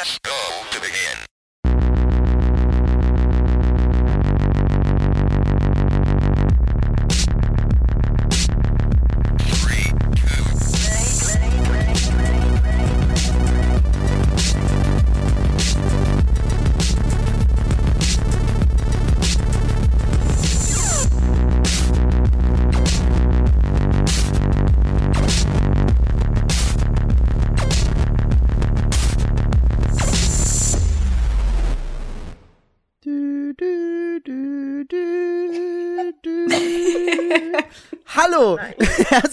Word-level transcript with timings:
Press 0.00 0.18
go 0.20 0.59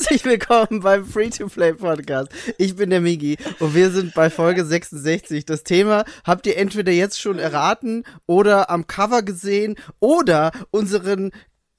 herzlich 0.08 0.24
willkommen 0.24 0.80
beim 0.80 1.06
Free-to-Play 1.06 1.74
Podcast. 1.74 2.32
Ich 2.58 2.78
bin 2.78 2.92
der 2.92 3.02
Migi 3.02 3.36
und 3.60 3.76
wir 3.76 3.92
sind 3.92 4.14
bei 4.14 4.30
Folge 4.30 4.64
66. 4.64 5.44
Das 5.46 5.66
Thema 5.66 6.06
habt 6.24 6.48
ihr 6.48 6.56
entweder 6.56 6.94
jetzt 6.94 7.20
schon 7.20 7.40
erraten 7.40 8.06
oder 8.26 8.70
am 8.70 8.88
Cover 8.88 9.22
gesehen 9.22 9.76
oder 10.00 10.54
unseren 10.72 11.32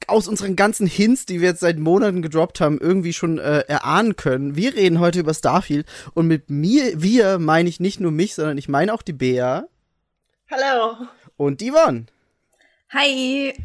aus 0.08 0.28
unseren 0.28 0.56
ganzen 0.56 0.86
Hints, 0.86 1.24
die 1.24 1.40
wir 1.40 1.48
jetzt 1.48 1.60
seit 1.60 1.78
Monaten 1.78 2.20
gedroppt 2.20 2.60
haben, 2.60 2.78
irgendwie 2.78 3.14
schon 3.14 3.38
äh, 3.38 3.60
erahnen 3.60 4.14
können. 4.16 4.56
Wir 4.56 4.74
reden 4.74 5.00
heute 5.00 5.20
über 5.20 5.32
Starfield 5.32 5.86
und 6.12 6.26
mit 6.26 6.50
mir, 6.50 7.00
wir 7.00 7.38
meine 7.38 7.70
ich 7.70 7.80
nicht 7.80 7.98
nur 7.98 8.12
mich, 8.12 8.34
sondern 8.34 8.58
ich 8.58 8.68
meine 8.68 8.92
auch 8.92 9.02
die 9.02 9.14
Bea 9.14 9.64
Hallo. 10.50 10.96
und 11.38 11.62
die 11.62 11.70
Yvonne. 11.70 12.04
Hi. 12.92 13.54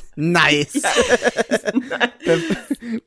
Nice. 0.20 0.82
Perf 2.24 2.42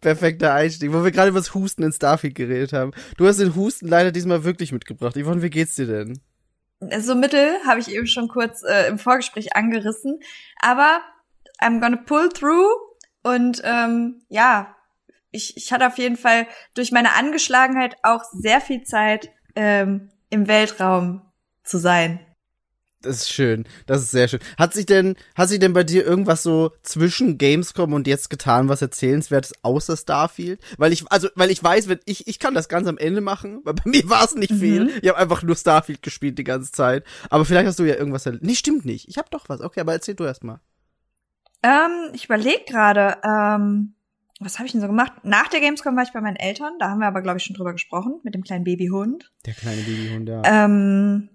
perfekter 0.01 0.53
Einstieg, 0.53 0.93
wo 0.93 1.03
wir 1.03 1.11
gerade 1.11 1.29
über 1.29 1.39
das 1.39 1.53
Husten 1.53 1.83
in 1.83 1.91
Starfield 1.91 2.35
geredet 2.35 2.73
haben. 2.73 2.91
Du 3.17 3.27
hast 3.27 3.39
den 3.39 3.55
Husten 3.55 3.87
leider 3.87 4.11
diesmal 4.11 4.43
wirklich 4.43 4.71
mitgebracht. 4.71 5.15
Yvonne, 5.15 5.41
wie 5.41 5.49
geht's 5.49 5.75
dir 5.75 5.87
denn? 5.87 6.19
So 6.99 7.15
mittel 7.15 7.57
habe 7.65 7.79
ich 7.79 7.91
eben 7.91 8.07
schon 8.07 8.27
kurz 8.27 8.63
äh, 8.63 8.87
im 8.87 8.97
Vorgespräch 8.97 9.55
angerissen. 9.55 10.19
Aber 10.59 11.01
I'm 11.61 11.79
gonna 11.79 11.97
pull 11.97 12.29
through. 12.29 12.67
Und 13.21 13.61
ähm, 13.63 14.23
ja, 14.29 14.75
ich, 15.31 15.55
ich 15.55 15.71
hatte 15.71 15.87
auf 15.87 15.97
jeden 15.97 16.17
Fall 16.17 16.47
durch 16.73 16.91
meine 16.91 17.13
Angeschlagenheit 17.13 17.95
auch 18.03 18.23
sehr 18.31 18.61
viel 18.61 18.83
Zeit 18.83 19.29
ähm, 19.55 20.09
im 20.29 20.47
Weltraum 20.47 21.21
zu 21.63 21.77
sein. 21.77 22.19
Das 23.03 23.17
ist 23.17 23.33
schön. 23.33 23.65
Das 23.85 24.01
ist 24.01 24.11
sehr 24.11 24.27
schön. 24.27 24.39
Hat 24.57 24.73
sich 24.73 24.85
denn, 24.85 25.15
hat 25.35 25.49
sich 25.49 25.59
denn 25.59 25.73
bei 25.73 25.83
dir 25.83 26.05
irgendwas 26.05 26.41
so 26.41 26.71
zwischen 26.81 27.37
Gamescom 27.37 27.93
und 27.93 28.07
jetzt 28.07 28.29
getan, 28.29 28.69
was 28.69 28.81
erzählenswertes 28.81 29.53
außer 29.61 29.97
Starfield? 29.97 30.61
Weil 30.77 30.93
ich, 30.93 31.03
also, 31.11 31.27
weil 31.35 31.51
ich 31.51 31.63
weiß, 31.63 31.89
wenn 31.89 31.99
ich, 32.05 32.27
ich 32.27 32.39
kann 32.39 32.53
das 32.53 32.69
ganz 32.69 32.87
am 32.87 32.97
Ende 32.97 33.21
machen, 33.21 33.59
weil 33.63 33.73
bei 33.73 33.83
mir 33.89 34.09
war 34.09 34.23
es 34.23 34.35
nicht 34.35 34.53
viel. 34.53 34.89
Ich 35.01 35.09
habe 35.09 35.19
einfach 35.19 35.43
nur 35.43 35.55
Starfield 35.55 36.01
gespielt 36.01 36.37
die 36.37 36.43
ganze 36.43 36.71
Zeit. 36.71 37.03
Aber 37.29 37.45
vielleicht 37.45 37.67
hast 37.67 37.79
du 37.79 37.83
ja 37.83 37.95
irgendwas. 37.95 38.25
erlebt. 38.25 38.43
Nee, 38.43 38.55
stimmt 38.55 38.85
nicht. 38.85 39.07
Ich 39.09 39.17
habe 39.17 39.27
doch 39.29 39.49
was. 39.49 39.61
Okay, 39.61 39.81
aber 39.81 39.93
erzähl 39.93 40.15
du 40.15 40.23
erst 40.23 40.43
mal. 40.43 40.59
Ähm, 41.61 42.11
ich 42.13 42.25
überlege 42.25 42.63
gerade, 42.67 43.17
ähm, 43.23 43.95
was 44.39 44.59
habe 44.59 44.65
ich 44.65 44.71
denn 44.71 44.81
so 44.81 44.87
gemacht? 44.87 45.13
Nach 45.23 45.47
der 45.47 45.61
Gamescom 45.61 45.95
war 45.95 46.03
ich 46.03 46.11
bei 46.11 46.21
meinen 46.21 46.35
Eltern. 46.35 46.73
Da 46.79 46.89
haben 46.89 46.99
wir 46.99 47.07
aber, 47.07 47.21
glaube 47.21 47.37
ich, 47.37 47.43
schon 47.43 47.55
drüber 47.55 47.73
gesprochen, 47.73 48.19
mit 48.23 48.35
dem 48.35 48.43
kleinen 48.43 48.63
Babyhund. 48.63 49.31
Der 49.45 49.53
kleine 49.53 49.81
Babyhund, 49.81 50.29
ja. 50.29 50.41
Ähm, 50.45 51.29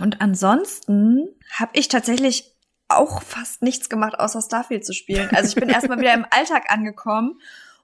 und 0.00 0.20
ansonsten 0.20 1.28
habe 1.52 1.72
ich 1.74 1.88
tatsächlich 1.88 2.52
auch 2.88 3.22
fast 3.22 3.62
nichts 3.62 3.88
gemacht, 3.88 4.18
außer 4.18 4.42
Starfield 4.42 4.84
zu 4.84 4.92
spielen. 4.92 5.30
Also 5.32 5.48
ich 5.48 5.54
bin 5.54 5.68
erstmal 5.68 6.00
wieder 6.00 6.14
im 6.14 6.26
Alltag 6.30 6.70
angekommen 6.70 7.40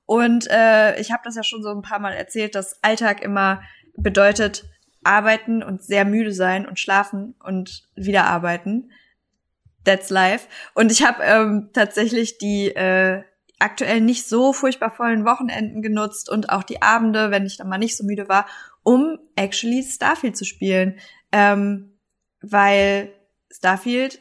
und 0.07 0.51
äh, 0.51 0.99
ich 1.01 1.13
habe 1.13 1.23
das 1.25 1.37
ja 1.37 1.43
schon 1.43 1.63
so 1.63 1.71
ein 1.71 1.83
paar 1.83 1.99
Mal 1.99 2.13
erzählt, 2.13 2.55
dass 2.55 2.83
Alltag 2.83 3.23
immer 3.23 3.63
bedeutet 3.97 4.65
arbeiten 5.05 5.63
und 5.63 5.83
sehr 5.83 6.05
müde 6.05 6.33
sein 6.33 6.67
und 6.67 6.79
schlafen 6.79 7.35
und 7.43 7.89
wieder 7.95 8.25
arbeiten. 8.25 8.91
That's 9.85 10.11
life. 10.11 10.49
Und 10.75 10.93
ich 10.93 11.07
habe 11.07 11.23
ähm, 11.23 11.71
tatsächlich 11.73 12.39
die 12.39 12.69
äh, 12.69 13.23
aktuell 13.59 14.01
nicht 14.01 14.27
so 14.27 14.53
furchtbar 14.53 14.91
vollen 14.91 15.25
Wochenenden 15.25 15.83
genutzt 15.83 16.31
und 16.31 16.51
auch 16.51 16.63
die 16.63 16.83
Abende, 16.83 17.31
wenn 17.31 17.47
ich 17.47 17.57
dann 17.57 17.69
mal 17.69 17.79
nicht 17.79 17.97
so 17.97 18.05
müde 18.05 18.29
war, 18.29 18.47
um 18.83 19.19
actually 19.37 19.83
Starfield 19.83 20.37
zu 20.37 20.45
spielen. 20.45 20.99
Ähm, 21.33 21.98
weil 22.43 23.13
Starfield 23.51 24.21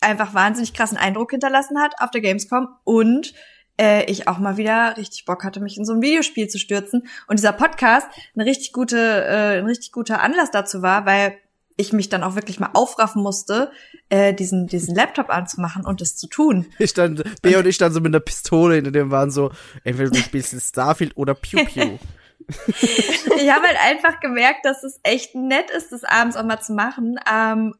einfach 0.00 0.34
wahnsinnig 0.34 0.74
krassen 0.74 0.98
Eindruck 0.98 1.30
hinterlassen 1.30 1.80
hat 1.80 1.94
auf 2.00 2.10
der 2.10 2.20
Gamescom 2.20 2.68
und 2.84 3.34
äh, 3.80 4.04
ich 4.10 4.28
auch 4.28 4.38
mal 4.38 4.56
wieder 4.56 4.96
richtig 4.96 5.24
Bock 5.24 5.44
hatte, 5.44 5.60
mich 5.60 5.78
in 5.78 5.84
so 5.84 5.92
ein 5.94 6.02
Videospiel 6.02 6.48
zu 6.48 6.58
stürzen. 6.58 7.06
Und 7.26 7.38
dieser 7.38 7.52
Podcast 7.52 8.06
eine 8.34 8.44
richtig 8.44 8.72
gute, 8.72 8.96
äh, 8.98 9.58
ein 9.58 9.66
richtig 9.66 9.92
guter 9.92 10.20
Anlass 10.20 10.50
dazu 10.50 10.82
war, 10.82 11.06
weil 11.06 11.36
ich 11.76 11.92
mich 11.92 12.10
dann 12.10 12.22
auch 12.22 12.34
wirklich 12.34 12.60
mal 12.60 12.70
aufraffen 12.74 13.22
musste, 13.22 13.70
äh, 14.10 14.34
diesen, 14.34 14.66
diesen 14.66 14.94
Laptop 14.94 15.30
anzumachen 15.30 15.86
und 15.86 16.00
das 16.00 16.16
zu 16.16 16.28
tun. 16.28 16.66
Ich 16.78 16.90
stand, 16.90 17.24
Bea 17.40 17.58
und 17.58 17.66
ich 17.66 17.76
standen 17.76 17.94
so 17.94 18.00
mit 18.00 18.10
einer 18.10 18.20
Pistole 18.20 18.74
hinter 18.74 18.90
dem 18.90 19.10
waren 19.10 19.30
so, 19.30 19.52
entweder 19.82 20.10
du 20.10 20.18
spielst 20.18 20.54
Starfield 20.60 21.16
oder 21.16 21.34
Pew 21.34 21.64
Pew. 21.64 21.98
ich 22.66 23.50
habe 23.50 23.66
halt 23.66 23.78
einfach 23.80 24.20
gemerkt, 24.20 24.64
dass 24.64 24.82
es 24.82 25.00
echt 25.02 25.34
nett 25.34 25.70
ist, 25.70 25.92
das 25.92 26.04
abends 26.04 26.36
auch 26.36 26.44
mal 26.44 26.60
zu 26.60 26.72
machen. 26.72 27.18
Ähm, 27.30 27.74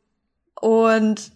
und 0.61 1.33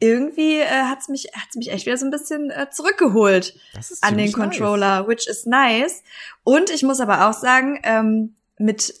irgendwie 0.00 0.60
äh, 0.60 0.84
hat's 0.84 1.08
mich 1.08 1.28
hat's 1.34 1.54
mich 1.56 1.70
echt 1.70 1.86
wieder 1.86 1.98
so 1.98 2.06
ein 2.06 2.10
bisschen 2.10 2.50
äh, 2.50 2.70
zurückgeholt 2.70 3.54
an 4.00 4.16
den 4.16 4.28
ziemlich 4.28 4.36
nice. 4.36 4.58
Controller, 4.58 5.08
which 5.08 5.26
is 5.28 5.46
nice. 5.46 6.02
Und 6.42 6.70
ich 6.70 6.82
muss 6.82 7.00
aber 7.00 7.28
auch 7.28 7.34
sagen, 7.34 7.78
ähm, 7.82 8.34
mit 8.58 8.94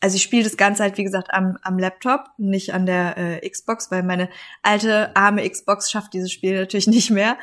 also 0.00 0.16
ich 0.16 0.22
spiele 0.22 0.44
das 0.44 0.56
Ganze 0.56 0.82
halt 0.82 0.98
wie 0.98 1.04
gesagt 1.04 1.32
am, 1.32 1.58
am 1.62 1.78
Laptop, 1.78 2.26
nicht 2.36 2.74
an 2.74 2.86
der 2.86 3.16
äh, 3.16 3.48
Xbox, 3.48 3.90
weil 3.90 4.02
meine 4.02 4.28
alte 4.62 5.16
arme 5.16 5.48
Xbox 5.48 5.90
schafft 5.90 6.12
dieses 6.12 6.30
Spiel 6.30 6.60
natürlich 6.60 6.86
nicht 6.86 7.10
mehr. 7.10 7.36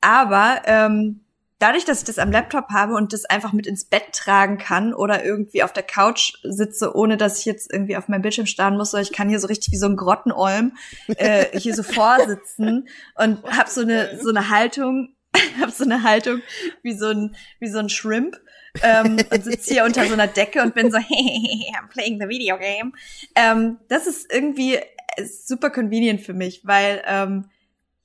Aber 0.00 0.62
ähm, 0.64 1.20
dadurch, 1.60 1.84
dass 1.84 2.00
ich 2.00 2.04
das 2.04 2.18
am 2.18 2.32
Laptop 2.32 2.70
habe 2.70 2.94
und 2.94 3.12
das 3.12 3.24
einfach 3.26 3.52
mit 3.52 3.66
ins 3.66 3.84
Bett 3.84 4.12
tragen 4.12 4.58
kann 4.58 4.92
oder 4.92 5.24
irgendwie 5.24 5.62
auf 5.62 5.72
der 5.72 5.84
Couch 5.84 6.34
sitze, 6.42 6.96
ohne 6.96 7.16
dass 7.16 7.38
ich 7.38 7.44
jetzt 7.44 7.72
irgendwie 7.72 7.96
auf 7.96 8.08
meinem 8.08 8.22
Bildschirm 8.22 8.46
starren 8.46 8.76
muss, 8.76 8.90
sondern 8.90 9.06
ich 9.06 9.16
kann 9.16 9.28
hier 9.28 9.38
so 9.38 9.46
richtig 9.46 9.72
wie 9.72 9.76
so 9.76 9.86
ein 9.86 9.96
Grottenolm 9.96 10.72
äh, 11.16 11.46
hier 11.56 11.74
so 11.74 11.82
vorsitzen 11.82 12.88
und 13.14 13.44
hab 13.44 13.68
so 13.68 13.82
eine 13.82 14.18
so 14.20 14.30
eine 14.30 14.50
Haltung, 14.50 15.14
hab 15.60 15.70
so 15.70 15.84
eine 15.84 16.02
Haltung 16.02 16.42
wie 16.82 16.94
so 16.94 17.08
ein 17.08 17.36
wie 17.60 17.68
so 17.68 17.78
ein 17.78 17.88
Shrimp 17.88 18.40
ähm, 18.82 19.18
und 19.30 19.44
sitze 19.44 19.74
hier 19.74 19.84
unter 19.84 20.06
so 20.06 20.14
einer 20.14 20.26
Decke 20.26 20.62
und 20.62 20.74
bin 20.74 20.90
so, 20.90 20.98
hey, 21.08 21.72
I'm 21.78 21.88
playing 21.88 22.20
the 22.20 22.28
video 22.28 22.58
game. 22.58 22.94
Ähm, 23.34 23.78
das 23.88 24.06
ist 24.06 24.32
irgendwie 24.32 24.76
äh, 24.76 24.84
super 25.24 25.70
convenient 25.70 26.20
für 26.20 26.34
mich, 26.34 26.62
weil 26.64 27.02
ähm, 27.06 27.46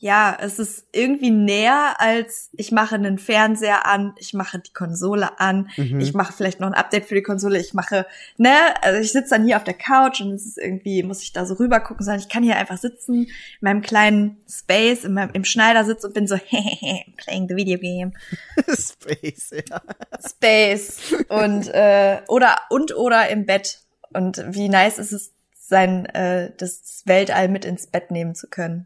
ja, 0.06 0.38
es 0.40 0.60
ist 0.60 0.86
irgendwie 0.92 1.32
näher 1.32 1.96
als 1.98 2.52
ich 2.54 2.72
mache 2.72 2.94
einen 2.94 3.18
Fernseher 3.18 3.88
an, 3.88 4.14
ich 4.20 4.36
mache 4.36 4.60
die 4.60 4.72
Konsole 4.72 5.40
an, 5.40 5.68
Mhm. 5.78 6.00
ich 6.00 6.14
mache 6.14 6.32
vielleicht 6.32 6.60
noch 6.60 6.68
ein 6.68 6.76
Update 6.76 7.06
für 7.06 7.16
die 7.16 7.24
Konsole, 7.24 7.60
ich 7.60 7.74
mache, 7.74 8.06
ne, 8.38 8.54
also 8.84 9.02
ich 9.02 9.12
sitze 9.12 9.32
dann 9.32 9.46
hier 9.46 9.58
auf 9.58 9.64
der 9.64 9.74
Couch 9.74 10.22
und 10.22 10.34
es 10.34 10.46
ist 10.46 10.60
irgendwie, 10.60 11.02
muss 11.02 11.24
ich 11.24 11.34
da 11.34 11.48
so 11.48 11.56
rüber 11.56 11.80
gucken, 11.80 12.06
sondern 12.06 12.20
ich 12.22 12.30
kann 12.30 12.44
hier 12.44 12.56
einfach 12.56 12.78
sitzen, 12.78 13.24
in 13.24 13.30
meinem 13.62 13.82
kleinen 13.82 14.38
Space, 14.48 15.06
in 15.06 15.14
meinem, 15.14 15.32
im 15.34 15.44
Schneidersitz 15.44 16.04
und 16.04 16.14
bin 16.14 16.28
so, 16.28 16.36
hehehe, 16.46 17.02
playing 17.18 17.48
the 17.50 17.56
video 17.56 17.80
game. 17.80 18.14
Space, 18.68 19.50
ja. 19.54 19.82
Space 20.24 21.16
und 21.30 21.68
äh, 21.70 22.20
oder 22.28 22.58
und 22.70 22.96
oder 22.96 23.28
im 23.29 23.47
Bett 23.47 23.79
und 24.14 24.44
wie 24.50 24.70
nice 24.70 25.00
ist 25.00 25.14
es 25.14 25.34
sein 25.68 26.06
äh, 26.06 26.52
das 26.58 27.02
Weltall 27.06 27.50
mit 27.50 27.66
ins 27.66 27.88
Bett 27.88 28.12
nehmen 28.12 28.35
zu 28.35 28.47
können. 28.47 28.85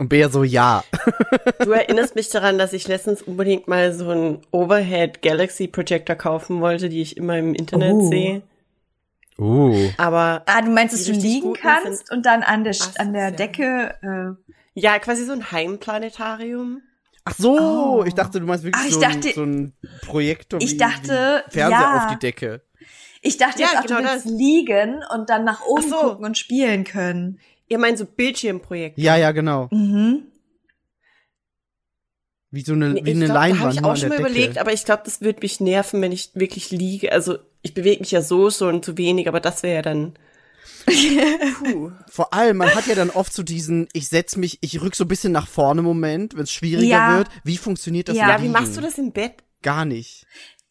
Und 0.00 0.08
Bea 0.08 0.30
so, 0.30 0.42
ja. 0.44 0.82
Du 1.62 1.72
erinnerst 1.72 2.14
mich 2.16 2.30
daran, 2.30 2.56
dass 2.56 2.72
ich 2.72 2.88
letztens 2.88 3.20
unbedingt 3.20 3.68
mal 3.68 3.92
so 3.92 4.08
einen 4.08 4.38
Overhead 4.50 5.20
Galaxy 5.20 5.68
Projector 5.68 6.16
kaufen 6.16 6.60
wollte, 6.62 6.88
die 6.88 7.02
ich 7.02 7.18
immer 7.18 7.36
im 7.36 7.54
Internet 7.54 7.92
Oh. 7.92 8.08
sehe. 8.08 8.42
Uh. 9.38 9.90
Aber 9.98 10.42
Ah, 10.46 10.62
du 10.62 10.70
meinst, 10.70 10.94
dass 10.94 11.04
du 11.04 11.12
liegen 11.12 11.52
kannst 11.52 12.06
sind- 12.08 12.10
und 12.16 12.24
dann 12.26 12.42
an 12.42 12.64
der 12.64 12.74
an 12.98 13.12
der. 13.12 13.30
Decke 13.30 13.94
äh, 14.02 14.52
ja, 14.74 14.98
quasi 14.98 15.24
so 15.26 15.32
ein 15.32 15.52
Heimplanetarium. 15.52 16.80
Ach 17.26 17.34
so, 17.36 17.58
Oh. 18.00 18.04
ich 18.06 18.14
dachte, 18.14 18.40
du 18.40 18.46
meinst 18.46 18.64
wirklich 18.64 18.82
Ach, 18.82 18.88
ich 18.88 18.94
so, 18.94 19.00
dachte- 19.02 19.28
ein, 19.28 19.34
so 19.34 19.42
ein 19.44 19.72
Projektor 20.06 20.60
Ich 20.62 20.72
wie, 20.72 20.76
dachte, 20.78 21.44
wie 21.48 21.52
Fernseher 21.52 21.78
ja. 21.80 21.96
auf 22.06 22.12
die 22.14 22.18
Decke. 22.18 22.62
Ich 23.20 23.36
dachte 23.36 23.60
Ja, 23.60 23.68
jetzt 23.68 23.78
auch, 23.80 23.82
genau 23.86 23.98
du 24.00 24.04
willst 24.14 24.24
das. 24.26 24.32
liegen 24.32 25.00
und 25.14 25.28
dann 25.28 25.44
nach 25.44 25.60
oben 25.66 25.88
so. 25.90 25.96
gucken 25.96 26.24
und 26.24 26.38
spielen 26.38 26.84
können. 26.84 27.38
Ihr 27.70 27.78
meint 27.78 27.96
so 27.98 28.04
Bildschirmprojekt. 28.04 28.98
Ja, 28.98 29.16
ja, 29.16 29.30
genau. 29.32 29.68
Mhm. 29.70 30.24
Wie 32.50 32.62
so 32.62 32.72
eine, 32.72 32.90
Nee, 32.90 33.04
wie 33.04 33.10
ich 33.10 33.16
eine 33.16 33.26
glaub, 33.26 33.36
Da 33.36 33.42
habe 33.42 33.52
Leinwand 33.52 33.74
ich 33.74 33.84
auch 33.84 33.96
schon 33.96 34.08
mal 34.08 34.16
Decke. 34.18 34.28
überlegt, 34.28 34.58
aber 34.58 34.72
ich 34.72 34.84
glaube, 34.84 35.02
das 35.04 35.20
würde 35.20 35.38
mich 35.40 35.60
nerven, 35.60 36.02
wenn 36.02 36.10
ich 36.12 36.30
wirklich 36.34 36.70
liege. 36.72 37.12
Also 37.12 37.38
ich 37.62 37.74
bewege 37.74 38.00
mich 38.00 38.10
ja 38.10 38.22
so 38.22 38.50
schon 38.50 38.82
zu 38.82 38.98
wenig, 38.98 39.28
aber 39.28 39.38
das 39.40 39.62
wäre 39.62 39.76
ja 39.76 39.82
dann. 39.82 40.14
Puh. 41.62 41.92
Vor 42.08 42.34
allem, 42.34 42.56
man 42.56 42.74
hat 42.74 42.86
ja 42.88 42.96
dann 42.96 43.10
oft 43.10 43.32
so 43.32 43.44
diesen, 43.44 43.86
ich 43.92 44.08
setz 44.08 44.36
mich, 44.36 44.58
ich 44.62 44.80
rück 44.80 44.96
so 44.96 45.04
ein 45.04 45.08
bisschen 45.08 45.30
nach 45.30 45.46
vorne 45.46 45.82
Moment, 45.82 46.34
wenn 46.34 46.42
es 46.42 46.52
schwieriger 46.52 46.88
Ja. 46.88 47.16
wird. 47.18 47.28
Wie 47.44 47.56
funktioniert 47.56 48.08
das? 48.08 48.16
Ja. 48.16 48.42
wie 48.42 48.48
machst 48.48 48.76
du 48.76 48.80
das 48.80 48.98
im 48.98 49.12
Bett? 49.12 49.34
Gar 49.62 49.84
nicht. 49.84 50.26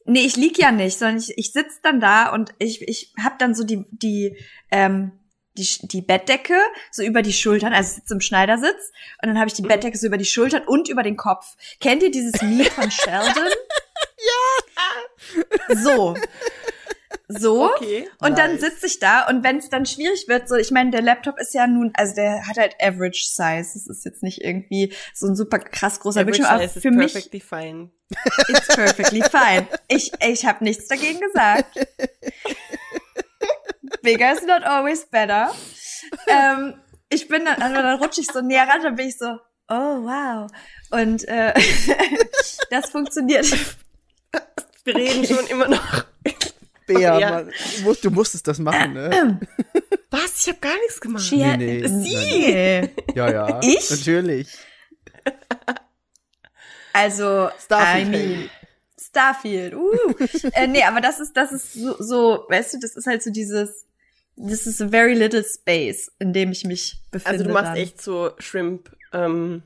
Nee, 0.06 0.22
ich 0.26 0.36
lieg 0.36 0.58
ja 0.58 0.72
nicht, 0.72 0.98
sondern 0.98 1.20
ich, 1.20 1.38
ich 1.38 1.52
sitz 1.54 1.80
dann 1.82 2.00
da 2.02 2.34
und 2.34 2.52
ich, 2.58 2.82
ich 2.82 3.14
hab 3.24 3.38
dann 3.40 3.54
so 3.56 3.64
die, 3.64 3.86
die, 3.92 4.36
ähm, 4.72 5.12
die, 5.60 5.88
die 5.88 6.02
Bettdecke 6.02 6.58
so 6.92 7.04
über 7.04 7.22
die 7.22 7.34
Schultern, 7.34 7.74
also 7.74 7.90
ich 7.90 7.96
sitze 7.96 8.14
im 8.14 8.22
Schneidersitz 8.22 8.92
und 9.22 9.30
dann 9.30 9.38
habe 9.38 9.48
ich 9.48 9.54
die 9.54 9.62
Bettdecke 9.62 9.98
so 9.98 10.08
über 10.08 10.18
die 10.18 10.26
Schultern 10.26 10.64
und 10.64 10.90
über 10.90 11.04
den 11.04 11.18
Kopf. 11.18 11.56
Kennt 11.80 12.02
ihr 12.02 12.12
dieses 12.12 12.42
Meme 12.42 12.66
von 12.66 12.90
Sheldon? 12.92 13.48
ja. 14.18 15.76
So. 15.76 16.16
So. 17.32 17.66
Okay. 17.76 18.10
Und 18.20 18.40
dann 18.40 18.54
Nice. 18.54 18.62
sitze 18.62 18.88
ich 18.88 18.98
da 18.98 19.28
und 19.28 19.44
wenn 19.44 19.58
es 19.58 19.70
dann 19.70 19.86
schwierig 19.86 20.28
wird, 20.28 20.50
so 20.50 20.56
ich 20.56 20.72
meine, 20.72 20.90
der 20.90 21.04
Laptop 21.04 21.40
ist 21.40 21.54
ja 21.54 21.68
nun, 21.68 21.92
also 21.94 22.16
der 22.16 22.48
hat 22.48 22.58
halt 22.58 22.76
Average 22.82 23.24
Size. 23.28 23.70
Das 23.74 23.86
ist 23.88 24.04
jetzt 24.04 24.24
nicht 24.24 24.42
irgendwie 24.42 24.94
so 25.14 25.28
ein 25.28 25.36
super 25.36 25.60
krass 25.60 26.00
großer 26.00 26.22
Average 26.22 26.40
Bildschirm, 26.40 26.56
aber 26.56 26.68
size 26.68 26.82
für 26.82 26.92
mich 26.92 27.14
perfectly 27.14 27.40
fine. 27.40 27.92
It's 28.48 28.68
perfectly 28.68 29.22
fine. 29.22 29.68
Ich, 29.88 30.12
ich 30.28 30.46
habe 30.46 30.64
nichts 30.64 30.88
dagegen 30.88 31.20
gesagt. 31.20 31.78
Bigger 34.02 34.34
is 34.34 34.42
not 34.44 34.64
always 34.64 35.06
better. 35.06 35.52
Ähm, 36.28 36.76
ich 37.10 37.28
bin 37.28 37.46
dann, 37.46 37.62
also 37.62 37.76
dann 37.76 38.00
rutsche 38.00 38.22
ich 38.22 38.28
so 38.28 38.42
näher 38.42 38.68
ran, 38.68 38.82
dann 38.84 38.96
bin 38.96 39.08
ich 39.10 39.18
so, 39.18 39.26
oh 39.70 40.04
wow. 40.04 40.50
Und 40.92 41.28
äh, 41.28 41.54
das 42.72 42.90
funktioniert. 42.90 43.46
Wir 44.84 44.96
reden 44.96 45.26
schon 45.26 45.46
immer 45.48 45.68
noch. 45.68 46.06
Bea, 46.88 47.20
Ja. 47.20 47.42
Du, 47.44 47.52
musst, 47.84 48.04
du 48.06 48.10
musstest 48.12 48.48
das 48.48 48.58
machen, 48.60 48.94
ne? 48.94 49.40
Was? 50.10 50.42
Ich 50.42 50.48
habe 50.48 50.60
gar 50.60 50.76
nichts 50.78 51.00
gemacht. 51.00 51.24
She- 51.24 51.36
Nee, 51.38 51.58
nee. 51.58 51.88
Sie. 51.88 52.90
Ja, 53.16 53.32
ja. 53.32 53.60
Ich? 53.62 53.90
Natürlich. 53.92 54.48
Also, 56.94 57.50
Starfield, 57.64 58.08
I 58.08 58.10
mean, 58.10 58.50
Starfield. 59.00 59.74
Uh. 59.76 59.92
äh, 60.54 60.68
nee, 60.68 60.84
aber 60.84 61.02
das 61.02 61.20
ist, 61.20 61.34
das 61.38 61.52
ist 61.52 61.74
so, 61.74 61.96
so, 62.00 62.46
weißt 62.50 62.74
du, 62.74 62.80
das 62.80 62.96
ist 62.96 63.06
halt 63.06 63.22
so 63.22 63.30
dieses, 63.32 63.86
this 64.40 64.66
is 64.66 64.82
a 64.82 64.88
very 64.88 65.14
little 65.14 65.44
space, 65.44 66.12
in 66.20 66.34
dem 66.34 66.52
ich 66.52 66.64
mich 66.64 66.98
befinde. 67.12 67.32
Also 67.32 67.44
du 67.44 67.52
machst 67.52 67.70
dann. 67.70 67.76
echt 67.76 68.02
so 68.02 68.32
Shrimp 68.40 68.90
ähm, 69.14 69.64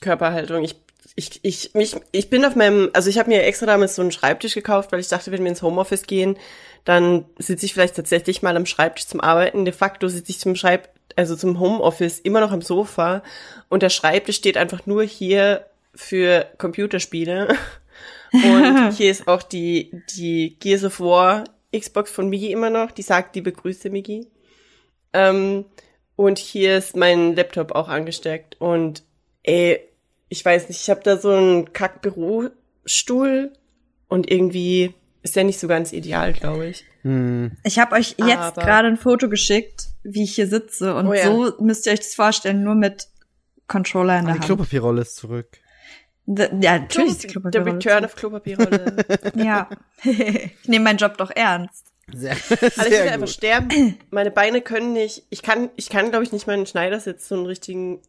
Körperhaltung. 0.00 0.64
Ich 0.64 0.76
ich 1.16 1.40
ich 1.42 1.74
mich 1.74 1.96
ich 2.12 2.30
bin 2.30 2.44
auf 2.44 2.54
meinem 2.54 2.90
also 2.92 3.10
ich 3.10 3.18
habe 3.18 3.30
mir 3.30 3.42
extra 3.42 3.66
damals 3.66 3.96
so 3.96 4.02
einen 4.02 4.12
Schreibtisch 4.12 4.54
gekauft, 4.54 4.92
weil 4.92 5.00
ich 5.00 5.08
dachte, 5.08 5.32
wenn 5.32 5.42
wir 5.42 5.50
ins 5.50 5.62
Homeoffice 5.62 6.02
gehen, 6.02 6.36
dann 6.84 7.24
sitze 7.38 7.66
ich 7.66 7.74
vielleicht 7.74 7.96
tatsächlich 7.96 8.42
mal 8.42 8.56
am 8.56 8.66
Schreibtisch 8.66 9.06
zum 9.06 9.20
Arbeiten. 9.20 9.64
De 9.64 9.74
facto 9.74 10.08
sitze 10.08 10.30
ich 10.30 10.38
zum 10.38 10.54
Schreib 10.54 10.88
also 11.16 11.34
zum 11.34 11.58
Homeoffice 11.58 12.20
immer 12.20 12.40
noch 12.40 12.52
am 12.52 12.62
Sofa 12.62 13.22
und 13.68 13.82
der 13.82 13.90
Schreibtisch 13.90 14.36
steht 14.36 14.56
einfach 14.56 14.86
nur 14.86 15.02
hier 15.02 15.66
für 15.94 16.46
Computerspiele. 16.58 17.56
Und 18.32 18.92
hier 18.96 19.10
ist 19.10 19.26
auch 19.26 19.42
die 19.42 19.90
die 20.16 20.56
Gears 20.60 20.84
of 20.84 21.00
War 21.00 21.42
Xbox 21.76 22.10
von 22.10 22.28
Migi 22.28 22.50
immer 22.52 22.70
noch, 22.70 22.90
die 22.90 23.02
sagt, 23.02 23.34
die 23.36 23.40
begrüße 23.42 23.90
Migi. 23.90 24.26
Ähm, 25.12 25.64
und 26.16 26.38
hier 26.38 26.78
ist 26.78 26.96
mein 26.96 27.34
Laptop 27.36 27.72
auch 27.72 27.88
angesteckt. 27.88 28.60
Und 28.60 29.02
ey, 29.42 29.80
ich 30.28 30.44
weiß 30.44 30.68
nicht, 30.68 30.80
ich 30.80 30.90
habe 30.90 31.00
da 31.02 31.16
so 31.16 31.30
einen 31.30 31.72
Kack-Bürostuhl 31.72 33.52
und 34.08 34.30
irgendwie 34.30 34.94
ist 35.22 35.36
der 35.36 35.44
nicht 35.44 35.60
so 35.60 35.68
ganz 35.68 35.92
ideal, 35.92 36.32
glaube 36.32 36.66
ich. 36.68 36.84
Hm. 37.02 37.52
Ich 37.64 37.78
habe 37.78 37.94
euch 37.96 38.16
jetzt 38.18 38.54
gerade 38.56 38.88
ein 38.88 38.96
Foto 38.96 39.28
geschickt, 39.28 39.88
wie 40.02 40.24
ich 40.24 40.34
hier 40.34 40.46
sitze. 40.48 40.94
Und 40.94 41.06
Oh 41.08 41.14
ja. 41.14 41.24
so 41.24 41.52
müsst 41.60 41.86
ihr 41.86 41.92
euch 41.92 42.00
das 42.00 42.14
vorstellen, 42.14 42.62
nur 42.62 42.74
mit 42.74 43.08
Controller 43.66 44.18
in 44.18 44.24
Ah, 44.24 44.26
der 44.26 44.34
die 44.34 44.38
Hand. 44.40 44.46
Klopapierrolle 44.46 45.02
ist 45.02 45.16
zurück. 45.16 45.58
The, 46.26 46.44
ja, 46.60 46.78
natürlich 46.78 47.10
ist 47.10 47.22
die 47.24 47.26
Der 47.28 47.32
Klopapierrolle. 47.32 47.74
Return 47.76 48.04
of 48.04 48.14
Klopapierrolle. 48.16 48.96
Ja. 49.34 49.68
ich 50.04 50.68
nehme 50.68 50.84
meinen 50.84 50.98
Job 50.98 51.16
doch 51.18 51.30
ernst. 51.34 51.86
Sehr, 52.12 52.32
Also 52.32 52.54
ich 52.66 52.76
will 52.78 52.84
sehr 52.90 53.12
einfach 53.12 53.28
sterben. 53.28 53.96
Meine 54.10 54.30
Beine 54.30 54.60
können 54.62 54.92
nicht. 54.92 55.24
Ich 55.30 55.42
kann, 55.42 55.70
ich 55.76 55.88
kann, 55.88 56.10
glaube 56.10 56.24
ich, 56.24 56.32
nicht 56.32 56.46
meinen 56.46 56.66
Schneidersitz 56.66 57.28
so 57.28 57.36
einen 57.36 57.46
richtigen. 57.46 58.00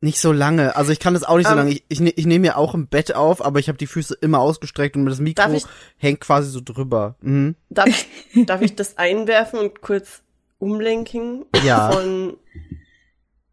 Nicht 0.00 0.20
so 0.20 0.32
lange. 0.32 0.76
Also 0.76 0.92
ich 0.92 1.00
kann 1.00 1.14
das 1.14 1.24
auch 1.24 1.36
nicht 1.36 1.46
so 1.46 1.52
Ähm, 1.52 1.58
lange. 1.58 1.70
Ich, 1.72 1.84
ich, 1.88 2.00
ne- 2.00 2.12
ich 2.16 2.26
nehme 2.26 2.40
mir 2.48 2.56
auch 2.58 2.74
im 2.74 2.86
Bett 2.86 3.14
auf, 3.14 3.44
aber 3.44 3.58
ich 3.58 3.68
habe 3.68 3.78
die 3.78 3.86
Füße 3.86 4.16
immer 4.20 4.40
ausgestreckt 4.40 4.96
und 4.96 5.06
das 5.06 5.20
Mikro 5.20 5.52
ich- 5.52 5.64
hängt 5.96 6.20
quasi 6.20 6.50
so 6.50 6.60
drüber. 6.62 7.16
Mhm. 7.20 7.56
Darf 7.70 7.88
ich, 7.88 8.46
darf 8.46 8.60
ich 8.62 8.74
das 8.74 8.98
einwerfen 8.98 9.58
und 9.58 9.80
kurz 9.80 10.22
umlenken? 10.58 11.44
Ja. 11.64 11.90
Von 11.90 12.36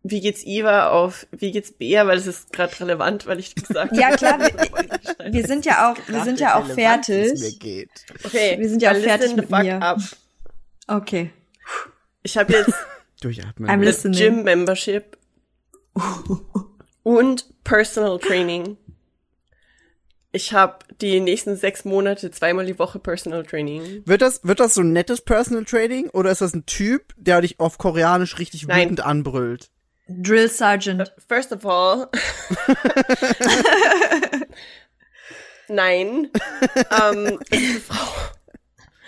wie 0.05 0.19
geht's 0.19 0.45
Iva 0.45 0.89
auf 0.89 1.25
wie 1.31 1.51
geht's 1.51 1.71
Bea, 1.71 2.05
weil 2.05 2.17
es 2.17 2.27
ist 2.27 2.51
gerade 2.51 2.77
relevant, 2.81 3.25
weil 3.25 3.39
ich 3.39 3.55
gesagt 3.55 3.91
habe. 3.91 3.99
Ja, 4.01 4.15
klar, 4.15 4.39
wir, 4.39 4.51
wir 5.33 5.47
sind 5.47 5.65
ja 5.65 5.91
auch, 5.91 5.97
wir 6.07 6.23
sind 6.23 6.39
ja 6.39 6.55
auch 6.55 6.67
Relevant, 6.67 7.07
wie 7.07 7.13
es 7.13 7.31
mir 7.31 7.37
fertig. 7.39 7.59
geht. 7.59 7.89
Okay, 8.23 8.59
Wir 8.59 8.69
sind 8.69 8.81
ja 8.81 8.91
auch 8.91 8.97
fertig 8.97 9.35
mit 9.35 9.49
mir. 9.49 9.81
Up. 9.81 9.99
Okay. 10.87 11.31
Ich 12.21 12.37
habe 12.37 12.53
jetzt 12.53 12.73
Durchatmen. 13.21 13.69
I'm 13.69 13.79
listening. 13.81 14.17
Gym 14.19 14.43
Membership 14.43 15.17
und 17.03 17.45
Personal 17.63 18.19
Training. 18.19 18.77
Ich 20.35 20.51
habe 20.51 20.79
die 20.99 21.19
nächsten 21.19 21.55
sechs 21.55 21.85
Monate 21.85 22.31
zweimal 22.31 22.65
die 22.65 22.79
Woche 22.79 22.97
Personal 22.99 23.45
Training. 23.45 24.01
Wird 24.05 24.21
das, 24.23 24.43
wird 24.43 24.59
das 24.59 24.73
so 24.73 24.81
ein 24.81 24.91
nettes 24.91 25.21
Personal 25.21 25.63
Training 25.63 26.09
oder 26.09 26.31
ist 26.31 26.41
das 26.41 26.53
ein 26.55 26.65
Typ, 26.65 27.13
der 27.17 27.41
dich 27.41 27.59
auf 27.59 27.77
Koreanisch 27.77 28.39
richtig 28.39 28.65
Nein. 28.67 28.85
wütend 28.85 29.01
anbrüllt? 29.01 29.69
Drill 30.07 30.49
Sergeant. 30.49 31.11
First 31.27 31.51
of 31.51 31.65
all. 31.65 32.09
Nein. 35.67 36.29
ähm, 36.91 37.39
es 37.49 37.59
ist 37.59 37.69
eine 37.69 37.79
Frau. 37.79 38.13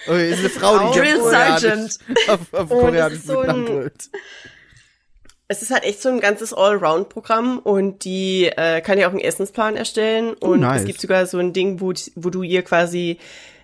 Okay, 0.08 0.32
ist 0.32 0.40
eine 0.40 0.50
Frau, 0.50 0.92
die 0.92 1.00
Drill 1.00 1.16
auf 1.16 1.22
Koreanisch, 1.24 1.62
Sergeant. 1.62 2.00
auf, 2.28 2.54
auf 2.54 2.70
Koreanisch 2.70 3.14
es 3.14 3.20
ist 3.20 3.28
so 3.28 3.40
ein-. 3.40 3.92
Es 5.48 5.62
ist 5.62 5.70
halt 5.72 5.84
echt 5.84 6.02
so 6.02 6.10
ein 6.10 6.20
ganzes 6.22 6.54
Allround-Programm 6.54 7.60
und 7.60 8.04
die 8.04 8.46
äh, 8.46 8.82
kann 8.82 8.98
ja 8.98 9.08
auch 9.08 9.12
einen 9.12 9.20
Essensplan 9.20 9.76
erstellen 9.76 10.34
und 10.34 10.62
nice. 10.62 10.82
es 10.82 10.88
gibt 10.88 11.00
sogar 11.00 11.28
so 11.28 11.38
ein 11.38 11.54
Ding, 11.54 11.82
wo, 11.82 11.94
wo 12.16 12.30
du 12.32 12.42
ihr 12.42 12.64
quasi 12.64 13.20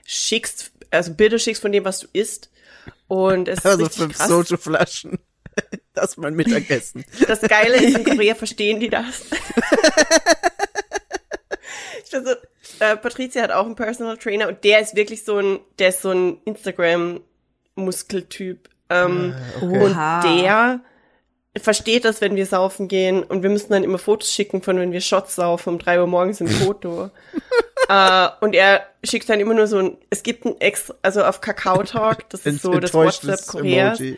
schickst, 0.06 0.72
also 0.92 1.13
Bilder 1.16 1.39
schickst 1.39 1.60
von 1.62 1.72
dem, 1.72 1.83
was 1.83 2.01
du 2.01 2.07
isst. 2.13 2.52
Und 3.07 3.47
es 3.47 3.59
ist 3.59 3.66
Also 3.66 3.83
richtig 3.83 4.02
fünf 4.04 4.18
krass. 4.18 4.30
Soju-Flaschen. 4.30 5.19
Das 5.94 6.12
ist 6.12 6.18
mein 6.18 6.36
Mittagessen. 6.36 7.04
Das 7.28 7.42
Geile 7.42 7.76
ist, 7.76 7.98
in 7.98 8.04
Korea 8.06 8.33
verstehen 8.36 8.80
die 8.80 8.90
das. 8.90 9.26
ich 12.04 12.10
bin 12.12 12.26
so, 12.26 12.31
äh, 12.80 12.95
Patricia 12.98 13.42
hat 13.44 13.52
auch 13.52 13.66
einen 13.66 13.76
Personal 13.76 14.18
Trainer 14.18 14.48
und 14.48 14.64
der 14.64 14.80
ist 14.80 14.95
wirklich 14.95 15.24
so 15.26 15.38
ein, 15.38 15.60
der 15.80 15.90
ist 15.90 16.02
so 16.02 16.10
ein 16.12 16.38
Instagram-Muskeltyp. 16.45 18.69
Ähm, 18.90 19.36
Und 19.62 19.81
Oha. 19.81 20.21
der 20.21 20.80
versteht 21.62 22.06
das, 22.06 22.21
wenn 22.21 22.36
wir 22.38 22.45
saufen 22.45 22.88
gehen 22.88 23.21
und 23.24 23.44
wir 23.44 23.50
müssen 23.50 23.74
dann 23.74 23.83
immer 23.83 23.98
Fotos 23.98 24.31
schicken 24.33 24.62
von, 24.62 24.80
wenn 24.80 24.94
wir 24.94 25.02
Shots 25.02 25.36
saufen 25.36 25.74
um 25.74 25.80
drei 25.80 26.00
Uhr 26.00 26.07
morgens 26.07 26.40
im 26.40 26.48
Foto. 26.48 27.12
äh, 27.90 28.28
und 28.40 28.56
er 28.56 28.86
schickt 29.04 29.28
dann 29.30 29.42
immer 29.42 29.54
nur 29.54 29.68
so 29.68 29.80
ein, 29.80 29.98
es 30.10 30.24
gibt 30.24 30.45
ein 30.45 30.60
extra, 30.62 30.95
also 31.02 31.21
auf 31.24 31.42
Kakao 31.42 31.83
Talk, 31.83 32.30
das 32.30 32.45
ist 32.45 32.62
so 32.62 32.80
das 32.80 32.94
WhatsApp 32.94 33.45
Koreas, 33.48 34.00
Emoji. 34.00 34.18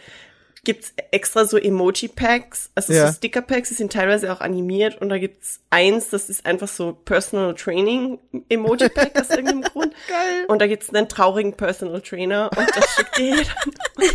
Gibt's 0.66 0.94
extra 1.12 1.46
so 1.46 1.58
Emoji-Packs, 1.58 2.72
also 2.76 2.94
Ja. 2.94 3.08
so 3.08 3.14
Sticker-Packs, 3.14 3.70
die 3.70 3.76
sind 3.76 3.92
teilweise 3.92 4.32
auch 4.32 4.40
animiert 4.40 5.02
und 5.02 5.10
da 5.10 5.18
gibt's 5.18 5.60
eins, 5.70 6.10
das 6.10 6.30
ist 6.30 6.46
einfach 6.46 6.70
so 6.70 6.94
Personal 6.94 7.54
Training 7.56 8.18
Emoji-Pack 8.50 9.20
aus 9.20 9.30
irgendeinem 9.30 9.62
Grund. 9.74 9.94
Geil. 10.08 10.46
Und 10.48 10.62
da 10.62 10.68
gibt's 10.68 10.90
einen 10.94 11.10
traurigen 11.10 11.54
Personal 11.54 12.02
Trainer 12.02 12.50
und 12.56 12.70
das 12.76 12.96
schickt 12.96 13.18
dir 13.18 13.36
jeder. 13.36 13.50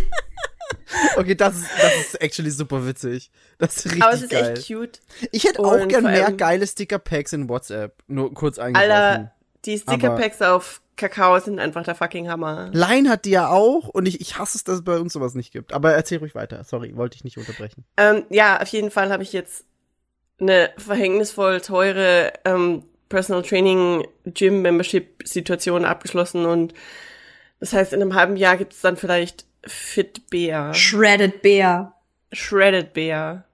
Okay, 1.17 1.35
das 1.35 1.57
ist, 1.57 1.67
das 1.83 1.97
ist 2.01 2.15
actually 2.23 2.51
super 2.51 2.87
witzig. 2.87 3.31
Das 3.59 3.77
ist 3.77 3.85
richtig 3.87 4.03
Aber 4.03 4.15
es 4.15 4.23
ist 4.23 4.31
geil. 4.31 4.55
echt 4.57 4.67
cute. 4.69 5.01
Ich 5.33 5.45
hätte 5.45 5.61
auch 5.61 5.87
gern 5.87 6.05
mehr 6.05 6.33
geile 6.33 6.67
Sticker-Packs 6.67 7.33
in 7.35 7.49
WhatsApp. 7.49 7.95
Nur 8.07 8.33
kurz 8.33 8.59
eingeworfen. 8.59 8.91
Alter, 8.91 9.33
die 9.67 9.79
Sticker-Packs 9.79 10.41
auf 10.43 10.81
Kakao 10.99 11.39
sind 11.39 11.59
einfach 11.59 11.85
der 11.85 11.95
fucking 11.95 12.29
Hammer. 12.29 12.71
Line 12.73 13.09
hat 13.09 13.25
die 13.25 13.31
ja 13.31 13.49
auch 13.49 13.89
und 13.89 14.07
ich, 14.07 14.21
ich 14.21 14.39
hasse 14.39 14.59
es, 14.59 14.65
dass 14.65 14.77
es 14.77 14.85
bei 14.85 14.99
uns 14.99 15.15
sowas 15.15 15.35
nicht 15.35 15.53
gibt. 15.53 15.73
Aber 15.73 15.93
erzähl 15.93 16.19
ruhig 16.19 16.35
weiter. 16.35 16.63
Sorry, 16.65 16.95
wollte 16.97 17.17
ich 17.17 17.25
nicht 17.25 17.39
unterbrechen. 17.39 17.85
Ähm, 17.97 18.25
ja, 18.29 18.61
auf 18.61 18.69
jeden 18.69 18.91
Fall 18.91 19.11
habe 19.11 19.23
ich 19.23 19.33
jetzt 19.33 19.65
eine 20.41 20.71
verhängnisvoll 20.77 21.61
teure 21.61 22.33
ähm, 22.45 22.85
Personal 23.09 23.43
Training 23.43 24.07
Gym 24.27 24.61
Membership 24.63 25.23
Situation 25.27 25.85
abgeschlossen 25.85 26.45
und 26.45 26.75
das 27.61 27.73
heißt, 27.73 27.93
in 27.93 28.03
einem 28.03 28.15
halben 28.15 28.37
Jahr 28.37 28.57
gibt's 28.57 28.81
dann 28.81 28.97
vielleicht 28.97 29.47
Fit 29.65 30.29
Bear, 30.31 30.75
Shredded 30.75 31.43
Bear. 31.43 32.01
Shredded 32.33 32.93
Bear. 32.93 33.45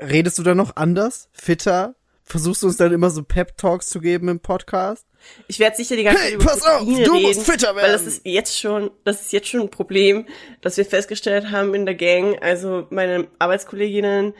Redest 0.00 0.38
du 0.38 0.42
da 0.42 0.54
noch 0.54 0.76
anders? 0.76 1.30
Fitter? 1.32 1.94
Versuchst 2.26 2.62
du 2.62 2.66
uns 2.66 2.76
dann 2.76 2.92
immer 2.92 3.10
so 3.10 3.22
Pep-Talks 3.22 3.88
zu 3.88 4.00
geben 4.00 4.28
im 4.28 4.40
Podcast? 4.40 5.06
Ich 5.48 5.58
werde 5.58 5.76
sicher 5.76 5.96
die 5.96 6.02
ganze 6.04 6.20
Hey, 6.22 6.32
Zeit 6.32 6.42
über 6.42 6.44
pass 6.44 6.62
auf, 6.66 6.80
du 6.84 6.92
reden, 6.92 7.22
musst 7.22 7.42
fitter 7.50 7.74
Weil 7.74 7.90
das 7.92 8.02
werden. 8.02 8.08
ist 8.08 8.20
jetzt 8.24 8.58
schon, 8.60 8.90
das 9.04 9.22
ist 9.22 9.32
jetzt 9.32 9.48
schon 9.48 9.62
ein 9.62 9.70
Problem, 9.70 10.26
das 10.60 10.76
wir 10.76 10.84
festgestellt 10.84 11.50
haben 11.50 11.74
in 11.74 11.86
der 11.86 11.94
Gang. 11.94 12.40
Also 12.42 12.86
meine 12.90 13.26
Arbeitskolleginnen, 13.38 14.34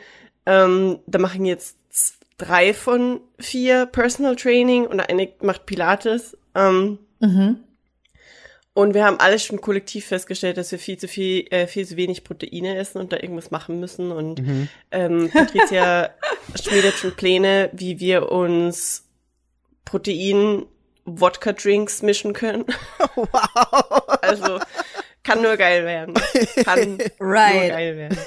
ähm, 0.45 0.99
da 1.07 1.19
machen 1.19 1.45
jetzt 1.45 1.75
drei 2.37 2.73
von 2.73 3.19
vier 3.39 3.85
Personal 3.87 4.35
Training 4.35 4.85
und 4.85 4.99
eine 4.99 5.29
macht 5.41 5.65
Pilates. 5.65 6.37
Ähm, 6.55 6.99
Mhm. 7.19 7.63
Und 8.77 8.93
wir 8.93 9.03
haben 9.05 9.19
alle 9.19 9.39
schon 9.39 9.59
kollektiv 9.59 10.05
festgestellt, 10.05 10.57
dass 10.57 10.71
wir 10.71 10.77
viel 10.77 10.97
zu 10.97 11.07
viel, 11.07 11.47
äh, 11.49 11.65
viel 11.65 11.87
zu 11.87 11.97
wenig 11.97 12.23
Proteine 12.23 12.77
essen 12.77 12.99
und 12.99 13.11
da 13.11 13.17
irgendwas 13.17 13.49
machen 13.49 13.79
müssen. 13.79 14.11
Und 14.11 14.39
Mhm. 14.39 14.67
ähm, 14.91 15.31
Patricia 15.33 16.11
schmiedet 16.61 16.93
schon 16.93 17.15
Pläne, 17.15 17.71
wie 17.73 17.99
wir 17.99 18.31
uns 18.31 19.05
Protein-Wodka-Drinks 19.85 22.03
mischen 22.03 22.33
können. 22.33 22.65
Wow. 23.15 24.03
Also 24.21 24.59
kann 25.23 25.41
nur 25.41 25.57
geil 25.57 25.83
werden. 25.83 26.13
Kann 26.63 26.97
nur 26.97 27.07
Right. 27.19 27.71
geil 27.71 27.97
werden. 27.97 28.17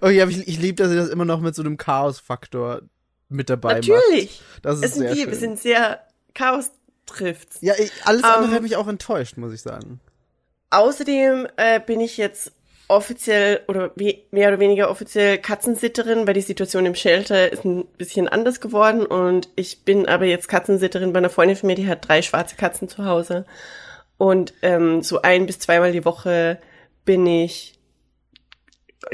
Oh 0.00 0.06
ja, 0.08 0.28
ich, 0.28 0.46
ich 0.46 0.60
liebe, 0.60 0.80
dass 0.82 0.92
ihr 0.92 0.98
das 0.98 1.08
immer 1.08 1.24
noch 1.24 1.40
mit 1.40 1.56
so 1.56 1.62
einem 1.62 1.76
Chaos-Faktor 1.76 2.82
mit 3.28 3.50
dabei 3.50 3.80
macht. 3.80 3.88
Natürlich. 3.88 4.40
Das 4.62 4.76
ist 4.78 4.84
Es 4.84 4.94
sind 4.94 5.08
sehr 5.08 5.16
wir, 5.16 5.22
schön. 5.22 5.30
wir 5.32 5.38
sind 5.38 5.58
sehr 5.58 6.00
Chaos 6.34 6.70
trifft's. 7.06 7.58
ja, 7.60 7.74
ich, 7.78 7.90
alles 8.04 8.22
andere 8.24 8.50
Ähm, 8.50 8.54
hat 8.54 8.62
mich 8.62 8.76
auch 8.76 8.88
enttäuscht, 8.88 9.36
muss 9.36 9.52
ich 9.54 9.62
sagen. 9.62 10.00
Außerdem 10.70 11.46
äh, 11.56 11.80
bin 11.80 12.00
ich 12.00 12.16
jetzt 12.16 12.52
offiziell 12.88 13.62
oder 13.66 13.90
mehr 13.96 14.48
oder 14.48 14.60
weniger 14.60 14.90
offiziell 14.90 15.38
Katzensitterin, 15.38 16.26
weil 16.26 16.34
die 16.34 16.40
Situation 16.40 16.86
im 16.86 16.94
Shelter 16.94 17.50
ist 17.52 17.64
ein 17.64 17.84
bisschen 17.98 18.28
anders 18.28 18.60
geworden 18.60 19.04
und 19.06 19.48
ich 19.56 19.84
bin 19.84 20.06
aber 20.06 20.24
jetzt 20.26 20.46
Katzensitterin 20.48 21.12
bei 21.12 21.18
einer 21.18 21.30
Freundin 21.30 21.56
von 21.56 21.66
mir, 21.68 21.74
die 21.74 21.88
hat 21.88 22.06
drei 22.08 22.22
schwarze 22.22 22.54
Katzen 22.54 22.88
zu 22.88 23.04
Hause 23.04 23.44
und 24.18 24.54
ähm, 24.62 25.02
so 25.02 25.20
ein 25.22 25.46
bis 25.46 25.58
zweimal 25.58 25.90
die 25.92 26.04
Woche 26.04 26.58
bin 27.04 27.26
ich 27.26 27.72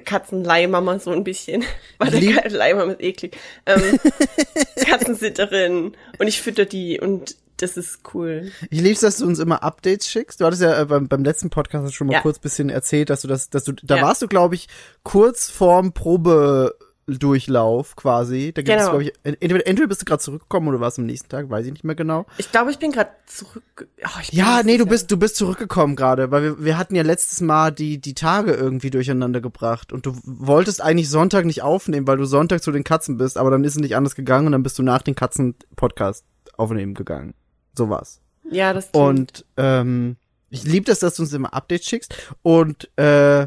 Katzenleihmama 0.04 0.98
so 0.98 1.10
ein 1.10 1.24
bisschen, 1.24 1.64
Ka- 1.98 2.48
Leihmama 2.48 2.92
ist 2.92 3.00
eklig. 3.02 3.36
Ähm, 3.66 3.98
Katzensitterin 4.86 5.96
und 6.18 6.26
ich 6.28 6.40
fütter 6.40 6.64
die 6.64 7.00
und 7.00 7.36
das 7.62 7.76
ist 7.76 8.00
cool. 8.12 8.50
Ich 8.70 8.80
lieb's, 8.80 9.00
dass 9.00 9.18
du 9.18 9.26
uns 9.26 9.38
immer 9.38 9.62
Updates 9.62 10.08
schickst. 10.08 10.40
Du 10.40 10.44
hattest 10.44 10.62
ja 10.62 10.80
äh, 10.80 10.84
beim, 10.86 11.08
beim 11.08 11.24
letzten 11.24 11.48
Podcast 11.50 11.94
schon 11.94 12.08
mal 12.08 12.14
Ja. 12.14 12.20
kurz 12.20 12.38
bisschen 12.38 12.68
erzählt, 12.70 13.08
dass 13.10 13.22
du 13.22 13.28
das, 13.28 13.48
dass 13.50 13.64
du, 13.64 13.72
da 13.82 13.96
Ja. 13.96 14.02
warst 14.02 14.20
du, 14.22 14.28
glaube 14.28 14.54
ich, 14.56 14.68
kurz 15.04 15.48
vorm 15.48 15.92
Probedurchlauf 17.06 17.96
quasi. 17.96 18.52
Da 18.54 18.62
gibt 18.62 18.68
es, 18.76 18.82
Genau. 18.86 18.90
glaube 18.98 19.04
ich, 19.04 19.12
entweder, 19.22 19.66
entweder 19.66 19.88
bist 19.88 20.02
du 20.02 20.04
gerade 20.04 20.22
zurückgekommen 20.22 20.68
oder 20.68 20.80
warst 20.80 20.98
am 20.98 21.06
nächsten 21.06 21.28
Tag, 21.28 21.50
weiß 21.50 21.66
ich 21.66 21.72
nicht 21.72 21.84
mehr 21.84 21.94
genau. 21.94 22.26
Ich 22.38 22.50
glaube, 22.50 22.70
ich 22.70 22.78
bin 22.78 22.92
gerade 22.92 23.10
zurück. 23.26 23.62
Oh, 23.78 23.84
bin 23.84 24.38
Ja, 24.38 24.62
nee, 24.64 24.76
du 24.78 24.86
bist, 24.86 25.10
du 25.10 25.16
bist 25.16 25.36
zurückgekommen 25.36 25.96
gerade, 25.96 26.30
weil 26.30 26.42
wir, 26.42 26.64
wir 26.64 26.78
hatten 26.78 26.94
ja 26.94 27.02
letztes 27.02 27.40
Mal 27.40 27.70
die, 27.70 27.98
die 28.00 28.14
Tage 28.14 28.52
irgendwie 28.52 28.90
durcheinander 28.90 29.40
gebracht 29.40 29.92
und 29.92 30.06
du 30.06 30.16
wolltest 30.24 30.80
eigentlich 30.82 31.10
Sonntag 31.10 31.44
nicht 31.44 31.62
aufnehmen, 31.62 32.06
weil 32.06 32.16
du 32.16 32.24
Sonntag 32.24 32.62
zu 32.62 32.72
den 32.72 32.84
Katzen 32.84 33.16
bist, 33.16 33.36
aber 33.38 33.50
dann 33.50 33.64
ist 33.64 33.74
es 33.74 33.80
nicht 33.80 33.96
anders 33.96 34.14
gegangen 34.14 34.46
und 34.46 34.52
dann 34.52 34.62
bist 34.62 34.78
du 34.78 34.82
nach 34.82 35.02
den 35.02 35.14
Katzen 35.14 35.54
Podcast 35.76 36.24
aufnehmen 36.56 36.94
gegangen. 36.94 37.34
So 37.76 37.88
war's. 37.88 38.20
Ja, 38.50 38.72
das 38.72 38.88
stimmt. 38.88 38.96
Und 39.04 39.44
ähm, 39.56 40.16
ich 40.50 40.64
liebe 40.64 40.84
das, 40.86 40.98
dass 40.98 41.16
du 41.16 41.22
uns 41.22 41.32
immer 41.32 41.54
Updates 41.54 41.86
schickst. 41.86 42.14
Und 42.42 42.90
äh, 42.98 43.46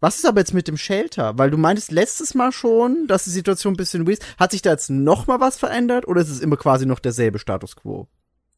was 0.00 0.16
ist 0.16 0.26
aber 0.26 0.40
jetzt 0.40 0.54
mit 0.54 0.66
dem 0.66 0.76
Shelter? 0.76 1.36
Weil 1.38 1.50
du 1.50 1.58
meintest 1.58 1.92
letztes 1.92 2.34
Mal 2.34 2.50
schon, 2.52 3.06
dass 3.06 3.24
die 3.24 3.30
Situation 3.30 3.74
ein 3.74 3.76
bisschen 3.76 4.06
weird 4.06 4.18
ist. 4.20 4.38
Hat 4.38 4.50
sich 4.50 4.62
da 4.62 4.70
jetzt 4.70 4.90
noch 4.90 5.26
mal 5.26 5.40
was 5.40 5.56
verändert 5.56 6.08
oder 6.08 6.20
ist 6.22 6.30
es 6.30 6.40
immer 6.40 6.56
quasi 6.56 6.86
noch 6.86 6.98
derselbe 6.98 7.38
Status 7.38 7.76
quo? 7.76 8.08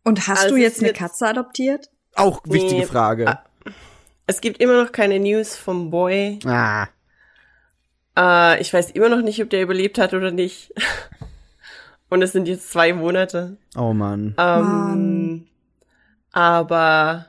Und 0.04 0.26
hast 0.28 0.44
Also 0.44 0.54
du 0.54 0.60
jetzt 0.60 0.80
eine 0.82 0.92
Katze 0.92 1.26
adoptiert? 1.26 1.90
Auch 2.14 2.40
wichtige 2.44 2.82
Nee. 2.82 2.86
Frage. 2.86 3.28
Ah. 3.28 3.44
Es 4.26 4.40
gibt 4.40 4.60
immer 4.60 4.82
noch 4.82 4.92
keine 4.92 5.18
News 5.18 5.56
vom 5.56 5.90
Boy. 5.90 6.38
Ah. 6.46 6.86
Äh, 8.16 8.60
ich 8.60 8.72
weiß 8.72 8.92
immer 8.92 9.08
noch 9.08 9.22
nicht, 9.22 9.42
ob 9.42 9.50
der 9.50 9.62
überlebt 9.62 9.98
hat 9.98 10.14
oder 10.14 10.30
nicht. 10.30 10.72
Und 12.14 12.22
es 12.22 12.30
sind 12.30 12.46
jetzt 12.46 12.70
zwei 12.70 12.92
Monate. 12.92 13.56
Oh 13.76 13.92
Mann. 13.92 14.36
Ähm, 14.38 14.62
Mann. 14.62 15.46
aber 16.30 17.26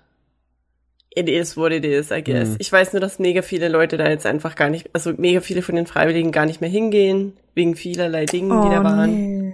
it 1.09 1.27
is 1.27 1.57
what 1.57 1.71
it 1.71 1.83
is, 1.83 2.11
I 2.11 2.23
guess. 2.23 2.49
Mhm. 2.49 2.55
Ich 2.59 2.71
weiß 2.71 2.93
nur, 2.93 2.99
dass 2.99 3.17
mega 3.17 3.41
viele 3.41 3.67
Leute 3.67 3.97
da 3.97 4.07
jetzt 4.07 4.27
einfach 4.27 4.53
gar 4.55 4.69
nicht, 4.69 4.91
also 4.93 5.11
mega 5.17 5.41
viele 5.41 5.63
von 5.63 5.75
den 5.75 5.87
Freiwilligen 5.87 6.31
gar 6.31 6.45
nicht 6.45 6.61
mehr 6.61 6.69
hingehen, 6.69 7.33
wegen 7.55 7.75
vielerlei 7.75 8.25
Dingen, 8.27 8.61
die 8.61 8.69
da 8.69 8.83
waren. 8.83 9.09
Oh, 9.09 9.13
nee. 9.13 9.53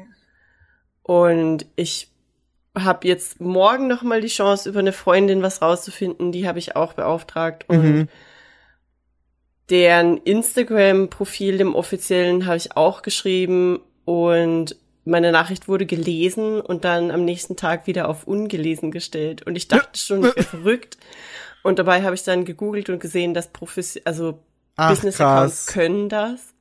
Und 1.03 1.65
ich 1.77 2.09
habe 2.77 3.07
jetzt 3.07 3.39
morgen 3.39 3.88
noch 3.88 4.03
mal 4.03 4.19
die 4.19 4.27
Chance, 4.27 4.67
über 4.67 4.79
eine 4.79 4.91
Freundin 4.91 5.41
was 5.41 5.61
rauszufinden. 5.61 6.33
Die 6.33 6.45
habe 6.45 6.59
ich 6.59 6.75
auch 6.75 6.91
beauftragt. 6.91 7.63
Und 7.69 7.83
Mhm. 7.83 8.07
deren 9.69 10.17
Instagram-Profil, 10.17 11.57
dem 11.57 11.73
offiziellen, 11.73 12.45
habe 12.45 12.57
ich 12.57 12.75
auch 12.75 13.01
geschrieben. 13.01 13.79
Und 14.03 14.75
meine 15.05 15.31
Nachricht 15.31 15.67
wurde 15.67 15.86
gelesen 15.86 16.62
und 16.62 16.86
dann 16.86 17.12
am 17.12 17.25
nächsten 17.25 17.55
Tag 17.55 17.88
wieder 17.88 18.08
auf 18.08 18.27
ungelesen 18.27 18.91
gestellt. 18.91 19.46
Und 19.46 19.55
ich 19.55 19.67
dachte 19.67 20.00
schon, 20.00 20.20
ich 20.24 20.36
wäre 20.36 20.43
verrückt. 20.46 20.98
Und 21.63 21.79
dabei 21.79 22.03
habe 22.03 22.15
ich 22.15 22.24
dann 22.24 22.46
gegoogelt 22.46 22.89
und 22.89 23.00
gesehen, 23.00 23.34
dass 23.34 23.48
Profis 23.50 24.00
also 24.05 24.39
Business-Accounts 24.77 25.67
können 25.67 26.10
das. 26.10 26.53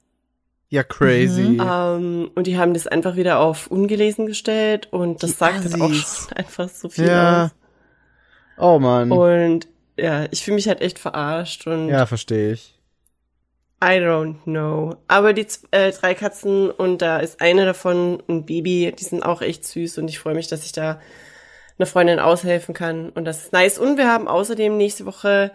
Ja, 0.68 0.84
crazy. 0.84 1.42
Mhm. 1.42 1.60
Ähm, 1.60 2.30
und 2.34 2.46
die 2.46 2.56
haben 2.56 2.74
das 2.74 2.86
einfach 2.86 3.16
wieder 3.16 3.40
auf 3.40 3.66
ungelesen 3.66 4.26
gestellt 4.26 4.88
und 4.92 5.22
das 5.22 5.32
Die 5.32 5.36
sagt 5.36 5.64
halt 5.64 5.74
auch 5.80 5.90
Assis. 5.90 6.26
schon 6.28 6.32
einfach 6.36 6.68
so 6.68 6.88
viel 6.88 7.08
ja. 7.08 7.50
Oh 8.56 8.78
Mann. 8.78 9.10
aus. 9.10 9.18
Und 9.18 9.68
ja, 9.96 10.26
ich 10.30 10.44
fühle 10.44 10.54
mich 10.54 10.68
halt 10.68 10.80
echt 10.80 10.98
verarscht 10.98 11.66
und 11.66 11.88
ja, 11.88 12.06
verstehe 12.06 12.52
ich. 12.52 12.79
I 13.82 13.98
don't 13.98 14.42
know. 14.44 14.96
Aber 15.08 15.32
die 15.32 15.46
äh, 15.70 15.90
drei 15.92 16.14
Katzen 16.14 16.70
und 16.70 17.00
da 17.02 17.18
ist 17.18 17.40
eine 17.40 17.64
davon 17.64 18.22
ein 18.28 18.44
Baby, 18.44 18.92
die 18.98 19.04
sind 19.04 19.22
auch 19.22 19.40
echt 19.40 19.64
süß 19.64 19.98
und 19.98 20.08
ich 20.08 20.18
freue 20.18 20.34
mich, 20.34 20.48
dass 20.48 20.64
ich 20.64 20.72
da 20.72 21.00
einer 21.78 21.86
Freundin 21.86 22.18
aushelfen 22.18 22.74
kann 22.74 23.08
und 23.10 23.24
das 23.24 23.44
ist 23.44 23.52
nice. 23.52 23.78
Und 23.78 23.96
wir 23.96 24.06
haben 24.06 24.28
außerdem 24.28 24.76
nächste 24.76 25.06
Woche 25.06 25.50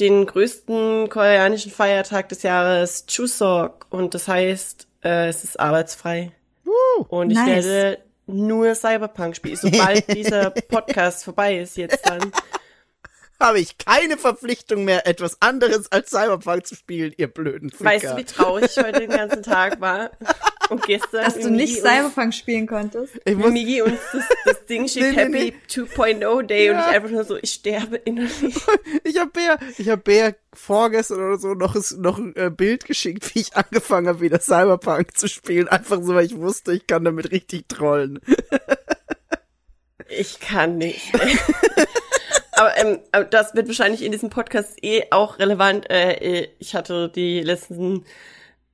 den 0.00 0.26
größten 0.26 1.08
koreanischen 1.08 1.70
Feiertag 1.72 2.28
des 2.28 2.42
Jahres, 2.42 3.06
Chuseok. 3.06 3.86
Und 3.90 4.14
das 4.14 4.28
heißt, 4.28 4.86
äh, 5.04 5.28
es 5.28 5.44
ist 5.44 5.58
arbeitsfrei. 5.58 6.32
Und 7.08 7.30
ich 7.30 7.38
Nice. 7.38 7.64
werde 7.64 7.98
nur 8.26 8.74
Cyberpunk 8.74 9.36
spielen. 9.36 9.56
Sobald 9.56 10.12
dieser 10.14 10.50
Podcast 10.50 11.24
vorbei 11.24 11.58
ist 11.58 11.76
jetzt 11.76 12.08
dann. 12.08 12.32
Habe 13.40 13.60
ich 13.60 13.78
keine 13.78 14.18
Verpflichtung 14.18 14.84
mehr, 14.84 15.06
etwas 15.06 15.36
anderes 15.40 15.92
als 15.92 16.10
Cyberpunk 16.10 16.66
zu 16.66 16.74
spielen, 16.74 17.12
ihr 17.16 17.28
blöden 17.28 17.70
Ficker. 17.70 17.84
Weißt 17.84 18.04
du, 18.04 18.16
wie 18.16 18.24
traurig 18.24 18.64
ich 18.64 18.76
heute 18.84 18.98
den 19.00 19.10
ganzen 19.10 19.44
Tag 19.44 19.80
war? 19.80 20.10
Und 20.70 20.82
gestern. 20.82 21.24
Dass 21.24 21.38
du 21.38 21.48
nicht 21.48 21.76
Cyberpunk 21.80 22.34
spielen 22.34 22.66
konntest? 22.66 23.14
ich 23.24 23.36
muss, 23.36 23.52
Migi 23.52 23.80
uns 23.80 24.00
das, 24.12 24.24
das 24.44 24.66
Ding 24.66 24.88
schickt, 24.88 25.16
Nee, 25.16 25.28
nee, 25.28 25.38
Happy 25.46 25.56
2.0 25.68 26.42
Day, 26.42 26.70
und 26.70 26.76
Ja. 26.76 26.88
ich 26.90 26.96
einfach 26.96 27.10
nur 27.10 27.24
so, 27.24 27.36
ich 27.40 27.52
sterbe 27.52 27.96
innerlich. 27.96 28.56
ich 29.04 29.18
habe 29.18 29.30
Bea, 29.30 29.56
ich 29.78 29.88
habe 29.88 30.02
Bea 30.02 30.34
vorgestern 30.52 31.18
oder 31.20 31.38
so 31.38 31.54
noch, 31.54 31.76
noch 31.96 32.18
ein 32.18 32.34
äh, 32.34 32.50
Bild 32.50 32.86
geschickt, 32.86 33.34
wie 33.34 33.40
ich 33.40 33.56
angefangen 33.56 34.08
habe, 34.08 34.20
wieder 34.20 34.40
Cyberpunk 34.40 35.16
zu 35.16 35.28
spielen. 35.28 35.68
Einfach 35.68 36.02
so, 36.02 36.14
weil 36.14 36.26
ich 36.26 36.36
wusste, 36.36 36.72
ich 36.72 36.88
kann 36.88 37.04
damit 37.04 37.30
richtig 37.30 37.68
trollen. 37.68 38.18
Ich 40.10 40.40
kann 40.40 40.78
nicht. 40.78 41.12
Aber, 42.58 42.76
ähm, 42.76 42.98
das 43.30 43.54
wird 43.54 43.68
wahrscheinlich 43.68 44.02
in 44.02 44.12
diesem 44.12 44.30
Podcast 44.30 44.82
eh 44.82 45.04
auch 45.10 45.38
relevant. 45.38 45.88
Äh, 45.90 46.12
äh, 46.14 46.48
ich 46.58 46.74
hatte 46.74 47.08
die 47.08 47.40
letzten 47.40 48.04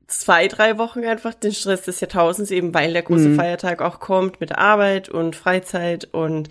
zwei, 0.06 0.48
drei 0.48 0.78
Wochen 0.78 1.04
einfach 1.04 1.34
den 1.34 1.52
Stress 1.52 1.82
des 1.82 2.00
Jahrtausends, 2.00 2.50
eben 2.50 2.74
weil 2.74 2.92
der 2.92 3.02
große 3.02 3.30
Mhm. 3.30 3.36
Feiertag 3.36 3.82
auch 3.82 4.00
kommt 4.00 4.40
mit 4.40 4.56
Arbeit 4.56 5.08
und 5.08 5.36
Freizeit 5.36 6.08
und 6.12 6.48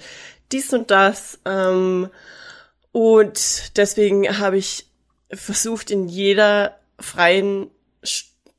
dies 0.51 0.73
und 0.73 0.91
das. 0.91 1.39
Ähm, 1.45 2.09
und 2.91 3.77
deswegen 3.77 4.39
habe 4.39 4.57
ich 4.57 4.87
versucht, 5.31 5.91
in 5.91 6.07
jeder 6.07 6.77
freien 6.99 7.69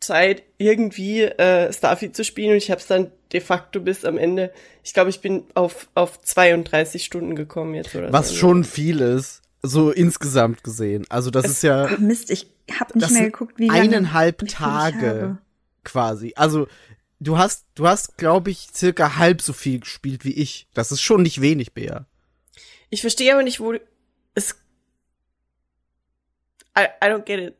Zeit 0.01 0.43
irgendwie 0.65 1.23
äh, 1.23 1.73
Starfield 1.73 2.17
zu 2.17 2.25
spielen 2.25 2.51
und 2.53 2.57
ich 2.57 2.71
habe 2.71 2.81
es 2.81 2.87
dann 2.87 3.11
de 3.33 3.41
facto 3.41 3.81
bis 3.81 4.05
am 4.05 4.19
Ende, 4.19 4.53
ich 4.83 4.93
glaube, 4.95 5.11
ich 5.11 5.21
bin 5.21 5.45
auf, 5.55 5.89
auf 5.95 6.21
32 6.21 7.05
Stunden 7.05 7.35
gekommen 7.37 7.75
jetzt 7.75 7.95
oder 7.95 8.13
Was 8.13 8.31
so. 8.31 8.37
schon 8.37 8.65
viel 8.65 9.01
ist, 9.01 9.43
so 9.63 9.91
insgesamt 9.91 10.63
gesehen. 10.65 11.05
Also 11.09 11.31
das 11.31 11.47
ist 11.47 11.63
ja 11.63 11.87
Ach 11.91 11.99
Mist, 11.99 12.31
ich 12.31 12.47
hab 12.79 12.95
nicht 12.95 13.11
mehr 13.11 13.25
geguckt, 13.25 13.59
wie 13.59 13.67
lange. 13.69 13.81
eineinhalb 13.81 14.47
Tage 14.49 15.07
habe. 15.07 15.39
quasi. 15.85 16.33
Also 16.37 16.67
du 17.21 17.39
hast, 17.39 17.65
du 17.75 17.87
hast, 17.89 18.17
glaube 18.19 18.51
ich, 18.51 18.69
circa 18.75 19.17
halb 19.17 19.41
so 19.43 19.53
viel 19.53 19.81
gespielt 19.81 20.25
wie 20.25 20.35
ich. 20.35 20.67
Das 20.75 20.93
ist 20.93 21.01
schon 21.03 21.23
nicht 21.23 21.41
wenig, 21.41 21.73
Bea. 21.73 22.07
Ich 22.91 23.01
verstehe 23.01 23.33
aber 23.33 23.43
nicht, 23.43 23.61
wo 23.61 23.75
es 24.35 24.57
I, 26.77 26.87
I 27.03 27.09
don't 27.09 27.25
get 27.25 27.39
it. 27.39 27.57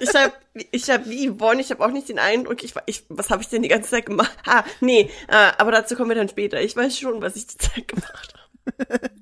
ich 0.00 0.08
habe 0.14 0.32
ich 0.72 0.90
hab 0.90 1.08
wie 1.08 1.28
Yvonne, 1.28 1.60
ich 1.60 1.70
habe 1.70 1.84
auch 1.84 1.90
nicht 1.92 2.08
den 2.08 2.18
Eindruck, 2.18 2.64
ich, 2.64 2.74
ich 2.86 3.04
was 3.08 3.30
habe 3.30 3.42
ich 3.42 3.48
denn 3.48 3.62
die 3.62 3.68
ganze 3.68 3.90
Zeit 3.90 4.06
gemacht? 4.06 4.36
Ah, 4.44 4.64
nee, 4.80 5.08
äh, 5.28 5.52
aber 5.56 5.70
dazu 5.70 5.94
kommen 5.94 6.10
wir 6.10 6.16
dann 6.16 6.28
später. 6.28 6.60
Ich 6.60 6.74
weiß 6.74 6.98
schon, 6.98 7.22
was 7.22 7.36
ich 7.36 7.46
die 7.46 7.58
Zeit 7.58 7.88
gemacht 7.88 8.34
habe. 8.34 9.10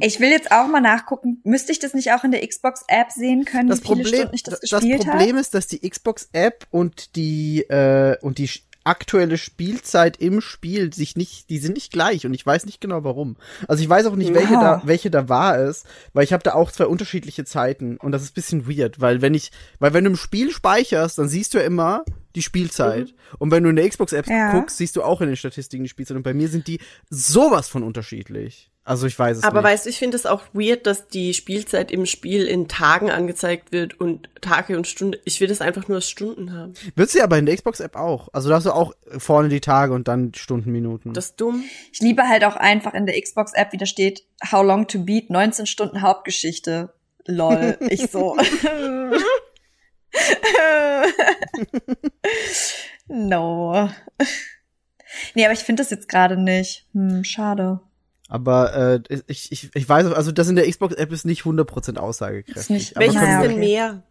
Ich 0.00 0.20
will 0.20 0.30
jetzt 0.30 0.52
auch 0.52 0.68
mal 0.68 0.80
nachgucken. 0.80 1.40
Müsste 1.42 1.72
ich 1.72 1.80
das 1.80 1.92
nicht 1.92 2.12
auch 2.12 2.22
in 2.22 2.30
der 2.30 2.46
Xbox-App 2.46 3.10
sehen 3.10 3.44
können, 3.44 3.68
Das 3.68 3.80
wie 3.82 3.88
viele 3.88 4.02
Problem, 4.02 4.14
Stunden 4.20 4.34
ich 4.36 4.42
das 4.44 4.60
das 4.60 4.70
gespielt 4.70 5.00
Problem 5.00 5.30
habe? 5.30 5.40
ist, 5.40 5.54
dass 5.54 5.66
die 5.66 5.80
Xbox-App 5.80 6.68
und 6.70 7.16
die, 7.16 7.62
äh, 7.62 8.16
und 8.20 8.38
die 8.38 8.48
aktuelle 8.88 9.38
Spielzeit 9.38 10.16
im 10.16 10.40
Spiel 10.40 10.92
sich 10.92 11.14
nicht, 11.16 11.50
die 11.50 11.58
sind 11.58 11.74
nicht 11.74 11.92
gleich 11.92 12.26
und 12.26 12.34
ich 12.34 12.44
weiß 12.44 12.66
nicht 12.66 12.80
genau 12.80 13.04
warum. 13.04 13.36
Also 13.68 13.82
ich 13.82 13.88
weiß 13.88 14.06
auch 14.06 14.16
nicht, 14.16 14.34
welche 14.34 14.54
Ja. 14.54 14.60
da, 14.60 14.82
welche 14.84 15.10
da 15.10 15.28
wahr 15.28 15.58
ist, 15.58 15.86
weil 16.14 16.24
ich 16.24 16.32
habe 16.32 16.42
da 16.42 16.54
auch 16.54 16.72
zwei 16.72 16.86
unterschiedliche 16.86 17.44
Zeiten 17.44 17.96
und 17.98 18.12
das 18.12 18.22
ist 18.22 18.34
bisschen 18.34 18.66
weird, 18.68 19.00
weil 19.00 19.22
wenn 19.22 19.34
ich, 19.34 19.52
weil 19.78 19.92
wenn 19.92 20.04
du 20.04 20.10
im 20.10 20.16
Spiel 20.16 20.50
speicherst, 20.50 21.18
dann 21.18 21.28
siehst 21.28 21.54
du 21.54 21.58
ja 21.58 21.64
immer 21.64 22.04
die 22.34 22.42
Spielzeit 22.42 23.14
und 23.38 23.50
wenn 23.50 23.62
du 23.64 23.70
in 23.70 23.76
der 23.76 23.88
Xbox-App 23.88 24.26
Ja. 24.28 24.52
guckst, 24.52 24.76
siehst 24.78 24.96
du 24.96 25.02
auch 25.02 25.20
in 25.20 25.28
den 25.28 25.36
Statistiken 25.36 25.84
die 25.84 25.88
Spielzeit 25.90 26.16
und 26.16 26.22
bei 26.22 26.34
mir 26.34 26.48
sind 26.48 26.66
die 26.66 26.80
sowas 27.10 27.68
von 27.68 27.82
unterschiedlich. 27.82 28.70
Also 28.88 29.06
ich 29.06 29.18
weiß 29.18 29.36
es 29.36 29.44
Aber 29.44 29.60
nicht. 29.60 29.70
weißt 29.70 29.84
du, 29.84 29.90
ich 29.90 29.98
finde 29.98 30.16
es 30.16 30.24
auch 30.24 30.40
weird, 30.54 30.86
dass 30.86 31.08
die 31.08 31.34
Spielzeit 31.34 31.92
im 31.92 32.06
Spiel 32.06 32.46
in 32.46 32.68
Tagen 32.68 33.10
angezeigt 33.10 33.70
wird 33.70 34.00
und 34.00 34.30
Tage 34.40 34.78
und 34.78 34.86
Stunde. 34.86 35.20
Ich 35.26 35.42
will 35.42 35.48
das 35.48 35.60
einfach 35.60 35.88
nur 35.88 35.96
als 35.96 36.08
Stunden 36.08 36.54
haben. 36.54 36.72
Du 36.96 37.04
ja 37.12 37.24
aber 37.24 37.36
in 37.36 37.44
der 37.44 37.54
Xbox-App 37.54 37.96
auch. 37.96 38.30
Also 38.32 38.48
da 38.48 38.54
hast 38.54 38.64
du 38.64 38.72
auch 38.72 38.94
vorne 39.18 39.50
die 39.50 39.60
Tage 39.60 39.92
und 39.92 40.08
dann 40.08 40.32
Stunden, 40.32 40.72
Minuten. 40.72 41.12
Das 41.12 41.26
ist 41.26 41.36
dumm. 41.38 41.64
Ich 41.92 42.00
liebe 42.00 42.26
halt 42.26 42.44
auch 42.44 42.56
einfach 42.56 42.94
in 42.94 43.04
der 43.04 43.20
Xbox-App, 43.20 43.72
wie 43.72 43.76
da 43.76 43.84
steht, 43.84 44.24
How 44.50 44.64
long 44.64 44.86
to 44.86 45.00
beat, 45.00 45.28
19 45.28 45.66
Stunden 45.66 46.00
Hauptgeschichte. 46.00 46.94
Lol. 47.26 47.76
Ich 47.90 48.10
so. 48.10 48.38
no. 53.08 53.90
Nee, 55.34 55.44
aber 55.44 55.52
ich 55.52 55.60
finde 55.60 55.82
das 55.82 55.90
jetzt 55.90 56.08
gerade 56.08 56.40
nicht. 56.40 56.86
Hm, 56.94 57.22
schade. 57.22 57.80
Aber 58.28 58.74
äh, 59.08 59.18
ich, 59.26 59.50
ich, 59.52 59.70
ich 59.74 59.88
weiß, 59.88 60.06
also 60.12 60.32
das 60.32 60.48
in 60.48 60.56
der 60.56 60.68
Xbox-App 60.70 61.10
ist 61.12 61.24
nicht 61.24 61.42
100% 61.42 61.96
aussagekräftig. 61.96 62.56
Ist 62.56 62.70
nicht- 62.70 62.96
aber 62.96 63.06
Welches 63.06 63.22
naja, 63.22 63.40
ist 63.42 63.48
denn 63.50 63.58
mehr? 63.58 64.02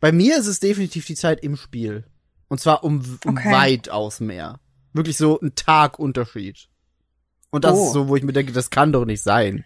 Bei 0.00 0.10
mir 0.10 0.36
ist 0.36 0.48
es 0.48 0.58
definitiv 0.58 1.06
die 1.06 1.14
Zeit 1.14 1.42
im 1.44 1.56
Spiel. 1.56 2.04
Und 2.48 2.60
zwar 2.60 2.82
um, 2.84 3.18
um 3.24 3.36
Okay. 3.36 3.52
weitaus 3.52 4.18
mehr. 4.20 4.58
Wirklich 4.92 5.16
so 5.16 5.38
ein 5.40 5.54
Tag 5.54 5.98
Unterschied. 5.98 6.68
Und 7.50 7.64
das 7.64 7.78
Oh. 7.78 7.86
ist 7.86 7.92
so, 7.92 8.08
wo 8.08 8.16
ich 8.16 8.24
mir 8.24 8.32
denke, 8.32 8.52
das 8.52 8.70
kann 8.70 8.92
doch 8.92 9.04
nicht 9.04 9.22
sein. 9.22 9.64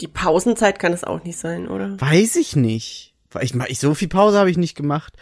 Die 0.00 0.08
Pausenzeit 0.08 0.78
kann 0.78 0.92
es 0.92 1.02
auch 1.04 1.24
nicht 1.24 1.38
sein, 1.38 1.66
oder? 1.68 2.00
Weiß 2.00 2.36
ich 2.36 2.56
nicht. 2.56 3.14
Weil 3.30 3.44
Ich, 3.44 3.54
ich 3.54 3.78
so 3.80 3.94
viel 3.94 4.08
Pause 4.08 4.38
habe 4.38 4.50
ich 4.50 4.56
nicht 4.58 4.74
gemacht. 4.76 5.16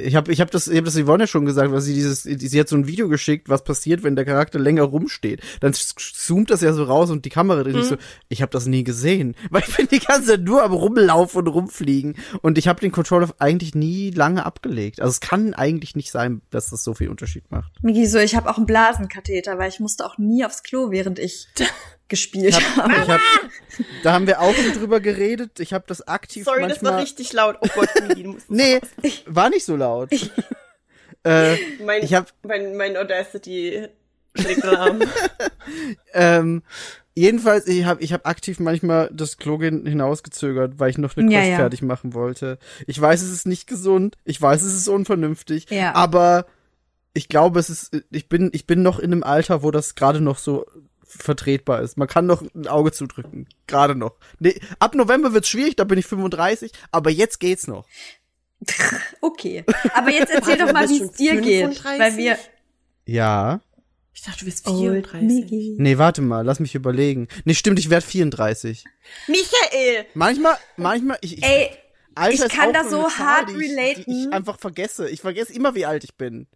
Ich 0.00 0.14
habe 0.14 0.30
ich 0.30 0.40
hab 0.40 0.50
das, 0.52 0.68
ich 0.68 0.78
hab 0.78 0.84
das 0.84 0.96
Yvonne 0.96 1.26
schon 1.26 1.44
gesagt, 1.44 1.72
weil 1.72 1.80
sie 1.80 1.92
dieses, 1.92 2.22
sie 2.22 2.60
hat 2.60 2.68
so 2.68 2.76
ein 2.76 2.86
Video 2.86 3.08
geschickt, 3.08 3.48
was 3.48 3.64
passiert, 3.64 4.04
wenn 4.04 4.14
der 4.14 4.24
Charakter 4.24 4.60
länger 4.60 4.84
rumsteht. 4.84 5.42
Dann 5.60 5.72
zoomt 5.74 6.50
das 6.50 6.60
ja 6.60 6.72
so 6.72 6.84
raus 6.84 7.10
und 7.10 7.24
die 7.24 7.30
Kamera 7.30 7.64
dreht 7.64 7.74
sich 7.74 7.86
so, 7.86 7.96
ich 8.28 8.40
habe 8.40 8.50
das 8.50 8.66
nie 8.66 8.84
gesehen. 8.84 9.34
Weil 9.50 9.64
ich 9.66 9.76
bin 9.76 9.88
die 9.90 9.98
ganze 9.98 10.28
Zeit 10.28 10.42
nur 10.42 10.62
am 10.62 10.72
Rumlaufen 10.72 11.40
und 11.40 11.48
rumfliegen. 11.48 12.16
Und 12.42 12.58
ich 12.58 12.68
habe 12.68 12.80
den 12.80 12.92
Controller 12.92 13.28
eigentlich 13.38 13.74
nie 13.74 14.10
lange 14.10 14.46
abgelegt. 14.46 15.00
Also 15.00 15.10
es 15.10 15.20
kann 15.20 15.52
eigentlich 15.54 15.96
nicht 15.96 16.12
sein, 16.12 16.42
dass 16.50 16.70
das 16.70 16.84
so 16.84 16.94
viel 16.94 17.08
Unterschied 17.08 17.50
macht. 17.50 17.72
Miki, 17.82 18.06
so, 18.06 18.18
ich 18.18 18.36
habe 18.36 18.48
auch 18.50 18.56
einen 18.56 18.66
Blasenkatheter, 18.66 19.58
weil 19.58 19.68
ich 19.68 19.80
musste 19.80 20.06
auch 20.06 20.16
nie 20.16 20.44
aufs 20.44 20.62
Klo, 20.62 20.92
während 20.92 21.18
ich 21.18 21.48
gespielt 22.08 22.56
Ich 22.58 22.76
habe. 22.76 22.92
hab, 22.92 23.02
ich 23.02 23.08
hab, 23.08 23.20
da 24.02 24.12
haben 24.12 24.26
wir 24.26 24.40
auch 24.40 24.54
schon 24.54 24.72
drüber 24.72 25.00
geredet. 25.00 25.60
Ich 25.60 25.72
habe 25.72 25.84
das 25.86 26.06
aktiv 26.08 26.44
Sorry, 26.44 26.60
manchmal. 26.62 26.78
das 26.92 26.92
war 26.92 27.00
richtig 27.02 27.32
laut. 27.32 27.56
Oh 27.60 27.66
Gott, 27.74 27.88
das 27.94 28.16
Nee, 28.48 28.76
raus. 28.76 29.22
war 29.26 29.50
nicht 29.50 29.64
so 29.64 29.76
laut. 29.76 30.10
äh, 31.24 31.56
Mein, 31.84 32.02
ich 32.02 32.14
hab- 32.14 32.32
mein, 32.42 32.76
mein 32.76 32.96
Audacity 32.96 33.88
schlägt 34.34 34.64
Alarm. 34.64 35.00
Ähm, 36.14 36.62
jedenfalls, 37.14 37.66
ich 37.66 37.84
habe 37.84 38.02
ich 38.02 38.12
hab 38.12 38.26
aktiv 38.26 38.58
manchmal 38.60 39.10
das 39.12 39.36
Klo 39.36 39.60
hin- 39.60 39.84
hinausgezögert, 39.86 40.78
weil 40.78 40.90
ich 40.90 40.98
noch 40.98 41.16
eine 41.16 41.30
Ja, 41.30 41.40
Quest 41.40 41.50
ja. 41.50 41.56
fertig 41.58 41.82
machen 41.82 42.14
wollte. 42.14 42.58
Ich 42.86 42.98
weiß, 43.00 43.20
es 43.22 43.30
ist 43.30 43.46
nicht 43.46 43.66
gesund. 43.66 44.16
Ich 44.24 44.40
weiß, 44.40 44.62
es 44.62 44.74
ist 44.74 44.88
unvernünftig. 44.88 45.66
Ja. 45.70 45.94
Aber 45.94 46.46
ich 47.12 47.28
glaube, 47.28 47.60
es 47.60 47.68
ist, 47.68 48.02
ich 48.10 48.28
bin, 48.28 48.50
ich 48.54 48.66
bin 48.66 48.82
noch 48.82 48.98
in 48.98 49.12
einem 49.12 49.22
Alter, 49.22 49.62
wo 49.62 49.70
das 49.70 49.94
gerade 49.94 50.20
noch 50.20 50.38
so 50.38 50.64
vertretbar 51.08 51.82
ist. 51.82 51.96
Man 51.96 52.08
kann 52.08 52.26
noch 52.26 52.42
ein 52.54 52.66
Auge 52.66 52.92
zudrücken. 52.92 53.48
Gerade 53.66 53.94
noch. 53.94 54.14
Nee, 54.38 54.60
ab 54.78 54.94
November 54.94 55.32
wird's 55.32 55.48
schwierig, 55.48 55.76
da 55.76 55.84
bin 55.84 55.98
ich 55.98 56.06
35, 56.06 56.72
aber 56.92 57.10
jetzt 57.10 57.40
geht's 57.40 57.66
noch. 57.66 57.86
Okay. 59.20 59.64
Aber 59.94 60.10
jetzt 60.10 60.30
erzähl 60.30 60.58
doch 60.58 60.72
mal, 60.72 60.88
wie 60.88 61.02
es 61.02 61.12
dir 61.12 61.40
geht. 61.40 61.78
35? 61.78 62.00
Weil 62.00 62.16
wir. 62.16 62.38
Ja. 63.04 63.60
Ich 64.12 64.22
dachte, 64.22 64.40
du 64.40 64.44
bist 64.46 64.66
Old 64.66 65.06
34. 65.06 65.22
Miki. 65.22 65.76
Nee, 65.78 65.98
warte 65.98 66.22
mal, 66.22 66.44
lass 66.44 66.58
mich 66.58 66.74
überlegen. 66.74 67.28
Nee, 67.44 67.54
stimmt, 67.54 67.78
ich 67.78 67.88
werd 67.88 68.02
34. 68.02 68.84
Michael! 69.28 70.06
Manchmal, 70.14 70.56
manchmal, 70.76 71.18
ich, 71.20 71.38
ich 71.38 71.44
Ey, 71.44 71.70
Alter 72.16 72.46
ich 72.46 72.52
kann 72.52 72.72
da 72.72 72.84
so 72.84 73.08
hart 73.08 73.48
die 73.50 73.64
ich, 73.64 73.70
relaten. 73.70 74.04
ich 74.08 74.32
einfach 74.32 74.58
vergesse. 74.58 75.08
Ich 75.08 75.20
vergesse 75.20 75.52
immer, 75.52 75.74
wie 75.76 75.86
alt 75.86 76.02
ich 76.02 76.16
bin. 76.16 76.48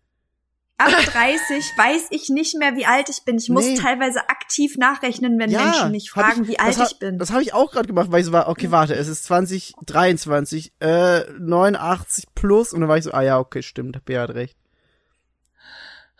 Ab 0.79 0.91
30 0.91 1.65
weiß 1.77 2.07
ich 2.11 2.29
nicht 2.29 2.57
mehr, 2.59 2.75
wie 2.77 2.87
alt 2.87 3.09
ich 3.09 3.25
bin. 3.25 3.37
Ich 3.39 3.49
muss 3.49 3.65
Nee. 3.65 3.77
teilweise 3.77 4.29
aktiv 4.29 4.77
nachrechnen, 4.77 5.39
wenn 5.39 5.51
Menschen 5.51 5.91
mich 5.93 6.11
fragen, 6.11 6.47
wie 6.49 6.59
alt 6.59 6.77
ha- 6.79 6.87
ich 6.91 6.99
bin. 6.99 7.19
Das 7.19 7.31
habe 7.31 7.43
ich 7.43 7.55
auch 7.55 7.71
gerade 7.71 7.87
gemacht, 7.87 8.11
weil 8.11 8.21
ich 8.21 8.27
so 8.27 8.33
war, 8.33 8.49
okay, 8.49 8.71
warte, 8.71 8.95
es 8.95 9.07
ist 9.09 9.25
2023, 9.25 10.73
äh, 10.81 11.21
89 11.39 12.27
plus 12.35 12.73
und 12.73 12.81
dann 12.81 12.89
war 12.89 12.99
ich 12.99 13.05
so, 13.05 13.13
ah 13.13 13.23
ja, 13.23 13.39
okay, 13.39 13.63
stimmt, 13.63 14.05
Bea 14.05 14.23
hat 14.23 14.31
recht. 14.31 14.57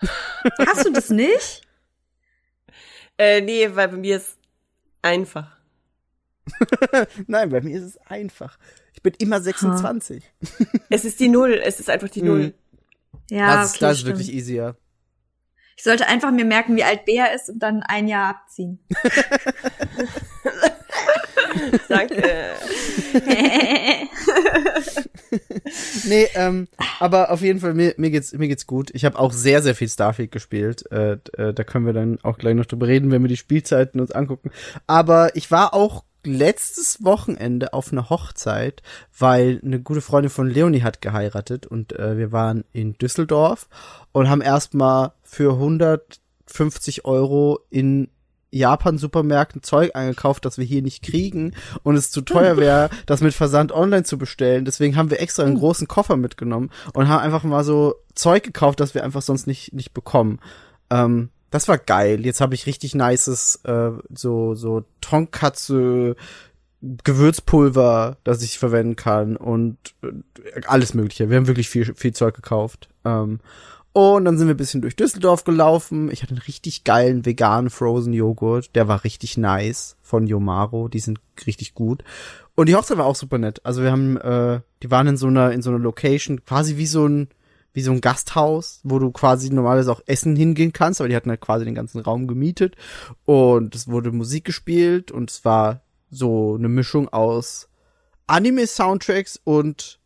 Hast 0.67 0.85
du 0.87 0.93
das 0.93 1.11
nicht? 1.11 1.63
Äh, 3.19 3.41
nee, 3.41 3.69
weil 3.75 3.89
bei 3.89 3.97
mir 3.97 4.17
ist 4.17 4.37
einfach. 5.03 5.57
Nein, 7.27 7.51
bei 7.51 7.61
mir 7.61 7.77
ist 7.79 7.85
es 7.85 7.97
einfach. 7.99 8.59
Ich 8.95 9.03
bin 9.03 9.15
immer 9.19 9.41
26. 9.41 10.25
Es 10.91 11.05
ist 11.05 11.21
die 11.21 11.29
Null, 11.29 11.55
es 11.65 11.79
ist 11.81 11.89
einfach 11.91 12.09
die 12.09 12.23
Mhm. 12.23 12.29
Null. 12.29 12.55
Ja, 13.33 13.57
das 13.57 13.69
ist, 13.69 13.77
okay, 13.77 13.85
das 13.87 13.99
ist 13.99 14.05
wirklich 14.05 14.31
easier. 14.31 14.77
Ich 15.75 15.85
sollte 15.85 16.07
einfach 16.07 16.31
mir 16.31 16.45
merken, 16.45 16.77
wie 16.77 16.85
alt 16.85 17.07
Bea 17.07 17.25
ist 17.27 17.49
und 17.49 17.61
dann 17.61 17.83
ein 17.83 18.07
Jahr 18.07 18.29
abziehen. 18.29 18.79
Danke. 21.89 22.23
Nee, 26.05 26.29
ähm, 26.35 26.69
aber 27.01 27.31
auf 27.31 27.41
jeden 27.41 27.59
Fall, 27.59 27.73
mir, 27.73 27.95
mir 27.97 28.11
geht's, 28.11 28.35
mir 28.35 28.49
geht's 28.49 28.67
gut. 28.67 28.91
Ich 28.93 29.07
habe 29.07 29.19
auch 29.19 29.33
sehr, 29.33 29.63
sehr 29.63 29.75
viel 29.75 29.89
Starfield 29.89 30.31
gespielt. 30.31 30.85
Äh, 30.93 31.13
äh, 31.39 31.55
da 31.55 31.65
können 31.65 31.87
wir 31.87 31.95
dann 31.95 32.19
auch 32.23 32.37
gleich 32.37 32.55
noch 32.55 32.67
drüber 32.67 32.87
reden, 32.87 33.11
wenn 33.11 33.23
wir 33.23 33.29
die 33.29 33.39
Spielzeiten 33.39 33.99
uns 33.99 34.13
angucken. 34.13 34.51
Aber 34.87 35.35
ich 35.35 35.51
war 35.51 35.73
auch 35.73 36.05
letztes 36.25 37.05
Wochenende 37.05 37.73
auf 37.73 37.93
einer 37.93 38.11
Hochzeit, 38.11 38.83
weil 39.19 39.61
eine 39.65 39.81
gute 39.81 40.01
Freundin 40.01 40.31
von 40.31 40.49
Leonie 40.49 40.83
hat 40.83 41.01
geheiratet 41.01 41.67
und 41.67 41.99
äh, 41.99 42.17
wir 42.17 42.33
waren 42.33 42.65
in 42.73 42.95
Düsseldorf 42.95 43.69
und 44.13 44.29
haben 44.29 44.41
erstmal 44.41 45.13
für 45.23 45.53
150 45.55 47.05
Euro 47.05 47.61
in 47.71 48.09
Japan-Supermärkten 48.53 49.63
Zeug 49.63 49.97
eingekauft, 49.97 50.45
das 50.45 50.59
wir 50.59 50.65
hier 50.65 50.83
nicht 50.83 51.03
kriegen 51.03 51.55
und 51.83 51.97
es 51.97 52.11
zu 52.11 52.21
teuer 52.21 52.57
wäre, 52.59 52.91
das 53.07 53.23
mit 53.23 53.35
Versand 53.35 53.73
online 53.73 54.05
zu 54.05 54.19
bestellen. 54.19 54.65
Deswegen 54.65 54.97
haben 54.97 55.11
wir 55.11 55.21
extra 55.21 55.43
einen 55.43 55.59
großen 55.59 55.89
Koffer 55.89 56.17
mitgenommen 56.17 56.71
und 56.93 57.09
haben 57.09 57.23
einfach 57.23 57.43
mal 57.43 57.65
so 57.65 57.95
Zeug 58.15 58.45
gekauft, 58.45 58.79
das 58.79 58.95
wir 58.95 59.03
einfach 59.03 59.23
sonst 59.23 59.47
nicht, 59.47 59.73
nicht 59.73 59.95
bekommen. 59.95 60.39
Ähm, 60.91 61.31
das 61.53 61.69
war 61.69 61.79
geil. 61.79 62.27
Jetzt 62.27 62.41
habe 62.41 62.57
ich 62.57 62.67
richtig 62.67 62.97
nices, 62.97 63.61
äh, 63.65 63.91
so, 64.13 64.55
so 64.55 64.85
Tonkatsu 65.01 66.15
Gewürzpulver, 66.83 68.17
das 68.25 68.43
ich 68.43 68.59
verwenden 68.59 68.97
kann 68.97 69.37
und 69.37 69.77
äh, 70.03 70.63
alles 70.67 70.95
mögliche. 70.95 71.31
Wir 71.31 71.37
haben 71.37 71.47
wirklich 71.47 71.69
viel, 71.69 71.95
viel 71.95 72.13
Zeug 72.13 72.35
gekauft. 72.35 72.89
Ähm, 73.05 73.39
und 73.93 74.25
dann 74.25 74.37
sind 74.37 74.49
wir 74.49 74.55
ein 74.55 74.59
bisschen 74.59 74.81
durch 74.81 74.97
Düsseldorf 74.97 75.45
gelaufen. 75.45 76.11
Ich 76.11 76.23
hatte 76.23 76.33
einen 76.33 76.43
richtig 76.43 76.83
geilen 76.83 77.25
veganen 77.25 77.71
Frozen 77.71 78.15
Joghurt. 78.15 78.75
Der 78.75 78.89
war 78.89 79.05
richtig 79.05 79.37
nice 79.37 79.97
von 80.03 80.27
Yomaro. 80.27 80.89
Die 80.89 80.99
sind 80.99 81.21
richtig 81.47 81.75
gut. 81.75 82.03
Und 82.55 82.69
die 82.69 82.75
Hochzeit 82.75 82.99
war 82.99 83.07
auch 83.07 83.15
super 83.15 83.39
nett. 83.39 83.61
Also 83.65 83.83
wir 83.83 83.93
haben, 83.93 84.17
äh, 84.17 84.61
die 84.83 84.91
waren 84.91 85.07
in 85.07 85.17
so 85.17 85.29
einer, 85.29 85.53
in 85.53 85.63
so 85.63 85.71
einer 85.71 85.79
Location, 85.79 86.45
quasi 86.45 86.79
wie 86.79 86.87
so 86.87 87.07
ein, 87.07 87.29
wie 87.73 87.83
so 87.83 87.93
ein 87.93 88.01
Gasthaus, 88.01 88.81
wo 88.83 88.99
du 88.99 89.11
quasi 89.11 89.51
normalerweise 89.51 89.93
auch 89.93 90.03
essen 90.07 90.37
hingehen 90.37 90.73
kannst, 90.73 91.01
aber 91.01 91.09
die 91.09 91.17
hatten 91.17 91.31
halt 91.31 91.41
quasi 91.41 91.65
den 91.65 91.75
ganzen 91.75 92.01
Raum 92.01 92.27
gemietet. 92.27 92.77
Und 93.25 93.75
es 93.75 93.89
wurde 93.89 94.13
Musik 94.13 94.45
gespielt 94.45 95.11
und 95.11 95.31
es 95.31 95.45
war 95.45 95.83
so 96.11 96.57
eine 96.57 96.69
Mischung 96.69 97.09
aus 97.09 97.69
Anime-Soundtracks 98.27 99.41
und 99.45 100.01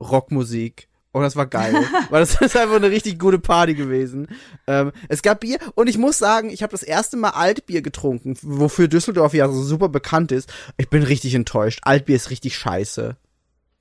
Rockmusik. 0.00 0.88
Und 1.12 1.22
das 1.22 1.34
war 1.34 1.46
geil, 1.46 1.74
weil 2.10 2.20
das 2.20 2.38
ist 2.42 2.56
einfach 2.56 2.76
eine 2.76 2.90
richtig 2.90 3.18
gute 3.18 3.38
Party 3.38 3.72
gewesen. 3.72 4.28
Ähm, 4.66 4.92
es 5.08 5.22
gab 5.22 5.40
Bier 5.40 5.58
und 5.74 5.88
ich 5.88 5.96
muss 5.96 6.18
sagen, 6.18 6.50
ich 6.50 6.62
habe 6.62 6.72
das 6.72 6.82
erste 6.82 7.16
Mal 7.16 7.30
Altbier 7.30 7.80
getrunken, 7.80 8.36
wofür 8.42 8.86
Düsseldorf 8.86 9.32
ja 9.32 9.48
so 9.48 9.62
super 9.62 9.88
bekannt 9.88 10.30
ist. 10.30 10.52
Ich 10.76 10.90
bin 10.90 11.02
richtig 11.02 11.34
enttäuscht. 11.34 11.80
Altbier 11.84 12.16
ist 12.16 12.28
richtig 12.28 12.58
scheiße. 12.58 13.16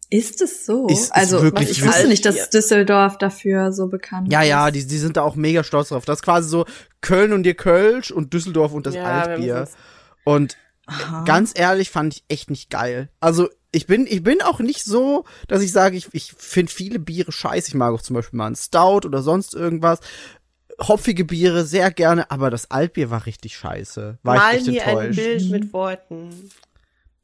Ist 0.09 0.41
es 0.41 0.65
so? 0.65 0.87
Ist- 0.87 1.05
ist 1.05 1.15
also 1.15 1.41
wirklich 1.41 1.69
ich 1.71 1.85
wusste 1.85 2.07
nicht, 2.07 2.25
dass. 2.25 2.49
Düsseldorf 2.49 3.17
dafür 3.17 3.71
so 3.71 3.87
bekannt 3.87 4.31
Ja, 4.31 4.41
ist. 4.43 4.49
ja, 4.49 4.71
die, 4.71 4.85
die 4.85 4.97
sind 4.97 5.17
da 5.17 5.23
auch 5.23 5.35
mega 5.35 5.63
stolz 5.63 5.89
drauf. 5.89 6.05
Das 6.05 6.19
ist 6.19 6.23
quasi 6.23 6.47
so 6.47 6.65
Köln 7.01 7.33
und 7.33 7.45
ihr 7.45 7.55
Kölsch 7.55 8.11
und 8.11 8.33
Düsseldorf 8.33 8.73
und 8.73 8.85
das 8.85 8.95
Ja, 8.95 9.03
Altbier. 9.21 9.67
Und 10.23 10.57
Aha. 10.85 11.23
ganz 11.23 11.51
ehrlich 11.55 11.89
fand 11.89 12.13
ich 12.15 12.23
echt 12.27 12.49
nicht 12.49 12.69
geil. 12.69 13.09
Also 13.19 13.49
ich 13.71 13.87
bin, 13.87 14.05
ich 14.07 14.23
bin 14.23 14.41
auch 14.41 14.59
nicht 14.59 14.83
so, 14.83 15.25
dass 15.47 15.61
ich 15.61 15.71
sage, 15.71 15.97
ich, 15.97 16.07
ich 16.13 16.33
finde 16.37 16.71
viele 16.71 16.99
Biere 16.99 17.31
scheiße. 17.31 17.69
Ich 17.69 17.73
mag 17.73 17.93
auch 17.93 18.01
zum 18.01 18.13
Beispiel 18.15 18.37
mal 18.37 18.45
einen 18.47 18.55
Stout 18.55 19.01
oder 19.05 19.21
sonst 19.21 19.53
irgendwas. 19.53 19.99
Hopfige 20.81 21.25
Biere 21.25 21.65
sehr 21.65 21.89
gerne, 21.91 22.29
aber 22.31 22.49
das 22.49 22.69
Altbier 22.71 23.09
war 23.09 23.25
richtig 23.25 23.57
scheiße. 23.57 24.19
War 24.23 24.35
Mal 24.35 24.51
ich 24.53 24.57
echt 24.59 24.67
mir 24.67 24.83
ein 24.85 24.97
enttäuscht. 24.97 25.15
Bild 25.19 25.49
mit 25.51 25.73
Worten. 25.73 26.49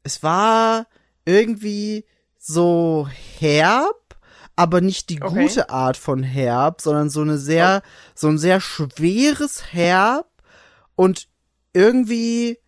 Es 0.02 0.22
war 0.22 0.86
irgendwie 1.24 2.04
so 2.44 3.08
herb, 3.38 4.16
aber 4.56 4.80
nicht 4.80 5.10
die 5.10 5.22
Okay. 5.22 5.44
gute 5.44 5.70
Art 5.70 5.96
von 5.96 6.22
herb, 6.24 6.80
sondern 6.80 7.08
so 7.08 7.20
eine 7.20 7.38
sehr, 7.38 7.82
so 8.14 8.28
ein 8.28 8.36
sehr 8.36 8.60
schweres 8.60 9.72
Herb 9.72 10.26
und 10.96 11.28
irgendwie 11.72 12.58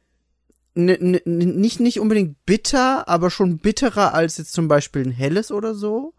nicht, 0.76 1.80
nicht 1.80 2.00
unbedingt 2.00 2.44
bitter, 2.46 3.08
aber 3.08 3.30
schon 3.30 3.58
bitterer 3.58 4.14
als 4.14 4.38
jetzt 4.38 4.52
zum 4.52 4.66
Beispiel 4.68 5.02
ein 5.02 5.12
helles 5.12 5.50
oder 5.52 5.74
so. 5.74 6.14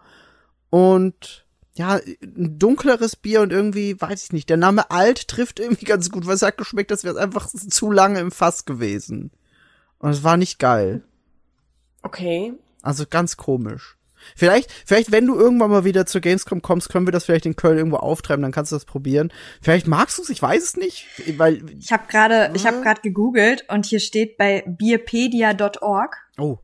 Und 0.70 1.46
ja, 1.74 2.00
ein 2.22 2.58
dunkleres 2.60 3.15
Bier 3.15 3.41
und 3.41 3.52
irgendwie, 3.52 4.00
weiß 4.00 4.26
ich 4.26 4.34
nicht, 4.34 4.50
der 4.50 4.58
Name 4.58 4.91
alt 4.91 5.28
trifft 5.28 5.60
irgendwie 5.60 5.86
ganz 5.86 6.10
gut, 6.10 6.26
weil 6.26 6.36
es 6.36 6.41
hat 6.41 6.58
geschmeckt, 6.58 6.91
das 6.91 7.04
wäre 7.04 7.20
einfach 7.20 7.48
zu 7.48 7.91
lange 7.91 8.20
im 8.20 8.32
Fass 8.32 8.65
gewesen. 8.65 9.32
Und 10.00 10.12
es 10.12 10.24
war 10.24 10.38
nicht 10.38 10.60
geil. 10.60 11.04
Okay. 12.02 12.54
Also 12.86 13.06
ganz 13.10 13.38
komisch. 13.38 13.98
Vielleicht, 14.36 14.71
vielleicht, 14.86 15.12
wenn 15.12 15.28
du 15.28 15.36
irgendwann 15.36 15.69
mal 15.69 15.86
wieder 15.86 16.06
zur 16.06 16.21
Gamescom 16.21 16.62
kommst, 16.62 16.89
können 16.89 17.06
wir 17.06 17.12
das 17.12 17.26
vielleicht 17.26 17.45
in 17.45 17.56
Köln 17.56 17.78
irgendwo 17.78 17.98
auftreiben, 17.98 18.41
dann 18.41 18.52
kannst 18.52 18.71
du 18.71 18.76
das 18.76 18.86
probieren. 18.86 19.32
Vielleicht 19.62 19.88
magst 19.88 20.17
du 20.17 20.24
es, 20.24 20.30
ich 20.30 20.41
weiß 20.41 20.63
es 20.63 20.78
nicht, 20.78 21.06
weil, 21.38 21.62
Ich 21.80 21.91
habe 21.91 22.04
gerade, 22.08 22.52
ich 22.56 22.65
habe 22.65 22.82
gerade 22.82 23.02
gegoogelt 23.02 23.65
und 23.69 23.86
hier 23.86 24.00
steht 24.00 24.38
bei 24.38 24.63
bierpedia.org 24.65 26.17
oh, 26.39 26.58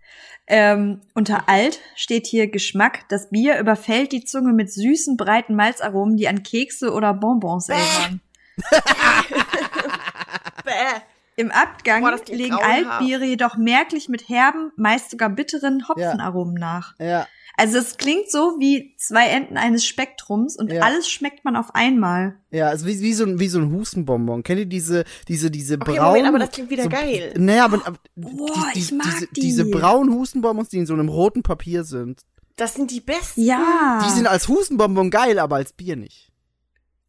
ähm, 0.48 1.02
unter 1.14 1.48
Alt 1.48 1.80
steht 1.96 2.28
hier 2.28 2.48
Geschmack. 2.50 3.08
Das 3.10 3.30
Bier 3.30 3.60
überfällt 3.60 4.12
die 4.12 4.26
Zunge 4.26 4.54
mit 4.54 4.72
süßen, 4.72 5.16
breiten 5.16 5.56
Malzaromen, 5.56 6.18
die 6.18 6.28
an 6.28 6.44
Kekse 6.44 6.92
oder 6.92 7.14
Bonbons 7.14 7.70
erinnern. 7.70 8.22
Bäh. 10.66 11.02
Im 11.42 11.52
Abgang 11.52 12.02
Boah, 12.04 12.20
legen. 12.30 12.54
Altbiere 12.56 13.26
jedoch 13.26 13.58
merklich 13.58 14.08
mit 14.10 14.30
herben, 14.30 14.72
meist 14.78 15.12
sogar 15.12 15.30
bitteren 15.30 15.88
Hopfenaromen 15.90 16.54
nach. 16.54 16.94
ja, 17.00 17.28
Also 17.58 17.80
es 17.80 17.98
klingt 17.98 18.30
so 18.32 18.56
wie 18.60 18.96
zwei 18.98 19.28
Enden 19.28 19.58
eines 19.58 19.86
Spektrums 19.86 20.56
und 20.58 20.72
Ja. 20.72 20.84
alles 20.84 21.10
schmeckt 21.10 21.44
man 21.44 21.56
auf 21.56 21.74
einmal. 21.76 22.38
ja, 22.52 22.68
also 22.68 22.86
wie, 22.86 23.00
wie 23.02 23.14
so 23.14 23.26
ein, 23.26 23.40
wie 23.40 23.48
so 23.48 23.60
ein 23.60 23.72
Hustenbonbon. 23.74 24.44
Kennt 24.44 24.60
ihr 24.60 24.66
diese, 24.68 25.04
diese, 25.28 25.50
diese 25.52 25.76
Okay, 25.76 25.96
braun? 25.98 26.08
Moment, 26.10 26.28
aber 26.28 26.40
das 26.40 26.52
klingt 26.52 26.70
wieder 26.70 26.84
so, 26.84 26.90
geil. 26.90 27.34
Naja, 27.38 27.66
aber, 27.66 27.82
aber 27.86 27.98
Boah, 28.16 28.68
ich 28.76 28.92
mag 28.92 29.06
diese, 29.06 29.28
die. 29.28 29.42
diese 29.42 29.66
braunen 29.66 30.14
Hustenbonbons, 30.14 30.70
die 30.70 30.78
in 30.78 30.86
so 30.86 30.94
einem 30.94 31.10
roten 31.10 31.44
Papier 31.44 31.84
sind, 31.84 32.22
Das 32.56 32.76
sind 32.76 32.92
die 32.92 33.02
besten. 33.02 33.42
Ja. 33.42 34.00
die 34.06 34.10
sind 34.12 34.28
als 34.28 34.48
Hustenbonbon 34.48 35.10
geil, 35.10 35.40
aber 35.40 35.56
als 35.56 35.74
Bier 35.74 35.96
nicht. 35.96 36.32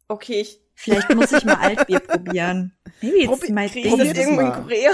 Okay, 0.07 0.41
ich 0.41 0.59
Vielleicht 0.75 1.13
muss 1.13 1.31
ich 1.31 1.45
mal 1.45 1.55
Altbier 1.55 1.99
probieren. 2.07 2.73
Maybe 3.01 3.19
it's 3.19 3.31
Probi- 3.31 3.53
my 3.53 3.67
das 3.67 4.17
irgendwo 4.17 4.41
in. 4.41 4.51
Korea. 4.51 4.91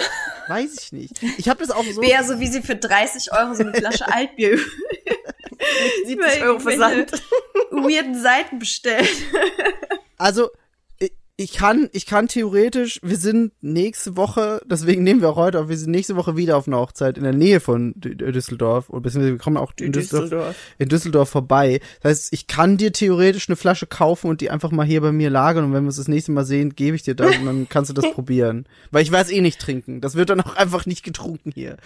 Weiß 0.48 0.76
ich 0.84 0.92
nicht. 0.92 1.24
Ich 1.38 1.48
habe 1.50 1.60
das 1.62 1.72
auch 1.72 1.84
so. 1.84 2.02
Wäre 2.02 2.24
so, 2.24 2.40
wie 2.40 2.48
sie 2.48 2.62
für 2.62 2.76
30 2.76 3.32
Euro 3.34 3.54
so 3.54 3.64
eine 3.64 3.74
Flasche 3.74 4.12
Altbier 4.12 4.58
70 6.06 6.44
Euro 6.44 6.60
Versand. 6.60 7.12
weirden 7.72 8.20
Seiten 8.20 8.60
bestellt. 8.60 9.10
Also, 10.18 10.50
ich, 11.42 11.54
kann, 11.54 11.88
ich 11.94 12.06
kann 12.06 12.28
theoretisch, 12.28 13.00
wir 13.02 13.16
sind 13.16 13.54
nächste 13.62 14.18
Woche, 14.18 14.62
deswegen 14.66 15.04
nehmen 15.04 15.22
wir 15.22 15.30
auch 15.30 15.36
heute 15.38 15.62
auf, 15.62 15.70
wir 15.70 15.78
sind 15.78 15.92
nächste 15.92 16.18
Woche 16.18 16.36
wieder 16.36 16.58
auf 16.58 16.68
einer 16.68 16.80
Hochzeit 16.80 17.18
in 17.18 17.24
der 17.24 17.32
Nähe 17.34 17.62
von 17.62 17.94
Düsseldorf, 17.96 18.90
oder 18.90 19.00
beziehungsweise 19.02 19.34
wir 19.36 19.40
kommen 19.40 19.56
auch 19.56 19.72
in 19.80 19.94
Düsseldorf, 19.94 20.56
in 20.78 20.90
Düsseldorf 20.90 21.30
vorbei. 21.30 21.80
Das 22.02 22.10
heißt, 22.12 22.34
ich 22.34 22.48
kann 22.48 22.76
dir 22.76 22.92
theoretisch 22.92 23.48
eine 23.48 23.56
Flasche 23.56 23.88
kaufen 23.88 24.30
und 24.30 24.42
die 24.42 24.50
einfach 24.50 24.72
mal 24.72 24.86
hier 24.86 25.00
bei 25.00 25.14
mir 25.14 25.30
lagern 25.30 25.64
und 25.64 25.74
wenn 25.74 25.84
wir 25.84 25.88
uns 25.88 25.96
das 25.96 26.10
nächste 26.10 26.34
Mal 26.34 26.44
sehen, 26.46 26.76
gebe 26.76 26.98
ich 26.98 27.04
dir 27.04 27.16
das 27.16 27.38
und 27.38 27.46
dann 27.46 27.70
kannst 27.70 27.90
du 27.90 27.94
das 27.94 28.12
probieren. 28.14 28.66
Weil 28.92 29.04
ich 29.04 29.12
weiß 29.12 29.32
eh 29.32 29.40
nicht 29.40 29.62
trinken. 29.62 30.02
Das 30.02 30.16
wird 30.16 30.30
dann 30.30 30.42
auch 30.42 30.58
einfach 30.58 30.86
nicht 30.86 31.04
getrunken 31.04 31.52
hier. 31.54 31.78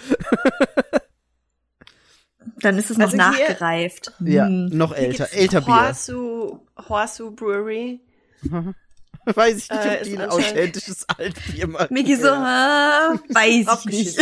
Dann 2.59 2.77
ist 2.77 2.89
es 2.91 2.97
noch 2.97 3.05
Also 3.11 3.17
hier- 3.17 3.47
nachgereift. 3.47 4.13
Ja, 4.19 4.47
Hm. 4.47 4.69
noch 4.75 4.93
älter, 4.95 5.31
älter 5.31 5.61
Bier. 5.61 5.75
Horsu, 5.87 6.59
Horsu 6.89 7.31
Brewery. 7.31 7.99
Weiß 9.35 9.57
ich 9.57 9.69
nicht, 9.69 9.85
Äh, 9.85 9.97
ob 9.97 10.03
die 10.03 10.17
ein 10.17 10.21
anscheinend- 10.21 10.51
authentisches 10.57 11.07
Altbier 11.09 11.67
machen. 11.67 11.87
Miki 11.93 12.15
so, 12.15 12.27
Ja. 12.27 13.13
weiß 13.29 13.85
ich 13.89 14.17
nicht. 14.17 14.19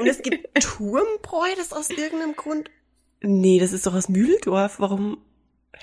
Und 0.00 0.06
es 0.06 0.22
gibt 0.22 0.48
Turmbräu, 0.62 1.46
das 1.56 1.72
aus 1.72 1.90
irgendeinem 1.90 2.34
Grund. 2.34 2.70
Nee, 3.20 3.58
das 3.60 3.72
ist 3.72 3.86
doch 3.86 3.94
aus 3.94 4.08
Mühldorf. 4.08 4.80
Warum? 4.80 5.18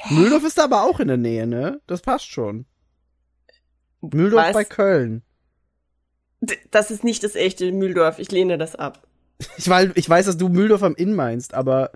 Mühldorf 0.10 0.44
ist 0.44 0.60
aber 0.60 0.84
auch 0.84 1.00
in 1.00 1.08
der 1.08 1.18
Nähe, 1.18 1.48
ne? 1.48 1.82
Das 1.88 2.02
passt 2.02 2.26
schon. 2.30 2.66
Mühldorf 4.02 4.48
Was? 4.48 4.54
bei 4.54 4.64
Köln. 4.66 5.22
Das 6.72 6.92
ist 6.92 7.04
nicht 7.04 7.24
das 7.24 7.36
echte 7.36 7.72
Mühldorf. 7.72 8.18
Ich 8.20 8.32
lehne 8.32 8.58
das 8.58 8.76
ab. 8.76 9.06
Ich, 9.58 9.70
weil, 9.70 9.92
ich 9.96 10.10
weiß, 10.10 10.26
dass 10.26 10.38
du 10.38 10.50
Mühldorf 10.50 10.84
am 10.84 10.96
Inn 10.96 11.14
meinst, 11.16 11.54
aber 11.54 11.92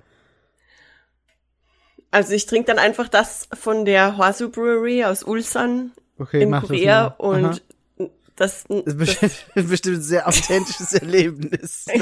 Also 2.12 2.34
ich 2.34 2.46
trinke 2.46 2.68
dann 2.68 2.80
einfach 2.80 3.08
das 3.10 3.50
von 3.54 3.86
der 3.86 4.18
Horsu 4.18 4.50
Brewery 4.50 5.04
aus 5.04 5.24
Ulsan 5.24 5.92
okay, 6.18 6.44
in 6.44 6.50
mach 6.50 6.62
das 6.62 6.70
Korea. 6.70 7.08
Aha. 7.08 7.16
und 7.18 7.44
das, 7.44 7.62
Das 8.36 8.66
ist 8.68 8.68
das 9.56 9.66
bestimmt, 9.66 9.98
ein 9.98 10.02
sehr 10.02 10.28
authentisches 10.28 10.94
Erlebnis. 11.02 11.86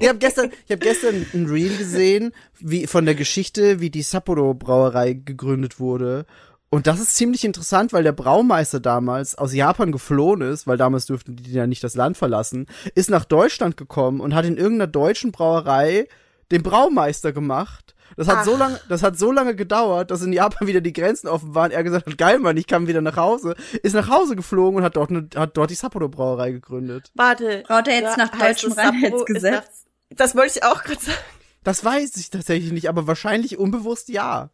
ich 0.00 0.08
habe 0.08 0.18
gestern, 0.18 0.52
ich 0.66 0.72
hab 0.72 0.80
gestern 0.80 1.26
ein 1.34 1.46
Reel 1.46 1.76
gesehen, 1.76 2.32
wie 2.60 2.86
von 2.86 3.06
der 3.06 3.16
Geschichte, 3.16 3.80
wie 3.80 3.90
die 3.90 4.02
Sapporo 4.02 4.54
Brauerei 4.54 5.14
gegründet 5.14 5.80
wurde. 5.80 6.26
Und 6.70 6.86
das 6.86 7.00
ist 7.00 7.16
ziemlich 7.16 7.44
interessant, 7.44 7.92
weil 7.92 8.04
der 8.04 8.12
Braumeister 8.12 8.80
damals 8.80 9.36
aus 9.36 9.52
Japan 9.54 9.90
geflohen 9.92 10.40
ist, 10.42 10.66
weil 10.66 10.76
damals 10.76 11.06
durften 11.06 11.36
die 11.36 11.52
ja 11.52 11.66
nicht 11.66 11.84
das 11.84 11.94
Land 11.94 12.16
verlassen, 12.16 12.66
ist 12.94 13.10
nach 13.10 13.24
Deutschland 13.24 13.76
gekommen 13.76 14.20
und 14.20 14.34
hat 14.34 14.44
in 14.44 14.56
irgendeiner 14.56 14.90
deutschen 14.90 15.32
Brauerei 15.32 16.08
den 16.50 16.62
Braumeister 16.62 17.32
gemacht. 17.32 17.93
Das 18.16 18.28
hat 18.28 18.44
so 18.44 18.56
lange, 18.56 18.80
das 18.88 19.02
hat 19.02 19.18
so 19.18 19.32
lange 19.32 19.54
gedauert, 19.56 20.10
dass 20.10 20.22
in 20.22 20.32
Japan 20.32 20.68
wieder 20.68 20.80
die 20.80 20.92
Grenzen 20.92 21.28
offen 21.28 21.54
waren. 21.54 21.70
Er 21.70 21.82
gesagt 21.82 22.06
hat, 22.06 22.18
geil, 22.18 22.38
Mann, 22.38 22.56
ich 22.56 22.66
kann 22.66 22.86
wieder 22.86 23.00
nach 23.00 23.16
Hause. 23.16 23.54
Ist 23.82 23.94
nach 23.94 24.08
Hause 24.08 24.36
geflogen 24.36 24.78
und 24.78 24.84
hat 24.84 24.96
dort, 24.96 25.10
ne, 25.10 25.28
hat 25.34 25.56
dort 25.56 25.70
die 25.70 25.74
Sapporo 25.74 26.08
Brauerei 26.08 26.52
gegründet. 26.52 27.10
Warte. 27.14 27.64
Braucht 27.66 27.88
er 27.88 28.00
jetzt 28.00 28.16
nach 28.16 28.30
deutschem 28.30 28.72
Reinheitsgesetz? 28.72 29.86
Das 30.10 30.36
wollte 30.36 30.58
ich 30.58 30.64
auch 30.64 30.82
gerade 30.84 31.00
sagen. 31.00 31.18
Das 31.64 31.84
weiß 31.84 32.16
ich 32.16 32.30
tatsächlich 32.30 32.72
nicht, 32.72 32.88
aber 32.88 33.06
wahrscheinlich 33.06 33.58
unbewusst 33.58 34.08
ja. 34.10 34.50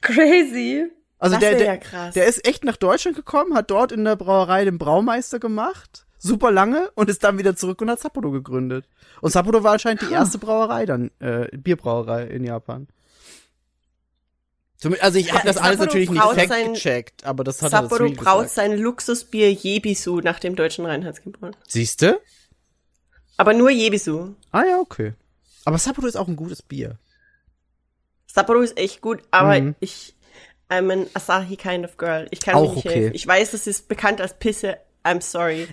Crazy. 0.00 0.90
Also 1.18 1.34
Das 1.34 1.40
der, 1.40 1.58
der, 1.58 1.66
ja 1.66 1.76
krass. 1.76 2.14
der 2.14 2.26
ist 2.26 2.46
echt 2.46 2.64
nach 2.64 2.76
Deutschland 2.76 3.16
gekommen, 3.16 3.54
hat 3.54 3.70
dort 3.70 3.92
in 3.92 4.04
der 4.04 4.16
Brauerei 4.16 4.64
den 4.64 4.78
Braumeister 4.78 5.38
gemacht, 5.38 6.06
super 6.28 6.50
lange 6.52 6.90
und 6.94 7.10
ist 7.10 7.24
dann 7.24 7.38
wieder 7.38 7.56
zurück 7.56 7.80
und 7.82 7.90
hat 7.90 7.98
Sapporo 8.00 8.30
gegründet. 8.30 8.86
Und 9.20 9.30
Sapporo 9.32 9.62
war 9.64 9.72
anscheinend 9.72 10.02
die 10.02 10.12
erste 10.12 10.38
Brauerei 10.38 10.86
dann, 10.86 11.10
äh, 11.18 11.48
Bierbrauerei 11.56 12.24
in 12.28 12.44
Japan. 12.44 12.86
Also 15.00 15.18
ich 15.18 15.32
habe 15.32 15.44
das 15.44 15.56
alles 15.56 15.78
Sapporo 15.78 15.86
natürlich 15.86 16.10
nicht 16.10 16.20
braut 16.22 16.34
fact 16.36 16.48
sein- 16.50 16.72
gecheckt, 16.74 17.24
aber 17.24 17.42
das 17.42 17.60
hat 17.62 17.72
er 17.72 17.80
das 17.82 17.90
Sapporo 17.90 18.10
braut 18.12 18.42
gesagt. 18.44 18.50
sein 18.50 18.78
Luxusbier 18.78 19.52
Jebisu 19.52 20.20
nach 20.20 20.38
dem 20.38 20.54
deutschen 20.54 20.86
Reinheitsgebot. 20.86 21.56
Siehste? 21.66 22.20
Aber 23.36 23.54
nur 23.54 23.70
Jebisu. 23.70 24.34
Ah 24.52 24.62
ja, 24.64 24.78
okay. 24.78 25.14
Aber 25.64 25.78
Sapporo 25.78 26.06
ist 26.06 26.16
auch 26.16 26.28
ein 26.28 26.36
gutes 26.36 26.62
Bier. 26.62 26.98
Sapporo 28.26 28.60
ist 28.60 28.78
echt 28.78 29.00
gut, 29.00 29.20
aber 29.32 29.60
Mhm. 29.60 29.74
ich, 29.80 30.14
I'm 30.70 30.92
an 30.92 31.06
Asahi 31.14 31.56
kind 31.56 31.84
of 31.84 31.96
girl. 31.96 32.28
Ich 32.30 32.40
kann 32.40 32.54
Auch 32.54 32.74
nicht 32.74 32.86
okay. 32.86 32.94
helfen. 33.00 33.14
Ich 33.16 33.26
weiß, 33.26 33.50
das 33.52 33.66
ist 33.66 33.88
bekannt 33.88 34.20
als 34.20 34.38
Pisse. 34.38 34.76
I'm 35.04 35.20
sorry. 35.22 35.66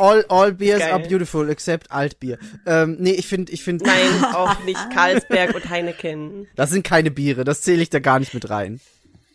All, 0.00 0.24
all 0.28 0.52
beers 0.52 0.80
Geil. 0.80 0.92
are 0.92 1.00
beautiful, 1.06 1.48
except 1.50 1.90
Altbier. 1.90 2.38
Ähm, 2.66 2.96
nee, 2.98 3.12
ich 3.12 3.26
finde, 3.26 3.52
ich 3.52 3.62
finde, 3.62 3.84
Nein, 3.84 4.24
auch 4.34 4.58
nicht 4.64 4.78
Carlsberg 4.92 5.54
und 5.54 5.68
Heineken. 5.68 6.48
das 6.56 6.70
sind 6.70 6.82
keine 6.84 7.10
Biere, 7.10 7.44
das 7.44 7.62
zähle 7.62 7.82
ich 7.82 7.90
da 7.90 7.98
gar 7.98 8.18
nicht 8.18 8.34
mit 8.34 8.48
rein. 8.50 8.80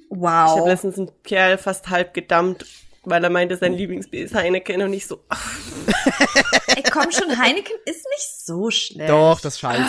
Ich 0.09 0.17
habe 0.21 0.59
Wow. 0.61 0.67
letztens 0.67 0.97
einen 0.97 1.11
Kerl 1.23 1.57
fast 1.57 1.89
halb 1.89 2.13
gedammt, 2.13 2.65
weil 3.03 3.23
er 3.23 3.29
meinte, 3.29 3.57
sein 3.57 3.73
Lieblingsbier 3.73 4.25
ist 4.25 4.33
Heineken 4.35 4.81
und 4.81 4.93
ich 4.93 5.05
so, 5.07 5.23
ach, 5.29 5.51
Ey, 6.75 6.83
komm 6.91 7.11
schon, 7.11 7.37
Heineken 7.37 7.75
ist 7.85 8.05
nicht 8.15 8.45
so 8.45 8.69
schlecht. 8.71 9.09
Doch, 9.09 9.39
das 9.41 9.53
ist 9.55 9.59
scheiße. 9.59 9.81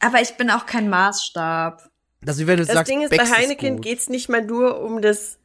Aber 0.00 0.20
ich 0.20 0.36
bin 0.36 0.50
auch 0.50 0.66
kein 0.66 0.88
Maßstab. 0.88 1.82
Das 2.20 2.36
ist 2.36 2.42
wie 2.42 2.46
wenn 2.46 2.58
du 2.58 2.64
Das 2.64 2.74
sagst, 2.74 2.90
Ding 2.90 3.02
ist, 3.02 3.10
Becks 3.10 3.30
bei 3.30 3.36
Heineken 3.36 3.76
gut. 3.76 3.84
geht's 3.84 4.08
nicht 4.08 4.28
mal 4.28 4.42
nur 4.44 4.80
um 4.80 5.02
das 5.02 5.38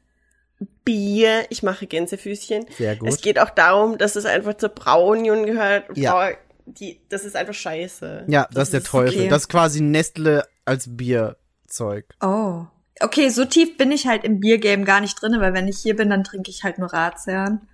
Bier. 0.84 1.46
Ich 1.50 1.62
mache 1.62 1.86
Gänsefüßchen. 1.86 2.66
Sehr 2.76 2.96
gut. 2.96 3.08
Es 3.08 3.20
geht 3.20 3.38
auch 3.38 3.50
darum, 3.50 3.98
dass 3.98 4.16
es 4.16 4.26
einfach 4.26 4.54
zur 4.54 4.70
Braunion 4.70 5.46
gehört. 5.46 5.84
Ja. 5.96 6.12
Brau 6.12 6.36
die, 6.66 7.00
das 7.08 7.24
ist 7.24 7.36
einfach 7.36 7.54
scheiße. 7.54 8.24
Ja, 8.28 8.48
das, 8.52 8.68
ist 8.68 8.72
der 8.72 8.82
Teufel. 8.82 9.20
okay. 9.20 9.28
Das 9.28 9.42
ist 9.42 9.48
quasi 9.48 9.80
Nestle 9.80 10.46
als 10.64 10.96
Bierzeug. 10.96 12.06
Oh. 12.22 12.64
Okay, 13.00 13.28
so 13.28 13.44
tief 13.44 13.76
bin 13.76 13.90
ich 13.90 14.06
halt 14.06 14.24
im 14.24 14.40
Biergame 14.40 14.84
gar 14.84 15.00
nicht 15.00 15.20
drinne, 15.20 15.40
weil 15.40 15.52
wenn 15.52 15.68
ich 15.68 15.78
hier 15.78 15.96
bin, 15.96 16.10
dann 16.10 16.24
trinke 16.24 16.50
ich 16.50 16.62
halt 16.62 16.78
nur 16.78 16.92
Ratsherrn. 16.92 17.68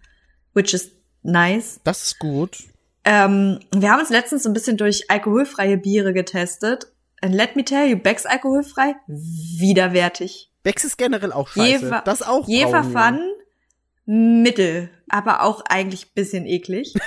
Which 0.55 0.75
is 0.75 0.91
nice. 1.23 1.81
Das 1.85 2.03
ist 2.03 2.19
gut. 2.19 2.59
Ähm, 3.05 3.61
wir 3.73 3.91
haben 3.91 4.01
uns 4.01 4.11
letztens 4.11 4.43
so 4.43 4.51
ein 4.51 4.55
bisschen 4.55 4.77
durch 4.77 5.11
alkoholfreie 5.11 5.77
Biere 5.77 6.13
getestet. 6.13 6.93
And 7.23 7.35
let 7.35 7.55
me 7.55 7.65
tell 7.65 7.87
you, 7.87 7.97
Becks 7.97 8.27
alkoholfrei, 8.27 8.95
widerwärtig. 9.07 10.50
Becks 10.63 10.85
ist 10.85 10.99
generell 10.99 11.33
auch 11.33 11.49
scheiße. 11.49 11.87
Jever- 11.87 12.03
das 12.05 12.23
auch 12.23 12.47
Jever. 12.49 12.85
Fun, 12.85 13.21
mittel, 14.05 14.91
aber 15.09 15.43
auch 15.43 15.63
eigentlich 15.69 16.07
ein 16.07 16.15
bisschen 16.15 16.47
eklig. 16.47 16.95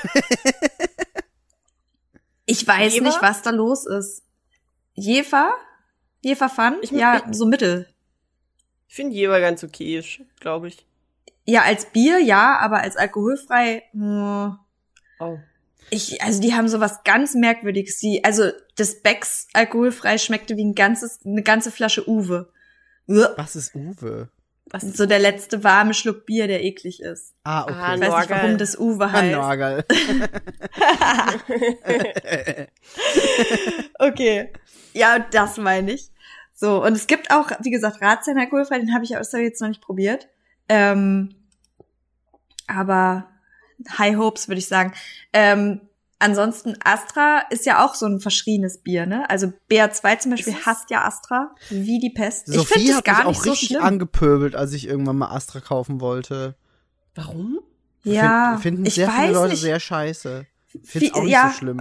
ich 2.46 2.68
weiß 2.68 2.94
Jever? 2.96 3.06
nicht, 3.06 3.22
was 3.22 3.42
da 3.42 3.52
los 3.52 3.86
ist. 3.86 4.24
Jefer? 4.94 5.54
Jefer 6.22 6.50
Fun? 6.50 6.78
Ich- 6.82 6.92
ja, 6.92 7.18
ich- 7.28 7.36
so 7.36 7.46
mittel. 7.46 7.88
Ich 8.88 8.96
finde 8.96 9.16
Jever 9.16 9.40
ganz 9.40 9.64
okay, 9.64 10.04
glaube 10.40 10.68
ich. 10.68 10.86
Ja, 11.46 11.64
als 11.64 11.86
Bier, 11.86 12.20
ja, 12.20 12.58
aber 12.60 12.82
als 12.82 12.96
alkoholfrei, 12.96 13.84
hm, 13.92 14.58
Oh. 15.20 15.38
ich, 15.90 16.22
also 16.22 16.42
die 16.42 16.54
haben 16.54 16.68
sowas 16.68 17.00
ganz 17.04 17.34
Merkwürdiges. 17.34 18.00
Die, 18.00 18.24
also 18.24 18.52
das 18.76 19.02
Becks 19.02 19.48
alkoholfrei 19.54 20.18
schmeckte 20.18 20.56
wie 20.58 20.64
ein 20.64 20.76
ganzes, 20.76 21.20
eine 21.26 21.44
ganze 21.44 21.72
Flasche 21.72 22.08
Uwe. 22.08 22.52
Was 23.08 23.56
ist 23.56 23.76
Uwe? 23.76 24.30
Was 24.70 24.84
So 24.84 25.06
der 25.06 25.20
letzte 25.20 25.64
warme 25.64 25.94
Schluck 25.94 26.26
Bier, 26.26 26.48
der 26.48 26.64
eklig 26.64 27.02
ist. 27.02 27.34
Ah, 27.44 27.64
okay. 27.64 27.74
Ah, 27.76 27.96
Ich 27.96 28.02
weiß 28.02 28.20
nicht, 28.20 28.30
warum 28.30 28.58
das 28.58 28.78
Uwe 28.80 29.06
Ah, 29.06 29.12
heißt. 29.12 29.36
Norgal. 29.36 29.86
Okay. 34.00 34.52
Ja, 34.94 35.20
das 35.20 35.58
meine 35.58 35.92
ich. 35.94 36.10
So, 36.54 36.84
und 36.84 36.94
es 36.94 37.08
gibt 37.08 37.32
auch, 37.32 37.50
wie 37.62 37.72
gesagt, 37.72 38.02
Ratsherrn 38.02 38.38
alkoholfrei, 38.38 38.80
den 38.80 38.94
habe 38.94 39.04
ich 39.04 39.16
aber 39.18 39.40
jetzt 39.40 39.62
noch 39.62 39.68
nicht 39.68 39.82
probiert. 39.82 40.28
Ähm, 40.70 41.36
aber 42.68 43.30
High 43.98 44.16
Hopes, 44.18 44.48
würde 44.48 44.60
ich 44.60 44.68
sagen. 44.68 44.94
Ähm, 45.34 45.82
ansonsten, 46.24 46.76
Astra 46.84 47.40
ist 47.50 47.66
ja 47.66 47.86
auch 47.86 47.96
so 47.96 48.06
ein 48.06 48.20
verschrienes 48.20 48.80
Bier, 48.80 49.06
ne? 49.06 49.30
Also 49.30 49.52
BR2 49.70 50.20
zum 50.20 50.32
Beispiel 50.32 50.54
es? 50.58 50.66
hasst 50.66 50.90
ja 50.90 51.04
Astra, 51.06 51.54
wie 51.70 52.00
die 52.00 52.10
Pest. 52.10 52.48
ich 52.50 52.56
Sophie 52.56 52.74
finde 52.74 52.90
es 52.92 52.98
hat 52.98 53.08
mich 53.08 53.16
gar 53.16 53.26
auch 53.26 53.30
nicht 53.30 53.44
so 53.44 53.50
richtig 53.52 53.68
schlimm. 53.70 53.84
angepöbelt, 53.84 54.56
als 54.56 54.74
ich 54.74 54.88
irgendwann 54.88 55.18
mal 55.18 55.30
Astra 55.36 55.60
kaufen 55.60 56.02
wollte. 56.02 56.56
Warum? 57.16 57.60
ja, 58.04 58.52
Find, 58.54 58.62
finden 58.64 58.86
ich 58.86 58.96
sehr 58.96 59.08
weiß 59.08 59.16
viele 59.22 59.34
Leute 59.34 59.50
nicht. 59.52 59.62
sehr 59.62 59.80
scheiße. 59.80 60.46
Find's 60.84 60.94
Wie- 60.94 61.14
auch 61.14 61.24
nicht 61.24 61.32
ja, 61.32 61.50
so 61.52 61.58
schlimm. 61.58 61.80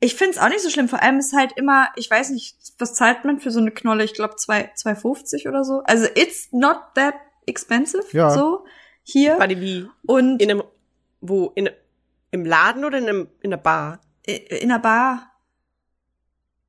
Ich 0.00 0.14
find's 0.14 0.38
auch 0.38 0.48
nicht 0.48 0.60
so 0.60 0.68
schlimm. 0.70 0.88
Vor 0.88 1.02
allem 1.02 1.18
ist 1.18 1.32
halt 1.34 1.52
immer, 1.56 1.88
ich 1.96 2.10
weiß 2.10 2.30
nicht, 2.30 2.56
was 2.78 2.94
zahlt 2.94 3.24
man 3.24 3.40
für 3.40 3.50
so 3.50 3.60
eine 3.60 3.70
Knolle? 3.70 4.04
Ich 4.04 4.12
glaube 4.14 4.34
2,50 4.36 5.48
oder 5.48 5.64
so. 5.64 5.82
Also 5.84 6.06
it's 6.14 6.48
not 6.52 6.76
that 6.94 7.14
expensive. 7.46 8.04
Ja. 8.12 8.30
So 8.30 8.64
hier. 9.02 9.38
Warte, 9.38 9.60
wie? 9.60 9.88
Und 10.06 10.40
In 10.42 10.50
einem, 10.50 10.62
wo? 11.20 11.50
In, 11.54 11.70
im 12.30 12.44
Laden 12.44 12.84
oder 12.84 12.98
in, 12.98 13.08
einem, 13.08 13.28
in 13.40 13.50
der 13.50 13.56
Bar? 13.58 14.00
in 14.26 14.68
der 14.70 14.80
Bar, 14.80 15.30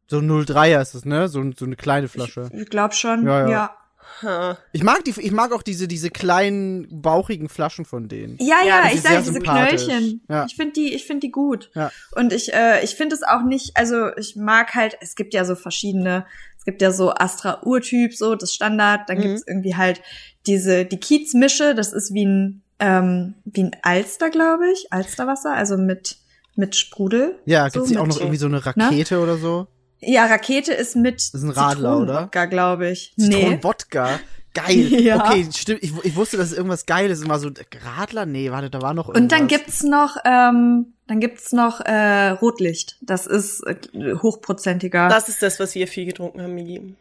So 0.10 0.17
03er 0.20 0.82
ist 0.82 0.93
es, 0.93 1.06
ne? 1.06 1.28
So, 1.28 1.43
so 1.58 1.65
eine 1.65 1.76
kleine 1.76 2.08
Flasche. 2.08 2.50
ich 2.54 2.70
glaube 2.70 2.93
schon, 2.93 3.26
Ja, 3.26 3.50
ja. 3.50 3.78
ja. 4.22 4.58
Ich 4.72 4.84
mag 4.84 5.04
die, 5.04 5.13
ich 5.20 5.32
mag 5.32 5.52
auch 5.52 5.63
diese, 5.63 5.88
diese 5.88 6.10
kleinen, 6.12 7.02
bauchigen 7.02 7.50
Flaschen 7.50 7.84
von 7.84 8.08
denen. 8.08 8.38
Ja, 8.39 8.58
Ja, 8.65 8.84
ich 8.93 9.02
sage 9.02 9.17
diese. 9.24 9.39
Knöllchen. 9.39 10.22
Ja. 10.30 10.46
Ich 10.48 10.56
finde 10.56 10.74
die, 10.74 10.93
ich 10.93 11.06
finde 11.06 11.22
die 11.22 11.32
gut. 11.32 11.70
Ja. 11.76 11.91
Und 12.15 12.32
ich, 12.32 12.54
äh, 12.54 12.84
ich 12.84 12.96
finde 12.96 13.15
es 13.15 13.24
auch 13.24 13.41
nicht, 13.43 13.76
also 13.76 14.15
ich 14.15 14.36
mag 14.38 14.76
halt, 14.76 14.98
es 15.02 15.15
gibt 15.15 15.34
ja 15.34 15.43
so 15.43 15.56
verschiedene, 15.56 16.26
es 16.58 16.63
gibt 16.63 16.82
ja 16.82 16.91
so 16.91 17.12
Astra 17.13 17.63
Urtyp, 17.63 18.13
so 18.15 18.36
das 18.36 18.54
Standard, 18.54 19.10
dann 19.10 19.17
Mhm. 19.17 19.22
gibt's 19.24 19.43
irgendwie 19.48 19.76
halt 19.76 20.02
diese, 20.46 20.86
die 20.86 21.00
Kiezmische, 21.00 21.76
das 21.76 21.91
ist 21.91 22.13
wie 22.13 22.26
ein, 22.26 22.63
ähm, 22.80 23.36
wie 23.46 23.63
ein 23.63 23.76
Alster, 23.82 24.30
glaube 24.30 24.72
ich, 24.72 24.88
Alsterwasser, 24.92 25.54
also 25.54 25.78
mit, 25.78 26.18
mit 26.56 26.76
Sprudel. 26.76 27.40
Ja, 27.46 27.70
So 27.70 27.80
gibt's 27.80 27.90
hier 27.90 28.02
auch 28.02 28.08
noch 28.08 28.20
irgendwie 28.20 28.38
so 28.38 28.48
eine 28.48 28.66
Rakete 28.66 29.20
oder 29.20 29.38
so? 29.38 29.68
Ja, 30.00 30.26
Rakete 30.26 30.74
ist 30.74 30.96
mit 30.96 31.16
ist 31.16 31.34
ein 31.34 31.50
Radler, 31.50 31.98
oder? 31.98 32.06
Zitronenwodka, 32.06 32.46
glaube 32.46 32.90
ich. 32.90 33.13
Nee. 33.18 33.36
Zitronenwodka. 33.36 34.20
Geil. 34.54 34.88
Ja. 35.04 35.24
Okay, 35.24 35.48
stimmt. 35.56 35.84
Ich, 35.84 35.94
ich 36.04 36.16
wusste, 36.16 36.38
dass 36.38 36.52
es 36.52 36.58
irgendwas 36.58 36.86
Geiles 36.86 37.20
ist. 37.20 37.30
War 37.30 37.40
so 37.40 37.50
Radler? 37.96 38.26
Nee, 38.26 38.52
warte, 38.52 38.70
da 38.70 38.82
war 38.82 38.94
noch 38.94 39.08
irgendwas. 39.08 39.22
Und 39.22 39.32
dann 39.32 39.48
gibt's 39.48 39.84
noch, 39.84 40.18
ähm, 40.26 40.94
dann 41.08 41.20
gibt's 41.20 41.52
noch 41.52 41.80
äh, 41.82 42.30
Rotlicht. 42.30 42.98
Das 43.02 43.28
ist 43.28 43.62
äh, 43.68 43.76
hochprozentiger. 44.16 45.10
Das 45.10 45.30
ist 45.30 45.44
das, 45.44 45.60
was 45.60 45.76
wir 45.76 45.88
viel 45.88 46.06
getrunken 46.06 46.42
haben, 46.42 46.56
Migi. 46.56 46.96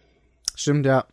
Stimmt, 0.54 0.86
ja. 0.86 1.04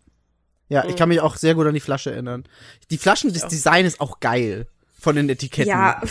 Ja, 0.73 0.85
ich 0.85 0.95
kann 0.95 1.09
mich 1.09 1.19
auch 1.21 1.35
sehr 1.35 1.55
gut 1.55 1.65
an 1.67 1.73
die 1.73 1.79
Flasche 1.79 2.11
erinnern. 2.11 2.43
Die 2.89 2.97
Flaschen, 2.97 3.31
das 3.33 3.47
Design 3.47 3.85
ist 3.85 4.01
auch 4.01 4.19
geil. 4.19 4.67
Von 4.99 5.15
den 5.17 5.27
Etiketten. 5.29 5.69
Ja, 5.69 6.01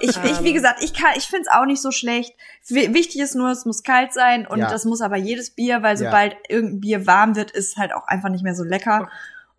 ich, 0.00 0.10
ich, 0.24 0.42
wie 0.42 0.52
gesagt, 0.52 0.82
ich 0.82 0.92
kann, 0.92 1.12
ich 1.16 1.24
find's 1.24 1.48
auch 1.48 1.64
nicht 1.64 1.80
so 1.80 1.90
schlecht. 1.92 2.34
W 2.68 2.92
wichtig 2.92 3.20
ist 3.20 3.34
nur, 3.34 3.50
es 3.50 3.64
muss 3.64 3.82
kalt 3.82 4.12
sein 4.12 4.46
und 4.46 4.58
Ja. 4.58 4.68
das 4.70 4.84
muss 4.84 5.00
aber 5.00 5.16
jedes 5.16 5.50
Bier, 5.50 5.82
weil 5.82 5.96
Ja. 5.98 6.04
sobald 6.10 6.36
irgendein 6.48 6.80
Bier 6.80 7.06
warm 7.06 7.36
wird, 7.36 7.52
ist 7.52 7.68
es 7.70 7.76
halt 7.76 7.92
auch 7.94 8.06
einfach 8.06 8.28
nicht 8.28 8.44
mehr 8.44 8.54
so 8.54 8.64
lecker. 8.64 9.08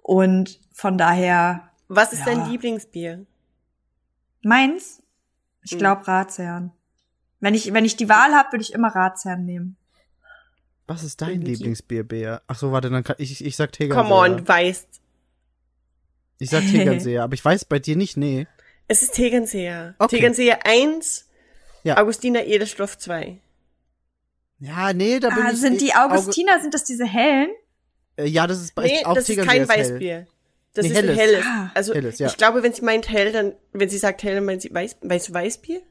Und 0.03 0.59
von 0.71 0.97
daher 0.97 1.69
Was 1.87 2.13
ist 2.13 2.19
Ja. 2.19 2.25
dein 2.25 2.49
Lieblingsbier? 2.51 3.25
meins, 4.43 5.01
ich 5.63 5.71
Hm. 5.71 5.79
glaube 5.79 6.07
Ratsherrn. 6.07 6.71
Wenn 7.39 7.53
ich, 7.53 7.73
wenn 7.73 7.85
ich 7.85 7.95
die 7.97 8.09
Wahl 8.09 8.33
habe, 8.33 8.51
würde 8.51 8.61
ich 8.63 8.73
immer 8.73 8.89
Ratsherrn 8.89 9.45
nehmen. 9.45 9.77
Was 10.87 11.03
ist 11.03 11.21
dein. 11.21 11.41
Lieblingsbier, 11.41 12.03
Bea? 12.03 12.41
Ach 12.47 12.57
so, 12.57 12.71
warte, 12.71 12.89
dann 12.89 13.03
kann 13.03 13.17
ich, 13.19 13.43
ich 13.43 13.55
sag 13.55 13.71
Tegernseher. 13.73 14.03
Come 14.03 14.15
on, 14.15 14.37
du 14.37 14.47
weißt. 14.47 14.87
Ich 16.39 16.49
sag 16.49 16.61
Tegernseher, 16.61 17.23
aber 17.25 17.33
ich 17.33 17.43
weiß 17.43 17.65
bei 17.65 17.79
dir 17.79 17.95
nicht, 17.95 18.15
nee. 18.17 18.47
Es 18.87 19.01
ist 19.01 19.13
Tegernseher. 19.15 19.95
Okay. 19.99 20.15
Tegernseher 20.17 20.65
1, 20.65 21.27
Ja. 21.83 21.97
Augustiner 22.01 22.45
Edelstoff 22.45 22.97
2. 22.97 23.37
Ja, 24.59 24.93
nee, 24.93 25.19
da 25.19 25.29
bin 25.29 25.43
Ah, 25.45 25.51
ich. 25.51 25.59
sind 25.59 25.81
die 25.81 25.93
Augustiner, 25.93 26.59
sind 26.61 26.73
das 26.73 26.83
diese 26.83 27.05
hellen? 27.05 27.49
Äh, 28.15 28.25
ja, 28.27 28.47
das 28.47 28.61
ist 28.61 28.73
bei 28.73 28.83
Nee, 28.83 29.05
auch 29.05 29.13
das 29.13 29.23
ist 29.29 29.35
Tegernseher 29.35 29.65
kein 29.67 29.69
hell. 29.69 29.91
Weißbier. 29.93 30.27
Das 30.73 30.85
Nee, 30.85 30.91
ist 30.91 30.97
ein 30.97 31.03
helles. 31.05 31.17
helles. 31.19 31.45
Ah. 31.45 31.71
Also 31.73 31.93
Helles, 31.93 32.19
ja. 32.19 32.27
ich 32.27 32.37
glaube, 32.37 32.63
wenn 32.63 32.71
sie 32.73 32.81
meint 32.83 33.09
hell, 33.09 33.31
dann, 33.31 33.53
wenn 33.73 33.89
sie 33.89 33.97
sagt 33.97 34.23
hell, 34.23 34.35
dann 34.35 34.45
meint 34.45 34.61
sie 34.61 34.73
weiß, 34.73 34.97
weißt 35.01 35.29
du 35.29 35.33
Weißbier? 35.33 35.81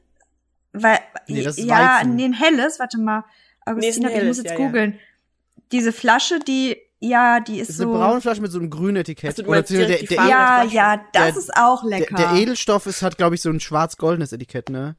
Weil, 0.73 0.99
Nee, 1.27 1.43
das 1.43 1.57
ist 1.57 1.65
ja, 1.65 1.97
Weizen. 1.99 2.15
nee, 2.15 2.25
ein 2.25 2.33
helles, 2.33 2.79
warte 2.79 2.97
mal. 2.97 3.23
Nee, 3.67 3.87
Augustiner, 3.87 4.09
ich 4.09 4.15
helles, 4.15 4.27
muss 4.27 4.37
jetzt 4.37 4.53
ja, 4.53 4.59
ja. 4.59 4.65
googeln. 4.65 4.99
Diese 5.71 5.91
Flasche, 5.91 6.39
die, 6.39 6.77
ja, 6.99 7.39
die 7.39 7.59
ist 7.59 7.69
ist 7.69 7.77
so. 7.77 7.83
eine 7.83 7.93
braune 7.93 8.21
Flasche 8.21 8.41
mit 8.41 8.51
so 8.51 8.59
einem 8.59 8.69
grünen 8.69 8.97
Etikett. 8.97 9.31
Ach 9.33 9.35
so, 9.37 9.43
du 9.43 9.49
Oder 9.49 9.61
der, 9.61 9.87
der, 9.87 10.07
Farbe? 10.17 10.29
ja, 10.29 10.63
ja, 10.63 11.01
das 11.13 11.23
Der- 11.33 11.37
ist 11.37 11.51
auch 11.57 11.81
der, 11.81 11.99
lecker. 11.99 12.15
der 12.15 12.31
Edelstoff 12.33 12.85
ist, 12.85 13.01
hat, 13.01 13.17
glaube 13.17 13.35
ich, 13.35 13.41
so 13.41 13.49
ein 13.49 13.59
schwarz-goldenes 13.59 14.31
Etikett, 14.31 14.69
ne? 14.69 14.95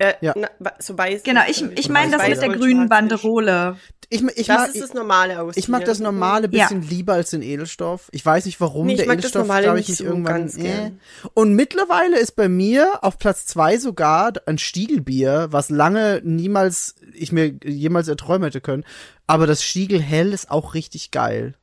Äh, 0.00 0.14
Ja. 0.22 0.34
Na, 0.36 0.48
so 0.78 0.96
weiß. 0.96 1.22
genau, 1.22 1.42
ich, 1.48 1.58
glaub 1.58 1.78
ich 1.78 1.88
meine 1.90 2.10
das 2.10 2.26
mit 2.26 2.40
der 2.40 2.48
grünen 2.48 2.88
Banderole. 2.88 3.76
Ich, 4.08 4.22
ich, 4.36 4.46
Das 4.48 4.58
mag, 4.58 4.74
ist 4.74 4.82
das 4.82 4.94
normale 4.94 5.38
Augustiner. 5.38 5.62
ich 5.62 5.68
mag 5.68 5.84
das 5.84 6.00
normale 6.00 6.48
Ja. 6.50 6.64
bisschen 6.66 6.82
lieber 6.82 7.12
als 7.12 7.30
den 7.30 7.42
Edelstoff. 7.42 8.08
Ich 8.10 8.24
weiß 8.26 8.46
nicht 8.46 8.60
warum. 8.60 8.86
Nee, 8.86 8.94
ich 8.94 8.98
der 9.00 9.06
mag 9.06 9.16
das 9.18 9.26
Edelstoff, 9.26 9.42
normale 9.46 9.64
glaube 9.64 9.80
ich, 9.80 9.88
nicht 9.88 10.00
mich 10.00 10.08
so 10.08 10.12
irgendwann. 10.12 10.34
ganz 10.40 10.56
äh. 10.56 10.90
Und 11.34 11.54
mittlerweile 11.54 12.18
ist 12.18 12.32
bei 12.34 12.48
mir 12.48 13.04
auf 13.04 13.18
Platz 13.18 13.46
zwei 13.46 13.76
sogar 13.78 14.32
ein 14.46 14.58
Stiegelbier, 14.58 15.48
was 15.50 15.68
lange 15.70 16.22
niemals 16.24 16.96
ich 17.14 17.30
mir 17.30 17.54
jemals 17.62 18.08
erträumen 18.08 18.44
hätte 18.44 18.60
können. 18.60 18.84
Aber 19.28 19.46
das 19.46 19.62
Stiegel 19.62 20.00
hell 20.00 20.32
ist 20.32 20.50
auch 20.50 20.74
richtig 20.74 21.10
geil. 21.12 21.54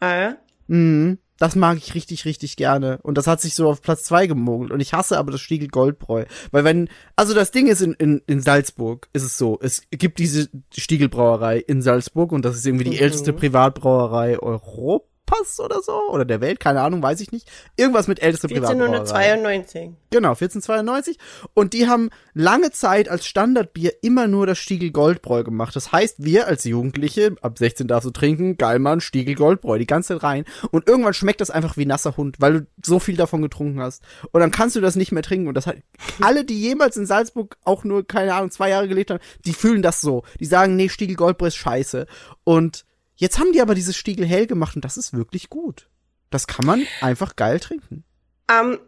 Ah, 0.00 0.16
ja? 0.16 0.36
Mhm. 0.66 1.18
Das 1.38 1.54
mag 1.56 1.76
ich 1.78 1.94
richtig, 1.94 2.24
richtig 2.24 2.56
gerne. 2.56 2.98
Und 3.02 3.18
das 3.18 3.26
hat 3.26 3.40
sich 3.40 3.54
so 3.54 3.68
auf 3.68 3.82
Platz 3.82 4.04
zwei 4.04 4.26
gemogelt. 4.26 4.70
Und 4.70 4.80
ich 4.80 4.92
hasse 4.94 5.18
aber 5.18 5.32
das 5.32 5.40
Stiegel 5.40 5.68
Goldbräu. 5.68 6.24
Weil 6.50 6.64
wenn, 6.64 6.88
also 7.14 7.34
das 7.34 7.50
Ding 7.50 7.66
ist 7.66 7.82
in, 7.82 7.92
in, 7.94 8.22
in 8.26 8.40
Salzburg, 8.40 9.08
ist 9.12 9.22
es 9.22 9.36
so. 9.36 9.58
Es 9.60 9.82
gibt 9.90 10.18
diese 10.18 10.48
Stiegelbrauerei 10.76 11.58
in 11.58 11.82
Salzburg 11.82 12.32
und 12.32 12.44
das 12.44 12.56
ist 12.56 12.66
irgendwie 12.66 12.84
die 12.84 12.96
Mhm. 12.96 13.02
älteste 13.02 13.32
Privatbrauerei 13.32 14.38
Europas 14.38 15.08
oder 15.58 15.82
so. 15.82 16.08
Oder 16.10 16.24
der 16.24 16.40
Welt, 16.40 16.60
keine 16.60 16.80
Ahnung, 16.80 17.02
weiß 17.02 17.20
ich 17.20 17.32
nicht. 17.32 17.50
Irgendwas 17.76 18.08
mit 18.08 18.22
älteste 18.22 18.48
Privatbrauerei. 18.48 18.98
1492. 18.98 19.90
Genau, 20.10 20.30
1492. 20.30 21.18
Und 21.54 21.72
die 21.72 21.88
haben 21.88 22.10
lange 22.34 22.70
Zeit 22.70 23.08
als 23.08 23.26
Standardbier 23.26 23.92
immer 24.02 24.28
nur 24.28 24.46
das 24.46 24.58
Stiegel 24.58 24.90
Goldbräu 24.90 25.44
gemacht. 25.44 25.76
Das 25.76 25.92
heißt, 25.92 26.24
wir 26.24 26.46
als 26.46 26.64
Jugendliche, 26.64 27.34
ab 27.42 27.58
16 27.58 27.86
darfst 27.86 28.06
du 28.06 28.10
trinken, 28.10 28.56
geil 28.56 28.78
Mann, 28.78 29.00
Stiegel 29.00 29.34
Goldbräu, 29.34 29.78
die 29.78 29.86
ganze 29.86 30.14
Zeit 30.14 30.22
rein. 30.22 30.44
Und 30.70 30.88
irgendwann 30.88 31.14
schmeckt 31.14 31.40
das 31.40 31.50
einfach 31.50 31.76
wie 31.76 31.86
nasser 31.86 32.16
Hund, 32.16 32.36
weil 32.40 32.60
du 32.60 32.66
so 32.84 32.98
viel 32.98 33.16
davon 33.16 33.42
getrunken 33.42 33.80
hast. 33.80 34.02
Und 34.32 34.40
dann 34.40 34.50
kannst 34.50 34.76
du 34.76 34.80
das 34.80 34.96
nicht 34.96 35.12
mehr 35.12 35.22
trinken. 35.22 35.48
Und 35.48 35.54
das 35.54 35.66
hat, 35.66 35.76
alle, 36.20 36.44
die 36.44 36.60
jemals 36.60 36.96
in 36.96 37.06
Salzburg 37.06 37.56
auch 37.64 37.84
nur, 37.84 38.06
keine 38.06 38.34
Ahnung, 38.34 38.50
zwei 38.50 38.70
Jahre 38.70 38.88
gelebt 38.88 39.10
haben, 39.10 39.20
die 39.44 39.52
fühlen 39.52 39.82
das 39.82 40.00
so. 40.00 40.22
Die 40.40 40.46
sagen, 40.46 40.76
nee, 40.76 40.88
Stiegel 40.88 41.16
Goldbräu 41.16 41.48
ist 41.48 41.56
scheiße. 41.56 42.06
Und 42.44 42.85
jetzt 43.16 43.38
haben 43.38 43.52
die 43.52 43.60
aber 43.60 43.74
dieses 43.74 43.96
Stiegel 43.96 44.26
hell 44.26 44.46
gemacht 44.46 44.76
und 44.76 44.84
das 44.84 44.96
ist 44.96 45.12
wirklich 45.12 45.50
gut. 45.50 45.88
Das 46.30 46.46
kann 46.46 46.66
man 46.66 46.86
einfach 47.00 47.36
geil 47.36 47.60
trinken. 47.60 48.04
Ähm, 48.50 48.78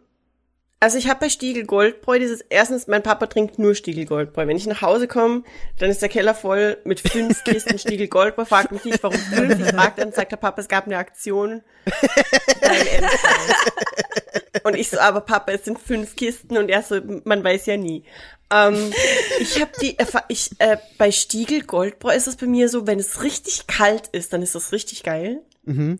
also 0.81 0.97
ich 0.97 1.09
habe 1.09 1.19
bei 1.19 1.29
Stiegel 1.29 1.65
Goldbräu 1.65 2.19
dieses, 2.19 2.39
erstens, 2.41 2.87
mein 2.87 3.03
Papa 3.03 3.27
trinkt 3.27 3.59
nur 3.59 3.75
Stiegel 3.75 4.05
Goldbräu. 4.05 4.47
Wenn 4.47 4.55
ich 4.55 4.65
nach 4.65 4.81
Hause 4.81 5.09
komme, 5.09 5.43
dann 5.77 5.89
ist 5.89 6.01
der 6.01 6.07
Keller 6.07 6.33
voll 6.33 6.77
mit 6.85 7.01
fünf 7.01 7.43
Kisten 7.43 7.77
Stiegel 7.77 8.07
Goldbräu. 8.07 8.45
Fragt 8.45 8.71
mich 8.71 8.85
nicht, 8.85 9.03
warum 9.03 9.17
fünf. 9.17 9.59
Ich 9.59 9.75
frage 9.75 9.93
dann, 9.97 10.13
sagt 10.13 10.31
der 10.31 10.37
Papa, 10.37 10.61
es 10.61 10.69
gab 10.69 10.85
eine 10.85 10.97
Aktion. 10.97 11.63
Und 14.63 14.75
ich 14.75 14.89
so, 14.89 14.99
aber 14.99 15.21
Papa, 15.21 15.51
es 15.51 15.65
sind 15.65 15.79
fünf 15.79 16.15
Kisten 16.15 16.57
und 16.57 16.69
er 16.69 16.81
so, 16.83 16.99
man 17.25 17.43
weiß 17.43 17.65
ja 17.67 17.77
nie. 17.77 18.03
Ähm, 18.51 18.91
ich 19.39 19.59
habe 19.61 19.71
die, 19.81 19.97
Erfa- 19.99 20.25
ich, 20.27 20.49
äh, 20.59 20.77
bei 20.97 21.11
Stiegel 21.11 21.63
Goldbräu 21.63 22.13
ist 22.15 22.27
es 22.27 22.35
bei 22.35 22.47
mir 22.47 22.67
so, 22.69 22.87
wenn 22.87 22.99
es 22.99 23.21
richtig 23.23 23.67
kalt 23.67 24.07
ist, 24.07 24.33
dann 24.33 24.41
ist 24.41 24.55
das 24.55 24.71
richtig 24.71 25.03
geil. 25.03 25.41
Mhm. 25.65 25.99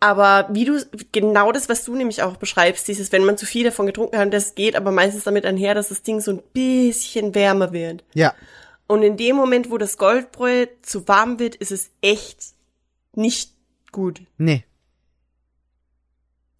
Aber 0.00 0.48
wie 0.52 0.64
du, 0.66 0.78
genau 1.12 1.52
das, 1.52 1.68
was 1.68 1.84
du 1.84 1.94
nämlich 1.94 2.22
auch 2.22 2.36
beschreibst, 2.36 2.86
dieses, 2.86 3.12
wenn 3.12 3.24
man 3.24 3.38
zu 3.38 3.46
viel 3.46 3.64
davon 3.64 3.86
getrunken 3.86 4.18
hat, 4.18 4.32
das 4.32 4.54
geht 4.54 4.76
aber 4.76 4.90
meistens 4.90 5.24
damit 5.24 5.46
einher, 5.46 5.74
dass 5.74 5.88
das 5.88 6.02
Ding 6.02 6.20
so 6.20 6.32
ein 6.32 6.42
bisschen 6.52 7.34
wärmer 7.34 7.72
wird. 7.72 8.04
Ja, 8.14 8.34
Und 8.88 9.02
in 9.02 9.16
dem 9.16 9.36
Moment, 9.36 9.70
wo 9.70 9.78
das 9.78 9.96
Goldbräu 9.98 10.66
zu 10.82 11.08
warm 11.08 11.38
wird, 11.38 11.56
ist 11.56 11.72
es 11.72 11.90
echt 12.02 12.38
nicht 13.14 13.52
gut. 13.90 14.20
Nee. 14.36 14.64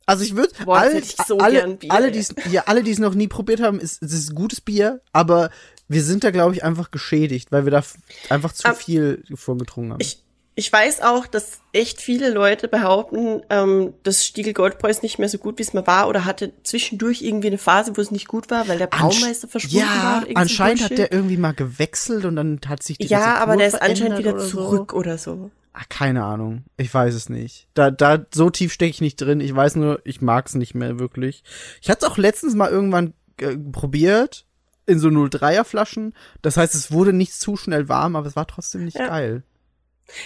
Also 0.07 0.23
ich 0.25 0.37
würde 0.37 0.53
alle, 0.67 1.03
so 1.27 1.39
alle, 1.39 1.67
Bier, 1.77 1.91
alle, 1.93 2.07
ey. 2.07 2.13
die 2.13 2.19
es 2.21 2.35
ja, 2.51 2.63
alle, 2.67 2.83
die 2.85 2.93
es 2.93 2.99
noch 3.01 3.15
nie 3.15 3.27
probiert 3.29 3.61
haben, 3.61 3.81
ist, 3.81 4.03
es 4.03 4.13
ist 4.13 4.35
gutes 4.35 4.61
Bier, 4.61 5.01
aber 5.13 5.51
wir 5.89 6.03
sind 6.03 6.23
da 6.25 6.31
glaube 6.31 6.55
ich 6.55 6.63
einfach 6.65 6.91
geschädigt, 6.93 7.51
weil 7.53 7.65
wir 7.67 7.73
da 7.73 7.83
einfach 8.31 8.53
zu 8.53 8.65
Ab- 8.69 8.77
viel 8.77 9.23
davon 9.29 9.59
getrunken 9.59 9.93
haben. 9.93 10.01
Ich, 10.01 10.23
ich 10.55 10.73
weiß 10.73 11.03
auch, 11.03 11.27
dass 11.27 11.59
echt 11.73 12.01
viele 12.01 12.31
Leute 12.31 12.67
behaupten, 12.69 13.43
ähm, 13.51 13.95
das 14.05 14.25
Stiegel 14.25 14.53
Goldbräu 14.55 14.89
ist 14.89 15.03
nicht 15.03 15.19
mehr 15.19 15.29
so 15.29 15.39
gut, 15.39 15.59
wie 15.59 15.63
es 15.63 15.75
mal 15.75 15.87
war, 15.87 16.09
oder 16.09 16.25
hatte 16.25 16.53
zwischendurch 16.63 17.21
irgendwie 17.23 17.49
eine 17.49 17.59
Phase, 17.59 17.97
wo 17.97 18.01
es 18.01 18.11
nicht 18.11 18.27
gut 18.29 18.49
war, 18.51 18.67
weil 18.69 18.79
der 18.79 18.91
Ansch- 18.91 19.21
Braumeister 19.21 19.49
verschwunden 19.49 19.87
war. 19.87 19.87
ja, 19.87 20.21
irgend 20.23 20.35
so 20.37 20.41
anscheinend 20.41 20.83
hat 20.85 20.99
der 20.99 21.13
irgendwie 21.13 21.37
mal 21.37 21.53
gewechselt 21.53 22.25
und 22.25 22.37
dann 22.37 22.61
hat 22.69 22.83
sich 22.83 22.97
die 22.99 23.07
Ja, 23.09 23.35
aber 23.39 23.57
der 23.57 23.67
ist 23.67 23.83
anscheinend 23.83 24.19
wieder 24.19 24.39
zurück 24.39 24.93
So. 24.93 24.99
oder 24.99 25.19
so. 25.19 25.51
Ah, 25.79 25.83
keine 25.91 26.25
Ahnung. 26.25 26.65
Ich 26.79 26.93
weiß 26.93 27.15
es 27.15 27.29
nicht. 27.29 27.69
Da, 27.75 27.91
da, 27.91 28.25
so 28.33 28.49
tief 28.49 28.73
stecke 28.73 28.91
ich 28.91 29.03
nicht 29.03 29.17
drin. 29.17 29.41
Ich 29.41 29.55
weiß 29.55 29.77
nur, 29.77 30.01
ich 30.05 30.23
mag's 30.23 30.55
nicht 30.55 30.75
mehr 30.75 30.99
wirklich. 30.99 31.45
Ich 31.83 31.91
hatte 31.91 32.07
es 32.07 32.11
auch 32.11 32.17
letztens 32.17 32.55
mal 32.55 32.71
irgendwann 32.71 33.13
äh, 33.39 33.57
probiert. 33.59 34.47
In 34.87 34.99
so 35.01 35.09
03er 35.09 35.65
Flaschen. 35.65 36.15
Das 36.41 36.57
heißt, 36.57 36.75
es 36.75 36.93
wurde 36.93 37.13
nicht 37.13 37.35
zu 37.35 37.57
schnell 37.59 37.89
warm, 37.91 38.17
aber 38.17 38.27
es 38.27 38.37
war 38.37 38.47
trotzdem 38.47 38.85
nicht 38.87 38.97
Ja. 38.97 39.09
geil. 39.09 39.43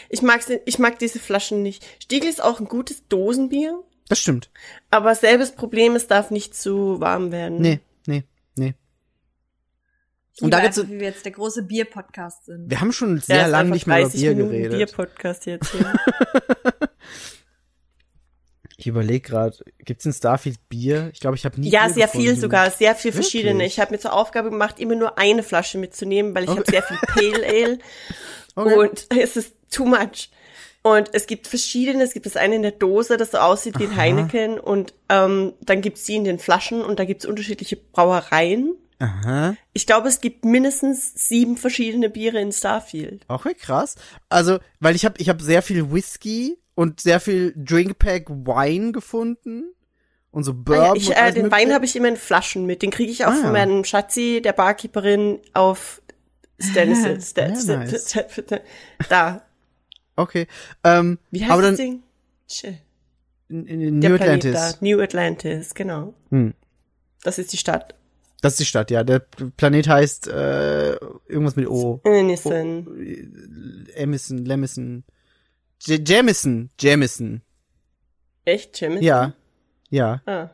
Ich 0.08 0.22
mag, 0.22 0.42
ich 0.66 0.78
mag 0.78 0.98
diese 1.00 1.18
Flaschen 1.18 1.62
nicht. 1.62 1.84
Stiegel 2.00 2.28
ist 2.28 2.44
auch 2.44 2.60
ein 2.60 2.66
gutes 2.68 3.08
Dosenbier, 3.08 3.82
Das 4.08 4.20
stimmt. 4.20 4.50
aber 4.90 5.14
selbes 5.14 5.52
Problem, 5.52 5.96
es 5.96 6.06
darf 6.06 6.30
nicht 6.30 6.54
zu 6.54 7.00
warm 7.00 7.32
werden. 7.32 7.60
Nee, 7.62 7.80
nee, 8.06 8.22
Und 10.40 10.52
da 10.52 10.60
gibt's 10.60 10.78
einfach, 10.78 10.88
so- 10.88 10.94
wie 10.94 11.00
wir 11.00 11.08
jetzt 11.08 11.24
der 11.24 11.32
große 11.32 11.62
Bier-Podcast 11.64 12.46
sind. 12.46 12.70
Wir 12.70 12.80
haben 12.80 12.92
schon 12.92 13.18
sehr 13.18 13.46
ist 13.46 13.50
lange 13.50 13.70
nicht 13.70 13.86
mehr 13.86 13.98
über 13.98 14.08
30 14.08 14.20
Bier 14.20 14.30
Minuten 14.34 14.52
geredet. 14.52 14.76
Bier-Podcast 14.76 15.46
jetzt 15.46 15.70
hier. 15.72 15.92
Ich 18.76 18.86
überlege 18.86 19.20
gerade, 19.28 19.56
gibt's 19.84 20.06
in 20.06 20.12
Starfield 20.14 20.56
Bier? 20.70 21.10
Ich 21.12 21.20
glaube, 21.20 21.36
ich 21.36 21.44
habe 21.44 21.60
nie 21.60 21.68
ja, 21.68 21.84
Bier 21.84 21.94
sehr 21.94 22.08
viel 22.08 22.20
gefunden. 22.22 22.40
sogar, 22.40 22.70
sehr 22.70 22.94
viel 22.94 23.12
Wirklich? 23.12 23.26
verschiedene. 23.30 23.66
Ich 23.66 23.78
habe 23.78 23.92
mir 23.92 23.98
zur 23.98 24.14
Aufgabe 24.14 24.48
gemacht, 24.48 24.78
immer 24.80 24.94
nur 24.94 25.18
eine 25.18 25.42
Flasche 25.42 25.76
mitzunehmen, 25.76 26.34
weil 26.34 26.44
ich 26.44 26.48
habe 26.50 26.60
Okay. 26.60 26.70
sehr 26.70 26.82
viel 26.84 26.96
Pale 27.06 27.46
Ale 27.46 27.78
Okay. 28.54 28.74
und 28.76 29.06
es 29.10 29.36
ist 29.36 29.54
too 29.70 29.84
much. 29.84 30.30
Und 30.82 31.10
es 31.12 31.26
gibt 31.26 31.46
verschiedene, 31.46 32.02
es 32.02 32.14
gibt 32.14 32.24
das 32.24 32.36
eine 32.38 32.54
in 32.56 32.62
der 32.62 32.70
Dose, 32.70 33.18
das 33.18 33.32
so 33.32 33.38
aussieht 33.38 33.78
wie 33.78 33.84
ein 33.84 33.90
Aha. 33.90 33.96
Heineken 33.98 34.58
und 34.58 34.94
ähm, 35.10 35.52
dann 35.60 35.82
gibt's 35.82 36.04
die 36.04 36.16
in 36.16 36.24
den 36.24 36.38
Flaschen 36.38 36.80
und 36.82 36.98
da 36.98 37.04
gibt's 37.04 37.26
unterschiedliche 37.26 37.76
Brauereien. 37.76 38.76
Aha. 39.00 39.56
Ich 39.72 39.86
glaube, 39.86 40.08
es 40.08 40.20
gibt 40.20 40.44
mindestens 40.44 41.12
sieben 41.28 41.56
verschiedene 41.56 42.08
Biere 42.10 42.40
in 42.40 42.52
Starfield. 42.52 43.24
Okay, 43.28 43.54
krass. 43.54 43.96
Also, 44.28 44.58
weil 44.78 44.94
ich 44.94 45.04
habe 45.04 45.14
ich 45.18 45.28
hab 45.28 45.40
sehr 45.42 45.62
viel 45.62 45.90
Whisky 45.90 46.58
und 46.74 47.00
sehr 47.00 47.18
viel 47.18 47.52
Drinkpack 47.56 48.28
Wine 48.28 48.92
gefunden 48.92 49.72
und 50.30 50.44
so 50.44 50.52
Ah, 50.52 50.54
Bourbon. 50.54 50.84
ja, 50.84 50.94
ich, 50.94 51.10
äh, 51.10 51.32
den 51.32 51.44
Mögliche. 51.44 51.50
Wein 51.50 51.74
habe 51.74 51.84
ich 51.86 51.96
immer 51.96 52.08
in 52.08 52.16
Flaschen 52.16 52.66
mit. 52.66 52.82
Den 52.82 52.90
kriege 52.90 53.10
ich 53.10 53.24
auch 53.24 53.30
Ah, 53.30 53.34
von 53.36 53.44
ja. 53.46 53.52
meinem 53.52 53.84
Schatzi, 53.84 54.40
der 54.44 54.52
Barkeeperin, 54.52 55.40
auf 55.54 56.02
Stanislas. 56.60 57.30
Sehr 57.34 57.78
nice. 57.78 58.14
Da. 59.08 59.42
Okay. 60.16 60.46
Ähm, 60.84 61.18
Wie 61.30 61.40
heißt 61.42 61.50
aber 61.52 61.62
das 61.62 61.76
dann 61.78 61.86
Ding? 61.86 62.02
Der 63.48 64.00
New 64.10 64.14
Atlantis. 64.14 64.80
New 64.82 65.00
Atlantis, 65.00 65.74
genau. 65.74 66.12
Hm. 66.30 66.52
Das 67.22 67.38
ist 67.38 67.52
die 67.52 67.56
Stadt. 67.56 67.94
Das 68.42 68.55
ist 68.55 68.61
die 68.61 68.66
Stadt, 68.66 68.90
ja. 68.90 69.05
Der 69.05 69.18
Planet 69.18 69.88
heißt 69.88 70.29
äh, 70.29 70.92
irgendwas 71.29 71.57
mit 71.57 71.68
O. 71.68 72.00
Innocent. 72.05 72.88
Emison, 73.94 74.44
Lemison. 74.44 75.05
J 75.83 76.07
Jamison. 76.09 76.70
Jamison. 76.79 77.42
Echt, 78.44 78.81
Jimmy? 78.81 79.05
Ja. 79.05 79.35
Ja. 79.90 80.22
Ah. 80.26 80.50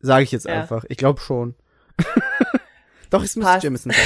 Sage 0.00 0.24
ich 0.24 0.32
jetzt 0.32 0.46
Ja. 0.46 0.60
einfach. 0.62 0.84
Ich 0.88 0.96
glaube 0.96 1.20
schon. 1.20 1.54
doch, 3.10 3.22
es 3.22 3.38
Passt. 3.38 3.64
Jamison 3.64 3.92
sein. 3.92 4.02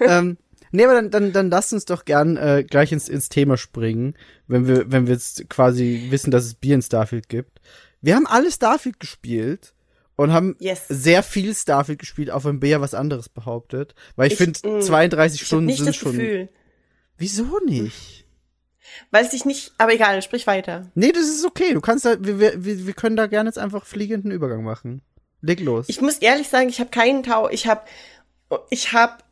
ähm, 0.08 0.38
nee, 0.70 0.84
aber 0.84 0.94
dann, 0.94 1.10
dann, 1.10 1.32
dann 1.32 1.50
lasst 1.50 1.72
uns 1.72 1.84
doch 1.84 2.04
gern 2.04 2.36
äh, 2.36 2.64
gleich 2.68 2.92
ins, 2.92 3.08
ins 3.08 3.28
Thema 3.28 3.56
springen, 3.56 4.14
wenn 4.46 4.66
wir, 4.66 4.90
wenn 4.90 5.06
wir 5.06 5.14
jetzt 5.14 5.48
quasi 5.50 6.06
wissen, 6.10 6.30
dass 6.30 6.44
es 6.44 6.54
Bier 6.54 6.74
in 6.74 6.82
Starfield 6.82 7.28
gibt. 7.28 7.60
Wir 8.00 8.16
haben 8.16 8.26
alle 8.26 8.50
Starfield 8.50 8.98
gespielt 9.00 9.74
und 10.20 10.32
haben 10.32 10.54
Yes. 10.58 10.82
sehr 10.88 11.22
viel 11.22 11.54
Starfield 11.54 11.98
gespielt, 11.98 12.30
auch 12.30 12.44
wenn 12.44 12.60
Bea 12.60 12.80
was 12.80 12.92
anderes 12.94 13.28
behauptet. 13.30 13.94
Weil 14.16 14.26
ich, 14.26 14.34
Ich, 14.34 14.38
finde, 14.38 14.78
mm, 14.78 14.82
32 14.82 15.40
Ich 15.40 15.40
habe 15.42 15.46
Stunden 15.46 15.66
nicht 15.66 15.78
sind 15.78 15.88
das 15.88 15.96
schon. 15.96 16.12
Gefühl. 16.12 16.48
Wieso 17.16 17.58
nicht? 17.64 18.26
Weil 19.10 19.24
es 19.24 19.30
sich 19.30 19.44
nicht, 19.46 19.72
aber 19.78 19.94
egal, 19.94 20.20
sprich 20.20 20.46
weiter. 20.46 20.90
Nee, 20.94 21.12
das 21.12 21.24
ist 21.28 21.46
okay. 21.46 21.72
Du 21.72 21.80
kannst 21.80 22.04
da, 22.04 22.22
wir, 22.22 22.38
wir, 22.38 22.64
wir 22.64 22.86
wir 22.86 22.92
können 22.92 23.16
da 23.16 23.26
gerne 23.28 23.48
jetzt 23.48 23.58
einfach 23.58 23.86
fliegenden 23.86 24.30
Übergang 24.30 24.62
machen. 24.62 25.00
Leg 25.40 25.60
los. 25.60 25.86
Ich 25.88 26.02
muss 26.02 26.18
ehrlich 26.18 26.48
sagen, 26.48 26.68
ich 26.68 26.80
habe 26.80 26.90
keinen 26.90 27.22
Tau. 27.22 27.48
Ich 27.48 27.66
habe, 27.66 27.82
ich 28.68 28.92
habe, 28.92 29.22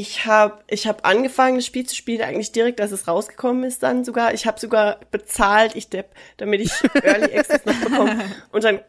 ich 0.00 0.26
habe, 0.26 0.58
ich 0.66 0.88
habe 0.88 1.04
angefangen, 1.04 1.56
das 1.56 1.66
Spiel 1.66 1.86
zu 1.86 1.94
spielen 1.94 2.22
eigentlich 2.22 2.50
direkt, 2.50 2.80
als 2.80 2.90
es 2.90 3.06
rausgekommen 3.06 3.62
ist, 3.62 3.84
dann 3.84 4.04
sogar. 4.04 4.34
Ich 4.34 4.44
habe 4.44 4.58
sogar 4.58 4.98
bezahlt, 5.12 5.76
ich 5.76 5.88
depp, 5.88 6.06
damit 6.36 6.60
ich 6.60 6.72
Early 7.02 7.36
Access 7.36 7.64
noch 7.64 7.80
bekomme. 7.80 8.24
Und 8.50 8.64
dann 8.64 8.80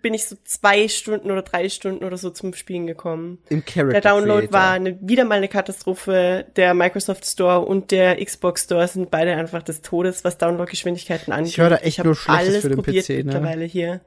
bin 0.00 0.14
ich 0.14 0.24
so 0.24 0.36
zwei 0.44 0.88
Stunden 0.88 1.30
oder 1.30 1.42
drei 1.42 1.68
Stunden 1.68 2.02
oder 2.02 2.16
so 2.16 2.30
zum 2.30 2.54
Spielen 2.54 2.86
gekommen. 2.86 3.38
Im 3.50 3.64
Character 3.64 4.00
Der 4.00 4.12
Download 4.12 4.46
Creator. 4.46 4.52
war 4.52 4.70
eine, 4.72 4.98
wieder 5.06 5.24
mal 5.24 5.36
eine 5.36 5.48
Katastrophe. 5.48 6.46
Der 6.56 6.72
Microsoft 6.72 7.26
Store 7.26 7.60
und 7.60 7.90
der 7.90 8.24
Xbox 8.24 8.64
Store 8.64 8.88
sind 8.88 9.10
beide 9.10 9.36
einfach 9.36 9.62
des 9.62 9.82
Todes, 9.82 10.24
was 10.24 10.38
Downloadgeschwindigkeiten 10.38 11.32
angeht. 11.32 11.52
Ich 11.52 11.58
höre 11.58 11.70
da 11.70 11.76
echt 11.76 11.98
hab 11.98 12.06
nur 12.06 12.16
Schlechtes 12.16 12.48
alles 12.48 12.62
für 12.62 12.68
den 12.70 12.76
probiert 12.76 13.06
PC, 13.06 13.08
ne? 13.10 13.24
mittlerweile 13.24 13.64
hier. 13.66 14.00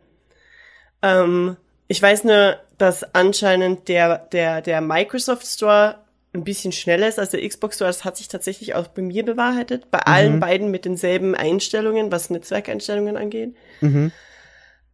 Ähm, 1.03 1.55
ich 1.87 2.01
weiß 2.01 2.23
nur, 2.23 2.57
dass 2.79 3.15
anscheinend 3.15 3.87
der, 3.87 4.17
der, 4.17 4.61
der 4.61 4.81
Microsoft 4.81 5.45
Store 5.45 5.99
ein 6.37 6.43
bisschen 6.43 6.71
schneller 6.71 7.07
ist 7.07 7.19
als 7.19 7.29
der 7.31 7.47
Xbox 7.47 7.75
Store. 7.75 7.89
Das 7.89 8.05
hat 8.05 8.17
sich 8.17 8.27
tatsächlich 8.27 8.75
auch 8.75 8.87
bei 8.87 9.01
mir 9.01 9.25
bewahrheitet. 9.25 9.91
Bei 9.91 9.97
Mhm. 9.99 10.03
allen 10.05 10.39
beiden 10.39 10.71
mit 10.71 10.85
denselben 10.85 11.35
Einstellungen, 11.35 12.11
was 12.11 12.29
Netzwerkeinstellungen 12.29 13.17
angeht. 13.17 13.55
Mhm. 13.81 14.11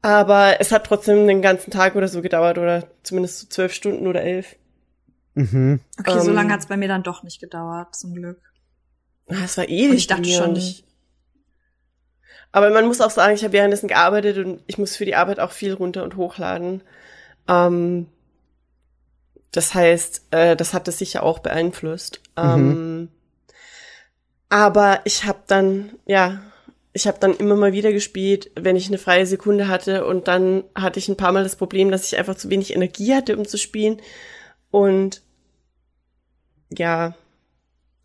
Aber 0.02 0.60
es 0.60 0.72
hat 0.72 0.86
trotzdem 0.86 1.28
den 1.28 1.42
ganzen 1.42 1.72
Tag 1.72 1.96
oder 1.96 2.08
so 2.08 2.22
gedauert 2.22 2.58
oder 2.58 2.88
zumindest 3.04 3.40
so 3.40 3.48
zwölf 3.48 3.74
Stunden 3.74 4.08
oder 4.08 4.22
elf. 4.22 4.56
Mhm. 5.36 5.80
Okay, 6.00 6.20
so 6.20 6.30
Ähm, 6.30 6.36
lange 6.36 6.54
hat's 6.54 6.68
bei 6.68 6.78
mir 6.78 6.88
dann 6.88 7.04
doch 7.04 7.24
nicht 7.24 7.40
gedauert, 7.40 7.96
zum 7.96 8.14
Glück. 8.14 8.40
Ah, 9.30 9.36
Es 9.46 9.58
war 9.58 9.68
ewig. 9.70 9.90
Und 9.92 9.98
ich 9.98 10.08
dachte 10.08 10.30
schon- 10.30 10.56
ich- 10.56 10.84
Aber 12.52 12.70
man 12.70 12.86
muss 12.86 13.02
auch 13.02 13.10
sagen, 13.10 13.34
ich 13.34 13.44
habe 13.44 13.54
währenddessen 13.54 13.88
gearbeitet 13.88 14.38
und 14.38 14.62
ich 14.68 14.78
muss 14.78 14.96
für 14.96 15.06
die 15.06 15.16
Arbeit 15.16 15.40
auch 15.40 15.52
viel 15.52 15.74
runter 15.74 16.04
und 16.04 16.18
hochladen. 16.18 16.84
Ähm, 17.48 18.08
das 19.54 19.74
heißt, 19.74 20.24
äh, 20.32 20.56
das 20.56 20.74
hat 20.74 20.88
das 20.88 20.98
sicher 20.98 21.24
auch 21.24 21.40
beeinflusst. 21.40 22.20
Mhm. 22.36 22.44
Ähm, 22.44 23.10
Aber 24.50 25.02
ich 25.06 25.26
habe 25.26 25.40
dann, 25.48 25.92
ja, 26.06 26.42
ich 26.92 27.08
habe 27.08 27.20
dann 27.20 27.36
immer 27.36 27.56
mal 27.56 27.72
wieder 27.72 27.94
gespielt, 27.94 28.52
wenn 28.56 28.76
ich 28.76 28.88
eine 28.88 28.98
freie 28.98 29.26
Sekunde 29.26 29.68
hatte. 29.68 30.06
Und 30.06 30.28
dann 30.28 30.64
hatte 30.76 31.00
ich 31.00 31.08
ein 31.08 31.18
paar 31.18 31.32
Mal 31.32 31.44
das 31.44 31.56
Problem, 31.56 31.92
dass 31.92 32.06
ich 32.06 32.18
einfach 32.18 32.36
zu 32.36 32.50
wenig 32.50 32.74
Energie 32.74 33.16
hatte, 33.16 33.38
um 33.38 33.48
zu 33.48 33.58
spielen. 33.58 34.02
Und 34.72 35.22
ja, 36.76 37.16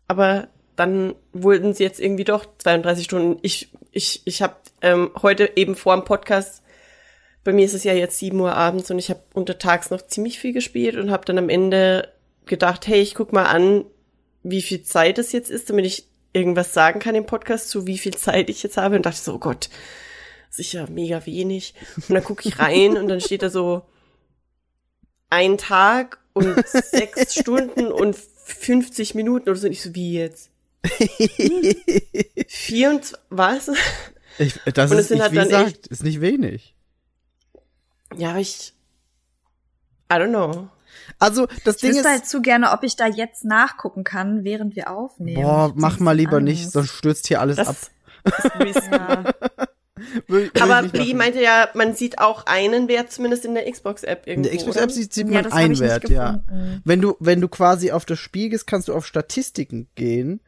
aber 0.07 0.49
dann 0.75 1.15
wurden 1.33 1.73
sie 1.73 1.83
jetzt 1.83 1.99
irgendwie 1.99 2.23
doch 2.25 2.45
32 2.59 3.05
Stunden. 3.05 3.39
Ich, 3.41 3.71
ich, 3.91 4.21
ich 4.25 4.41
habe 4.43 4.55
ähm, 4.81 5.11
heute 5.21 5.51
eben 5.55 5.75
vor 5.75 5.95
dem 5.95 6.05
Podcast, 6.05 6.61
bei 7.43 7.53
mir 7.53 7.65
ist 7.65 7.73
es 7.73 7.83
ja 7.83 7.93
jetzt 7.93 8.19
7 8.19 8.39
Uhr 8.39 8.53
abends 8.53 8.91
und 8.91 8.99
ich 8.99 9.09
habe 9.09 9.21
untertags 9.33 9.89
noch 9.89 10.01
ziemlich 10.01 10.39
viel 10.39 10.53
gespielt 10.53 10.95
und 10.95 11.11
habe 11.11 11.25
dann 11.25 11.37
am 11.37 11.49
Ende 11.49 12.11
gedacht, 12.45 12.87
hey, 12.87 13.01
ich 13.01 13.15
guck 13.15 13.31
mal 13.33 13.45
an, 13.45 13.85
wie 14.43 14.61
viel 14.61 14.83
Zeit 14.83 15.17
es 15.17 15.31
jetzt 15.31 15.49
ist, 15.49 15.69
damit 15.69 15.85
ich 15.85 16.07
irgendwas 16.33 16.73
sagen 16.73 16.99
kann 16.99 17.15
im 17.15 17.25
Podcast, 17.25 17.69
zu 17.69 17.87
wie 17.87 17.97
viel 17.97 18.13
Zeit 18.13 18.49
ich 18.49 18.63
jetzt 18.63 18.77
habe. 18.77 18.95
Und 18.95 19.05
dachte 19.05 19.19
so, 19.19 19.35
oh 19.35 19.39
Gott, 19.39 19.69
sicher 20.49 20.89
mega 20.89 21.25
wenig. 21.25 21.73
Und 21.95 22.15
dann 22.15 22.23
gucke 22.23 22.47
ich 22.47 22.59
rein 22.59 22.97
und 22.97 23.07
dann 23.07 23.21
steht 23.21 23.41
da 23.41 23.49
so 23.49 23.83
ein 25.29 25.57
Tag 25.57 26.19
und 26.33 26.67
sechs 26.67 27.35
Stunden 27.39 27.91
und 27.91 28.15
50 28.15 29.15
Minuten 29.15 29.49
oder 29.49 29.57
so. 29.57 29.67
Und 29.67 29.73
ich 29.73 29.81
so, 29.81 29.95
wie 29.95 30.13
jetzt? 30.13 30.49
Vier 32.47 32.89
und 32.89 33.13
was? 33.29 33.69
Ich, 34.37 34.55
das 34.73 34.91
Und 34.91 34.97
ist, 34.97 35.11
nicht, 35.11 35.21
halt 35.21 35.31
wie 35.33 35.37
gesagt, 35.37 35.87
ist 35.87 36.03
nicht 36.03 36.21
wenig. 36.21 36.75
Ja, 38.17 38.37
ich. 38.37 38.73
I 40.11 40.15
don't 40.15 40.29
know. 40.29 40.67
Also, 41.19 41.47
das 41.65 41.75
Ich 41.75 41.81
Ding 41.81 41.89
wüsste 41.91 42.01
ist, 42.01 42.09
halt 42.09 42.25
zu 42.25 42.41
gerne, 42.41 42.71
ob 42.71 42.83
ich 42.83 42.95
da 42.95 43.05
jetzt 43.07 43.45
nachgucken 43.45 44.03
kann, 44.03 44.43
während 44.43 44.75
wir 44.75 44.89
aufnehmen. 44.91 45.41
boah, 45.43 45.67
Ich 45.69 45.75
mach 45.81 45.99
mal 45.99 46.13
lieber 46.15 46.37
Angst. 46.37 46.45
nicht, 46.45 46.71
sonst 46.71 46.89
stürzt 46.89 47.27
hier 47.27 47.39
alles 47.41 47.59
ab. 47.59 47.75
Das 48.23 48.45
risky. 48.59 48.89
Ja. 48.91 49.23
Will- 50.27 50.45
will 50.45 50.51
ich 50.53 50.61
Aber 50.61 50.87
Bli 50.87 51.13
meinte 51.13 51.41
ja, 51.41 51.67
man 51.73 51.93
sieht 51.93 52.19
auch 52.19 52.45
einen 52.45 52.87
Wert 52.87 53.11
zumindest 53.11 53.45
in 53.45 53.53
der 53.53 53.69
Xbox-App 53.69 54.25
In 54.27 54.43
irgendwo. 54.43 54.49
der 54.49 54.57
Xbox? 54.57 54.75
App 54.77 54.91
sieht, 54.91 55.13
sieht 55.13 55.27
Ja, 55.27 55.41
man 55.43 55.51
einen 55.51 55.73
ich 55.73 55.79
Wert, 55.81 56.09
ja. 56.09 56.39
Wenn 56.85 57.01
du, 57.01 57.15
wenn 57.19 57.41
du 57.41 57.47
quasi 57.49 57.91
auf 57.91 58.05
das 58.05 58.17
Spiel 58.17 58.49
gehst, 58.49 58.65
kannst 58.65 58.87
du 58.87 58.93
auf 58.93 59.05
Statistiken 59.05 59.87
gehen. 59.95 60.39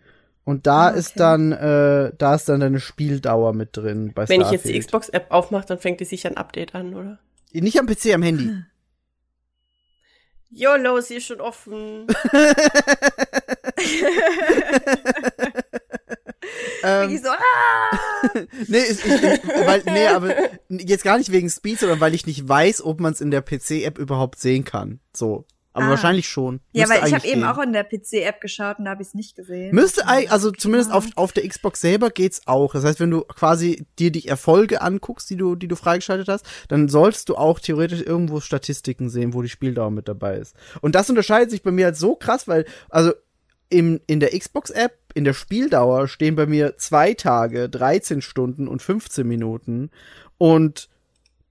Und 0.43 0.65
da 0.67 0.87
Ah, 0.87 0.89
okay. 0.89 0.99
ist 0.99 1.19
dann, 1.19 1.51
äh, 1.51 2.11
da 2.17 2.35
ist 2.35 2.49
dann 2.49 2.61
deine 2.61 2.79
Spieldauer 2.79 3.53
mit 3.53 3.75
drin 3.77 4.11
bei 4.15 4.27
Wenn 4.27 4.41
ich 4.41 4.49
jetzt 4.51 4.63
die 4.65 4.69
Starfield. 4.69 4.85
Xbox-App 4.87 5.25
aufmache, 5.31 5.67
dann 5.67 5.79
fängt 5.79 5.99
die 5.99 6.05
sich 6.05 6.25
ein 6.25 6.37
Update 6.37 6.73
an, 6.73 6.95
oder? 6.95 7.19
Nicht 7.53 7.79
am 7.79 7.85
PC, 7.85 8.13
am 8.13 8.23
Handy. 8.23 8.63
YOLO, 10.49 10.99
sie 11.01 11.15
ist 11.15 11.25
schon 11.27 11.39
offen. 11.39 12.07
ähm, 16.83 17.17
so, 17.17 17.29
ah! 17.29 17.97
nee, 18.67 18.79
ist, 18.79 19.05
ich, 19.05 19.21
weil, 19.65 19.83
nee, 19.85 20.07
aber 20.07 20.35
jetzt 20.67 21.03
gar 21.05 21.17
nicht 21.17 21.31
wegen 21.31 21.49
Speed, 21.49 21.79
sondern 21.79 22.01
weil 22.01 22.13
ich 22.13 22.25
nicht 22.25 22.47
weiß, 22.47 22.83
ob 22.83 22.99
man 22.99 23.13
es 23.13 23.21
in 23.21 23.31
der 23.31 23.41
PC-App 23.41 23.97
überhaupt 23.97 24.39
sehen 24.39 24.65
kann. 24.65 24.99
So. 25.13 25.45
Aber 25.73 25.85
Ah. 25.85 25.89
wahrscheinlich 25.91 26.27
schon. 26.27 26.59
Ja, 26.73 26.81
Müsste 26.85 27.01
weil 27.01 27.07
ich 27.07 27.13
habe 27.13 27.27
eben 27.27 27.43
auch 27.45 27.57
in 27.59 27.71
der 27.71 27.83
PC-App 27.85 28.41
geschaut 28.41 28.79
und 28.79 28.85
da 28.85 28.91
habe 28.91 29.01
ich 29.01 29.07
es 29.09 29.13
nicht 29.13 29.35
gesehen. 29.35 29.73
Müsste 29.73 30.05
eigentlich, 30.05 30.31
also 30.31 30.51
zumindest 30.51 30.89
Ja. 30.91 30.97
auf, 30.97 31.05
auf 31.15 31.31
der 31.31 31.47
Xbox 31.47 31.79
selber 31.79 32.09
geht's 32.09 32.41
auch. 32.45 32.73
Das 32.73 32.83
heißt, 32.83 32.99
wenn 32.99 33.11
du 33.11 33.21
quasi 33.21 33.85
dir 33.97 34.11
die 34.11 34.27
Erfolge 34.27 34.81
anguckst, 34.81 35.29
die 35.29 35.37
du, 35.37 35.55
die 35.55 35.69
du 35.69 35.75
freigeschaltet 35.77 36.27
hast, 36.27 36.45
dann 36.67 36.89
solltest 36.89 37.29
du 37.29 37.35
auch 37.35 37.59
theoretisch 37.59 38.01
irgendwo 38.01 38.41
Statistiken 38.41 39.09
sehen, 39.09 39.33
wo 39.33 39.41
die 39.41 39.49
Spieldauer 39.49 39.91
mit 39.91 40.07
dabei 40.09 40.37
ist. 40.37 40.55
Und 40.81 40.95
das 40.95 41.09
unterscheidet 41.09 41.51
sich 41.51 41.63
bei 41.63 41.71
mir 41.71 41.85
halt 41.85 41.95
so 41.97 42.15
krass, 42.15 42.47
weil, 42.49 42.65
also 42.89 43.13
im, 43.69 44.01
in 44.07 44.19
der 44.19 44.37
Xbox-App, 44.37 44.97
in 45.13 45.23
der 45.23 45.33
Spieldauer 45.33 46.09
stehen 46.09 46.35
bei 46.35 46.45
mir 46.45 46.77
zwei 46.77 47.13
Tage, 47.13 47.69
13 47.69 48.21
Stunden 48.21 48.67
und 48.67 48.81
15 48.81 49.25
Minuten. 49.25 49.89
Und 50.37 50.89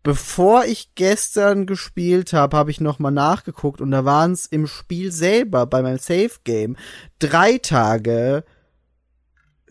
bevor 0.03 0.65
ich 0.65 0.95
gestern 0.95 1.67
gespielt 1.67 2.33
habe, 2.33 2.57
habe 2.57 2.71
ich 2.71 2.81
noch 2.81 2.99
mal 2.99 3.11
nachgeguckt 3.11 3.81
und 3.81 3.91
da 3.91 4.05
waren 4.05 4.33
es 4.33 4.47
im 4.47 4.67
Spiel 4.67 5.13
selber 5.13 5.67
bei 5.67 5.83
meinem 5.83 5.99
Save 5.99 6.33
Game 6.45 6.77
drei 7.19 7.59
Tage, 7.59 8.45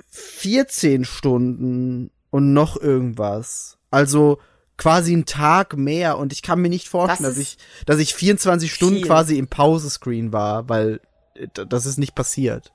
14 0.10 1.06
Stunden 1.06 2.12
und 2.30 2.54
noch 2.54 2.80
irgendwas. 2.80 3.78
Also 3.92 4.40
quasi 4.78 5.14
ein 5.14 5.26
Tag 5.26 5.76
mehr 5.76 6.18
und 6.18 6.32
ich 6.32 6.42
kann 6.42 6.62
mir 6.62 6.70
nicht 6.70 6.88
vorstellen, 6.88 7.30
Das 7.30 7.36
dass 7.36 7.44
ich, 7.44 7.58
dass 7.86 8.00
ich 8.00 8.14
24 8.14 8.74
Stunden 8.74 8.98
viel. 8.98 9.06
quasi 9.06 9.38
im 9.38 9.48
Pausescreen 9.48 10.32
war, 10.32 10.70
weil 10.70 11.02
äh, 11.36 11.48
das 11.68 11.86
ist 11.86 11.98
nicht 11.98 12.16
passiert. 12.16 12.72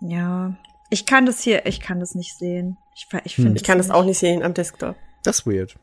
Ja. 0.00 0.56
Ich 0.90 1.06
kann 1.06 1.26
das 1.26 1.40
hier, 1.40 1.66
ich 1.66 1.80
kann 1.80 2.00
das 2.00 2.14
nicht 2.14 2.36
sehen. 2.36 2.76
Ich, 2.94 3.06
ich, 3.24 3.36
finde 3.36 3.56
Ich 3.56 3.64
kann 3.64 3.78
das 3.78 3.90
auch 3.90 4.04
nicht 4.04 4.18
sehen 4.18 4.42
am 4.42 4.52
Desktop. 4.52 4.96
Das 5.22 5.40
ist 5.40 5.46
weird. 5.46 5.76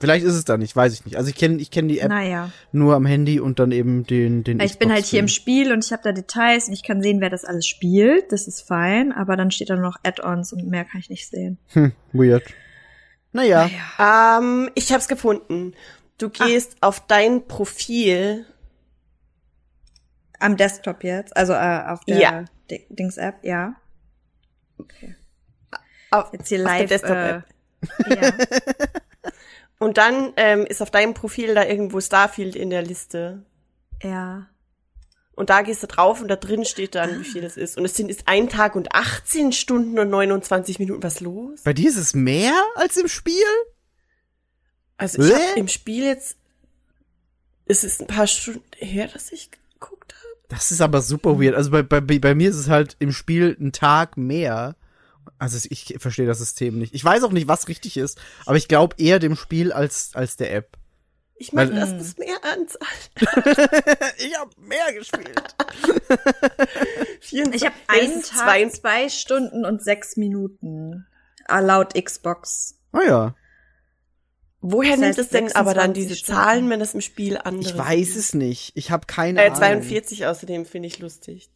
Vielleicht 0.00 0.24
ist 0.24 0.34
es 0.34 0.44
da 0.44 0.56
nicht, 0.56 0.76
weiß 0.76 0.92
ich 0.94 1.04
nicht. 1.04 1.16
Also 1.16 1.28
ich 1.30 1.34
kenne 1.34 1.60
ich 1.60 1.72
kenn 1.72 1.88
die 1.88 1.98
App 1.98 2.08
Naja. 2.10 2.52
nur 2.70 2.94
am 2.94 3.04
Handy 3.04 3.40
und 3.40 3.58
dann 3.58 3.72
eben 3.72 4.06
den 4.06 4.44
den 4.44 4.60
Ich 4.60 4.78
bin 4.78 4.92
halt 4.92 5.04
hier 5.04 5.18
im. 5.18 5.26
Spiel 5.26 5.72
und 5.72 5.84
ich 5.84 5.92
habe 5.92 6.02
da 6.04 6.12
Details 6.12 6.68
und 6.68 6.72
ich 6.74 6.84
kann 6.84 7.02
sehen, 7.02 7.20
wer 7.20 7.30
das 7.30 7.44
alles 7.44 7.66
spielt. 7.66 8.30
Das 8.30 8.46
ist 8.46 8.60
fein, 8.60 9.10
aber 9.12 9.36
dann 9.36 9.50
steht 9.50 9.70
da 9.70 9.76
noch 9.76 9.96
Add-ons 10.04 10.52
und 10.52 10.68
mehr 10.68 10.84
kann 10.84 11.00
ich 11.00 11.10
nicht 11.10 11.28
sehen. 11.28 11.58
Hm, 11.72 11.92
weird. 12.12 12.44
Naja, 13.32 13.68
Ähm, 13.98 14.70
ich 14.76 14.92
hab's 14.92 15.08
gefunden. 15.08 15.74
Du 16.16 16.30
gehst 16.30 16.76
auf 16.80 17.04
dein 17.06 17.46
Profil. 17.48 18.46
Am 20.40 20.56
Desktop 20.56 21.02
jetzt, 21.02 21.36
also 21.36 21.52
äh, 21.54 21.82
auf 21.88 22.04
der 22.04 22.18
Ja. 22.18 22.44
Di- 22.70 22.86
Dings-App, 22.88 23.38
ja. 23.42 23.74
Auf, 26.10 26.32
Jetzt 26.32 26.48
hier 26.48 26.58
auf 26.60 26.64
der 26.64 26.78
live. 26.80 26.88
Desktop-App. 26.88 27.42
Äh, 27.42 27.57
ja. 28.08 28.32
Und 29.78 29.96
dann 29.96 30.32
ähm, 30.36 30.66
ist 30.66 30.82
auf 30.82 30.90
deinem 30.90 31.14
Profil 31.14 31.54
da 31.54 31.64
irgendwo 31.64 32.00
Starfield 32.00 32.56
in 32.56 32.70
der 32.70 32.82
Liste. 32.82 33.44
ja. 34.02 34.48
Und 35.38 35.50
da 35.50 35.62
gehst 35.62 35.84
du 35.84 35.86
drauf 35.86 36.20
und 36.20 36.26
da 36.26 36.34
drin 36.34 36.64
steht 36.64 36.96
dann, 36.96 37.20
wie 37.20 37.24
viel 37.24 37.42
das 37.42 37.56
ist. 37.56 37.78
Und 37.78 37.84
es 37.84 37.94
sind 37.94 38.10
ist 38.10 38.26
ein 38.26 38.48
Tag 38.48 38.74
und 38.74 38.92
18 38.92 39.52
Stunden 39.52 39.96
und 40.00 40.10
29 40.10 40.80
Minuten. 40.80 41.00
Was 41.04 41.20
los? 41.20 41.62
bei 41.62 41.72
dir 41.72 41.88
ist 41.88 41.96
es 41.96 42.12
mehr 42.12 42.60
als 42.74 42.96
im 42.96 43.06
Spiel? 43.06 43.44
Also 44.96 45.22
ich 45.22 45.32
hab 45.32 45.56
im 45.56 45.68
Spiel 45.68 46.06
jetzt, 46.06 46.36
es 47.66 47.84
ist 47.84 48.00
ein 48.00 48.08
paar 48.08 48.26
Stunden 48.26 48.64
her, 48.78 49.06
dass 49.06 49.30
ich 49.30 49.52
geguckt 49.78 50.12
habe. 50.12 50.34
Das 50.48 50.72
ist 50.72 50.80
aber 50.80 51.02
super 51.02 51.40
weird. 51.40 51.54
Also 51.54 51.70
bei, 51.70 51.82
bei, 51.82 52.00
bei 52.00 52.34
mir 52.34 52.50
ist 52.50 52.56
es 52.56 52.68
halt 52.68 52.96
im 52.98 53.12
Spiel 53.12 53.56
ein 53.60 53.70
Tag 53.70 54.16
mehr. 54.16 54.74
Also 55.38 55.58
ich 55.70 55.94
verstehe 55.98 56.26
das 56.26 56.38
System 56.38 56.78
nicht. 56.78 56.94
Ich 56.94 57.04
weiß 57.04 57.22
auch 57.22 57.32
nicht, 57.32 57.48
was 57.48 57.68
richtig 57.68 57.96
ist, 57.96 58.18
aber 58.46 58.56
ich 58.56 58.68
glaube 58.68 58.96
eher 58.98 59.18
dem 59.18 59.36
Spiel 59.36 59.72
als, 59.72 60.10
als 60.14 60.36
der 60.36 60.52
App. 60.52 60.76
Ich 61.40 61.52
meine, 61.52 61.72
das 61.72 61.92
ist 61.92 62.18
mehr 62.18 62.36
Anzahl. 62.42 62.88
ich 64.18 64.36
habe 64.36 64.50
mehr 64.60 64.92
gespielt. 64.92 65.40
24, 67.20 67.54
Ich 67.54 67.64
habe 67.66 67.76
einen 67.86 68.22
Tag, 68.22 68.32
22 68.32 68.80
zwei 68.80 69.08
Stunden 69.08 69.64
und 69.64 69.82
sechs 69.82 70.16
Minuten. 70.16 71.06
Ah, 71.46 71.60
laut 71.60 71.94
Xbox. 71.94 72.74
Ah 72.92 73.02
ja. 73.06 73.34
Woher 74.60 74.90
Das 74.92 74.98
nimmt 75.00 75.08
heißt 75.10 75.18
es 75.20 75.28
denn 75.28 75.52
aber 75.52 75.72
dann 75.74 75.94
26 75.94 76.02
diese 76.08 76.16
Stunden. 76.18 76.40
Zahlen, 76.40 76.70
wenn 76.70 76.80
das 76.80 76.94
im 76.94 77.00
Spiel 77.00 77.38
andere 77.38 77.70
Ich 77.72 77.78
weiß 77.78 78.16
es 78.16 78.34
nicht. 78.34 78.72
Ich 78.74 78.90
habe 78.90 79.06
keine 79.06 79.40
Äh, 79.40 79.46
Ahnung. 79.46 79.58
42 79.58 80.26
außerdem 80.26 80.66
finde 80.66 80.88
ich 80.88 80.98
lustig. 80.98 81.48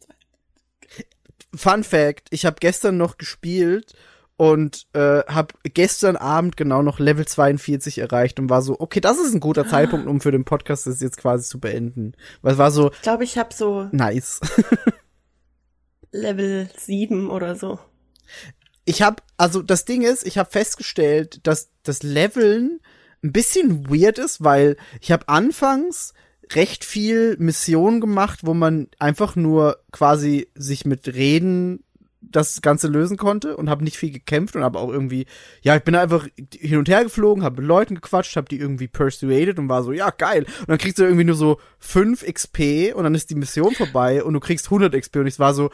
Fun 1.55 1.83
Fact, 1.83 2.27
ich 2.31 2.45
habe 2.45 2.57
gestern 2.59 2.97
noch 2.97 3.17
gespielt 3.17 3.93
und 4.37 4.87
äh, 4.93 5.23
habe 5.27 5.53
gestern 5.63 6.15
Abend 6.15 6.57
genau 6.57 6.81
noch 6.81 6.99
Level 6.99 7.25
42 7.25 7.99
erreicht 7.99 8.39
und 8.39 8.49
war 8.49 8.61
so, 8.61 8.79
okay, 8.79 8.99
das 8.99 9.17
ist 9.17 9.33
ein 9.33 9.39
guter 9.39 9.67
Zeitpunkt, 9.67 10.07
um 10.07 10.21
für 10.21 10.31
den 10.31 10.45
Podcast 10.45 10.87
das 10.87 11.01
jetzt 11.01 11.17
quasi 11.17 11.47
zu 11.47 11.59
beenden. 11.59 12.13
Weil 12.41 12.53
es 12.53 12.57
war 12.57 12.71
so 12.71 12.91
Ich 12.91 13.01
glaube, 13.01 13.23
ich 13.23 13.37
habe 13.37 13.53
so 13.53 13.87
nice. 13.91 14.41
Level 16.11 16.69
7 16.77 17.29
oder 17.29 17.55
so. 17.55 17.79
Ich 18.85 19.01
habe, 19.01 19.17
also 19.37 19.61
das 19.61 19.85
Ding 19.85 20.01
ist, 20.01 20.25
ich 20.25 20.37
habe 20.37 20.49
festgestellt, 20.49 21.45
dass 21.47 21.69
das 21.83 22.03
Leveln 22.03 22.79
ein 23.23 23.31
bisschen 23.31 23.89
weird 23.89 24.19
ist, 24.19 24.43
weil 24.43 24.77
ich 24.99 25.11
habe 25.11 25.29
anfangs 25.29 26.13
recht 26.51 26.83
viel 26.83 27.37
Missionen 27.39 28.01
gemacht, 28.01 28.39
wo 28.43 28.53
man 28.53 28.87
einfach 28.99 29.35
nur 29.35 29.79
quasi 29.91 30.47
sich 30.55 30.85
mit 30.85 31.07
Reden 31.07 31.83
das 32.21 32.61
Ganze 32.61 32.87
lösen 32.87 33.17
konnte 33.17 33.57
und 33.57 33.69
habe 33.69 33.83
nicht 33.83 33.97
viel 33.97 34.11
gekämpft 34.11 34.55
und 34.55 34.63
habe 34.63 34.79
auch 34.79 34.89
irgendwie, 34.89 35.25
ja, 35.61 35.75
ich 35.75 35.83
bin 35.83 35.95
einfach 35.95 36.27
hin 36.53 36.77
und 36.77 36.89
her 36.89 37.03
geflogen, 37.03 37.43
habe 37.43 37.61
mit 37.61 37.67
Leuten 37.67 37.95
gequatscht, 37.95 38.35
habe 38.35 38.49
die 38.49 38.59
irgendwie 38.59 38.87
persuaded 38.87 39.59
und 39.59 39.69
war 39.69 39.83
so, 39.83 39.91
ja, 39.91 40.09
geil. 40.09 40.45
Und 40.61 40.69
dann 40.69 40.77
kriegst 40.77 40.99
du 40.99 41.03
irgendwie 41.03 41.25
nur 41.25 41.35
so 41.35 41.59
5 41.79 42.25
XP 42.25 42.93
und 42.95 43.03
dann 43.03 43.15
ist 43.15 43.29
die 43.29 43.35
Mission 43.35 43.75
vorbei 43.75 44.23
und 44.23 44.33
du 44.33 44.39
kriegst 44.39 44.67
100 44.67 44.93
XP 44.93 45.17
und 45.17 45.27
ich 45.27 45.39
war 45.39 45.53
so, 45.53 45.69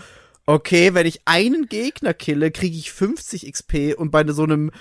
okay, 0.45 0.93
wenn 0.93 1.05
ich 1.05 1.21
einen 1.25 1.67
Gegner 1.67 2.13
kille, 2.13 2.51
kriege 2.51 2.75
ich 2.75 2.91
50 2.91 3.51
XP 3.51 3.95
und 3.95 4.11
bei 4.11 4.25
so 4.27 4.43
einem 4.43 4.71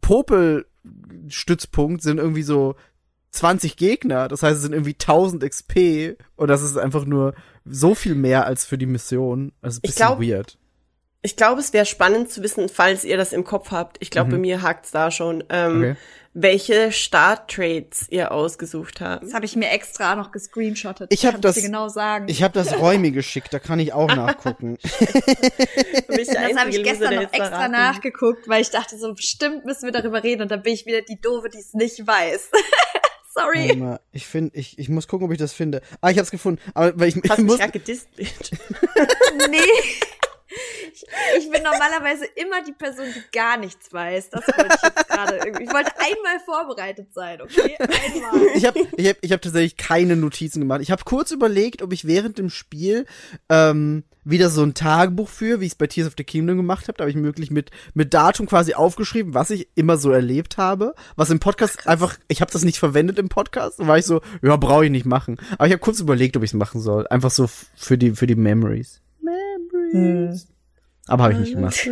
Popelstützpunkt 0.00 2.02
sind 2.02 2.18
irgendwie 2.18 2.42
so 2.42 2.76
20 3.30 3.76
Gegner. 3.76 4.28
Das 4.28 4.42
heißt, 4.42 4.56
es 4.56 4.62
sind 4.62 4.72
irgendwie 4.72 4.94
1000 4.98 5.42
XP 5.48 6.16
und 6.36 6.48
das 6.48 6.62
ist 6.62 6.76
einfach 6.76 7.04
nur 7.04 7.34
so 7.64 7.94
viel 7.94 8.14
mehr 8.14 8.46
als 8.46 8.64
für 8.64 8.78
die 8.78 8.86
Mission. 8.86 9.52
Also 9.62 9.78
ein 9.78 9.80
Ich 9.84 9.90
bisschen 9.94 10.06
glaub- 10.06 10.20
weird. 10.20 10.56
Ich 11.22 11.36
glaube, 11.36 11.60
es 11.60 11.74
wäre 11.74 11.84
spannend 11.84 12.30
zu 12.30 12.42
wissen, 12.42 12.70
falls 12.70 13.04
ihr 13.04 13.18
das 13.18 13.34
im 13.34 13.44
Kopf 13.44 13.70
habt. 13.72 13.98
Ich 14.00 14.10
glaube, 14.10 14.28
Mhm. 14.28 14.32
bei 14.32 14.38
mir 14.38 14.62
hakt's 14.62 14.90
da 14.90 15.10
schon. 15.10 15.44
Ähm, 15.50 15.78
Okay. 15.82 15.96
Welche 16.32 16.92
Starttraits 16.92 18.06
ihr 18.08 18.30
ausgesucht 18.30 19.00
habt. 19.00 19.24
Das 19.24 19.34
habe 19.34 19.44
ich 19.46 19.56
mir 19.56 19.68
extra 19.70 20.14
noch 20.14 20.30
gescreenshottet. 20.30 21.12
Ich 21.12 21.26
hab 21.26 21.32
Kann 21.32 21.40
das- 21.40 21.56
dir 21.56 21.62
genau 21.62 21.88
sagen. 21.88 22.26
Ich 22.28 22.44
habe 22.44 22.54
das 22.54 22.72
Räumi 22.78 23.10
geschickt, 23.10 23.52
da 23.52 23.58
kann 23.58 23.80
ich 23.80 23.92
auch 23.92 24.06
nachgucken. 24.06 24.78
Ich 26.20 26.26
das 26.28 26.56
habe 26.56 26.70
ich 26.70 26.82
gestern 26.84 27.14
noch 27.14 27.22
jetzt 27.22 27.34
extra 27.34 27.66
nachgeguckt, 27.68 28.48
weil 28.48 28.60
ich 28.62 28.70
dachte 28.70 28.96
so, 28.98 29.12
bestimmt 29.14 29.64
müssen 29.64 29.84
wir 29.84 29.92
darüber 29.92 30.22
reden 30.22 30.42
und 30.42 30.50
dann 30.50 30.62
bin 30.62 30.74
ich 30.74 30.86
wieder 30.86 31.02
die 31.02 31.20
Doofe, 31.20 31.48
die 31.48 31.58
es 31.58 31.72
nicht 31.74 32.06
weiß. 32.06 32.50
Sorry. 33.32 33.76
Mal, 33.76 34.00
ich 34.10 34.26
finde, 34.26 34.56
ich, 34.56 34.76
ich 34.78 34.88
muss 34.88 35.06
gucken, 35.06 35.26
ob 35.26 35.32
ich 35.32 35.38
das 35.38 35.52
finde. 35.52 35.82
Ah, 36.00 36.10
ich 36.10 36.18
hab's 36.18 36.32
gefunden. 36.32 36.60
Aber 36.74 36.98
weil 36.98 37.08
ich, 37.08 37.16
ich 37.24 37.30
Hast 37.30 37.38
mich 37.38 37.46
muss, 37.46 37.72
gedisst. 37.72 38.08
Nee. 39.48 39.60
Ich, 40.92 41.04
ich 41.38 41.50
bin 41.50 41.62
normalerweise 41.62 42.24
immer 42.34 42.62
die 42.64 42.72
Person, 42.72 43.06
die 43.14 43.22
gar 43.32 43.56
nichts 43.56 43.92
weiß. 43.92 44.30
Das 44.30 44.46
wollte 44.48 44.74
ich 44.74 44.82
jetzt 44.82 45.08
gerade 45.08 45.36
irgendwie. 45.36 45.64
Ich 45.64 45.72
wollte 45.72 45.92
einmal 45.98 46.40
vorbereitet 46.44 47.12
sein, 47.12 47.40
okay? 47.40 47.76
Einmal. 47.78 48.46
ich 48.56 48.66
habe 48.66 48.80
ich 48.96 49.08
hab, 49.08 49.16
ich 49.20 49.32
hab 49.32 49.42
tatsächlich 49.42 49.76
keine 49.76 50.16
Notizen 50.16 50.60
gemacht. 50.60 50.80
Ich 50.80 50.90
habe 50.90 51.04
kurz 51.04 51.30
überlegt, 51.30 51.82
ob 51.82 51.92
ich 51.92 52.04
während 52.04 52.38
dem 52.38 52.50
Spiel 52.50 53.06
ähm, 53.48 54.02
wieder 54.24 54.50
so 54.50 54.62
ein 54.62 54.74
Tagebuch 54.74 55.28
führe, 55.28 55.60
wie 55.60 55.66
ich 55.66 55.72
es 55.72 55.78
bei 55.78 55.86
Tears 55.86 56.08
of 56.08 56.14
the 56.18 56.24
Kingdom 56.24 56.56
gemacht 56.56 56.88
habe. 56.88 56.96
Da 56.98 57.04
habe 57.04 57.10
ich 57.10 57.22
wirklich 57.22 57.50
mit 57.50 57.70
mit 57.94 58.12
Datum 58.12 58.46
quasi 58.46 58.74
aufgeschrieben, 58.74 59.34
was 59.34 59.50
ich 59.50 59.68
immer 59.76 59.98
so 59.98 60.10
erlebt 60.10 60.56
habe. 60.56 60.94
Was 61.14 61.30
im 61.30 61.38
Podcast 61.38 61.86
einfach, 61.86 62.18
ich 62.28 62.40
habe 62.40 62.50
das 62.50 62.64
nicht 62.64 62.78
verwendet 62.78 63.18
im 63.18 63.28
Podcast. 63.28 63.78
Da 63.78 63.86
war 63.86 63.98
ich 63.98 64.06
so, 64.06 64.20
ja, 64.42 64.56
brauche 64.56 64.86
ich 64.86 64.90
nicht 64.90 65.06
machen. 65.06 65.38
Aber 65.52 65.66
ich 65.66 65.72
habe 65.72 65.80
kurz 65.80 66.00
überlegt, 66.00 66.36
ob 66.36 66.42
ich 66.42 66.50
es 66.50 66.54
machen 66.54 66.80
soll. 66.80 67.06
Einfach 67.06 67.30
so 67.30 67.48
für 67.76 67.96
die 67.96 68.12
für 68.12 68.26
die 68.26 68.34
Memories. 68.34 69.00
Memories. 69.92 70.48
Aber 71.06 71.24
habe 71.24 71.32
ich 71.34 71.40
nicht 71.40 71.54
gemacht. 71.54 71.88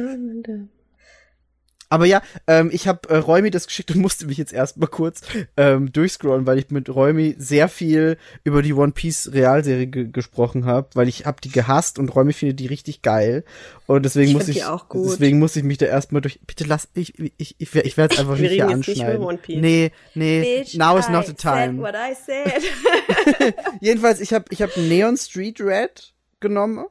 Aber 1.91 2.05
ja, 2.05 2.21
ähm, 2.47 2.69
ich 2.71 2.87
habe 2.87 3.09
äh, 3.09 3.17
Räumi 3.17 3.51
das 3.51 3.67
geschickt 3.67 3.91
und 3.93 4.01
musste 4.03 4.27
mich 4.27 4.37
jetzt 4.37 4.53
erstmal 4.53 4.89
kurz 4.89 5.23
ähm, 5.57 5.91
durchscrollen, 5.91 6.47
weil 6.47 6.59
ich 6.59 6.71
mit 6.71 6.95
Räumi 6.95 7.35
sehr 7.39 7.69
viel 7.69 8.19
über 8.45 8.61
die 8.61 8.75
One 8.75 8.93
Piece 8.93 9.33
Realserie 9.33 9.87
ge 9.87 10.09
gesprochen 10.13 10.67
habe, 10.67 10.91
weil 10.95 11.09
ich 11.09 11.25
habe 11.25 11.41
die 11.43 11.49
gehasst 11.49 11.99
und 11.99 12.15
Räumi 12.15 12.35
findet 12.35 12.61
die 12.61 12.67
richtig 12.67 13.01
geil 13.01 13.43
und 13.87 14.05
deswegen 14.05 14.29
Ich 14.29 14.35
muss 14.35 14.49
ich 14.49 14.57
die 14.57 14.65
auch 14.65 14.91
gut. 14.91 15.07
deswegen 15.13 15.39
muss 15.39 15.57
ich 15.57 15.63
mich 15.63 15.79
da 15.79 15.87
erstmal 15.87 16.21
durch 16.21 16.41
Bitte 16.47 16.65
lass 16.65 16.89
ich 16.93 17.19
ich 17.19 17.33
ich, 17.39 17.55
ich, 17.59 17.75
ich 17.75 17.97
werde 17.97 18.15
es 18.15 18.21
einfach 18.21 18.37
nicht 18.37 18.53
hier 18.53 18.67
nicht 18.67 18.75
anschneiden. 18.75 19.39
Piece. 19.39 19.61
Nee, 19.61 19.93
nee, 20.15 20.59
Bitch, 20.61 20.77
now 20.77 20.99
is 20.99 21.09
not 21.09 21.27
the 21.27 21.33
time. 21.33 21.83
Said 21.83 21.95
what 21.95 21.95
I 21.95 22.15
said. 22.15 23.55
Jedenfalls, 23.81 24.21
ich 24.21 24.35
habe 24.35 24.45
ich 24.51 24.61
hab 24.61 24.77
Neon 24.77 25.17
Street 25.17 25.59
Red 25.59 26.13
genommen. 26.41 26.85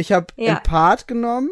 Ich 0.00 0.12
habe 0.12 0.26
Ja. 0.36 0.56
Empart 0.56 1.06
genommen. 1.06 1.50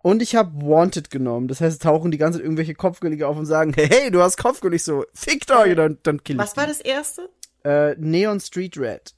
Und 0.00 0.22
ich 0.22 0.36
habe 0.36 0.52
Wanted 0.62 1.10
genommen. 1.10 1.48
Das 1.48 1.60
heißt, 1.60 1.72
es 1.74 1.78
tauchen 1.80 2.10
die 2.12 2.18
ganze 2.18 2.38
Zeit 2.38 2.44
irgendwelche 2.44 2.74
Kopfgeldjäger 2.74 3.28
auf 3.28 3.36
und 3.36 3.46
sagen, 3.46 3.72
hey, 3.74 3.88
hey, 3.88 4.10
du 4.10 4.22
hast 4.22 4.36
Kopfgeld. 4.36 4.74
Ich 4.74 4.84
so, 4.84 5.04
fickt 5.12 5.50
euch. 5.50 5.74
Dann, 5.74 5.98
dann 6.04 6.22
kill 6.22 6.36
ich 6.36 6.40
Was 6.42 6.56
war 6.56 6.64
die. 6.66 6.70
das 6.72 6.80
erste? 6.80 7.28
Äh, 7.64 7.94
Neon 7.98 8.38
Street 8.40 8.78
Red. 8.78 9.14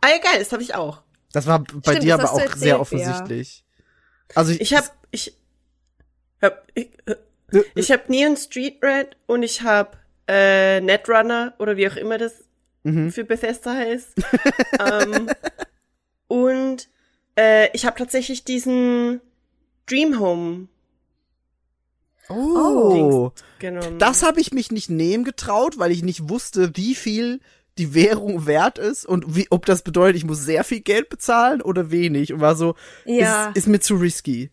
Ah 0.00 0.08
ja, 0.08 0.18
geil, 0.18 0.38
das 0.40 0.52
habe 0.52 0.62
ich 0.62 0.74
auch. 0.74 1.02
Das 1.32 1.46
war 1.46 1.60
bei 1.60 1.92
Stimmt, 1.92 2.02
dir 2.02 2.14
aber 2.14 2.32
auch 2.32 2.38
sehr 2.38 2.46
erzählt, 2.50 2.74
offensichtlich. 2.74 3.64
Also 4.34 4.52
ich, 4.52 4.60
Ich 4.60 4.74
habe 4.74 4.88
ich 5.12 5.36
hab 6.42 6.66
ich, 6.74 6.90
äh, 7.06 7.14
ich 7.74 7.90
habe 7.92 8.02
Neon 8.08 8.36
Street 8.36 8.82
Red 8.82 9.16
und 9.26 9.42
ich 9.42 9.62
habe 9.62 9.96
äh, 10.28 10.80
Netrunner 10.80 11.54
oder 11.58 11.76
wie 11.76 11.88
auch 11.88 11.96
immer 11.96 12.18
das 12.18 12.44
Mhm. 12.84 13.10
für 13.10 13.24
Bethesda 13.24 13.74
heißt. 13.74 14.14
ähm, 14.80 15.28
und 16.28 16.88
äh, 17.38 17.70
ich 17.72 17.86
habe 17.86 17.96
tatsächlich 17.96 18.44
diesen 18.44 19.20
Dream 19.86 20.18
Home 20.18 20.68
oh, 22.28 23.30
genommen. 23.58 23.98
das 23.98 24.22
habe 24.22 24.40
ich 24.40 24.52
mich 24.52 24.72
nicht 24.72 24.90
nehmen 24.90 25.24
getraut, 25.24 25.78
weil 25.78 25.92
ich 25.92 26.02
nicht 26.02 26.28
wusste, 26.28 26.72
wie 26.76 26.94
viel 26.94 27.40
die 27.78 27.94
Währung 27.94 28.46
wert 28.46 28.78
ist 28.78 29.06
und 29.06 29.36
wie, 29.36 29.46
ob 29.50 29.64
das 29.64 29.82
bedeutet, 29.82 30.16
ich 30.16 30.24
muss 30.24 30.40
sehr 30.44 30.64
viel 30.64 30.80
Geld 30.80 31.08
bezahlen 31.08 31.62
oder 31.62 31.92
wenig. 31.92 32.32
Und 32.32 32.40
war 32.40 32.56
so, 32.56 32.74
Ja. 33.04 33.50
ist, 33.50 33.58
ist 33.58 33.66
mir 33.68 33.78
zu 33.78 33.94
risky. 33.94 34.50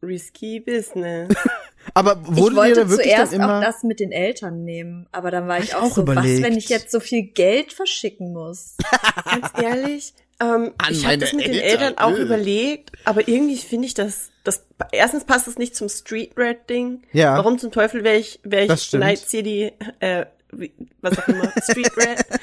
Risky 0.00 0.60
Business. 0.60 1.34
Aber 1.94 2.20
Ich 2.22 2.36
wurde 2.36 2.50
dir 2.50 2.56
wollte 2.56 2.80
da 2.82 2.90
wirklich 2.90 3.08
zuerst 3.08 3.32
dann 3.32 3.40
immer 3.40 3.58
auch 3.58 3.62
das 3.62 3.82
mit 3.82 3.98
den 3.98 4.12
Eltern 4.12 4.62
nehmen, 4.62 5.08
aber 5.10 5.30
dann 5.30 5.48
war 5.48 5.58
ich 5.58 5.66
ich 5.66 5.74
auch, 5.74 5.84
auch 5.84 5.94
so, 5.94 6.06
was, 6.06 6.12
überlegt. 6.12 6.42
wenn 6.42 6.56
ich 6.56 6.68
jetzt 6.68 6.90
so 6.90 7.00
viel 7.00 7.22
Geld 7.22 7.72
verschicken 7.72 8.34
muss? 8.34 8.76
Ganz 9.24 9.48
ehrlich, 9.60 10.12
ähm, 10.40 10.72
An 10.78 10.92
ich 10.92 11.04
habe 11.04 11.18
das 11.18 11.32
mit 11.32 11.46
den 11.46 11.54
Eltern, 11.54 11.94
Eltern 11.94 11.98
auch 11.98 12.16
äh. 12.16 12.22
überlegt, 12.22 12.92
aber 13.04 13.26
irgendwie 13.26 13.56
finde 13.56 13.86
ich 13.86 13.94
das, 13.94 14.30
das, 14.44 14.64
erstens 14.92 15.24
passt 15.24 15.46
das 15.46 15.58
nicht 15.58 15.74
zum 15.74 15.88
Street 15.88 16.32
Red 16.36 16.70
Ding. 16.70 17.02
Ja. 17.12 17.36
Warum 17.36 17.58
zum 17.58 17.72
Teufel 17.72 18.04
wäre 18.04 18.16
ich, 18.16 18.40
wäre 18.44 18.72
ich. 18.72 18.92
Night 18.92 19.18
City, 19.18 19.72
äh, 20.00 20.26
wie, 20.52 20.72
was 21.00 21.18
auch 21.18 21.28
immer, 21.28 21.52
Street 21.62 21.96
Red? 21.96 22.24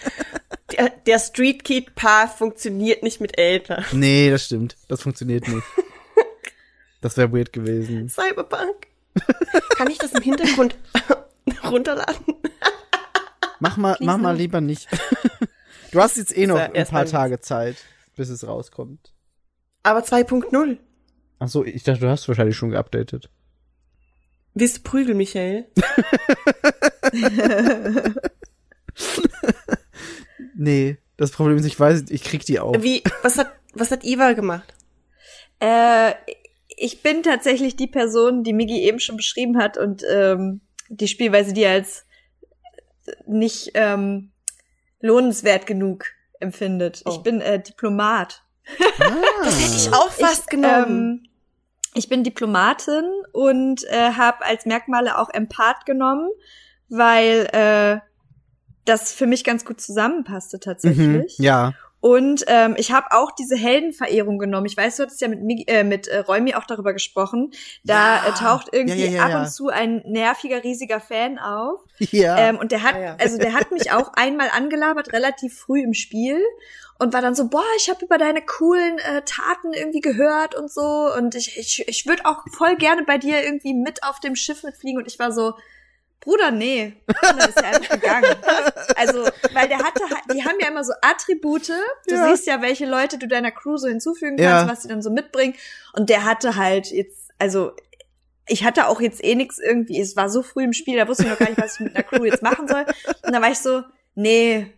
Der, 0.71 0.89
der 0.89 1.19
Street 1.19 1.63
Kid 1.63 1.93
Path 1.93 2.31
funktioniert 2.31 3.03
nicht 3.03 3.21
mit 3.21 3.37
Eltern. 3.37 3.85
Nee, 3.91 4.31
das 4.31 4.45
stimmt. 4.45 4.75
Das 4.87 5.01
funktioniert 5.01 5.47
nicht. 5.47 5.63
Das 7.01 7.17
wäre 7.17 7.31
weird 7.31 7.53
gewesen. 7.53 8.09
Cyberpunk. 8.09 8.87
Kann 9.77 9.91
ich 9.91 9.99
das 9.99 10.11
im 10.13 10.23
Hintergrund 10.23 10.75
runterladen? 11.63 12.35
Mach 13.59 13.77
mal, 13.77 13.95
mach 13.99 14.17
mal 14.17 14.35
lieber 14.35 14.59
nicht. 14.59 14.87
Du 15.95 16.01
hast 16.01 16.17
jetzt 16.17 16.37
eh 16.37 16.45
noch 16.45 16.57
ja 16.57 16.73
ein 16.73 16.87
paar 16.87 17.05
Tage 17.05 17.39
Zeit, 17.39 17.77
bis 18.17 18.27
es 18.27 18.45
rauskommt. 18.45 19.13
Aber 19.81 20.01
2.0. 20.01 20.77
Ach 21.39 21.47
so, 21.47 21.63
ich 21.63 21.83
dachte, 21.83 22.01
du 22.01 22.09
hast 22.09 22.27
wahrscheinlich 22.27 22.57
schon 22.57 22.71
geupdatet. 22.71 23.29
Willst 24.53 24.79
du 24.79 24.81
prügeln, 24.81 25.17
Michael? 25.17 25.67
Nee, 30.57 30.97
das 31.17 31.31
Problem 31.31 31.57
ist, 31.57 31.65
ich 31.65 31.77
weiß, 31.77 32.05
ich 32.09 32.23
krieg 32.23 32.45
die 32.45 32.61
auch. 32.61 32.81
Wie, 32.81 33.03
was 33.23 33.37
hat, 33.37 33.51
was 33.73 33.91
hat 33.91 34.05
Iva 34.05 34.31
gemacht? 34.31 34.73
Äh, 35.59 36.13
ich 36.69 37.03
bin 37.03 37.23
tatsächlich 37.23 37.75
die 37.75 37.87
Person, 37.87 38.43
die 38.43 38.53
Migi 38.53 38.83
eben 38.83 39.01
schon 39.01 39.17
beschrieben 39.17 39.57
hat 39.57 39.77
und 39.77 40.05
ähm, 40.09 40.61
die 40.87 41.09
Spielweise, 41.09 41.51
die 41.51 41.65
als 41.65 42.05
nicht 43.27 43.71
ähm, 43.73 44.31
lohnenswert 45.05 45.65
genug 45.65 46.05
empfindet. 46.39 47.01
Oh. 47.05 47.11
Ich 47.11 47.17
bin 47.19 47.41
äh, 47.41 47.61
Diplomat. 47.61 48.43
Das 48.99 49.59
hätte 49.59 49.75
ich 49.75 49.93
auch 49.93 50.11
fast 50.11 50.49
genommen. 50.49 51.23
Ähm, 51.23 51.29
ich 51.93 52.09
bin 52.09 52.23
Diplomatin 52.23 53.05
und 53.31 53.83
äh, 53.85 54.11
habe 54.11 54.43
als 54.43 54.65
Merkmale 54.65 55.17
auch 55.17 55.29
Empath 55.29 55.85
genommen, 55.85 56.29
weil 56.89 57.47
äh, 57.53 57.99
das 58.85 59.13
für 59.13 59.27
mich 59.27 59.43
ganz 59.43 59.65
gut 59.65 59.79
zusammenpasste 59.79 60.57
Mhm, 60.57 60.61
tatsächlich. 60.61 61.37
ja. 61.37 61.73
Und 62.05 62.43
ähm, 62.45 62.75
ich 62.77 62.91
habe 62.91 63.07
auch 63.13 63.31
diese 63.31 63.55
Heldenverehrung 63.55 64.37
genommen. 64.37 64.67
Ich 64.67 64.77
weiß, 64.77 64.97
du 64.97 65.03
hattest 65.03 65.21
ja 65.21 65.27
mit, 65.27 65.41
Migi- 65.41 65.67
äh, 65.67 65.83
mit 65.83 66.07
äh, 66.07 66.19
Räumi 66.19 66.53
auch 66.53 66.65
darüber 66.67 66.93
gesprochen. 66.93 67.49
Da 67.83 68.17
Ja. 68.17 68.29
äh, 68.29 68.31
taucht 68.33 68.67
irgendwie 68.73 69.05
Ja, 69.05 69.09
ja, 69.09 69.17
ja, 69.17 69.23
ab 69.23 69.29
ja. 69.31 69.39
und 69.39 69.49
zu 69.49 69.69
ein 69.69 70.03
nerviger, 70.05 70.63
riesiger 70.63 70.99
Fan 70.99 71.39
auf. 71.39 71.79
Ja. 71.97 72.37
Ähm, 72.37 72.59
und 72.59 72.71
der 72.71 72.83
hat, 72.83 72.95
ja. 72.95 73.15
also 73.19 73.39
der 73.39 73.53
hat 73.53 73.71
mich 73.71 73.91
auch 73.91 74.13
einmal 74.13 74.49
angelabert, 74.53 75.13
relativ 75.13 75.57
früh 75.57 75.81
im 75.81 75.95
Spiel. 75.95 76.39
Und 76.99 77.11
war 77.11 77.21
dann 77.23 77.33
so, 77.33 77.47
boah, 77.49 77.63
ich 77.77 77.89
habe 77.89 78.05
über 78.05 78.19
deine 78.19 78.43
coolen 78.43 78.99
äh, 78.99 79.23
Taten 79.25 79.73
irgendwie 79.73 79.99
gehört 80.01 80.53
und 80.53 80.71
so. 80.71 81.11
Und 81.17 81.33
ich, 81.33 81.57
ich, 81.57 81.87
ich 81.87 82.05
würde 82.05 82.23
auch 82.25 82.43
voll 82.55 82.75
gerne 82.75 83.01
bei 83.01 83.17
dir 83.17 83.43
irgendwie 83.43 83.73
mit 83.73 84.03
auf 84.03 84.19
dem 84.19 84.35
Schiff 84.35 84.61
mitfliegen. 84.61 85.01
Und 85.01 85.07
ich 85.07 85.17
war 85.17 85.31
so, 85.31 85.53
Bruder, 86.25 86.51
nee. 86.51 86.93
Dann 87.21 87.37
ist 87.37 87.55
er 87.55 87.63
einfach 87.75 87.89
gegangen. 88.01 88.35
Also, 88.97 89.23
weil 89.53 89.67
der 89.69 89.77
hatte, 89.77 90.03
halt- 90.03 90.23
die 90.33 90.43
haben 90.43 90.55
ja 90.59 90.67
immer 90.67 90.83
so 90.83 90.91
Attribute. 91.01 91.69
Du 92.07 92.15
Ja. 92.15 92.27
siehst 92.27 92.47
ja, 92.47 92.61
welche 92.61 92.85
Leute 92.85 93.17
du 93.17 93.27
deiner 93.27 93.51
Crew 93.51 93.77
so 93.77 93.87
hinzufügen 93.87 94.37
Ja. 94.37 94.57
kannst, 94.59 94.71
was 94.71 94.81
sie 94.83 94.89
dann 94.89 95.01
so 95.01 95.09
mitbringen. 95.11 95.53
Und 95.93 96.09
der 96.09 96.25
hatte 96.25 96.55
halt 96.55 96.91
jetzt, 96.91 97.29
also, 97.39 97.71
ich 98.47 98.63
hatte 98.63 98.87
auch 98.87 98.99
jetzt 99.01 99.23
eh 99.23 99.35
nix 99.35 99.59
irgendwie, 99.59 99.99
es 100.01 100.15
war 100.15 100.29
so 100.29 100.41
früh 100.43 100.63
im 100.63 100.73
Spiel, 100.73 100.97
da 100.97 101.07
wusste 101.07 101.23
ich 101.23 101.29
noch 101.29 101.39
gar 101.39 101.49
nicht, 101.49 101.61
was 101.61 101.75
ich 101.75 101.79
mit 101.81 101.95
einer 101.95 102.03
Crew 102.03 102.25
jetzt 102.25 102.41
machen 102.43 102.67
soll. 102.67 102.85
Und 103.23 103.33
dann 103.33 103.41
war 103.41 103.51
ich 103.51 103.59
so, 103.59 103.83
nee, 104.15 104.73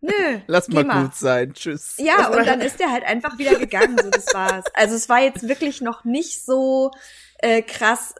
nö. 0.00 0.12
Lass 0.46 0.66
geh 0.66 0.82
mal 0.82 1.02
gut 1.04 1.14
sein. 1.14 1.52
Tschüss. 1.54 1.94
Ja, 1.98 2.28
und 2.28 2.46
dann 2.46 2.60
ist 2.60 2.80
der 2.80 2.90
halt 2.90 3.04
einfach 3.04 3.38
wieder 3.38 3.54
gegangen, 3.58 3.96
so 4.02 4.10
das 4.10 4.32
war's. 4.34 4.64
Also 4.74 4.94
es 4.94 5.08
war 5.08 5.20
jetzt 5.20 5.46
wirklich 5.48 5.80
noch 5.80 6.04
nicht 6.04 6.44
so 6.44 6.90
äh, 7.38 7.60
krass 7.62 8.14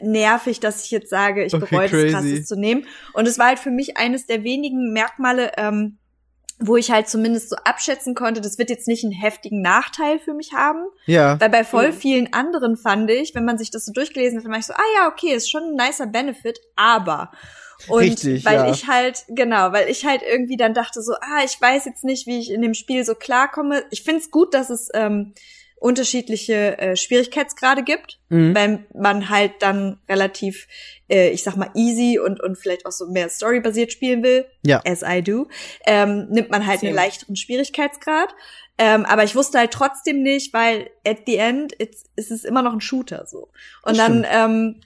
nervig, 0.00 0.60
dass 0.60 0.84
ich 0.84 0.90
jetzt 0.90 1.10
sage, 1.10 1.44
ich 1.44 1.54
Okay, 1.54 1.66
bereue 1.70 1.88
crazy. 1.88 2.04
das 2.04 2.12
krasses 2.12 2.46
zu 2.46 2.56
nehmen. 2.56 2.86
Und 3.14 3.26
es 3.26 3.38
war 3.38 3.46
halt 3.48 3.58
für 3.58 3.70
mich 3.70 3.96
eines 3.96 4.26
der 4.26 4.44
wenigen 4.44 4.92
Merkmale, 4.92 5.52
ähm, 5.56 5.98
wo 6.64 6.76
ich 6.76 6.92
halt 6.92 7.08
zumindest 7.08 7.50
so 7.50 7.56
abschätzen 7.64 8.14
konnte, 8.14 8.40
das 8.40 8.56
wird 8.58 8.70
jetzt 8.70 8.86
nicht 8.86 9.02
einen 9.02 9.12
heftigen 9.12 9.62
Nachteil 9.62 10.20
für 10.20 10.32
mich 10.34 10.52
haben. 10.52 10.84
Ja. 11.06 11.40
Weil 11.40 11.50
bei 11.50 11.64
voll 11.64 11.88
Mhm. 11.88 11.94
vielen 11.96 12.32
anderen 12.32 12.76
fand 12.76 13.10
ich, 13.10 13.34
wenn 13.34 13.44
man 13.44 13.58
sich 13.58 13.70
das 13.72 13.84
so 13.84 13.92
durchgelesen 13.92 14.38
hat, 14.38 14.44
dann 14.44 14.52
war 14.52 14.60
ich 14.60 14.66
so, 14.66 14.72
ah 14.74 14.90
ja, 14.98 15.08
okay, 15.08 15.34
ist 15.34 15.50
schon 15.50 15.62
ein 15.64 15.74
nicer 15.74 16.06
Benefit, 16.06 16.60
aber. 16.76 17.32
Und 17.88 17.98
Richtig, 17.98 18.44
weil 18.44 18.54
ja. 18.58 18.70
ich 18.70 18.86
halt, 18.86 19.24
genau, 19.28 19.72
weil 19.72 19.88
ich 19.88 20.06
halt 20.06 20.22
irgendwie 20.22 20.56
dann 20.56 20.72
dachte 20.72 21.02
so, 21.02 21.14
ah, 21.14 21.42
ich 21.44 21.60
weiß 21.60 21.84
jetzt 21.86 22.04
nicht, 22.04 22.28
wie 22.28 22.38
ich 22.38 22.52
in 22.52 22.62
dem 22.62 22.74
Spiel 22.74 23.04
so 23.04 23.16
klarkomme. 23.16 23.82
Ich 23.90 24.04
find's 24.04 24.30
gut, 24.30 24.54
dass 24.54 24.70
es 24.70 24.88
ähm, 24.94 25.34
unterschiedliche 25.82 26.78
äh, 26.78 26.96
Schwierigkeitsgrade 26.96 27.82
gibt, 27.82 28.18
Mhm. 28.28 28.54
wenn 28.54 28.86
man 28.94 29.28
halt 29.28 29.52
dann 29.60 29.98
relativ, 30.08 30.66
äh, 31.10 31.28
ich 31.30 31.42
sag 31.42 31.56
mal, 31.56 31.70
easy 31.74 32.18
und, 32.18 32.40
und 32.42 32.56
vielleicht 32.58 32.86
auch 32.86 32.92
so 32.92 33.06
mehr 33.08 33.28
storybasiert 33.28 33.92
spielen 33.92 34.22
will, 34.22 34.46
Ja. 34.64 34.80
as 34.86 35.02
I 35.06 35.22
do, 35.22 35.48
ähm, 35.84 36.28
nimmt 36.30 36.50
man 36.50 36.66
halt 36.66 36.82
einen 36.82 36.94
Same. 36.94 37.04
leichteren 37.04 37.36
Schwierigkeitsgrad. 37.36 38.34
Ähm, 38.78 39.04
aber 39.04 39.22
ich 39.24 39.36
wusste 39.36 39.58
halt 39.58 39.70
trotzdem 39.70 40.22
nicht, 40.22 40.54
weil 40.54 40.88
at 41.06 41.18
the 41.26 41.36
end 41.36 41.74
it's, 41.78 42.04
ist 42.16 42.30
es 42.30 42.44
immer 42.44 42.62
noch 42.62 42.72
ein 42.72 42.80
Shooter 42.80 43.26
so. 43.26 43.50
Und 43.82 43.96
Das 43.96 43.98
dann 43.98 44.26
ähm, 44.30 44.80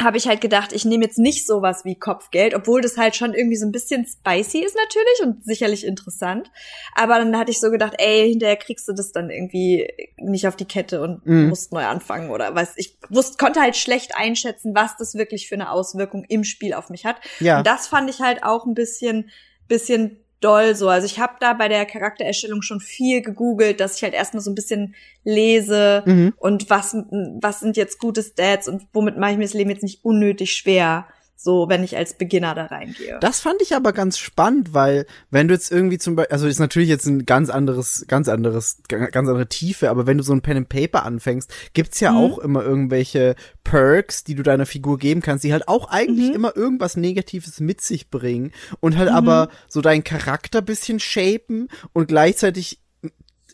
habe 0.00 0.16
ich 0.16 0.28
halt 0.28 0.40
gedacht, 0.40 0.72
ich 0.72 0.84
nehme 0.84 1.04
jetzt 1.04 1.18
nicht 1.18 1.46
sowas 1.46 1.84
wie 1.84 1.96
Kopfgeld, 1.98 2.54
obwohl 2.54 2.80
das 2.80 2.96
halt 2.96 3.16
schon 3.16 3.34
irgendwie 3.34 3.56
so 3.56 3.66
ein 3.66 3.72
bisschen 3.72 4.06
spicy 4.06 4.60
ist 4.60 4.76
natürlich 4.76 5.22
und 5.22 5.44
sicherlich 5.44 5.84
interessant. 5.84 6.50
Aber 6.94 7.18
dann 7.18 7.36
hatte 7.36 7.50
ich 7.50 7.58
so 7.60 7.70
gedacht, 7.70 7.94
ey, 7.98 8.28
hinterher 8.30 8.56
kriegst 8.56 8.86
du 8.88 8.92
das 8.92 9.10
dann 9.12 9.30
irgendwie 9.30 9.88
nicht 10.16 10.46
auf 10.46 10.56
die 10.56 10.66
Kette 10.66 11.00
und 11.02 11.26
Mhm. 11.26 11.48
musst 11.48 11.72
neu 11.72 11.84
anfangen 11.84 12.30
oder 12.30 12.54
was. 12.54 12.74
Ich 12.76 12.96
wusste, 13.08 13.36
konnte 13.38 13.60
halt 13.60 13.76
schlecht 13.76 14.16
einschätzen, 14.16 14.74
was 14.74 14.96
das 14.96 15.14
wirklich 15.14 15.48
für 15.48 15.56
eine 15.56 15.70
Auswirkung 15.70 16.24
im 16.28 16.44
Spiel 16.44 16.74
auf 16.74 16.90
mich 16.90 17.04
hat. 17.04 17.16
Ja. 17.40 17.58
Und 17.58 17.66
das 17.66 17.88
fand 17.88 18.08
ich 18.08 18.20
halt 18.20 18.44
auch 18.44 18.66
ein 18.66 18.74
bisschen, 18.74 19.30
bisschen 19.66 20.24
doll 20.40 20.74
so. 20.74 20.88
Also 20.88 21.06
ich 21.06 21.18
habe 21.18 21.34
da 21.40 21.52
bei 21.52 21.68
der 21.68 21.84
Charaktererstellung 21.86 22.62
schon 22.62 22.80
viel 22.80 23.22
gegoogelt, 23.22 23.80
dass 23.80 23.96
ich 23.96 24.02
halt 24.02 24.14
erstmal 24.14 24.42
so 24.42 24.50
ein 24.50 24.54
bisschen 24.54 24.94
lese 25.24 26.02
Mhm. 26.06 26.34
und 26.36 26.70
was, 26.70 26.94
was 27.40 27.60
sind 27.60 27.76
jetzt 27.76 27.98
gute 27.98 28.22
Stats 28.22 28.68
und 28.68 28.86
womit 28.92 29.16
mache 29.18 29.32
ich 29.32 29.36
mir 29.38 29.44
das 29.44 29.54
Leben 29.54 29.70
jetzt 29.70 29.82
nicht 29.82 30.04
unnötig 30.04 30.52
schwer, 30.54 31.06
so 31.40 31.68
wenn 31.68 31.84
ich 31.84 31.96
als 31.96 32.14
Beginner 32.14 32.56
da 32.56 32.64
reingehe. 32.66 33.16
Das 33.20 33.38
fand 33.38 33.62
ich 33.62 33.76
aber 33.76 33.92
ganz 33.92 34.18
spannend, 34.18 34.74
weil 34.74 35.06
wenn 35.30 35.46
du 35.46 35.54
jetzt 35.54 35.70
irgendwie 35.70 35.98
zum 35.98 36.16
Beispiel, 36.16 36.32
also 36.32 36.48
ist 36.48 36.58
natürlich 36.58 36.88
jetzt 36.88 37.06
ein 37.06 37.26
ganz 37.26 37.48
anderes, 37.48 38.04
ganz 38.08 38.28
anderes, 38.28 38.78
ga- 38.88 39.06
ganz 39.06 39.28
andere 39.28 39.46
Tiefe, 39.48 39.88
aber 39.88 40.08
wenn 40.08 40.18
du 40.18 40.24
so 40.24 40.32
ein 40.32 40.42
Pen 40.42 40.56
and 40.56 40.68
Paper 40.68 41.04
anfängst, 41.04 41.48
gibt's 41.74 42.00
ja 42.00 42.10
Mhm. 42.10 42.18
auch 42.18 42.38
immer 42.40 42.64
irgendwelche 42.64 43.36
Perks, 43.62 44.24
die 44.24 44.34
du 44.34 44.42
deiner 44.42 44.66
Figur 44.66 44.98
geben 44.98 45.20
kannst, 45.22 45.44
die 45.44 45.52
halt 45.52 45.68
auch 45.68 45.88
eigentlich 45.90 46.30
Mhm. 46.30 46.34
immer 46.34 46.56
irgendwas 46.56 46.96
Negatives 46.96 47.60
mit 47.60 47.82
sich 47.82 48.10
bringen 48.10 48.50
und 48.80 48.96
halt 48.98 49.08
aber 49.08 49.48
so 49.68 49.80
deinen 49.80 50.02
Charakter 50.02 50.60
bisschen 50.60 50.98
shapen 50.98 51.68
und 51.92 52.08
gleichzeitig 52.08 52.80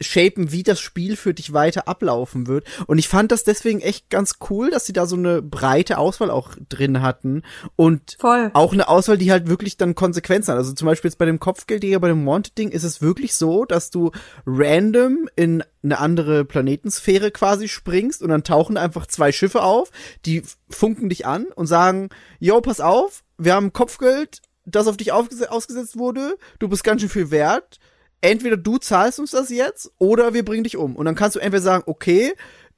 shapen, 0.01 0.53
wie 0.53 0.62
das 0.62 0.80
Spiel 0.80 1.16
für 1.16 1.34
dich 1.34 1.53
weiter 1.53 1.88
ablaufen 1.88 2.47
wird. 2.47 2.66
Und 2.86 2.99
ich 2.99 3.09
fand 3.09 3.32
das 3.32 3.45
deswegen 3.45 3.80
echt 3.80 4.11
ganz 4.11 4.36
cool, 4.51 4.70
dass 4.70 4.86
sie 4.86 4.92
da 4.92 5.07
so 5.07 5.16
eine 5.16 5.42
breite 5.42 5.99
Auswahl 5.99 6.30
auch 6.30 6.55
drin 6.68 7.03
hatten 7.03 7.42
und 7.76 8.16
Voll. 8.18 8.51
auch 8.55 8.72
eine 8.72 8.88
Auswahl, 8.88 9.18
die 9.18 9.30
halt 9.30 9.49
wirklich 9.49 9.76
dann 9.76 9.95
Konsequenzen 9.95 10.53
hat. 10.53 10.59
Also 10.59 10.72
zum 10.72 10.86
Beispiel 10.86 11.11
jetzt 11.11 11.18
bei 11.18 11.26
dem 11.26 11.40
Kopfgeldjäger, 11.40 12.01
bei 12.01 12.09
dem 12.09 12.26
Wanted-Ding 12.26 12.70
ist 12.70 12.84
es 12.84 13.03
wirklich 13.03 13.34
so, 13.34 13.64
dass 13.64 13.90
du 13.90 14.11
random 14.47 15.28
in 15.36 15.62
eine 15.82 15.99
andere 15.99 16.45
Planetensphäre 16.45 17.30
quasi 17.30 17.68
springst 17.68 18.22
und 18.22 18.30
dann 18.30 18.45
tauchen 18.45 18.76
einfach 18.76 19.07
zwei 19.07 19.32
Schiffe 19.32 19.62
auf, 19.62 19.90
die 20.24 20.42
funken 20.70 21.09
dich 21.09 21.26
an 21.26 21.47
und 21.55 21.66
sagen, 21.66 22.09
yo, 22.40 22.61
pass 22.61 22.80
auf, 22.80 23.22
wir 23.38 23.55
haben 23.55 23.72
Kopfgeld, 23.72 24.40
das 24.64 24.86
auf 24.86 24.97
dich 24.97 25.12
ausgesetzt 25.12 25.99
wurde, 25.99 26.36
du 26.59 26.68
bist 26.68 26.84
ganz 26.84 27.03
schön 27.03 27.11
viel 27.11 27.30
wert, 27.30 27.78
entweder 28.25 28.57
du 28.57 28.79
zahlst 28.79 29.20
uns 29.20 29.33
das 29.33 29.51
jetzt 29.51 29.93
oder 29.99 30.33
wir 30.33 30.45
bringen 30.45 30.64
dich 30.64 30.77
um. 30.77 30.97
Und 30.97 31.05
dann 31.05 31.14
kannst 31.14 31.37
du 31.37 31.41
entweder 31.41 31.62
sagen, 31.62 31.85
okay, 31.87 32.33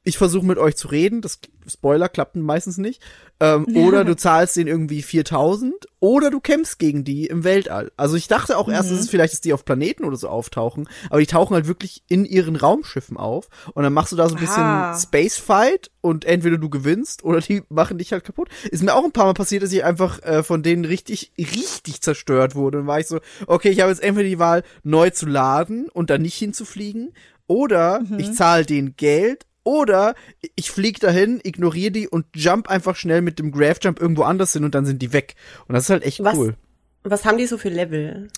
ich 0.06 0.18
versuche 0.18 0.46
mit 0.46 0.56
euch 0.56 0.76
zu 0.76 0.86
reden, 0.86 1.20
das 1.20 1.40
Spoiler 1.66 2.08
klappt 2.08 2.36
meistens 2.36 2.78
nicht, 2.78 3.02
ähm, 3.40 3.66
oder 3.76 4.04
du 4.04 4.14
zahlst 4.14 4.54
denen 4.56 4.68
irgendwie 4.68 5.02
4000 5.02 5.74
oder 5.98 6.30
du 6.30 6.38
kämpfst 6.38 6.78
gegen 6.78 7.02
die 7.02 7.26
im 7.26 7.42
Weltall. 7.42 7.90
Also 7.96 8.14
ich 8.14 8.28
dachte 8.28 8.56
auch 8.56 8.68
erst, 8.68 8.92
dass 8.92 9.00
es 9.00 9.10
vielleicht, 9.10 9.32
dass 9.32 9.40
die 9.40 9.52
auf 9.52 9.64
Planeten 9.64 10.04
oder 10.04 10.16
so 10.16 10.28
auftauchen, 10.28 10.88
aber 11.10 11.18
die 11.18 11.26
tauchen 11.26 11.54
halt 11.54 11.66
wirklich 11.66 12.04
in 12.06 12.24
ihren 12.24 12.54
Raumschiffen 12.54 13.16
auf 13.16 13.48
und 13.74 13.82
dann 13.82 13.92
machst 13.92 14.12
du 14.12 14.16
da 14.16 14.28
so 14.28 14.36
ein 14.36 14.40
bisschen 14.40 14.62
Ah. 14.62 14.96
Space 14.96 15.38
Fight 15.38 15.90
und 16.00 16.24
entweder 16.24 16.56
du 16.56 16.70
gewinnst 16.70 17.24
oder 17.24 17.40
die 17.40 17.62
machen 17.68 17.98
dich 17.98 18.12
halt 18.12 18.22
kaputt. 18.22 18.48
Ist 18.70 18.84
mir 18.84 18.94
auch 18.94 19.04
ein 19.04 19.12
paar 19.12 19.26
Mal 19.26 19.34
passiert, 19.34 19.64
dass 19.64 19.72
ich 19.72 19.82
einfach 19.82 20.22
äh, 20.22 20.44
von 20.44 20.62
denen 20.62 20.84
richtig, 20.84 21.32
richtig 21.36 22.00
zerstört 22.00 22.54
wurde. 22.54 22.78
Und 22.78 22.86
war 22.86 23.00
ich 23.00 23.08
so, 23.08 23.18
okay, 23.48 23.70
ich 23.70 23.80
habe 23.80 23.90
jetzt 23.90 24.04
entweder 24.04 24.28
die 24.28 24.38
Wahl, 24.38 24.62
neu 24.84 25.10
zu 25.10 25.26
laden 25.26 25.88
und 25.88 26.10
dann 26.10 26.22
nicht 26.22 26.36
hinzufliegen, 26.36 27.12
oder 27.48 28.02
ich 28.18 28.32
zahle 28.32 28.66
denen 28.66 28.96
Geld, 28.96 29.46
oder 29.66 30.14
ich 30.54 30.70
flieg 30.70 31.00
dahin, 31.00 31.40
ignoriere 31.42 31.90
die 31.90 32.08
und 32.08 32.24
jump 32.34 32.68
einfach 32.70 32.94
schnell 32.96 33.20
mit 33.20 33.38
dem 33.38 33.50
Grave 33.50 33.78
Jump 33.82 34.00
irgendwo 34.00 34.22
anders 34.22 34.52
hin 34.52 34.64
und 34.64 34.74
dann 34.74 34.86
sind 34.86 35.02
die 35.02 35.12
weg. 35.12 35.34
Und 35.66 35.74
das 35.74 35.84
ist 35.84 35.90
halt 35.90 36.04
echt 36.04 36.22
Was- 36.24 36.36
cool. 36.36 36.54
Was 37.02 37.24
haben 37.24 37.36
die 37.38 37.46
so 37.46 37.58
für 37.58 37.68
Level? 37.68 38.28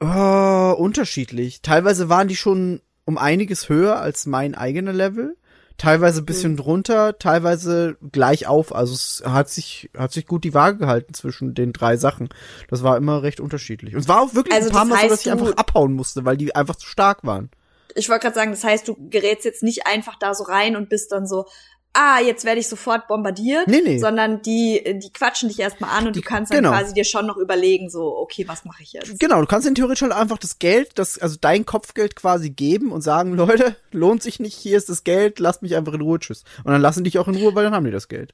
Oh, 0.00 0.74
unterschiedlich. 0.78 1.62
Teilweise 1.62 2.08
waren 2.08 2.28
die 2.28 2.36
schon 2.36 2.80
um 3.04 3.18
einiges 3.18 3.68
höher 3.68 3.98
als 4.00 4.26
mein 4.26 4.54
eigener 4.54 4.92
Level. 4.92 5.36
Teilweise 5.76 6.22
ein 6.22 6.26
bisschen 6.26 6.56
drunter, 6.56 7.18
teilweise 7.18 7.96
gleich 8.12 8.46
auf. 8.48 8.74
Also 8.74 8.94
es 8.94 9.22
hat 9.24 9.48
sich, 9.48 9.90
hat 9.96 10.12
sich 10.12 10.26
gut 10.26 10.42
die 10.42 10.54
Waage 10.54 10.78
gehalten 10.78 11.14
zwischen 11.14 11.54
den 11.54 11.72
drei 11.72 11.96
Sachen. 11.96 12.28
Das 12.68 12.82
war 12.82 12.96
immer 12.96 13.22
recht 13.22 13.38
unterschiedlich. 13.40 13.94
Und 13.94 14.00
es 14.00 14.08
war 14.08 14.20
auch 14.20 14.34
wirklich 14.34 14.54
Also 14.54 14.70
ein 14.70 14.74
paar 14.74 14.84
Mal 14.84 15.02
so, 15.02 15.08
dass 15.08 15.20
ich 15.26 15.30
einfach 15.30 15.52
abhauen 15.56 15.92
musste, 15.92 16.24
weil 16.24 16.36
die 16.36 16.54
einfach 16.54 16.76
zu 16.76 16.86
stark 16.86 17.24
waren. 17.24 17.50
Ich 17.94 18.08
wollte 18.08 18.22
gerade 18.22 18.34
sagen, 18.34 18.50
das 18.50 18.64
heißt, 18.64 18.86
du 18.88 18.96
gerätst 19.10 19.44
jetzt 19.44 19.62
nicht 19.62 19.86
einfach 19.86 20.16
da 20.18 20.34
so 20.34 20.44
rein 20.44 20.76
und 20.76 20.88
bist 20.88 21.12
dann 21.12 21.26
so, 21.26 21.46
ah, 21.94 22.20
jetzt 22.20 22.44
werde 22.44 22.60
ich 22.60 22.68
sofort 22.68 23.08
bombardiert, 23.08 23.66
Nee, 23.66 23.80
nee. 23.82 23.98
sondern 23.98 24.40
die, 24.42 24.98
die 25.02 25.10
quatschen 25.12 25.48
dich 25.48 25.58
erstmal 25.58 25.90
an 25.90 26.06
und 26.06 26.14
Die- 26.14 26.20
du 26.20 26.26
kannst 26.28 26.52
dann 26.52 26.62
genau. 26.62 26.70
quasi 26.76 26.92
dir 26.94 27.04
schon 27.04 27.26
noch 27.26 27.36
überlegen, 27.38 27.90
so, 27.90 28.16
okay, 28.18 28.46
was 28.46 28.64
mache 28.64 28.82
ich 28.82 28.92
jetzt? 28.92 29.18
Genau, 29.18 29.40
du 29.40 29.46
kannst 29.46 29.66
ihnen 29.66 29.74
theoretisch 29.74 30.02
halt 30.02 30.12
einfach 30.12 30.38
das 30.38 30.58
Geld, 30.58 30.92
das, 30.98 31.18
also 31.18 31.36
dein 31.40 31.66
Kopfgeld 31.66 32.14
quasi 32.14 32.50
geben 32.50 32.92
und 32.92 33.00
sagen, 33.00 33.32
Leute, 33.34 33.74
lohnt 33.90 34.22
sich 34.22 34.38
nicht, 34.38 34.54
hier 34.56 34.76
ist 34.76 34.88
das 34.88 35.02
Geld, 35.02 35.38
lasst 35.40 35.62
mich 35.62 35.74
einfach 35.76 35.94
in 35.94 36.02
Ruhe, 36.02 36.18
tschüss. 36.20 36.44
Und 36.62 36.72
dann 36.72 36.80
lassen 36.82 37.02
die 37.04 37.10
dich 37.10 37.18
auch 37.18 37.26
in 37.28 37.36
Ruhe, 37.36 37.54
weil 37.54 37.64
dann 37.64 37.74
haben 37.74 37.86
die 37.86 37.90
das 37.90 38.08
Geld. 38.08 38.32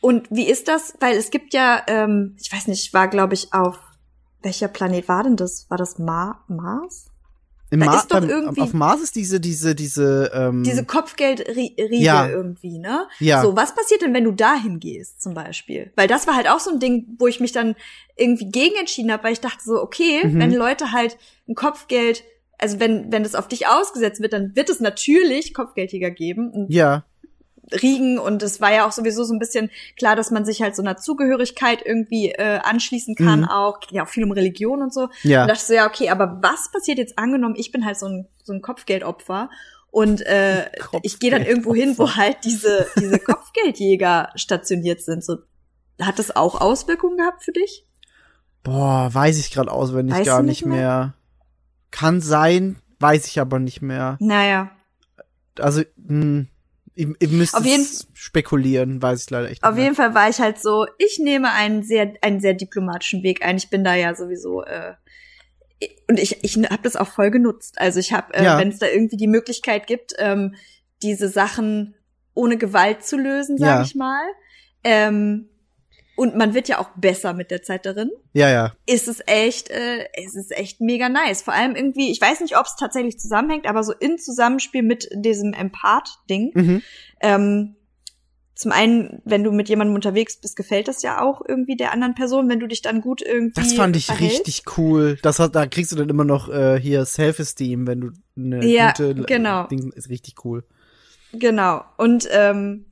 Und 0.00 0.28
wie 0.30 0.48
ist 0.48 0.68
das? 0.68 0.94
Weil 1.00 1.16
es 1.16 1.30
gibt 1.30 1.52
ja, 1.54 1.82
ähm, 1.88 2.36
ich 2.40 2.50
weiß 2.52 2.66
nicht, 2.68 2.94
war 2.94 3.08
glaube 3.08 3.34
ich 3.34 3.52
auf 3.52 3.78
welcher 4.42 4.66
Planet 4.68 5.06
war 5.08 5.22
denn 5.22 5.36
das? 5.36 5.66
War 5.68 5.78
das 5.78 5.98
Mar 5.98 6.44
Mars? 6.48 7.06
Im 7.72 7.80
Da 7.80 7.86
Ma- 7.86 7.96
ist 7.96 8.08
doch 8.12 8.20
beim- 8.20 8.28
irgendwie- 8.28 8.60
auf 8.60 8.74
Mars 8.74 9.00
ist 9.00 9.16
diese, 9.16 9.40
diese, 9.40 9.74
diese, 9.74 10.30
ähm, 10.34 10.62
Diese 10.62 10.84
Kopfgeldriege 10.84 11.96
Ja. 11.96 12.28
irgendwie, 12.28 12.78
ne? 12.78 13.08
Ja. 13.18 13.42
So, 13.42 13.56
was 13.56 13.74
passiert 13.74 14.02
denn, 14.02 14.12
wenn 14.14 14.24
du 14.24 14.32
dahin 14.32 14.78
gehst, 14.78 15.22
zum 15.22 15.34
Beispiel? 15.34 15.90
Weil 15.96 16.06
das 16.06 16.26
war 16.26 16.36
halt 16.36 16.48
auch 16.50 16.60
so 16.60 16.70
ein 16.70 16.78
Ding, 16.80 17.06
wo 17.18 17.26
ich 17.26 17.40
mich 17.40 17.52
dann 17.52 17.74
irgendwie 18.16 18.48
gegen 18.50 18.76
entschieden 18.76 19.10
habe, 19.10 19.24
weil 19.24 19.32
ich 19.32 19.40
dachte 19.40 19.64
so, 19.64 19.80
okay, 19.82 20.20
Mhm. 20.26 20.38
wenn 20.38 20.52
Leute 20.54 20.92
halt 20.92 21.16
ein 21.48 21.54
Kopfgeld, 21.54 22.24
also 22.58 22.78
wenn, 22.78 23.10
wenn 23.10 23.22
das 23.22 23.34
auf 23.34 23.48
dich 23.48 23.66
ausgesetzt 23.66 24.20
wird, 24.20 24.34
dann 24.34 24.54
wird 24.54 24.68
es 24.70 24.78
natürlich 24.80 25.54
Kopfgeldjäger 25.54 26.10
geben 26.10 26.66
ja, 26.68 27.04
Riegen 27.80 28.18
und 28.18 28.42
es 28.42 28.60
war 28.60 28.72
ja 28.72 28.86
auch 28.86 28.92
sowieso 28.92 29.24
so 29.24 29.32
ein 29.32 29.38
bisschen 29.38 29.70
klar, 29.96 30.16
dass 30.16 30.30
man 30.30 30.44
sich 30.44 30.60
halt 30.62 30.76
so 30.76 30.82
einer 30.82 30.96
Zugehörigkeit 30.96 31.80
irgendwie 31.84 32.30
äh, 32.32 32.58
anschließen 32.62 33.14
kann, 33.14 33.40
Mhm. 33.40 33.48
auch 33.48 33.78
ja 33.90 34.04
auch 34.04 34.08
viel 34.08 34.24
um 34.24 34.32
Religion 34.32 34.82
und 34.82 34.92
so. 34.92 35.08
ja. 35.22 35.42
Und 35.42 35.48
dachte 35.48 35.64
so, 35.64 35.72
ja, 35.74 35.86
okay, 35.86 36.10
aber 36.10 36.38
was 36.42 36.70
passiert 36.72 36.98
jetzt 36.98 37.18
angenommen, 37.18 37.54
ich 37.56 37.72
bin 37.72 37.84
halt 37.84 37.98
so 37.98 38.06
ein, 38.06 38.26
so 38.42 38.52
ein 38.52 38.62
Kopfgeldopfer 38.62 39.48
und 39.90 40.20
äh, 40.26 40.70
ich 41.02 41.18
gehe 41.18 41.30
dann 41.30 41.42
irgendwo 41.44 41.74
hin, 41.74 41.94
wo 41.98 42.14
halt 42.14 42.38
diese, 42.44 42.86
diese 42.98 43.18
Kopfgeldjäger 43.18 44.30
stationiert 44.36 45.02
sind. 45.02 45.22
So, 45.24 45.38
hat 46.00 46.18
das 46.18 46.34
auch 46.34 46.60
Auswirkungen 46.60 47.18
gehabt 47.18 47.44
für 47.44 47.52
dich? 47.52 47.86
Boah, 48.62 49.10
weiß 49.12 49.38
ich 49.38 49.50
gerade 49.50 49.70
auswendig 49.70 50.16
Weißt 50.16 50.26
gar 50.26 50.42
nicht 50.42 50.62
nicht 50.62 50.66
mehr? 50.66 50.76
mehr? 50.78 51.14
Kann 51.90 52.20
sein, 52.20 52.76
weiß 53.00 53.26
ich 53.26 53.40
aber 53.40 53.58
nicht 53.58 53.82
mehr. 53.82 54.16
Naja. 54.20 54.70
Also, 55.58 55.82
mh, 55.96 56.46
ihr, 56.94 57.14
ihr 57.18 57.28
müsst 57.28 57.54
Auf 57.54 57.64
jeden- 57.64 57.86
spekulieren, 58.14 59.00
weiß 59.02 59.24
ich 59.24 59.30
leider 59.30 59.50
echt 59.50 59.62
Auf 59.64 59.74
nicht. 59.74 59.84
jeden 59.84 59.94
Fall 59.94 60.14
war 60.14 60.28
ich 60.28 60.38
halt 60.40 60.58
so, 60.60 60.86
ich 60.98 61.18
nehme 61.18 61.50
einen 61.52 61.82
sehr, 61.82 62.14
einen 62.22 62.40
sehr 62.40 62.54
diplomatischen 62.54 63.22
Weg 63.22 63.44
ein. 63.44 63.56
Ich 63.56 63.70
bin 63.70 63.84
da 63.84 63.94
ja 63.94 64.14
sowieso 64.14 64.62
äh, 64.64 64.94
und 66.08 66.18
ich, 66.20 66.42
ich 66.44 66.56
habe 66.56 66.82
das 66.82 66.94
auch 66.96 67.08
voll 67.08 67.30
genutzt. 67.30 67.80
Also 67.80 67.98
ich 67.98 68.12
habe, 68.12 68.32
äh, 68.34 68.44
Ja. 68.44 68.58
wenn 68.58 68.68
es 68.68 68.78
da 68.78 68.86
irgendwie 68.86 69.16
die 69.16 69.26
Möglichkeit 69.26 69.86
gibt, 69.86 70.12
ähm, 70.18 70.54
diese 71.02 71.28
Sachen 71.28 71.94
ohne 72.34 72.56
Gewalt 72.56 73.04
zu 73.04 73.16
lösen, 73.16 73.58
sage 73.58 73.70
Ja. 73.78 73.82
ich 73.82 73.94
mal. 73.94 74.22
Ähm, 74.84 75.48
und 76.22 76.36
man 76.36 76.54
wird 76.54 76.68
ja 76.68 76.78
auch 76.78 76.90
besser 76.94 77.32
mit 77.32 77.50
der 77.50 77.62
Zeit 77.62 77.84
darin. 77.84 78.12
Ja, 78.32 78.48
ja. 78.48 78.72
Ist 78.86 79.08
es 79.08 79.20
echt, 79.26 79.70
äh, 79.70 80.06
es 80.14 80.36
ist 80.36 80.52
echt 80.52 80.80
mega 80.80 81.08
nice. 81.08 81.42
Vor 81.42 81.52
allem 81.52 81.74
irgendwie, 81.74 82.12
ich 82.12 82.20
weiß 82.20 82.42
nicht, 82.42 82.56
ob 82.56 82.66
es 82.66 82.76
tatsächlich 82.76 83.18
zusammenhängt, 83.18 83.66
aber 83.66 83.82
so 83.82 83.92
in 83.92 84.18
Zusammenspiel 84.18 84.84
mit 84.84 85.08
diesem 85.12 85.52
Empath-Ding. 85.52 86.52
Mhm. 86.54 86.82
Ähm, 87.22 87.74
zum 88.54 88.70
einen, 88.70 89.20
wenn 89.24 89.42
du 89.42 89.50
mit 89.50 89.68
jemandem 89.68 89.96
unterwegs 89.96 90.40
bist, 90.40 90.54
gefällt 90.54 90.86
das 90.86 91.02
ja 91.02 91.20
auch 91.20 91.42
irgendwie 91.44 91.74
der 91.74 91.92
anderen 91.92 92.14
Person, 92.14 92.48
wenn 92.48 92.60
du 92.60 92.68
dich 92.68 92.82
dann 92.82 93.00
gut 93.00 93.20
irgendwie. 93.20 93.60
Das 93.60 93.72
fand 93.72 93.96
ich 93.96 94.06
verhältst. 94.06 94.46
richtig 94.46 94.62
cool. 94.76 95.18
Das 95.22 95.40
hat, 95.40 95.56
da 95.56 95.66
kriegst 95.66 95.90
du 95.90 95.96
dann 95.96 96.08
immer 96.08 96.24
noch 96.24 96.48
äh, 96.48 96.78
hier 96.78 97.04
Self-Esteem, 97.04 97.84
wenn 97.88 98.00
du 98.00 98.10
eine 98.36 98.64
Ja, 98.64 98.92
gute 98.92 99.16
genau. 99.24 99.66
Ding 99.66 99.90
ist 99.90 100.08
richtig 100.08 100.44
cool. 100.44 100.62
Genau. 101.32 101.82
Und 101.96 102.28
ähm, 102.30 102.91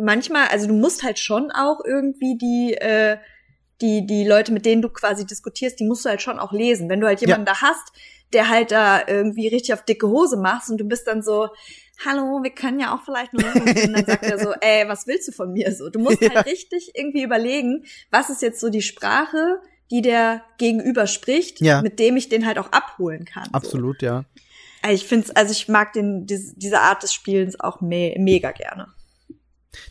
manchmal, 0.00 0.48
also 0.48 0.66
du 0.66 0.74
musst 0.74 1.02
halt 1.02 1.18
schon 1.18 1.50
auch 1.50 1.80
irgendwie 1.84 2.36
die, 2.36 2.74
äh, 2.74 3.18
die, 3.80 4.06
die 4.06 4.24
Leute, 4.26 4.52
mit 4.52 4.66
denen 4.66 4.82
du 4.82 4.88
quasi 4.90 5.26
diskutierst, 5.26 5.80
die 5.80 5.84
musst 5.86 6.04
du 6.04 6.08
halt 6.10 6.20
schon 6.22 6.38
auch 6.38 6.52
lesen. 6.52 6.88
Wenn 6.88 7.00
du 7.00 7.06
halt 7.06 7.20
jemanden 7.20 7.46
da 7.46 7.60
hast, 7.62 7.92
der 8.32 8.48
halt 8.48 8.70
da 8.70 9.00
irgendwie 9.06 9.48
richtig 9.48 9.72
auf 9.74 9.84
dicke 9.84 10.06
Hose 10.08 10.36
machst 10.36 10.70
und 10.70 10.78
du 10.78 10.84
bist 10.84 11.06
dann 11.06 11.22
so, 11.22 11.48
hallo, 12.04 12.42
wir 12.42 12.50
können 12.50 12.78
ja 12.78 12.94
auch 12.94 13.02
vielleicht 13.04 13.32
eine 13.32 13.42
Lösung 13.42 13.66
finden. 13.66 13.92
Dann 13.94 14.06
sagt 14.06 14.24
er 14.24 14.38
so, 14.38 14.52
ey, 14.60 14.86
was 14.88 15.06
willst 15.06 15.28
du 15.28 15.32
von 15.32 15.52
mir 15.52 15.74
so? 15.74 15.88
Du 15.90 15.98
musst 15.98 16.20
Ja. 16.22 16.30
halt 16.34 16.46
richtig 16.46 16.92
irgendwie 16.94 17.22
überlegen, 17.22 17.84
was 18.10 18.30
ist 18.30 18.42
jetzt 18.42 18.60
so 18.60 18.68
die 18.68 18.82
Sprache, 18.82 19.60
die 19.90 20.02
der 20.02 20.42
Gegenüber 20.58 21.06
spricht, 21.06 21.60
Ja. 21.60 21.82
mit 21.82 21.98
dem 21.98 22.16
ich 22.16 22.28
den 22.28 22.46
halt 22.46 22.58
auch 22.58 22.70
abholen 22.72 23.24
kann. 23.24 23.44
So. 23.46 23.50
Absolut, 23.52 24.02
ja. 24.02 24.24
Also 24.82 24.94
ich 24.94 25.06
finde 25.06 25.34
also 25.34 25.52
ich 25.52 25.68
mag 25.68 25.92
den, 25.94 26.26
diese, 26.26 26.54
diese 26.56 26.80
Art 26.80 27.02
des 27.02 27.12
Spielens 27.12 27.58
auch 27.58 27.80
me 27.80 28.14
mega 28.18 28.50
gerne. 28.52 28.86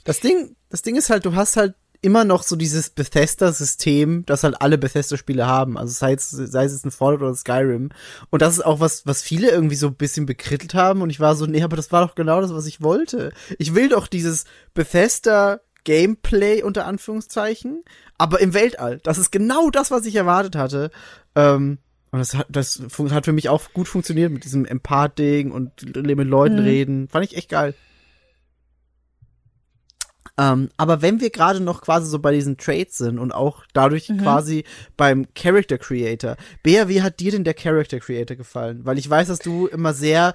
Das 0.03 0.19
Ding, 0.19 0.55
das 0.69 0.81
Ding 0.81 0.95
ist 0.95 1.09
halt, 1.09 1.25
du 1.25 1.35
hast 1.35 1.57
halt 1.57 1.75
immer 2.01 2.23
noch 2.23 2.43
so 2.43 2.55
dieses 2.55 2.89
Bethesda-System, 2.91 4.25
das 4.25 4.43
halt 4.43 4.61
alle 4.61 4.77
Bethesda-Spiele 4.77 5.45
haben. 5.45 5.77
Also 5.77 5.93
sei 5.93 6.13
es, 6.13 6.29
sei 6.29 6.63
es 6.63 6.71
jetzt 6.71 6.85
ein 6.85 6.91
Fallout 6.91 7.21
oder 7.21 7.35
Skyrim. 7.35 7.89
Und 8.29 8.41
das 8.41 8.53
ist 8.53 8.65
auch 8.65 8.79
was, 8.79 9.05
was 9.05 9.21
viele 9.21 9.49
irgendwie 9.51 9.75
so 9.75 9.87
ein 9.87 9.95
bisschen 9.95 10.25
bekrittelt 10.25 10.73
haben. 10.73 11.01
Und 11.01 11.09
ich 11.09 11.19
war 11.19 11.35
so, 11.35 11.45
nee, 11.45 11.61
aber 11.61 11.75
das 11.75 11.91
war 11.91 12.05
doch 12.07 12.15
genau 12.15 12.39
das, 12.39 12.53
was 12.53 12.67
ich 12.67 12.81
wollte. 12.81 13.33
Ich 13.57 13.75
will 13.75 13.89
doch 13.89 14.07
dieses 14.07 14.45
Bethesda 14.73 15.59
Gameplay 15.83 16.61
unter 16.63 16.85
Anführungszeichen, 16.85 17.83
aber 18.17 18.39
im 18.39 18.53
Weltall. 18.53 18.99
Das 19.03 19.17
ist 19.17 19.31
genau 19.31 19.69
das, 19.69 19.91
was 19.91 20.05
ich 20.05 20.15
erwartet 20.15 20.55
hatte. 20.55 20.91
Ähm, 21.35 21.79
und 22.11 22.19
das 22.19 22.33
hat, 22.35 22.47
das 22.49 22.81
hat 23.11 23.25
für 23.25 23.33
mich 23.33 23.49
auch 23.49 23.73
gut 23.73 23.87
funktioniert 23.87 24.31
mit 24.31 24.43
diesem 24.43 24.65
Empath-Ding 24.65 25.51
und 25.51 25.95
mit 25.95 26.27
Leuten 26.27 26.55
Mhm. 26.55 26.63
reden. 26.63 27.07
Fand 27.09 27.25
ich 27.25 27.35
echt 27.35 27.49
geil. 27.49 27.75
Ähm, 30.41 30.69
aber 30.77 31.01
wenn 31.01 31.19
wir 31.19 31.31
gerade 31.31 31.59
noch 31.59 31.81
quasi 31.81 32.09
so 32.09 32.17
bei 32.19 32.31
diesen 32.31 32.57
Traits 32.57 32.97
sind 32.97 33.19
und 33.19 33.33
auch 33.33 33.65
dadurch 33.73 34.07
Mhm. 34.07 34.19
quasi 34.19 34.63
beim 34.95 35.27
Character 35.35 35.77
Creator. 35.77 36.37
Bea, 36.63 36.87
wie 36.87 37.01
hat 37.01 37.19
dir 37.19 37.31
denn 37.31 37.43
der 37.43 37.53
Character 37.53 37.99
Creator 37.99 38.37
gefallen? 38.37 38.85
Weil 38.85 38.97
ich 38.97 39.09
weiß, 39.09 39.27
dass 39.27 39.39
du 39.39 39.67
immer 39.67 39.93
sehr, 39.93 40.33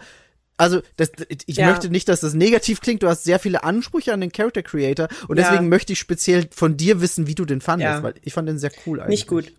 also 0.59 0.83
das, 0.99 1.11
ich 1.47 1.57
Ja. 1.57 1.69
möchte 1.71 1.89
nicht, 1.89 2.09
dass 2.11 2.21
das 2.21 2.35
negativ 2.35 2.83
klingt. 2.83 3.03
Du 3.03 3.09
hast 3.09 3.25
sehr 3.25 3.39
viele 3.39 3.65
Ansprüche 3.65 4.13
an 4.13 4.21
den 4.21 4.31
Character 4.31 4.63
Creator 4.63 5.09
und 5.29 5.39
Ja. 5.39 5.45
deswegen 5.45 5.71
möchte 5.71 5.95
ich 5.95 5.99
speziell 6.01 6.49
von 6.53 6.77
dir 6.77 7.01
wissen, 7.01 7.27
wie 7.27 7.35
du 7.35 7.47
den 7.47 7.63
fandest, 7.63 7.97
Ja. 7.99 8.03
weil 8.03 8.15
ich 8.23 8.35
fand 8.35 8.47
den 8.49 8.59
sehr 8.59 8.73
cool 8.85 9.01
eigentlich. 9.01 9.21
Nicht 9.21 9.27
gut. 9.27 9.53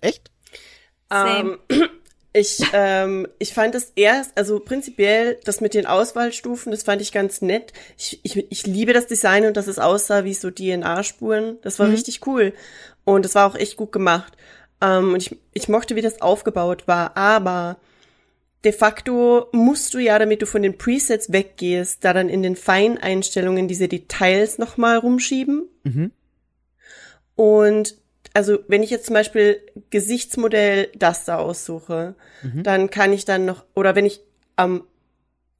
Echt? 0.00 0.30
Ähm, 1.12 1.58
ich, 2.32 2.60
ähm, 2.72 3.28
ich 3.38 3.52
fand 3.52 3.74
es 3.74 3.92
erst, 3.94 4.36
also 4.38 4.58
prinzipiell 4.60 5.38
das 5.44 5.60
mit 5.60 5.74
den 5.74 5.86
Auswahlstufen, 5.86 6.70
das 6.72 6.82
fand 6.82 7.02
ich 7.02 7.12
ganz 7.12 7.42
nett. 7.42 7.72
Ich, 7.98 8.20
ich, 8.22 8.50
ich 8.50 8.66
liebe 8.66 8.92
das 8.92 9.06
Design 9.06 9.44
und 9.46 9.56
dass 9.56 9.66
es 9.66 9.78
aussah 9.78 10.24
wie 10.24 10.34
so 10.34 10.50
DNA-Spuren. 10.50 11.58
Das 11.62 11.78
war 11.78 11.86
Mhm. 11.88 11.94
richtig 11.94 12.26
cool. 12.26 12.54
Und 13.04 13.24
das 13.24 13.34
war 13.34 13.46
auch 13.50 13.56
echt 13.56 13.76
gut 13.76 13.92
gemacht. 13.92 14.32
Ähm, 14.80 15.12
und 15.14 15.20
ich, 15.22 15.36
ich 15.52 15.68
mochte, 15.68 15.94
wie 15.96 16.00
das 16.02 16.22
aufgebaut 16.22 16.88
war. 16.88 17.16
Aber 17.16 17.76
de 18.64 18.72
facto 18.72 19.48
musst 19.52 19.92
du 19.92 19.98
ja, 19.98 20.18
damit 20.18 20.40
du 20.40 20.46
von 20.46 20.62
den 20.62 20.78
Presets 20.78 21.32
weggehst, 21.32 22.04
da 22.04 22.12
dann 22.12 22.28
in 22.28 22.42
den 22.42 22.56
Feineinstellungen 22.56 23.68
diese 23.68 23.88
Details 23.88 24.56
nochmal 24.58 24.96
rumschieben. 24.98 25.68
Mhm. 25.82 26.12
Und 27.34 27.96
also 28.34 28.58
wenn 28.68 28.82
ich 28.82 28.90
jetzt 28.90 29.06
zum 29.06 29.14
Beispiel 29.14 29.60
Gesichtsmodell 29.90 30.88
das 30.96 31.24
da 31.24 31.38
aussuche, 31.38 32.14
Mhm. 32.42 32.62
dann 32.62 32.90
kann 32.90 33.12
ich 33.12 33.24
dann 33.24 33.44
noch, 33.44 33.64
oder 33.74 33.94
wenn 33.94 34.06
ich 34.06 34.20
ähm, 34.58 34.84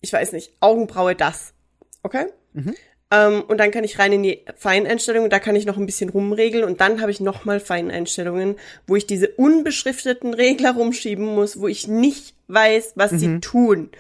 ich 0.01 0.13
weiß 0.13 0.33
nicht, 0.33 0.53
Augenbraue 0.61 1.15
das, 1.15 1.55
okay? 2.03 2.27
Mhm. 2.53 2.75
Ähm, 3.13 3.43
und 3.47 3.59
dann 3.59 3.71
kann 3.71 3.85
ich 3.85 3.99
rein 3.99 4.13
in 4.13 4.23
die 4.23 4.45
Feineinstellungen, 4.57 5.31
da 5.31 5.39
kann 5.39 5.55
ich 5.55 5.65
noch 5.67 5.77
ein 5.77 5.87
bisschen 5.87 6.09
rumregeln 6.11 6.65
und 6.65 6.81
dann 6.81 7.01
habe 7.01 7.11
ich 7.11 7.21
nochmal 7.21 7.61
Feineinstellungen, 7.61 8.57
wo 8.87 8.97
ich 8.97 9.07
diese 9.07 9.29
unbeschrifteten 9.29 10.35
Regler 10.35 10.73
rumschieben 10.75 11.25
muss, 11.25 11.61
wo 11.61 11.69
ich 11.69 11.87
nicht 11.87 12.35
weiß, 12.49 12.93
was 12.97 13.13
sie 13.13 13.39
tun. 13.41 13.91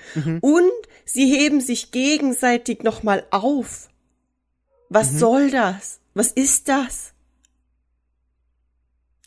Und 0.41 0.70
sie 1.05 1.27
heben 1.27 1.61
sich 1.61 1.91
gegenseitig 1.93 2.83
nochmal 2.83 3.25
auf. 3.31 3.89
Was 4.89 5.18
soll 5.18 5.51
das? 5.51 6.01
Was 6.14 6.33
ist 6.33 6.68
das? 6.68 7.12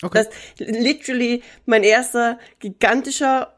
Okay. 0.01 0.25
Das 0.57 0.67
literally 0.67 1.41
mein 1.65 1.83
erster 1.83 2.39
gigantischer 2.59 3.55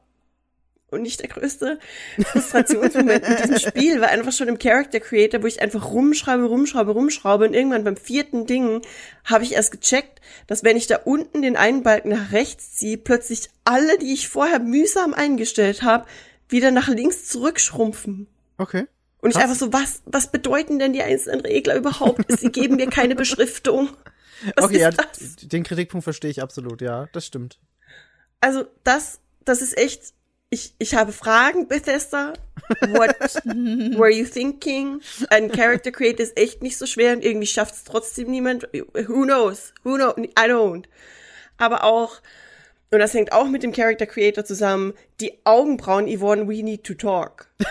und 0.90 1.02
nicht 1.02 1.20
der 1.20 1.28
größte 1.28 1.80
Frustrationsmoment 2.18 3.28
mit 3.28 3.40
diesem 3.44 3.60
Spiel 3.70 4.00
war 4.00 4.08
einfach 4.08 4.32
schon 4.32 4.48
im 4.48 4.58
Character 4.58 5.00
Creator, 5.00 5.44
wo 5.44 5.48
ich 5.48 5.62
einfach 5.62 5.92
rumschreibe, 5.92 6.46
rumschreibe, 6.46 6.92
rumschraube 6.92 7.46
und 7.46 7.54
irgendwann 7.54 7.84
beim 7.84 7.98
vierten 7.98 8.46
Ding 8.46 8.82
habe 9.26 9.44
ich 9.44 9.54
erst 9.54 9.72
gecheckt, 9.72 10.22
dass 10.48 10.64
wenn 10.64 10.78
ich 10.78 10.88
da 10.88 10.98
unten 11.04 11.42
den 11.42 11.58
einen 11.58 11.84
Balken 11.84 12.10
nach 12.10 12.32
rechts 12.32 12.76
ziehe, 12.76 12.98
plötzlich 12.98 13.50
alle, 13.66 13.98
die 13.98 14.14
ich 14.14 14.30
vorher 14.30 14.60
mühsam 14.60 15.14
eingestellt 15.14 15.84
habe, 15.84 16.06
wieder 16.48 16.72
nach 16.72 16.88
links 16.88 17.26
zurückschrumpfen. 17.28 18.28
okay. 18.58 18.86
Und 19.20 19.32
ich 19.32 19.36
Krass. 19.36 19.46
einfach 19.46 19.60
so, 19.60 19.74
was, 19.74 20.04
was 20.06 20.32
bedeuten 20.32 20.78
denn 20.78 20.94
die 20.94 21.02
einzelnen 21.02 21.42
Regler 21.42 21.76
überhaupt? 21.76 22.24
Sie 22.40 22.52
geben 22.52 22.76
mir 22.76 22.88
keine 22.88 23.16
Beschriftung. 23.16 23.90
Was 24.56 24.66
okay, 24.66 24.76
ist 24.76 24.82
ja, 24.82 24.92
das? 24.92 25.36
den 25.44 25.64
Kritikpunkt 25.64 26.04
verstehe 26.04 26.32
ich 26.32 26.42
absolut, 26.42 26.82
ja, 26.82 27.08
das 27.14 27.26
stimmt. 27.26 27.60
Also 28.40 28.66
das, 28.84 29.20
das 29.46 29.62
ist 29.62 29.78
echt. 29.78 30.14
Ich, 30.50 30.76
ich 30.78 30.96
habe 30.96 31.12
Fragen, 31.12 31.68
Bethesda. 31.68 32.32
What 32.80 33.18
were 33.98 34.10
you 34.10 34.26
thinking? 34.26 35.02
Ein 35.30 35.52
Character 35.52 35.92
Create 35.92 36.22
ist 36.22 36.38
echt 36.38 36.64
nicht 36.64 36.78
so 36.78 36.86
schwer 36.86 37.14
und 37.14 37.26
irgendwie 37.26 37.48
schafft 37.48 37.76
es 37.76 37.84
trotzdem 37.84 38.32
niemand. 38.32 38.64
Who 38.74 39.24
knows? 39.24 39.74
Who 39.84 39.96
knows? 39.96 40.16
I 40.18 40.50
don't. 40.50 40.86
Aber 41.58 41.84
auch, 41.84 42.22
und 42.92 43.00
das 43.00 43.14
hängt 43.14 43.34
auch 43.34 43.50
mit 43.50 43.64
dem 43.64 43.74
Character 43.74 44.06
Creator 44.06 44.46
zusammen, 44.46 44.94
die 45.20 45.34
Augenbrauen, 45.44 46.08
Yvonne, 46.08 46.48
we 46.48 46.64
need 46.64 46.86
to 46.86 46.94
talk. 46.94 47.48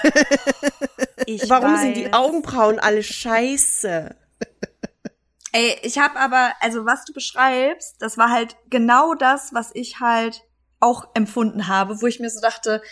Ich 1.26 1.50
Warum 1.50 1.76
sind 1.76 1.96
die 1.96 2.04
weiß. 2.04 2.12
Augenbrauen 2.12 2.78
alle 2.78 3.02
scheiße? 3.02 4.14
Ey, 5.52 5.78
ich 5.82 5.98
habe 5.98 6.18
aber, 6.18 6.52
also 6.60 6.84
was 6.84 7.04
du 7.04 7.12
beschreibst, 7.12 7.96
das 8.00 8.18
war 8.18 8.30
halt 8.30 8.56
genau 8.68 9.14
das, 9.14 9.54
was 9.54 9.70
ich 9.74 10.00
halt 10.00 10.42
auch 10.80 11.08
empfunden 11.14 11.68
habe, 11.68 12.02
wo 12.02 12.06
ich 12.06 12.20
mir 12.20 12.30
so 12.30 12.40
dachte, 12.40 12.82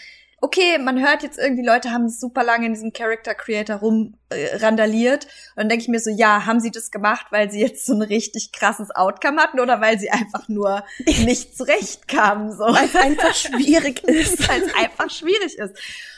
okay, 0.45 0.77
man 0.79 1.01
hört 1.01 1.23
jetzt 1.23 1.39
irgendwie, 1.39 1.65
Leute 1.65 1.91
haben 1.91 2.11
super 2.11 2.45
lange 2.45 2.67
in 2.67 2.75
diesem 2.75 2.93
Character 2.93 3.35
Creator 3.35 3.77
rum 3.77 4.19
äh, 4.29 4.57
randaliert. 4.57 5.25
Und 5.25 5.63
dann 5.63 5.69
denke 5.71 5.83
ich 5.85 5.89
mir 5.89 6.01
so, 6.01 6.11
ja, 6.11 6.45
haben 6.45 6.61
sie 6.61 6.71
das 6.71 6.91
gemacht, 6.91 7.29
weil 7.31 7.51
sie 7.51 7.61
jetzt 7.61 7.87
so 7.87 7.95
ein 7.95 8.03
richtig 8.03 8.53
krasses 8.53 8.91
Outcome 8.95 9.41
hatten 9.41 9.59
oder 9.59 9.81
weil 9.81 9.99
sie 9.99 10.11
einfach 10.11 10.47
nur 10.49 10.85
nicht 11.07 11.57
zurechtkamen? 11.57 12.53
So. 12.53 12.65
Weil 12.65 12.85
es 12.85 12.95
einfach 12.95 13.35
schwierig 13.35 14.05
ist. 14.05 14.47
weil 14.47 14.63
es 14.63 14.75
einfach 14.75 15.09
schwierig 15.09 15.57
ist. 15.57 15.77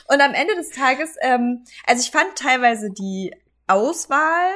Und 0.09 0.19
am 0.19 0.33
Ende 0.33 0.55
des 0.55 0.71
Tages, 0.71 1.15
ähm, 1.21 1.63
also 1.85 2.01
ich 2.01 2.11
fand 2.11 2.35
teilweise 2.35 2.91
die 2.91 3.33
Auswahl 3.67 4.49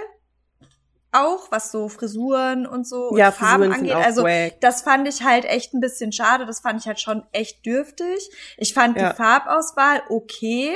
auch, 1.11 1.51
was 1.51 1.71
so 1.71 1.89
Frisuren 1.89 2.65
und 2.65 2.87
so 2.87 3.09
und 3.09 3.17
Ja, 3.17 3.31
Farben 3.31 3.71
Frisuren 3.71 3.91
angeht. 3.91 4.05
Also 4.05 4.23
wack. 4.23 4.59
das 4.61 4.81
fand 4.81 5.07
ich 5.07 5.23
halt 5.23 5.45
echt 5.45 5.73
ein 5.73 5.79
bisschen 5.81 6.11
schade. 6.11 6.45
Das 6.45 6.61
fand 6.61 6.79
ich 6.79 6.87
halt 6.87 6.99
schon 6.99 7.23
echt 7.31 7.65
dürftig. 7.65 8.29
Ich 8.57 8.73
fand 8.73 8.97
Ja. 8.97 9.09
die 9.09 9.15
Farbauswahl 9.15 10.03
okay, 10.09 10.71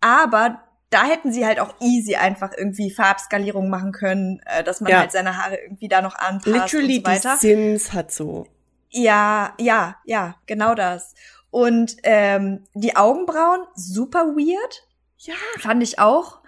aber 0.00 0.60
da 0.90 1.04
hätten 1.04 1.32
sie 1.32 1.44
halt 1.44 1.60
auch 1.60 1.74
easy 1.80 2.16
einfach 2.16 2.52
irgendwie 2.56 2.90
Farbskalierung 2.90 3.68
machen 3.68 3.92
können, 3.92 4.40
äh, 4.46 4.64
dass 4.64 4.80
man 4.80 4.90
Ja. 4.92 5.00
halt 5.00 5.12
seine 5.12 5.36
Haare 5.36 5.56
irgendwie 5.56 5.88
da 5.88 6.00
noch 6.02 6.14
anpasst 6.14 6.46
Literally 6.72 6.98
und 6.98 7.04
so 7.06 7.10
weiter. 7.10 7.38
die 7.40 7.46
Sims 7.46 7.92
hat 7.92 8.10
so. 8.10 8.46
Ja, 8.90 9.52
ja, 9.58 9.96
ja, 10.04 10.36
genau 10.46 10.74
das. 10.74 11.14
Und 11.50 11.96
ähm, 12.04 12.64
die 12.74 12.96
Augenbrauen, 12.96 13.60
super 13.74 14.28
weird. 14.36 14.86
Ja. 15.18 15.34
Fand 15.58 15.82
ich 15.82 15.98
auch. 15.98 16.40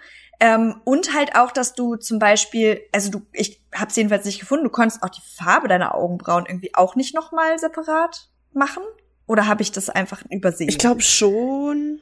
Ähm, 0.43 0.81
und 0.85 1.13
halt 1.13 1.35
auch, 1.35 1.51
dass 1.51 1.75
du 1.75 1.95
zum 1.97 2.17
Beispiel, 2.17 2.81
also 2.91 3.11
du, 3.11 3.21
ich 3.31 3.61
hab's 3.73 3.95
jedenfalls 3.95 4.25
nicht 4.25 4.39
gefunden, 4.39 4.63
du 4.65 4.71
konntest 4.71 5.03
auch 5.03 5.09
die 5.09 5.21
Farbe 5.37 5.67
deiner 5.67 5.93
Augenbrauen 5.95 6.45
irgendwie 6.47 6.73
auch 6.73 6.95
nicht 6.95 7.13
nochmal 7.13 7.59
separat 7.59 8.27
machen? 8.51 8.81
Oder 9.27 9.45
habe 9.47 9.61
ich 9.61 9.71
das 9.71 9.89
einfach 9.91 10.23
übersehen? 10.31 10.67
Ich 10.67 10.79
glaube 10.79 11.01
schon. 11.01 12.01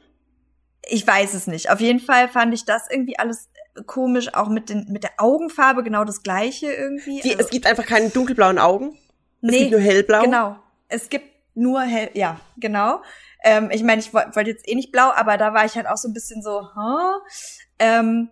ich 0.88 1.06
weiß 1.06 1.34
es 1.34 1.46
nicht. 1.46 1.70
Auf 1.70 1.80
jeden 1.80 2.00
Fall 2.00 2.28
fand 2.28 2.54
ich 2.54 2.64
das 2.64 2.90
irgendwie 2.90 3.18
alles 3.18 3.50
komisch, 3.86 4.32
auch 4.34 4.48
mit 4.48 4.70
den 4.70 4.86
mit 4.90 5.04
der 5.04 5.12
Augenfarbe 5.18 5.82
genau 5.84 6.04
das 6.04 6.22
gleiche 6.22 6.72
irgendwie. 6.72 7.20
Die, 7.20 7.32
Also- 7.32 7.44
es 7.44 7.50
gibt 7.50 7.66
einfach 7.66 7.84
keine 7.86 8.08
dunkelblauen 8.08 8.58
Augen. 8.58 8.96
Es 9.42 9.50
Nee, 9.50 9.58
gibt 9.58 9.70
nur 9.72 9.80
hellblau. 9.80 10.22
Genau. 10.22 10.56
Es 10.88 11.08
gibt 11.10 11.26
nur 11.54 11.82
hell, 11.82 12.10
ja, 12.14 12.40
genau. 12.56 13.02
Ähm, 13.44 13.70
ich 13.70 13.82
meine, 13.82 14.00
ich 14.00 14.12
wollte 14.14 14.34
wollt 14.34 14.46
jetzt 14.48 14.66
eh 14.66 14.74
nicht 14.74 14.92
blau, 14.92 15.10
aber 15.14 15.36
da 15.36 15.52
war 15.54 15.64
ich 15.66 15.74
halt 15.76 15.86
auch 15.86 15.96
so 15.98 16.08
ein 16.08 16.14
bisschen 16.14 16.42
so, 16.42 16.62
huh? 16.74 17.20
Ähm, 17.80 18.28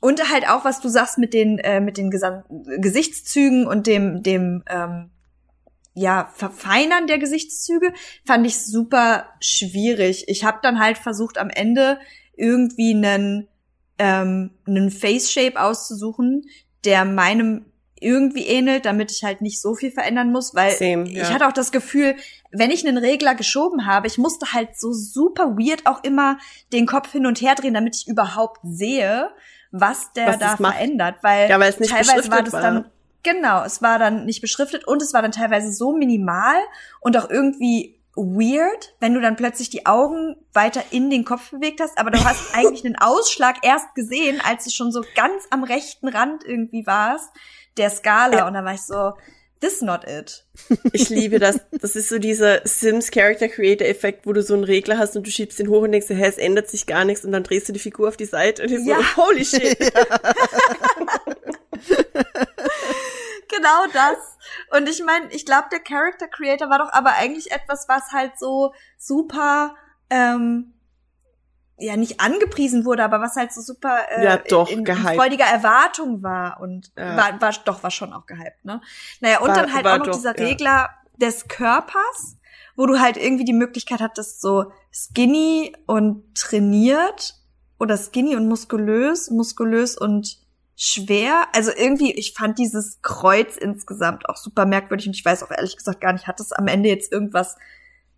und 0.00 0.32
halt 0.32 0.48
auch, 0.48 0.64
was 0.64 0.80
du 0.80 0.88
sagst 0.88 1.18
mit 1.18 1.34
den, 1.34 1.58
äh, 1.58 1.80
mit 1.80 1.96
den 1.96 2.10
Gesam 2.10 2.44
Gesichtszügen 2.78 3.66
und 3.66 3.86
dem, 3.86 4.22
dem, 4.22 4.62
ähm, 4.68 5.10
ja, 5.94 6.30
Verfeinern 6.34 7.06
der 7.06 7.18
Gesichtszüge, 7.18 7.92
fand 8.24 8.46
ich 8.46 8.58
super 8.64 9.26
schwierig. 9.40 10.24
Ich 10.28 10.44
habe 10.44 10.58
dann 10.62 10.78
halt 10.78 10.98
versucht, 10.98 11.38
am 11.38 11.50
Ende 11.50 11.98
irgendwie 12.34 12.94
einen, 12.94 13.48
ähm, 13.98 14.50
einen 14.66 14.90
Face-Shape 14.90 15.60
auszusuchen, 15.60 16.44
der 16.84 17.04
meinem 17.04 17.66
irgendwie 18.00 18.46
ähnelt, 18.46 18.84
damit 18.84 19.12
ich 19.12 19.22
halt 19.22 19.40
nicht 19.40 19.60
so 19.60 19.74
viel 19.74 19.92
verändern 19.92 20.32
muss, 20.32 20.54
weil 20.54 20.72
Same, 20.72 21.08
ich 21.08 21.18
ja. 21.18 21.30
hatte 21.30 21.46
auch 21.46 21.52
das 21.52 21.70
Gefühl, 21.70 22.16
wenn 22.52 22.70
ich 22.70 22.86
einen 22.86 22.98
Regler 22.98 23.34
geschoben 23.34 23.86
habe, 23.86 24.06
ich 24.06 24.18
musste 24.18 24.52
halt 24.52 24.78
so 24.78 24.92
super 24.92 25.56
weird 25.56 25.86
auch 25.86 26.04
immer 26.04 26.38
den 26.72 26.86
Kopf 26.86 27.12
hin 27.12 27.26
und 27.26 27.40
her 27.40 27.54
drehen, 27.54 27.74
damit 27.74 27.96
ich 27.96 28.08
überhaupt 28.08 28.60
sehe, 28.62 29.30
was 29.70 30.12
der 30.12 30.28
Was 30.28 30.38
da 30.38 30.56
verändert, 30.56 31.16
weil, 31.22 31.48
Ja, 31.48 31.58
weil 31.58 31.72
teilweise 31.72 32.30
war 32.30 32.42
das 32.42 32.52
dann 32.52 32.84
genau, 33.22 33.64
es 33.64 33.82
war 33.82 33.98
dann 33.98 34.26
nicht 34.26 34.40
beschriftet 34.40 34.86
und 34.86 35.00
es 35.02 35.14
war 35.14 35.22
dann 35.22 35.32
teilweise 35.32 35.72
so 35.72 35.92
minimal 35.92 36.56
und 37.00 37.16
auch 37.16 37.30
irgendwie 37.30 37.98
weird, 38.14 38.94
wenn 39.00 39.14
du 39.14 39.20
dann 39.20 39.36
plötzlich 39.36 39.70
die 39.70 39.86
Augen 39.86 40.36
weiter 40.52 40.82
in 40.90 41.08
den 41.08 41.24
Kopf 41.24 41.50
bewegt 41.50 41.80
hast, 41.80 41.96
aber 41.98 42.10
du 42.10 42.22
hast 42.22 42.54
eigentlich 42.54 42.84
einen 42.84 42.96
Ausschlag 42.96 43.56
erst 43.62 43.94
gesehen, 43.94 44.40
als 44.46 44.64
du 44.64 44.70
schon 44.70 44.92
so 44.92 45.02
ganz 45.14 45.44
am 45.50 45.64
rechten 45.64 46.08
Rand 46.08 46.44
irgendwie 46.44 46.86
warst, 46.86 47.30
der 47.78 47.88
Skala. 47.88 48.46
Und 48.46 48.54
dann 48.54 48.64
war 48.66 48.74
ich 48.74 48.82
so, 48.82 49.14
this 49.62 49.80
not 49.80 50.04
it. 50.06 50.44
Ich 50.92 51.08
liebe 51.08 51.38
das. 51.38 51.60
Das 51.70 51.96
ist 51.96 52.10
so 52.10 52.18
dieser 52.18 52.60
Sims 52.66 53.10
Character 53.10 53.48
Creator 53.48 53.86
Effekt, 53.86 54.26
wo 54.26 54.34
du 54.34 54.42
so 54.42 54.52
einen 54.52 54.64
Regler 54.64 54.98
hast 54.98 55.16
und 55.16 55.26
du 55.26 55.30
schiebst 55.30 55.58
den 55.58 55.68
hoch 55.68 55.80
und 55.82 55.92
denkst, 55.92 56.08
hä, 56.10 56.26
es 56.26 56.36
ändert 56.36 56.68
sich 56.68 56.84
gar 56.86 57.06
nichts 57.06 57.24
und 57.24 57.32
dann 57.32 57.42
drehst 57.44 57.68
du 57.68 57.72
die 57.72 57.78
Figur 57.78 58.08
auf 58.08 58.16
die 58.18 58.26
Seite 58.26 58.62
und 58.64 58.70
ich 58.70 58.84
Ja. 58.86 58.98
so, 58.98 59.24
holy 59.24 59.44
shit. 59.44 59.78
Genau 63.48 63.84
das. 63.92 64.16
Und 64.76 64.88
ich 64.88 65.04
meine, 65.04 65.26
ich 65.30 65.44
glaube, 65.44 65.66
der 65.70 65.80
Character 65.80 66.26
Creator 66.26 66.70
war 66.70 66.78
doch 66.78 66.90
aber 66.92 67.12
eigentlich 67.14 67.50
etwas, 67.52 67.86
was 67.88 68.10
halt 68.12 68.32
so 68.38 68.72
super, 68.96 69.74
ähm, 70.08 70.71
ja, 71.78 71.96
nicht 71.96 72.20
angepriesen 72.20 72.84
wurde, 72.84 73.02
aber 73.02 73.20
was 73.20 73.34
halt 73.36 73.52
so 73.52 73.60
super 73.60 73.98
äh, 74.10 74.24
Ja, 74.24 74.36
doch, 74.36 74.70
in, 74.70 74.84
in 74.86 74.96
freudiger 74.96 75.44
Erwartung 75.46 76.22
war. 76.22 76.60
Und 76.60 76.92
Ja. 76.96 77.16
war, 77.16 77.40
war, 77.40 77.52
doch, 77.64 77.82
war 77.82 77.90
schon 77.90 78.12
auch 78.12 78.26
gehypt, 78.26 78.64
ne? 78.64 78.80
Naja, 79.20 79.40
und 79.40 79.48
War- 79.48 79.56
dann 79.56 79.72
halt 79.74 79.86
auch 79.86 79.98
noch 79.98 80.06
doch, 80.06 80.14
dieser 80.14 80.38
ja. 80.38 80.46
Regler 80.46 80.90
des 81.16 81.48
Körpers, 81.48 82.36
wo 82.76 82.86
du 82.86 83.00
halt 83.00 83.16
irgendwie 83.16 83.44
die 83.44 83.52
Möglichkeit 83.52 84.00
hattest, 84.00 84.40
so 84.40 84.72
skinny 84.92 85.74
und 85.86 86.34
trainiert 86.34 87.34
oder 87.78 87.96
skinny 87.96 88.36
und 88.36 88.48
muskulös, 88.48 89.30
muskulös 89.30 89.96
und 89.98 90.38
schwer. 90.76 91.46
Also 91.54 91.70
irgendwie, 91.76 92.12
ich 92.12 92.32
fand 92.34 92.58
dieses 92.58 93.00
Kreuz 93.02 93.56
insgesamt 93.56 94.28
auch 94.28 94.36
super 94.36 94.66
merkwürdig 94.66 95.06
und 95.06 95.14
ich 95.16 95.24
weiß 95.24 95.42
auch 95.42 95.50
ehrlich 95.50 95.76
gesagt 95.76 96.00
gar 96.00 96.12
nicht, 96.12 96.26
hat 96.26 96.40
es 96.40 96.52
am 96.52 96.66
Ende 96.66 96.88
jetzt 96.88 97.12
irgendwas 97.12 97.56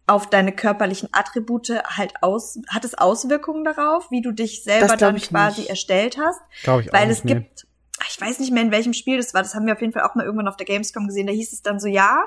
auf 0.06 0.28
deine 0.28 0.52
körperlichen 0.52 1.08
Attribute 1.12 1.70
halt 1.96 2.12
aus, 2.20 2.58
hat 2.68 2.84
es 2.84 2.94
Auswirkungen 2.94 3.64
darauf, 3.64 4.10
wie 4.10 4.20
du 4.20 4.32
dich 4.32 4.62
selber 4.62 4.96
dann 4.96 5.16
quasi 5.16 5.60
nicht. 5.62 5.70
erstellt 5.70 6.18
hast? 6.18 6.40
Glaube 6.62 6.82
ich 6.82 6.88
auch 6.90 6.92
Weil 6.92 7.08
nicht, 7.08 7.18
es 7.18 7.24
nee. 7.24 7.34
gibt, 7.34 7.66
ich 8.10 8.20
weiß 8.20 8.38
nicht 8.40 8.52
mehr 8.52 8.62
in 8.62 8.70
welchem 8.70 8.92
Spiel 8.92 9.16
das 9.16 9.32
war, 9.32 9.42
das 9.42 9.54
haben 9.54 9.66
wir 9.66 9.72
auf 9.72 9.80
jeden 9.80 9.92
Fall 9.94 10.02
auch 10.02 10.14
mal 10.14 10.24
irgendwann 10.24 10.48
auf 10.48 10.56
der 10.56 10.66
Gamescom 10.66 11.06
gesehen, 11.06 11.26
da 11.26 11.32
hieß 11.32 11.52
es 11.54 11.62
dann 11.62 11.80
so, 11.80 11.86
ja, 11.88 12.24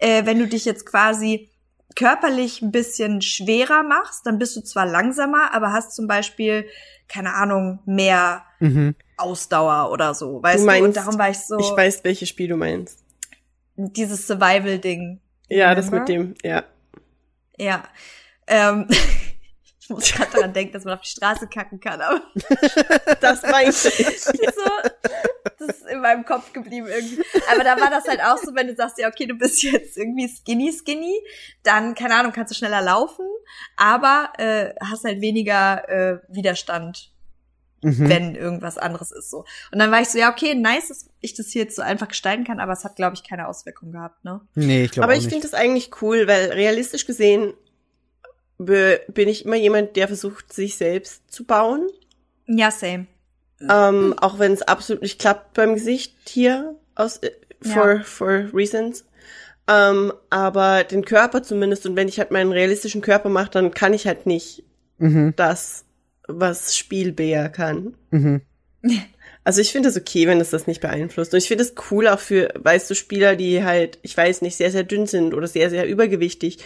äh, 0.00 0.26
wenn 0.26 0.38
du 0.40 0.48
dich 0.48 0.64
jetzt 0.64 0.86
quasi 0.86 1.48
körperlich 1.96 2.62
ein 2.62 2.70
bisschen 2.72 3.20
schwerer 3.22 3.82
machst, 3.82 4.24
dann 4.26 4.38
bist 4.38 4.56
du 4.56 4.60
zwar 4.62 4.86
langsamer, 4.86 5.52
aber 5.54 5.72
hast 5.72 5.92
zum 5.94 6.06
Beispiel, 6.06 6.66
keine 7.08 7.34
Ahnung, 7.34 7.80
mehr 7.84 8.42
Mhm. 8.60 8.94
Ausdauer 9.16 9.90
oder 9.90 10.14
so, 10.14 10.42
weißt 10.42 10.60
du? 10.62 10.66
meinst- 10.66 10.84
Und 10.86 10.96
darum 10.96 11.18
war 11.18 11.30
ich 11.30 11.38
so, 11.38 11.58
Ich 11.58 11.70
weiß, 11.76 12.04
welches 12.04 12.28
Spiel 12.28 12.48
du 12.48 12.56
meinst. 12.56 13.04
dieses 13.76 14.26
Survival-Ding. 14.26 15.20
Ja, 15.48 15.74
das 15.74 15.90
mit 15.90 16.08
dem, 16.08 16.34
ja. 16.44 16.64
Ja. 17.60 17.84
Ähm, 18.46 18.86
ich 19.80 19.90
muss 19.90 20.10
gerade 20.12 20.30
daran 20.32 20.52
denken, 20.52 20.72
dass 20.72 20.84
man 20.84 20.94
auf 20.94 21.02
die 21.02 21.10
Straße 21.10 21.46
kacken 21.46 21.78
kann, 21.78 22.00
aber 22.00 22.22
Das 23.20 23.42
meinte 23.42 23.88
ich. 23.88 24.20
so, 24.22 24.32
das 25.58 25.68
ist 25.68 25.86
in 25.86 26.00
meinem 26.00 26.24
Kopf 26.24 26.52
geblieben 26.52 26.86
irgendwie. 26.86 27.22
Aber 27.52 27.62
da 27.62 27.78
war 27.78 27.90
das 27.90 28.08
halt 28.08 28.22
auch 28.22 28.38
so, 28.38 28.54
wenn 28.54 28.66
du 28.66 28.74
sagst, 28.74 28.98
ja, 28.98 29.08
okay, 29.08 29.26
du 29.26 29.34
bist 29.34 29.62
jetzt 29.62 29.98
irgendwie 29.98 30.26
skinny, 30.26 30.72
skinny, 30.72 31.20
dann, 31.62 31.94
keine 31.94 32.14
Ahnung, 32.14 32.32
kannst 32.32 32.50
du 32.50 32.56
schneller 32.56 32.80
laufen, 32.80 33.26
aber 33.76 34.32
äh, 34.38 34.72
hast 34.82 35.04
halt 35.04 35.20
weniger 35.20 35.86
äh, 35.88 36.18
Widerstand, 36.28 37.12
Mhm. 37.82 38.08
wenn 38.10 38.34
irgendwas 38.34 38.76
anderes 38.76 39.10
ist 39.10 39.30
so. 39.30 39.44
Und 39.72 39.78
dann 39.78 39.90
war 39.90 40.00
ich 40.02 40.08
so, 40.08 40.18
ja, 40.18 40.30
okay, 40.30 40.54
nice, 40.54 40.88
dass 40.88 41.08
ich 41.20 41.34
das 41.34 41.48
hier 41.48 41.62
jetzt 41.62 41.76
so 41.76 41.82
einfach 41.82 42.08
gestalten 42.08 42.44
kann, 42.44 42.60
aber 42.60 42.72
es 42.72 42.84
hat, 42.84 42.96
glaube 42.96 43.14
ich, 43.14 43.22
keine 43.26 43.48
Auswirkung 43.48 43.92
gehabt, 43.92 44.22
ne? 44.24 44.40
Nee, 44.54 44.84
ich 44.84 44.90
glaube 44.92 45.04
Aber 45.04 45.14
auch 45.14 45.18
ich 45.18 45.28
finde 45.28 45.42
das 45.48 45.54
eigentlich 45.54 45.90
cool, 46.02 46.26
weil 46.28 46.50
realistisch 46.52 47.06
gesehen 47.06 47.54
be- 48.58 49.00
bin 49.08 49.28
ich 49.28 49.44
immer 49.44 49.56
jemand, 49.56 49.96
der 49.96 50.08
versucht, 50.08 50.52
sich 50.52 50.76
selbst 50.76 51.30
zu 51.32 51.44
bauen. 51.44 51.88
Ja, 52.46 52.70
same. 52.70 53.06
Ähm, 53.68 54.14
auch 54.18 54.38
wenn 54.38 54.52
es 54.52 54.62
absolut 54.62 55.02
nicht 55.02 55.18
klappt 55.20 55.54
beim 55.54 55.74
Gesicht 55.74 56.14
hier 56.26 56.76
aus 56.94 57.18
äh, 57.18 57.30
for, 57.62 58.00
for 58.00 58.48
reasons. 58.54 59.04
Ähm, 59.68 60.12
aber 60.30 60.84
den 60.84 61.04
Körper 61.04 61.42
zumindest, 61.42 61.86
und 61.86 61.94
wenn 61.94 62.08
ich 62.08 62.18
halt 62.18 62.30
meinen 62.30 62.52
realistischen 62.52 63.02
Körper 63.02 63.28
mache, 63.28 63.50
dann 63.50 63.72
kann 63.72 63.92
ich 63.94 64.06
halt 64.06 64.26
nicht 64.26 64.64
Mhm. 64.98 65.32
das, 65.36 65.84
was 66.38 66.76
Spielbär 66.76 67.48
kann. 67.48 67.96
Mhm. 68.10 68.42
Also 69.42 69.62
ich 69.62 69.72
finde 69.72 69.88
es 69.88 69.96
okay, 69.96 70.26
wenn 70.26 70.38
es 70.38 70.50
das 70.50 70.66
nicht 70.66 70.82
beeinflusst. 70.82 71.32
Und 71.32 71.38
ich 71.38 71.48
finde 71.48 71.64
es 71.64 71.74
cool 71.90 72.08
auch 72.08 72.18
für, 72.20 72.52
weißt 72.58 72.90
du, 72.90 72.94
Spieler, 72.94 73.36
die 73.36 73.64
halt, 73.64 73.98
ich 74.02 74.14
weiß 74.14 74.42
nicht, 74.42 74.56
sehr, 74.56 74.70
sehr 74.70 74.84
dünn 74.84 75.06
sind 75.06 75.32
oder 75.32 75.46
sehr, 75.46 75.70
sehr 75.70 75.86
übergewichtig. 75.86 76.58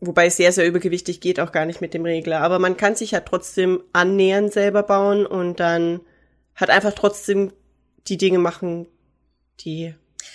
Wobei 0.00 0.28
sehr, 0.28 0.52
sehr 0.52 0.66
übergewichtig 0.66 1.20
geht 1.20 1.40
auch 1.40 1.50
gar 1.50 1.64
nicht 1.64 1.80
mit 1.80 1.94
dem 1.94 2.04
Regler. 2.04 2.40
Aber 2.40 2.58
man 2.58 2.76
kann 2.76 2.94
sich 2.94 3.14
halt 3.14 3.26
trotzdem 3.26 3.82
annähernd 3.94 4.52
selber 4.52 4.82
bauen 4.82 5.24
und 5.24 5.60
dann 5.60 6.00
halt 6.56 6.70
einfach 6.70 6.92
trotzdem 6.92 7.52
die 8.06 8.18
Dinge 8.18 8.38
machen, 8.38 8.86
die. 9.60 9.94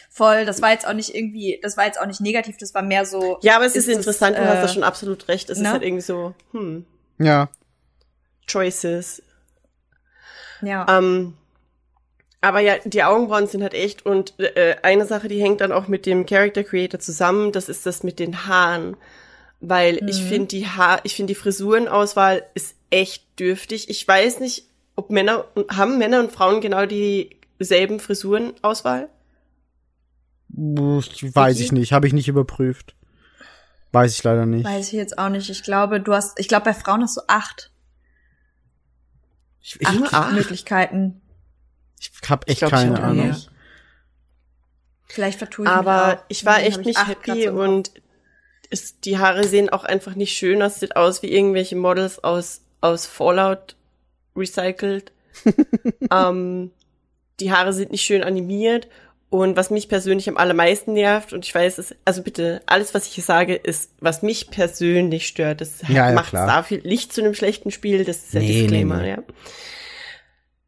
Voll, 0.09 0.45
das 0.45 0.61
war 0.61 0.71
jetzt 0.71 0.87
auch 0.87 0.93
nicht 0.93 1.13
irgendwie, 1.15 1.59
das 1.61 1.77
war 1.77 1.85
jetzt 1.85 1.99
auch 1.99 2.07
nicht 2.07 2.19
negativ, 2.19 2.57
das 2.57 2.73
war 2.73 2.81
mehr 2.81 3.05
so. 3.05 3.37
Ja, 3.41 3.55
aber 3.55 3.65
es 3.65 3.75
ist, 3.75 3.87
das, 3.87 3.95
interessant, 3.95 4.37
du 4.37 4.45
hast 4.45 4.57
äh, 4.57 4.61
da 4.61 4.67
schon 4.67 4.83
absolut 4.83 5.27
recht. 5.27 5.49
Es 5.49 5.59
ne? 5.59 5.65
ist 5.65 5.71
halt 5.71 5.83
irgendwie 5.83 6.01
so, 6.01 6.33
hm, 6.51 6.85
Ja. 7.19 7.49
Choices. 8.49 9.21
Ja. 10.61 10.85
Ähm, 10.89 11.35
aber 12.41 12.61
ja, 12.61 12.75
die 12.83 13.03
Augenbrauen 13.03 13.47
sind 13.47 13.63
halt 13.63 13.73
echt 13.73 14.05
und 14.05 14.33
äh, 14.39 14.77
eine 14.81 15.05
Sache, 15.05 15.27
die 15.27 15.41
hängt 15.41 15.61
dann 15.61 15.71
auch 15.71 15.87
mit 15.87 16.05
dem 16.05 16.25
Character 16.25 16.63
Creator 16.63 16.99
zusammen, 16.99 17.51
das 17.51 17.67
ist 17.67 17.85
das 17.85 18.03
mit 18.03 18.19
den 18.19 18.45
Haaren. 18.47 18.95
Weil 19.61 19.99
ich 20.09 20.23
finde 20.23 20.47
die 20.47 20.67
Haar, 20.67 21.01
ich 21.03 21.15
finde 21.15 21.33
die 21.33 21.39
Frisurenauswahl 21.39 22.43
ist 22.53 22.75
echt 22.89 23.25
dürftig. 23.39 23.89
Ich 23.89 24.07
weiß 24.07 24.39
nicht, 24.39 24.63
ob 24.95 25.09
Männer, 25.09 25.45
haben 25.69 25.97
Männer 25.97 26.21
und 26.21 26.31
Frauen 26.31 26.61
genau 26.61 26.85
dieselben 26.85 27.99
Frisurenauswahl? 27.99 29.09
Ich 30.49 31.35
weiß 31.35 31.59
ich 31.59 31.73
nicht, 31.73 31.91
habe 31.91 32.07
ich 32.07 32.13
nicht 32.13 32.29
überprüft. 32.29 32.95
Weiß 33.91 34.13
ich 34.13 34.23
leider 34.23 34.45
nicht. 34.45 34.65
Weiß 34.65 34.87
ich 34.87 34.93
jetzt 34.93 35.17
auch 35.17 35.29
nicht. 35.29 35.49
Ich 35.49 35.63
glaube, 35.63 35.99
du 35.99 36.13
hast, 36.13 36.39
ich 36.39 36.47
glaube, 36.47 36.65
bei 36.65 36.73
Frauen 36.73 37.01
hast 37.01 37.17
du 37.17 37.21
acht, 37.27 37.68
Ich, 39.61 39.79
ich, 39.79 39.87
Ach, 39.87 39.93
ich, 39.93 40.13
ach. 40.13 40.31
Möglichkeiten. 40.31 41.21
ich 41.99 42.11
habe 42.29 42.47
echt 42.47 42.59
glaub, 42.59 42.71
keine 42.71 42.93
ich 42.93 42.99
Ahnung. 42.99 43.27
nicht. 43.27 43.51
Vielleicht 45.05 45.39
vertue 45.39 45.65
ich 45.65 45.71
mich 45.71 45.77
Aber 45.77 46.23
ich 46.27 46.45
war 46.45 46.59
echt 46.61 46.79
ich 46.79 46.85
nicht 46.85 46.99
acht 46.99 47.07
happy 47.07 47.45
so 47.47 47.53
und 47.53 47.91
es, 48.69 48.99
die 48.99 49.17
Haare 49.17 49.47
sehen 49.47 49.69
auch 49.69 49.83
einfach 49.83 50.15
nicht 50.15 50.37
schön 50.37 50.61
aus. 50.61 50.79
Sieht 50.79 50.95
aus 50.95 51.23
wie 51.23 51.31
irgendwelche 51.31 51.75
Models 51.75 52.23
aus, 52.23 52.61
aus 52.81 53.05
Fallout 53.07 53.75
recycelt. 54.35 55.11
ähm, 56.11 56.71
die 57.39 57.51
Haare 57.51 57.73
sind 57.73 57.91
nicht 57.91 58.03
schön 58.03 58.23
animiert. 58.23 58.87
Und 59.29 59.55
was 59.55 59.69
mich 59.69 59.89
persönlich 59.89 60.27
am 60.27 60.37
allermeisten 60.37 60.93
nervt, 60.93 61.33
und 61.33 61.45
ich 61.45 61.53
weiß 61.53 61.77
es, 61.77 61.95
also 62.03 62.23
bitte, 62.23 62.61
alles, 62.65 62.95
was 62.95 63.05
ich 63.05 63.13
hier 63.13 63.23
sage, 63.23 63.53
ist, 63.55 63.91
was 63.99 64.23
mich 64.23 64.49
persönlich 64.49 65.27
stört. 65.27 65.61
Das 65.61 65.81
Ja, 65.87 66.09
ja, 66.09 66.11
macht 66.13 66.29
klar. 66.29 66.47
Starfield 66.47 66.85
nicht 66.85 67.13
zu 67.13 67.21
einem 67.21 67.35
schlechten 67.35 67.69
Spiel, 67.69 68.05
das 68.05 68.17
ist 68.17 68.35
ein 68.35 68.41
Nee, 68.41 68.47
nee, 68.47 68.61
Disclaimer, 68.61 68.97
nee. 69.01 69.09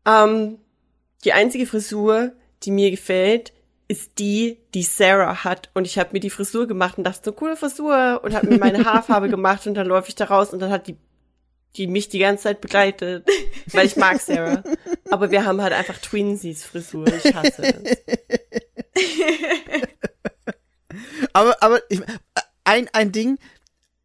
ja. 0.05 0.23
Ähm, 0.23 0.57
die 1.23 1.33
einzige 1.33 1.65
Frisur, 1.65 2.33
die 2.63 2.71
mir 2.71 2.91
gefällt, 2.91 3.51
ist 3.87 4.19
die, 4.19 4.57
die 4.73 4.83
Sarah 4.83 5.43
hat. 5.43 5.69
Und 5.73 5.85
ich 5.85 5.97
habe 5.97 6.09
mir 6.13 6.19
die 6.19 6.29
Frisur 6.29 6.67
gemacht 6.67 6.97
und 6.97 7.03
dachte, 7.03 7.21
so 7.25 7.31
coole 7.33 7.57
Frisur 7.57 8.21
und 8.23 8.33
habe 8.33 8.47
mir 8.47 8.57
meine 8.57 8.85
Haarfarbe 8.85 9.27
gemacht 9.29 9.67
und 9.67 9.73
dann 9.73 9.87
läufe 9.87 10.09
ich 10.09 10.15
da 10.15 10.25
raus 10.25 10.53
und 10.53 10.59
dann 10.59 10.71
hat 10.71 10.87
die, 10.87 10.97
die 11.77 11.87
mich 11.87 12.09
die 12.09 12.19
ganze 12.19 12.43
Zeit 12.43 12.61
begleitet, 12.61 13.27
weil 13.67 13.85
ich 13.85 13.95
mag 13.95 14.19
Sarah. 14.19 14.63
Aber 15.09 15.31
wir 15.31 15.45
haben 15.45 15.61
halt 15.61 15.73
einfach 15.73 15.97
Twinsies 15.97 16.63
Frisur. 16.63 17.07
Ich 17.07 17.33
hasse 17.33 17.63
es. 17.63 17.97
Aber, 21.33 21.61
aber 21.63 21.79
ich, 21.89 22.01
ein, 22.65 22.89
ein 22.91 23.11
Ding, 23.11 23.37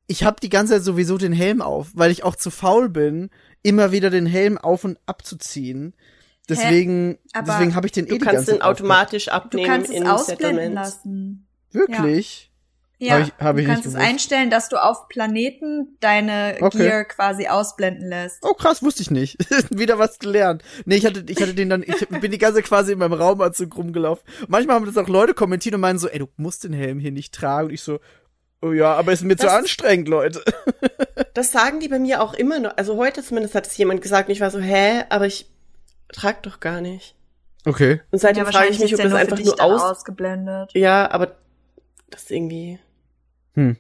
ich 0.06 0.22
habe 0.22 0.38
die 0.40 0.48
ganze 0.48 0.74
Zeit 0.74 0.84
sowieso 0.84 1.18
den 1.18 1.32
Helm 1.32 1.60
auf, 1.60 1.88
weil 1.94 2.10
ich 2.12 2.22
auch 2.22 2.36
zu 2.36 2.50
faul 2.50 2.88
bin, 2.88 3.30
immer 3.62 3.90
wieder 3.90 4.10
den 4.10 4.26
Helm 4.26 4.56
auf 4.58 4.84
und 4.84 4.98
abzuziehen. 5.06 5.94
Deswegen, 6.48 7.18
deswegen 7.34 7.74
habe 7.74 7.86
ich 7.86 7.92
den 7.92 8.06
eh 8.06 8.10
Du 8.10 8.18
die 8.18 8.20
kannst 8.20 8.46
ganze 8.46 8.52
den 8.52 8.62
automatisch 8.62 9.24
Du 9.26 9.32
abnehmen 9.32 9.66
kannst 9.66 9.90
es 9.90 9.96
in 9.96 10.06
ausblenden 10.06 10.36
Settlements. 10.36 10.74
lassen. 10.74 11.46
Wirklich? 11.72 12.45
Ja, 12.98 13.18
Hab 13.18 13.26
ich- 13.26 13.32
hab 13.38 13.56
du 13.56 13.60
ich 13.62 13.68
kannst 13.68 13.84
es 13.86 13.92
gewusst. 13.92 14.08
einstellen, 14.08 14.48
dass 14.50 14.70
du 14.70 14.82
auf 14.82 15.08
Planeten 15.08 15.96
deine 16.00 16.56
Okay. 16.62 16.78
Gear 16.78 17.04
quasi 17.04 17.46
ausblenden 17.46 18.08
lässt. 18.08 18.38
Oh 18.42 18.54
krass, 18.54 18.82
wusste 18.82 19.02
ich 19.02 19.10
nicht. 19.10 19.36
Wieder 19.70 19.98
was 19.98 20.18
gelernt. 20.18 20.62
Nee, 20.86 20.96
ich 20.96 21.04
hatte, 21.04 21.22
ich 21.28 21.40
hatte 21.42 21.52
den 21.54 21.68
dann, 21.68 21.82
ich 21.82 22.08
bin 22.20 22.30
die 22.30 22.38
ganze 22.38 22.56
Zeit 22.60 22.64
quasi 22.68 22.92
in 22.92 22.98
meinem 22.98 23.12
Raumanzug 23.12 23.76
rumgelaufen. 23.76 24.24
Manchmal 24.48 24.76
haben 24.76 24.86
das 24.86 24.96
auch 24.96 25.08
Leute 25.08 25.34
kommentiert 25.34 25.74
und 25.74 25.82
meinen 25.82 25.98
so, 25.98 26.08
ey, 26.08 26.18
du 26.20 26.28
musst 26.36 26.64
den 26.64 26.72
Helm 26.72 26.98
hier 26.98 27.12
nicht 27.12 27.34
tragen. 27.34 27.68
Und 27.68 27.74
ich 27.74 27.82
so, 27.82 28.00
oh 28.62 28.72
ja, 28.72 28.94
aber 28.94 29.12
ist 29.12 29.22
mir 29.24 29.36
zu 29.36 29.44
Das- 29.44 29.54
anstrengend, 29.54 30.08
Leute. 30.08 30.42
Das 31.34 31.52
sagen 31.52 31.80
die 31.80 31.88
bei 31.88 31.98
mir 31.98 32.22
auch 32.22 32.32
immer 32.32 32.60
noch. 32.60 32.78
Also 32.78 32.96
heute 32.96 33.22
zumindest 33.22 33.54
hat 33.54 33.66
es 33.66 33.76
jemand 33.76 34.00
gesagt 34.00 34.28
und 34.28 34.32
ich 34.32 34.40
war 34.40 34.50
so, 34.50 34.58
hä, 34.58 35.02
aber 35.10 35.26
ich 35.26 35.50
trag 36.10 36.42
doch 36.44 36.60
gar 36.60 36.80
nicht. 36.80 37.14
Okay. 37.66 38.00
Und 38.10 38.20
seitdem 38.20 38.46
frage 38.46 38.68
ich 38.70 38.78
mich, 38.78 38.94
ob 38.94 39.02
das 39.02 39.12
einfach 39.12 39.38
nur 39.38 39.60
aus... 39.60 39.82
ausgeblendet. 39.82 40.70
Ja, 40.72 41.10
aber 41.10 41.36
das 42.08 42.22
ist 42.22 42.30
irgendwie... 42.30 42.78
Hm. 43.56 43.76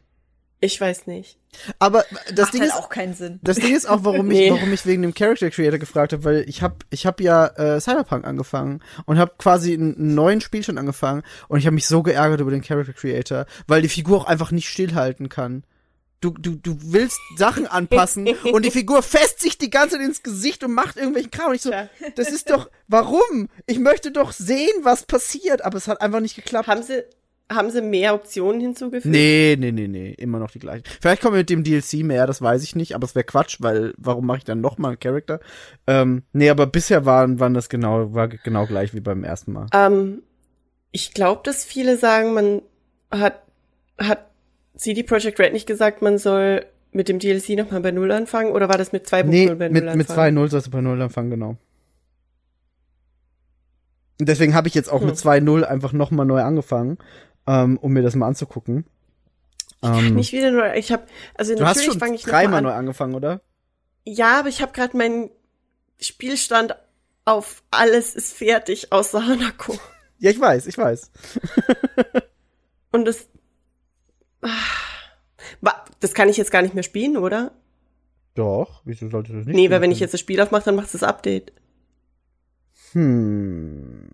Ich 0.60 0.80
weiß 0.80 1.06
nicht. 1.06 1.38
Aber 1.78 2.04
das 2.30 2.46
Macht 2.46 2.54
Ding 2.54 2.60
halt 2.62 2.70
ist, 2.70 2.76
auch 2.76 2.88
keinen 2.88 3.14
Sinn. 3.14 3.40
das 3.42 3.58
Ding 3.58 3.74
ist 3.74 3.86
auch, 3.88 4.00
warum 4.02 4.30
ich, 4.30 4.38
Nee. 4.38 4.50
warum 4.50 4.72
ich 4.72 4.86
wegen 4.86 5.02
dem 5.02 5.14
Character 5.14 5.50
Creator 5.50 5.78
gefragt 5.78 6.12
habe, 6.12 6.24
weil 6.24 6.44
ich 6.48 6.62
habe, 6.62 6.76
ich 6.90 7.06
habe 7.06 7.22
ja 7.22 7.46
äh, 7.46 7.80
Cyberpunk 7.80 8.24
angefangen 8.26 8.82
und 9.04 9.18
habe 9.18 9.32
quasi 9.38 9.74
einen, 9.74 10.14
neuen 10.14 10.40
Spielstand 10.40 10.78
angefangen 10.78 11.22
und 11.48 11.58
ich 11.58 11.66
habe 11.66 11.74
mich 11.74 11.86
so 11.86 12.02
geärgert 12.02 12.40
über 12.40 12.50
den 12.50 12.62
Character 12.62 12.94
Creator, 12.94 13.46
weil 13.66 13.82
die 13.82 13.88
Figur 13.88 14.18
auch 14.18 14.24
einfach 14.24 14.50
nicht 14.50 14.68
stillhalten 14.68 15.28
kann. 15.28 15.64
Du, 16.22 16.30
du, 16.30 16.54
du 16.56 16.78
willst 16.80 17.18
Sachen 17.36 17.66
anpassen 17.66 18.26
und 18.52 18.64
die 18.64 18.70
Figur 18.70 19.02
fässt 19.02 19.40
sich 19.40 19.58
die 19.58 19.70
ganze 19.70 19.96
Zeit 19.96 20.06
ins 20.06 20.22
Gesicht 20.22 20.64
und 20.64 20.72
macht 20.72 20.96
irgendwelchen 20.96 21.30
Kram. 21.30 21.50
Und 21.50 21.56
ich 21.56 21.62
so, 21.62 21.70
Tja. 21.70 21.88
das 22.16 22.30
ist 22.30 22.48
doch, 22.50 22.70
warum? 22.88 23.48
Ich 23.66 23.78
möchte 23.78 24.10
doch 24.10 24.32
sehen, 24.32 24.72
was 24.82 25.04
passiert, 25.04 25.62
aber 25.62 25.76
es 25.76 25.88
hat 25.88 26.00
einfach 26.00 26.20
nicht 26.20 26.34
geklappt. 26.34 26.68
Haben 26.68 26.82
sie, 26.82 27.04
haben 27.50 27.70
sie 27.70 27.80
mehr 27.80 28.14
Optionen 28.14 28.60
hinzugefügt? 28.60 29.06
Nee, 29.06 29.56
nee, 29.58 29.70
nee, 29.72 29.86
nee, 29.88 30.10
immer 30.18 30.38
noch 30.38 30.50
die 30.50 30.58
gleichen. 30.58 30.84
Vielleicht 31.00 31.22
kommen 31.22 31.34
wir 31.34 31.40
mit 31.40 31.50
dem 31.50 31.62
DLC 31.62 32.04
mehr, 32.04 32.26
das 32.26 32.42
weiß 32.42 32.62
ich 32.64 32.74
nicht, 32.74 32.94
aber 32.94 33.04
es 33.04 33.14
wäre 33.14 33.24
Quatsch, 33.24 33.58
weil 33.60 33.94
warum 33.98 34.26
mache 34.26 34.38
ich 34.38 34.44
dann 34.44 34.60
noch 34.60 34.78
mal 34.78 34.88
einen 34.88 34.98
Charakter? 35.00 35.40
Ähm, 35.86 36.24
nee, 36.32 36.50
aber 36.50 36.66
bisher 36.66 37.04
waren, 37.04 37.38
waren 37.38 37.54
das 37.54 37.68
genau, 37.68 38.12
war 38.14 38.28
genau 38.28 38.66
gleich 38.66 38.94
wie 38.94 39.00
beim 39.00 39.22
ersten 39.22 39.52
Mal. 39.52 39.66
Ähm, 39.72 40.22
ich 40.90 41.14
glaube, 41.14 41.42
dass 41.44 41.64
viele 41.64 41.96
sagen, 41.96 42.34
man 42.34 42.62
hat, 43.10 43.42
hat 43.98 44.26
CD 44.76 45.02
Projekt 45.04 45.38
Red 45.38 45.52
nicht 45.52 45.66
gesagt, 45.66 46.02
man 46.02 46.18
soll 46.18 46.66
mit 46.92 47.08
dem 47.08 47.18
DLC 47.18 47.50
nochmal 47.50 47.80
bei 47.80 47.92
Null 47.92 48.10
anfangen 48.10 48.52
oder 48.52 48.68
war 48.68 48.78
das 48.78 48.92
mit 48.92 49.06
2.0 49.06 49.24
Nee, 49.24 49.46
bei 49.46 49.68
Null 49.68 49.82
mit, 49.82 49.84
mit 49.96 50.10
anfangen? 50.10 50.38
2.0 50.38 50.48
sollst 50.48 50.66
du 50.66 50.70
bei 50.72 50.80
0 50.80 51.00
anfangen, 51.02 51.30
genau. 51.30 51.56
Und 54.18 54.28
deswegen 54.28 54.54
habe 54.54 54.68
ich 54.68 54.74
jetzt 54.74 54.90
auch 54.90 55.00
Hm. 55.00 55.08
mit 55.08 55.16
2.0 55.16 55.62
einfach 55.64 55.92
noch 55.92 56.10
mal 56.10 56.24
neu 56.24 56.40
angefangen, 56.40 56.98
ähm, 57.46 57.78
um 57.78 57.92
mir 57.92 58.02
das 58.02 58.14
mal 58.14 58.26
anzugucken. 58.26 58.84
Ähm, 59.82 60.14
Nicht 60.14 60.32
wieder 60.32 60.50
nur, 60.50 60.74
ich 60.74 60.90
habe, 60.92 61.06
also 61.34 61.54
du 61.54 61.62
natürlich 61.62 61.98
fange 61.98 62.14
ich 62.14 62.22
dreimal 62.22 62.62
mal 62.62 62.68
neu 62.68 62.72
an. 62.72 62.78
angefangen, 62.80 63.14
oder? 63.14 63.40
Ja, 64.04 64.40
aber 64.40 64.48
ich 64.48 64.62
habe 64.62 64.72
gerade 64.72 64.96
meinen 64.96 65.30
Spielstand 66.00 66.76
auf 67.24 67.62
alles 67.70 68.14
ist 68.14 68.32
fertig 68.32 68.92
außer 68.92 69.26
Hanako. 69.26 69.78
Ja, 70.18 70.30
ich 70.30 70.40
weiß, 70.40 70.66
ich 70.66 70.78
weiß. 70.78 71.10
Und 72.92 73.04
das, 73.04 73.28
ah, 74.40 74.48
das 76.00 76.14
kann 76.14 76.28
ich 76.28 76.36
jetzt 76.36 76.50
gar 76.50 76.62
nicht 76.62 76.74
mehr 76.74 76.82
spielen, 76.82 77.16
oder? 77.16 77.52
Doch, 78.34 78.82
wieso 78.84 79.08
sollte 79.08 79.32
das 79.32 79.46
nicht? 79.46 79.56
Nee, 79.56 79.70
weil 79.70 79.80
wenn 79.80 79.90
ich 79.90 80.00
jetzt 80.00 80.14
das 80.14 80.20
Spiel 80.20 80.40
aufmache, 80.40 80.64
dann 80.64 80.76
macht 80.76 80.92
das 80.94 81.02
Update. 81.02 81.52
Hm. 82.92 84.08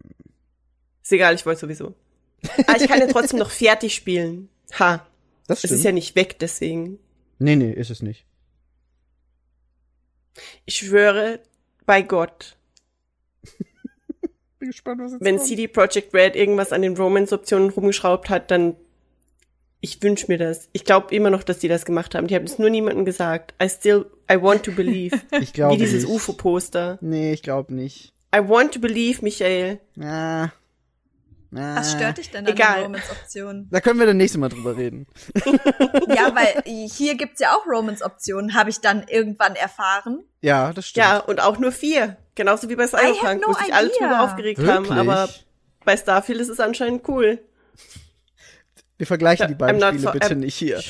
Ist 1.03 1.12
egal, 1.12 1.35
ich 1.35 1.45
wollte 1.45 1.61
sowieso. 1.61 1.95
Aber 2.66 2.80
ich 2.80 2.88
kann 2.88 3.01
ja 3.01 3.07
trotzdem 3.07 3.38
noch 3.38 3.51
fertig 3.51 3.95
spielen. 3.95 4.49
Ha, 4.78 5.07
Das 5.47 5.59
es 5.59 5.64
stimmt. 5.64 5.78
ist 5.78 5.84
ja 5.84 5.93
nicht 5.93 6.14
weg, 6.16 6.38
deswegen. 6.40 6.99
nee, 7.38 7.57
nee, 7.57 7.72
ist 7.72 7.90
es 7.90 8.03
nicht. 8.03 8.24
Ich 10.64 10.76
schwöre 10.76 11.40
bei 11.86 12.03
Gott, 12.03 12.57
Bin 14.59 14.68
gespannt, 14.70 15.01
was 15.03 15.12
jetzt 15.12 15.24
wenn 15.24 15.36
kommt. 15.36 15.49
CD 15.49 15.66
Projekt 15.68 16.14
Red 16.14 16.36
irgendwas 16.36 16.72
an 16.72 16.82
den 16.82 16.97
Romance-Optionen 16.97 17.70
rumgeschraubt 17.70 18.30
hat, 18.30 18.51
dann 18.51 18.76
ich 19.84 20.01
wünsch 20.01 20.28
mir 20.28 20.38
das. 20.38 20.68
Ich 20.72 20.84
glaube 20.84 21.12
immer 21.14 21.28
noch, 21.30 21.43
dass 21.43 21.59
die 21.59 21.66
das 21.66 21.84
gemacht 21.84 22.14
haben. 22.14 22.28
Die 22.28 22.36
haben 22.36 22.45
es 22.45 22.57
nur 22.61 22.70
niemandem 22.70 23.05
gesagt. 23.05 23.53
I 23.61 23.68
still, 23.68 24.07
I 24.30 24.40
want 24.40 24.62
to 24.64 24.70
believe. 24.72 25.20
Ich 25.40 25.53
glaube 25.53 25.74
Wie 25.74 25.78
dieses. 25.78 26.05
UFO-Poster. 26.05 26.99
Nee, 27.01 27.32
ich 27.32 27.43
glaube 27.43 27.74
nicht. 27.74 28.12
I 28.34 28.38
want 28.49 28.72
to 28.74 28.80
believe, 28.80 29.22
Michael. 29.22 29.80
Na. 29.97 30.53
Was 31.55 31.93
stört 31.93 32.17
dich 32.17 32.31
denn 32.31 32.47
an 32.47 32.53
Egal. 32.53 32.77
den 32.77 32.83
Romance-Optionen? 32.85 33.69
Da 33.71 33.81
können 33.81 33.99
wir 33.99 34.07
dann 34.07 34.17
nächstes 34.17 34.41
Mal 34.41 34.49
drüber 34.49 34.75
reden. 34.77 35.07
ja, 36.09 36.35
weil 36.35 36.63
hier 36.89 37.15
gibt's 37.17 37.41
ja 37.41 37.55
auch 37.55 37.67
Romance-Optionen, 37.67 38.55
habe 38.55 38.71
ich 38.71 38.81
dann 38.81 39.07
irgendwann 39.07 39.55
erfahren. 39.55 40.21
Ja, 40.41 40.73
das 40.73 40.87
stimmt. 40.89 41.07
Ja, 41.07 41.19
und 41.19 41.41
auch 41.43 41.59
nur 41.59 41.71
vier. 41.71 42.17
Genauso 42.35 42.71
wie 42.71 42.77
bei 42.77 42.87
Cyberpunk, 42.87 43.43
no 43.43 43.49
wo 43.49 43.53
sich 43.53 43.75
alle 43.75 43.91
drüber 43.91 44.23
aufgeregt 44.23 44.59
Wirklich? 44.61 44.91
haben. 44.91 44.99
Aber 44.99 45.29
bei 45.85 45.95
Starfield 45.97 46.41
ist 46.41 46.49
es 46.49 46.59
anscheinend 46.59 47.07
cool. 47.09 47.39
wir 48.97 49.07
vergleichen 49.07 49.49
die 49.49 49.55
beiden 49.55 49.79
Spiele 49.81 49.99
for- 50.03 50.13
bitte 50.13 50.35
nicht 50.37 50.55
hier. 50.55 50.81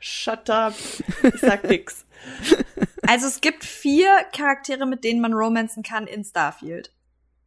Shut 0.00 0.50
up. 0.50 0.74
Ich 1.22 1.40
sag 1.40 1.64
nix. 1.64 2.04
Also 3.04 3.26
es 3.26 3.40
gibt 3.40 3.64
vier 3.64 4.08
Charaktere, 4.32 4.86
mit 4.86 5.02
denen 5.02 5.20
man 5.20 5.32
romanzen 5.34 5.82
kann 5.82 6.06
in 6.06 6.24
Starfield. 6.24 6.92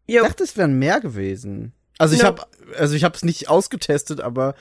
Ich 0.06 0.18
dachte, 0.18 0.44
es 0.44 0.58
wären 0.58 0.78
mehr 0.78 1.00
gewesen. 1.00 1.72
Also 1.98 2.14
ich 2.14 2.24
Nope. 2.24 2.42
habe, 2.42 2.78
also 2.78 2.94
ich 2.94 3.06
habe 3.06 3.16
es 3.16 3.24
nicht 3.24 3.50
ausgetestet, 3.50 4.20
aber 4.20 4.56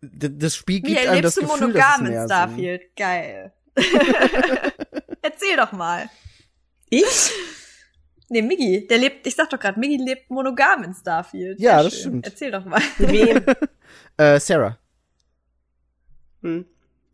das 0.00 0.56
Spiel 0.56 0.76
Wie 0.82 0.94
gibt 0.94 1.06
einem 1.06 1.22
das 1.22 1.36
Gefühl, 1.36 1.48
dass 1.48 1.54
es 1.54 1.60
monogam 1.60 2.06
in 2.06 2.12
mehr 2.12 2.24
Starfield? 2.24 2.96
Geil. 2.96 3.52
Erzähl 5.22 5.56
doch 5.56 5.72
mal. 5.72 6.08
ich? 6.88 7.30
Nee, 8.30 8.42
Miggi, 8.42 8.86
der 8.86 8.98
lebt, 8.98 9.26
ich 9.26 9.34
sag 9.34 9.50
doch 9.50 9.58
gerade, 9.58 9.78
Miggi 9.78 9.96
lebt 10.02 10.30
monogam 10.30 10.82
in 10.82 10.94
Starfield. 10.94 11.60
Ja, 11.60 11.74
Sehr 11.74 11.82
das 11.84 11.92
schön. 11.92 12.00
stimmt. 12.00 12.26
Erzähl 12.26 12.50
doch 12.50 12.64
mal. 12.64 12.82
Wem? 12.98 13.44
Sind. 13.44 13.56
Äh, 14.18 14.40
Sarah. 14.40 14.76
Hm. 16.42 16.66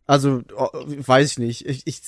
Also 0.06 0.42
oh, 0.56 0.70
weiß 0.72 1.32
ich 1.32 1.38
nicht. 1.38 1.66
Ich, 1.66 1.86
ich, 1.86 2.00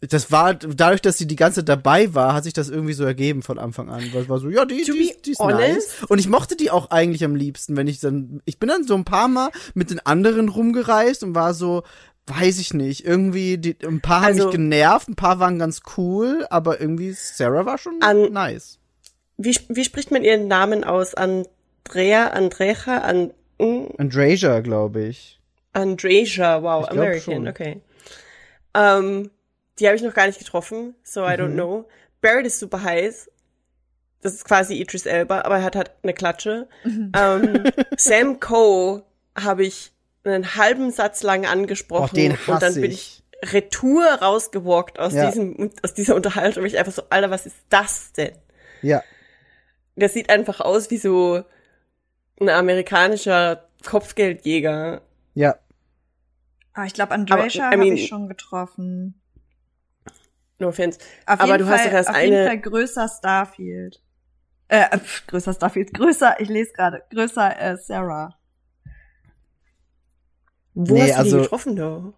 das 0.00 0.32
war 0.32 0.54
dadurch, 0.54 1.02
dass 1.02 1.18
sie 1.18 1.26
die 1.26 1.36
ganze 1.36 1.60
Zeit 1.60 1.68
dabei 1.68 2.14
war, 2.14 2.32
hat 2.32 2.44
sich 2.44 2.54
das 2.54 2.70
irgendwie 2.70 2.94
so 2.94 3.04
ergeben 3.04 3.42
von 3.42 3.58
Anfang 3.58 3.90
an. 3.90 4.02
Weil 4.14 4.22
es 4.22 4.28
war 4.30 4.38
so, 4.38 4.48
ja, 4.48 4.64
die, 4.64 4.82
To 4.84 4.92
die, 4.94 5.12
die 5.24 5.32
ist 5.32 5.38
honest? 5.40 5.60
nice. 5.60 6.04
Und 6.08 6.18
ich 6.18 6.26
mochte 6.28 6.56
die 6.56 6.70
auch 6.70 6.90
eigentlich 6.90 7.22
am 7.22 7.34
liebsten, 7.34 7.76
wenn 7.76 7.86
ich 7.86 8.00
dann, 8.00 8.40
ich 8.46 8.58
bin 8.58 8.70
dann 8.70 8.84
so 8.84 8.94
ein 8.94 9.04
paar 9.04 9.28
Mal 9.28 9.50
mit 9.74 9.90
den 9.90 10.00
anderen 10.06 10.48
rumgereist 10.48 11.22
und 11.22 11.34
war 11.34 11.52
so, 11.52 11.82
weiß 12.28 12.58
ich 12.60 12.72
nicht, 12.72 13.04
irgendwie, 13.04 13.58
die, 13.58 13.76
ein 13.86 14.00
paar 14.00 14.20
haben 14.22 14.26
Also- 14.28 14.44
mich 14.46 14.52
genervt, 14.56 15.08
ein 15.08 15.16
paar 15.16 15.38
waren 15.38 15.58
ganz 15.58 15.82
cool, 15.98 16.46
aber 16.48 16.80
irgendwie 16.80 17.12
Sarah 17.12 17.66
war 17.66 17.76
schon 17.76 18.00
An- 18.00 18.32
nice. 18.32 18.78
Wie, 19.36 19.54
wie 19.68 19.84
spricht 19.84 20.10
man 20.10 20.24
ihren 20.24 20.48
Namen 20.48 20.82
aus? 20.82 21.14
Andrea, 21.14 22.28
Andreja, 22.28 22.98
An, 23.02 23.32
mm, 23.58 23.86
Andrasia, 23.98 24.60
glaube 24.60 25.02
ich. 25.04 25.40
Andreja, 25.74 26.62
wow, 26.62 26.84
Ich 26.84 26.90
American, 26.90 27.48
okay. 27.48 27.80
Ähm, 28.74 29.30
die 29.78 29.86
habe 29.86 29.96
ich 29.96 30.02
noch 30.02 30.14
gar 30.14 30.26
nicht 30.26 30.38
getroffen, 30.38 30.94
so 31.02 31.22
I 31.22 31.30
don't 31.32 31.48
Mhm. 31.48 31.54
know. 31.54 31.88
Barrett 32.20 32.46
ist 32.46 32.58
super 32.60 32.82
heiß. 32.82 33.30
Das 34.22 34.34
ist 34.34 34.44
quasi 34.44 34.74
Idris 34.74 35.06
Elba, 35.06 35.40
aber 35.42 35.56
er 35.56 35.62
hat 35.64 35.76
halt 35.76 35.92
eine 36.02 36.12
Klatsche. 36.12 36.68
ähm, 36.84 37.64
Sam 37.96 38.38
Coe 38.40 39.02
habe 39.34 39.64
ich 39.64 39.92
einen 40.24 40.54
halben 40.56 40.90
Satz 40.90 41.22
lang 41.22 41.46
angesprochen 41.46 42.10
Boah, 42.10 42.14
den 42.14 42.32
und 42.32 42.38
dann 42.48 42.56
hasse 42.62 42.80
bin 42.82 42.90
ich. 42.90 43.22
ich 43.42 43.52
retour 43.54 44.04
rausgewalkt 44.04 44.98
aus 44.98 45.14
Ja. 45.14 45.26
diesem 45.30 45.70
aus 45.82 45.94
dieser 45.94 46.14
Unterhaltung. 46.14 46.66
Ich 46.66 46.76
einfach 46.76 46.92
so, 46.92 47.02
Alter, 47.08 47.30
was 47.30 47.46
ist 47.46 47.56
das 47.70 48.12
denn? 48.12 48.32
Ja. 48.82 49.02
Der 49.96 50.10
sieht 50.10 50.28
einfach 50.28 50.60
aus 50.60 50.90
wie 50.90 50.98
so 50.98 51.42
ein 52.38 52.48
amerikanischer 52.50 53.64
Kopfgeldjäger. 53.86 55.00
Ja. 55.34 55.56
Ah, 56.72 56.84
ich 56.84 56.94
glaube, 56.94 57.12
Andresha 57.12 57.58
I 57.58 57.72
habe 57.72 57.76
mean- 57.78 57.94
ich 57.94 58.06
schon 58.08 58.28
getroffen. 58.28 59.20
No 60.58 60.68
offense. 60.68 60.98
Auf 61.26 61.40
Aber 61.40 61.46
jeden 61.46 61.58
du 61.60 61.64
Fall, 61.66 61.78
hast 61.78 61.86
doch 61.86 61.92
erst 61.92 62.08
auf 62.10 62.16
jeden 62.20 62.36
eine- 62.36 62.46
Fall 62.46 62.60
größer 62.60 63.08
Starfield. 63.08 64.02
Äh, 64.68 64.98
pf, 64.98 65.26
größer 65.26 65.52
Starfield, 65.54 65.94
größer, 65.94 66.38
ich 66.40 66.48
lese 66.48 66.72
gerade, 66.72 67.02
größer 67.10 67.58
äh, 67.60 67.76
Sarah. 67.76 68.36
Wo 70.74 70.94
Nee, 70.94 71.02
hast 71.02 71.10
du 71.12 71.16
also- 71.18 71.36
die 71.38 71.42
getroffen, 71.42 71.76
though? 71.76 72.14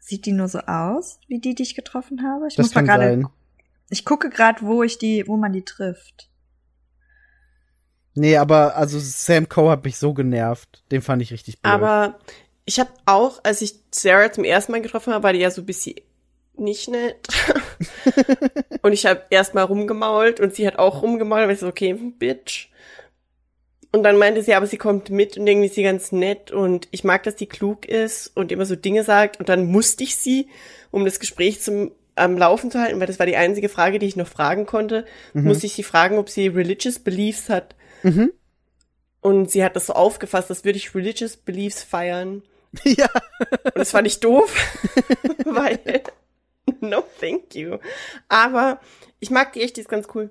Sieht 0.00 0.26
die 0.26 0.32
nur 0.32 0.48
so 0.48 0.58
aus, 0.60 1.18
wie 1.28 1.40
die, 1.40 1.54
die 1.54 1.62
ich 1.62 1.74
getroffen 1.74 2.22
habe? 2.22 2.46
Ich 2.48 2.56
Das 2.56 2.66
muss 2.66 2.74
mal 2.74 2.82
gerade, 2.84 3.24
ich 3.88 4.04
gucke 4.04 4.28
gerade, 4.28 4.60
wo 4.62 4.82
ich 4.82 4.98
die, 4.98 5.24
wo 5.26 5.36
man 5.36 5.52
die 5.52 5.64
trifft. 5.64 6.30
Nee, 8.14 8.36
aber 8.36 8.76
also 8.76 8.98
Sam 9.00 9.48
Coe 9.48 9.70
hat 9.70 9.82
mich 9.84 9.96
so 9.98 10.12
genervt. 10.14 10.84
Den 10.92 11.00
fand 11.02 11.20
ich 11.22 11.32
richtig 11.32 11.60
blöd. 11.60 11.72
Aber 11.72 12.18
ich 12.66 12.80
habe 12.80 12.90
auch, 13.06 13.40
als 13.42 13.60
ich 13.62 13.74
Sarah 13.90 14.32
zum 14.32 14.44
ersten 14.44 14.72
Mal 14.72 14.82
getroffen 14.82 15.12
habe, 15.12 15.24
war 15.24 15.32
die 15.32 15.40
ja 15.40 15.50
so 15.50 15.62
ein 15.62 15.66
bisschen 15.66 15.96
nicht 16.56 16.88
nett. 16.88 17.26
und 18.82 18.92
ich 18.92 19.06
habe 19.06 19.22
erst 19.30 19.54
mal 19.54 19.62
rumgemault 19.62 20.40
und 20.40 20.54
sie 20.54 20.66
hat 20.66 20.78
auch 20.78 21.02
rumgemault, 21.02 21.46
weil 21.46 21.54
ich 21.54 21.60
so, 21.60 21.68
okay, 21.68 21.92
Bitch. 21.94 22.68
Und 23.92 24.02
dann 24.02 24.18
meinte 24.18 24.42
sie, 24.42 24.54
aber 24.54 24.66
sie 24.66 24.76
kommt 24.76 25.10
mit 25.10 25.36
und 25.36 25.46
irgendwie 25.46 25.66
ist 25.66 25.76
sie 25.76 25.82
ganz 25.82 26.10
nett 26.10 26.50
und 26.50 26.88
ich 26.90 27.04
mag, 27.04 27.22
dass 27.24 27.36
die 27.36 27.46
klug 27.46 27.86
ist 27.86 28.36
und 28.36 28.50
immer 28.50 28.66
so 28.66 28.74
Dinge 28.74 29.04
sagt. 29.04 29.38
Und 29.38 29.48
dann 29.48 29.66
musste 29.66 30.02
ich 30.02 30.16
sie, 30.16 30.48
um 30.90 31.04
das 31.04 31.20
Gespräch 31.20 31.60
zum 31.60 31.92
am 32.16 32.38
Laufen 32.38 32.70
zu 32.70 32.80
halten, 32.80 33.00
weil 33.00 33.08
das 33.08 33.18
war 33.18 33.26
die 33.26 33.36
einzige 33.36 33.68
Frage, 33.68 33.98
die 33.98 34.06
ich 34.06 34.14
noch 34.14 34.28
fragen 34.28 34.66
konnte, 34.66 35.04
musste 35.32 35.66
ich 35.66 35.74
sie 35.74 35.82
fragen, 35.82 36.18
ob 36.18 36.28
sie 36.28 36.46
religious 36.46 37.00
beliefs 37.00 37.48
hat. 37.48 37.74
Mhm. 38.04 38.30
Und 39.20 39.50
sie 39.50 39.64
hat 39.64 39.74
das 39.74 39.86
so 39.86 39.94
aufgefasst, 39.94 40.50
als 40.50 40.64
würde 40.64 40.78
ich 40.78 40.94
religious 40.94 41.36
beliefs 41.36 41.82
feiern. 41.82 42.42
ja. 42.84 43.08
Und 43.64 43.76
das 43.76 43.90
fand 43.90 44.06
ich 44.06 44.20
doof, 44.20 44.54
weil 45.44 46.02
no 46.80 47.04
thank 47.20 47.54
you. 47.54 47.78
Aber 48.28 48.80
ich 49.20 49.30
mag 49.30 49.52
die 49.52 49.62
echt, 49.62 49.76
die 49.76 49.82
ist 49.82 49.88
ganz 49.88 50.08
cool. 50.14 50.30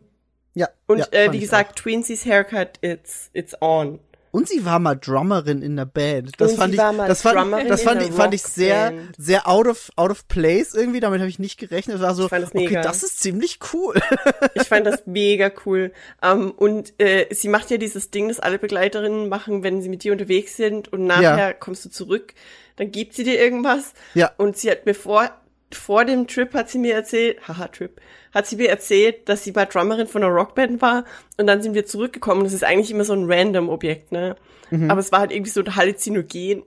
Ja. 0.54 0.70
Und 0.88 1.00
ja, 1.00 1.08
äh, 1.12 1.32
wie 1.32 1.40
gesagt, 1.40 1.78
Tweensies 1.80 2.26
Haircut, 2.26 2.78
it's 2.82 3.30
it's 3.34 3.60
on. 3.62 4.00
Und 4.34 4.50
sie 4.50 4.66
war 4.66 4.80
mal 4.80 4.96
Drummerin 4.96 5.62
in 5.62 5.76
der 5.76 5.86
Band. 5.86 6.32
Das 6.40 6.54
Und 6.54 6.58
fand 6.58 6.74
ich, 6.74 6.80
das 6.80 7.22
fand, 7.22 7.70
das 7.70 7.84
fand, 7.84 8.02
ich, 8.02 8.12
fand 8.12 8.34
ich 8.34 8.42
sehr, 8.42 8.92
sehr 9.16 9.48
out 9.48 9.68
of, 9.68 9.92
out 9.96 10.10
of 10.10 10.28
place 10.28 10.74
irgendwie. 10.74 11.00
Damit 11.00 11.20
habe 11.20 11.30
ich 11.30 11.38
nicht 11.38 11.60
gerechnet. 11.60 11.98
Es 11.98 12.02
war 12.02 12.16
so, 12.16 12.28
das 12.28 12.50
okay, 12.56 12.82
das 12.82 13.04
ist 13.04 13.20
ziemlich 13.22 13.60
cool. 13.74 13.94
Ich 14.56 14.64
fand 14.64 14.88
das 14.88 15.04
mega 15.06 15.52
cool. 15.68 15.92
Um, 16.20 16.50
und 16.50 17.00
äh, 17.00 17.28
sie 17.30 17.48
macht 17.48 17.70
ja 17.70 17.78
dieses 17.78 18.10
Ding, 18.10 18.28
das 18.28 18.40
alle 18.40 18.58
Begleiterinnen 18.58 19.30
machen, 19.30 19.62
wenn 19.62 19.84
sie 19.84 19.90
mit 19.90 20.04
dir 20.04 20.12
unterwegs 20.12 20.58
sind 20.58 20.92
und 20.92 21.06
nachher 21.06 21.38
Ja. 21.38 21.54
kommst 21.54 21.86
du 21.86 21.90
zurück, 21.90 22.34
dann 22.78 22.92
gibt 22.92 23.14
sie 23.14 23.24
dir 23.24 23.40
irgendwas. 23.40 23.94
Ja. 24.16 24.32
Und 24.38 24.58
sie 24.58 24.72
hat 24.72 24.88
mir 24.88 24.96
vor, 24.96 25.30
vor 25.72 26.06
dem 26.06 26.28
Trip 26.28 26.54
hat 26.54 26.70
sie 26.70 26.78
mir 26.78 26.94
erzählt, 26.94 27.48
haha, 27.48 27.68
Trip, 27.68 28.00
hat 28.34 28.48
sie 28.48 28.56
mir 28.56 28.70
erzählt, 28.70 29.28
dass 29.30 29.44
sie 29.44 29.52
mal 29.52 29.66
Drummerin 29.66 30.08
von 30.08 30.24
einer 30.24 30.32
Rockband 30.32 30.82
war 30.82 31.06
und 31.38 31.48
dann 31.48 31.62
sind 31.62 31.74
wir 31.74 31.86
zurückgekommen. 31.86 32.44
Das 32.44 32.54
ist 32.54 32.64
eigentlich 32.64 32.92
immer 32.92 33.06
so 33.06 33.14
ein 33.14 33.32
random 33.32 33.70
Objekt, 33.70 34.12
ne? 34.12 34.36
Mhm. 34.70 34.90
Aber 34.90 35.00
es 35.00 35.12
war 35.12 35.20
halt 35.20 35.32
irgendwie 35.32 35.52
so 35.52 35.62
ein 35.62 35.76
Halluzinogen. 35.76 36.64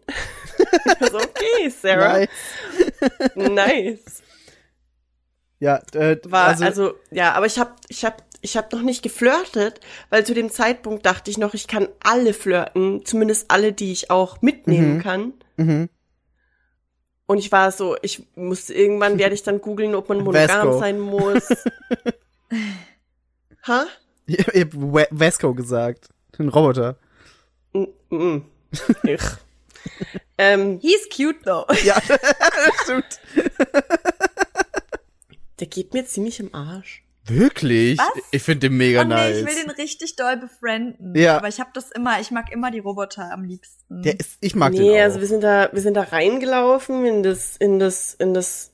so, 1.11 1.17
okay, 1.17 1.71
Sarah. 1.71 2.27
Nice. 3.35 3.51
nice. 3.51 4.23
Ja, 5.59 5.81
äh, 5.95 6.19
War 6.25 6.49
also, 6.49 6.65
also, 6.65 6.95
ja, 7.11 7.33
aber 7.33 7.47
ich 7.47 7.59
habe 7.59 7.73
ich 7.89 8.05
hab, 8.05 8.23
ich 8.43 8.57
hab 8.57 8.73
noch 8.73 8.83
nicht 8.83 9.03
geflirtet, 9.03 9.81
weil 10.11 10.25
zu 10.25 10.35
dem 10.35 10.51
Zeitpunkt 10.51 11.07
dachte 11.07 11.31
ich 11.31 11.39
noch, 11.39 11.55
ich 11.55 11.67
kann 11.67 11.89
alle 12.03 12.35
flirten, 12.35 13.05
zumindest 13.05 13.51
alle, 13.51 13.73
die 13.73 13.93
ich 13.93 14.11
auch 14.11 14.43
mitnehmen 14.43 15.01
kann. 15.03 15.33
mhm. 15.57 15.89
Und 17.27 17.39
ich 17.39 17.51
war 17.51 17.73
so, 17.73 17.97
ich 18.03 18.25
musste 18.37 18.75
irgendwann 18.75 19.19
werde 19.19 19.35
ich 19.35 19.43
dann 19.43 19.61
googeln, 19.61 19.95
ob 19.95 20.09
man 20.09 20.19
monogam 20.19 20.49
Vasco. 20.49 20.79
sein 20.79 21.01
muss. 21.01 21.49
ha? 23.67 23.87
ich 24.27 24.47
hab 24.47 24.55
We- 24.75 25.09
Vesco 25.11 25.55
gesagt. 25.55 26.09
Ein 26.39 26.49
Roboter. 26.49 26.97
Mm, 27.73 27.85
mm. 28.11 28.43
Ich. 29.05 29.21
ähm, 30.39 30.79
He's 30.81 31.09
cute 31.09 31.43
though. 31.45 31.67
Ja, 31.85 32.01
stimmt. 32.83 33.21
der 35.61 35.67
geht 35.67 35.95
mir 35.95 36.05
ziemlich 36.07 36.41
im 36.41 36.55
Arsch. 36.55 37.03
Wirklich? 37.29 37.99
Was? 37.99 38.23
Ich 38.31 38.43
finde 38.43 38.69
den 38.69 38.77
mega 38.77 39.01
oh 39.01 39.05
nee, 39.05 39.15
nice. 39.15 39.39
ich 39.39 39.47
will 39.47 39.63
den 39.65 39.71
richtig 39.71 40.17
doll 40.17 40.37
befrienden. 40.37 41.15
Ja. 41.15 41.37
Aber 41.37 41.49
ich 41.49 41.61
habe 41.61 41.71
das 41.75 41.91
immer, 41.91 42.21
ich 42.21 42.31
mag 42.31 42.53
immer 42.53 42.71
die 42.71 42.79
Roboter 42.79 43.33
am 43.33 43.45
liebsten. 43.45 44.03
Der 44.03 44.19
ist, 44.19 44.39
ich 44.41 44.55
mag 44.55 44.73
nee, 44.73 44.79
den 44.79 45.01
auch. 45.01 45.05
also 45.05 45.21
wir 45.21 45.27
sind 45.27 45.43
da, 45.43 45.69
wir 45.73 45.83
sind 45.83 45.95
da 45.95 46.03
reingelaufen 46.03 47.05
in 47.05 47.23
das, 47.23 47.57
in 47.57 47.79
das, 47.79 48.15
in 48.15 48.35
das, 48.35 48.73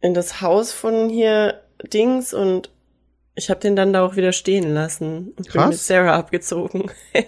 in 0.00 0.14
das 0.14 0.40
Haus 0.40 0.72
von 0.72 1.08
hier 1.08 1.62
Dings 1.92 2.34
und 2.34 2.70
ich 3.34 3.50
habe 3.50 3.60
den 3.60 3.76
dann 3.76 3.92
da 3.92 4.04
auch 4.04 4.16
wieder 4.16 4.32
stehen 4.32 4.74
lassen 4.74 5.32
und 5.36 5.36
bin 5.36 5.46
Krass. 5.46 5.68
mit 5.70 5.78
Sarah 5.78 6.16
abgezogen. 6.16 6.90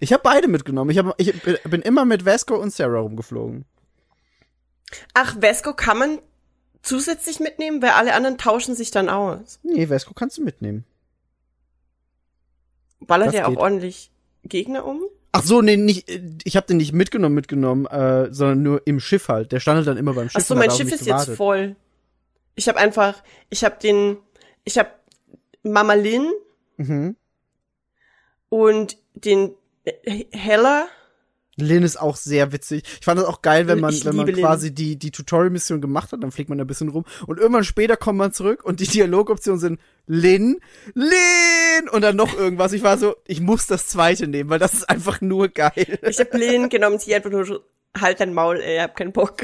Ich 0.00 0.12
habe 0.12 0.22
beide 0.22 0.48
mitgenommen. 0.48 0.90
Ich, 0.90 0.98
hab, 0.98 1.14
ich 1.20 1.32
bin 1.64 1.82
immer 1.82 2.04
mit 2.04 2.24
Vesco 2.24 2.56
und 2.56 2.72
Sarah 2.72 3.00
rumgeflogen. 3.00 3.64
Ach, 5.14 5.36
Vesco 5.40 5.74
kann 5.74 5.98
man 5.98 6.18
zusätzlich 6.88 7.38
mitnehmen, 7.40 7.80
weil 7.82 7.90
alle 7.90 8.14
anderen 8.14 8.38
tauschen 8.38 8.74
sich 8.74 8.90
dann 8.90 9.08
aus. 9.08 9.60
Nee, 9.62 9.86
Vesco 9.88 10.14
kannst 10.14 10.38
du 10.38 10.42
mitnehmen. 10.42 10.84
Ballert 13.00 13.34
er 13.34 13.48
auch 13.48 13.56
ordentlich 13.56 14.10
Gegner 14.44 14.84
um? 14.84 15.02
Ach 15.32 15.42
so, 15.44 15.60
nee, 15.62 15.76
nicht, 15.76 16.08
ich 16.44 16.56
habe 16.56 16.66
den 16.66 16.78
nicht 16.78 16.92
mitgenommen, 16.92 17.34
mitgenommen, 17.34 17.86
äh, 17.86 18.32
sondern 18.32 18.62
nur 18.62 18.86
im 18.86 18.98
Schiff 18.98 19.28
halt. 19.28 19.52
Der 19.52 19.60
stand 19.60 19.76
halt 19.76 19.86
dann 19.86 19.96
immer 19.98 20.14
beim 20.14 20.28
Schiff. 20.28 20.40
Ach 20.42 20.46
so, 20.46 20.54
mein 20.54 20.70
Schiff 20.70 20.86
ist 20.88 20.92
jetzt 20.92 21.04
gewartet. 21.06 21.36
voll. 21.36 21.76
Ich 22.54 22.68
habe 22.68 22.78
einfach, 22.78 23.22
ich 23.50 23.62
habe 23.64 23.76
den, 23.80 24.16
ich 24.64 24.78
habe 24.78 24.90
Mama 25.62 25.94
Lynn 25.94 26.32
Mhm. 26.78 27.16
und 28.48 28.96
den 29.14 29.52
Heller. 30.32 30.88
Lynn 31.58 31.82
ist 31.82 32.00
auch 32.00 32.16
sehr 32.16 32.52
witzig. 32.52 32.84
Ich 33.00 33.04
fand 33.04 33.20
das 33.20 33.26
auch 33.26 33.42
geil, 33.42 33.66
wenn 33.66 33.80
man, 33.80 33.92
Ich 33.92 34.04
wenn 34.04 34.16
man 34.16 34.32
quasi 34.32 34.72
die, 34.72 34.96
die 34.96 35.10
Tutorial-Mission 35.10 35.80
gemacht 35.80 36.12
hat, 36.12 36.22
dann 36.22 36.30
fliegt 36.30 36.48
man 36.48 36.60
ein 36.60 36.66
bisschen 36.66 36.88
rum. 36.88 37.04
Und 37.26 37.38
irgendwann 37.38 37.64
später 37.64 37.96
kommt 37.96 38.18
man 38.18 38.32
zurück 38.32 38.64
und 38.64 38.80
die 38.80 38.86
Dialogoptionen 38.86 39.60
sind 39.60 39.80
Lynn, 40.06 40.58
Lynn 40.94 41.88
und 41.90 42.02
dann 42.02 42.16
noch 42.16 42.36
irgendwas. 42.38 42.72
Ich 42.72 42.82
war 42.82 42.96
so, 42.96 43.16
ich 43.26 43.40
muss 43.40 43.66
das 43.66 43.88
zweite 43.88 44.28
nehmen, 44.28 44.50
weil 44.50 44.58
das 44.58 44.72
ist 44.74 44.88
einfach 44.88 45.20
nur 45.20 45.48
geil. 45.48 45.98
Ich 46.02 46.18
habe 46.18 46.38
Lynn 46.38 46.68
genommen, 46.68 46.98
sie 46.98 47.14
einfach 47.14 47.30
nur 47.30 47.44
so, 47.44 47.60
halt 48.00 48.20
dein 48.20 48.32
Maul, 48.32 48.60
ey, 48.60 48.78
hab 48.78 48.96
keinen 48.96 49.12
Bock. 49.12 49.38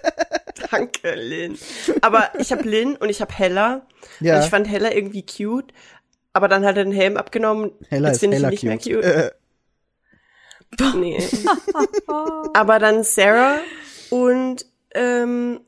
Danke, 0.70 1.14
Lynn. 1.14 1.58
Aber 2.00 2.30
ich 2.38 2.50
habe 2.52 2.68
Lynn 2.68 2.96
und 2.96 3.08
ich 3.10 3.20
habe 3.20 3.32
Hella. 3.34 3.86
Ja. 4.20 4.36
Und 4.36 4.44
ich 4.44 4.50
fand 4.50 4.68
Hella 4.68 4.92
irgendwie 4.92 5.24
cute. 5.24 5.72
Aber 6.32 6.48
dann 6.48 6.64
hat 6.64 6.76
er 6.78 6.84
den 6.84 6.92
Helm 6.94 7.16
abgenommen. 7.18 7.72
Hella 7.90 8.08
Jetzt 8.08 8.16
ist 8.16 8.20
finde 8.20 8.36
ich 8.38 8.42
Hella 8.42 8.50
nicht 8.50 8.64
mehr 8.64 8.78
cute. 8.78 8.94
cute. 8.94 9.04
Äh, 9.04 9.30
Nee. 10.94 11.18
Aber 12.54 12.78
dann 12.78 13.02
Sarah 13.04 13.58
und 14.10 14.66
ähm, 14.94 15.60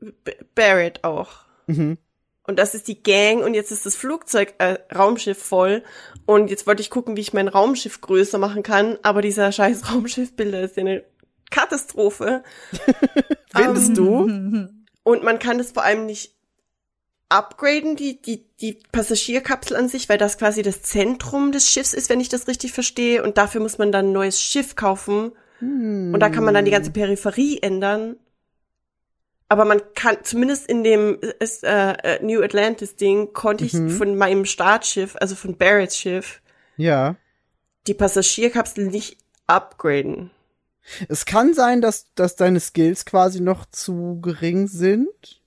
B 0.00 0.32
Barrett 0.54 1.04
auch. 1.04 1.30
mhm. 1.66 1.98
Und 2.44 2.58
das 2.58 2.74
ist 2.74 2.88
die 2.88 3.00
Gang 3.00 3.44
und 3.44 3.54
jetzt 3.54 3.70
ist 3.70 3.86
das 3.86 3.94
Flugzeug, 3.94 4.54
äh, 4.58 4.76
Raumschiff 4.92 5.40
voll. 5.40 5.84
Und 6.26 6.50
jetzt 6.50 6.66
wollte 6.66 6.82
ich 6.82 6.90
gucken, 6.90 7.16
wie 7.16 7.20
ich 7.20 7.32
mein 7.32 7.46
Raumschiff 7.46 8.00
größer 8.00 8.36
machen 8.36 8.64
kann, 8.64 8.98
aber 9.02 9.22
dieser 9.22 9.52
scheiß 9.52 9.88
Raumschiffbilder 9.94 10.60
ist 10.60 10.76
ja 10.76 10.80
eine 10.80 11.04
Katastrophe. 11.50 12.42
Findest 13.54 13.90
Ähm, 13.90 13.94
du? 13.94 14.68
Und 15.04 15.22
man 15.22 15.38
kann 15.38 15.58
das 15.58 15.70
vor 15.70 15.84
allem 15.84 16.04
nicht 16.04 16.34
upgraden, 17.32 17.96
die, 17.96 18.20
die, 18.20 18.44
die 18.60 18.78
Passagierkapsel 18.92 19.76
an 19.76 19.88
sich, 19.88 20.08
weil 20.08 20.18
das 20.18 20.38
quasi 20.38 20.62
das 20.62 20.82
Zentrum 20.82 21.52
des 21.52 21.68
Schiffs 21.70 21.92
ist, 21.94 22.08
wenn 22.10 22.20
ich 22.20 22.28
das 22.28 22.46
richtig 22.48 22.72
verstehe. 22.72 23.22
Und 23.22 23.38
dafür 23.38 23.60
muss 23.60 23.78
man 23.78 23.90
dann 23.92 24.06
ein 24.06 24.12
neues 24.12 24.40
Schiff 24.40 24.76
kaufen. 24.76 25.32
Und 25.60 26.18
da 26.18 26.28
kann 26.28 26.44
man 26.44 26.54
dann 26.54 26.64
die 26.64 26.70
ganze 26.72 26.90
Peripherie 26.90 27.58
ändern. 27.62 28.16
Aber 29.48 29.64
man 29.64 29.80
kann, 29.94 30.16
zumindest 30.22 30.66
in 30.66 30.82
dem 30.82 31.18
ist, 31.38 31.62
äh, 31.62 31.92
äh, 31.92 32.22
New 32.24 32.42
Atlantis 32.42 32.96
Ding, 32.96 33.32
konnte 33.32 33.64
ich 33.64 33.74
Mhm. 33.74 33.90
von 33.90 34.16
meinem 34.16 34.44
Startschiff, 34.44 35.14
also 35.20 35.34
von 35.34 35.56
Barretts 35.56 35.96
Schiff, 35.98 36.40
Ja. 36.76 37.16
die 37.86 37.94
Passagierkapsel 37.94 38.86
nicht 38.86 39.18
upgraden. 39.46 40.30
Es 41.08 41.26
kann 41.26 41.54
sein, 41.54 41.80
dass, 41.80 42.06
dass 42.14 42.34
deine 42.34 42.60
Skills 42.60 43.04
quasi 43.04 43.40
noch 43.40 43.66
zu 43.66 44.18
gering 44.20 44.66
sind. 44.68 45.41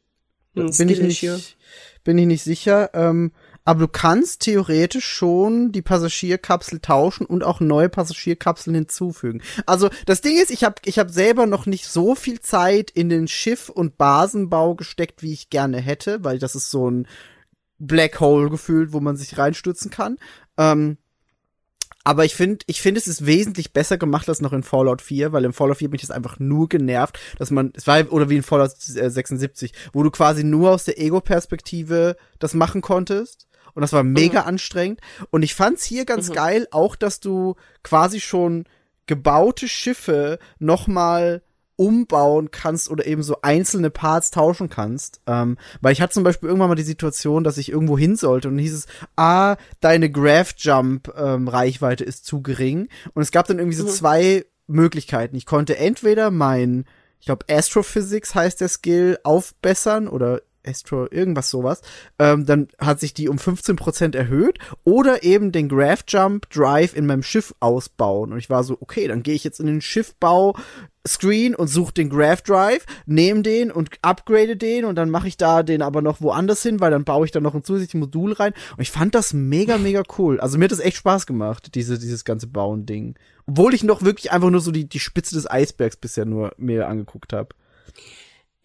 Bin 0.55 0.89
ich 0.89 1.01
nicht, 1.01 1.57
bin 2.03 2.17
ich 2.17 2.25
nicht 2.25 2.43
sicher. 2.43 2.89
Ähm, 2.93 3.31
aber 3.67 3.79
du 3.79 3.87
kannst 3.87 4.41
theoretisch 4.41 5.05
schon 5.05 5.71
die 5.71 5.81
Passagierkapsel 5.81 6.79
tauschen 6.79 7.25
und 7.25 7.43
auch 7.43 7.59
neue 7.59 7.89
Passagierkapseln 7.89 8.75
hinzufügen. 8.75 9.41
Also 9.65 9.89
das 10.05 10.21
Ding 10.21 10.37
ist, 10.37 10.51
ich 10.51 10.63
habe 10.63 10.75
ich 10.85 10.99
hab 10.99 11.09
selber 11.09 11.47
noch 11.47 11.65
nicht 11.65 11.87
so 11.87 12.13
viel 12.13 12.39
Zeit 12.39 12.91
in 12.91 13.09
den 13.09 13.27
Schiff- 13.27 13.69
und 13.69 13.97
Basenbau 13.97 14.75
gesteckt, 14.75 15.23
wie 15.23 15.33
ich 15.33 15.49
gerne 15.49 15.81
hätte, 15.81 16.23
weil 16.23 16.37
das 16.37 16.53
ist 16.53 16.69
so 16.69 16.89
ein 16.89 17.07
Black 17.79 18.19
Hole 18.19 18.51
gefühlt, 18.51 18.93
wo 18.93 18.99
man 18.99 19.17
sich 19.17 19.37
reinstürzen 19.37 19.89
kann. 19.89 20.17
Ähm, 20.57 20.97
aber 22.05 22.23
ich 22.23 22.35
finde, 22.35 22.63
ich 22.67 22.81
finde, 22.81 22.99
es 22.99 23.07
ist 23.07 23.25
wesentlich 23.25 23.73
besser 23.73 23.97
gemacht 23.97 24.29
als 24.29 24.39
noch 24.39 24.53
in 24.53 24.61
Fallout 24.61 25.01
4, 25.01 25.33
weil 25.33 25.43
in 25.43 25.53
Fallout 25.53 25.77
4 25.77 25.89
bin 25.89 25.95
ich 25.95 26.01
das 26.01 26.11
einfach 26.11 26.37
nur 26.37 26.69
genervt, 26.69 27.19
dass 27.39 27.49
man, 27.49 27.73
es 27.75 27.87
war, 27.87 28.11
oder 28.13 28.29
wie 28.29 28.37
in 28.37 28.43
Fallout 28.43 28.71
äh, 28.95 29.09
76, 29.09 29.73
wo 29.91 30.03
du 30.03 30.11
quasi 30.11 30.43
nur 30.43 30.69
aus 30.69 30.83
der 30.83 31.01
Ego-Perspektive 31.01 32.15
das 32.37 32.53
machen 32.53 32.81
konntest. 32.81 33.47
Und 33.73 33.81
das 33.81 33.91
war 33.91 34.03
mega 34.03 34.41
anstrengend. 34.41 35.01
Und 35.31 35.41
ich 35.41 35.55
fand's 35.55 35.83
hier 35.83 36.05
ganz 36.05 36.31
geil, 36.31 36.67
auch, 36.69 36.95
dass 36.95 37.19
du 37.19 37.55
quasi 37.83 38.21
schon 38.21 38.65
gebaute 39.07 39.67
Schiffe 39.67 40.37
nochmal 40.59 41.41
umbauen 41.77 42.51
kannst 42.51 42.89
oder 42.89 43.05
eben 43.05 43.23
so 43.23 43.37
einzelne 43.41 43.89
Parts 43.89 44.31
tauschen 44.31 44.69
kannst. 44.69 45.21
Ähm, 45.27 45.57
weil 45.81 45.93
ich 45.93 46.01
hatte 46.01 46.13
zum 46.13 46.23
Beispiel 46.23 46.47
irgendwann 46.47 46.69
mal 46.69 46.75
die 46.75 46.83
Situation, 46.83 47.43
dass 47.43 47.57
ich 47.57 47.71
irgendwo 47.71 47.97
hin 47.97 48.15
sollte 48.15 48.47
und 48.47 48.57
hieß 48.57 48.73
es, 48.73 48.87
ah, 49.15 49.57
deine 49.81 50.09
Graph-Jump-Reichweite 50.09 52.03
ist 52.03 52.25
zu 52.25 52.41
gering. 52.41 52.87
Und 53.13 53.21
es 53.21 53.31
gab 53.31 53.47
dann 53.47 53.59
irgendwie 53.59 53.77
so 53.77 53.85
zwei 53.85 54.45
Möglichkeiten. 54.67 55.35
Ich 55.35 55.45
konnte 55.45 55.77
entweder 55.77 56.31
mein, 56.31 56.85
ich 57.19 57.25
glaube 57.25 57.45
Astrophysics 57.49 58.35
heißt 58.35 58.61
der 58.61 58.69
Skill, 58.69 59.19
aufbessern 59.23 60.07
oder 60.07 60.41
Astro, 60.65 61.07
irgendwas 61.09 61.49
sowas, 61.49 61.81
ähm, 62.19 62.45
dann 62.45 62.67
hat 62.79 62.99
sich 62.99 63.13
die 63.13 63.29
um 63.29 63.37
15% 63.37 64.15
erhöht 64.15 64.59
oder 64.83 65.23
eben 65.23 65.51
den 65.51 65.69
Graph 65.69 66.03
Jump 66.07 66.49
Drive 66.49 66.95
in 66.95 67.05
meinem 67.05 67.23
Schiff 67.23 67.53
ausbauen. 67.59 68.31
Und 68.31 68.39
ich 68.39 68.49
war 68.49 68.63
so, 68.63 68.77
okay, 68.79 69.07
dann 69.07 69.23
gehe 69.23 69.35
ich 69.35 69.43
jetzt 69.43 69.59
in 69.59 69.67
den 69.67 69.81
Schiffbau 69.81 70.55
Screen 71.07 71.55
und 71.55 71.67
suche 71.67 71.93
den 71.93 72.09
Graph 72.09 72.41
Drive, 72.41 72.85
nehme 73.05 73.41
den 73.43 73.71
und 73.71 73.89
upgrade 74.01 74.57
den 74.57 74.85
und 74.85 74.95
dann 74.95 75.09
mache 75.09 75.27
ich 75.27 75.37
da 75.37 75.63
den 75.63 75.81
aber 75.81 76.01
noch 76.01 76.21
woanders 76.21 76.63
hin, 76.63 76.79
weil 76.79 76.91
dann 76.91 77.03
baue 77.03 77.25
ich 77.25 77.31
da 77.31 77.39
noch 77.39 77.53
ein 77.53 77.63
zusätzliches 77.63 77.99
Modul 77.99 78.33
rein. 78.33 78.53
Und 78.75 78.81
ich 78.81 78.91
fand 78.91 79.15
das 79.15 79.33
mega, 79.33 79.77
mega 79.77 80.03
cool. 80.17 80.39
Also 80.39 80.57
mir 80.57 80.65
hat 80.65 80.71
das 80.71 80.79
echt 80.79 80.97
Spaß 80.97 81.27
gemacht, 81.27 81.75
diese, 81.75 81.99
dieses 81.99 82.25
ganze 82.25 82.47
Bauen-Ding. 82.47 83.15
Obwohl 83.45 83.73
ich 83.73 83.83
noch 83.83 84.01
wirklich 84.01 84.31
einfach 84.31 84.49
nur 84.49 84.61
so 84.61 84.71
die, 84.71 84.89
die 84.89 84.99
Spitze 84.99 85.35
des 85.35 85.49
Eisbergs 85.49 85.97
bisher 85.97 86.25
nur 86.25 86.53
mir 86.57 86.87
angeguckt 86.87 87.33
habe. 87.33 87.49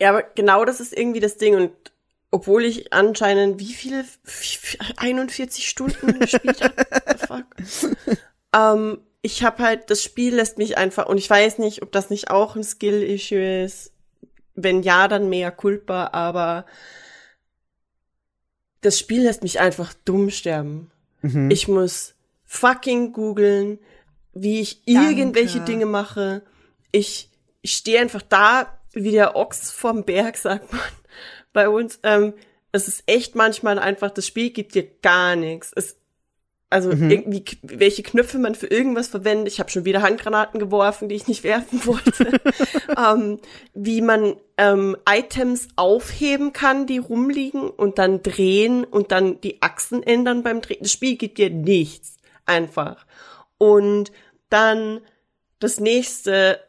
Ja, 0.00 0.10
aber 0.10 0.22
genau 0.22 0.64
das 0.64 0.80
ist 0.80 0.96
irgendwie 0.96 1.20
das 1.20 1.36
Ding 1.36 1.54
und 1.54 1.72
obwohl 2.30 2.64
ich 2.64 2.92
anscheinend 2.92 3.58
wie 3.58 3.72
viele 3.72 4.04
41 4.96 5.68
Stunden 5.68 6.18
gespielt 6.20 6.62
habe, 6.62 7.44
ähm, 8.54 8.98
ich 9.22 9.42
habe 9.42 9.62
halt 9.62 9.90
das 9.90 10.02
Spiel 10.02 10.34
lässt 10.34 10.56
mich 10.56 10.78
einfach 10.78 11.06
und 11.06 11.18
ich 11.18 11.28
weiß 11.28 11.58
nicht, 11.58 11.82
ob 11.82 11.92
das 11.92 12.08
nicht 12.08 12.30
auch 12.30 12.56
ein 12.56 12.64
Skill 12.64 13.02
Issue 13.02 13.64
ist. 13.64 13.92
Wenn 14.54 14.82
ja, 14.82 15.08
dann 15.08 15.28
mehr 15.28 15.50
Culpa, 15.50 16.10
aber 16.12 16.66
das 18.80 18.98
Spiel 18.98 19.22
lässt 19.22 19.42
mich 19.42 19.60
einfach 19.60 19.92
dumm 20.04 20.30
sterben. 20.30 20.90
Mhm. 21.22 21.50
Ich 21.50 21.68
muss 21.68 22.14
fucking 22.46 23.12
googeln, 23.12 23.78
wie 24.32 24.60
ich 24.60 24.82
Danke. 24.84 25.10
irgendwelche 25.10 25.60
Dinge 25.60 25.86
mache. 25.86 26.42
Ich, 26.92 27.28
ich 27.62 27.74
stehe 27.74 28.00
einfach 28.00 28.22
da 28.22 28.79
wie 28.92 29.12
der 29.12 29.36
Ochs 29.36 29.70
vom 29.70 30.04
Berg, 30.04 30.36
sagt 30.36 30.72
man 30.72 30.80
bei 31.52 31.68
uns. 31.68 32.00
Ähm, 32.02 32.34
es 32.72 32.88
ist 32.88 33.02
echt 33.06 33.34
manchmal 33.34 33.78
einfach, 33.78 34.10
das 34.10 34.26
Spiel 34.26 34.50
gibt 34.50 34.74
dir 34.74 34.86
gar 35.02 35.34
nichts. 35.36 35.72
Es, 35.74 35.96
also 36.72 36.90
Mhm. 36.94 37.10
irgendwie, 37.10 37.44
welche 37.62 38.04
Knöpfe 38.04 38.38
man 38.38 38.54
für 38.54 38.68
irgendwas 38.68 39.08
verwendet. 39.08 39.52
Ich 39.52 39.58
habe 39.58 39.70
schon 39.70 39.84
wieder 39.84 40.02
Handgranaten 40.02 40.60
geworfen, 40.60 41.08
die 41.08 41.16
ich 41.16 41.26
nicht 41.26 41.42
werfen 41.44 41.84
wollte. 41.84 42.40
ähm, 42.96 43.40
wie 43.74 44.00
man 44.02 44.36
ähm, 44.56 44.96
Items 45.08 45.66
aufheben 45.74 46.52
kann, 46.52 46.86
die 46.86 46.98
rumliegen 46.98 47.68
und 47.68 47.98
dann 47.98 48.22
drehen 48.22 48.84
und 48.84 49.10
dann 49.10 49.40
die 49.40 49.60
Achsen 49.62 50.02
ändern 50.04 50.44
beim 50.44 50.60
Drehen. 50.60 50.78
Das 50.82 50.92
Spiel 50.92 51.16
gibt 51.16 51.38
dir 51.38 51.50
nichts. 51.50 52.18
Einfach. 52.46 53.04
Und 53.58 54.12
dann 54.48 55.00
das 55.58 55.80
nächste, 55.80 56.60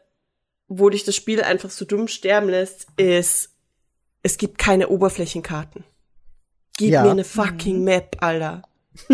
wo 0.78 0.88
dich 0.90 1.04
das 1.04 1.14
Spiel 1.16 1.42
einfach 1.42 1.70
so 1.70 1.84
dumm 1.84 2.08
sterben 2.08 2.48
lässt, 2.48 2.86
ist, 2.96 3.50
es 4.22 4.38
gibt 4.38 4.58
keine 4.58 4.88
Oberflächenkarten. 4.88 5.84
Gib 6.76 6.90
Ja. 6.92 7.02
mir 7.02 7.10
eine 7.10 7.24
fucking 7.24 7.82
Map, 7.84 8.16
Alter. 8.20 8.62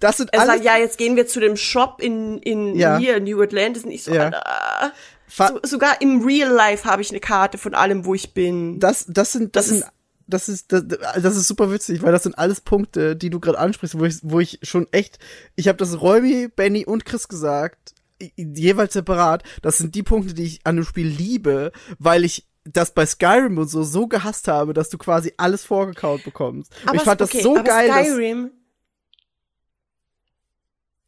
Das 0.00 0.18
sind 0.18 0.32
Er 0.32 0.40
alles 0.40 0.54
sagt, 0.54 0.64
ja, 0.64 0.76
jetzt 0.76 0.98
gehen 0.98 1.16
wir 1.16 1.26
zu 1.26 1.40
dem 1.40 1.56
Shop 1.56 2.00
in, 2.02 2.38
in 2.38 2.74
Ja. 2.76 2.98
hier 2.98 3.16
in 3.16 3.24
New 3.24 3.40
Atlantis 3.42 3.84
und 3.84 3.90
ich 3.90 4.02
so, 4.04 4.12
Ja. 4.12 4.24
Alter. 4.28 4.92
So, 5.28 5.60
sogar 5.62 6.00
im 6.02 6.22
Real 6.24 6.50
Life 6.50 6.88
habe 6.88 7.02
ich 7.02 7.10
eine 7.10 7.20
Karte 7.20 7.56
von 7.56 7.74
allem, 7.74 8.04
wo 8.04 8.14
ich 8.14 8.34
bin. 8.34 8.80
das, 8.80 9.06
das 9.08 9.32
sind, 9.32 9.54
das, 9.56 9.68
Das 9.68 9.78
sind, 9.78 9.84
das 10.26 10.48
ist, 10.48 10.72
das, 10.72 10.84
das 11.22 11.36
ist 11.36 11.46
super 11.48 11.72
witzig, 11.72 12.02
weil 12.02 12.12
das 12.12 12.24
sind 12.24 12.36
alles 12.38 12.60
Punkte, 12.60 13.16
die 13.16 13.30
du 13.30 13.40
gerade 13.40 13.58
ansprichst, 13.58 13.98
wo 13.98 14.04
ich, 14.04 14.16
wo 14.22 14.40
ich 14.40 14.58
schon 14.62 14.86
echt, 14.92 15.18
ich 15.56 15.66
habe 15.68 15.78
das 15.78 16.00
Räumi, 16.00 16.48
Benny 16.48 16.84
und 16.84 17.04
Chris 17.04 17.26
gesagt, 17.28 17.94
jeweils 18.36 18.92
separat. 18.92 19.42
Das 19.62 19.78
sind 19.78 19.94
die 19.94 20.02
Punkte, 20.02 20.34
die 20.34 20.44
ich 20.44 20.60
an 20.64 20.76
dem 20.76 20.84
Spiel 20.84 21.06
liebe, 21.06 21.72
weil 21.98 22.24
ich 22.24 22.46
das 22.64 22.92
bei 22.92 23.06
Skyrim 23.06 23.58
und 23.58 23.68
so 23.68 23.82
so 23.82 24.06
gehasst 24.06 24.48
habe, 24.48 24.74
dass 24.74 24.90
du 24.90 24.98
quasi 24.98 25.32
alles 25.36 25.64
vorgekaut 25.64 26.24
bekommst. 26.24 26.72
Und 26.86 26.94
ich 26.94 27.02
fand 27.02 27.20
das 27.20 27.30
okay, 27.30 27.42
so 27.42 27.56
aber 27.56 27.64
geil, 27.64 27.90
Skyrim, 27.90 28.50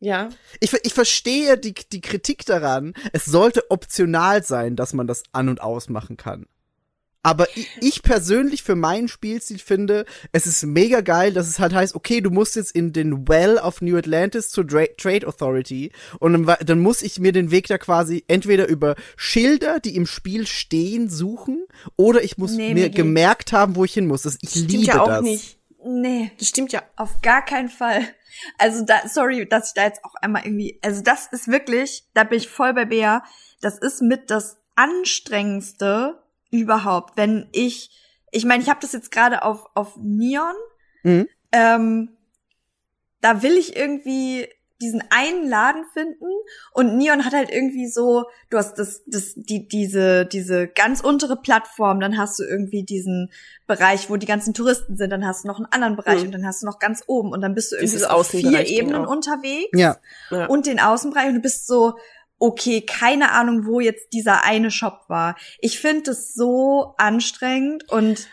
ja, 0.02 0.30
ich, 0.58 0.72
ich 0.82 0.94
verstehe 0.94 1.56
die, 1.56 1.74
die 1.74 2.00
Kritik 2.00 2.44
daran, 2.44 2.92
es 3.12 3.24
sollte 3.24 3.70
optional 3.70 4.42
sein, 4.42 4.74
dass 4.74 4.94
man 4.94 5.06
das 5.06 5.22
an- 5.30 5.48
und 5.48 5.60
ausmachen 5.60 6.16
kann. 6.16 6.46
Aber 7.24 7.46
ich, 7.56 7.68
ich 7.80 8.02
persönlich 8.02 8.62
für 8.64 8.74
meinen 8.74 9.06
Spielstil 9.06 9.58
finde, 9.58 10.06
es 10.32 10.46
ist 10.46 10.64
mega 10.64 11.02
geil, 11.02 11.32
dass 11.32 11.46
es 11.46 11.60
halt 11.60 11.72
heißt, 11.72 11.94
okay, 11.94 12.20
du 12.20 12.30
musst 12.30 12.56
jetzt 12.56 12.72
in 12.72 12.92
den 12.92 13.28
Well 13.28 13.58
of 13.58 13.80
New 13.80 13.96
Atlantis 13.96 14.50
zur 14.50 14.64
Dra 14.64 14.86
Trade 14.98 15.26
Authority 15.28 15.92
und 16.18 16.32
dann, 16.46 16.56
dann 16.66 16.80
muss 16.80 17.00
ich 17.02 17.20
mir 17.20 17.30
den 17.32 17.50
Weg 17.52 17.68
da 17.68 17.78
quasi 17.78 18.24
entweder 18.26 18.66
über 18.66 18.96
Schilder, 19.16 19.78
die 19.78 19.94
im 19.94 20.06
Spiel 20.06 20.46
stehen, 20.48 21.08
suchen 21.08 21.64
oder 21.96 22.24
ich 22.24 22.38
muss 22.38 22.52
Nee, 22.52 22.74
mir 22.74 22.84
Migi. 22.86 22.96
gemerkt 22.96 23.52
haben, 23.52 23.76
wo 23.76 23.84
ich 23.84 23.94
hin 23.94 24.06
muss. 24.08 24.22
Das, 24.22 24.38
ich 24.40 24.50
stimmt 24.50 24.70
liebe 24.72 24.84
ja 24.86 25.00
auch 25.00 25.06
das. 25.08 25.22
nicht. 25.22 25.58
Nee, 25.84 26.30
Das 26.38 26.48
stimmt 26.48 26.72
ja. 26.72 26.82
auf 26.96 27.22
gar 27.22 27.44
keinen 27.44 27.68
Fall. 27.68 28.02
Also 28.58 28.84
da, 28.84 29.02
sorry, 29.08 29.46
dass 29.48 29.68
ich 29.68 29.74
da 29.74 29.84
jetzt 29.84 30.04
auch 30.04 30.14
einmal 30.16 30.44
irgendwie, 30.44 30.78
also 30.82 31.02
das 31.02 31.26
ist 31.32 31.48
wirklich, 31.48 32.04
da 32.14 32.24
bin 32.24 32.38
ich 32.38 32.48
voll 32.48 32.72
bei 32.72 32.84
Bea, 32.84 33.22
das 33.60 33.78
ist 33.78 34.00
mit 34.00 34.30
das 34.30 34.56
anstrengendste 34.74 36.21
überhaupt, 36.52 37.16
wenn 37.16 37.48
ich, 37.50 37.90
ich 38.30 38.44
meine, 38.44 38.62
ich 38.62 38.68
habe 38.70 38.78
das 38.80 38.92
jetzt 38.92 39.10
gerade 39.10 39.42
auf, 39.42 39.66
auf 39.74 39.96
Neon, 39.96 40.54
Mhm. 41.02 41.26
ähm, 41.50 42.10
da 43.20 43.42
will 43.42 43.56
ich 43.56 43.76
irgendwie 43.76 44.48
diesen 44.80 45.02
einen 45.10 45.48
Laden 45.48 45.84
finden 45.92 46.26
und 46.72 46.96
Neon 46.96 47.24
hat 47.24 47.32
halt 47.34 47.50
irgendwie 47.50 47.86
so, 47.88 48.24
du 48.50 48.58
hast 48.58 48.74
das, 48.80 49.02
das, 49.06 49.34
die, 49.36 49.68
diese, 49.68 50.26
diese 50.26 50.66
ganz 50.66 51.00
untere 51.00 51.36
Plattform, 51.36 52.00
dann 52.00 52.18
hast 52.18 52.38
du 52.40 52.42
irgendwie 52.42 52.82
diesen 52.84 53.30
Bereich, 53.68 54.10
wo 54.10 54.16
die 54.16 54.26
ganzen 54.26 54.54
Touristen 54.54 54.96
sind, 54.96 55.10
dann 55.10 55.24
hast 55.24 55.44
du 55.44 55.48
noch 55.48 55.58
einen 55.58 55.66
anderen 55.70 55.94
Bereich 55.94 56.20
Mhm. 56.20 56.26
und 56.26 56.32
dann 56.32 56.46
hast 56.46 56.62
du 56.62 56.66
noch 56.66 56.80
ganz 56.80 57.04
oben 57.06 57.30
und 57.30 57.40
dann 57.42 57.54
bist 57.54 57.70
du 57.70 57.76
irgendwie 57.76 57.92
Dieses 57.92 58.08
so 58.08 58.14
auf 58.14 58.26
vier 58.28 58.66
Ebenen 58.66 59.02
genau. 59.02 59.10
unterwegs 59.12 59.70
Ja. 59.72 59.98
ja. 60.30 60.46
und 60.46 60.66
den 60.66 60.80
Außenbereich 60.80 61.28
und 61.28 61.34
du 61.36 61.40
bist 61.40 61.68
so, 61.68 61.94
okay, 62.42 62.80
keine 62.80 63.30
Ahnung, 63.30 63.66
wo 63.66 63.78
jetzt 63.78 64.12
dieser 64.12 64.42
eine 64.42 64.70
Shop 64.72 65.04
war. 65.06 65.36
Ich 65.60 65.78
finde 65.78 66.10
es 66.10 66.34
so 66.34 66.94
anstrengend 66.98 67.88
und 67.90 68.26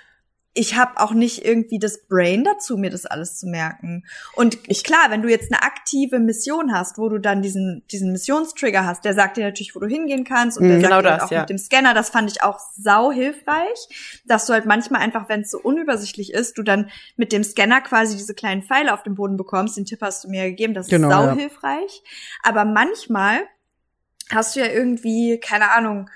ich 0.55 0.75
habe 0.75 0.99
auch 0.99 1.11
nicht 1.11 1.45
irgendwie 1.45 1.77
das 1.77 2.07
Brain 2.07 2.43
dazu, 2.43 2.75
mir 2.75 2.89
das 2.89 3.05
alles 3.05 3.37
zu 3.37 3.45
merken. 3.45 4.03
Und 4.33 4.57
Ich- 4.67 4.83
klar, 4.83 5.05
wenn 5.11 5.21
du 5.21 5.29
jetzt 5.29 5.53
eine 5.53 5.61
aktive 5.61 6.19
Mission 6.19 6.73
hast, 6.73 6.97
wo 6.97 7.07
du 7.07 7.19
dann 7.19 7.43
diesen, 7.43 7.83
diesen 7.91 8.11
Missionstrigger 8.11 8.83
hast, 8.83 9.05
der 9.05 9.13
sagt 9.13 9.37
dir 9.37 9.43
natürlich, 9.45 9.75
wo 9.75 9.79
du 9.79 9.85
hingehen 9.85 10.23
kannst 10.25 10.57
und 10.57 10.63
Mhm. 10.65 10.69
der 10.69 10.77
Genau 10.79 10.89
sagt 10.95 11.05
dir 11.05 11.09
das, 11.11 11.23
auch 11.23 11.31
ja. 11.31 11.39
mit 11.41 11.49
dem 11.51 11.59
Scanner, 11.59 11.93
das 11.93 12.09
fand 12.09 12.31
ich 12.31 12.41
auch 12.41 12.59
sau 12.75 13.11
hilfreich, 13.11 14.21
dass 14.25 14.47
du 14.47 14.53
halt 14.53 14.65
manchmal 14.65 15.01
einfach, 15.01 15.29
wenn 15.29 15.41
es 15.41 15.51
so 15.51 15.59
unübersichtlich 15.59 16.33
ist, 16.33 16.57
du 16.57 16.63
dann 16.63 16.89
mit 17.15 17.31
dem 17.31 17.43
Scanner 17.43 17.79
quasi 17.81 18.17
diese 18.17 18.33
kleinen 18.33 18.63
Pfeile 18.63 18.95
auf 18.95 19.03
dem 19.03 19.13
Boden 19.13 19.37
bekommst, 19.37 19.77
den 19.77 19.85
Tipp 19.85 19.99
hast 20.01 20.23
du 20.23 20.29
mir 20.29 20.45
gegeben, 20.45 20.73
das 20.73 20.87
Genau, 20.87 21.09
ist 21.09 21.13
sau 21.15 21.25
ja. 21.27 21.35
hilfreich. 21.35 22.01
Aber 22.41 22.65
manchmal 22.65 23.41
hast 24.31 24.55
du 24.55 24.59
ja 24.59 24.67
irgendwie, 24.67 25.39
keine 25.39 25.71
Ahnung, 25.71 26.09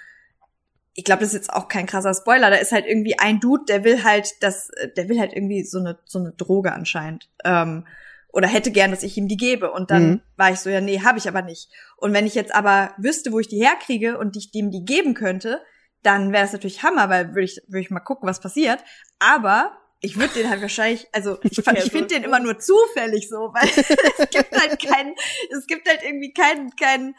ich 0.96 1.04
glaube, 1.04 1.22
das 1.22 1.30
ist 1.30 1.36
jetzt 1.48 1.54
auch 1.54 1.68
kein 1.68 1.88
krasser 1.88 2.14
Spoiler, 2.14 2.52
da 2.52 2.58
ist 2.58 2.72
halt 2.72 2.86
irgendwie 2.86 3.18
ein 3.18 3.40
Dude, 3.40 3.66
der 3.68 3.84
will 3.84 4.04
halt 4.04 4.32
das, 4.42 4.70
der 4.96 5.10
will 5.10 5.20
halt 5.20 5.34
irgendwie 5.34 5.64
so 5.64 5.80
eine, 5.80 5.98
so 6.06 6.20
eine 6.20 6.32
Droge 6.34 6.72
anscheinend. 6.72 7.30
Ähm, 7.44 7.88
oder 8.32 8.48
hätte 8.48 8.72
gern, 8.72 8.92
dass 8.92 9.04
ich 9.04 9.16
ihm 9.18 9.28
die 9.28 9.38
gebe. 9.38 9.72
Und 9.72 9.92
dann 9.92 10.10
Mhm. 10.10 10.22
war 10.38 10.52
ich 10.52 10.60
so, 10.60 10.70
ja, 10.70 10.82
nee, 10.82 11.02
habe 11.02 11.20
ich 11.20 11.28
aber 11.28 11.44
nicht. 11.44 11.70
Und 11.98 12.14
wenn 12.14 12.26
ich 12.26 12.34
jetzt 12.36 12.54
aber 12.54 12.92
wüsste, 12.98 13.32
wo 13.32 13.40
ich 13.40 13.48
die 13.48 13.64
herkriege 13.64 14.18
und 14.18 14.36
ich 14.36 14.52
dem 14.52 14.72
die 14.72 14.86
geben 14.86 15.14
könnte, 15.14 15.62
dann 16.02 16.32
wäre 16.34 16.44
es 16.46 16.52
natürlich 16.52 16.84
Hammer, 16.84 17.10
weil 17.10 17.30
würde 17.30 17.44
ich, 17.44 17.62
würde 17.68 17.82
ich 17.82 17.92
mal 17.92 18.00
gucken, 18.00 18.28
was 18.28 18.40
passiert. 18.40 18.84
Aber 19.20 19.78
ich 20.00 20.18
würde 20.18 20.34
den 20.34 20.50
halt 20.50 20.62
wahrscheinlich, 20.62 21.08
also 21.12 21.38
ich, 21.44 21.60
ich 21.60 21.92
finde 21.92 22.08
den 22.08 22.24
immer 22.24 22.40
nur 22.40 22.60
zufällig 22.60 23.30
so, 23.30 23.54
weil 23.54 23.70
es 24.18 24.30
gibt 24.30 24.60
halt 24.60 24.82
keinen, 24.84 25.16
es 25.56 25.66
gibt 25.68 25.88
halt 25.88 26.02
irgendwie 26.04 26.34
keinen, 26.34 26.76
keinen, 26.76 27.16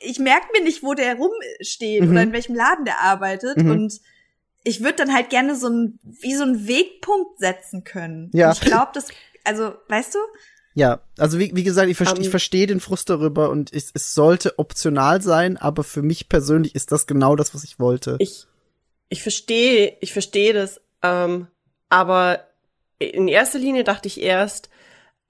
ich 0.00 0.18
merke 0.18 0.46
mir 0.56 0.62
nicht, 0.64 0.82
wo 0.82 0.94
der 0.94 1.16
rumsteht 1.16 2.02
Mhm. 2.04 2.10
oder 2.10 2.22
in 2.22 2.32
welchem 2.32 2.54
Laden 2.54 2.84
der 2.84 3.00
arbeitet 3.00 3.56
Mhm. 3.58 3.70
und 3.70 4.00
ich 4.62 4.80
würde 4.82 4.94
dann 4.96 5.12
halt 5.14 5.28
gerne 5.30 5.56
so 5.56 5.68
ein, 5.68 5.98
wie 6.02 6.34
so 6.34 6.44
ein 6.44 6.66
Wegpunkt 6.66 7.38
setzen 7.38 7.84
können. 7.84 8.30
Ja. 8.32 8.48
Und 8.48 8.54
ich 8.54 8.60
glaube, 8.62 8.92
das, 8.94 9.08
also, 9.44 9.74
weißt 9.88 10.14
du? 10.14 10.18
Ja, 10.76 11.00
also 11.18 11.38
wie, 11.38 11.54
wie 11.54 11.62
gesagt, 11.64 11.88
ich, 11.90 11.96
verste- 11.98 12.16
Ähm, 12.16 12.22
ich 12.22 12.30
verstehe 12.30 12.66
den 12.66 12.80
Frust 12.80 13.08
darüber 13.10 13.50
und 13.50 13.72
es, 13.72 13.90
es 13.94 14.14
sollte 14.14 14.58
optional 14.58 15.20
sein, 15.22 15.56
aber 15.56 15.84
für 15.84 16.02
mich 16.02 16.28
persönlich 16.28 16.74
ist 16.74 16.90
das 16.92 17.06
genau 17.06 17.36
das, 17.36 17.54
was 17.54 17.62
ich 17.62 17.78
wollte. 17.78 18.16
Ich, 18.20 18.46
ich 19.08 19.22
verstehe, 19.22 19.96
ich 20.00 20.12
verstehe 20.12 20.52
das, 20.52 20.80
ähm, 21.02 21.46
aber 21.90 22.48
in 22.98 23.28
erster 23.28 23.58
Linie 23.58 23.84
dachte 23.84 24.08
ich 24.08 24.20
erst, 24.20 24.68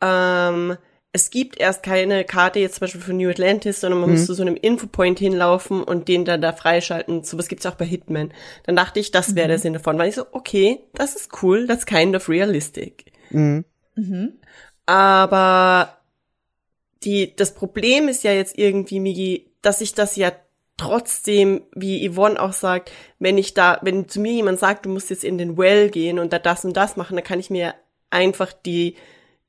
ähm, 0.00 0.76
es 1.16 1.31
gibt 1.31 1.61
erst 1.61 1.85
keine 1.85 2.24
Karte 2.24 2.59
jetzt 2.59 2.74
zum 2.74 2.81
Beispiel 2.81 3.01
für 3.01 3.12
New 3.12 3.31
Atlantis, 3.31 3.81
sondern 3.81 4.01
man 4.01 4.11
Mhm. 4.11 4.16
muss 4.16 4.27
zu 4.27 4.35
so 4.35 4.43
einem 4.43 4.57
Infopoint 4.57 5.20
hinlaufen 5.20 5.85
und 5.85 6.09
den 6.09 6.24
dann 6.24 6.43
da 6.43 6.53
freischalten. 6.53 7.23
Sowas 7.23 7.47
gibt's 7.47 7.66
auch 7.66 7.77
bei 7.77 7.85
Hitman. 7.85 8.35
Dann 8.65 8.74
dachte 8.74 8.99
ich, 8.99 9.12
das 9.12 9.36
wäre 9.36 9.47
der 9.47 9.61
Sinn 9.61 9.74
davon. 9.74 9.97
Weil 9.97 10.09
ich 10.09 10.16
so, 10.16 10.27
okay, 10.32 10.81
das 10.93 11.15
ist 11.15 11.31
cool, 11.41 11.69
that's 11.69 11.86
kind 11.86 12.16
of 12.16 12.28
realistic. 12.28 13.12
Mhm. 13.31 13.65
Mhm. 13.95 14.32
Aber 14.86 15.99
die, 17.05 17.36
das 17.36 17.55
Problem 17.55 18.09
ist 18.09 18.24
ja 18.24 18.32
jetzt 18.32 18.59
irgendwie, 18.59 18.99
Migi, 18.99 19.53
dass 19.62 19.81
ich 19.81 19.95
das 19.95 20.16
ja 20.16 20.32
trotzdem, 20.77 21.62
wie 21.77 22.11
Yvonne 22.11 22.43
auch 22.43 22.53
sagt, 22.53 22.91
wenn 23.20 23.39
ich 23.39 23.55
da, 23.55 23.78
wenn 23.82 24.09
zu 24.09 24.19
mir 24.19 24.32
jemand 24.32 24.59
sagt, 24.59 24.85
du 24.85 24.91
musst 24.91 25.11
jetzt 25.11 25.23
in 25.23 25.39
den 25.39 25.57
Well 25.57 25.91
gehen 25.91 26.19
und 26.19 26.32
da 26.32 26.41
das 26.41 26.65
und 26.65 26.77
das 26.77 26.97
machen, 26.97 27.15
dann 27.15 27.24
kann 27.24 27.39
ich 27.39 27.51
mir 27.51 27.74
einfach 28.11 28.53
die 28.53 28.97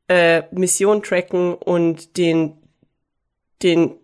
äh, 0.08 0.44
Mission 0.52 1.02
tracken 1.04 1.54
und 1.56 2.18
den, 2.18 2.54
den, 3.64 3.96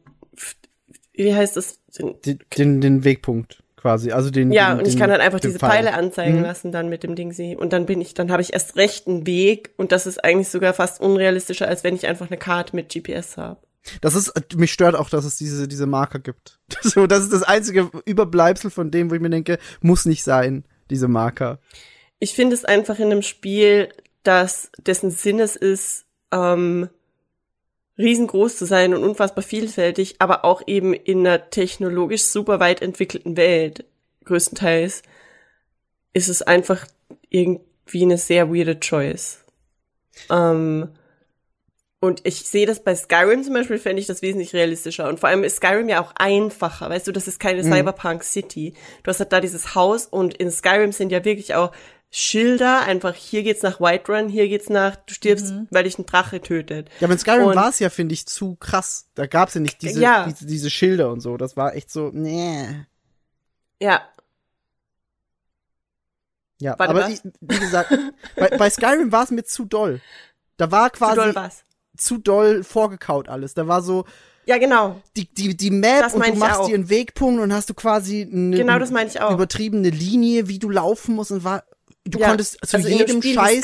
wie 1.14 1.34
heißt 1.36 1.58
das? 1.58 1.80
Den, 1.98 2.16
Den, 2.26 2.40
den, 2.58 2.82
den 2.82 3.04
Wegpunkt 3.04 3.64
quasi. 3.76 4.12
Also 4.12 4.30
den. 4.30 4.52
ja, 4.52 4.72
den, 4.74 4.80
und 4.80 4.88
ich 4.88 4.98
kann 4.98 5.10
dann 5.10 5.22
einfach 5.22 5.40
den 5.40 5.50
diese 5.50 5.60
Pfeil. 5.60 5.70
Pfeile 5.72 5.94
anzeigen 5.94 6.38
Mhm. 6.38 6.44
lassen 6.44 6.72
dann 6.72 6.90
mit 6.90 7.04
dem 7.04 7.16
Ding 7.16 7.32
sie. 7.34 7.56
Und 7.56 7.74
dann 7.74 7.86
bin 7.86 8.00
ich, 8.02 8.14
dann 8.14 8.32
habe 8.32 8.42
ich 8.42 8.54
erst 8.54 8.76
recht 8.78 9.08
einen 9.08 9.26
Weg 9.26 9.72
und 9.78 9.92
das 9.92 10.06
ist 10.08 10.24
eigentlich 10.24 10.50
sogar 10.50 10.74
fast 10.74 11.02
unrealistischer, 11.02 11.68
als 11.68 11.84
wenn 11.84 11.96
ich 11.96 12.08
einfach 12.08 12.28
eine 12.28 12.38
Karte 12.38 12.76
mit 12.76 12.90
GPS 12.94 13.38
habe. 13.38 13.60
Das 14.02 14.14
ist, 14.14 14.32
mich 14.56 14.72
stört 14.72 14.94
auch, 14.96 15.10
dass 15.10 15.26
es 15.26 15.38
diese, 15.38 15.68
diese 15.68 15.88
Marker 15.88 16.20
gibt. 16.20 16.60
So, 16.82 17.08
das 17.08 17.24
ist 17.24 17.34
das 17.34 17.44
einzige 17.44 17.90
Überbleibsel 18.06 18.70
von 18.72 18.92
dem, 18.92 19.10
wo 19.10 19.16
ich 19.16 19.22
mir 19.22 19.30
denke, 19.32 19.58
muss 19.82 20.06
nicht 20.06 20.24
sein, 20.24 20.64
diese 20.92 21.08
Marker. 21.08 21.60
Ich 22.20 22.34
finde 22.36 22.56
es 22.56 22.64
einfach 22.64 23.00
in 23.00 23.06
einem 23.12 23.24
Spiel, 23.24 23.90
das 24.24 24.72
dessen 24.78 25.12
Sinn 25.12 25.40
es 25.40 25.56
ist, 25.56 26.06
ähm, 26.32 26.90
riesengroß 27.98 28.58
zu 28.58 28.66
sein 28.66 28.94
und 28.94 29.04
unfassbar 29.04 29.44
vielfältig, 29.44 30.16
aber 30.20 30.46
auch 30.46 30.62
eben 30.66 30.94
in 30.94 31.20
einer 31.20 31.50
technologisch 31.50 32.24
super 32.24 32.60
weit 32.60 32.82
entwickelten 32.82 33.38
Welt, 33.38 33.86
größtenteils, 34.26 35.04
ist 36.14 36.28
es 36.30 36.42
einfach 36.42 36.88
irgendwie 37.30 38.04
eine 38.04 38.18
sehr 38.18 38.54
weirde 38.54 38.80
Choice. 38.80 39.44
Ähm, 40.30 40.90
und 42.00 42.26
ich 42.26 42.42
sehe 42.48 42.66
das 42.66 42.84
bei 42.84 42.96
Skyrim 42.96 43.44
zum 43.44 43.54
Beispiel, 43.54 43.78
fände 43.78 44.00
ich 44.00 44.08
das 44.08 44.24
wesentlich 44.24 44.54
realistischer. 44.54 45.08
Und 45.08 45.20
vor 45.20 45.30
allem 45.30 45.44
ist 45.44 45.58
Skyrim 45.58 45.88
ja 45.88 46.02
auch 46.02 46.14
einfacher. 46.16 46.90
Weißt 46.90 47.08
du, 47.08 47.12
das 47.12 47.28
ist 47.28 47.40
keine 47.40 47.62
Mhm. 47.62 47.72
Cyberpunk 47.72 48.24
City. 48.24 48.74
Du 49.04 49.10
hast 49.10 49.20
halt 49.20 49.32
da 49.32 49.40
dieses 49.40 49.76
Haus 49.76 50.08
und 50.08 50.34
in 50.34 50.50
Skyrim 50.50 50.92
sind 50.94 51.12
ja 51.12 51.24
wirklich 51.24 51.54
auch 51.54 51.72
Schilder. 52.12 52.82
Einfach 52.82 53.16
hier 53.16 53.42
geht's 53.44 53.64
nach 53.64 53.80
Whiterun, 53.80 54.28
hier 54.30 54.48
geht's 54.50 54.70
nach, 54.70 54.98
du 54.98 55.14
stirbst, 55.14 55.54
weil 55.70 55.86
dich 55.86 55.98
ein 55.98 56.06
Drache 56.06 56.42
tötet. 56.42 56.90
Ja, 57.00 57.06
aber 57.08 57.14
in 57.14 57.20
Skyrim 57.20 57.48
Und- 57.48 57.56
war 57.56 57.70
es 57.70 57.80
ja, 57.80 57.90
finde 57.90 58.14
ich, 58.14 58.26
zu 58.28 58.56
krass. 58.58 59.08
Da 59.16 59.26
gab's 59.28 59.54
ja 59.54 59.62
nicht 59.62 59.82
diese, 59.82 60.02
Ja. 60.02 60.26
diese, 60.28 60.46
diese 60.46 60.70
Schilder 60.70 61.12
und 61.12 61.22
so. 61.22 61.38
Das 61.38 61.56
war 61.58 61.74
echt 61.76 61.90
so, 61.90 62.10
nee. 62.14 62.86
Ja, 63.80 64.02
Ja, 66.60 66.76
Warte, 66.78 66.92
aber 66.92 67.10
ich, 67.10 67.22
wie 67.40 67.58
gesagt, 67.60 67.92
bei, 68.36 68.50
bei 68.50 68.70
Skyrim 68.70 69.12
war 69.12 69.24
es 69.24 69.32
mir 69.32 69.44
zu 69.44 69.66
doll. 69.66 70.00
Da 70.58 70.70
war 70.72 70.92
zu 70.94 70.98
quasi 71.00 71.16
doll 71.16 71.34
was. 71.36 71.64
zu 71.98 72.20
doll 72.20 72.64
vorgekaut 72.64 73.30
alles. 73.30 73.56
Da 73.56 73.68
war 73.68 73.82
so 73.82 74.06
Ja, 74.46 74.60
genau. 74.60 75.02
die 75.18 75.26
die 75.34 75.58
die 75.58 75.72
Map 75.72 76.02
Das 76.02 76.14
und 76.14 76.20
meine 76.20 76.34
du 76.34 76.38
ich 76.38 76.40
machst 76.40 76.68
dir 76.70 76.76
einen 76.76 76.90
Wegpunkt 76.90 77.42
und 77.42 77.52
hast 77.52 77.70
du 77.72 77.74
quasi 77.74 78.30
eine 78.32 78.56
Genau 78.58 78.78
das 78.78 78.92
meine 78.92 79.10
ich 79.10 79.20
auch. 79.22 79.32
übertriebene 79.32 79.90
Linie, 79.90 80.48
wie 80.50 80.60
du 80.60 80.70
laufen 80.70 81.16
musst 81.16 81.32
und 81.32 81.44
war 81.44 81.64
du 82.06 82.20
Ja, 82.20 82.30
konntest 82.30 82.58
zu 82.66 82.78
also 82.78 82.90
jedem 82.90 83.22
Scheiß 83.22 83.64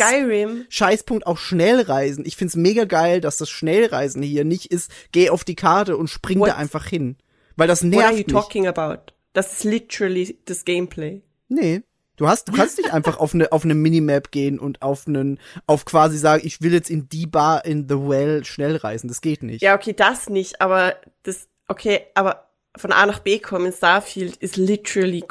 Scheißpunkt 0.69 1.25
auch 1.27 1.37
schnell 1.37 1.81
reisen. 1.81 2.25
Ich 2.25 2.35
find's 2.35 2.55
mega 2.55 2.85
geil, 2.85 3.21
dass 3.21 3.37
das 3.37 3.49
Schnellreisen 3.49 4.21
hier 4.21 4.45
nicht 4.45 4.71
ist, 4.71 4.91
geh 5.11 5.29
auf 5.29 5.43
die 5.43 5.55
Karte 5.55 5.97
und 5.97 6.09
spring 6.09 6.39
What? 6.39 6.49
da 6.49 6.55
einfach 6.55 6.85
hin. 6.85 7.17
Weil 7.55 7.67
das 7.67 7.83
what 7.83 7.93
are 7.93 8.11
you 8.11 8.17
nervt 8.17 8.27
mich. 8.27 8.33
talking 8.33 8.67
about? 8.67 9.13
Das 9.33 9.53
ist 9.53 9.63
literally 9.63 10.37
das 10.45 10.65
Gameplay. 10.65 11.21
Nee. 11.47 11.81
Du 12.15 12.27
hast, 12.27 12.47
du 12.47 12.51
kannst 12.51 12.79
nicht 12.79 12.91
einfach 12.91 13.19
auf 13.19 13.35
eine, 13.35 13.51
auf 13.51 13.63
eine 13.63 13.75
Minimap 13.75 14.31
gehen 14.31 14.57
und 14.57 14.81
auf 14.81 15.07
einen, 15.07 15.39
auf 15.67 15.85
quasi 15.85 16.17
sagen, 16.17 16.41
ich 16.47 16.61
will 16.61 16.73
jetzt 16.73 16.89
in 16.89 17.07
die 17.09 17.27
Bar 17.27 17.63
in 17.63 17.87
The 17.87 17.95
Well 17.95 18.43
schnell 18.43 18.75
reisen. 18.75 19.07
Das 19.07 19.21
geht 19.21 19.43
nicht. 19.43 19.61
Ja, 19.61 19.75
okay, 19.75 19.93
das 19.93 20.27
nicht, 20.27 20.59
aber 20.59 20.95
das, 21.21 21.47
okay, 21.67 22.07
aber 22.15 22.49
von 22.75 22.91
A 22.91 23.05
nach 23.05 23.19
B 23.19 23.37
kommen 23.37 23.67
in 23.67 23.71
Starfield 23.71 24.35
ist 24.37 24.57
literally, 24.57 25.23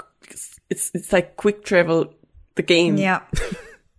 it's, 0.69 0.91
it's 0.93 1.11
like 1.11 1.37
quick 1.37 1.65
travel, 1.65 2.11
the 2.57 2.63
game. 2.63 2.97
Ja. 2.97 3.27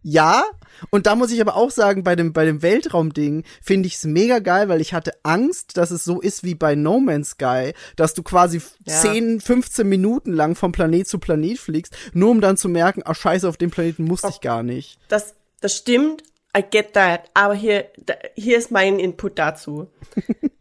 Ja, 0.10 0.46
und 0.90 1.06
da 1.06 1.16
muss 1.16 1.34
ich 1.34 1.42
aber 1.42 1.58
auch 1.58 1.70
sagen, 1.70 2.04
bei 2.04 2.16
dem, 2.16 2.32
bei 2.32 2.46
dem 2.46 2.62
Weltraumding 2.62 3.44
finde 3.62 3.88
ich 3.88 3.96
es 3.96 4.06
mega 4.06 4.40
geil, 4.40 4.70
weil 4.70 4.80
ich 4.80 4.94
hatte 4.94 5.12
Angst, 5.24 5.76
dass 5.76 5.92
es 5.92 6.06
so 6.06 6.22
ist 6.22 6.46
wie 6.46 6.56
bei 6.56 6.76
No 6.76 7.02
Man's 7.02 7.32
Sky, 7.32 7.74
dass 7.98 8.14
du 8.14 8.24
quasi 8.24 8.62
Ja. 8.86 9.02
10, 9.02 9.42
15 9.42 9.90
Minuten 9.90 10.32
lang 10.32 10.56
vom 10.56 10.72
Planet 10.72 11.06
zu 11.06 11.20
Planet 11.20 11.58
fliegst, 11.60 11.94
nur 12.14 12.30
um 12.32 12.40
dann 12.40 12.56
zu 12.56 12.70
merken, 12.70 13.02
ach 13.04 13.16
scheiße, 13.16 13.50
auf 13.50 13.58
dem 13.58 13.70
Planeten 13.70 14.06
musste 14.06 14.30
ich 14.30 14.40
gar 14.40 14.64
nicht. 14.64 14.98
Das, 15.10 15.36
das 15.60 15.76
stimmt, 15.76 16.24
I 16.58 16.62
get 16.62 16.94
that, 16.94 17.30
aber 17.34 17.56
hier, 17.56 17.88
da, 17.98 18.14
hier 18.36 18.58
ist 18.60 18.72
mein 18.72 19.00
Input 19.00 19.38
dazu. 19.38 19.88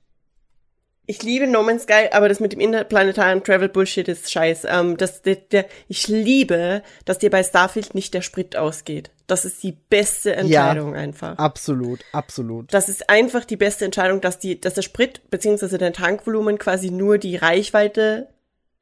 Ich 1.09 1.23
liebe 1.23 1.47
No 1.47 1.63
Man's 1.63 1.85
Sky, 1.85 2.09
aber 2.11 2.29
das 2.29 2.41
mit 2.41 2.53
dem 2.53 2.61
interplanetaren 2.61 3.45
Travel 3.45 3.69
Bullshit 3.69 4.09
ist 4.09 4.31
scheiß. 4.31 4.65
Ähm, 4.69 4.97
das, 4.97 5.23
der, 5.23 5.37
der, 5.37 5.67
ich 5.89 6.09
liebe, 6.09 6.83
dass 7.05 7.19
dir 7.19 7.31
bei 7.31 7.43
Starfield 7.45 7.95
nicht 7.95 8.13
der 8.13 8.23
Sprit 8.23 8.57
ausgeht. 8.57 9.11
Das 9.29 9.45
ist 9.45 9.63
die 9.63 9.73
beste 9.73 10.35
Entscheidung 10.35 10.95
einfach. 10.97 11.39
Absolut, 11.39 12.01
absolut. 12.13 12.73
Das 12.75 12.89
ist 12.89 13.09
einfach 13.09 13.45
die 13.45 13.57
beste 13.57 13.85
Entscheidung, 13.85 14.21
dass 14.21 14.39
die, 14.39 14.61
dass 14.61 14.75
der 14.75 14.83
Sprit 14.83 15.31
beziehungsweise 15.31 15.79
dein 15.79 15.93
Tankvolumen 15.93 16.59
quasi 16.59 16.91
nur 16.91 17.19
die 17.19 17.37
Reichweite 17.37 18.29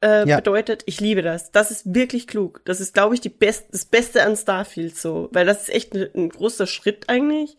äh, 0.02 0.26
Ja. 0.28 0.36
bedeutet. 0.36 0.82
Ich 0.86 1.00
liebe 1.00 1.22
das. 1.22 1.50
Das 1.52 1.70
ist 1.70 1.94
wirklich 1.94 2.26
klug. 2.26 2.62
Das 2.64 2.80
ist, 2.80 2.94
glaube 2.94 3.14
ich, 3.14 3.20
die 3.20 3.28
best, 3.30 3.66
das 3.70 3.84
Beste 3.84 4.22
an 4.22 4.36
Starfield 4.36 4.96
so, 4.98 5.28
weil 5.32 5.46
das 5.46 5.62
ist 5.62 5.74
echt 5.74 5.94
ein, 5.94 6.08
ein 6.14 6.28
großer 6.30 6.66
Schritt 6.66 7.08
eigentlich. 7.08 7.56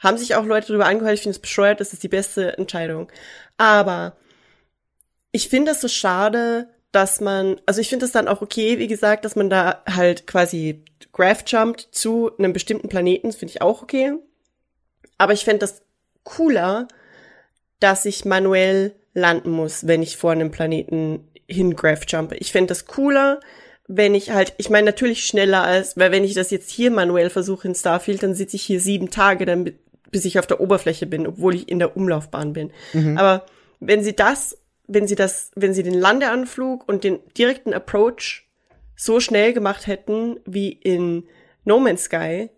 Haben 0.00 0.18
sich 0.18 0.34
auch 0.34 0.44
Leute 0.44 0.66
darüber 0.68 0.86
angehört. 0.86 1.14
Ich 1.14 1.22
finde 1.22 1.34
es 1.36 1.40
bescheuert. 1.40 1.80
Das 1.80 1.92
ist 1.94 2.02
die 2.02 2.08
beste 2.08 2.58
Entscheidung. 2.58 3.08
Aber 3.56 4.16
ich 5.32 5.48
finde 5.48 5.72
es 5.72 5.80
so 5.80 5.88
schade, 5.88 6.68
dass 6.92 7.20
man, 7.20 7.60
also 7.66 7.80
ich 7.80 7.88
finde 7.88 8.06
es 8.06 8.12
dann 8.12 8.28
auch 8.28 8.40
okay, 8.40 8.78
wie 8.78 8.86
gesagt, 8.86 9.24
dass 9.24 9.36
man 9.36 9.50
da 9.50 9.82
halt 9.86 10.26
quasi 10.26 10.84
Graph 11.12 11.44
jumpt 11.46 11.88
zu 11.92 12.36
einem 12.38 12.52
bestimmten 12.52 12.88
Planeten, 12.88 13.32
finde 13.32 13.52
ich 13.52 13.62
auch 13.62 13.82
okay. 13.82 14.12
Aber 15.18 15.32
ich 15.32 15.44
fände 15.44 15.60
das 15.60 15.82
cooler, 16.22 16.88
dass 17.80 18.04
ich 18.04 18.24
manuell 18.24 18.94
landen 19.12 19.50
muss, 19.50 19.86
wenn 19.86 20.02
ich 20.02 20.16
vor 20.16 20.32
einem 20.32 20.50
Planeten 20.50 21.28
hin 21.48 21.76
Graph 21.76 22.04
jumpe. 22.08 22.36
Ich 22.36 22.52
fände 22.52 22.68
das 22.68 22.86
cooler, 22.86 23.40
wenn 23.86 24.14
ich 24.14 24.30
halt, 24.30 24.54
ich 24.56 24.70
meine 24.70 24.86
natürlich 24.86 25.24
schneller 25.24 25.62
als, 25.62 25.96
weil 25.96 26.10
wenn 26.10 26.24
ich 26.24 26.34
das 26.34 26.50
jetzt 26.50 26.70
hier 26.70 26.90
manuell 26.90 27.30
versuche 27.30 27.68
in 27.68 27.74
Starfield, 27.74 28.22
dann 28.22 28.34
sitze 28.34 28.56
ich 28.56 28.62
hier 28.62 28.80
sieben 28.80 29.10
Tage, 29.10 29.44
damit, 29.44 29.78
bis 30.14 30.24
ich 30.24 30.38
auf 30.38 30.46
der 30.46 30.60
Oberfläche 30.60 31.06
bin, 31.06 31.26
obwohl 31.26 31.56
ich 31.56 31.68
in 31.68 31.80
der 31.80 31.96
Umlaufbahn 31.96 32.52
bin. 32.52 32.70
Aber 33.18 33.46
wenn 33.80 34.04
sie 34.04 34.14
das, 34.14 34.56
wenn 34.86 35.08
sie 35.08 35.16
das, 35.16 35.50
wenn 35.56 35.74
sie 35.74 35.82
den 35.82 35.98
Landeanflug 35.98 36.88
und 36.88 37.02
den 37.02 37.18
direkten 37.36 37.74
Approach 37.74 38.46
so 38.94 39.18
schnell 39.18 39.52
gemacht 39.52 39.88
hätten 39.88 40.38
wie 40.46 40.70
in 40.70 41.24
No 41.64 41.80
Man's 41.80 42.04
Sky, 42.04 42.48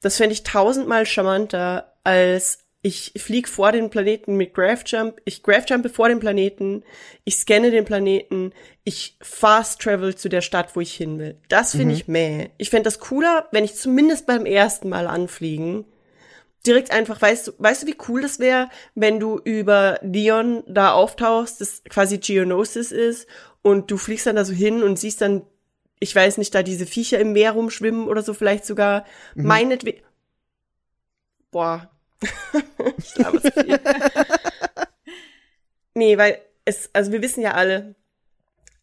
das 0.00 0.16
fände 0.16 0.32
ich 0.32 0.44
tausendmal 0.44 1.04
charmanter, 1.04 1.92
als 2.04 2.60
ich 2.80 3.12
flieg 3.18 3.50
vor 3.50 3.70
den 3.70 3.90
Planeten 3.90 4.36
mit 4.36 4.54
Graph 4.54 4.84
Jump, 4.86 5.20
ich 5.26 5.42
Graph 5.42 5.68
Jumpe 5.68 5.90
vor 5.90 6.08
den 6.08 6.20
Planeten, 6.20 6.84
ich 7.24 7.36
scanne 7.36 7.70
den 7.70 7.84
Planeten, 7.84 8.54
ich 8.82 9.18
fast 9.20 9.82
travel 9.82 10.14
zu 10.14 10.30
der 10.30 10.40
Stadt, 10.40 10.74
wo 10.74 10.80
ich 10.80 10.94
hin 10.94 11.18
will. 11.18 11.36
Das 11.50 11.72
finde 11.72 11.92
ich 11.92 12.08
mäh. 12.08 12.48
Ich 12.56 12.70
fände 12.70 12.84
das 12.84 12.98
cooler, 12.98 13.46
wenn 13.52 13.64
ich 13.64 13.74
zumindest 13.74 14.26
beim 14.26 14.46
ersten 14.46 14.88
Mal 14.88 15.06
anfliegen 15.06 15.84
direkt 16.66 16.90
einfach, 16.90 17.20
weißt 17.20 17.48
du, 17.48 17.52
weißt 17.58 17.82
du, 17.82 17.86
wie 17.86 17.96
cool 18.08 18.22
das 18.22 18.38
wäre, 18.38 18.68
wenn 18.94 19.20
du 19.20 19.38
über 19.38 19.98
Leon 20.02 20.62
da 20.66 20.92
auftauchst, 20.92 21.60
das 21.60 21.82
quasi 21.88 22.18
Geonosis 22.18 22.92
ist 22.92 23.28
und 23.62 23.90
du 23.90 23.96
fliegst 23.96 24.26
dann 24.26 24.36
da 24.36 24.44
so 24.44 24.52
hin 24.52 24.82
und 24.82 24.98
siehst 24.98 25.20
dann, 25.20 25.42
ich 26.00 26.14
weiß 26.14 26.38
nicht, 26.38 26.54
da 26.54 26.62
diese 26.62 26.86
Viecher 26.86 27.18
im 27.18 27.32
Meer 27.32 27.52
rumschwimmen 27.52 28.08
oder 28.08 28.22
so 28.22 28.34
vielleicht 28.34 28.66
sogar, 28.66 29.04
meinetwegen. 29.34 30.02
Boah. 31.50 31.90
ich 32.98 33.14
glaube 33.14 33.42
zu 33.42 33.52
viel. 33.60 33.80
nee, 35.94 36.16
weil 36.18 36.40
es, 36.64 36.90
also 36.92 37.12
wir 37.12 37.22
wissen 37.22 37.42
ja 37.42 37.52
alle, 37.52 37.94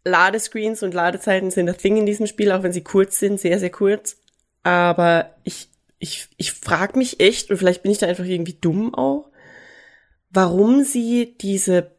Ladescreens 0.04 0.84
und 0.84 0.94
Ladezeiten 0.94 1.52
sind 1.52 1.68
das 1.68 1.78
Ding 1.78 1.98
in 1.98 2.06
diesem 2.06 2.28
Spiel, 2.28 2.52
auch 2.52 2.64
wenn 2.64 2.74
sie 2.74 2.84
kurz 2.84 3.20
sind, 3.20 3.40
sehr, 3.40 3.60
sehr 3.60 3.70
kurz. 3.70 4.18
Aber 4.64 5.36
ich, 5.44 5.70
ich, 6.02 6.28
ich 6.38 6.52
frage 6.52 6.98
mich 6.98 7.20
echt, 7.20 7.52
und 7.52 7.58
vielleicht 7.58 7.84
bin 7.84 7.92
ich 7.92 8.00
da 8.00 8.08
einfach 8.08 8.26
irgendwie 8.26 8.58
dumm 8.60 8.94
auch, 8.94 9.30
warum 10.32 10.84
sie 10.84 11.36
diese 11.40 11.92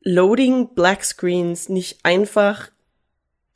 Loading 0.00 0.74
Black 0.74 1.04
Screens 1.04 1.68
nicht 1.68 1.98
einfach 2.04 2.70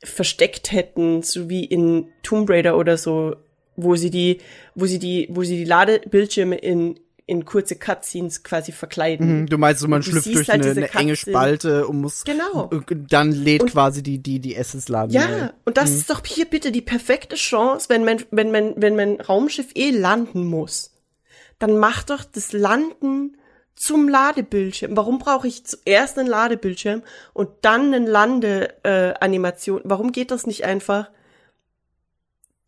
versteckt 0.03 0.71
hätten, 0.71 1.23
so 1.23 1.49
wie 1.49 1.65
in 1.65 2.07
Tomb 2.21 2.49
Raider 2.49 2.77
oder 2.77 2.97
so, 2.97 3.35
wo 3.75 3.95
sie 3.95 4.11
die, 4.11 4.39
wo 4.75 4.85
sie 4.85 4.99
die, 4.99 5.27
wo 5.31 5.43
sie 5.43 5.57
die 5.57 5.65
Ladebildschirme 5.65 6.55
in, 6.55 6.99
in 7.29 7.45
kurze 7.45 7.75
Cutscenes 7.75 8.43
quasi 8.43 8.71
verkleiden. 8.71 9.41
Mhm, 9.41 9.45
Du 9.47 9.57
meinst, 9.57 9.81
so 9.81 9.87
man 9.87 10.03
schlüpft 10.03 10.25
durch 10.27 10.49
halt 10.49 10.61
eine, 10.63 10.73
diese 10.73 10.91
eine 10.91 10.99
enge. 10.99 11.15
Spalte 11.15 11.87
und 11.87 12.01
muss 12.01 12.23
Genau. 12.25 12.67
und 12.71 12.85
dann 13.13 13.31
lädt 13.31 13.61
Und- 13.63 13.71
quasi 13.71 14.03
die 14.03 14.17
die 14.17 14.39
die 14.39 14.55
Essensladen. 14.55 15.11
Ja, 15.13 15.53
und 15.65 15.77
das 15.77 15.91
ist 15.91 16.09
doch 16.09 16.21
hier 16.25 16.45
bitte 16.45 16.71
die 16.71 16.81
perfekte 16.81 17.35
Chance, 17.35 17.87
wenn 17.89 18.03
mein, 18.03 18.23
wenn 18.31 18.51
mein, 18.51 18.73
wenn 18.77 18.95
mein 18.95 19.21
Raumschiff 19.21 19.67
eh 19.75 19.91
landen 19.91 20.45
muss. 20.45 20.91
Dann 21.59 21.77
mach 21.77 22.03
doch 22.03 22.23
das 22.23 22.51
Landen 22.51 23.37
zum 23.75 24.09
Ladebildschirm? 24.09 24.97
Warum 24.97 25.19
brauche 25.19 25.47
ich 25.47 25.65
zuerst 25.65 26.17
einen 26.19 26.27
Ladebildschirm 26.27 27.01
und 27.33 27.49
dann 27.61 27.93
einen 27.93 28.07
Lande-Animation? 28.07 28.77
Äh, 28.83 29.13
Animation? 29.23 29.81
Warum 29.85 30.11
geht 30.11 30.31
das 30.31 30.45
nicht 30.47 30.65
einfach? 30.65 31.09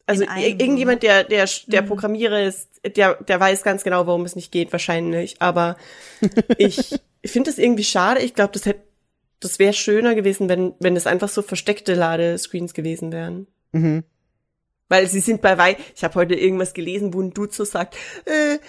Also 0.06 0.24
irgendjemand, 0.24 1.04
der 1.04 1.24
der 1.24 1.48
der 1.68 1.82
Mhm. 1.84 1.88
Programmierer 1.88 2.44
ist, 2.44 2.68
der 2.86 3.16
der 3.16 3.40
weiß 3.40 3.64
ganz 3.64 3.84
genau, 3.84 4.08
warum 4.08 4.26
es 4.26 4.36
nicht 4.36 4.52
geht, 4.52 4.72
wahrscheinlich. 4.72 5.42
Aber 5.42 5.78
ich 6.58 7.00
finde 7.26 7.50
es 7.50 7.58
irgendwie 7.58 7.84
schade. 7.84 8.22
Ich 8.22 8.34
glaube, 8.34 8.54
das 8.54 8.66
hätte 8.66 8.82
das 9.40 9.58
wäre 9.58 9.74
schöner 9.74 10.16
gewesen, 10.16 10.50
wenn 10.50 10.74
wenn 10.80 10.96
es 10.96 11.08
einfach 11.08 11.30
so 11.30 11.42
versteckte 11.42 11.94
Ladescreens 11.96 12.74
gewesen 12.74 13.12
wären. 13.12 13.48
Mhm. 13.72 14.04
Weil 14.90 15.08
sie 15.08 15.22
sind 15.22 15.42
bei 15.42 15.58
Wei. 15.58 15.78
Ich 15.96 16.04
habe 16.04 16.16
heute 16.16 16.36
irgendwas 16.36 16.74
gelesen, 16.74 17.14
wo 17.14 17.22
ein 17.22 17.34
Dude 17.34 17.54
so 17.54 17.64
sagt, 17.64 17.96
äh, 18.26 18.60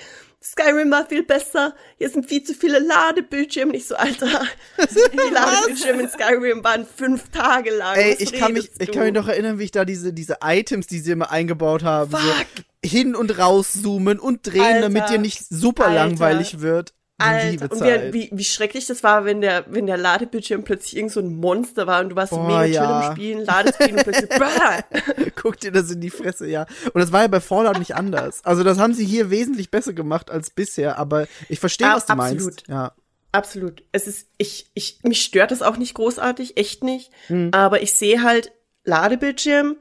Skyrim 0.43 0.90
war 0.90 1.06
viel 1.06 1.22
besser, 1.22 1.74
hier 1.98 2.10
sind 2.10 2.26
viel 2.26 2.43
zu 2.43 2.55
viele 2.55 2.80
Ladebildschirme. 2.80 3.72
Nicht 3.72 3.86
so, 3.86 3.94
Alter. 3.94 4.26
Die 4.78 5.32
Ladebildschirme 5.32 6.02
in 6.02 6.09
Skyrim 6.09 6.64
waren 6.64 6.86
fünf 6.86 7.28
Tage 7.30 7.70
lang. 7.70 7.97
Ey, 7.97 8.16
ich 8.18 8.32
kann 8.32 8.52
mich, 8.52 8.70
ich 8.78 8.90
kann 8.90 9.05
mich 9.05 9.14
noch 9.14 9.28
erinnern, 9.28 9.59
wie 9.59 9.64
ich 9.64 9.70
da 9.70 9.84
diese, 9.84 10.12
diese 10.12 10.39
Items, 10.43 10.86
die 10.86 10.98
sie 10.98 11.12
immer 11.12 11.30
eingebaut 11.30 11.84
haben, 11.84 12.10
Fuck. 12.10 12.20
so 12.20 12.62
hin 12.84 13.14
und 13.14 13.38
rauszoomen 13.38 14.18
und 14.18 14.46
drehen, 14.46 14.60
Alter. 14.62 14.80
damit 14.82 15.09
dir 15.09 15.18
nicht 15.18 15.44
super 15.48 15.86
Alter. 15.86 15.94
langweilig 15.94 16.60
wird. 16.60 16.94
Alter, 17.18 17.70
und 17.70 17.78
Zeit. 17.78 18.12
wie, 18.12 18.30
wie, 18.32 18.38
wie 18.38 18.44
schrecklich 18.44 18.86
das 18.86 19.04
war, 19.04 19.24
wenn 19.24 19.40
der, 19.40 19.64
wenn 19.68 19.86
der 19.86 19.96
Ladebildschirm 19.96 20.64
plötzlich 20.64 20.96
irgend 20.96 21.12
so 21.12 21.20
ein 21.20 21.32
Monster 21.36 21.86
war 21.86 22.00
und 22.00 22.09
du 22.09 22.16
warst 22.16 22.32
Boah, 22.32 22.48
mega 22.48 22.64
ja. 22.66 23.00
chill 23.00 23.06
im 23.09 23.14
Spielen, 23.14 23.44
Ladescreen 23.44 23.94
und 23.96 24.02
plötzlich, 24.02 24.28
bah! 24.38 24.80
Guck 25.36 25.60
dir 25.60 25.70
das 25.70 25.88
in 25.92 26.00
die 26.00 26.10
Fresse, 26.10 26.48
ja. 26.48 26.66
Und 26.92 27.00
das 27.00 27.12
war 27.12 27.22
ja 27.22 27.28
bei 27.28 27.40
Fallout 27.40 27.78
nicht 27.78 27.94
anders. 27.94 28.44
Also 28.44 28.64
das 28.64 28.78
haben 28.78 28.94
sie 28.94 29.04
hier 29.04 29.30
wesentlich 29.30 29.70
besser 29.70 29.92
gemacht 29.92 30.30
als 30.32 30.50
bisher, 30.50 30.98
aber 30.98 31.28
ich 31.48 31.60
verstehe, 31.60 31.86
Ah, 31.90 31.96
was 31.96 32.06
du 32.06 32.12
absolut. 32.14 32.42
meinst. 32.44 32.68
Ja. 32.68 32.92
Absolut. 33.30 33.84
Es 33.92 34.09
ist, 34.09 34.28
ich, 34.36 34.70
ich, 34.74 34.98
mich 35.04 35.22
stört 35.22 35.52
das 35.52 35.62
auch 35.62 35.76
nicht 35.76 35.94
großartig, 35.94 36.56
echt 36.56 36.82
nicht. 36.82 37.12
Hm. 37.28 37.50
Aber 37.52 37.82
ich 37.82 37.92
sehe 37.94 38.22
halt 38.22 38.52
Ladebildschirm, 38.84 39.76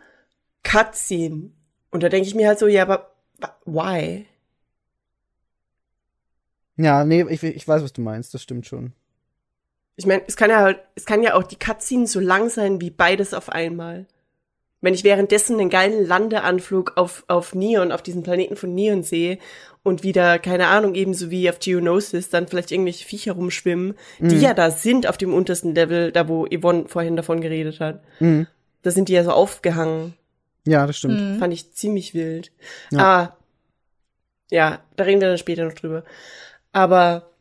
Cutscene. 0.64 1.52
Und 1.92 2.04
da 2.04 2.10
denke 2.10 2.28
ich 2.28 2.36
mir 2.36 2.48
halt 2.48 2.60
so, 2.60 2.68
ja, 2.68 2.84
aber 2.84 3.12
why? 3.66 4.26
Ja, 6.78 7.04
nee, 7.04 7.26
ich, 7.30 7.44
ich 7.44 7.68
weiß, 7.68 7.84
was 7.84 7.94
du 7.94 8.02
meinst, 8.02 8.34
das 8.34 8.42
stimmt 8.42 8.66
schon. 8.66 8.94
Ich 9.98 10.06
meine, 10.06 10.24
es 10.26 10.36
kann 10.36 10.50
ja 10.50 10.62
halt, 10.62 10.80
es 10.96 11.06
kann 11.06 11.22
ja 11.22 11.36
auch 11.36 11.44
die 11.44 11.60
Cutscene 11.60 12.08
so 12.08 12.20
lang 12.20 12.50
sein 12.50 12.82
wie 12.82 12.90
beides 12.90 13.34
auf 13.34 13.50
einmal. 13.50 14.08
Wenn 14.84 14.96
ich 14.96 15.04
währenddessen 15.04 15.60
einen 15.60 15.70
geilen 15.70 16.08
Landeanflug 16.08 16.94
auf, 16.96 17.24
auf 17.28 17.54
Neon, 17.54 17.92
auf 17.92 18.02
diesen 18.02 18.24
Planeten 18.24 18.56
von 18.56 18.74
Neon 18.74 19.04
sehe 19.04 19.38
und 19.84 20.02
wieder, 20.02 20.40
keine 20.40 20.68
Ahnung, 20.68 20.96
ebenso 20.96 21.30
wie 21.30 21.48
auf 21.52 21.60
Geonosis, 21.60 22.30
dann 22.30 22.48
vielleicht 22.48 22.72
irgendwelche 22.72 23.06
Viecher 23.06 23.34
rumschwimmen, 23.34 23.94
die 24.20 24.36
Mhm. 24.38 24.42
ja 24.42 24.54
da 24.56 24.72
sind 24.72 25.06
auf 25.06 25.18
dem 25.18 25.36
untersten 25.36 25.76
Level, 25.76 26.12
da 26.12 26.28
wo 26.28 26.48
Yvonne 26.48 26.88
vorhin 26.88 27.16
davon 27.16 27.42
geredet 27.42 27.80
hat. 27.80 28.02
Mhm. 28.20 28.48
Da 28.82 28.90
sind 28.90 29.08
die 29.10 29.14
ja 29.14 29.24
so 29.24 29.32
aufgehangen. 29.32 30.16
Ja, 30.66 30.86
das 30.88 30.98
stimmt. 30.98 31.20
Mhm. 31.20 31.40
Fand 31.40 31.54
ich 31.54 31.74
ziemlich 31.74 32.14
wild. 32.14 32.52
Ja. 32.92 33.00
Ah, 33.00 33.38
ja, 34.50 34.82
da 34.96 35.04
reden 35.06 35.22
wir 35.22 35.30
dann 35.30 35.38
später 35.38 35.66
noch 35.66 35.74
drüber. 35.74 36.04
Aber 36.72 37.32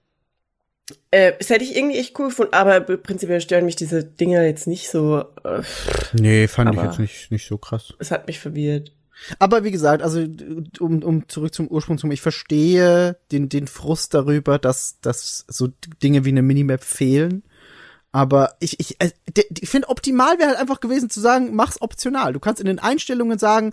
äh, 1.11 1.33
das 1.39 1.51
hätte 1.51 1.65
ich 1.65 1.77
irgendwie 1.77 1.99
echt 1.99 2.19
cool 2.19 2.29
gefunden, 2.29 2.55
aber 2.55 2.81
prinzipiell 2.81 3.41
stören 3.41 3.65
mich 3.65 3.77
diese 3.77 4.05
Dinger 4.05 4.43
jetzt 4.45 4.67
nicht 4.67 4.89
so. 4.91 5.25
Äh, 5.45 5.63
Nee, 6.15 6.49
fand 6.49 6.71
Aber- 6.77 6.97
nicht, 6.99 7.31
nicht 7.31 7.47
so 7.47 7.59
krass. 7.59 7.95
es 7.99 8.11
hat 8.11 8.27
mich 8.27 8.39
verwirrt. 8.41 8.93
Aber 9.39 9.65
wie 9.65 9.71
gesagt, 9.71 10.03
also 10.03 10.25
um, 10.81 11.03
um 11.03 11.29
zurück 11.29 11.53
zum 11.53 11.69
Ursprung 11.69 11.99
zu 11.99 12.03
kommen, 12.03 12.13
ich 12.15 12.23
verstehe 12.23 13.19
den, 13.33 13.51
den 13.51 13.67
Frust 13.67 14.15
darüber, 14.15 14.59
dass, 14.59 14.99
dass 15.03 15.45
so 15.47 15.69
Dinge 16.03 16.25
wie 16.25 16.31
eine 16.31 16.41
Minimap 16.43 16.83
fehlen. 16.83 17.43
Aber 18.13 18.55
ich, 18.61 18.81
ich, 18.81 19.01
äh, 19.01 19.11
ich 19.61 19.69
finde, 19.69 19.89
optimal 19.89 20.39
wäre 20.39 20.49
halt 20.51 20.59
einfach 20.59 20.81
gewesen 20.81 21.11
zu 21.11 21.21
sagen, 21.21 21.51
mach's 21.55 21.81
optional. 21.81 22.33
Du 22.33 22.41
kannst 22.41 22.61
in 22.61 22.67
den 22.67 22.79
Einstellungen 22.81 23.39
sagen, 23.39 23.73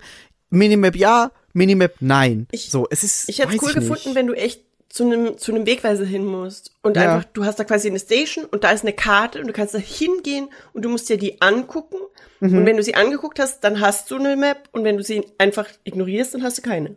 Minimap 0.50 0.94
ja, 0.96 1.32
Minimap 1.52 1.94
nein. 2.00 2.46
Ich- 2.52 2.70
so, 2.70 2.86
es 2.90 3.02
ist. 3.02 3.28
Ich 3.28 3.40
hätte 3.40 3.54
es 3.54 3.60
cool 3.62 3.68
nicht. 3.74 3.74
gefunden, 3.88 4.14
wenn 4.14 4.26
du 4.28 4.34
echt 4.34 4.62
zu 4.88 5.04
einem 5.04 5.36
zu 5.36 5.52
einem 5.52 5.66
Wegweiser 5.66 6.04
hin 6.06 6.24
musst 6.24 6.72
und 6.82 6.96
Ja. 6.96 7.02
einfach 7.16 7.24
du 7.34 7.44
hast 7.44 7.58
da 7.58 7.64
quasi 7.64 7.88
eine 7.88 7.98
Station 7.98 8.46
und 8.46 8.64
da 8.64 8.70
ist 8.70 8.82
eine 8.84 8.94
Karte 8.94 9.38
und 9.40 9.46
du 9.46 9.52
kannst 9.52 9.74
da 9.74 9.78
hingehen 9.78 10.48
und 10.72 10.82
du 10.82 10.88
musst 10.88 11.08
dir 11.10 11.18
die 11.18 11.42
angucken 11.42 11.98
Mhm. 12.40 12.58
und 12.58 12.66
wenn 12.66 12.76
du 12.78 12.82
sie 12.82 12.94
angeguckt 12.94 13.38
hast, 13.38 13.60
dann 13.64 13.80
hast 13.80 14.10
du 14.10 14.16
eine 14.16 14.34
Map 14.36 14.68
und 14.72 14.84
wenn 14.84 14.96
du 14.96 15.02
sie 15.02 15.26
einfach 15.36 15.66
ignorierst, 15.84 16.32
dann 16.34 16.42
hast 16.42 16.56
du 16.58 16.62
keine. 16.62 16.96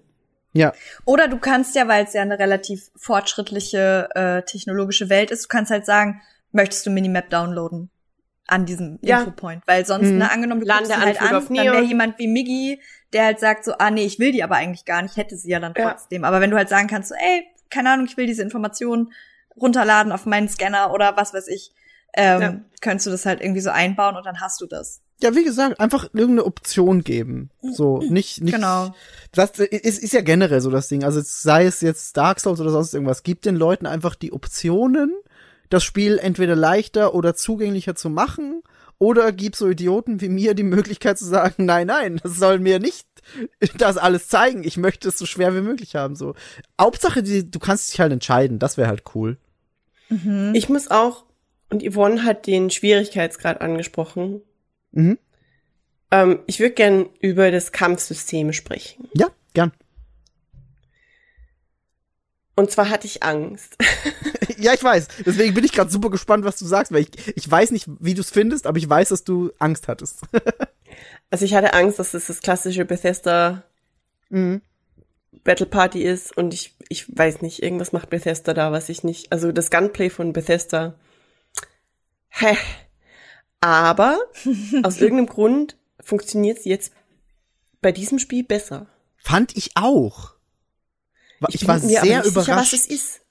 Ja, 0.54 0.74
Oder 1.06 1.28
du 1.28 1.38
kannst 1.40 1.76
ja, 1.76 1.88
weil 1.90 2.06
es 2.06 2.14
ja 2.14 2.22
eine 2.22 2.38
relativ 2.40 2.92
fortschrittliche 2.96 4.10
äh, 4.16 4.42
technologische 4.44 5.10
Welt 5.10 5.32
ist, 5.32 5.46
du 5.46 5.48
kannst 5.50 5.72
halt 5.72 5.86
sagen, 5.86 6.22
möchtest 6.52 6.86
du 6.86 6.90
Minimap 6.92 7.30
downloaden 7.30 7.90
an 8.48 8.66
diesem 8.66 9.00
Ja. 9.02 9.20
Infopoint? 9.20 9.64
Weil 9.66 9.86
sonst, 9.86 10.10
Mhm. 10.12 10.18
ne, 10.18 10.32
angenommen, 10.32 10.62
du 10.62 10.68
guckst 10.68 10.88
sie 10.88 10.96
halt 10.98 11.22
an, 11.22 11.36
auf 11.36 11.48
dann 11.48 11.56
wäre 11.58 11.82
jemand 11.84 12.18
wie 12.20 12.28
Miggy, 12.28 12.82
der 13.14 13.26
halt 13.26 13.40
sagt 13.40 13.64
so, 13.66 13.74
ah 13.78 13.92
nee, 13.92 14.04
ich 14.06 14.20
will 14.20 14.32
die 14.32 14.44
aber 14.44 14.56
eigentlich 14.56 14.86
gar 14.86 15.02
nicht, 15.02 15.18
hätte 15.18 15.38
sie 15.38 15.50
ja 15.52 15.60
dann 15.60 15.74
Ja. 15.78 15.90
trotzdem. 15.92 16.24
Aber 16.24 16.42
wenn 16.42 16.52
du 16.52 16.58
halt 16.58 16.70
sagen 16.70 16.88
kannst, 16.88 17.10
so, 17.10 17.16
ey, 17.16 17.46
keine 17.70 17.90
Ahnung, 17.92 18.06
ich 18.06 18.18
will 18.18 18.26
diese 18.28 18.42
Informationen 18.44 19.12
runterladen 19.56 20.12
auf 20.12 20.26
meinen 20.26 20.48
Scanner 20.50 20.94
oder 20.94 21.16
was 21.18 21.34
weiß 21.34 21.48
ich, 21.48 21.72
ähm, 22.16 22.42
Ja. 22.42 22.60
könntest 22.82 23.08
du 23.08 23.12
das 23.12 23.26
halt 23.26 23.42
irgendwie 23.42 23.62
so 23.62 23.70
einbauen 23.70 24.16
und 24.18 24.26
dann 24.26 24.42
hast 24.42 24.60
du 24.62 24.66
das. 24.66 25.02
ja, 25.24 25.36
wie 25.36 25.44
gesagt, 25.44 25.80
einfach 25.80 26.06
irgendeine 26.14 26.46
Option 26.46 27.04
geben. 27.04 27.52
So, 27.62 28.00
nicht, 28.00 28.42
nicht. 28.42 28.56
Genau. 28.56 28.96
Das 29.34 29.52
ist, 29.60 30.02
ist 30.02 30.14
ja 30.14 30.22
generell 30.22 30.62
so 30.62 30.72
das 30.72 30.88
Ding. 30.88 31.04
Also 31.04 31.22
sei 31.24 31.66
es 31.66 31.80
jetzt 31.82 32.18
Dark 32.18 32.40
Souls 32.40 32.60
oder 32.60 32.72
sonst 32.72 32.96
irgendwas, 32.96 33.22
gibt 33.22 33.46
den 33.46 33.56
Leuten 33.56 33.86
einfach 33.86 34.16
die 34.16 34.34
Optionen, 34.34 35.14
das 35.72 35.84
Spiel 35.84 36.20
entweder 36.20 36.56
leichter 36.56 37.16
oder 37.16 37.34
zugänglicher 37.34 37.96
zu 37.96 38.10
machen, 38.10 38.62
oder 39.02 39.32
gib 39.32 39.56
so 39.56 39.68
Idioten 39.68 40.22
wie 40.22 40.30
mir 40.30 40.54
die 40.54 40.62
Möglichkeit 40.62 41.18
zu 41.18 41.26
sagen, 41.26 41.66
nein, 41.66 41.88
nein, 41.88 42.20
das 42.22 42.36
soll 42.38 42.60
mir 42.60 42.78
nicht 42.78 43.08
das 43.76 43.98
alles 43.98 44.28
zeigen. 44.28 44.64
Ich 44.64 44.78
möchte 44.78 45.10
es 45.10 45.18
so 45.18 45.26
schwer 45.26 45.56
wie 45.56 45.62
möglich 45.62 45.96
haben. 45.96 46.16
So. 46.16 46.36
Hauptsache, 46.80 47.24
die, 47.24 47.50
du 47.50 47.58
kannst 47.58 47.92
dich 47.92 48.00
halt 48.00 48.12
entscheiden. 48.12 48.60
Das 48.60 48.78
wäre 48.78 48.90
halt 48.90 49.02
cool. 49.16 49.38
Mhm. 50.10 50.52
Ich 50.54 50.70
muss 50.70 50.92
auch, 50.92 51.26
und 51.72 51.82
Yvonne 51.82 52.24
hat 52.24 52.46
den 52.46 52.70
Schwierigkeitsgrad 52.70 53.60
angesprochen. 53.60 54.42
Mhm. 54.92 55.18
Ähm, 56.12 56.40
ich 56.46 56.60
würde 56.60 56.76
gern 56.76 57.10
über 57.22 57.50
das 57.50 57.72
Kampfsystem 57.72 58.54
sprechen. 58.54 59.10
Ja, 59.16 59.30
gern. 59.56 59.72
Und 62.56 62.70
zwar 62.70 62.92
hatte 62.92 63.08
ich 63.08 63.24
Angst. 63.24 63.78
ja, 64.62 64.74
ich 64.74 64.84
weiß. 64.84 65.08
Deswegen 65.26 65.54
bin 65.54 65.64
ich 65.64 65.72
gerade 65.72 65.92
super 65.92 66.10
gespannt, 66.10 66.46
was 66.46 66.58
du 66.58 66.66
sagst, 66.66 66.92
weil 66.92 67.02
ich, 67.02 67.36
ich 67.36 67.50
weiß 67.50 67.72
nicht, 67.72 67.88
wie 68.00 68.14
du 68.14 68.22
es 68.22 68.30
findest, 68.30 68.68
aber 68.68 68.78
ich 68.78 68.90
weiß, 68.90 69.10
dass 69.10 69.24
du 69.24 69.52
Angst 69.60 69.88
hattest. 69.88 70.22
Also 71.30 71.46
ich 71.46 71.54
hatte 71.54 71.74
Angst, 71.74 71.98
dass 71.98 72.14
es 72.14 72.28
das 72.28 72.42
klassische 72.42 72.84
Bethesda 72.84 73.64
mhm. 74.30 74.62
Battle 75.46 75.66
Party 75.66 76.04
ist 76.04 76.36
und 76.36 76.54
ich, 76.54 76.76
ich 76.90 77.06
weiß 77.18 77.42
nicht, 77.42 77.64
irgendwas 77.64 77.94
macht 77.94 78.10
Bethesda 78.10 78.54
da, 78.54 78.74
was 78.74 78.90
ich 78.90 79.04
nicht, 79.04 79.32
also 79.32 79.54
das 79.54 79.72
Gunplay 79.72 80.10
von 80.10 80.34
Bethesda. 80.34 80.96
Hä. 82.28 82.58
Aber 83.62 84.20
aus 84.84 85.00
irgendeinem 85.00 85.28
Grund 85.28 85.78
funktioniert 86.02 86.60
es 86.60 86.66
jetzt 86.66 86.92
bei 87.82 87.92
diesem 87.92 88.20
Spiel 88.20 88.44
besser. 88.44 88.88
Fand 89.18 89.56
ich 89.56 89.72
auch. 89.76 90.34
Ich, 91.50 91.62
bin 91.62 91.70
war 91.70 91.80
sehr 91.80 92.02
nicht 92.04 92.26
überrascht. 92.26 92.46
Sicher, 92.46 92.56
was 92.58 92.74
es 92.74 92.86
ist. 92.88 93.22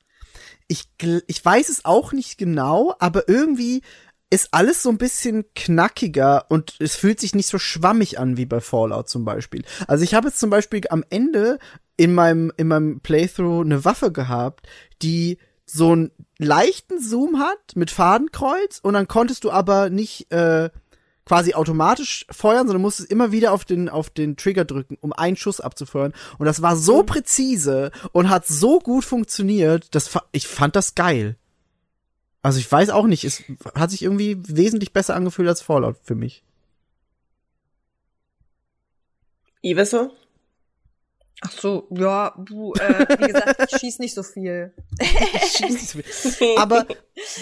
Ich, 0.70 0.84
ich 1.26 1.44
weiß 1.44 1.68
es 1.68 1.84
auch 1.84 2.12
nicht 2.12 2.38
genau, 2.38 2.94
aber 3.00 3.28
irgendwie 3.28 3.82
ist 4.30 4.50
alles 4.52 4.84
so 4.84 4.88
ein 4.88 4.98
bisschen 4.98 5.44
knackiger 5.56 6.46
und 6.48 6.76
es 6.78 6.94
fühlt 6.94 7.18
sich 7.18 7.34
nicht 7.34 7.48
so 7.48 7.58
schwammig 7.58 8.20
an 8.20 8.36
wie 8.36 8.46
bei 8.46 8.60
Fallout 8.60 9.08
zum 9.08 9.24
Beispiel. 9.24 9.64
Also 9.88 10.04
ich 10.04 10.14
habe 10.14 10.28
jetzt 10.28 10.38
zum 10.38 10.48
Beispiel 10.48 10.82
am 10.88 11.04
Ende 11.10 11.58
in 11.96 12.14
meinem, 12.14 12.52
in 12.56 12.68
meinem 12.68 13.00
Playthrough 13.00 13.64
eine 13.64 13.84
Waffe 13.84 14.12
gehabt, 14.12 14.68
die 15.02 15.38
so 15.66 15.90
einen 15.90 16.12
leichten 16.38 17.02
Zoom 17.02 17.40
hat 17.40 17.74
mit 17.74 17.90
Fadenkreuz 17.90 18.78
und 18.80 18.94
dann 18.94 19.08
konntest 19.08 19.42
du 19.42 19.50
aber 19.50 19.90
nicht 19.90 20.32
äh, 20.32 20.70
quasi 21.26 21.54
automatisch 21.54 22.26
feuern, 22.30 22.66
sondern 22.66 22.82
musstest 22.82 23.10
immer 23.10 23.30
wieder 23.30 23.52
auf 23.52 23.64
den, 23.64 23.88
auf 23.88 24.10
den 24.10 24.36
Trigger 24.36 24.64
drücken, 24.64 24.98
um 25.00 25.12
einen 25.12 25.36
Schuss 25.36 25.60
abzufeuern. 25.60 26.12
Und 26.38 26.46
das 26.46 26.62
war 26.62 26.76
so 26.76 27.02
präzise 27.04 27.92
und 28.12 28.30
hat 28.30 28.46
so 28.46 28.80
gut 28.80 29.04
funktioniert, 29.04 29.94
das, 29.94 30.08
fa- 30.08 30.24
ich 30.32 30.48
fand 30.48 30.76
das 30.76 30.94
geil. 30.94 31.36
Also 32.42 32.58
ich 32.58 32.70
weiß 32.70 32.90
auch 32.90 33.06
nicht, 33.06 33.24
es 33.24 33.42
hat 33.74 33.90
sich 33.90 34.02
irgendwie 34.02 34.38
wesentlich 34.40 34.92
besser 34.92 35.14
angefühlt 35.14 35.48
als 35.48 35.60
Fallout 35.62 35.96
für 36.02 36.14
mich. 36.14 36.42
Iveso? 39.62 40.10
Ach 41.42 41.52
so, 41.52 41.86
ja, 41.90 42.34
du, 42.36 42.74
äh, 42.74 43.06
wie 43.18 43.26
gesagt, 43.28 43.72
ich 43.72 43.78
schieß 43.80 43.98
nicht 43.98 44.14
so 44.14 44.22
viel. 44.22 44.74
Aber 46.58 46.86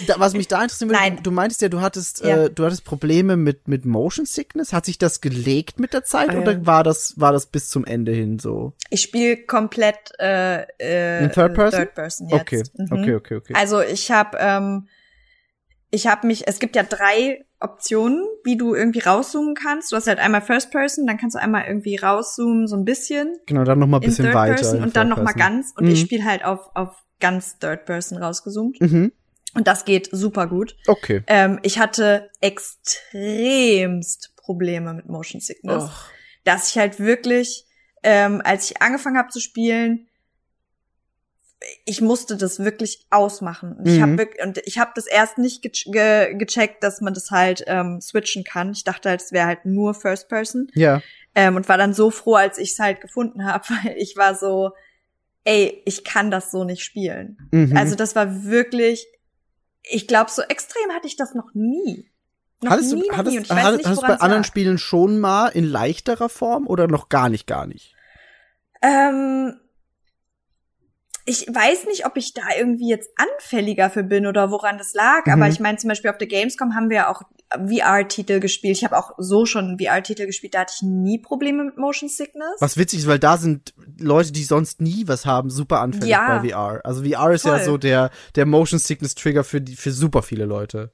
da, 0.07 0.15
was 0.17 0.33
mich 0.33 0.47
da 0.47 0.61
interessieren 0.61 0.89
würde, 0.89 1.01
Nein. 1.01 1.15
du, 1.17 1.23
du 1.23 1.31
meintest 1.31 1.61
ja, 1.61 1.69
du 1.69 1.81
hattest, 1.81 2.23
Ja. 2.23 2.45
äh, 2.45 2.49
du 2.49 2.63
hattest 2.65 2.85
Probleme 2.85 3.35
mit, 3.35 3.67
mit 3.67 3.85
Motion 3.85 4.25
Sickness. 4.25 4.71
Hat 4.73 4.85
sich 4.85 4.97
das 4.97 5.19
gelegt 5.21 5.79
mit 5.79 5.93
der 5.93 6.03
Zeit 6.05 6.33
ja. 6.33 6.39
oder 6.39 6.65
war 6.65 6.83
das, 6.83 7.19
war 7.19 7.33
das 7.33 7.47
bis 7.47 7.69
zum 7.69 7.85
Ende 7.85 8.13
hin 8.13 8.39
so? 8.39 8.73
Ich 8.89 9.01
spiele 9.01 9.37
komplett 9.37 9.97
äh, 10.19 10.61
äh, 10.79 11.23
In 11.25 11.31
Third 11.31 11.53
Person? 11.53 11.79
Third 11.81 11.95
Person 11.95 12.29
jetzt. 12.29 12.41
Okay, 12.41 12.63
Mhm. 12.77 12.91
okay, 12.91 13.15
okay, 13.15 13.35
okay. 13.35 13.53
Also 13.55 13.81
ich 13.81 14.11
habe 14.11 14.37
ähm, 14.39 14.87
ich 15.91 16.07
habe 16.07 16.27
mich, 16.27 16.47
es 16.47 16.59
gibt 16.59 16.75
ja 16.75 16.83
drei 16.83 17.45
Optionen, 17.59 18.23
wie 18.43 18.55
du 18.57 18.75
irgendwie 18.75 18.99
rauszoomen 18.99 19.55
kannst. 19.55 19.91
Du 19.91 19.95
hast 19.95 20.07
halt 20.07 20.19
einmal 20.19 20.41
First 20.41 20.71
Person, 20.71 21.07
dann 21.07 21.17
kannst 21.17 21.35
du 21.35 21.39
einmal 21.41 21.65
irgendwie 21.67 21.95
rauszoomen 21.97 22.67
so 22.67 22.75
ein 22.75 22.85
bisschen 22.85 23.37
genau, 23.47 23.63
dann 23.63 23.79
noch 23.79 23.87
mal 23.87 23.97
ein 23.97 24.03
in 24.03 24.09
bisschen 24.09 24.25
Third 24.25 24.35
weiter. 24.35 24.53
Person 24.55 24.83
und 24.83 24.95
dann 24.95 25.09
noch 25.09 25.21
mal 25.21 25.33
ganz. 25.33 25.73
Und 25.75 25.85
Mhm. 25.85 25.91
ich 25.91 26.01
spiele 26.01 26.23
halt 26.25 26.45
auf 26.45 26.69
auf 26.75 26.95
ganz 27.19 27.57
Third 27.59 27.85
Person 27.85 28.17
rausgezoomt 28.17 28.79
Mhm. 28.79 29.11
und 29.55 29.67
das 29.67 29.83
geht 29.83 30.09
super 30.11 30.47
gut. 30.47 30.75
Okay. 30.87 31.23
Ähm, 31.27 31.59
ich 31.63 31.79
hatte 31.79 32.29
extremst 32.39 34.33
Probleme 34.37 34.93
mit 34.93 35.07
Motion 35.09 35.41
Sickness 35.41 35.83
Och. 35.83 36.05
dass 36.43 36.69
ich 36.69 36.77
halt 36.77 36.99
wirklich, 36.99 37.65
ähm, 38.03 38.41
als 38.43 38.69
ich 38.71 38.81
angefangen 38.81 39.17
habe 39.17 39.29
zu 39.29 39.39
spielen, 39.39 40.07
ich 41.85 41.99
musste 42.01 42.37
das 42.37 42.59
wirklich 42.59 43.05
ausmachen. 43.09 43.73
Und 43.77 43.87
ich 43.87 43.97
Mhm. 43.97 44.01
habe 44.01 44.17
wirklich, 44.19 44.43
und 44.45 44.57
ich 44.65 44.79
habe 44.79 44.91
das 44.95 45.07
erst 45.07 45.37
nicht 45.37 45.61
ge 45.61 45.71
ge 45.91 46.35
gecheckt, 46.35 46.83
dass 46.83 47.01
man 47.01 47.13
das 47.13 47.31
halt 47.31 47.63
ähm, 47.67 47.99
switchen 48.01 48.43
kann. 48.45 48.71
Ich 48.71 48.83
dachte 48.85 49.09
halt, 49.09 49.21
es 49.21 49.31
wäre 49.31 49.47
halt 49.47 49.65
nur 49.65 49.93
First 49.93 50.29
Person 50.29 50.67
Ja. 50.73 51.01
ähm, 51.35 51.55
und 51.57 51.67
war 51.67 51.77
dann 51.77 51.93
so 51.93 52.11
froh, 52.11 52.35
als 52.35 52.57
ich 52.57 52.71
es 52.71 52.79
halt 52.79 53.01
gefunden 53.01 53.45
habe, 53.45 53.65
weil 53.83 53.95
ich 53.97 54.15
war 54.15 54.35
so, 54.35 54.71
ey, 55.43 55.81
ich 55.85 56.03
kann 56.05 56.31
das 56.31 56.49
so 56.51 56.63
nicht 56.63 56.81
spielen. 56.83 57.37
Mhm. 57.51 57.75
Also 57.75 57.95
das 57.95 58.15
war 58.15 58.45
wirklich, 58.45 59.05
ich 59.83 60.07
glaube, 60.07 60.31
so 60.31 60.41
extrem 60.43 60.91
hatte 60.93 61.07
ich 61.07 61.17
das 61.17 61.33
noch 61.33 61.53
nie. 61.53 62.09
Noch 62.61 62.71
hattest 62.71 62.93
nie, 62.93 63.01
du, 63.01 63.07
noch 63.07 63.17
hattest, 63.17 63.31
nie. 63.31 63.37
Und 63.39 63.43
ich 63.45 63.49
weiß 63.49 63.57
hattest, 63.63 63.77
nicht, 63.77 63.85
hattest 63.87 64.03
du 64.03 64.07
bei 64.07 64.13
anderen 64.19 64.43
lag. 64.43 64.47
Spielen 64.47 64.77
schon 64.77 65.19
mal 65.19 65.47
in 65.49 65.63
leichterer 65.65 66.29
Form 66.29 66.67
oder 66.67 66.87
noch 66.87 67.09
gar 67.09 67.27
nicht, 67.29 67.47
gar 67.47 67.67
nicht? 67.67 67.95
Ähm, 68.81 69.59
ich 71.29 71.45
weiß 71.47 71.85
nicht, 71.85 72.05
ob 72.07 72.17
ich 72.17 72.33
da 72.33 72.41
irgendwie 72.57 72.89
jetzt 72.89 73.09
anfälliger 73.15 73.89
für 73.91 74.03
bin 74.03 74.25
oder 74.25 74.49
woran 74.49 74.77
das 74.79 74.93
lag, 74.95 75.25
Mhm. 75.27 75.33
aber 75.33 75.47
ich 75.47 75.59
meine, 75.59 75.77
zum 75.77 75.87
Beispiel 75.89 76.09
auf 76.09 76.17
der 76.17 76.27
Gamescom 76.27 76.73
haben 76.75 76.89
wir 76.89 76.97
ja 76.97 77.09
auch 77.11 77.21
VR-Titel 77.51 78.39
gespielt. 78.39 78.77
Ich 78.77 78.83
habe 78.83 78.97
auch 78.97 79.11
so 79.17 79.45
schon 79.45 79.77
VR-Titel 79.79 80.25
gespielt, 80.25 80.55
da 80.55 80.61
hatte 80.61 80.73
ich 80.75 80.81
nie 80.81 81.19
Probleme 81.19 81.63
mit 81.63 81.77
Motion 81.77 82.09
Sickness. 82.09 82.55
Was 82.59 82.77
witzig 82.77 82.99
ist, 82.99 83.07
weil 83.07 83.19
da 83.19 83.37
sind 83.37 83.73
Leute, 83.99 84.31
die 84.31 84.43
sonst 84.43 84.81
nie 84.81 85.07
was 85.07 85.25
haben, 85.25 85.49
super 85.51 85.81
anfällig 85.81 86.09
Ja. 86.09 86.39
bei 86.39 86.49
VR. 86.49 86.81
Also 86.83 87.03
VR 87.03 87.31
ist 87.31 87.45
ja 87.45 87.55
Voll. 87.57 87.63
so 87.65 87.77
der, 87.77 88.09
der 88.35 88.45
Motion 88.47 88.79
Sickness 88.79 89.13
Trigger 89.15 89.43
für 89.43 89.61
die, 89.61 89.75
für 89.75 89.91
super 89.91 90.23
viele 90.23 90.45
Leute. 90.45 90.91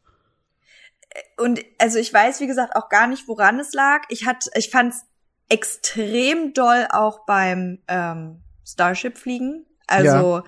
Und 1.37 1.61
also 1.79 1.97
ich 1.99 2.13
weiß, 2.13 2.41
wie 2.41 2.47
gesagt, 2.47 2.75
auch 2.75 2.89
gar 2.89 3.07
nicht, 3.07 3.27
woran 3.27 3.59
es 3.59 3.73
lag. 3.73 4.01
Ich 4.09 4.25
hatte, 4.25 4.49
ich 4.55 4.69
fand's 4.69 5.03
extrem 5.49 6.53
doll 6.53 6.87
auch 6.91 7.25
beim 7.25 7.79
ähm, 7.87 8.41
Starship-Fliegen. 8.65 9.65
Also 9.87 10.43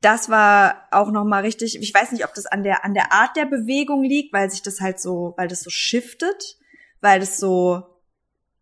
das 0.00 0.30
war 0.30 0.88
auch 0.90 1.10
noch 1.10 1.24
mal 1.24 1.42
richtig. 1.42 1.80
Ich 1.80 1.92
weiß 1.92 2.12
nicht, 2.12 2.24
ob 2.24 2.34
das 2.34 2.46
an 2.46 2.62
der 2.62 2.84
an 2.84 2.94
der 2.94 3.12
Art 3.12 3.36
der 3.36 3.46
Bewegung 3.46 4.02
liegt, 4.02 4.32
weil 4.32 4.50
sich 4.50 4.62
das 4.62 4.80
halt 4.80 5.00
so, 5.00 5.34
weil 5.36 5.48
das 5.48 5.62
so 5.62 5.70
shiftet, 5.70 6.58
weil 7.00 7.20
das 7.20 7.38
so 7.38 7.84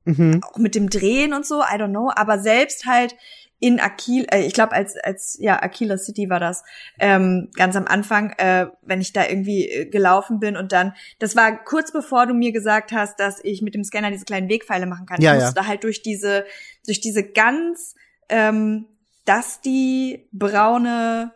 Mhm. 0.08 0.40
auch 0.42 0.56
mit 0.56 0.74
dem 0.74 0.88
Drehen 0.88 1.34
und 1.34 1.44
so, 1.44 1.60
I 1.60 1.74
don't 1.74 1.90
know, 1.90 2.10
aber 2.14 2.38
selbst 2.38 2.86
halt 2.86 3.14
in 3.60 3.78
Aquila, 3.78 4.26
äh, 4.32 4.46
ich 4.46 4.54
glaube 4.54 4.72
als 4.72 4.96
als 4.96 5.36
ja 5.38 5.60
Aquila 5.60 5.98
City 5.98 6.30
war 6.30 6.40
das 6.40 6.62
ähm, 6.98 7.50
ganz 7.56 7.76
am 7.76 7.86
Anfang, 7.86 8.30
äh, 8.38 8.68
wenn 8.82 9.02
ich 9.02 9.12
da 9.12 9.26
irgendwie 9.28 9.68
äh, 9.68 9.84
gelaufen 9.84 10.38
bin 10.38 10.56
und 10.56 10.72
dann, 10.72 10.94
das 11.18 11.36
war 11.36 11.62
kurz 11.62 11.92
bevor 11.92 12.26
du 12.26 12.32
mir 12.32 12.52
gesagt 12.52 12.92
hast, 12.92 13.20
dass 13.20 13.40
ich 13.42 13.60
mit 13.60 13.74
dem 13.74 13.84
Scanner 13.84 14.10
diese 14.10 14.24
kleinen 14.24 14.48
Wegpfeile 14.48 14.86
machen 14.86 15.06
kann. 15.06 15.20
Ja, 15.20 15.32
ich 15.32 15.40
ja. 15.40 15.44
musste 15.44 15.60
da 15.60 15.66
halt 15.66 15.84
durch 15.84 16.00
diese 16.00 16.46
durch 16.86 17.00
diese 17.00 17.22
ganz 17.22 17.94
ähm, 18.30 18.86
dass 19.28 19.60
die 19.60 20.26
braune 20.32 21.32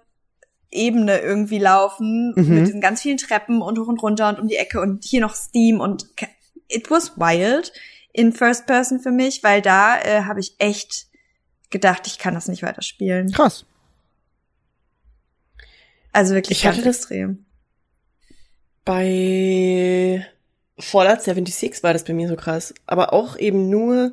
Ebene 0.71 1.19
irgendwie 1.21 1.59
laufen 1.59 2.33
Mhm. 2.35 2.55
mit 2.55 2.67
diesen 2.67 2.81
ganz 2.81 3.03
vielen 3.03 3.19
Treppen 3.19 3.61
und 3.61 3.79
hoch 3.79 3.89
und 3.89 4.03
runter 4.03 4.29
und 4.31 4.39
um 4.41 4.49
die 4.49 4.57
Ecke 4.57 4.81
und 4.81 5.05
hier 5.05 5.21
noch 5.21 5.35
Steam 5.35 5.81
und 5.81 6.07
it 6.69 6.91
was 6.91 7.19
wild 7.19 7.73
in 8.15 8.33
First 8.33 8.67
Person 8.67 9.01
für 9.01 9.11
mich, 9.11 9.43
weil 9.43 9.61
da 9.61 10.01
äh, 10.01 10.23
habe 10.25 10.41
ich 10.41 10.55
echt 10.59 11.07
gedacht, 11.71 12.07
ich 12.07 12.19
kann 12.19 12.35
das 12.35 12.49
nicht 12.49 12.63
weiterspielen. 12.63 13.33
Krass. 13.33 13.65
Also 16.13 16.35
wirklich 16.35 16.59
Ich 16.59 16.67
hatte 16.67 16.83
ganz 16.83 16.87
das- 16.99 17.05
extrem. 17.11 17.45
Bei 18.85 20.27
Fallout 20.79 21.23
76 21.23 21.83
war 21.83 21.93
das 21.93 22.05
bei 22.05 22.13
mir 22.13 22.29
so 22.29 22.37
krass. 22.37 22.75
Aber 22.87 23.13
auch 23.13 23.37
eben 23.39 23.71
nur, 23.71 24.13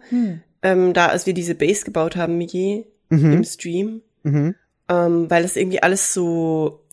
ähm, 0.62 0.94
da, 0.94 1.08
als 1.08 1.26
wir 1.26 1.34
diese 1.34 1.56
Base 1.56 1.84
gebaut 1.86 2.16
haben, 2.16 2.38
Miki, 2.38 2.86
im 3.10 3.38
Mhm. 3.38 3.44
Stream, 3.44 4.02
Mhm. 4.24 4.56
ähm, 4.88 5.30
weil 5.30 5.44
das 5.44 5.56
irgendwie 5.56 5.82
alles 5.84 6.14
so, 6.14 6.84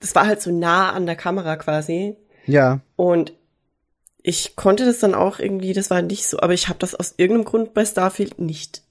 das 0.00 0.14
war 0.14 0.26
halt 0.26 0.40
so 0.42 0.50
nah 0.52 0.92
an 0.92 1.06
der 1.06 1.16
Kamera 1.16 1.56
quasi. 1.56 2.16
Ja. 2.46 2.80
Und 2.96 3.32
ich 4.22 4.56
konnte 4.56 4.84
das 4.84 4.98
dann 5.00 5.14
auch 5.14 5.38
irgendwie, 5.38 5.72
das 5.72 5.90
war 5.90 6.02
nicht 6.02 6.26
so, 6.26 6.40
aber 6.40 6.52
ich 6.54 6.68
habe 6.68 6.78
das 6.78 6.94
aus 6.94 7.14
irgendeinem 7.16 7.44
Grund 7.46 7.74
bei 7.74 7.84
Starfield 7.84 8.38
nicht. 8.40 8.82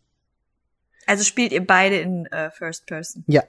Also 1.05 1.23
spielt 1.23 1.51
ihr 1.51 1.65
beide 1.65 1.97
in 1.97 2.25
äh, 2.27 2.49
First 2.51 2.85
Person. 2.85 3.23
Ja, 3.27 3.43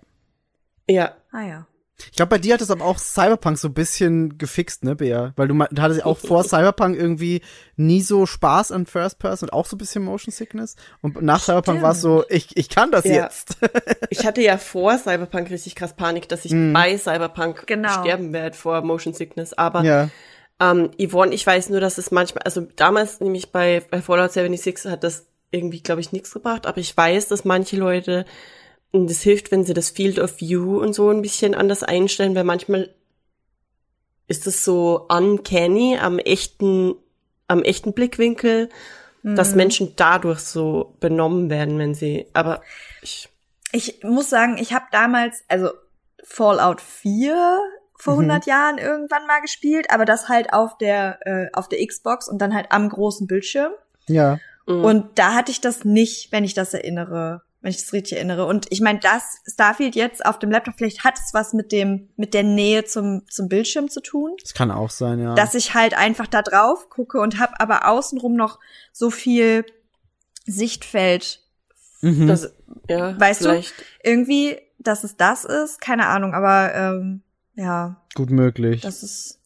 Ah 1.33 1.43
ja. 1.43 1.67
Ich 2.11 2.17
glaube, 2.17 2.31
bei 2.31 2.39
dir 2.39 2.55
hat 2.55 2.61
es 2.61 2.71
aber 2.73 2.85
auch 2.85 2.99
Cyberpunk 2.99 3.57
so 3.57 3.69
ein 3.69 3.75
bisschen 3.75 4.37
gefixt, 4.37 4.83
ne, 4.83 4.97
Bea? 4.97 5.33
Weil 5.37 5.47
du, 5.49 5.55
du 5.55 5.81
hattest 5.83 6.01
ja 6.01 6.07
auch 6.07 6.19
vor 6.19 6.43
Cyberpunk 6.45 6.97
irgendwie 6.97 7.41
nie 7.77 8.03
so 8.03 8.27
Spaß 8.27 8.73
an 8.73 8.87
First 8.87 9.19
Person 9.21 9.49
und 9.49 9.53
auch 9.53 9.67
so 9.67 9.77
ein 9.77 9.79
bisschen 9.79 10.03
Motion 10.05 10.33
Sickness. 10.33 10.75
Und 11.03 11.23
nach 11.23 11.41
Cyberpunk 11.41 11.83
war 11.83 11.93
es 11.93 12.01
so, 12.01 12.25
ich, 12.29 12.57
ich 12.57 12.69
kann 12.69 12.91
das 12.91 13.05
Ja. 13.05 13.25
jetzt. 13.25 13.59
ich 14.11 14.27
hatte 14.27 14.43
ja 14.43 14.59
vor 14.59 14.99
Cyberpunk 14.99 15.51
richtig 15.51 15.77
krass 15.77 15.95
Panik, 15.95 16.29
dass 16.29 16.45
ich 16.45 16.53
Mhm. 16.53 16.73
bei 16.73 16.99
Cyberpunk 16.99 17.67
Genau. 17.67 18.01
sterben 18.01 18.33
werde 18.33 18.57
vor 18.57 18.81
Motion 18.83 19.15
Sickness. 19.15 19.53
Aber 19.53 19.83
ja. 19.85 20.11
Ähm, 20.61 20.91
Yvonne, 21.01 21.33
ich 21.35 21.47
weiß 21.47 21.71
nur, 21.71 21.81
dass 21.81 21.99
es 21.99 22.11
manchmal, 22.11 22.43
also 22.45 22.61
damals 22.77 23.21
nämlich 23.21 23.51
bei, 23.53 23.83
bei 23.91 24.01
Fallout 24.03 24.33
76 24.33 24.91
hat 24.91 25.03
das 25.05 25.27
irgendwie, 25.51 25.81
glaube 25.81 26.01
ich, 26.01 26.11
nichts 26.13 26.33
gebracht, 26.33 26.67
aber 26.67 26.79
ich 26.79 26.97
weiß, 26.97 27.29
dass 27.29 27.45
manche 27.45 27.77
Leute, 27.77 28.25
und 28.95 29.11
das 29.11 29.21
hilft, 29.23 29.51
wenn 29.51 29.65
sie 29.65 29.75
das 29.75 29.91
Field 29.91 30.19
of 30.19 30.41
View 30.41 30.79
und 30.81 30.93
so 30.95 31.11
ein 31.11 31.21
bisschen 31.23 31.55
anders 31.55 31.83
einstellen, 31.83 32.35
weil 32.35 32.45
manchmal 32.45 32.95
ist 34.27 34.47
es 34.47 34.65
so 34.65 35.07
uncanny 35.09 35.99
am 36.01 36.19
echten, 36.19 36.95
am 37.49 37.63
echten 37.63 37.93
Blickwinkel, 37.93 38.71
dass 39.23 39.51
Mhm. 39.51 39.57
Menschen 39.57 39.93
dadurch 39.97 40.41
so 40.41 40.97
benommen 41.01 41.51
werden, 41.51 41.79
wenn 41.79 41.95
sie, 41.95 42.27
aber 42.33 42.63
ich, 43.03 43.29
Ich 43.73 44.03
muss 44.05 44.31
sagen, 44.31 44.57
ich 44.59 44.73
habe 44.73 44.85
damals, 44.93 45.43
also 45.49 45.71
Fallout 46.23 46.81
4 46.81 47.59
vor 47.99 48.15
Mhm. 48.15 48.31
100 48.31 48.47
Jahren 48.47 48.79
irgendwann 48.79 49.27
mal 49.27 49.41
gespielt, 49.41 49.87
aber 49.91 50.05
das 50.05 50.29
halt 50.29 50.53
auf 50.53 50.79
der 50.79 51.19
äh, 51.27 51.49
auf 51.53 51.69
der 51.69 51.85
Xbox 51.85 52.29
und 52.29 52.39
dann 52.39 52.55
halt 52.55 52.67
am 52.71 52.89
großen 52.89 53.27
Bildschirm. 53.27 53.73
Ja. 54.07 54.39
mm, 54.67 54.85
Und 54.85 55.19
da 55.19 55.35
hatte 55.35 55.51
ich 55.51 55.61
das 55.61 55.85
nicht, 55.85 56.31
wenn 56.33 56.45
ich 56.45 56.55
das 56.55 56.73
erinnere, 56.75 57.43
wenn 57.65 57.71
ich 57.71 57.79
das 57.79 57.95
richtig 57.95 58.19
erinnere. 58.19 58.45
Und 58.45 58.67
ich 58.69 58.83
meine, 58.83 59.01
das 59.01 59.39
Starfield 59.47 59.95
jetzt 59.95 60.27
auf 60.27 60.39
dem 60.39 60.51
Laptop, 60.51 60.75
vielleicht 60.77 61.03
hat 61.03 61.15
es 61.19 61.33
was 61.33 61.55
mit 61.55 61.73
dem 61.73 62.11
mit 62.15 62.35
der 62.35 62.43
Nähe 62.43 62.85
zum 62.85 63.23
zum 63.27 63.49
Bildschirm 63.49 63.89
zu 63.89 64.03
tun, 64.03 64.37
Das 64.43 64.53
kann 64.53 64.71
auch 64.71 64.91
sein, 64.91 65.19
ja. 65.19 65.35
dass 65.35 65.55
ich 65.55 65.73
halt 65.73 65.95
einfach 65.95 66.27
da 66.27 66.43
drauf 66.43 66.91
gucke 66.91 67.19
und 67.19 67.41
habe 67.41 67.59
aber 67.59 67.89
außenrum 67.89 68.37
noch 68.37 68.61
so 68.93 69.09
viel 69.09 69.65
Sichtfeld 70.45 71.41
mhm. 72.03 72.27
das, 72.27 72.53
ja, 72.91 73.19
Weißt 73.19 73.41
du? 73.41 73.49
vielleicht. 73.49 73.73
irgendwie, 74.03 74.59
dass 74.79 75.03
es 75.03 75.17
das 75.17 75.47
ist, 75.47 75.81
keine 75.81 76.07
Ahnung, 76.09 76.35
aber 76.35 76.75
ähm, 76.75 77.23
ja, 77.55 78.03
Gut 78.15 78.29
möglich. 78.29 78.83
das 78.83 79.03
ist 79.03 79.41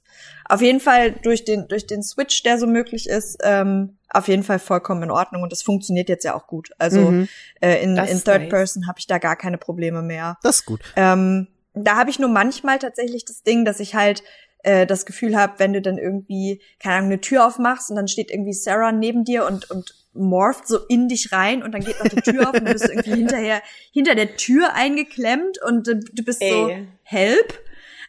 auf 0.48 0.62
jeden 0.62 0.80
Fall 0.80 1.12
durch 1.12 1.44
den 1.44 1.68
durch 1.68 1.86
den 1.86 2.02
Switch, 2.02 2.42
der 2.42 2.58
so 2.58 2.66
möglich 2.66 3.08
ist, 3.08 3.38
ähm, 3.42 3.98
auf 4.10 4.28
jeden 4.28 4.42
Fall 4.42 4.58
vollkommen 4.58 5.02
in 5.02 5.10
Ordnung 5.10 5.42
und 5.42 5.52
das 5.52 5.62
funktioniert 5.62 6.08
jetzt 6.08 6.24
ja 6.24 6.34
auch 6.34 6.46
gut. 6.46 6.70
Also 6.78 7.12
Mhm. 7.12 7.28
äh, 7.60 7.82
in, 7.82 7.96
Das 7.96 8.10
in 8.10 8.24
Third 8.24 8.40
nice. 8.42 8.48
Person 8.48 8.86
habe 8.86 8.98
ich 8.98 9.06
da 9.06 9.18
gar 9.18 9.36
keine 9.36 9.58
Probleme 9.58 10.02
mehr. 10.02 10.38
Das 10.42 10.56
ist 10.56 10.64
gut. 10.66 10.80
Ähm, 10.96 11.48
da 11.74 11.96
habe 11.96 12.10
ich 12.10 12.18
nur 12.18 12.30
manchmal 12.30 12.78
tatsächlich 12.78 13.24
das 13.24 13.42
Ding, 13.42 13.64
dass 13.64 13.78
ich 13.80 13.94
halt 13.94 14.22
äh, 14.64 14.86
das 14.86 15.06
Gefühl 15.06 15.36
habe, 15.36 15.54
wenn 15.58 15.72
du 15.72 15.80
dann 15.82 15.98
irgendwie, 15.98 16.60
keine 16.80 16.96
Ahnung, 16.96 17.10
eine 17.10 17.20
Tür 17.20 17.46
aufmachst 17.46 17.90
und 17.90 17.96
dann 17.96 18.08
steht 18.08 18.30
irgendwie 18.30 18.52
Sarah 18.54 18.90
neben 18.92 19.24
dir 19.24 19.46
und, 19.46 19.70
und 19.70 19.94
morpht 20.14 20.66
so 20.66 20.78
in 20.88 21.06
dich 21.08 21.30
rein 21.32 21.62
und 21.62 21.72
dann 21.72 21.82
geht 21.84 22.00
noch 22.00 22.08
die 22.08 22.16
Tür 22.20 22.48
auf 22.48 22.54
und 22.54 22.66
du 22.66 22.72
bist 22.72 22.88
irgendwie 22.88 23.14
hinterher 23.14 23.62
hinter 23.92 24.14
der 24.16 24.36
Tür 24.36 24.74
eingeklemmt 24.74 25.58
und 25.62 25.86
du, 25.86 25.96
du 26.00 26.22
bist 26.24 26.40
so 26.40 26.68
Ey. 26.70 26.88
help. 27.02 27.54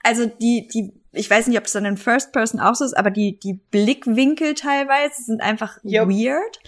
Also 0.01 0.25
die, 0.25 0.67
die, 0.73 0.93
ich 1.11 1.29
weiß 1.29 1.47
nicht, 1.47 1.57
ob 1.57 1.65
es 1.65 1.71
dann 1.73 1.85
in 1.85 1.97
First 1.97 2.31
Person 2.31 2.59
auch 2.59 2.75
so 2.75 2.85
ist, 2.85 2.95
aber 2.97 3.09
die, 3.11 3.39
die 3.39 3.53
Blickwinkel 3.71 4.53
teilweise 4.53 5.21
sind 5.23 5.41
einfach 5.41 5.77
Yup. 5.83 6.09
weird. 6.09 6.59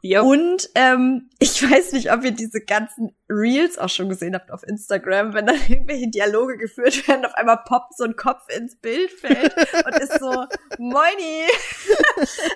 Ja. 0.00 0.20
Und 0.22 0.68
ähm, 0.76 1.28
ich 1.40 1.60
weiß 1.70 1.92
nicht, 1.92 2.12
ob 2.12 2.22
ihr 2.22 2.30
diese 2.30 2.60
ganzen 2.60 3.16
Reels 3.28 3.78
auch 3.78 3.88
schon 3.88 4.08
gesehen 4.08 4.34
habt 4.34 4.52
auf 4.52 4.62
Instagram, 4.62 5.34
wenn 5.34 5.46
dann 5.46 5.56
irgendwelche 5.68 6.08
Dialoge 6.08 6.56
geführt 6.56 7.08
werden, 7.08 7.24
auf 7.26 7.34
einmal 7.34 7.58
poppt 7.66 7.96
so 7.96 8.04
ein 8.04 8.14
Kopf 8.14 8.42
ins 8.56 8.76
Bildfeld 8.76 9.54
und 9.86 9.94
ist 9.98 10.20
so, 10.20 10.44
moini. 10.78 11.46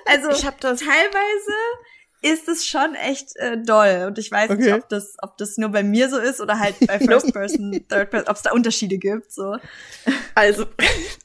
also 0.07 0.31
Ich 0.31 0.47
hab 0.47 0.61
das- 0.61 0.81
teilweise 0.81 1.53
ist 2.23 2.49
es 2.49 2.67
schon 2.67 2.95
echt 2.95 3.37
äh, 3.37 3.59
doll. 3.63 4.05
Und 4.07 4.19
ich 4.19 4.31
weiß 4.31 4.51
nicht, 4.51 4.69
Okay. 4.69 4.75
ob 4.75 4.89
das, 4.89 5.17
ob 5.23 5.37
das 5.39 5.57
nur 5.59 5.71
bei 5.71 5.83
mir 5.83 6.09
so 6.09 6.19
ist 6.19 6.41
oder 6.41 6.59
halt 6.59 6.75
bei 6.87 6.99
First 7.01 7.33
Person, 7.33 7.73
Third 7.89 8.11
Person, 8.11 8.29
ob 8.29 8.37
es 8.37 8.43
da 8.43 8.53
Unterschiede 8.53 8.99
gibt. 8.99 9.33
So. 9.33 9.57
Also, 10.35 10.67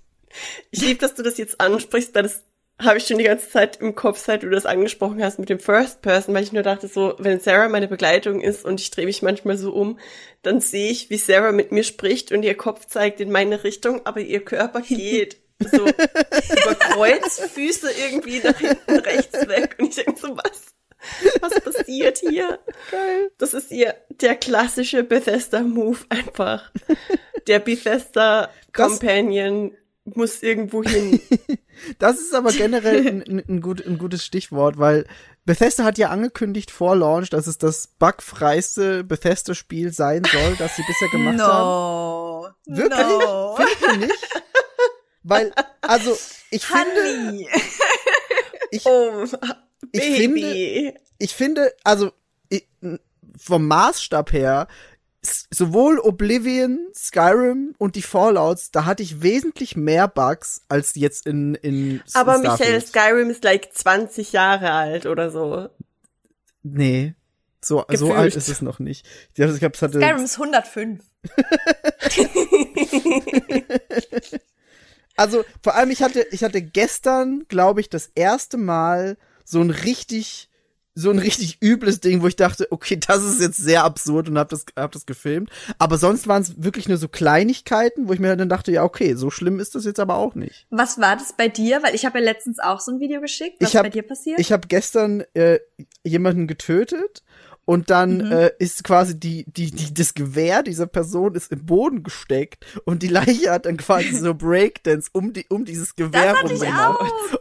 ich 0.71 0.81
liebe, 0.81 0.99
dass 0.99 1.15
du 1.15 1.23
das 1.23 1.37
jetzt 1.37 1.61
ansprichst, 1.61 2.13
weil 2.15 2.23
das 2.23 2.43
habe 2.79 2.99
ich 2.99 3.07
schon 3.07 3.17
die 3.17 3.23
ganze 3.23 3.49
Zeit 3.49 3.77
im 3.81 3.95
Kopf, 3.95 4.19
seit 4.23 4.43
du 4.43 4.49
das 4.51 4.67
angesprochen 4.67 5.23
hast 5.23 5.39
mit 5.39 5.49
dem 5.49 5.59
First 5.59 6.03
Person, 6.03 6.35
weil 6.35 6.43
ich 6.43 6.51
nur 6.51 6.61
dachte 6.61 6.87
so, 6.87 7.15
wenn 7.17 7.39
Sarah 7.39 7.69
meine 7.69 7.87
Begleitung 7.87 8.39
ist 8.39 8.65
und 8.65 8.79
ich 8.79 8.91
drehe 8.91 9.05
mich 9.07 9.23
manchmal 9.23 9.57
so 9.57 9.73
um, 9.73 9.97
dann 10.43 10.61
sehe 10.61 10.91
ich, 10.91 11.09
wie 11.09 11.17
Sarah 11.17 11.51
mit 11.51 11.71
mir 11.71 11.83
spricht 11.83 12.31
und 12.31 12.43
ihr 12.43 12.55
Kopf 12.55 12.85
zeigt 12.85 13.19
in 13.19 13.31
meine 13.31 13.63
Richtung, 13.63 14.05
aber 14.05 14.19
ihr 14.19 14.45
Körper 14.45 14.81
geht 14.81 15.37
so 15.59 15.87
über 15.87 16.75
Kreuzfüße 16.75 17.89
irgendwie 17.91 18.41
nach 18.43 18.59
hinten 18.59 18.99
rechts 18.99 19.47
weg 19.47 19.75
und 19.79 19.87
ich 19.89 19.95
denke 19.95 20.19
so, 20.19 20.37
was? 20.37 20.61
Was 21.41 21.59
passiert 21.61 22.19
hier? 22.19 22.59
Geil. 22.91 23.31
Das 23.37 23.53
ist 23.53 23.71
ihr 23.71 23.95
der 24.09 24.35
klassische 24.35 25.03
Bethesda-Move 25.03 25.99
einfach. 26.09 26.71
Der 27.47 27.59
Bethesda 27.59 28.49
Companion 28.73 29.71
muss 30.05 30.43
irgendwo 30.43 30.83
hin. 30.83 31.19
Das 31.99 32.17
ist 32.17 32.33
aber 32.33 32.51
generell 32.51 33.07
ein, 33.07 33.21
ein, 33.21 33.43
ein, 33.47 33.61
gut, 33.61 33.85
ein 33.85 33.99
gutes 33.99 34.25
Stichwort, 34.25 34.79
weil 34.79 35.05
Bethesda 35.45 35.83
hat 35.83 35.99
ja 35.99 36.09
angekündigt 36.09 36.71
vor 36.71 36.95
Launch, 36.95 37.29
dass 37.29 37.45
es 37.45 37.59
das 37.59 37.87
bugfreiste 37.99 39.03
Bethesda-Spiel 39.03 39.93
sein 39.93 40.23
soll, 40.23 40.55
das 40.57 40.75
sie 40.75 40.81
bisher 40.87 41.07
gemacht 41.09 41.39
haben. 41.39 41.63
No. 41.63 42.47
Wirklich? 42.65 43.07
No. 43.07 43.55
Findet 43.55 43.81
ihr 43.81 43.97
nicht? 44.07 44.43
Weil, 45.21 45.53
also, 45.81 46.17
ich 46.49 46.65
finde, 46.65 47.27
Honey. 47.27 47.49
ich, 48.71 48.85
Oh, 48.85 49.25
Ich 49.91 50.01
Baby. 50.01 50.93
ich 51.17 51.33
finde, 51.33 51.73
also 51.83 52.11
ich, 52.49 52.67
vom 53.37 53.67
Maßstab 53.67 54.33
her, 54.33 54.67
sowohl 55.21 55.99
Oblivion, 55.99 56.79
Skyrim 56.95 57.75
und 57.77 57.95
die 57.95 58.01
Fallouts, 58.01 58.71
da 58.71 58.85
hatte 58.85 59.03
ich 59.03 59.21
wesentlich 59.21 59.75
mehr 59.75 60.07
Bugs 60.07 60.61
als 60.69 60.95
jetzt 60.95 61.27
in 61.27 61.55
in 61.55 62.01
Aber 62.13 62.39
Starfield. 62.39 62.59
Michael, 62.59 62.85
Skyrim 62.85 63.29
ist 63.29 63.43
like 63.43 63.73
20 63.73 64.31
Jahre 64.31 64.71
alt 64.71 65.05
oder 65.05 65.29
so. 65.29 65.69
Nee. 66.63 67.13
So, 67.61 67.85
so 67.93 68.13
alt 68.13 68.35
ist 68.35 68.49
es 68.49 68.61
noch 68.61 68.79
nicht. 68.79 69.05
Ich 69.29 69.35
glaube, 69.35 69.53
ich 69.53 69.59
glaub, 69.59 69.75
es 69.75 69.81
hatte 69.81 69.99
Skyrim 69.99 70.23
ist 70.23 70.39
105. 70.39 71.03
Also 75.19 75.43
vor 75.63 75.75
allem, 75.75 75.89
ich 75.89 76.03
hatte, 76.03 76.27
ich 76.31 76.43
hatte 76.43 76.61
gestern, 76.61 77.45
glaube 77.47 77.81
ich, 77.81 77.89
das 77.89 78.11
erste 78.13 78.55
Mal 78.55 79.17
so 79.49 79.61
ein 79.61 79.69
richtig, 79.69 80.49
so 80.93 81.09
ein 81.09 81.19
richtig 81.19 81.59
übles 81.63 82.01
Ding, 82.01 82.21
wo 82.21 82.27
ich 82.27 82.35
dachte, 82.35 82.67
okay, 82.71 82.97
das 82.99 83.23
ist 83.23 83.39
jetzt 83.39 83.57
sehr 83.57 83.83
absurd 83.85 84.27
und 84.27 84.37
hab 84.37 84.49
das, 84.49 84.65
hab 84.75 84.91
das 84.91 85.05
gefilmt. 85.05 85.49
Aber 85.77 85.97
sonst 85.97 86.27
waren 86.27 86.41
es 86.41 86.61
wirklich 86.61 86.89
nur 86.89 86.97
so 86.97 87.07
Kleinigkeiten, 87.07 88.07
wo 88.09 88.13
ich 88.13 88.19
mir 88.19 88.35
dann 88.35 88.49
dachte, 88.49 88.71
ja, 88.71 88.83
okay, 88.83 89.13
so 89.13 89.29
schlimm 89.29 89.59
ist 89.59 89.75
das 89.75 89.85
jetzt 89.85 89.99
aber 90.01 90.15
auch 90.17 90.35
nicht. 90.35 90.65
Was 90.69 90.99
war 90.99 91.15
das 91.15 91.33
bei 91.33 91.47
dir? 91.47 91.81
Weil 91.83 91.95
ich 91.95 92.05
habe 92.05 92.19
ja 92.19 92.25
letztens 92.25 92.59
auch 92.59 92.79
so 92.81 92.91
ein 92.91 92.99
Video 92.99 93.21
geschickt. 93.21 93.57
Was 93.61 93.69
Ich 93.69 93.75
hab- 93.77 93.83
bei 93.83 93.89
dir 93.89 94.03
passiert? 94.03 94.39
Ich 94.39 94.51
habe 94.51 94.67
gestern 94.67 95.23
äh, 95.33 95.59
jemanden 96.03 96.47
getötet 96.47 97.23
und 97.67 97.89
dann 97.89 98.17
Mhm. 98.19 98.31
äh, 98.31 98.51
ist 98.59 98.85
quasi 98.85 99.19
die, 99.19 99.43
die, 99.45 99.71
die, 99.71 99.93
das 99.93 100.13
Gewehr 100.13 100.63
dieser 100.63 100.87
Person 100.87 101.35
ist 101.35 101.51
im 101.51 101.65
Boden 101.65 102.01
gesteckt 102.01 102.65
und 102.85 103.03
die 103.03 103.09
Leiche 103.09 103.51
hat 103.51 103.65
dann 103.65 103.75
quasi 103.75 104.15
so 104.17 104.33
Breakdance 104.47 105.09
um 105.11 105.33
die, 105.33 105.45
um 105.49 105.65
dieses 105.65 105.93
Gewehr. 105.95 106.33
Das 106.41 106.51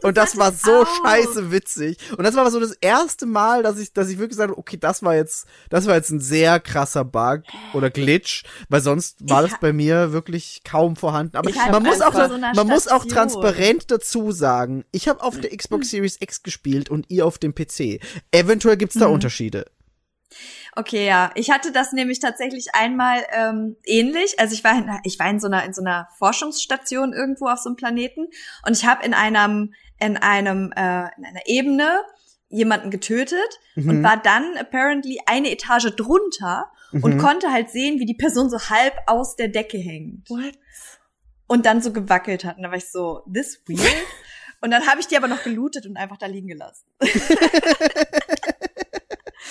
Und 0.03 0.17
das 0.17 0.31
hatte 0.31 0.37
war 0.39 0.51
so 0.51 0.81
auch. 0.83 0.87
scheiße 1.05 1.51
witzig. 1.51 1.97
Und 2.17 2.25
das 2.25 2.35
war 2.35 2.51
so 2.51 2.59
das 2.59 2.73
erste 2.73 3.25
Mal, 3.25 3.63
dass 3.63 3.79
ich, 3.79 3.93
dass 3.93 4.09
ich 4.09 4.17
wirklich 4.17 4.31
gesagt 4.31 4.51
habe, 4.51 4.59
okay, 4.59 4.75
das 4.77 5.01
war 5.01 5.15
jetzt, 5.15 5.47
das 5.69 5.87
war 5.87 5.95
jetzt 5.95 6.09
ein 6.09 6.19
sehr 6.19 6.59
krasser 6.59 7.05
Bug 7.05 7.43
oder 7.73 7.89
Glitch, 7.89 8.43
weil 8.67 8.81
sonst 8.81 9.17
war 9.29 9.45
Ich 9.45 9.51
das 9.51 9.59
bei 9.61 9.71
mir 9.71 10.11
wirklich 10.11 10.61
kaum 10.65 10.97
vorhanden. 10.97 11.37
Aber 11.37 11.49
hab 11.51 11.71
man 11.71 11.83
muss 11.83 12.01
auch, 12.01 12.13
so 12.13 12.37
man 12.37 12.67
muss 12.67 12.87
auch 12.89 13.03
Station. 13.05 13.09
transparent 13.09 13.91
dazu 13.91 14.33
sagen, 14.33 14.83
ich 14.91 15.07
habe 15.07 15.23
auf 15.23 15.39
der 15.39 15.55
Xbox 15.55 15.89
Series 15.89 16.17
X 16.19 16.43
gespielt 16.43 16.89
und 16.89 17.05
ihr 17.09 17.25
auf 17.25 17.37
dem 17.37 17.55
PC. 17.55 18.01
Eventuell 18.31 18.75
gibt's 18.75 18.95
da 18.95 19.07
Mhm. 19.07 19.13
Unterschiede. 19.13 19.65
Okay, 20.75 21.07
ja. 21.07 21.31
Ich 21.35 21.49
hatte 21.51 21.71
das 21.71 21.93
nämlich 21.93 22.19
tatsächlich 22.19 22.75
einmal 22.75 23.25
ähm, 23.31 23.77
ähnlich. 23.85 24.39
Also 24.39 24.53
ich 24.53 24.63
war 24.63 24.77
in, 24.77 24.89
ich 25.03 25.17
war 25.19 25.29
in 25.29 25.39
so 25.39 25.47
einer 25.47 25.63
in 25.63 25.73
so 25.73 25.81
einer 25.81 26.07
Forschungsstation 26.17 27.13
irgendwo 27.13 27.47
auf 27.47 27.59
so 27.59 27.69
einem 27.69 27.75
Planeten 27.77 28.27
und 28.65 28.73
ich 28.77 28.85
habe 28.85 29.03
in 29.05 29.13
einem 29.13 29.73
in 29.99 30.17
einem 30.17 30.71
äh, 30.75 31.07
in 31.17 31.25
einer 31.25 31.45
Ebene 31.47 32.03
jemanden 32.49 32.91
getötet 32.91 33.59
und 33.75 33.87
Mhm. 33.87 34.03
war 34.03 34.17
dann 34.17 34.55
apparently 34.57 35.19
eine 35.25 35.51
Etage 35.51 35.95
drunter 35.95 36.71
und 36.93 37.15
Mhm. 37.15 37.17
konnte 37.17 37.51
halt 37.51 37.69
sehen, 37.69 37.99
wie 37.99 38.05
die 38.05 38.13
Person 38.13 38.49
so 38.49 38.57
halb 38.69 38.93
aus 39.07 39.35
der 39.35 39.47
Decke 39.49 39.77
hängt 39.77 40.29
What? 40.29 40.53
und 41.47 41.65
dann 41.65 41.81
so 41.81 41.91
gewackelt 41.91 42.45
hat. 42.45 42.55
Und 42.57 42.63
da 42.63 42.69
war 42.69 42.77
ich 42.77 42.89
so, 42.89 43.23
this 43.33 43.61
weird. 43.67 43.81
Und 44.61 44.71
dann 44.71 44.87
habe 44.87 44.99
ich 44.99 45.05
die 45.07 45.15
aber 45.15 45.27
noch 45.27 45.43
gelootet 45.43 45.85
und 45.85 45.97
einfach 45.97 46.17
da 46.17 46.25
liegen 46.25 46.47
gelassen. 46.47 46.87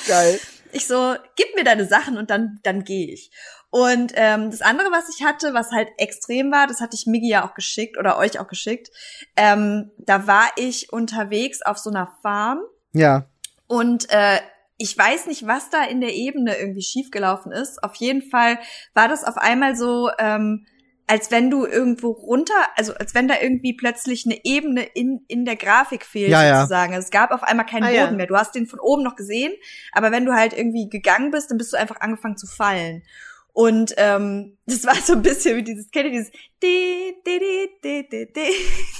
Geil. 0.09 0.40
Ich 0.77 0.86
so, 0.86 1.16
gib 1.36 1.55
mir 1.57 1.65
deine 1.65 1.86
Sachen 1.86 2.19
und 2.19 2.28
dann, 2.28 2.61
dann 2.62 2.85
gehe 2.85 3.11
ich. 3.11 3.31
Und 3.70 4.12
ähm, 4.15 4.51
das 4.51 4.61
andere, 4.61 4.90
was 4.90 5.09
ich 5.09 5.24
hatte, 5.24 5.55
was 5.55 5.73
halt 5.73 5.89
extrem 5.97 6.53
war, 6.53 6.66
das 6.66 6.81
hatte 6.81 6.97
ich 6.97 7.07
Migi 7.07 7.28
ja 7.28 7.47
auch 7.47 7.55
geschickt 7.55 7.97
oder 7.98 8.19
euch 8.19 8.39
auch 8.39 8.47
geschickt. 8.47 8.90
Ähm, 9.36 9.90
da 9.98 10.27
war 10.27 10.51
ich 10.57 10.93
unterwegs 10.93 11.62
auf 11.62 11.78
so 11.78 11.89
einer 11.90 12.12
Farm 12.23 12.61
Ja. 12.93 13.24
und 13.66 14.11
äh, 14.11 14.39
ich 14.78 14.97
weiß 14.97 15.27
nicht, 15.28 15.47
was 15.47 15.70
da 15.70 15.85
in 15.85 16.03
der 16.03 16.15
Ebene 16.15 16.59
irgendwie 16.59 16.82
schiefgelaufen 16.82 17.51
ist. 17.51 17.82
Auf 17.82 17.94
jeden 17.94 18.20
Fall 18.20 18.59
war 18.93 19.09
das 19.09 19.24
auf 19.24 19.39
einmal 19.39 19.74
so, 19.74 20.11
ähm, 20.19 20.66
als 21.09 21.31
wenn 21.31 21.51
du 21.51 21.65
irgendwo 21.66 22.11
runter, 22.11 22.55
also 22.77 22.93
als 22.95 23.15
wenn 23.15 23.28
da 23.28 23.35
irgendwie 23.41 23.74
plötzlich 23.74 24.24
eine 24.27 24.45
Ebene 24.45 24.83
in, 24.83 25.24
in 25.28 25.45
der 25.45 25.55
Grafik 25.57 26.05
fehlt, 26.05 26.31
Ja, 26.31 26.45
ja. 26.45 26.57
sozusagen. 26.62 26.95
Es 26.95 27.11
gab 27.11 27.31
auf 27.31 27.43
einmal 27.45 27.66
keinen 27.66 27.85
Ah, 27.85 27.89
Boden 27.89 27.97
ja. 27.97 28.11
mehr. 28.12 28.27
Du 28.27 28.37
hast 28.37 28.55
den 28.55 28.66
von 28.66 28.81
oben 28.81 29.03
noch 29.05 29.15
gesehen, 29.16 29.53
aber 29.93 30.11
wenn 30.11 30.24
du 30.24 30.35
halt 30.35 30.53
irgendwie 30.53 30.89
gegangen 30.89 31.31
bist, 31.31 31.51
dann 31.51 31.59
bist 31.59 31.73
du 31.73 31.77
einfach 31.77 32.01
angefangen 32.01 32.37
zu 32.37 32.47
fallen. 32.49 33.05
Und 33.53 33.95
ähm, 33.99 34.59
das 34.66 34.85
war 34.85 34.97
so 34.97 35.12
ein 35.15 35.23
bisschen 35.23 35.57
wie 35.57 35.62
dieses, 35.62 35.91
kennt 35.91 36.07
ihr 36.07 36.11
dieses 36.12 36.31
di, 36.62 37.15
di, 37.27 37.39
di, 37.39 37.70
di, 37.83 38.09
di, 38.09 38.33
di. 38.33 38.51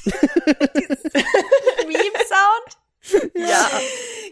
dieses 0.81 1.03
Meme-Sound? 1.87 3.33
Ja. 3.35 3.70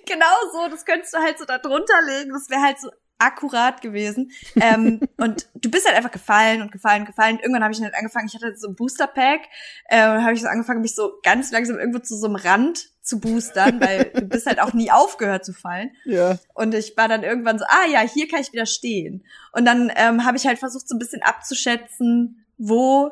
Genau 0.06 0.36
so, 0.52 0.68
das 0.68 0.84
könntest 0.84 1.14
du 1.14 1.18
halt 1.18 1.38
so 1.38 1.44
da 1.44 1.58
drunter 1.58 2.00
legen, 2.06 2.30
das 2.32 2.48
wäre 2.50 2.60
halt 2.62 2.78
so 2.80 2.88
akkurat 3.18 3.80
gewesen. 3.80 4.30
ähm, 4.56 5.00
und 5.16 5.46
du 5.54 5.70
bist 5.70 5.86
halt 5.86 5.96
einfach 5.96 6.10
gefallen 6.10 6.62
und 6.62 6.72
gefallen 6.72 7.02
und 7.02 7.06
gefallen. 7.06 7.38
Irgendwann 7.40 7.62
habe 7.62 7.72
ich 7.74 7.82
halt 7.82 7.94
angefangen, 7.94 8.26
ich 8.28 8.34
hatte 8.34 8.56
so 8.56 8.68
ein 8.68 8.74
Booster-Pack, 8.74 9.40
äh, 9.88 9.98
habe 9.98 10.32
ich 10.34 10.40
so 10.42 10.48
angefangen, 10.48 10.80
mich 10.82 10.94
so 10.94 11.12
ganz 11.22 11.50
langsam 11.52 11.78
irgendwo 11.78 11.98
zu 12.00 12.16
so 12.16 12.26
einem 12.26 12.36
Rand 12.36 12.88
zu 13.02 13.20
boostern, 13.20 13.80
weil 13.80 14.04
du 14.14 14.22
bist 14.22 14.46
halt 14.46 14.60
auch 14.60 14.72
nie 14.72 14.90
aufgehört 14.90 15.44
zu 15.44 15.52
fallen. 15.52 15.90
Ja. 16.04 16.38
Und 16.54 16.74
ich 16.74 16.96
war 16.96 17.06
dann 17.08 17.22
irgendwann 17.22 17.58
so, 17.58 17.64
ah 17.68 17.86
ja, 17.90 18.00
hier 18.00 18.28
kann 18.28 18.40
ich 18.40 18.52
wieder 18.52 18.66
stehen. 18.66 19.24
Und 19.52 19.64
dann 19.66 19.92
ähm, 19.96 20.24
habe 20.24 20.36
ich 20.36 20.46
halt 20.46 20.58
versucht, 20.58 20.88
so 20.88 20.94
ein 20.94 20.98
bisschen 20.98 21.22
abzuschätzen, 21.22 22.44
wo 22.58 23.10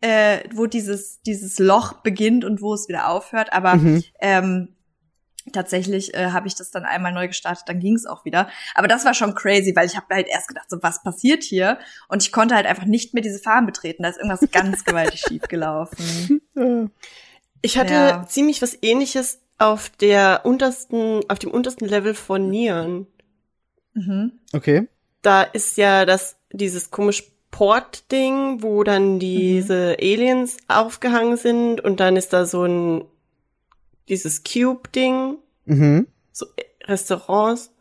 äh, 0.00 0.40
wo 0.54 0.66
dieses 0.66 1.20
dieses 1.22 1.58
Loch 1.58 2.02
beginnt 2.02 2.44
und 2.44 2.62
wo 2.62 2.72
es 2.74 2.88
wieder 2.88 3.08
aufhört. 3.08 3.52
Aber 3.52 3.74
Mhm. 3.76 4.04
ähm, 4.20 4.76
tatsächlich 5.52 6.14
äh, 6.14 6.30
habe 6.30 6.46
ich 6.48 6.54
das 6.54 6.70
dann 6.70 6.84
einmal 6.84 7.12
neu 7.12 7.28
gestartet, 7.28 7.64
dann 7.68 7.80
ging 7.80 7.94
es 7.94 8.06
auch 8.06 8.24
wieder. 8.24 8.48
Aber 8.74 8.88
das 8.88 9.04
war 9.04 9.14
schon 9.14 9.34
crazy, 9.34 9.74
weil 9.74 9.86
ich 9.86 9.96
habe 9.96 10.14
halt 10.14 10.28
erst 10.28 10.48
gedacht, 10.48 10.68
so 10.70 10.82
was 10.82 11.02
passiert 11.02 11.42
hier? 11.42 11.78
Und 12.08 12.22
ich 12.22 12.32
konnte 12.32 12.54
halt 12.54 12.66
einfach 12.66 12.84
nicht 12.84 13.14
mehr 13.14 13.22
diese 13.22 13.38
Farm 13.38 13.66
betreten. 13.66 14.02
Da 14.02 14.08
ist 14.10 14.18
irgendwas 14.18 14.48
ganz 14.52 14.84
gewaltig 14.84 15.20
schief 15.26 15.42
gelaufen. 15.42 16.40
Ich 17.62 17.78
hatte 17.78 17.92
Ja. 17.94 18.26
ziemlich 18.26 18.62
was 18.62 18.78
ähnliches 18.82 19.40
auf 19.58 19.88
der 19.90 20.42
untersten, 20.44 21.20
auf 21.28 21.38
dem 21.38 21.50
untersten 21.50 21.88
Level 21.88 22.14
von 22.14 22.48
Neon. 22.48 23.06
Mhm. 23.94 24.32
Okay. 24.52 24.88
Da 25.22 25.42
ist 25.42 25.76
ja 25.76 26.04
das, 26.06 26.36
dieses 26.52 26.90
komisch 26.90 27.24
Port-Ding, 27.50 28.62
wo 28.62 28.84
dann 28.84 29.18
diese 29.18 29.96
Aliens 30.00 30.58
aufgehangen 30.68 31.36
sind 31.36 31.80
und 31.80 31.98
dann 31.98 32.16
ist 32.16 32.32
da 32.32 32.44
so 32.44 32.64
ein, 32.64 33.04
dieses 34.08 34.42
Cube-Ding, 34.44 35.36
Mhm. 35.66 36.06
so 36.32 36.46
Restaurants. 36.84 37.72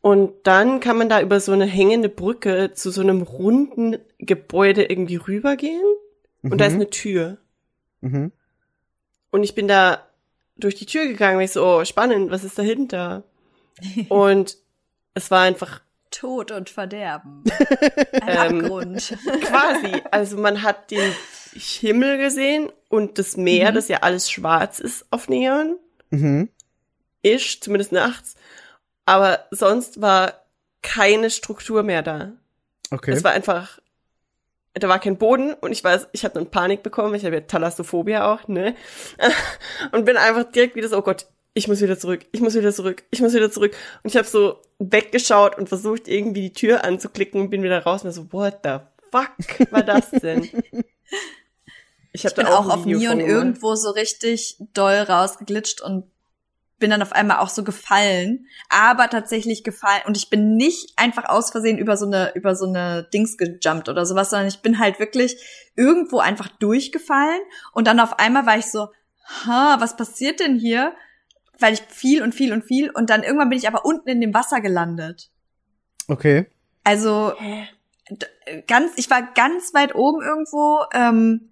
Und 0.00 0.32
dann 0.44 0.80
kann 0.80 0.96
man 0.96 1.08
da 1.10 1.20
über 1.20 1.40
so 1.40 1.52
eine 1.52 1.66
hängende 1.66 2.08
Brücke 2.08 2.72
zu 2.72 2.90
so 2.90 3.02
einem 3.02 3.20
runden 3.22 3.98
Gebäude 4.18 4.84
irgendwie 4.84 5.16
rübergehen. 5.16 5.82
Und 6.42 6.58
da 6.58 6.64
ist 6.66 6.72
Mhm. 6.72 6.80
eine 6.80 6.90
Tür. 6.90 7.36
Mhm. 8.00 8.32
Und 9.30 9.42
ich 9.44 9.54
bin 9.54 9.68
da 9.68 10.06
durch 10.56 10.74
die 10.74 10.86
Tür 10.86 11.06
gegangen, 11.06 11.36
weil 11.36 11.44
ich 11.44 11.52
so, 11.52 11.64
oh, 11.64 11.84
spannend, 11.84 12.30
was 12.30 12.44
ist 12.44 12.58
dahinter? 12.58 13.24
Und 14.08 14.56
es 15.14 15.30
war 15.30 15.42
einfach 15.42 15.80
Tod 16.10 16.50
und 16.50 16.68
Verderben. 16.70 17.44
Ein 18.22 18.54
Ähm, 18.54 18.60
Abgrund. 18.64 19.16
quasi, 19.42 20.02
also 20.10 20.36
man 20.38 20.62
hat 20.62 20.90
den 20.90 21.12
Himmel 21.52 22.18
gesehen 22.18 22.70
und 22.90 23.18
das 23.18 23.38
Meer, 23.38 23.70
Mhm. 23.70 23.74
das 23.76 23.88
ja 23.88 23.98
alles 24.02 24.30
schwarz 24.30 24.80
ist 24.80 25.06
auf 25.10 25.28
Neon. 25.30 25.78
Mhm. 26.10 26.50
Ish, 27.22 27.60
zumindest 27.62 27.92
nachts. 27.92 28.34
Aber 29.06 29.46
sonst 29.50 30.02
war 30.02 30.34
keine 30.82 31.30
Struktur 31.30 31.82
mehr 31.82 32.02
da. 32.02 32.32
Okay. 32.90 33.12
Es 33.12 33.22
war 33.24 33.30
einfach, 33.32 33.78
da 34.74 34.88
war 34.88 34.98
kein 34.98 35.16
Boden 35.18 35.54
und 35.54 35.72
ich 35.72 35.82
weiß, 35.84 36.08
ich 36.12 36.24
habe 36.24 36.34
dann 36.34 36.50
Panik 36.50 36.82
bekommen, 36.82 37.14
ich 37.14 37.24
habe 37.24 37.36
ja 37.36 37.40
Thalassophobia 37.42 38.32
auch, 38.32 38.48
ne? 38.48 38.74
Und 39.92 40.04
bin 40.04 40.16
einfach 40.16 40.50
direkt 40.50 40.74
wieder 40.76 40.88
so, 40.88 40.98
oh 40.98 41.02
Gott, 41.02 41.26
ich 41.54 41.68
muss 41.68 41.80
wieder 41.80 41.98
zurück, 41.98 42.24
ich 42.32 42.40
muss 42.40 42.54
wieder 42.54 42.72
zurück, 42.72 43.02
ich 43.10 43.20
muss 43.20 43.34
wieder 43.34 43.50
zurück. 43.50 43.76
Und 44.02 44.10
ich 44.10 44.16
habe 44.16 44.26
so 44.26 44.60
weggeschaut 44.78 45.58
und 45.58 45.68
versucht 45.68 46.08
irgendwie 46.08 46.42
die 46.42 46.52
Tür 46.52 46.84
anzuklicken 46.84 47.40
und 47.40 47.50
bin 47.50 47.62
wieder 47.62 47.82
raus 47.82 48.04
und 48.04 48.12
so, 48.12 48.32
what 48.32 48.60
the 48.64 48.78
fuck 49.12 49.72
war 49.72 49.82
das 49.82 50.10
denn? 50.10 50.48
Ich, 52.12 52.24
Ich 52.24 52.34
bin 52.34 52.46
auch 52.46 52.64
ein 52.64 52.70
auf 52.70 52.84
Video 52.84 52.98
Neon 53.14 53.20
irgendwo 53.20 53.74
so 53.74 53.90
richtig 53.90 54.56
doll 54.74 54.94
rausgeglitscht 54.96 55.80
und 55.80 56.10
bin 56.78 56.90
dann 56.90 57.02
auf 57.02 57.12
einmal 57.12 57.38
auch 57.38 57.50
so 57.50 57.62
gefallen, 57.62 58.46
aber 58.70 59.08
tatsächlich 59.10 59.62
gefallen 59.64 60.00
und 60.06 60.16
ich 60.16 60.30
bin 60.30 60.56
nicht 60.56 60.98
einfach 60.98 61.28
aus 61.28 61.50
Versehen 61.50 61.76
über 61.78 61.96
so 61.96 62.06
eine 62.06 62.32
über 62.34 62.54
so 62.56 62.66
eine 62.66 63.04
Dings 63.12 63.36
gejumpt 63.36 63.88
oder 63.90 64.06
sowas, 64.06 64.30
sondern 64.30 64.48
ich 64.48 64.62
bin 64.62 64.78
halt 64.78 64.98
wirklich 64.98 65.36
irgendwo 65.76 66.18
einfach 66.20 66.48
durchgefallen 66.48 67.40
und 67.72 67.86
dann 67.86 68.00
auf 68.00 68.18
einmal 68.18 68.46
war 68.46 68.56
ich 68.56 68.66
so, 68.66 68.88
ha, 69.46 69.76
was 69.78 69.96
passiert 69.96 70.40
denn 70.40 70.58
hier? 70.58 70.94
Weil 71.58 71.74
ich 71.74 71.82
viel 71.88 72.22
und 72.22 72.34
viel 72.34 72.54
und 72.54 72.64
viel 72.64 72.90
und 72.90 73.10
dann 73.10 73.22
irgendwann 73.22 73.50
bin 73.50 73.58
ich 73.58 73.68
aber 73.68 73.84
unten 73.84 74.08
in 74.08 74.22
dem 74.22 74.32
Wasser 74.32 74.62
gelandet. 74.62 75.30
Okay. 76.08 76.46
Also 76.82 77.34
Hä? 77.38 77.68
d- 78.08 78.62
ganz, 78.66 78.92
ich 78.96 79.10
war 79.10 79.20
ganz 79.34 79.74
weit 79.74 79.94
oben 79.94 80.22
irgendwo. 80.22 80.80
Ähm, 80.94 81.50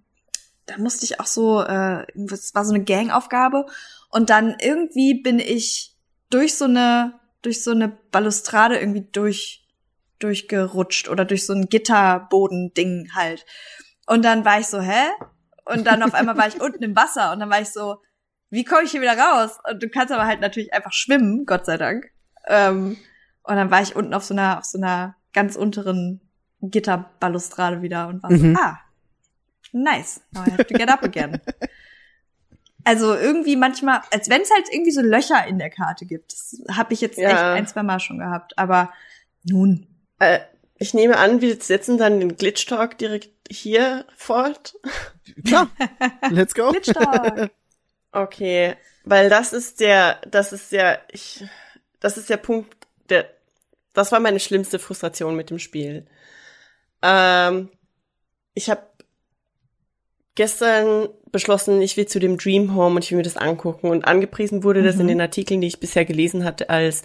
da 0.68 0.76
musste 0.78 1.04
ich 1.04 1.18
auch 1.18 1.26
so, 1.26 1.62
äh, 1.62 2.06
es 2.30 2.54
war 2.54 2.64
so 2.64 2.72
eine 2.74 2.84
Gangaufgabe. 2.84 3.66
Und 4.10 4.30
dann 4.30 4.56
irgendwie 4.60 5.20
bin 5.20 5.38
ich 5.40 5.96
durch 6.30 6.56
so 6.56 6.66
eine, 6.66 7.18
durch 7.42 7.64
so 7.64 7.70
eine 7.72 7.88
Balustrade 7.88 8.78
irgendwie 8.78 9.08
durch, 9.10 9.66
durchgerutscht 10.18 11.08
oder 11.08 11.24
durch 11.24 11.46
so 11.46 11.54
ein 11.54 11.68
Gitterbodending 11.68 13.10
halt. 13.14 13.44
Und 14.06 14.24
dann 14.24 14.44
war 14.44 14.60
ich 14.60 14.66
so, 14.66 14.80
hä? 14.80 15.08
Und 15.64 15.86
dann 15.86 16.02
auf 16.02 16.14
einmal 16.14 16.36
war 16.36 16.48
ich 16.48 16.60
unten 16.60 16.82
im 16.82 16.96
Wasser 16.96 17.32
und 17.32 17.40
dann 17.40 17.50
war 17.50 17.60
ich 17.60 17.70
so, 17.70 17.98
wie 18.50 18.64
komme 18.64 18.82
ich 18.84 18.90
hier 18.90 19.02
wieder 19.02 19.18
raus? 19.18 19.58
Und 19.70 19.82
du 19.82 19.88
kannst 19.88 20.12
aber 20.12 20.26
halt 20.26 20.40
natürlich 20.40 20.72
einfach 20.72 20.92
schwimmen, 20.92 21.44
Gott 21.44 21.66
sei 21.66 21.76
Dank. 21.76 22.10
Ähm, 22.46 22.96
und 23.42 23.56
dann 23.56 23.70
war 23.70 23.82
ich 23.82 23.94
unten 23.96 24.14
auf 24.14 24.24
so 24.24 24.34
einer, 24.34 24.58
auf 24.58 24.64
so 24.64 24.78
einer 24.78 25.16
ganz 25.34 25.56
unteren 25.56 26.20
Gitterbalustrade 26.62 27.82
wieder 27.82 28.08
und 28.08 28.22
war 28.22 28.30
Mhm. 28.32 28.54
so, 28.54 28.60
ah, 28.60 28.78
nice, 29.72 30.20
now 30.32 30.42
I 30.46 30.50
have 30.50 30.64
to 30.66 30.74
get 30.74 30.88
up 30.90 31.02
again. 31.02 31.40
also 32.84 33.14
irgendwie 33.14 33.56
manchmal, 33.56 34.02
als 34.10 34.28
wenn 34.30 34.42
es 34.42 34.50
halt 34.50 34.66
irgendwie 34.72 34.90
so 34.92 35.00
Löcher 35.00 35.46
in 35.46 35.58
der 35.58 35.70
Karte 35.70 36.06
gibt. 36.06 36.32
Das 36.32 36.56
habe 36.76 36.94
ich 36.94 37.00
jetzt 37.00 37.18
Ja. 37.18 37.30
echt 37.30 37.38
ein, 37.38 37.66
zwei 37.66 37.82
Mal 37.82 38.00
schon 38.00 38.18
gehabt. 38.18 38.56
Aber 38.58 38.92
nun. 39.44 39.86
Äh, 40.18 40.40
ich 40.80 40.94
nehme 40.94 41.16
an, 41.16 41.40
wir 41.40 41.56
setzen 41.60 41.98
dann 41.98 42.20
den 42.20 42.36
Glitch 42.36 42.64
Talk 42.66 42.96
direkt 42.98 43.30
hier 43.50 44.04
fort. 44.16 44.74
Klar. 45.44 45.68
Let's 46.30 46.54
go. 46.54 46.70
Glitch 46.70 46.92
Talk. 46.92 47.50
Okay, 48.12 48.74
weil 49.04 49.28
das 49.28 49.52
ist 49.52 49.80
der, 49.80 50.20
das 50.26 50.52
ist 50.52 50.72
der, 50.72 51.02
ich, 51.12 51.44
das 52.00 52.16
ist 52.16 52.30
der 52.30 52.38
Punkt, 52.38 52.74
der, 53.10 53.28
das 53.92 54.12
war 54.12 54.20
meine 54.20 54.40
schlimmste 54.40 54.78
Frustration 54.78 55.36
mit 55.36 55.50
dem 55.50 55.58
Spiel. 55.58 56.06
Ähm, 57.02 57.70
ich 58.54 58.70
habe 58.70 58.82
gestern 60.38 61.08
beschlossen, 61.32 61.82
ich 61.82 61.96
will 61.96 62.06
zu 62.06 62.20
dem 62.20 62.38
Dream 62.38 62.74
Home 62.74 62.94
und 62.96 63.04
ich 63.04 63.10
will 63.10 63.18
mir 63.18 63.24
das 63.24 63.36
angucken 63.36 63.90
und 63.90 64.06
angepriesen 64.06 64.62
wurde 64.62 64.82
das 64.84 64.94
in 64.96 65.02
Mhm. 65.02 65.08
den 65.08 65.20
Artikeln, 65.20 65.60
die 65.60 65.66
ich 65.66 65.80
bisher 65.80 66.04
gelesen 66.04 66.44
hatte, 66.44 66.70
als 66.70 67.02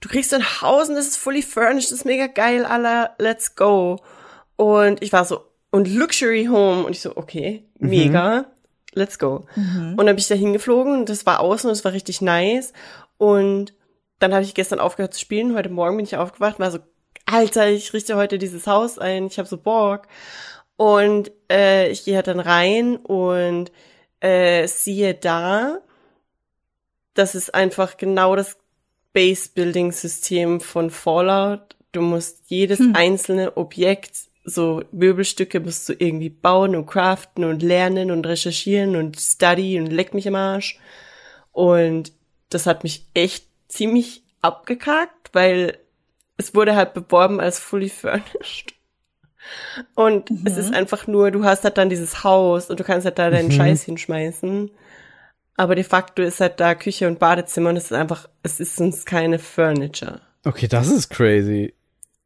du 0.00 0.08
kriegst 0.08 0.32
ein 0.32 0.44
Haus 0.62 0.88
und 0.88 0.94
das 0.94 1.08
ist 1.08 1.16
fully 1.16 1.42
furnished, 1.42 1.90
das 1.90 1.98
ist 1.98 2.04
mega 2.04 2.28
geil, 2.28 2.64
aller, 2.64 3.14
let's 3.18 3.56
go. 3.56 3.98
Und 4.56 5.02
ich 5.02 5.12
war 5.12 5.24
so, 5.24 5.40
und 5.70 5.88
Luxury 5.88 6.46
Home 6.46 6.84
und 6.84 6.92
ich 6.92 7.00
so, 7.00 7.16
okay, 7.16 7.64
Mhm. 7.78 7.88
mega, 7.90 8.46
let's 8.94 9.18
go. 9.18 9.46
Mhm. 9.56 9.94
Und 9.98 10.06
dann 10.06 10.14
bin 10.14 10.18
ich 10.18 10.28
da 10.28 10.36
hingeflogen 10.36 10.92
und 11.00 11.08
das 11.08 11.26
war 11.26 11.40
außen 11.40 11.68
und 11.68 11.76
es 11.76 11.84
war 11.84 11.92
richtig 11.92 12.20
nice. 12.22 12.72
Und 13.18 13.74
dann 14.20 14.32
habe 14.32 14.44
ich 14.44 14.54
gestern 14.54 14.78
aufgehört 14.80 15.14
zu 15.14 15.20
spielen. 15.20 15.54
Heute 15.56 15.68
Morgen 15.68 15.96
bin 15.96 16.06
ich 16.06 16.16
aufgewacht 16.16 16.54
und 16.58 16.64
war 16.64 16.70
so, 16.70 16.78
Alter, 17.26 17.68
ich 17.68 17.92
richte 17.92 18.16
heute 18.16 18.38
dieses 18.38 18.66
Haus 18.66 18.98
ein. 18.98 19.26
Ich 19.26 19.38
habe 19.38 19.48
so 19.48 19.58
Bock. 19.58 20.02
Und 20.78 21.32
äh, 21.50 21.90
ich 21.90 22.04
gehe 22.04 22.14
halt 22.14 22.28
dann 22.28 22.38
rein 22.38 22.96
und 22.96 23.72
äh, 24.20 24.68
siehe 24.68 25.12
da, 25.12 25.80
das 27.14 27.34
ist 27.34 27.52
einfach 27.52 27.96
genau 27.96 28.36
das 28.36 28.56
Base-Building-System 29.12 30.60
von 30.60 30.90
Fallout. 30.90 31.74
Du 31.90 32.00
musst 32.00 32.42
jedes 32.46 32.78
Hm. 32.78 32.94
einzelne 32.94 33.56
Objekt, 33.56 34.12
so 34.44 34.84
Möbelstücke, 34.92 35.58
musst 35.58 35.88
du 35.88 35.94
irgendwie 35.94 36.30
bauen 36.30 36.76
und 36.76 36.86
craften 36.86 37.42
und 37.42 37.60
lernen 37.60 38.12
und 38.12 38.24
recherchieren 38.24 38.94
und 38.94 39.18
study 39.18 39.80
und 39.80 39.88
leck 39.88 40.14
mich 40.14 40.28
am 40.28 40.36
Arsch. 40.36 40.78
Und 41.50 42.12
das 42.50 42.66
hat 42.66 42.84
mich 42.84 43.04
echt 43.14 43.48
ziemlich 43.66 44.22
abgekackt, 44.42 45.30
weil 45.32 45.76
es 46.36 46.54
wurde 46.54 46.76
halt 46.76 46.94
beworben 46.94 47.40
als 47.40 47.58
fully 47.58 47.88
furnished. 47.88 48.77
Und 49.94 50.30
es 50.44 50.54
Mhm. 50.54 50.58
ist 50.60 50.74
einfach 50.74 51.06
nur, 51.06 51.30
du 51.30 51.44
hast 51.44 51.64
halt 51.64 51.78
dann 51.78 51.88
dieses 51.90 52.24
Haus 52.24 52.70
und 52.70 52.78
du 52.80 52.84
kannst 52.84 53.04
halt 53.04 53.18
da 53.18 53.30
deinen 53.30 53.48
Mhm. 53.48 53.52
Scheiß 53.52 53.82
hinschmeißen. 53.82 54.70
Aber 55.56 55.74
de 55.74 55.84
facto 55.84 56.22
ist 56.22 56.40
halt 56.40 56.60
da 56.60 56.74
Küche 56.74 57.06
und 57.08 57.18
Badezimmer 57.18 57.70
und 57.70 57.76
es 57.76 57.84
ist 57.86 57.92
einfach, 57.92 58.28
es 58.42 58.60
ist 58.60 58.76
sonst 58.76 59.06
keine 59.06 59.38
Furniture. 59.38 60.20
Okay, 60.44 60.68
das 60.68 60.88
ist 60.88 61.10
crazy. 61.10 61.74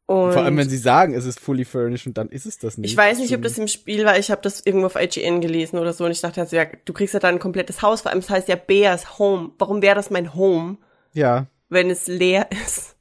Und 0.07 0.33
Vor 0.33 0.43
allem, 0.43 0.57
wenn 0.59 0.69
sie 0.69 0.77
sagen, 0.77 1.15
es 1.15 1.25
ist 1.25 1.41
fully 1.41 1.65
furnished 1.65 2.07
und 2.07 2.19
dann 2.19 2.29
ist 2.29 2.45
es 2.45 2.59
das 2.59 2.77
nicht. 2.77 2.91
ich 2.91 2.97
weiß 2.97 3.19
nicht, 3.19 3.35
ob 3.35 3.41
das 3.41 3.57
im 3.57 3.69
Spiel 3.69 4.05
war. 4.05 4.19
Ich 4.19 4.31
habe 4.31 4.43
das 4.43 4.61
irgendwo 4.67 4.87
auf 4.87 4.97
IGN 5.01 5.41
gelesen 5.41 5.79
oder 5.79 5.95
so 5.95 6.05
und 6.05 6.11
ich 6.11 6.21
dachte 6.21 6.41
also, 6.43 6.55
ja, 6.57 6.67
du 6.85 6.93
kriegst 6.93 7.15
ja 7.15 7.21
da 7.21 7.29
ein 7.29 7.39
komplettes 7.39 7.81
Haus. 7.81 8.03
Vor 8.03 8.11
allem, 8.11 8.19
es 8.21 8.29
heißt 8.29 8.49
ja 8.49 8.57
Bears 8.57 9.19
Home. 9.19 9.53
Warum 9.59 9.81
wäre 9.81 9.95
das 9.95 10.11
mein 10.11 10.35
Home, 10.35 10.77
Ja. 11.15 11.47
wenn 11.71 11.89
es 11.89 12.09
leer 12.09 12.49
ist? 12.67 12.97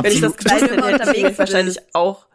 Wenn 0.00 0.12
ich 0.12 0.20
das 0.20 0.34
Absolut. 0.34 0.70
du 0.70 0.84
hätte, 0.86 1.10
hätte 1.10 1.16
ich 1.28 1.38
wahrscheinlich 1.38 1.78
auch 1.94 2.26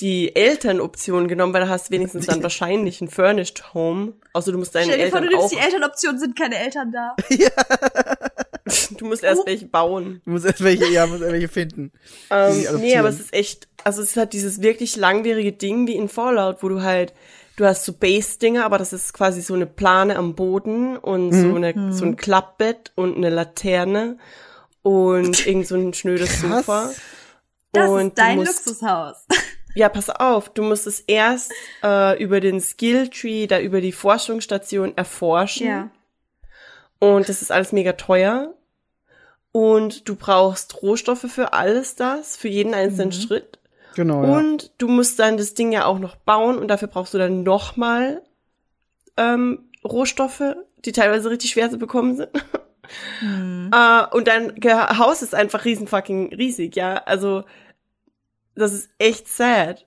die 0.00 0.36
Elternoption 0.36 1.26
genommen, 1.28 1.54
weil 1.54 1.62
da 1.62 1.68
hast 1.68 1.88
du 1.88 1.92
wenigstens 1.92 2.26
dann 2.26 2.42
wahrscheinlich 2.42 3.00
ein 3.00 3.08
Furnished 3.08 3.72
Home. 3.74 4.14
Außer 4.32 4.52
du 4.52 4.58
musst 4.58 4.74
deinen 4.74 4.84
Stell 4.90 4.98
dir 4.98 5.08
vor, 5.10 5.20
Eltern 5.20 5.30
du 5.30 5.36
nimmst 5.36 5.54
auch, 5.54 5.58
die 5.58 5.64
Elternoption, 5.64 6.18
sind 6.18 6.36
keine 6.38 6.58
Eltern 6.58 6.92
da. 6.92 7.16
du 8.98 9.06
musst 9.06 9.22
erst 9.24 9.46
welche 9.46 9.66
bauen. 9.66 10.20
Muss 10.24 10.44
erst 10.44 10.62
welche, 10.62 10.86
ja, 10.88 11.06
muss 11.06 11.20
erst 11.20 11.32
welche 11.32 11.48
finden. 11.48 11.92
Ähm, 12.30 12.66
nee, 12.78 12.96
aber 12.96 13.08
es 13.08 13.20
ist 13.20 13.32
echt, 13.32 13.68
also 13.84 14.02
es 14.02 14.10
ist 14.10 14.16
halt 14.16 14.32
dieses 14.32 14.60
wirklich 14.60 14.96
langwierige 14.96 15.52
Ding 15.52 15.86
wie 15.86 15.94
in 15.94 16.08
Fallout, 16.08 16.62
wo 16.62 16.68
du 16.68 16.82
halt, 16.82 17.14
du 17.56 17.64
hast 17.64 17.84
so 17.84 17.92
Base-Dinger, 17.94 18.64
aber 18.64 18.76
das 18.78 18.92
ist 18.92 19.14
quasi 19.14 19.40
so 19.40 19.54
eine 19.54 19.66
Plane 19.66 20.16
am 20.16 20.34
Boden 20.34 20.96
und 20.98 21.32
so, 21.32 21.46
Mhm. 21.46 21.56
eine, 21.56 21.92
so 21.92 22.04
ein 22.04 22.16
Klappbett 22.16 22.92
und 22.96 23.16
eine 23.16 23.30
Laterne 23.30 24.18
und 24.82 25.46
irgend 25.46 25.66
so 25.66 25.76
ein 25.76 25.94
schnödes 25.94 26.40
Krass. 26.40 26.66
Sofa. 26.66 26.90
Das 27.72 27.88
und 27.90 28.08
ist 28.08 28.18
dein 28.18 28.38
du 28.38 28.44
musst, 28.44 28.66
Luxushaus. 28.66 29.16
Ja, 29.76 29.88
pass 29.90 30.08
auf, 30.10 30.48
du 30.48 30.62
musst 30.62 30.86
es 30.86 31.00
erst 31.00 31.52
äh, 31.84 32.20
über 32.22 32.40
den 32.40 32.60
Skilltree, 32.60 33.46
da 33.46 33.60
über 33.60 33.80
die 33.80 33.92
Forschungsstation 33.92 34.96
erforschen. 34.96 35.66
Und 36.98 37.28
das 37.28 37.42
ist 37.42 37.52
alles 37.52 37.72
mega 37.72 37.92
teuer. 37.92 38.54
Und 39.52 40.08
du 40.08 40.16
brauchst 40.16 40.82
Rohstoffe 40.82 41.26
für 41.30 41.52
alles 41.52 41.94
das, 41.94 42.36
für 42.36 42.48
jeden 42.48 42.74
einzelnen 42.74 43.08
Mhm. 43.08 43.12
Schritt. 43.12 43.58
Genau, 43.94 44.22
ja. 44.24 44.36
Und 44.36 44.72
du 44.78 44.88
musst 44.88 45.18
dann 45.18 45.36
das 45.36 45.54
Ding 45.54 45.72
ja 45.72 45.86
auch 45.86 45.98
noch 45.98 46.16
bauen 46.16 46.58
und 46.58 46.68
dafür 46.68 46.88
brauchst 46.88 47.14
du 47.14 47.18
dann 47.18 47.42
nochmal 47.42 48.22
ähm, 49.16 49.70
Rohstoffe, 49.84 50.42
die 50.84 50.92
teilweise 50.92 51.30
richtig 51.30 51.50
schwer 51.50 51.70
zu 51.70 51.78
bekommen 51.78 52.16
sind. 52.16 52.30
Mhm. 53.20 53.70
Äh, 53.74 54.06
und 54.14 54.28
dein 54.28 54.52
Haus 54.96 55.20
ist 55.20 55.34
einfach 55.34 55.64
riesen 55.64 55.88
fucking 55.88 56.32
riesig, 56.32 56.76
ja. 56.76 56.98
Also, 56.98 57.42
das 58.56 58.72
ist 58.72 58.90
echt 58.98 59.28
sad. 59.28 59.86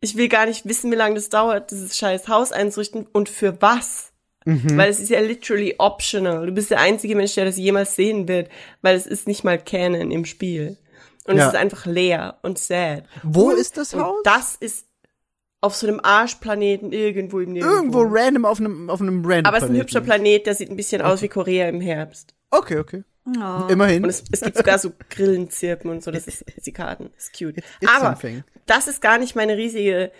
Ich 0.00 0.16
will 0.16 0.28
gar 0.28 0.46
nicht 0.46 0.66
wissen, 0.66 0.90
wie 0.90 0.96
lange 0.96 1.14
das 1.14 1.28
dauert, 1.28 1.70
dieses 1.70 1.96
scheiß 1.96 2.28
Haus 2.28 2.52
einzurichten 2.52 3.06
und 3.12 3.28
für 3.28 3.60
was. 3.62 4.12
Mhm. 4.44 4.76
Weil 4.76 4.90
es 4.90 5.00
ist 5.00 5.08
ja 5.08 5.20
literally 5.20 5.74
optional. 5.78 6.46
Du 6.46 6.52
bist 6.52 6.70
der 6.70 6.80
einzige 6.80 7.16
Mensch, 7.16 7.34
der 7.34 7.46
das 7.46 7.56
jemals 7.56 7.96
sehen 7.96 8.28
wird, 8.28 8.50
weil 8.82 8.96
es 8.96 9.06
ist 9.06 9.26
nicht 9.26 9.44
mal 9.44 9.58
Canon 9.58 10.10
im 10.10 10.26
Spiel. 10.26 10.76
Und 11.26 11.38
Ja. 11.38 11.46
es 11.46 11.54
ist 11.54 11.58
einfach 11.58 11.86
leer 11.86 12.38
und 12.42 12.58
sad. 12.58 13.04
Wo 13.22 13.50
und, 13.50 13.58
ist 13.58 13.78
das 13.78 13.94
Haus? 13.94 14.18
das 14.24 14.56
ist 14.56 14.86
auf 15.62 15.74
so 15.74 15.86
einem 15.86 16.00
Arschplaneten 16.02 16.92
irgendwo 16.92 17.40
im 17.40 17.54
Nirgendwo. 17.54 17.74
Irgendwo 17.74 18.02
random 18.02 18.44
auf 18.44 18.60
einem, 18.60 18.90
auf 18.90 19.00
einem 19.00 19.24
random 19.24 19.46
Aber 19.46 19.56
es 19.56 19.64
ist 19.64 19.70
ein 19.70 19.76
hübscher 19.76 20.02
Planet, 20.02 20.46
der 20.46 20.54
sieht 20.54 20.70
ein 20.70 20.76
bisschen 20.76 21.00
aus 21.00 21.22
wie 21.22 21.28
Korea 21.28 21.66
im 21.68 21.80
Herbst. 21.80 22.34
Okay, 22.50 22.76
okay. 22.78 23.02
Oh. 23.26 23.66
Immerhin. 23.68 24.04
Und 24.04 24.10
es, 24.10 24.24
es 24.30 24.42
gibt 24.42 24.56
sogar 24.56 24.78
so 24.78 24.92
Grillenzirpen 25.10 25.90
und 25.90 26.02
so, 26.02 26.10
das 26.10 26.26
ist 26.26 26.44
Zikaden, 26.60 27.10
ist 27.16 27.32
cute. 27.36 27.58
It's 27.58 27.90
Aber 27.94 28.10
something. 28.10 28.44
das 28.66 28.86
ist 28.86 29.00
gar 29.00 29.18
nicht 29.18 29.34
meine 29.34 29.56
riesige 29.56 30.12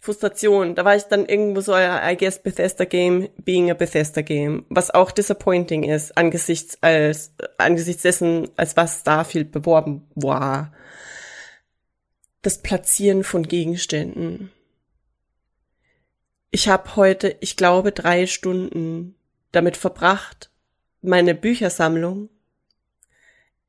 Frustration. 0.00 0.74
Da 0.74 0.84
war 0.84 0.96
ich 0.96 1.04
dann 1.04 1.26
irgendwo 1.26 1.60
so, 1.60 1.76
I 1.76 2.16
guess 2.18 2.42
Bethesda 2.42 2.84
Game 2.84 3.28
being 3.38 3.70
a 3.70 3.74
Bethesda 3.74 4.22
Game, 4.22 4.64
was 4.68 4.90
auch 4.90 5.12
disappointing 5.12 5.84
ist 5.84 6.16
angesichts 6.16 6.78
als 6.82 7.32
angesichts 7.58 8.02
dessen, 8.02 8.48
als 8.56 8.76
was 8.76 9.00
Starfield 9.00 9.52
beworben 9.52 10.08
war. 10.14 10.72
Das 12.42 12.58
Platzieren 12.58 13.24
von 13.24 13.44
Gegenständen. 13.44 14.50
Ich 16.50 16.68
habe 16.68 16.96
heute, 16.96 17.36
ich 17.40 17.56
glaube, 17.56 17.92
drei 17.92 18.26
Stunden 18.26 19.16
damit 19.52 19.76
verbracht, 19.76 20.50
meine 21.02 21.34
Büchersammlung 21.34 22.30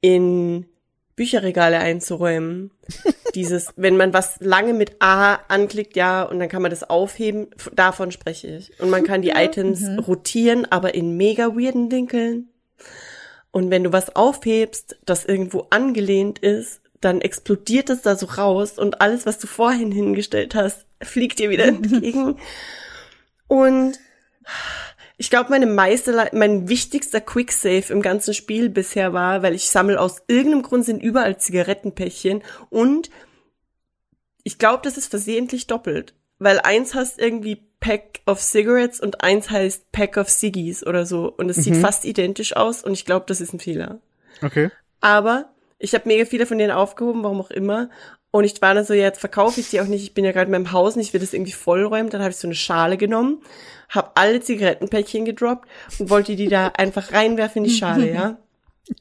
in 0.01 0.65
Bücherregale 1.15 1.79
einzuräumen. 1.79 2.71
Dieses, 3.35 3.73
wenn 3.75 3.97
man 3.97 4.13
was 4.13 4.39
lange 4.39 4.73
mit 4.73 4.95
A 4.99 5.35
anklickt, 5.49 5.95
ja, 5.95 6.23
und 6.23 6.39
dann 6.39 6.49
kann 6.49 6.61
man 6.61 6.71
das 6.71 6.89
aufheben, 6.89 7.47
davon 7.73 8.11
spreche 8.11 8.47
ich. 8.47 8.79
Und 8.79 8.89
man 8.89 9.03
kann 9.03 9.21
die 9.21 9.29
Items 9.35 9.83
rotieren, 10.07 10.65
aber 10.71 10.95
in 10.95 11.17
mega 11.17 11.55
weirden 11.55 11.91
Winkeln. 11.91 12.49
Und 13.51 13.69
wenn 13.69 13.83
du 13.83 13.91
was 13.91 14.15
aufhebst, 14.15 14.97
das 15.05 15.25
irgendwo 15.25 15.67
angelehnt 15.69 16.39
ist, 16.39 16.81
dann 17.01 17.21
explodiert 17.21 17.89
es 17.89 18.01
da 18.01 18.15
so 18.15 18.25
raus 18.25 18.77
und 18.77 19.01
alles, 19.01 19.25
was 19.25 19.39
du 19.39 19.47
vorhin 19.47 19.91
hingestellt 19.91 20.55
hast, 20.55 20.85
fliegt 21.01 21.39
dir 21.39 21.49
wieder 21.49 21.65
entgegen. 21.65 22.37
Und 23.47 23.99
ich 25.19 25.29
glaube, 25.29 25.49
meine 25.49 25.65
meiste, 25.65 26.29
mein 26.31 26.69
wichtigster 26.69 27.19
Quicksave 27.19 27.91
im 27.91 28.01
ganzen 28.01 28.33
Spiel 28.33 28.69
bisher 28.69 29.11
war, 29.11 29.43
weil 29.43 29.53
ich 29.53 29.69
sammle 29.69 29.99
aus 29.99 30.23
irgendeinem 30.29 30.63
Grund 30.63 30.85
sind 30.85 31.03
überall 31.03 31.37
Zigarettenpäckchen 31.37 32.41
und 32.69 33.09
ich 34.43 34.57
glaube, 34.57 34.79
das 34.81 34.97
ist 34.97 35.09
versehentlich 35.09 35.67
doppelt, 35.67 36.13
weil 36.39 36.61
eins 36.61 36.95
heißt 36.95 37.19
irgendwie 37.19 37.67
Pack 37.81 38.21
of 38.25 38.41
Cigarettes 38.41 39.01
und 39.01 39.21
eins 39.21 39.49
heißt 39.49 39.91
Pack 39.91 40.15
of 40.15 40.29
Ciggies 40.29 40.87
oder 40.87 41.05
so 41.05 41.29
und 41.29 41.49
es 41.49 41.57
sieht 41.57 41.75
fast 41.75 42.05
identisch 42.05 42.55
aus 42.55 42.81
und 42.81 42.93
ich 42.93 43.03
glaube, 43.03 43.25
das 43.27 43.41
ist 43.41 43.53
ein 43.53 43.59
Fehler. 43.59 43.99
Okay. 44.41 44.71
Aber 45.01 45.49
ich 45.79 45.93
habe 45.95 46.07
mega 46.07 46.23
viele 46.23 46.45
von 46.45 46.57
denen 46.57 46.71
aufgehoben, 46.71 47.23
warum 47.23 47.41
auch 47.41 47.51
immer. 47.51 47.89
Und 48.31 48.43
ich 48.43 48.61
war 48.61 48.75
dann 48.75 48.85
so, 48.85 48.93
ja, 48.93 49.03
jetzt 49.03 49.19
verkaufe 49.19 49.59
ich 49.59 49.69
die 49.69 49.81
auch 49.81 49.85
nicht. 49.85 50.03
Ich 50.03 50.13
bin 50.13 50.23
ja 50.23 50.31
gerade 50.31 50.45
in 50.45 50.51
meinem 50.51 50.71
Haus 50.71 50.95
und 50.95 51.01
ich 51.01 51.13
will 51.13 51.19
das 51.19 51.33
irgendwie 51.33 51.51
vollräumen. 51.51 52.11
Dann 52.11 52.21
habe 52.21 52.31
ich 52.31 52.37
so 52.37 52.47
eine 52.47 52.55
Schale 52.55 52.97
genommen, 52.97 53.41
habe 53.89 54.11
alle 54.15 54.39
Zigarettenpäckchen 54.39 55.25
gedroppt 55.25 55.67
und 55.97 56.09
wollte 56.09 56.35
die 56.35 56.47
da 56.47 56.67
einfach 56.67 57.11
reinwerfen 57.11 57.63
in 57.63 57.69
die 57.69 57.75
Schale, 57.75 58.13
ja. 58.13 58.37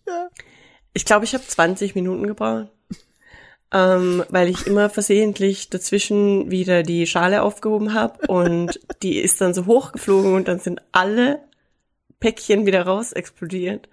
Ich 0.95 1.05
glaube, 1.05 1.25
ich 1.25 1.35
habe 1.35 1.47
20 1.47 1.95
Minuten 1.95 2.27
gebraucht. 2.27 2.69
Ähm, 3.71 4.25
weil 4.31 4.49
ich 4.49 4.67
immer 4.67 4.89
versehentlich 4.89 5.69
dazwischen 5.69 6.51
wieder 6.51 6.83
die 6.83 7.07
Schale 7.07 7.43
aufgehoben 7.43 7.93
habe 7.93 8.27
und 8.27 8.81
die 9.03 9.19
ist 9.19 9.43
dann 9.43 9.53
so 9.53 9.67
hochgeflogen 9.67 10.35
und 10.35 10.49
dann 10.49 10.59
sind 10.59 10.81
alle 10.91 11.41
Päckchen 12.19 12.65
wieder 12.65 12.83
raus 12.87 13.13
explodiert, 13.13 13.91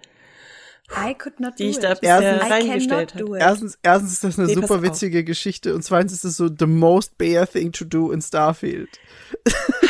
die 1.58 1.64
ich 1.70 1.78
da 1.78 1.92
it. 1.92 2.00
bisher 2.00 2.20
Erstens- 2.22 2.48
I 2.48 2.52
reingestellt 2.52 3.14
habe. 3.14 3.24
do 3.24 3.34
it. 3.34 3.42
Erstens, 3.42 3.78
erstens 3.82 4.12
ist 4.12 4.24
das 4.24 4.38
eine 4.38 4.46
Nee, 4.48 4.54
super 4.54 4.74
auf. 4.76 4.82
witzige 4.82 5.24
Geschichte 5.24 5.74
und 5.74 5.82
zweitens 5.82 6.12
ist 6.12 6.24
es 6.24 6.36
so 6.36 6.48
the 6.48 6.66
most 6.66 7.18
bear 7.18 7.46
thing 7.46 7.72
to 7.72 7.84
do 7.84 8.10
in 8.12 8.20
Starfield. 8.22 8.88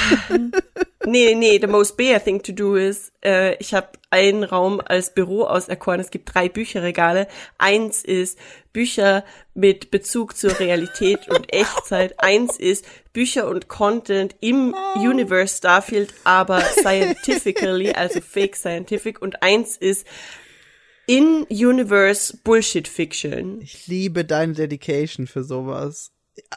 Nee, 1.09 1.37
nee, 1.37 1.59
the 1.61 1.69
most 1.69 1.97
bear 1.97 2.19
thing 2.23 2.43
to 2.43 2.51
do 2.53 2.75
is, 2.75 3.13
äh, 3.25 3.55
ich 3.59 3.75
habe 3.75 3.91
einen 4.11 4.43
Raum 4.43 4.81
als 4.85 5.15
Büro 5.15 5.45
auserkoren. 5.45 6.01
Es 6.01 6.11
gibt 6.11 6.35
drei 6.35 6.49
Bücherregale. 6.49 7.29
Eins 7.59 8.03
ist 8.03 8.37
Bücher 8.73 9.25
mit 9.55 9.93
Bezug 9.93 10.37
zur 10.37 10.59
Realität 10.59 11.29
und 11.29 11.53
Echtzeit. 11.53 12.19
Eins 12.19 12.57
ist 12.59 12.85
Bücher 13.13 13.47
und 13.47 13.69
Content 13.69 14.35
im 14.41 14.75
Universe 14.97 15.59
Starfield, 15.59 16.13
aber 16.25 16.61
scientifically, 16.61 17.93
also 17.93 18.21
fake 18.21 18.57
scientific. 18.57 19.23
Und 19.23 19.45
eins 19.45 19.77
ist 19.77 20.05
in-Universe 21.07 22.39
Bullshit 22.43 22.89
Fiction. 22.89 23.61
Ich 23.61 23.87
liebe 23.87 24.25
deine 24.25 24.53
Dedication 24.53 25.27
für 25.27 25.45
sowas. 25.45 26.13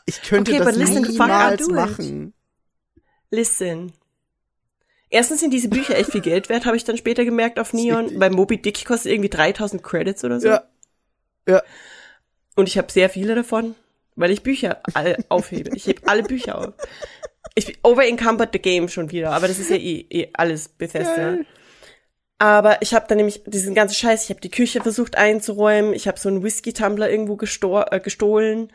Ich 0.06 0.22
könnte 0.22 0.54
Okay, 0.54 0.64
das 0.64 0.78
niemals 0.78 1.68
machen. 1.68 2.34
Listen. 3.32 3.94
Erstens 5.10 5.40
sind 5.40 5.52
diese 5.52 5.70
Bücher 5.70 5.98
echt 5.98 6.12
viel 6.12 6.22
Geld 6.22 6.50
wert, 6.50 6.66
habe 6.66 6.78
ich 6.78 6.84
dann 6.84 6.98
später 6.98 7.26
gemerkt 7.26 7.60
auf 7.60 7.74
Neon. 7.74 8.20
Bei 8.20 8.30
Moby 8.30 8.62
Dick 8.62 8.86
kostet 8.86 9.12
irgendwie 9.12 9.30
3000 9.30 9.82
Credits 9.82 10.24
oder 10.24 10.40
so. 10.40 10.48
Ja. 10.50 10.64
Ja. 11.48 11.64
Und 12.56 12.68
ich 12.68 12.78
habe 12.78 12.92
sehr 12.92 13.10
viele 13.10 13.34
davon, 13.36 13.76
weil 14.16 14.32
ich 14.32 14.44
Bücher 14.44 14.82
alle 14.94 15.18
aufhebe. 15.30 15.76
Ich 15.76 15.88
hebe 15.88 16.08
alle 16.08 16.24
Bücher 16.24 16.58
auf. 16.60 16.74
Ich 17.56 17.66
bin 17.66 17.78
overencumbered 17.84 18.50
the 18.54 18.60
game 18.60 18.88
schon 18.88 19.12
wieder, 19.12 19.32
aber 19.32 19.48
das 19.48 19.58
ist 19.58 19.72
ja 19.72 19.78
eh, 19.78 20.06
eh 20.10 20.30
alles 20.34 20.68
Bethesda. 20.68 21.16
Geil. 21.16 21.46
Aber 22.40 22.82
ich 22.82 22.94
habe 22.94 23.06
dann 23.08 23.18
nämlich 23.18 23.44
diesen 23.46 23.76
ganzen 23.76 23.96
Scheiß, 23.96 24.24
ich 24.24 24.30
habe 24.30 24.40
die 24.40 24.50
Küche 24.50 24.82
versucht 24.82 25.18
einzuräumen, 25.18 25.94
ich 25.94 26.08
habe 26.08 26.18
so 26.18 26.30
einen 26.30 26.42
Whisky-Tumbler 26.42 27.10
irgendwo 27.10 27.36
gesto 27.36 27.82
äh, 27.82 28.00
gestohlen, 28.00 28.72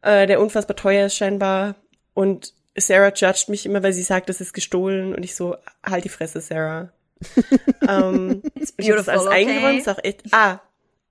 äh, 0.00 0.26
der 0.26 0.40
unfassbar 0.40 0.76
teuer 0.76 1.06
ist 1.06 1.16
scheinbar. 1.16 1.74
Und 2.14 2.54
Sarah 2.74 3.12
judgt 3.14 3.50
mich 3.50 3.66
immer, 3.66 3.82
weil 3.82 3.92
sie 3.92 4.02
sagt, 4.02 4.30
das 4.30 4.40
ist 4.40 4.54
gestohlen. 4.54 5.14
Und 5.14 5.24
ich 5.24 5.34
so, 5.34 5.56
halt 5.84 6.04
die 6.04 6.08
Fresse, 6.08 6.40
Sarah. 6.40 6.90
ähm, 7.88 8.42
ich 8.78 8.88
habe 8.88 8.96
das 8.96 9.08
alles 9.08 9.26
okay? 9.26 9.46
eingeräumt, 9.46 9.78
ist 9.80 9.88
auch 9.88 10.02
echt. 10.02 10.22
Ah, 10.32 10.60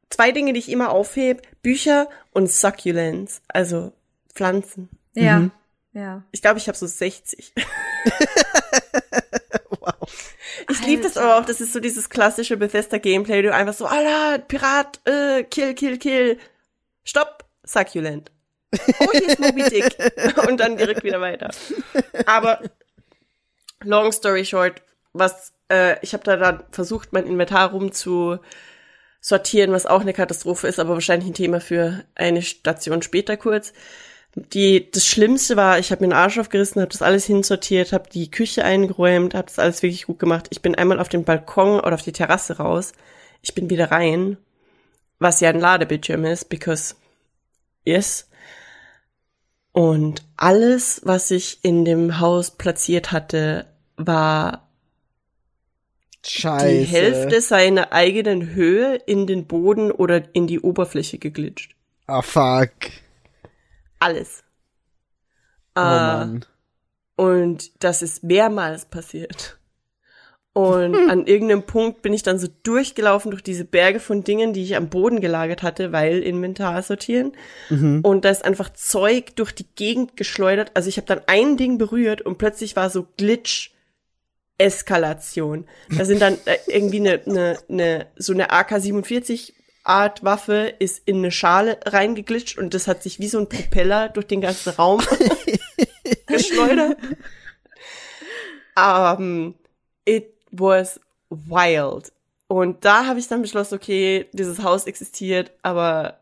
zwei 0.10 0.32
Dinge, 0.32 0.54
die 0.54 0.60
ich 0.60 0.70
immer 0.70 0.90
aufhebe, 0.90 1.44
Bücher 1.62 2.10
und 2.32 2.52
Succulents, 2.52 3.44
also 3.48 3.94
Pflanzen. 4.34 4.90
Ja. 5.14 5.40
Mhm. 5.40 5.52
Ja. 5.94 6.24
Ich 6.32 6.42
glaube, 6.42 6.58
ich 6.58 6.68
habe 6.68 6.78
so 6.78 6.88
60. 6.88 7.54
Ich 10.70 10.86
liebe 10.86 11.04
das 11.04 11.18
aber 11.18 11.38
auch, 11.38 11.46
das 11.46 11.62
ist 11.62 11.74
so 11.74 11.80
dieses 11.80 12.10
klassische 12.10 12.58
Bethesda-Gameplay, 12.58 13.42
du 13.42 13.54
einfach 13.54 13.74
so, 13.74 13.86
Alter, 13.86 14.40
Pirat, 14.40 15.00
äh, 15.06 15.44
kill, 15.44 15.74
kill, 15.74 15.98
kill, 15.98 16.40
stopp, 17.04 17.46
Succulent. 17.64 18.32
Oh, 19.00 19.12
hier 19.12 19.28
ist 19.28 19.40
Moby 19.40 19.64
Dick. 19.64 19.98
Und 20.48 20.60
dann 20.60 20.78
direkt 20.78 21.04
wieder 21.04 21.22
weiter. 21.22 21.52
Aber, 22.26 22.62
long 23.84 24.12
story 24.12 24.46
short, 24.46 24.82
was, 25.14 25.54
äh, 25.70 25.98
ich 26.02 26.14
habe 26.14 26.24
da 26.24 26.38
dann 26.38 26.64
versucht, 26.72 27.14
mein 27.14 27.28
Inventar 27.28 27.72
rum 27.72 27.92
zu 27.92 28.40
sortieren, 29.20 29.72
was 29.72 29.86
auch 29.86 30.02
eine 30.02 30.14
Katastrophe 30.14 30.68
ist, 30.68 30.80
aber 30.80 30.94
wahrscheinlich 30.94 31.30
ein 31.30 31.36
Thema 31.36 31.62
für 31.62 32.04
eine 32.16 32.42
Station 32.42 33.02
später 33.02 33.38
kurz. 33.38 33.74
Die, 34.36 34.90
das 34.90 35.06
Schlimmste 35.06 35.58
war, 35.58 35.78
ich 35.78 35.92
habe 35.92 36.02
mir 36.04 36.10
den 36.10 36.18
Arsch 36.18 36.38
aufgerissen, 36.38 36.82
habe 36.82 36.92
das 36.92 37.02
alles 37.02 37.26
hinsortiert, 37.26 37.92
habe 37.92 38.10
die 38.10 38.32
Küche 38.32 38.64
eingeräumt, 38.64 39.36
habe 39.36 39.48
das 39.48 39.60
alles 39.60 39.84
wirklich 39.84 40.06
gut 40.06 40.20
gemacht. 40.20 40.48
Ich 40.52 40.62
bin 40.62 40.76
einmal 40.76 41.00
auf 41.00 41.10
den 41.10 41.26
Balkon 41.26 41.82
oder 41.82 41.96
auf 41.96 42.02
die 42.02 42.14
Terrasse 42.14 42.58
raus. 42.58 42.94
Ich 43.42 43.54
bin 43.54 43.70
wieder 43.70 43.92
rein, 43.92 44.38
was 45.20 45.42
ja 45.42 45.50
ein 45.50 45.60
Ladebildschirm 45.60 46.24
ist, 46.26 46.48
because 46.48 46.96
yes. 47.84 48.30
Und 49.74 50.24
alles, 50.38 51.02
was 51.04 51.30
ich 51.32 51.60
in 51.64 51.84
dem 51.84 52.20
Haus 52.20 52.52
platziert 52.52 53.12
hatte, 53.12 53.66
war 53.98 54.70
Scheiße. 56.26 56.68
die 56.68 56.84
Hälfte 56.84 57.42
seiner 57.42 57.92
eigenen 57.92 58.54
Höhe 58.54 58.96
in 58.96 59.28
den 59.28 59.46
Boden 59.48 59.92
oder 59.92 60.24
in 60.34 60.48
die 60.48 60.60
Oberfläche 60.60 61.18
geglitscht. 61.18 61.76
Ah, 62.08 62.22
fuck. 62.22 62.72
Alles. 64.02 64.44
Oh 65.76 65.80
Äh, 65.80 65.84
Mann. 65.84 66.46
Und 67.16 67.84
das 67.84 68.02
ist 68.02 68.24
mehrmals 68.24 68.86
passiert. 68.86 69.58
Und 70.54 70.96
an 71.10 71.28
irgendeinem 71.28 71.64
Punkt 71.64 72.02
bin 72.02 72.14
ich 72.14 72.24
dann 72.24 72.40
so 72.40 72.48
durchgelaufen 72.64 73.32
durch 73.32 73.44
diese 73.44 73.64
Berge 73.64 74.00
von 74.00 74.24
Dingen, 74.24 74.54
die 74.54 74.64
ich 74.64 74.76
am 74.76 74.90
Boden 74.90 75.22
gelagert 75.22 75.64
hatte, 75.64 75.92
weil 75.92 76.20
Inventar 76.24 76.82
sortieren. 76.84 77.34
Und 78.04 78.26
da 78.26 78.30
ist 78.30 78.44
einfach 78.44 78.74
Zeug 78.74 79.36
durch 79.36 79.54
die 79.54 79.68
Gegend 79.76 80.18
geschleudert. 80.18 80.72
Also 80.74 80.90
ich 80.90 80.98
habe 80.98 81.08
dann 81.08 81.22
ein 81.28 81.56
Ding 81.56 81.78
berührt 81.78 82.22
und 82.22 82.38
plötzlich 82.38 82.76
war 82.76 82.90
so 82.90 83.08
Glitch. 83.18 83.72
Eskalation. 84.58 85.66
Da 85.90 86.06
sind 86.06 86.22
dann 86.22 86.38
äh, 86.46 86.58
irgendwie 86.68 87.00
eine, 87.00 87.22
eine, 87.26 87.58
eine 87.68 88.08
so 88.16 88.32
eine 88.32 88.52
AK-47 88.52 89.54
Art 89.84 90.24
Waffe 90.24 90.74
ist 90.80 91.02
in 91.06 91.18
eine 91.18 91.32
Schale 91.32 91.80
reingeglitscht 91.86 92.58
und 92.58 92.74
das 92.74 92.88
hat 92.88 93.02
sich 93.04 93.20
wie 93.20 93.28
so 93.28 93.40
ein 93.40 93.50
Propeller 93.50 94.10
durch 94.10 94.28
den 94.28 94.42
ganzen 94.42 94.70
Raum 94.70 95.02
geschleudert. 96.28 96.98
Um, 98.76 99.56
it 100.06 100.34
was 100.52 101.00
wild. 101.30 102.12
Und 102.48 102.86
da 102.86 103.06
habe 103.06 103.20
ich 103.20 103.28
dann 103.28 103.42
beschlossen, 103.42 103.76
okay, 103.76 104.28
dieses 104.34 104.62
Haus 104.62 104.86
existiert, 104.86 105.52
aber 105.62 106.21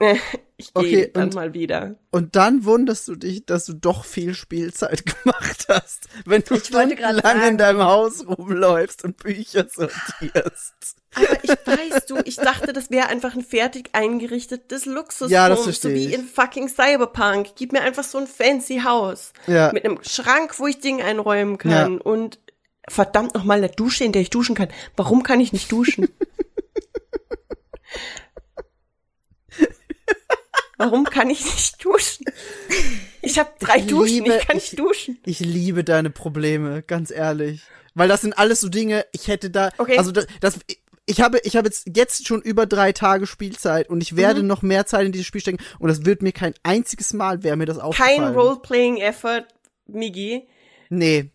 Ich 0.56 0.72
gehe 0.72 0.84
Okay, 0.84 1.10
dann 1.12 1.24
und- 1.24 1.34
mal 1.34 1.52
wieder. 1.52 1.96
Und 2.12 2.36
dann 2.36 2.64
wunderst 2.64 3.08
du 3.08 3.16
dich, 3.16 3.44
dass 3.44 3.66
du 3.66 3.72
doch 3.74 4.04
viel 4.04 4.34
Spielzeit 4.34 5.04
gemacht 5.24 5.66
hast, 5.68 6.08
wenn 6.26 6.42
du 6.42 6.60
stundenlang 6.60 7.42
in 7.48 7.58
deinem 7.58 7.82
Haus 7.82 8.24
rumläufst 8.24 9.02
und 9.02 9.16
Bücher 9.16 9.66
sortierst. 9.68 10.96
Aber 11.16 11.42
ich 11.44 11.50
weiß 11.66 12.06
du, 12.06 12.18
ich 12.24 12.36
dachte, 12.36 12.72
das 12.72 12.90
wäre 12.90 13.08
einfach 13.08 13.34
ein 13.34 13.42
fertig 13.42 13.90
eingerichtetes 13.94 14.86
Luxus. 14.86 15.28
Ja, 15.30 15.48
das 15.48 15.64
so 15.64 15.88
wie 15.90 16.14
in 16.14 16.24
fucking 16.24 16.68
Cyberpunk. 16.68 17.56
Gib 17.56 17.72
mir 17.72 17.80
einfach 17.82 18.04
so 18.04 18.18
ein 18.18 18.28
fancy 18.28 18.82
Haus. 18.84 19.32
Ja. 19.48 19.72
Mit 19.72 19.84
einem 19.84 19.98
Schrank, 20.02 20.60
wo 20.60 20.68
ich 20.68 20.78
Dinge 20.78 21.04
einräumen 21.04 21.58
kann. 21.58 22.00
Und 22.00 22.38
verdammt 22.88 23.34
nochmal 23.34 23.58
eine 23.58 23.70
Dusche, 23.70 24.04
in 24.04 24.12
der 24.12 24.22
ich 24.22 24.30
duschen 24.30 24.54
kann. 24.54 24.68
Warum 24.96 25.24
kann 25.24 25.40
ich 25.40 25.52
nicht 25.52 25.72
duschen? 25.72 26.08
Warum 30.76 31.04
kann 31.04 31.30
ich 31.30 31.44
nicht 31.44 31.84
duschen? 31.84 32.26
Ich 33.22 33.38
habe 33.38 33.50
drei 33.60 33.78
Ich 33.78 33.86
Duschen, 33.86 34.24
liebe- 34.24 34.36
ich 34.36 34.46
kann 34.46 34.56
ich- 34.56 34.72
nicht 34.72 34.78
duschen. 34.78 35.18
Ich 35.24 35.40
liebe 35.40 35.84
deine 35.84 36.10
Probleme, 36.10 36.82
ganz 36.82 37.10
ehrlich. 37.10 37.62
Weil 37.94 38.08
das 38.08 38.22
sind 38.22 38.36
alles 38.36 38.60
so 38.60 38.68
Dinge, 38.68 39.06
ich 39.12 39.28
hätte 39.28 39.50
da, 39.50 39.70
Okay. 39.78 39.96
also 39.98 40.10
das, 40.10 40.26
das 40.40 40.58
ich 41.06 41.20
habe, 41.20 41.38
ich 41.44 41.56
habe 41.56 41.68
jetzt, 41.68 41.86
jetzt 41.94 42.26
schon 42.26 42.42
über 42.42 42.66
drei 42.66 42.92
Tage 42.92 43.26
Spielzeit 43.26 43.88
und 43.90 44.00
ich 44.02 44.16
werde 44.16 44.40
Mhm. 44.42 44.48
noch 44.48 44.62
mehr 44.62 44.86
Zeit 44.86 45.06
in 45.06 45.12
dieses 45.12 45.26
Spiel 45.26 45.40
stecken 45.42 45.62
und 45.78 45.88
das 45.88 46.04
wird 46.04 46.22
mir 46.22 46.32
kein 46.32 46.54
einziges 46.62 47.12
Mal, 47.12 47.42
wäre 47.44 47.56
mir 47.56 47.66
das 47.66 47.78
aufgefallen. 47.78 48.20
Kein 48.20 48.34
Role-Playing-Effort, 48.34 49.44
Migi. 49.86 50.48
Nee. 50.88 51.30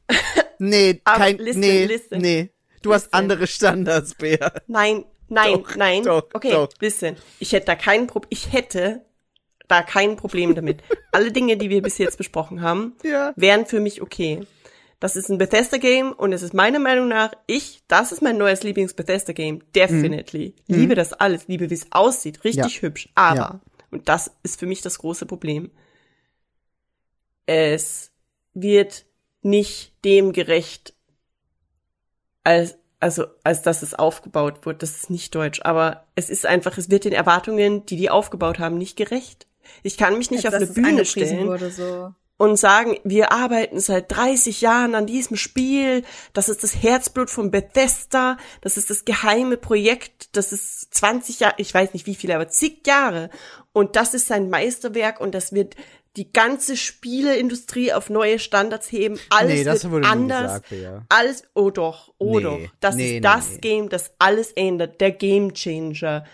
Nee, 0.58 0.96
kein, 1.06 1.38
listen, 1.38 1.60
nee, 1.62 1.86
listen. 1.86 2.18
nee. 2.20 2.50
Du 2.82 2.94
hast 2.94 3.04
Listen. 3.06 3.16
andere 3.16 3.48
Standards, 3.48 4.16
Bea. 4.16 4.52
Nein, 4.68 5.06
nein, 5.28 5.54
Doch, 5.54 5.76
nein. 5.76 6.04
doch, 6.04 6.28
okay, 6.34 6.52
doch. 6.52 6.70
listen. 6.80 7.16
Ich 7.40 7.52
hätte 7.54 7.68
da 7.68 7.76
kein 7.76 8.08
Problem, 8.08 8.28
ich 8.32 8.52
hätte 8.52 9.06
da 9.70 9.82
kein 9.82 10.18
Problem 10.18 10.54
damit. 10.56 10.82
Alle 11.14 11.32
Dinge, 11.32 11.56
die 11.58 11.70
wir 11.70 11.82
bis 11.82 11.98
jetzt 11.98 12.18
besprochen 12.18 12.62
haben, 12.62 12.96
Ja. 13.04 13.34
wären 13.38 13.66
für 13.66 13.80
mich 13.80 14.02
okay. 14.02 14.46
Das 15.00 15.16
ist 15.16 15.30
ein 15.30 15.38
Bethesda-Game 15.38 16.12
und 16.12 16.34
es 16.34 16.42
ist 16.42 16.54
meiner 16.54 16.80
Meinung 16.80 17.08
nach, 17.08 17.32
ich, 17.48 17.82
das 17.88 18.12
ist 18.12 18.22
mein 18.22 18.38
neues 18.38 18.64
Lieblings-Bethesda-Game. 18.64 19.62
Definitely. 19.74 20.54
Liebe 20.68 20.94
das 20.96 21.14
alles, 21.14 21.48
liebe, 21.48 21.70
wie 21.70 21.74
es 21.76 21.88
aussieht. 21.92 22.44
Richtig 22.44 22.76
Ja. 22.76 22.82
hübsch. 22.82 23.08
Aber, 23.16 23.36
Ja. 23.38 23.60
und 23.92 24.10
das 24.10 24.32
ist 24.44 24.60
für 24.60 24.66
mich 24.66 24.82
das 24.82 25.00
große 25.00 25.26
Problem, 25.26 25.72
es 27.46 28.12
wird 28.54 29.06
nicht 29.42 29.94
dem 30.04 30.34
gerecht, 30.34 30.94
als, 32.44 32.78
also, 33.00 33.26
als 33.44 33.62
dass 33.62 33.82
es 33.82 33.94
aufgebaut 33.94 34.66
wird. 34.66 34.84
Das 34.84 34.92
ist 34.98 35.10
nicht 35.10 35.34
deutsch, 35.34 35.62
aber 35.64 36.06
es 36.16 36.30
ist 36.30 36.46
einfach, 36.46 36.78
es 36.78 36.90
wird 36.90 37.06
den 37.06 37.14
Erwartungen, 37.14 37.86
die 37.86 37.96
die 37.96 38.10
aufgebaut 38.10 38.60
haben, 38.60 38.78
nicht 38.78 38.98
gerecht. 38.98 39.48
Ich 39.84 39.98
kann 39.98 40.18
mich 40.18 40.32
nicht 40.32 40.46
Als 40.46 40.56
auf 40.56 40.62
eine 40.62 40.68
Bühne 40.68 41.06
stellen 41.06 41.48
Wurde, 41.48 41.72
so. 41.72 42.14
und 42.38 42.58
sagen, 42.58 42.98
wir 43.04 43.32
arbeiten 43.32 43.80
seit 43.80 44.12
30 44.12 44.62
Jahren 44.62 44.96
an 44.96 45.06
diesem 45.06 45.36
Spiel, 45.38 46.04
das 46.34 46.50
ist 46.50 46.64
das 46.64 46.76
Herzblut 46.82 47.30
von 47.30 47.52
Bethesda, 47.52 48.38
das 48.62 48.78
ist 48.78 48.90
das 48.90 49.06
geheime 49.06 49.58
Projekt, 49.58 50.36
das 50.36 50.52
ist 50.54 50.94
20 50.94 51.40
Jahre, 51.42 51.56
ich 51.58 51.74
weiß 51.74 51.94
nicht 51.94 52.06
wie 52.06 52.16
viele, 52.16 52.36
aber 52.36 52.48
zig 52.48 52.86
Jahre. 52.88 53.30
Und 53.74 53.96
das 53.96 54.14
ist 54.14 54.28
sein 54.28 54.50
Meisterwerk 54.50 55.20
und 55.20 55.34
das 55.36 55.54
wird 55.54 55.76
die 56.16 56.34
ganze 56.34 56.76
Spieleindustrie 56.76 57.94
auf 57.94 58.10
neue 58.10 58.40
Standards 58.40 58.92
heben, 58.92 59.20
alles 59.30 59.54
Nee, 59.54 59.64
das 59.64 59.90
wird 59.90 60.06
anders, 60.06 60.64
gesagt, 60.64 60.70
Bea. 60.70 61.06
alles, 61.10 61.44
oh 61.54 61.70
doch, 61.70 62.14
oh 62.18 62.38
Nee, 62.40 62.44
doch, 62.44 62.60
das 62.80 62.96
nee, 62.96 63.06
ist 63.06 63.12
nee, 63.12 63.20
das 63.22 63.50
nee. 63.52 63.58
Game, 63.60 63.90
das 63.90 64.12
alles 64.18 64.52
ändert, 64.54 65.00
der 65.02 65.12
Game 65.12 65.54
Changer, 65.54 66.26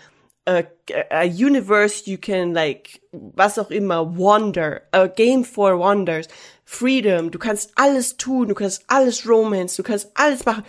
a, 0.46 0.64
a 1.10 1.24
universe 1.24 2.06
you 2.06 2.16
can 2.18 2.54
like 2.54 3.00
was 3.12 3.58
auch 3.58 3.70
immer 3.70 4.04
wonder 4.16 4.82
a 4.92 5.08
game 5.08 5.44
for 5.44 5.78
wonders. 5.78 6.28
Freedom 6.64 7.30
du 7.30 7.38
kannst 7.38 7.72
alles 7.76 8.16
tun 8.16 8.48
du 8.48 8.54
kannst 8.54 8.84
alles 8.88 9.28
romance 9.28 9.76
du 9.76 9.82
kannst 9.82 10.10
alles 10.14 10.44
machen. 10.44 10.64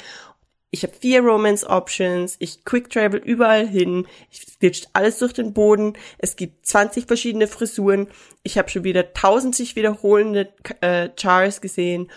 Ich 0.70 0.84
habe 0.84 0.94
vier 0.94 1.22
romance 1.22 1.66
options 1.66 2.36
ich 2.40 2.66
quick 2.66 2.90
travel 2.90 3.20
überall 3.20 3.68
hin 3.68 4.08
ich 4.32 4.42
switcht 4.42 4.90
alles 4.94 5.20
durch 5.20 5.34
den 5.34 5.54
Boden 5.54 5.94
es 6.18 6.36
gibt 6.36 6.66
20 6.66 7.06
verschiedene 7.06 7.48
Frisuren 7.48 8.08
ich 8.44 8.58
habe 8.58 8.70
schon 8.70 8.84
wieder 8.84 9.14
tausend 9.14 9.56
sich 9.56 9.76
wiederholende 9.76 10.54
äh, 10.82 11.10
Chars 11.16 11.62
gesehen 11.62 12.10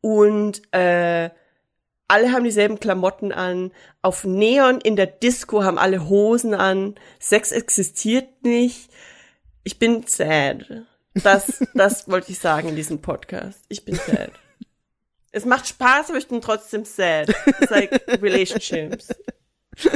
und 0.00 0.62
äh, 0.72 1.30
alle 2.08 2.32
haben 2.32 2.44
dieselben 2.44 2.80
Klamotten 2.80 3.32
an. 3.32 3.70
Auf 4.02 4.24
Neon 4.24 4.80
in 4.80 4.96
der 4.96 5.06
Disco 5.06 5.62
haben 5.62 5.78
alle 5.78 6.08
Hosen 6.08 6.54
an. 6.54 6.94
Sex 7.20 7.52
existiert 7.52 8.42
nicht. 8.42 8.90
Ich 9.62 9.78
bin 9.78 10.04
sad. 10.06 10.86
Das, 11.14 11.62
das 11.74 12.08
wollte 12.08 12.32
ich 12.32 12.38
sagen 12.38 12.68
in 12.68 12.76
diesem 12.76 13.00
Podcast. 13.00 13.60
Ich 13.68 13.84
bin 13.84 13.94
sad. 13.94 14.32
Es 15.30 15.44
macht 15.44 15.68
Spaß, 15.68 16.08
aber 16.08 16.18
ich 16.18 16.28
bin 16.28 16.40
trotzdem 16.40 16.86
sad. 16.86 17.28
It's 17.46 17.70
like 17.70 18.22
relationships. 18.22 19.08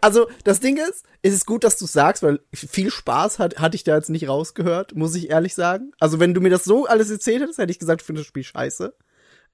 Also, 0.00 0.28
das 0.42 0.58
Ding 0.58 0.78
ist, 0.78 1.04
es 1.22 1.34
ist 1.34 1.46
gut, 1.46 1.64
dass 1.64 1.76
du 1.76 1.86
sagst, 1.86 2.22
weil 2.22 2.40
viel 2.52 2.90
Spaß 2.90 3.38
hat, 3.38 3.58
hatte 3.58 3.76
ich 3.76 3.84
da 3.84 3.94
jetzt 3.94 4.10
nicht 4.10 4.26
rausgehört, 4.26 4.94
muss 4.96 5.14
ich 5.14 5.30
ehrlich 5.30 5.54
sagen. 5.54 5.92
Also, 6.00 6.18
wenn 6.18 6.34
du 6.34 6.40
mir 6.40 6.50
das 6.50 6.64
so 6.64 6.86
alles 6.86 7.10
erzählt 7.10 7.42
hättest, 7.42 7.58
hätte 7.58 7.70
ich 7.70 7.78
gesagt, 7.78 8.00
ich 8.00 8.06
finde 8.06 8.22
das 8.22 8.26
Spiel 8.26 8.42
scheiße. 8.42 8.94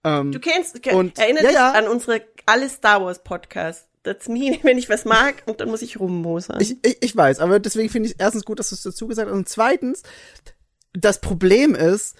Ähm, 0.04 0.32
Du 0.32 0.40
kennst, 0.40 0.74
du 0.74 0.96
Und- 0.96 1.14
kenn, 1.14 1.24
erinner 1.24 1.42
ja, 1.42 1.48
dich 1.48 1.54
ja. 1.56 1.72
an 1.72 1.88
unsere 1.88 2.22
alle 2.46 2.68
Star 2.68 3.02
Wars 3.04 3.22
Podcasts. 3.22 3.86
That's 4.04 4.28
me, 4.28 4.58
wenn 4.62 4.78
ich 4.78 4.88
was 4.88 5.04
mag 5.04 5.42
und 5.46 5.60
dann 5.60 5.68
muss 5.68 5.82
ich 5.82 5.98
rummosern. 6.00 6.60
ich, 6.60 6.76
ich, 6.84 6.98
ich 7.00 7.16
weiß, 7.16 7.40
aber 7.40 7.58
deswegen 7.58 7.88
finde 7.90 8.08
ich 8.08 8.16
erstens 8.18 8.44
gut, 8.44 8.58
dass 8.58 8.68
du 8.70 8.74
es 8.76 8.82
dazu 8.82 9.06
gesagt 9.08 9.28
hast. 9.28 9.36
Und 9.36 9.48
zweitens, 9.48 10.02
das 10.92 11.20
Problem 11.20 11.74
ist, 11.74 12.16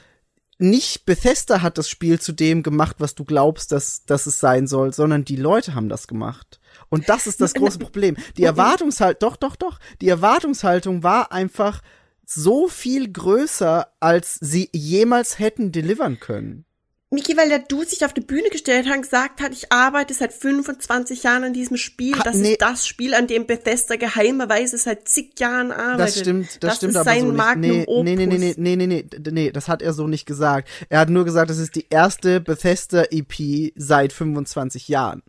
nicht 0.59 1.07
Bethesda 1.07 1.63
hat 1.63 1.79
das 1.79 1.89
Spiel 1.89 2.21
zu 2.21 2.33
dem 2.33 2.65
gemacht, 2.65 2.97
was 2.99 3.15
du 3.15 3.25
glaubst, 3.25 3.71
dass, 3.71 4.05
dass 4.05 4.27
es 4.27 4.41
sein 4.41 4.67
soll, 4.67 4.93
sondern 4.93 5.25
die 5.25 5.37
Leute 5.37 5.75
haben 5.77 5.89
das 5.89 6.09
gemacht. 6.09 6.59
Und 6.89 7.09
das 7.09 7.29
ist 7.29 7.41
das 7.41 7.55
große 7.55 7.79
Problem. 7.79 8.17
Die 8.37 8.43
Erwartungshaltung, 8.45 9.21
doch, 9.21 9.37
doch, 9.37 9.55
doch, 9.55 9.79
die 10.01 10.09
Erwartungshaltung 10.09 11.05
war 11.05 11.31
einfach 11.31 11.81
so 12.27 12.67
viel 12.69 13.11
größer, 13.13 13.87
als 14.01 14.35
sie 14.35 14.69
jemals 14.75 15.39
hätten 15.39 15.71
delivern 15.71 16.19
können. 16.19 16.65
Miki, 17.11 17.39
weil 17.39 17.49
der 17.49 17.61
Du 17.61 17.85
sich 17.85 18.05
auf 18.05 18.13
die 18.13 18.21
Bühne 18.21 18.51
gestellt 18.51 18.87
hat 18.87 18.97
und 18.97 19.03
gesagt 19.03 19.41
hat, 19.41 19.53
ich 19.53 19.73
arbeite 19.73 20.13
seit 20.13 20.31
25 20.31 21.23
Jahren 21.23 21.43
an 21.45 21.53
diesem 21.55 21.79
Spiel. 21.79 22.15
Das 22.23 22.37
nee. 22.37 22.51
ist 22.53 22.61
das 22.61 22.87
Spiel, 22.87 23.15
an 23.15 23.27
dem 23.27 23.47
Bethesda 23.47 23.97
geheimerweise 23.97 24.77
seit 24.77 25.09
zig 25.09 25.41
Jahren 25.41 25.73
arbeitet. 25.73 26.01
Das 26.01 26.19
stimmt, 26.21 26.47
das, 26.51 26.59
das 26.61 26.77
stimmt 26.77 26.91
ist 26.91 26.97
aber 26.97 27.05
sein 27.07 27.21
so 27.21 27.27
nicht. 27.29 27.37
Magnum 27.37 27.71
Nee, 27.71 27.85
Opus. 27.87 28.05
nee, 28.05 28.17
nee, 28.17 28.27
nee, 28.27 28.37
nee, 28.39 28.55
nee, 28.59 28.77
nee, 28.77 28.87
nee, 28.87 29.03
d- 29.05 29.31
nee, 29.31 29.51
das 29.51 29.69
hat 29.69 29.81
er 29.81 29.95
so 29.95 30.07
nicht 30.07 30.27
gesagt. 30.27 30.69
Er 30.91 31.01
hat 31.01 31.09
nur 31.09 31.25
gesagt, 31.25 31.49
das 31.49 31.57
ist 31.57 31.77
die 31.77 31.87
erste 31.89 32.41
Bethesda 32.41 33.05
EP 33.11 33.73
seit 33.75 34.13
25 34.13 34.89
Jahren. 34.89 35.23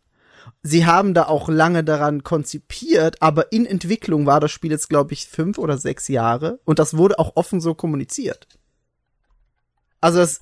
Sie 0.61 0.85
haben 0.85 1.13
da 1.13 1.27
auch 1.27 1.47
lange 1.47 1.85
daran 1.85 2.23
konzipiert, 2.23 3.21
aber 3.21 3.53
in 3.53 3.65
Entwicklung 3.65 4.25
war 4.25 4.41
das 4.41 4.51
Spiel 4.51 4.71
jetzt, 4.71 4.89
glaube 4.89 5.13
ich, 5.13 5.27
fünf 5.27 5.57
oder 5.57 5.77
sechs 5.77 6.09
Jahre 6.09 6.59
und 6.65 6.77
das 6.79 6.97
wurde 6.97 7.19
auch 7.19 7.37
offen 7.37 7.61
so 7.61 7.73
kommuniziert. 7.73 8.47
Also 10.01 10.19
das, 10.19 10.41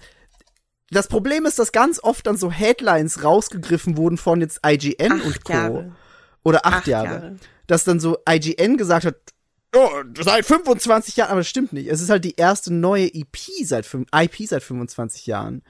das 0.89 1.07
Problem 1.07 1.45
ist, 1.45 1.59
dass 1.59 1.71
ganz 1.71 2.01
oft 2.01 2.25
dann 2.27 2.37
so 2.37 2.51
Headlines 2.51 3.23
rausgegriffen 3.23 3.97
wurden 3.97 4.17
von 4.17 4.41
jetzt 4.41 4.61
IGN 4.65 5.21
und 5.21 5.35
Acht 5.35 5.43
Co. 5.43 5.53
Jahre. 5.53 5.91
Oder 6.43 6.65
acht, 6.65 6.75
Acht 6.75 6.87
Jahre. 6.87 7.07
Jahre. 7.07 7.35
Dass 7.67 7.83
dann 7.83 7.99
so 7.99 8.17
IGN 8.27 8.77
gesagt 8.77 9.05
hat, 9.05 9.15
oh, 9.75 9.89
seit 10.21 10.45
25 10.45 11.17
Jahren, 11.17 11.31
aber 11.31 11.41
das 11.41 11.49
stimmt 11.49 11.73
nicht. 11.73 11.87
Es 11.87 12.01
ist 12.01 12.09
halt 12.09 12.23
die 12.23 12.35
erste 12.35 12.73
neue 12.73 13.13
EP 13.13 13.37
seit 13.63 13.87
IP 13.93 14.47
seit 14.47 14.63
25 14.63 15.27
Jahren. 15.27 15.61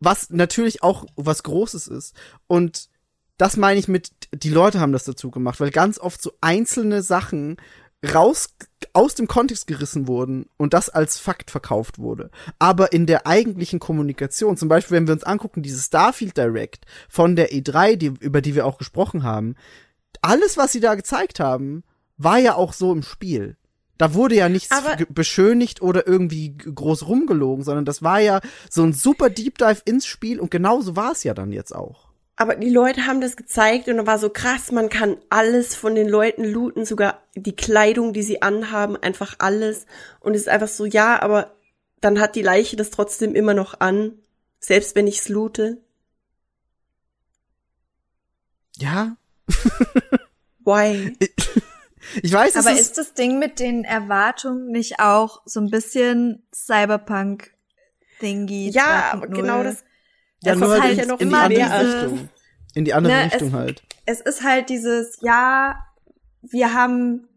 Was 0.00 0.30
natürlich 0.30 0.82
auch 0.82 1.04
was 1.16 1.42
Großes 1.42 1.86
ist. 1.88 2.16
Und 2.46 2.88
das 3.36 3.56
meine 3.56 3.78
ich 3.78 3.88
mit, 3.88 4.10
die 4.32 4.50
Leute 4.50 4.80
haben 4.80 4.92
das 4.92 5.04
dazu 5.04 5.30
gemacht, 5.30 5.60
weil 5.60 5.70
ganz 5.70 5.98
oft 5.98 6.22
so 6.22 6.32
einzelne 6.40 7.02
Sachen 7.02 7.56
raus 8.04 8.48
aus 8.94 9.14
dem 9.14 9.28
Kontext 9.28 9.66
gerissen 9.66 10.08
wurden 10.08 10.46
und 10.56 10.74
das 10.74 10.88
als 10.88 11.18
Fakt 11.18 11.50
verkauft 11.50 11.98
wurde. 11.98 12.30
Aber 12.58 12.92
in 12.92 13.06
der 13.06 13.26
eigentlichen 13.26 13.78
Kommunikation, 13.78 14.56
zum 14.56 14.68
Beispiel, 14.68 14.96
wenn 14.96 15.06
wir 15.06 15.14
uns 15.14 15.24
angucken, 15.24 15.62
dieses 15.62 15.86
Starfield 15.86 16.36
Direct 16.36 16.84
von 17.08 17.36
der 17.36 17.52
E3, 17.52 17.96
die, 17.96 18.06
über 18.20 18.40
die 18.42 18.54
wir 18.54 18.66
auch 18.66 18.78
gesprochen 18.78 19.22
haben, 19.22 19.54
alles, 20.20 20.56
was 20.56 20.72
sie 20.72 20.80
da 20.80 20.94
gezeigt 20.94 21.40
haben, 21.40 21.84
war 22.18 22.38
ja 22.38 22.54
auch 22.54 22.72
so 22.72 22.92
im 22.92 23.02
Spiel. 23.02 23.56
Da 23.98 24.14
wurde 24.14 24.34
ja 24.34 24.48
nichts 24.48 24.72
Aber- 24.72 24.96
beschönigt 25.08 25.80
oder 25.80 26.06
irgendwie 26.06 26.56
groß 26.56 27.06
rumgelogen, 27.06 27.64
sondern 27.64 27.84
das 27.84 28.02
war 28.02 28.20
ja 28.20 28.40
so 28.68 28.82
ein 28.82 28.92
super 28.92 29.30
Deep 29.30 29.58
Dive 29.58 29.80
ins 29.84 30.06
Spiel 30.06 30.40
und 30.40 30.50
genauso 30.50 30.96
war 30.96 31.12
es 31.12 31.22
ja 31.22 31.34
dann 31.34 31.52
jetzt 31.52 31.74
auch. 31.74 32.11
Aber 32.42 32.56
die 32.56 32.70
Leute 32.70 33.06
haben 33.06 33.20
das 33.20 33.36
gezeigt 33.36 33.88
und 33.88 33.98
dann 33.98 34.06
war 34.06 34.18
so 34.18 34.30
krass, 34.30 34.72
man 34.72 34.88
kann 34.88 35.16
alles 35.30 35.74
von 35.74 35.94
den 35.94 36.08
Leuten 36.08 36.44
looten, 36.44 36.84
sogar 36.84 37.22
die 37.34 37.54
Kleidung, 37.54 38.12
die 38.12 38.22
sie 38.22 38.42
anhaben, 38.42 38.96
einfach 38.96 39.36
alles. 39.38 39.86
Und 40.20 40.34
es 40.34 40.42
ist 40.42 40.48
einfach 40.48 40.68
so, 40.68 40.84
ja, 40.84 41.22
aber 41.22 41.54
dann 42.00 42.20
hat 42.20 42.34
die 42.34 42.42
Leiche 42.42 42.76
das 42.76 42.90
trotzdem 42.90 43.34
immer 43.34 43.54
noch 43.54 43.80
an, 43.80 44.18
selbst 44.58 44.96
wenn 44.96 45.06
ich's 45.06 45.28
loote. 45.28 45.78
Ja, 48.76 49.16
Why? 50.64 51.16
Ich 52.20 52.32
weiß, 52.32 52.56
es 52.56 52.66
Aber 52.66 52.74
ist, 52.74 52.80
ist 52.80 52.98
das 52.98 53.14
Ding 53.14 53.38
mit 53.38 53.60
den 53.60 53.84
Erwartungen 53.84 54.72
nicht 54.72 54.98
auch 54.98 55.40
so 55.46 55.60
ein 55.60 55.70
bisschen 55.70 56.44
Cyberpunk-Thingy? 56.52 58.70
Ja, 58.70 59.14
2.0? 59.14 59.28
genau 59.28 59.62
das. 59.62 59.84
Ja 60.42 60.52
es 60.54 60.58
nur 60.58 60.74
ist 60.76 60.82
halt 60.82 60.98
halt 60.98 61.06
in, 61.06 61.10
in 61.10 61.18
die 61.18 61.24
immer 61.24 61.42
andere 61.42 61.64
diese- 61.64 62.02
Richtung. 62.02 62.28
In 62.74 62.84
die 62.86 62.94
andere 62.94 63.12
Ne, 63.14 63.24
Richtung 63.26 63.48
es- 63.48 63.54
halt. 63.54 63.82
Es 64.06 64.20
ist 64.20 64.42
halt 64.42 64.68
dieses, 64.70 65.18
ja, 65.20 65.76
wir 66.42 66.72
haben 66.74 67.28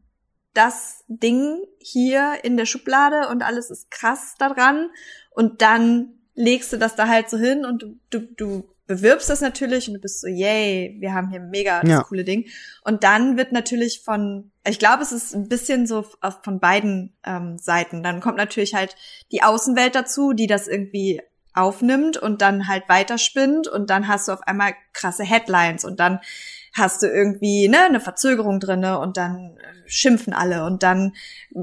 das 0.53 1.03
Ding 1.07 1.57
hier 1.79 2.35
in 2.43 2.55
der 2.57 2.65
Schublade 2.65 3.27
und 3.29 3.43
alles 3.43 3.69
ist 3.69 3.91
krass 3.91 4.35
daran 4.39 4.89
und 5.31 5.61
dann 5.61 6.13
legst 6.33 6.71
du 6.73 6.77
das 6.77 6.95
da 6.95 7.07
halt 7.07 7.29
so 7.29 7.37
hin 7.37 7.65
und 7.65 7.81
du, 7.83 7.95
du, 8.09 8.19
du 8.35 8.69
bewirbst 8.87 9.29
das 9.29 9.41
natürlich 9.41 9.87
und 9.87 9.95
du 9.95 9.99
bist 9.99 10.21
so, 10.21 10.27
yay, 10.27 10.95
wir 10.99 11.13
haben 11.13 11.29
hier 11.29 11.39
mega 11.41 11.81
das 11.81 11.89
Ja. 11.89 12.03
coole 12.03 12.23
Ding. 12.23 12.45
Und 12.83 13.03
dann 13.03 13.35
wird 13.35 13.51
natürlich 13.51 14.01
von, 14.03 14.51
ich 14.67 14.79
glaube, 14.79 15.01
es 15.03 15.11
ist 15.11 15.33
ein 15.35 15.49
bisschen 15.49 15.87
so 15.87 16.05
von 16.43 16.59
beiden 16.59 17.15
ähm, 17.25 17.57
Seiten. 17.57 18.03
Dann 18.03 18.21
kommt 18.21 18.37
natürlich 18.37 18.75
halt 18.75 18.95
die 19.31 19.41
Außenwelt 19.43 19.95
dazu, 19.95 20.33
die 20.33 20.47
das 20.47 20.67
irgendwie 20.67 21.21
aufnimmt 21.55 22.17
und 22.17 22.41
dann 22.41 22.67
halt 22.67 22.87
weiterspinnt 22.87 23.67
und 23.67 23.89
dann 23.89 24.07
hast 24.07 24.27
du 24.27 24.33
auf 24.33 24.43
einmal 24.43 24.73
krasse 24.93 25.23
Headlines 25.23 25.85
und 25.85 25.99
dann 25.99 26.19
hast 26.75 27.01
du 27.01 27.07
irgendwie 27.07 27.69
ne, 27.69 27.85
eine 27.85 28.01
Verzögerung 28.01 28.59
drinne 28.59 28.99
und 28.99 29.15
dann 29.15 29.57
äh, 29.57 29.89
schimpfen 29.89 30.33
alle 30.33 30.65
und 30.65 30.83
dann 30.83 31.13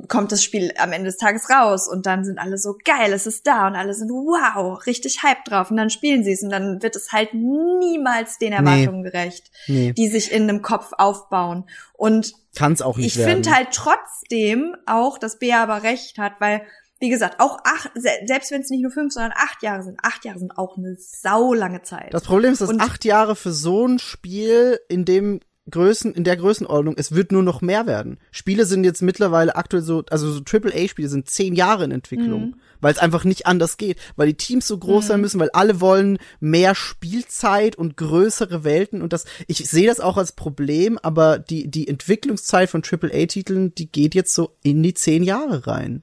kommt 0.09 0.33
das 0.33 0.43
Spiel 0.43 0.73
am 0.79 0.93
Ende 0.93 1.11
des 1.11 1.19
Tages 1.19 1.51
raus 1.51 1.87
und 1.87 2.07
dann 2.07 2.25
sind 2.25 2.39
alle 2.39 2.57
so 2.57 2.79
geil, 2.83 3.13
es 3.13 3.27
ist 3.27 3.47
da 3.47 3.67
und 3.67 3.75
alle 3.75 3.93
sind 3.93 4.11
wow, 4.11 4.85
richtig 4.87 5.23
hype 5.23 5.45
drauf 5.45 5.71
und 5.71 5.77
dann 5.77 5.91
spielen 5.91 6.25
sie 6.25 6.33
es 6.33 6.43
und 6.43 6.51
dann 6.51 6.83
wird 6.83 6.97
es 6.97 7.13
halt 7.13 7.35
niemals 7.35 8.39
den 8.39 8.55
Erwartungen 8.55 9.03
gerecht, 9.03 9.51
Nee, 9.67 9.93
die 9.93 10.09
sich 10.09 10.33
in 10.33 10.45
einem 10.45 10.63
Kopf 10.63 10.93
aufbauen. 10.97 11.65
Und 11.93 12.33
kann 12.57 12.73
es 12.73 12.83
auch 12.83 12.97
nicht 12.97 13.17
ich 13.17 13.23
finde 13.23 13.55
halt 13.55 13.69
trotzdem 13.73 14.77
auch, 14.87 15.19
dass 15.19 15.39
Bea 15.39 15.63
aber 15.63 15.83
recht 15.83 16.19
hat, 16.19 16.35
weil, 16.39 16.63
wie 17.03 17.11
gesagt, 17.11 17.41
auch 17.41 17.59
acht, 17.65 17.91
se 17.97 18.09
selbst 18.27 18.53
wenn 18.53 18.61
es 18.63 18.71
nicht 18.71 18.81
nur 18.83 18.93
fünf, 18.93 19.13
sondern 19.13 19.33
acht 19.35 19.61
Jahre 19.63 19.83
sind, 19.83 19.99
acht 20.05 20.25
Jahre 20.25 20.39
sind 20.39 20.57
auch 20.57 20.79
eine 20.79 20.97
saulange 20.99 21.83
Zeit. 21.83 22.15
Das 22.15 22.23
Problem 22.23 22.53
ist, 22.53 22.61
dass 22.61 22.71
Und- 22.71 22.81
acht 22.81 23.05
Jahre 23.05 23.35
für 23.37 23.51
so 23.53 23.87
ein 23.87 23.99
Spiel 23.99 24.79
in 24.89 25.05
dem 25.05 25.41
Größen, 25.71 26.13
in 26.15 26.23
der 26.25 26.37
Größenordnung, 26.37 26.95
es 26.97 27.13
wird 27.13 27.31
nur 27.33 27.43
noch 27.43 27.61
mehr 27.61 27.87
werden. 27.87 28.19
Spiele 28.31 28.67
sind 28.67 28.85
jetzt 28.85 29.03
mittlerweile 29.03 29.55
aktuell 29.57 29.83
so, 29.83 30.05
also 30.11 30.31
so 30.33 30.41
AAA-Spiele 30.45 31.09
sind 31.09 31.29
zehn 31.31 31.55
Jahre 31.55 31.85
in 31.85 31.91
Entwicklung, 31.93 32.41
Mhm. 32.47 32.55
weil 32.81 32.93
es 32.93 32.99
einfach 32.99 33.23
nicht 33.25 33.47
anders 33.47 33.77
geht, 33.77 33.99
weil 34.17 34.27
die 34.29 34.35
Teams 34.37 34.67
so 34.69 34.77
groß 34.79 35.07
sein 35.09 35.21
müssen, 35.21 35.39
weil 35.41 35.51
alle 35.53 35.81
wollen 35.81 36.19
mehr 36.41 36.75
Spielzeit 36.77 37.77
und 37.77 37.97
größere 37.97 38.65
Welten 38.65 39.03
und 39.03 39.13
das, 39.13 39.25
ich 39.49 39.59
sehe 39.69 39.87
das 39.87 40.01
auch 40.01 40.17
als 40.17 40.33
Problem, 40.33 40.99
aber 41.03 41.39
die, 41.41 41.69
die 41.69 41.87
Entwicklungszeit 41.89 42.71
von 42.71 42.83
AAA-Titeln, 42.83 43.75
die 43.75 43.91
geht 43.91 44.15
jetzt 44.15 44.35
so 44.35 44.57
in 44.63 44.83
die 44.83 44.95
zehn 44.95 45.23
Jahre 45.23 45.67
rein. 45.67 46.03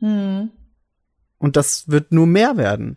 Hm. 0.00 0.50
Und 1.38 1.56
das 1.56 1.88
wird 1.88 2.12
nur 2.12 2.26
mehr 2.26 2.56
werden. 2.56 2.96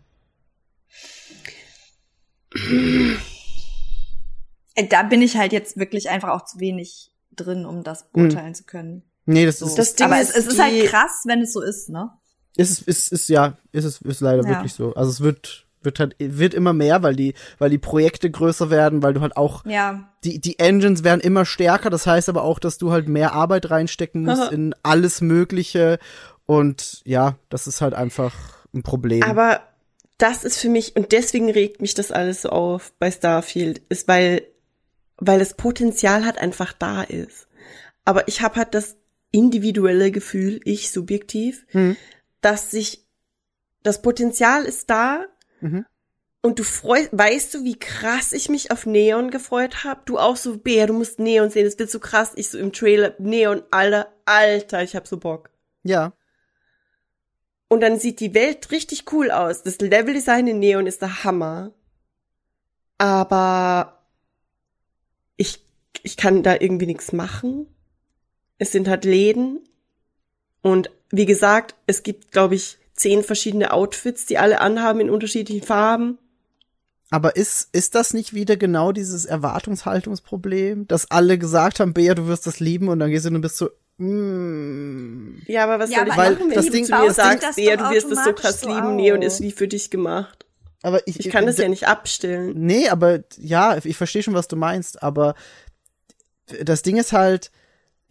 Äh, 4.74 4.86
Da 4.88 5.02
bin 5.02 5.22
ich 5.22 5.36
halt 5.36 5.52
jetzt 5.52 5.76
wirklich 5.76 6.10
einfach 6.10 6.30
auch 6.30 6.44
zu 6.44 6.60
wenig 6.60 7.10
drin, 7.34 7.64
um 7.66 7.82
das 7.82 8.10
beurteilen 8.10 8.54
zu 8.54 8.64
können. 8.64 9.02
Nee, 9.24 9.46
das 9.46 9.60
So. 9.60 9.66
ist, 9.66 9.78
Das 9.78 9.94
Ding 9.94 10.06
Aber 10.06 10.20
ist, 10.20 10.30
es, 10.30 10.46
es 10.46 10.54
ist 10.54 10.60
halt 10.62 10.86
krass, 10.86 11.22
wenn 11.26 11.40
es 11.42 11.52
so 11.52 11.60
ist, 11.62 11.88
ne? 11.88 12.10
ist, 12.56 12.82
ist, 12.82 13.12
ist, 13.12 13.28
ja, 13.28 13.56
ist 13.72 13.84
es, 13.84 14.00
ist 14.02 14.20
leider 14.20 14.42
Ja. 14.42 14.48
wirklich 14.48 14.74
so. 14.74 14.94
Also 14.94 15.10
es 15.10 15.20
wird, 15.20 15.66
wird 15.82 15.98
halt, 16.00 16.16
wird 16.18 16.52
immer 16.52 16.72
mehr, 16.74 17.02
weil 17.02 17.16
die, 17.16 17.34
weil 17.58 17.70
die 17.70 17.78
Projekte 17.78 18.30
größer 18.30 18.68
werden, 18.68 19.02
weil 19.02 19.14
du 19.14 19.20
halt 19.22 19.36
auch, 19.36 19.64
Ja. 19.64 20.12
die, 20.24 20.38
die 20.40 20.58
Engines 20.58 21.02
werden 21.04 21.20
immer 21.22 21.46
stärker, 21.46 21.88
das 21.88 22.06
heißt 22.06 22.28
aber 22.28 22.42
auch, 22.42 22.58
dass 22.58 22.76
du 22.76 22.92
halt 22.92 23.08
mehr 23.08 23.32
Arbeit 23.32 23.70
reinstecken 23.70 24.22
musst 24.24 24.50
in 24.52 24.74
alles 24.82 25.20
Mögliche 25.22 25.98
und 26.46 27.02
ja, 27.04 27.38
das 27.48 27.66
ist 27.66 27.80
halt 27.80 27.94
einfach 27.94 28.66
ein 28.74 28.82
Problem. 28.82 29.22
Aber 29.22 29.60
das 30.18 30.44
ist 30.44 30.58
für 30.58 30.68
mich, 30.68 30.94
und 30.96 31.12
deswegen 31.12 31.50
regt 31.50 31.80
mich 31.80 31.94
das 31.94 32.12
alles 32.12 32.42
so 32.42 32.50
auf 32.50 32.92
bei 32.98 33.10
Starfield, 33.10 33.82
ist, 33.88 34.08
weil, 34.08 34.46
weil 35.16 35.38
das 35.38 35.54
Potenzial 35.54 36.24
halt 36.24 36.38
einfach 36.38 36.72
da 36.72 37.02
ist. 37.02 37.48
Aber 38.04 38.28
ich 38.28 38.40
habe 38.42 38.56
halt 38.56 38.74
das 38.74 38.96
individuelle 39.30 40.10
Gefühl, 40.10 40.60
ich 40.64 40.90
subjektiv, 40.92 41.66
Hm. 41.70 41.96
dass 42.40 42.70
sich 42.70 43.04
das 43.82 44.02
Potenzial 44.02 44.64
ist 44.64 44.90
da 44.90 45.26
Mhm. 45.60 45.86
und 46.42 46.58
du 46.58 46.64
freust, 46.64 47.10
weißt 47.12 47.54
du, 47.54 47.64
wie 47.64 47.78
krass 47.78 48.32
ich 48.32 48.48
mich 48.48 48.70
auf 48.70 48.84
Neon 48.86 49.30
gefreut 49.30 49.84
habe? 49.84 50.02
Du 50.04 50.18
auch 50.18 50.36
so, 50.36 50.58
Bär, 50.58 50.86
du 50.86 50.92
musst 50.92 51.18
Neon 51.18 51.50
sehen, 51.50 51.64
das 51.64 51.78
wird 51.78 51.90
so 51.90 51.98
krass. 52.00 52.32
Ich 52.36 52.50
so 52.50 52.58
im 52.58 52.72
Trailer, 52.72 53.14
Neon, 53.18 53.62
Alter, 53.70 54.12
Alter, 54.24 54.82
ich 54.82 54.94
hab 54.96 55.06
so 55.08 55.16
Bock. 55.18 55.50
ja, 55.84 56.12
Und 57.72 57.80
dann 57.80 57.98
sieht 57.98 58.20
die 58.20 58.34
Welt 58.34 58.70
richtig 58.70 59.10
cool 59.14 59.30
aus. 59.30 59.62
Das 59.62 59.78
Leveldesign 59.78 60.46
in 60.46 60.58
Neon 60.58 60.86
ist 60.86 61.00
der 61.00 61.24
Hammer. 61.24 61.72
Aber 62.98 64.02
ich, 65.38 65.64
ich 66.02 66.18
kann 66.18 66.42
da 66.42 66.54
irgendwie 66.60 66.84
nichts 66.84 67.14
machen. 67.14 67.66
Es 68.58 68.72
sind 68.72 68.88
halt 68.88 69.06
Läden. 69.06 69.60
Und 70.60 70.90
wie 71.08 71.24
gesagt, 71.24 71.74
es 71.86 72.02
gibt, 72.02 72.30
glaube 72.30 72.56
ich, 72.56 72.76
zehn 72.92 73.22
verschiedene 73.22 73.72
Outfits, 73.72 74.26
die 74.26 74.36
alle 74.36 74.60
anhaben 74.60 75.00
in 75.00 75.08
unterschiedlichen 75.08 75.64
Farben. 75.66 76.18
aber 77.08 77.36
ist, 77.36 77.70
ist 77.72 77.94
das 77.94 78.12
nicht 78.12 78.34
wieder 78.34 78.58
genau 78.58 78.92
dieses 78.92 79.24
Erwartungshaltungsproblem, 79.24 80.88
dass 80.88 81.10
alle 81.10 81.38
gesagt 81.38 81.80
haben, 81.80 81.94
Bea, 81.94 82.14
du 82.14 82.26
wirst 82.26 82.46
das 82.46 82.60
lieben 82.60 82.88
und 82.88 82.98
dann 82.98 83.10
gehst 83.10 83.24
du 83.24 83.30
und 83.30 83.40
bist 83.40 83.56
so, 83.56 83.70
mm, 83.98 85.42
Ja, 85.46 85.64
aber 85.64 85.78
was 85.78 85.90
Ja, 85.90 85.98
soll 85.98 86.08
ich 86.08 86.16
machen, 86.16 86.36
wenn 86.48 86.50
das 86.50 86.66
Ding- 86.70 86.84
zu 86.84 86.94
mir 86.94 87.12
sagst, 87.12 87.42
das 87.42 87.56
Bea, 87.56 87.76
du 87.76 87.90
wirst 87.90 88.10
es 88.10 88.24
so 88.24 88.32
krass 88.32 88.60
so 88.60 88.68
lieben, 88.68 88.86
auf. 88.88 88.92
Neon 88.94 89.22
ist 89.22 89.40
wie 89.40 89.52
für 89.52 89.68
dich 89.68 89.90
gemacht. 89.90 90.46
aber 90.82 91.06
ich, 91.06 91.20
Ich 91.20 91.30
kann 91.30 91.46
das 91.46 91.58
ja 91.58 91.68
nicht 91.68 91.86
abstellen. 91.86 92.52
Nee, 92.56 92.88
aber 92.88 93.20
ja, 93.38 93.78
ich 93.82 93.96
verstehe 93.96 94.22
schon, 94.22 94.34
was 94.34 94.48
du 94.48 94.56
meinst, 94.56 95.02
aber 95.02 95.34
das 96.62 96.82
Ding 96.82 96.96
ist 96.96 97.12
halt, 97.12 97.50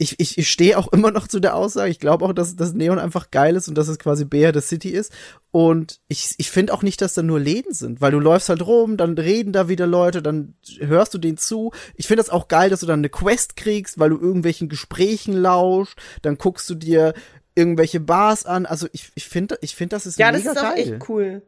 ich, 0.02 0.20
ich, 0.20 0.38
ich 0.38 0.50
stehe 0.50 0.78
auch 0.78 0.88
immer 0.94 1.12
noch 1.12 1.28
zu 1.28 1.40
der 1.40 1.56
Aussage, 1.56 1.92
ich 1.92 2.00
glaube 2.00 2.26
auch, 2.26 2.34
dass 2.34 2.56
das 2.56 2.74
Neon 2.74 3.00
einfach 3.00 3.32
geil 3.32 3.56
ist 3.56 3.68
und 3.68 3.76
dass 3.78 3.88
es 3.88 4.00
quasi 4.00 4.26
Bea 4.26 4.52
the 4.54 4.60
City 4.62 4.90
ist. 4.90 5.14
Und 5.52 6.00
ich, 6.08 6.34
ich 6.38 6.50
finde 6.50 6.74
auch 6.74 6.82
nicht, 6.82 7.02
dass 7.02 7.14
da 7.14 7.22
nur 7.22 7.40
Läden 7.40 7.74
sind, 7.74 8.02
weil 8.02 8.12
du 8.12 8.20
läufst 8.20 8.50
halt 8.50 8.66
rum, 8.66 8.98
dann 8.98 9.18
reden 9.18 9.54
da 9.54 9.68
wieder 9.70 9.86
Leute, 9.88 10.22
dann 10.22 10.56
hörst 10.80 11.14
du 11.14 11.18
denen 11.18 11.38
zu. 11.38 11.72
Ich 11.96 12.08
finde 12.08 12.24
das 12.24 12.30
auch 12.30 12.48
geil, 12.48 12.70
dass 12.70 12.80
du 12.80 12.86
dann 12.86 13.00
eine 13.02 13.10
Quest 13.10 13.56
kriegst, 13.56 14.00
weil 14.00 14.10
du 14.10 14.18
irgendwelchen 14.20 14.70
Gesprächen 14.70 15.34
lauscht, 15.34 16.00
dann 16.22 16.38
guckst 16.38 16.70
du 16.70 16.76
dir 16.76 17.14
irgendwelche 17.54 18.00
Bars 18.00 18.46
an. 18.46 18.66
Also 18.66 18.88
ich, 18.94 19.12
ich 19.16 19.28
finde, 19.28 19.58
ich 19.62 19.76
finde, 19.76 19.96
das 19.96 20.06
ist 20.06 20.18
Ja, 20.18 20.32
das 20.32 20.42
mega 20.42 20.52
ist 20.54 20.58
auch 20.58 20.76
geil. 20.76 20.94
echt 20.94 21.10
cool. 21.10 21.42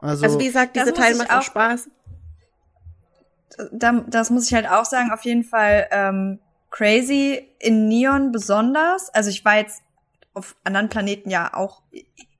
Also, 0.00 0.24
Also 0.24 0.38
wie 0.40 0.46
gesagt, 0.46 0.76
Das 0.76 0.84
dieser 0.84 0.96
muss 0.96 1.04
Teil 1.06 1.16
macht 1.16 1.30
auch 1.30 1.38
auch- 1.38 1.42
Spaß. 1.42 1.88
Da, 3.72 4.04
das 4.08 4.30
muss 4.30 4.46
ich 4.46 4.54
halt 4.54 4.68
auch 4.68 4.84
sagen, 4.84 5.10
auf 5.10 5.24
jeden 5.24 5.42
Fall 5.44 5.86
ähm, 5.90 6.38
crazy 6.78 7.48
in 7.58 7.88
Neon 7.88 8.30
besonders. 8.30 9.10
Also 9.12 9.30
ich 9.30 9.44
war 9.44 9.56
jetzt 9.58 9.82
auf 10.32 10.54
anderen 10.62 10.88
Planeten 10.88 11.28
ja 11.28 11.52
auch 11.52 11.82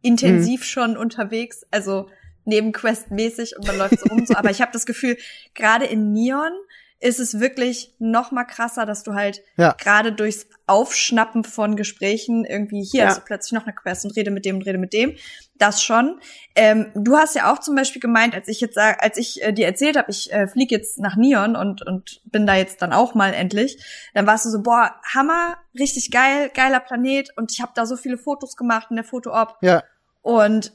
intensiv 0.01 0.65
schon 0.65 0.97
unterwegs, 0.97 1.66
also 1.73 2.09
nebenquestmäßig 2.44 3.56
und 3.56 3.66
man 3.66 3.77
läuft 3.78 3.98
so 3.98 4.06
rum 4.06 4.24
so. 4.24 4.35
Aber 4.36 4.51
ich 4.51 4.60
habe 4.60 4.70
das 4.73 4.86
Gefühl, 4.86 5.16
gerade 5.55 5.86
in 5.86 6.12
Neon 6.12 6.52
ist 7.01 7.19
es 7.19 7.40
wirklich 7.40 7.94
noch 7.98 8.31
mal 8.31 8.44
krasser, 8.44 8.86
dass 8.86 9.02
du 9.02 9.15
halt 9.15 9.43
Ja. 9.56 9.73
gerade 9.73 10.12
durchs 10.12 10.47
Aufschnappen 10.66 11.43
von 11.43 11.74
Gesprächen 11.74 12.44
irgendwie 12.44 12.82
hier 12.85 13.02
Ja. 13.02 13.06
hast 13.09 13.19
du 13.19 13.24
plötzlich 13.24 13.52
noch 13.52 13.65
eine 13.66 13.74
Quest 13.74 14.05
und 14.05 14.16
rede 14.16 14.31
mit 14.31 14.44
dem 14.44 14.56
und 14.56 14.62
rede 14.62 14.78
mit 14.78 14.93
dem. 14.93 15.16
Das 15.59 15.83
schon. 15.83 16.21
Ähm, 16.55 16.93
du 16.95 17.17
hast 17.17 17.35
ja 17.35 17.53
auch 17.53 17.59
zum 17.59 17.75
Beispiel 17.75 18.01
gemeint, 18.01 18.35
als 18.35 18.49
ich 18.49 18.61
jetzt 18.61 18.75
sag, 18.75 19.03
als 19.03 19.17
ich 19.17 19.43
äh, 19.43 19.53
dir 19.53 19.67
erzählt 19.67 19.97
habe, 19.97 20.11
ich 20.11 20.33
äh, 20.33 20.47
fliege 20.47 20.77
jetzt 20.77 20.99
nach 20.99 21.17
Neon 21.17 21.57
und 21.57 21.85
und 21.87 22.21
bin 22.25 22.47
da 22.47 22.55
jetzt 22.55 22.81
dann 22.81 22.93
auch 22.93 23.15
mal 23.15 23.35
endlich, 23.35 23.83
dann 24.15 24.27
warst 24.27 24.45
du 24.45 24.51
so, 24.51 24.63
boah, 24.63 24.95
Hammer, 25.15 25.57
richtig 25.79 26.11
geil, 26.11 26.51
geiler 26.55 26.81
Planet 26.81 27.37
und 27.37 27.53
ich 27.53 27.61
habe 27.61 27.73
da 27.75 27.87
so 27.87 27.97
viele 27.97 28.19
Fotos 28.19 28.57
gemacht 28.57 28.89
in 28.91 28.97
der 28.97 29.05
Foto-Op 29.05 29.57
ja, 29.63 29.83
und 30.23 30.73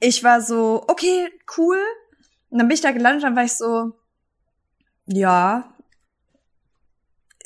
ich 0.00 0.24
war 0.24 0.40
so, 0.40 0.84
okay, 0.88 1.28
cool. 1.56 1.78
Und 2.50 2.58
dann 2.58 2.68
bin 2.68 2.74
ich 2.74 2.80
da 2.80 2.90
gelandet, 2.90 3.22
dann 3.22 3.36
war 3.36 3.44
ich 3.44 3.52
so, 3.52 3.92
ja, 5.06 5.72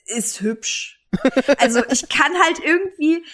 ist 0.06 0.40
hübsch. 0.40 0.94
Also 1.58 1.82
ich 1.90 2.08
kann 2.08 2.32
halt 2.44 2.58
irgendwie, 2.62 3.24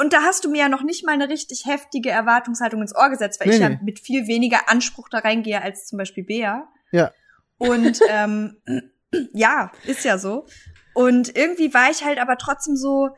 und 0.00 0.12
da 0.12 0.22
hast 0.22 0.44
du 0.44 0.50
mir 0.50 0.58
ja 0.62 0.68
noch 0.68 0.82
nicht 0.82 1.04
mal 1.04 1.12
eine 1.12 1.28
richtig 1.28 1.64
heftige 1.66 2.10
Erwartungshaltung 2.10 2.82
ins 2.82 2.94
Ohr 2.96 3.10
gesetzt, 3.10 3.40
weil 3.40 3.48
Nee, 3.48 3.54
ich 3.54 3.60
ja 3.60 3.68
nee. 3.70 3.78
mit 3.82 4.00
viel 4.00 4.26
weniger 4.26 4.68
Anspruch 4.68 5.08
da 5.08 5.18
reingehe 5.18 5.62
als 5.62 5.86
zum 5.86 5.98
Beispiel 5.98 6.24
Bea. 6.24 6.68
ja. 6.92 7.12
Und 7.60 8.00
ähm, 8.08 8.56
ja, 9.32 9.72
ist 9.84 10.04
ja 10.04 10.18
so. 10.18 10.46
Und 10.94 11.36
irgendwie 11.36 11.74
war 11.74 11.90
ich 11.90 12.04
halt 12.04 12.18
aber 12.20 12.38
trotzdem 12.38 12.76
so, 12.76 13.08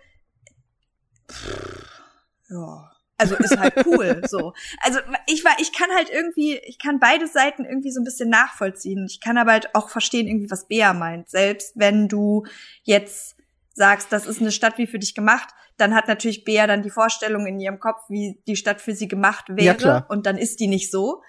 ja, 2.48 2.90
also 3.18 3.36
ist 3.36 3.58
halt 3.58 3.74
cool, 3.86 4.22
so. 4.26 4.54
Also 4.82 4.98
ich 5.26 5.44
war, 5.44 5.52
ich 5.58 5.72
kann 5.72 5.90
halt 5.94 6.08
irgendwie, 6.10 6.56
ich 6.64 6.78
kann 6.78 6.98
beide 7.00 7.26
Seiten 7.26 7.64
irgendwie 7.64 7.90
so 7.90 8.00
ein 8.00 8.04
bisschen 8.04 8.30
nachvollziehen. 8.30 9.06
Ich 9.06 9.20
kann 9.20 9.36
aber 9.36 9.52
halt 9.52 9.74
auch 9.74 9.90
verstehen 9.90 10.26
irgendwie, 10.26 10.50
was 10.50 10.68
Bea 10.68 10.94
meint. 10.94 11.28
Selbst 11.28 11.72
wenn 11.76 12.08
du 12.08 12.44
jetzt 12.82 13.36
sagst, 13.74 14.10
das 14.12 14.26
ist 14.26 14.40
eine 14.40 14.52
Stadt 14.52 14.78
wie 14.78 14.86
für 14.86 14.98
dich 14.98 15.14
gemacht, 15.14 15.50
dann 15.80 15.94
hat 15.94 16.08
natürlich 16.08 16.44
Bea 16.44 16.66
dann 16.66 16.82
die 16.82 16.90
Vorstellung 16.90 17.46
in 17.46 17.58
ihrem 17.58 17.80
Kopf, 17.80 18.02
wie 18.08 18.40
die 18.46 18.56
Stadt 18.56 18.80
für 18.80 18.94
sie 18.94 19.08
gemacht 19.08 19.46
wäre. 19.48 19.66
Ja, 19.66 19.74
klar. 19.74 20.06
Und 20.08 20.26
dann 20.26 20.36
ist 20.38 20.60
die 20.60 20.66
nicht 20.66 20.90
so. 20.90 21.22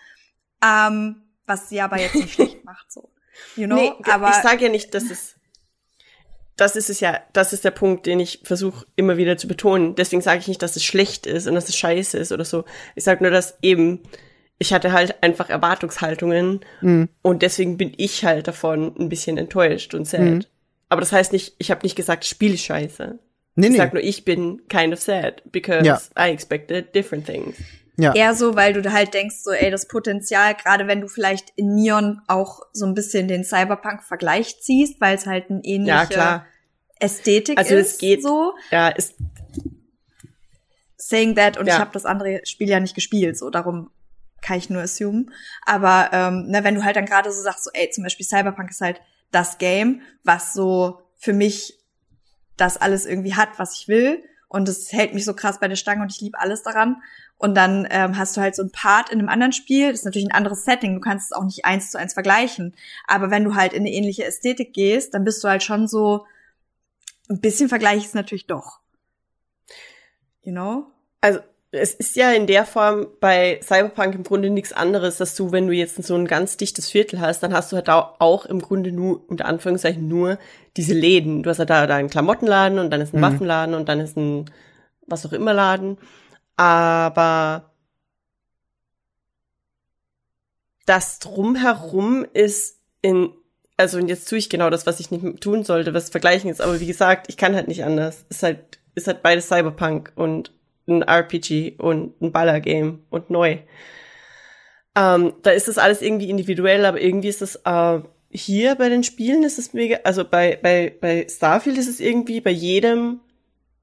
Ähm, 0.64 1.24
was 1.46 1.70
sie 1.70 1.82
aber 1.82 2.00
jetzt 2.00 2.16
nicht 2.16 2.34
schlecht 2.34 2.64
macht, 2.66 2.92
so. 2.92 3.10
You 3.56 3.66
know? 3.66 3.76
nee, 3.76 3.92
aber 4.04 4.30
ich 4.30 4.36
sage 4.36 4.66
ja 4.66 4.70
nicht, 4.70 4.94
dass 4.94 5.10
es 5.10 5.36
das 6.58 6.76
ist 6.76 6.90
es 6.92 7.00
ja, 7.00 7.20
das 7.34 7.54
ist 7.54 7.66
der 7.66 7.72
Punkt, 7.72 8.06
den 8.06 8.20
ich 8.20 8.42
versuche 8.44 8.86
immer 8.96 9.18
wieder 9.18 9.36
zu 9.36 9.48
betonen. 9.48 9.96
Deswegen 9.96 10.22
sage 10.22 10.40
ich 10.40 10.48
nicht, 10.48 10.62
dass 10.62 10.76
es 10.76 10.84
schlecht 10.84 11.26
ist 11.26 11.48
und 11.48 11.56
dass 11.56 11.70
es 11.70 11.76
scheiße 11.76 12.18
ist 12.20 12.32
oder 12.32 12.46
so. 12.46 12.66
Ich 12.94 13.04
sage 13.04 13.24
nur, 13.24 13.32
dass 13.32 13.58
eben 13.64 14.04
ich 14.60 14.72
hatte 14.74 14.92
halt 14.92 15.24
einfach 15.24 15.50
Erwartungshaltungen 15.50 16.60
Mhm. 16.82 17.10
und 17.24 17.42
deswegen 17.42 17.78
bin 17.78 17.94
ich 17.98 18.26
halt 18.26 18.48
davon 18.48 18.96
ein 19.00 19.10
bisschen 19.10 19.40
enttäuscht 19.40 19.96
und 19.96 20.06
sad. 20.06 20.22
Mhm. 20.22 20.46
Aber 20.88 21.02
das 21.02 21.12
heißt 21.12 21.34
nicht, 21.34 21.56
ich 21.58 21.72
habe 21.72 21.82
nicht 21.82 21.96
gesagt, 21.96 22.26
Spiel 22.26 22.54
ist 22.54 22.66
scheiße. 22.66 23.18
Nee, 23.62 23.68
Ich 23.68 23.72
nee. 23.74 23.78
sag 23.78 23.94
nur, 23.94 24.04
ich 24.04 24.26
bin 24.26 24.68
kind 24.68 24.94
of 24.94 25.00
sad 25.02 25.42
because 25.52 25.86
Ja. 25.86 26.00
I 26.20 26.32
expected 26.32 26.94
different 26.94 27.26
things. 27.26 27.56
ja. 27.98 28.14
eher 28.16 28.34
so, 28.34 28.56
weil 28.56 28.74
du 28.74 28.92
halt 28.92 29.14
denkst, 29.14 29.38
so, 29.44 29.52
ey, 29.52 29.70
das 29.70 29.88
Potenzial, 29.88 30.56
gerade 30.56 30.88
wenn 30.88 31.02
du 31.02 31.08
vielleicht 31.08 31.52
in 31.56 31.76
Neon 31.76 32.22
auch 32.28 32.62
so 32.74 32.86
ein 32.86 32.94
bisschen 32.96 33.28
den 33.28 33.44
Cyberpunk-Vergleich 33.44 34.60
ziehst, 34.62 35.00
weil 35.00 35.16
es 35.16 35.26
halt 35.28 35.50
ein 35.50 35.62
ähnliche 35.64 35.90
Ja, 35.98 36.06
klar. 36.06 36.46
Ästhetik 37.00 37.58
Also 37.58 37.76
es 37.76 37.94
ist, 37.94 38.00
geht- 38.00 38.24
so. 38.24 38.54
Ja, 38.72 38.90
ist 38.90 39.16
saying 40.98 41.36
that 41.36 41.58
und 41.58 41.68
Ja. 41.68 41.76
ich 41.76 41.80
habe 41.80 41.92
das 41.94 42.06
andere 42.06 42.42
Spiel 42.46 42.70
ja 42.70 42.80
nicht 42.80 42.96
gespielt, 42.96 43.38
so 43.38 43.50
darum 43.50 43.92
kann 44.42 44.58
ich 44.58 44.70
nur 44.70 44.82
assumen. 44.82 45.32
Aber 45.66 46.10
ähm, 46.14 46.48
ne, 46.48 46.64
wenn 46.64 46.76
du 46.76 46.84
halt 46.84 46.96
dann 46.96 47.06
gerade 47.06 47.32
so 47.32 47.42
sagst, 47.42 47.64
so 47.64 47.70
ey, 47.74 47.90
zum 47.92 48.04
Beispiel 48.04 48.26
Cyberpunk 48.26 48.70
ist 48.72 48.82
halt 48.82 49.02
das 49.32 49.58
Game, 49.58 50.02
was 50.24 50.54
so 50.54 51.00
für 51.18 51.34
mich 51.34 51.78
das 52.58 52.78
alles 52.78 53.06
irgendwie 53.06 53.36
hat, 53.36 53.58
was 53.58 53.80
ich 53.80 53.88
will 53.88 54.24
und 54.48 54.68
es 54.68 54.92
hält 54.92 55.14
mich 55.14 55.26
so 55.26 55.34
krass 55.34 55.60
bei 55.60 55.68
der 55.68 55.76
Stange 55.76 56.02
und 56.04 56.12
ich 56.12 56.22
liebe 56.22 56.40
alles 56.40 56.62
daran. 56.64 57.02
Und 57.38 57.56
dann 57.56 57.88
ähm, 57.90 58.18
hast 58.18 58.38
du 58.38 58.42
halt 58.42 58.56
so 58.56 58.62
ein 58.62 58.72
Part 58.72 59.10
in 59.10 59.18
einem 59.18 59.30
anderen 59.30 59.54
Spiel, 59.54 59.90
das 59.90 60.02
ist 60.02 60.06
natürlich 60.06 60.28
ein 60.28 60.36
anderes 60.36 60.64
Setting, 60.64 60.94
du 60.94 61.00
kannst 61.00 61.32
es 61.32 61.32
auch 61.32 61.44
nicht 61.44 61.66
eins 61.66 61.90
zu 61.90 61.98
eins 61.98 62.14
vergleichen. 62.14 62.76
Aber 63.08 63.32
wenn 63.32 63.44
du 63.44 63.56
halt 63.56 63.74
in 63.74 63.82
eine 63.82 63.92
ähnliche 63.92 64.26
Ästhetik 64.26 64.74
gehst, 64.74 65.14
dann 65.14 65.24
bist 65.24 65.44
du 65.44 65.48
halt 65.48 65.64
schon 65.64 65.88
so, 65.88 66.26
ein 67.32 67.40
bisschen 67.40 67.70
Vergleich 67.70 68.06
ist 68.06 68.16
natürlich 68.16 68.48
doch. 68.48 68.80
You 70.44 70.52
know? 70.52 70.92
Also 71.22 71.40
es 71.72 71.94
ist 71.94 72.16
ja 72.18 72.32
in 72.32 72.48
der 72.48 72.66
Form 72.66 73.08
bei 73.22 73.60
Cyberpunk 73.64 74.16
im 74.16 74.24
Grunde 74.24 74.50
nichts 74.50 74.74
anderes, 74.74 75.18
dass 75.18 75.36
du, 75.36 75.52
wenn 75.54 75.68
du 75.68 75.74
jetzt 75.74 76.04
so 76.04 76.16
ein 76.16 76.28
ganz 76.28 76.58
dichtes 76.58 76.90
Viertel 76.90 77.22
hast, 77.22 77.42
dann 77.44 77.54
hast 77.54 77.72
du 77.72 77.78
halt 77.78 77.90
au- 77.90 78.14
auch 78.20 78.46
im 78.46 78.62
Grunde 78.62 78.92
nur, 78.92 79.22
unter 79.30 79.46
Anführungszeichen, 79.46 80.08
nur 80.08 80.38
diese 80.76 80.94
Läden. 80.94 81.44
Du 81.44 81.50
hast 81.50 81.60
ja 81.60 81.66
da 81.66 81.88
deinen 81.88 82.10
Klamottenladen 82.10 82.78
und 82.80 82.90
dann 82.90 83.00
ist 83.02 83.14
ein 83.14 83.20
Mhm. 83.20 83.24
Waffenladen 83.24 83.76
und 83.76 83.88
dann 83.88 84.00
ist 84.02 84.18
ein 84.18 84.52
was 85.08 85.26
auch 85.26 85.34
immer 85.34 85.54
Laden. 85.54 85.98
Aber 86.58 87.72
das 90.86 91.20
drumherum 91.20 92.26
ist 92.34 92.80
in, 93.02 93.32
also 93.78 93.98
und 93.98 94.08
jetzt 94.10 94.28
tue 94.30 94.38
ich 94.38 94.50
genau 94.50 94.70
das, 94.70 94.86
was 94.86 95.00
ich 95.00 95.12
nicht 95.12 95.42
tun 95.42 95.64
sollte, 95.64 95.94
was 95.94 96.10
vergleichen 96.10 96.50
ist, 96.50 96.62
aber 96.62 96.80
wie 96.80 96.86
gesagt, 96.88 97.28
ich 97.30 97.38
kann 97.38 97.56
halt 97.56 97.68
nicht 97.68 97.84
anders. 97.84 98.26
Ist 98.30 98.44
halt, 98.44 98.80
ist 98.96 99.08
halt 99.08 99.22
beides 99.24 99.48
Cyberpunk 99.48 100.12
und 100.16 100.52
ein 100.98 101.02
RPG 101.04 101.76
und 101.78 102.20
ein 102.22 102.32
Ballergame 102.32 103.00
und 103.10 103.30
neu. 103.30 103.60
Ähm, 104.96 105.34
da 105.42 105.52
ist 105.52 105.68
das 105.68 105.78
alles 105.78 106.02
irgendwie 106.02 106.30
individuell, 106.30 106.86
aber 106.86 107.02
irgendwie 107.02 107.30
ist 107.30 107.42
das 107.42 107.56
äh, 107.64 108.02
hier 108.32 108.76
bei 108.76 108.90
den 108.90 109.04
Spielen 109.04 109.44
ist 109.44 109.60
es 109.60 109.74
mega, 109.74 110.00
also 110.04 110.24
bei, 110.24 110.58
bei, 110.62 110.96
bei 111.00 111.28
Starfield 111.30 111.78
ist 111.78 111.90
es 111.90 112.00
irgendwie 112.00 112.42
bei 112.42 112.52
jedem, 112.52 113.20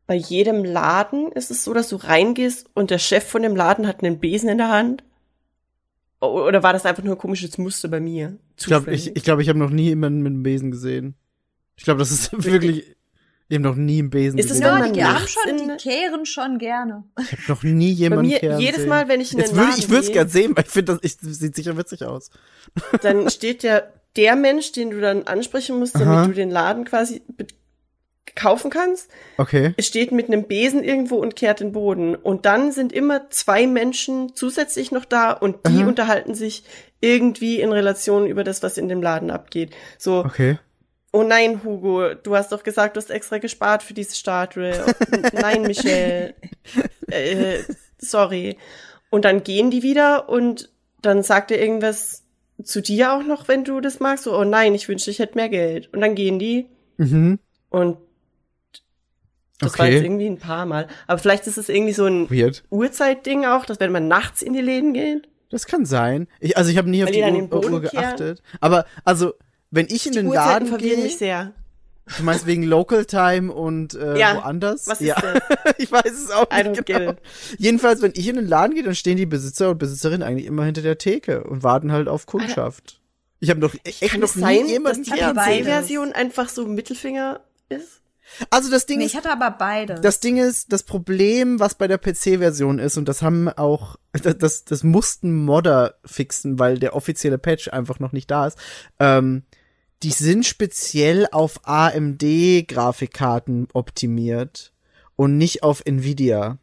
bei 0.06 0.14
jedem 0.14 0.64
Laden 0.64 1.30
ist 1.32 1.50
es 1.50 1.64
so, 1.64 1.74
dass 1.74 1.88
du 1.88 1.96
reingehst 1.96 2.68
und 2.74 2.90
der 2.90 2.98
Chef 2.98 3.24
von 3.24 3.42
dem 3.42 3.56
Laden 3.56 3.86
hat 3.86 4.02
einen 4.02 4.18
Besen 4.18 4.48
in 4.48 4.58
der 4.58 4.70
Hand. 4.70 5.04
Oder 6.20 6.62
war 6.62 6.72
das 6.72 6.84
einfach 6.84 7.04
nur 7.04 7.14
ein 7.14 7.20
komisches 7.20 7.58
Muster 7.58 7.88
bei 7.88 8.00
mir? 8.00 8.38
Ich 8.58 8.66
glaube, 8.66 8.90
ich, 8.92 9.14
ich, 9.14 9.22
glaub, 9.22 9.38
ich 9.38 9.48
habe 9.48 9.58
noch 9.58 9.70
nie 9.70 9.84
jemanden 9.84 10.22
mit 10.22 10.32
einem 10.32 10.42
Besen 10.42 10.70
gesehen. 10.70 11.14
Ich 11.76 11.84
glaube, 11.84 12.00
das 12.00 12.10
ist 12.10 12.44
wirklich. 12.44 12.96
Ich 13.50 13.54
habe 13.56 13.64
noch 13.66 13.76
nie 13.76 14.00
einen 14.00 14.10
Besen 14.10 14.38
Ist 14.38 14.50
es 14.50 14.60
Ja, 14.60 14.78
man 14.78 14.92
die 14.92 15.02
haben 15.02 15.26
schon, 15.26 15.56
die 15.56 15.76
kehren 15.78 16.26
schon 16.26 16.58
gerne. 16.58 17.04
Ich 17.18 17.32
habe 17.32 17.42
noch 17.48 17.62
nie 17.62 17.92
bei 17.92 17.98
jemanden 17.98 18.26
mir 18.26 18.38
kehren 18.40 18.60
jedes 18.60 18.80
sehen. 18.80 18.88
Mal, 18.90 19.08
wenn 19.08 19.22
ich 19.22 19.32
in 19.32 19.38
Jetzt 19.38 19.50
den 19.52 19.56
würde 19.56 19.68
Laden 19.68 19.78
ich, 19.78 19.84
ich 19.84 19.90
würde 19.90 20.06
es 20.06 20.12
gerne 20.12 20.30
sehen, 20.30 20.56
weil 20.56 20.64
ich 20.64 20.70
finde, 20.70 20.92
das 20.92 21.00
ich, 21.02 21.16
sieht 21.38 21.56
sicher 21.56 21.76
witzig 21.78 22.04
aus. 22.04 22.30
dann 23.02 23.30
steht 23.30 23.62
der, 23.62 23.92
der 24.16 24.36
Mensch, 24.36 24.72
den 24.72 24.90
du 24.90 25.00
dann 25.00 25.22
ansprechen 25.26 25.78
musst, 25.78 25.94
damit 25.94 26.08
Aha. 26.18 26.26
du 26.26 26.34
den 26.34 26.50
Laden 26.50 26.84
quasi 26.84 27.22
kaufen 28.34 28.70
kannst, 28.70 29.10
Okay. 29.38 29.72
es 29.76 29.86
steht 29.86 30.12
mit 30.12 30.28
einem 30.28 30.44
Besen 30.44 30.84
irgendwo 30.84 31.16
und 31.16 31.34
kehrt 31.34 31.60
den 31.60 31.72
Boden. 31.72 32.14
Und 32.14 32.44
dann 32.44 32.70
sind 32.72 32.92
immer 32.92 33.30
zwei 33.30 33.66
Menschen 33.66 34.34
zusätzlich 34.34 34.92
noch 34.92 35.06
da 35.06 35.32
und 35.32 35.66
die 35.66 35.80
Aha. 35.80 35.88
unterhalten 35.88 36.34
sich 36.34 36.64
irgendwie 37.00 37.60
in 37.60 37.72
Relation 37.72 38.26
über 38.26 38.44
das, 38.44 38.62
was 38.62 38.76
in 38.76 38.88
dem 38.88 39.02
Laden 39.02 39.30
abgeht. 39.30 39.70
So, 39.96 40.18
Okay. 40.24 40.58
Oh 41.12 41.22
nein, 41.22 41.62
Hugo, 41.64 42.14
du 42.14 42.36
hast 42.36 42.52
doch 42.52 42.62
gesagt, 42.62 42.96
du 42.96 43.00
hast 43.00 43.10
extra 43.10 43.38
gespart 43.38 43.82
für 43.82 43.94
diese 43.94 44.14
Statue. 44.14 44.72
Oh, 45.10 45.28
nein, 45.32 45.62
Michelle. 45.62 46.34
Äh, 47.10 47.60
sorry. 47.98 48.58
Und 49.10 49.24
dann 49.24 49.42
gehen 49.42 49.70
die 49.70 49.82
wieder 49.82 50.28
und 50.28 50.70
dann 51.00 51.22
sagt 51.22 51.50
er 51.50 51.60
irgendwas 51.60 52.24
zu 52.62 52.82
dir 52.82 53.12
auch 53.14 53.22
noch, 53.22 53.48
wenn 53.48 53.64
du 53.64 53.80
das 53.80 54.00
magst. 54.00 54.24
So, 54.24 54.36
oh 54.36 54.44
nein, 54.44 54.74
ich 54.74 54.88
wünschte, 54.88 55.10
ich 55.10 55.18
hätte 55.18 55.36
mehr 55.36 55.48
Geld. 55.48 55.92
Und 55.92 56.00
dann 56.00 56.14
gehen 56.14 56.38
die 56.38 56.66
Mhm. 56.98 57.38
und 57.70 57.96
das 59.60 59.76
war 59.78 59.86
Okay. 59.86 59.94
jetzt 59.94 60.04
irgendwie 60.04 60.26
ein 60.26 60.38
paar 60.38 60.66
Mal. 60.66 60.86
Aber 61.06 61.18
vielleicht 61.18 61.46
ist 61.46 61.58
es 61.58 61.68
irgendwie 61.68 61.92
so 61.92 62.06
ein 62.06 62.30
Weird. 62.30 62.64
Uhrzeitding 62.70 63.44
auch, 63.44 63.64
dass 63.64 63.80
wenn 63.80 63.90
man 63.92 64.06
nachts 64.08 64.42
in 64.42 64.52
die 64.52 64.60
Läden 64.60 64.92
geht. 64.94 65.28
Das 65.50 65.66
kann 65.66 65.84
sein. 65.86 66.28
Ich, 66.40 66.56
also 66.56 66.70
ich 66.70 66.76
habe 66.78 66.90
nie 66.90 67.02
auf 67.02 67.10
die 67.10 67.22
die 67.22 67.42
Uhr, 67.52 67.70
Uhr 67.72 67.80
geachtet. 67.80 68.42
Aber 68.60 68.84
also, 69.04 69.34
wenn 69.70 69.86
ich 69.86 70.06
in 70.06 70.12
Die 70.12 70.18
den 70.18 70.26
Uhrzeiten 70.28 70.48
Laden 70.48 70.68
verwirren 70.68 70.96
gehe, 70.96 71.04
mich 71.04 71.18
sehr. 71.18 71.52
du 72.16 72.22
meinst 72.22 72.46
wegen 72.46 72.62
Local 72.62 73.04
Time 73.04 73.52
und 73.52 73.94
äh, 73.94 74.18
Ja. 74.18 74.36
woanders? 74.36 74.86
Was 74.86 75.00
ist 75.00 75.08
ja. 75.08 75.20
das? 75.20 75.74
ich 75.78 75.90
weiß 75.92 76.10
es 76.12 76.30
auch 76.30 76.46
I 76.52 76.68
nicht 76.68 76.86
genau. 76.86 77.14
Jedenfalls, 77.58 78.00
wenn 78.02 78.12
ich 78.14 78.26
in 78.28 78.36
den 78.36 78.46
Laden 78.46 78.74
gehe, 78.74 78.82
dann 78.84 78.94
stehen 78.94 79.16
die 79.16 79.26
Besitzer 79.26 79.70
und 79.70 79.78
Besitzerinnen 79.78 80.22
eigentlich 80.22 80.46
immer 80.46 80.64
hinter 80.64 80.82
der 80.82 80.98
Theke 80.98 81.44
und 81.44 81.62
warten 81.62 81.92
halt 81.92 82.08
auf 82.08 82.26
Kundschaft. 82.26 83.00
Ich 83.40 83.50
habe 83.50 83.60
noch 83.60 83.74
echt 83.84 84.00
Kann 84.10 84.20
noch 84.20 84.34
nie 84.34 84.40
sein, 84.40 84.60
dass 84.62 84.70
jemanden 84.70 85.02
die. 85.04 85.10
PC-Version 85.10 86.12
einfach 86.12 86.48
so 86.48 86.66
Mittelfinger 86.66 87.40
ist? 87.68 88.00
Also 88.50 88.70
das 88.70 88.84
Ding 88.84 88.98
Nee, 88.98 89.04
ist, 89.06 89.12
ich 89.12 89.16
hatte 89.16 89.30
aber 89.30 89.50
beide. 89.52 89.94
Das 90.00 90.20
Ding 90.20 90.36
ist, 90.36 90.72
das 90.72 90.82
Problem, 90.82 91.60
was 91.60 91.76
bei 91.76 91.88
der 91.88 91.98
PC-Version 91.98 92.78
ist, 92.78 92.96
und 92.98 93.08
das 93.08 93.22
haben 93.22 93.48
auch, 93.48 93.96
das, 94.12 94.36
das, 94.38 94.64
das 94.64 94.82
mussten 94.82 95.34
Modder 95.44 95.94
fixen, 96.04 96.58
weil 96.58 96.78
der 96.78 96.94
offizielle 96.94 97.38
Patch 97.38 97.68
einfach 97.68 98.00
noch 98.00 98.12
nicht 98.12 98.30
da 98.30 98.46
ist, 98.48 98.58
ähm, 98.98 99.44
die 100.02 100.10
sind 100.10 100.46
speziell 100.46 101.26
auf 101.32 101.60
AMD-Grafikkarten 101.64 103.68
optimiert 103.72 104.72
und 105.16 105.36
nicht 105.36 105.62
auf 105.62 105.82
Nvidia. 105.84 106.58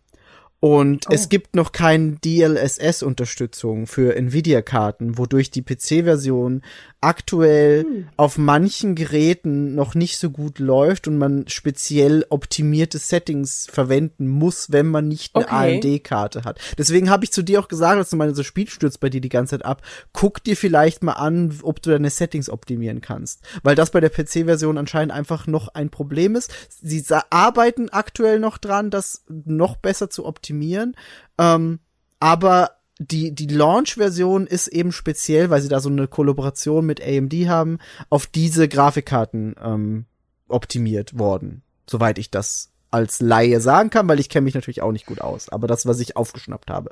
Und 0.62 1.06
es 1.12 1.30
gibt 1.30 1.56
noch 1.56 1.74
keine 1.74 2.14
DLSS-Unterstützung 2.14 3.86
für 3.86 4.16
Nvidia-Karten, 4.16 5.18
wodurch 5.18 5.52
die 5.52 5.62
PC-Version 5.62 6.64
aktuell 7.06 8.08
auf 8.18 8.38
manchen 8.40 8.96
Geräten 8.96 9.76
noch 9.76 9.94
nicht 9.94 10.18
so 10.18 10.32
gut 10.32 10.58
läuft 10.58 11.08
und 11.08 11.18
man 11.20 11.48
speziell 11.48 12.26
optimierte 12.30 12.98
Settings 12.98 13.68
verwenden 13.72 14.28
muss, 14.28 14.72
wenn 14.72 14.88
man 14.88 15.08
nicht 15.08 15.36
eine 15.36 15.46
Okay. 15.46 15.76
AMD-Karte 15.76 16.44
hat. 16.46 16.60
Deswegen 16.78 17.12
habe 17.12 17.24
ich 17.24 17.32
zu 17.32 17.44
dir 17.44 17.60
auch 17.60 17.68
gesagt, 17.68 18.00
dass 18.00 18.10
du 18.10 18.16
meine 18.16 18.34
so 18.34 18.42
Spiel 18.42 18.68
stürzt 18.68 19.00
bei 19.00 19.10
dir 19.10 19.22
die 19.22 19.30
ganze 19.30 19.52
Zeit 19.52 19.66
ab. 19.66 19.84
Guck 20.14 20.44
dir 20.44 20.58
vielleicht 20.58 21.04
mal 21.04 21.14
an, 21.14 21.60
ob 21.62 21.82
du 21.82 21.92
deine 21.92 22.10
Settings 22.10 22.50
optimieren 22.50 23.02
kannst. 23.02 23.42
Weil 23.62 23.76
das 23.76 23.92
bei 23.92 24.00
der 24.00 24.10
PC-Version 24.10 24.78
anscheinend 24.78 25.14
einfach 25.14 25.46
noch 25.46 25.68
ein 25.70 25.92
Problem 25.92 26.36
ist. 26.36 26.52
Sie 26.70 27.04
arbeiten 27.30 27.90
aktuell 27.90 28.40
noch 28.40 28.58
dran, 28.58 28.90
das 28.90 29.24
noch 29.28 29.76
besser 29.76 30.10
zu 30.10 30.26
optimieren. 30.26 30.96
Ähm, 31.38 31.80
aber 32.20 32.75
die, 32.98 33.34
die 33.34 33.48
Launch-Version 33.48 34.48
ist 34.48 34.68
eben 34.68 34.92
speziell, 34.92 35.50
weil 35.50 35.62
sie 35.62 35.68
da 35.68 35.80
so 35.80 35.90
eine 35.90 36.08
Kollaboration 36.08 36.86
mit 36.86 37.02
AMD 37.02 37.34
haben, 37.48 37.80
auf 38.10 38.26
diese 38.26 38.68
Grafikkarten 38.68 39.56
ähm, 39.62 40.06
optimiert 40.48 41.18
worden. 41.20 41.62
Soweit 41.90 42.18
ich 42.18 42.32
das 42.32 42.72
als 42.92 43.20
Laie 43.20 43.60
sagen 43.60 43.90
kann, 43.90 44.08
weil 44.08 44.20
ich 44.20 44.30
kenne 44.30 44.46
mich 44.46 44.54
natürlich 44.54 44.82
auch 44.82 44.94
nicht 44.94 45.06
gut 45.06 45.20
aus. 45.20 45.50
Aber 45.50 45.68
das, 45.68 45.86
was 45.86 46.00
ich 46.00 46.16
aufgeschnappt 46.16 46.70
habe. 46.70 46.92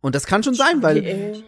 Und 0.00 0.14
das 0.14 0.26
kann 0.26 0.42
schon 0.42 0.54
sein, 0.54 0.82
weil 0.82 1.42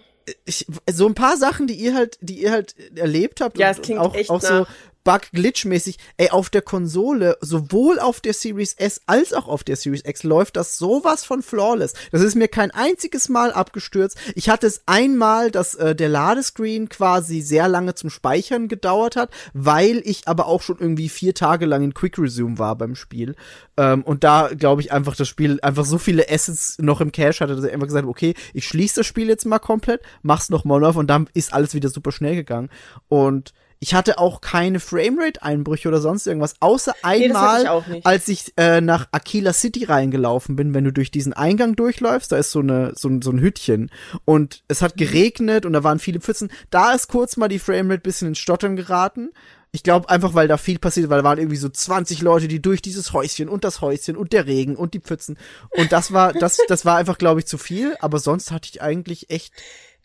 ich, 0.45 0.67
so 0.91 1.07
ein 1.07 1.15
paar 1.15 1.37
Sachen, 1.37 1.67
die 1.67 1.75
ihr 1.75 1.95
halt, 1.95 2.19
die 2.21 2.43
ihr 2.43 2.53
halt 2.53 2.75
erlebt 2.97 3.41
habt 3.41 3.59
Ja, 3.59 3.69
und 3.69 3.77
es 3.77 3.83
klingt 3.83 4.01
auch, 4.01 4.15
echt 4.15 4.31
auch 4.31 4.43
so 4.43 4.67
Bug-Glitch-mäßig, 5.07 5.99
ey, 6.17 6.31
auf 6.31 6.51
der 6.51 6.63
Konsole, 6.63 7.39
sowohl 7.41 8.01
auf 8.01 8.21
der 8.21 8.35
Series 8.35 8.75
S 8.75 9.01
als 9.07 9.33
auch 9.33 9.47
auf 9.47 9.63
der 9.63 9.77
Series 9.77 10.03
X 10.05 10.25
läuft 10.25 10.57
das 10.57 10.79
sowas 10.79 11.25
von 11.25 11.43
flawless. 11.43 11.95
Das 12.11 12.23
ist 12.23 12.35
mir 12.35 12.49
kein 12.49 12.73
einziges 12.73 13.29
Mal 13.29 13.53
abgestürzt. 13.53 14.19
Ich 14.35 14.49
hatte 14.49 14.67
es 14.67 14.83
einmal, 14.87 15.53
dass 15.53 15.77
äh, 15.77 15.95
der 15.95 16.09
Ladescreen 16.09 16.89
quasi 16.89 17.41
sehr 17.41 17.69
lange 17.69 17.95
zum 17.95 18.11
Speichern 18.11 18.67
gedauert 18.67 19.15
hat, 19.15 19.31
weil 19.55 20.03
ich 20.05 20.27
aber 20.27 20.47
auch 20.47 20.61
schon 20.61 20.79
irgendwie 20.81 21.09
vier 21.09 21.35
Tage 21.35 21.67
lang 21.67 21.85
in 21.85 21.95
Quick 21.95 22.19
Resume 22.19 22.59
war 22.59 22.75
beim 22.75 22.97
Spiel. 22.97 23.37
Ähm, 23.77 24.03
und 24.03 24.25
da 24.25 24.49
glaube 24.49 24.81
ich 24.81 24.91
einfach, 24.91 25.15
das 25.15 25.29
Spiel 25.29 25.61
einfach 25.63 25.85
so 25.85 25.99
viele 25.99 26.29
Assets 26.29 26.79
noch 26.81 27.01
im 27.01 27.13
Cache 27.13 27.45
hatte, 27.45 27.55
dass 27.55 27.65
er 27.65 27.73
einfach 27.73 27.87
gesagt 27.87 28.05
hat, 28.05 28.11
okay, 28.11 28.35
ich 28.55 28.67
schließe 28.67 28.97
das 28.97 29.07
Spiel 29.07 29.29
jetzt 29.29 29.47
mal 29.47 29.61
komplett, 29.61 30.03
mach's 30.23 30.51
noch 30.51 30.65
mal 30.65 30.85
auf 30.85 30.97
und 30.97 31.07
dann 31.07 31.29
ist 31.33 31.53
alles 31.53 31.75
wieder 31.75 31.91
super 31.91 32.11
schnell 32.11 32.35
gegangen. 32.35 32.71
Und 33.07 33.53
ich 33.79 33.95
hatte 33.95 34.19
auch 34.19 34.41
keine 34.41 34.81
Framerate-Einbrüche 34.81 35.89
oder 35.89 36.01
sonst 36.01 36.27
irgendwas, 36.27 36.55
außer 36.61 36.93
Nee, 37.05 37.27
einmal, 37.27 37.63
ich 37.63 37.69
auch 37.69 37.87
nicht. 37.87 38.07
als 38.07 38.29
ich 38.29 38.53
äh, 38.57 38.81
nach 38.81 39.09
Aquila 39.13 39.53
City 39.53 39.85
reingelaufen 39.85 40.57
bin, 40.57 40.75
wenn 40.75 40.85
du 40.85 40.93
durch 40.93 41.11
diesen 41.11 41.33
Eingang 41.33 41.77
durchläufst, 41.77 42.33
da 42.33 42.37
ist 42.39 42.51
so, 42.51 42.61
eine, 42.61 42.93
so, 42.95 43.09
ein- 43.09 43.23
so 43.23 43.31
ein 43.31 43.39
Hütchen 43.39 43.91
und 44.25 44.63
es 44.69 44.83
hat 44.83 44.97
geregnet 44.97 45.67
und 45.67 45.73
da 45.73 45.85
waren 45.85 45.99
viele 45.99 46.21
Pfützen. 46.21 46.51
Da 46.71 46.93
ist 46.93 47.09
kurz 47.09 47.37
mal 47.37 47.49
die 47.49 47.59
Framerate 47.59 48.01
bisschen 48.01 48.29
ins 48.29 48.39
Stottern 48.39 48.77
geraten. 48.77 49.31
Ich 49.73 49.83
glaube 49.83 50.09
einfach, 50.09 50.33
weil 50.33 50.49
da 50.49 50.57
viel 50.57 50.79
passiert, 50.79 51.11
weil 51.11 51.19
da 51.19 51.25
waren 51.25 51.39
irgendwie 51.39 51.57
so 51.59 51.69
20 51.69 52.23
Leute, 52.23 52.49
die 52.49 52.63
durch 52.63 52.81
dieses 52.81 53.13
Häuschen 53.13 53.49
und 53.51 53.63
das 53.63 53.83
Häuschen 53.83 54.17
und 54.17 54.33
der 54.33 54.47
Regen 54.47 54.75
und 54.77 54.95
die 54.95 55.01
Pfützen 55.01 55.37
und 55.71 55.93
das 55.93 56.13
war 56.13 56.33
das 56.33 56.57
das 56.69 56.87
war 56.87 56.97
einfach 56.97 57.19
glaube 57.19 57.41
ich 57.41 57.47
zu 57.47 57.59
viel, 57.59 57.95
aber 58.01 58.19
sonst 58.19 58.53
hatte 58.53 58.69
ich 58.73 58.81
eigentlich 58.81 59.29
echt 59.29 59.53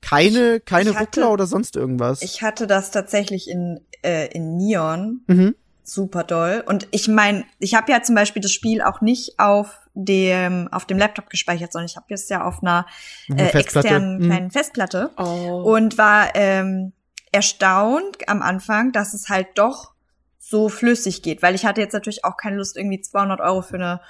keine 0.02 0.60
keine 0.60 0.90
ich 0.91 0.95
hatte- 0.95 1.06
Ruckler 1.22 1.32
oder 1.32 1.45
sonst 1.48 1.76
irgendwas. 1.76 2.22
Ich 2.22 2.41
hatte 2.41 2.68
das 2.68 2.91
tatsächlich 2.91 3.49
in, 3.49 3.80
äh, 4.03 4.28
in 4.34 4.57
Neon 4.57 5.22
mhm. 5.28 5.56
super 5.84 6.23
doll. 6.23 6.64
Und 6.65 6.88
ich 6.91 7.07
meine, 7.07 7.45
ich 7.60 7.76
habe 7.76 7.91
ja 7.91 8.02
zum 8.03 8.15
Beispiel 8.15 8.41
das 8.41 8.52
Spiel 8.52 8.82
auch 8.82 9.02
nicht 9.02 9.40
auf 9.40 9.78
dem 9.94 10.69
auf 10.72 10.86
dem 10.86 10.98
Laptop 10.98 11.30
gespeichert, 11.30 11.73
sondern 11.73 11.88
ich 11.88 11.98
habe 11.98 12.06
es 12.14 12.30
ja 12.30 12.44
auf 12.45 12.61
einer 12.64 12.86
Eine 13.30 13.41
äh, 13.41 13.52
Festplatte. 13.52 13.88
externen 13.88 14.18
Mhm. 14.19 14.26
kleinen 14.26 14.52
Festplatte 14.52 15.10
Oh. 15.18 15.64
und 15.76 15.98
war 15.98 16.34
ähm, 16.36 16.94
erstaunt 17.34 18.28
am 18.30 18.41
Anfang, 18.41 18.91
dass 18.91 19.14
es 19.14 19.30
halt 19.30 19.48
doch 19.56 19.91
so 20.40 20.69
flüssig 20.69 21.22
geht, 21.23 21.41
weil 21.41 21.56
ich 21.56 21.65
hatte 21.65 21.82
jetzt 21.82 21.94
natürlich 21.94 22.26
auch 22.26 22.36
keine 22.38 22.57
Lust, 22.57 22.76
irgendwie 22.78 23.02
200 23.02 23.40
Euro 23.41 23.61
für 23.61 23.76
eine 23.76 24.02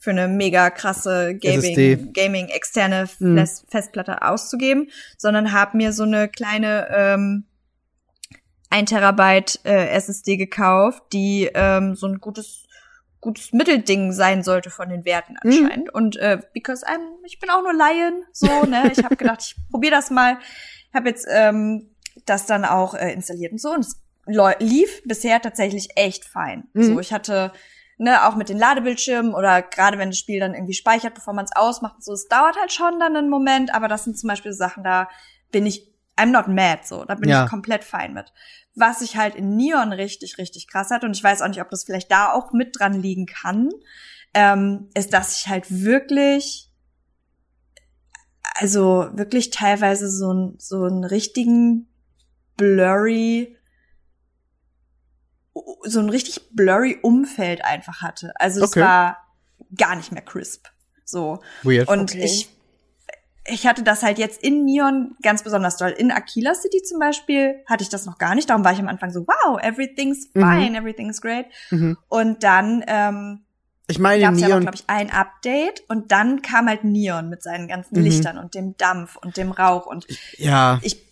für 0.00 0.10
eine 0.10 0.26
mega 0.26 0.70
krasse. 0.70 1.36
Gaming, 1.36 2.12
Gaming 2.12 2.48
externe 2.48 3.06
Mhm. 3.20 3.36
Fest- 3.36 3.66
Festplatte 3.70 4.22
auszugeben, 4.22 4.88
sondern 5.18 5.52
habe 5.52 5.76
mir 5.76 5.92
so 5.92 6.02
eine 6.02 6.28
kleine 6.28 6.88
ähm, 6.90 7.44
1 8.70 8.88
Terabyte 8.90 9.60
äh, 9.64 9.88
SSD 9.88 10.36
gekauft, 10.36 11.02
die 11.12 11.50
ähm, 11.54 11.94
so 11.94 12.06
ein 12.06 12.18
gutes 12.18 12.64
gutes 13.22 13.52
Mittelding 13.52 14.12
sein 14.12 14.42
sollte 14.42 14.70
von 14.70 14.88
den 14.88 15.04
Werten 15.04 15.36
anscheinend. 15.42 15.92
Und 15.92 16.16
äh, 16.16 16.38
because 16.54 16.86
I'm, 16.86 17.00
ich 17.26 17.38
bin 17.38 17.50
auch 17.50 17.60
nur 17.62 17.74
Laien, 17.74 18.24
so, 18.32 18.64
ne? 18.64 18.90
Ich 18.96 19.04
habe 19.04 19.14
gedacht, 19.16 19.42
ich 19.42 19.56
probiere 19.70 19.92
das 19.96 20.08
mal. 20.10 20.38
Habe 20.94 21.10
jetzt 21.10 21.26
ähm, 21.30 21.90
das 22.24 22.46
dann 22.46 22.64
auch 22.64 22.94
äh, 22.94 23.12
installiert 23.12 23.52
und 23.52 23.60
so. 23.60 23.72
Und 23.74 23.80
es 23.80 23.98
lief 24.60 25.02
bisher 25.04 25.42
tatsächlich 25.42 25.88
echt 25.96 26.24
fein. 26.24 26.64
Mhm. 26.72 26.82
So, 26.82 27.00
ich 27.00 27.12
hatte 27.12 27.52
ne, 28.00 28.26
auch 28.26 28.34
mit 28.34 28.48
den 28.48 28.58
Ladebildschirmen 28.58 29.34
oder 29.34 29.60
gerade 29.60 29.98
wenn 29.98 30.08
das 30.08 30.18
Spiel 30.18 30.40
dann 30.40 30.54
irgendwie 30.54 30.72
speichert, 30.72 31.14
bevor 31.14 31.34
man 31.34 31.44
es 31.44 31.54
ausmacht 31.54 31.96
und 31.96 32.04
so, 32.04 32.14
es 32.14 32.28
dauert 32.28 32.56
halt 32.58 32.72
schon 32.72 32.98
dann 32.98 33.14
einen 33.14 33.28
Moment, 33.28 33.74
aber 33.74 33.88
das 33.88 34.04
sind 34.04 34.18
zum 34.18 34.28
Beispiel 34.28 34.52
Sachen, 34.54 34.82
da 34.82 35.08
bin 35.52 35.66
ich, 35.66 35.86
I'm 36.16 36.30
not 36.30 36.48
mad, 36.48 36.80
so, 36.84 37.04
da 37.04 37.14
bin 37.14 37.28
Ja. 37.28 37.44
ich 37.44 37.50
komplett 37.50 37.84
fein 37.84 38.14
mit. 38.14 38.32
Was 38.74 39.02
ich 39.02 39.16
halt 39.18 39.34
in 39.34 39.54
Neon 39.54 39.92
richtig, 39.92 40.38
richtig 40.38 40.66
krass 40.66 40.90
hatte, 40.90 41.04
und 41.04 41.14
ich 41.14 41.22
weiß 41.22 41.42
auch 41.42 41.48
nicht, 41.48 41.60
ob 41.60 41.68
das 41.68 41.84
vielleicht 41.84 42.10
da 42.10 42.32
auch 42.32 42.52
mit 42.52 42.78
dran 42.78 42.94
liegen 42.94 43.26
kann, 43.26 43.68
ähm, 44.32 44.88
ist, 44.94 45.12
dass 45.12 45.38
ich 45.38 45.48
halt 45.48 45.66
wirklich, 45.68 46.70
also 48.54 49.08
wirklich 49.12 49.50
teilweise 49.50 50.08
so, 50.10 50.32
ein, 50.32 50.54
so 50.58 50.84
einen 50.84 51.04
richtigen 51.04 51.88
blurry, 52.56 53.58
so 55.84 56.00
ein 56.00 56.08
richtig 56.10 56.40
blurry 56.52 56.98
Umfeld 57.02 57.64
einfach 57.64 58.02
hatte. 58.02 58.32
Also 58.36 58.62
Okay. 58.62 58.80
es 58.80 58.86
war 58.86 59.18
gar 59.76 59.96
nicht 59.96 60.12
mehr 60.12 60.22
crisp. 60.22 60.66
So. 61.04 61.40
Weird. 61.62 61.88
Und 61.88 62.12
Okay. 62.12 62.22
ich, 62.24 62.48
ich 63.46 63.66
hatte 63.66 63.82
das 63.82 64.02
halt 64.02 64.18
jetzt 64.18 64.42
in 64.42 64.64
Neon 64.64 65.16
ganz 65.22 65.42
besonders 65.42 65.76
doll. 65.76 65.90
In 65.90 66.10
Aquila 66.12 66.54
City 66.54 66.82
zum 66.82 66.98
Beispiel 66.98 67.56
hatte 67.66 67.82
ich 67.82 67.88
das 67.88 68.06
noch 68.06 68.18
gar 68.18 68.34
nicht. 68.34 68.48
Darum 68.50 68.64
war 68.64 68.72
ich 68.72 68.78
am 68.78 68.88
Anfang 68.88 69.10
so, 69.10 69.26
wow, 69.26 69.58
everything's 69.60 70.28
Mhm. 70.34 70.40
fine, 70.40 70.78
everything's 70.78 71.20
great. 71.20 71.46
mhm. 71.70 71.96
Und 72.08 72.42
dann 72.44 72.84
ähm, 72.86 73.40
Ich 73.88 73.98
meine, 73.98 74.22
gab 74.22 74.34
es 74.34 74.40
ja 74.40 74.58
glaube 74.58 74.76
ich, 74.76 74.84
ein 74.86 75.10
Update 75.10 75.82
und 75.88 76.12
dann 76.12 76.42
kam 76.42 76.68
halt 76.68 76.84
Neon 76.84 77.28
mit 77.28 77.42
seinen 77.42 77.66
ganzen 77.66 77.98
Mhm. 77.98 78.04
Lichtern 78.04 78.38
und 78.38 78.54
dem 78.54 78.76
Dampf 78.76 79.16
und 79.16 79.36
dem 79.36 79.50
Rauch. 79.50 79.86
Und 79.86 80.06
ja, 80.38 80.78
ich, 80.82 81.02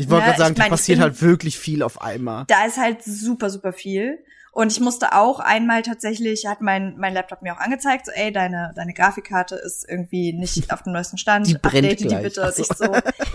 ich 0.00 0.10
wollte 0.10 0.22
ne, 0.22 0.26
gerade 0.32 0.38
sagen, 0.38 0.52
ich 0.52 0.58
mein, 0.58 0.70
da 0.70 0.76
passiert 0.76 0.98
bin- 0.98 1.02
halt 1.04 1.22
wirklich 1.22 1.58
viel 1.58 1.82
auf 1.82 2.00
einmal. 2.02 2.44
da 2.48 2.64
ist 2.64 2.76
halt 2.78 3.02
super, 3.04 3.50
super 3.50 3.72
viel. 3.72 4.18
Und 4.52 4.72
ich 4.72 4.80
musste 4.80 5.12
auch 5.14 5.38
einmal 5.38 5.82
tatsächlich, 5.82 6.46
hat 6.46 6.60
mein, 6.60 6.96
mein 6.98 7.14
Laptop 7.14 7.40
mir 7.42 7.54
auch 7.54 7.60
angezeigt, 7.60 8.06
so, 8.06 8.12
ey, 8.12 8.32
deine, 8.32 8.72
deine 8.74 8.92
Grafikkarte 8.92 9.54
ist 9.54 9.88
irgendwie 9.88 10.32
nicht 10.32 10.70
auf 10.72 10.82
dem 10.82 10.92
neuesten 10.92 11.18
Stand. 11.18 11.46
Die 11.46 11.54
brennt 11.54 11.84
Update 11.84 12.00
die 12.00 12.06
gleich. 12.08 12.22
bitte. 12.24 12.42
Ach 12.42 12.48
Und 12.48 12.56
so. 12.56 12.62
ich 12.62 12.76
so, 12.78 12.84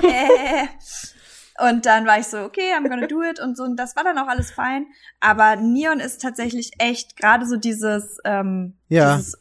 äh. 0.07 0.67
Und 1.57 1.85
dann 1.85 2.05
war 2.05 2.19
ich 2.19 2.27
so, 2.27 2.39
okay, 2.39 2.73
I'm 2.77 2.89
gonna 2.89 3.07
do 3.07 3.21
it 3.23 3.39
und 3.39 3.55
so. 3.55 3.63
Und 3.63 3.77
das 3.77 3.95
war 3.95 4.03
dann 4.03 4.17
auch 4.17 4.27
alles 4.27 4.51
fein. 4.51 4.87
Aber 5.21 5.55
Neon 5.55 6.01
ist 6.01 6.21
tatsächlich 6.21 6.71
echt 6.79 7.15
gerade 7.15 7.45
so 7.45 7.55
dieses, 7.55 8.17
ähm, 8.25 8.73
Ja. 8.89 9.15
dieses 9.15 9.37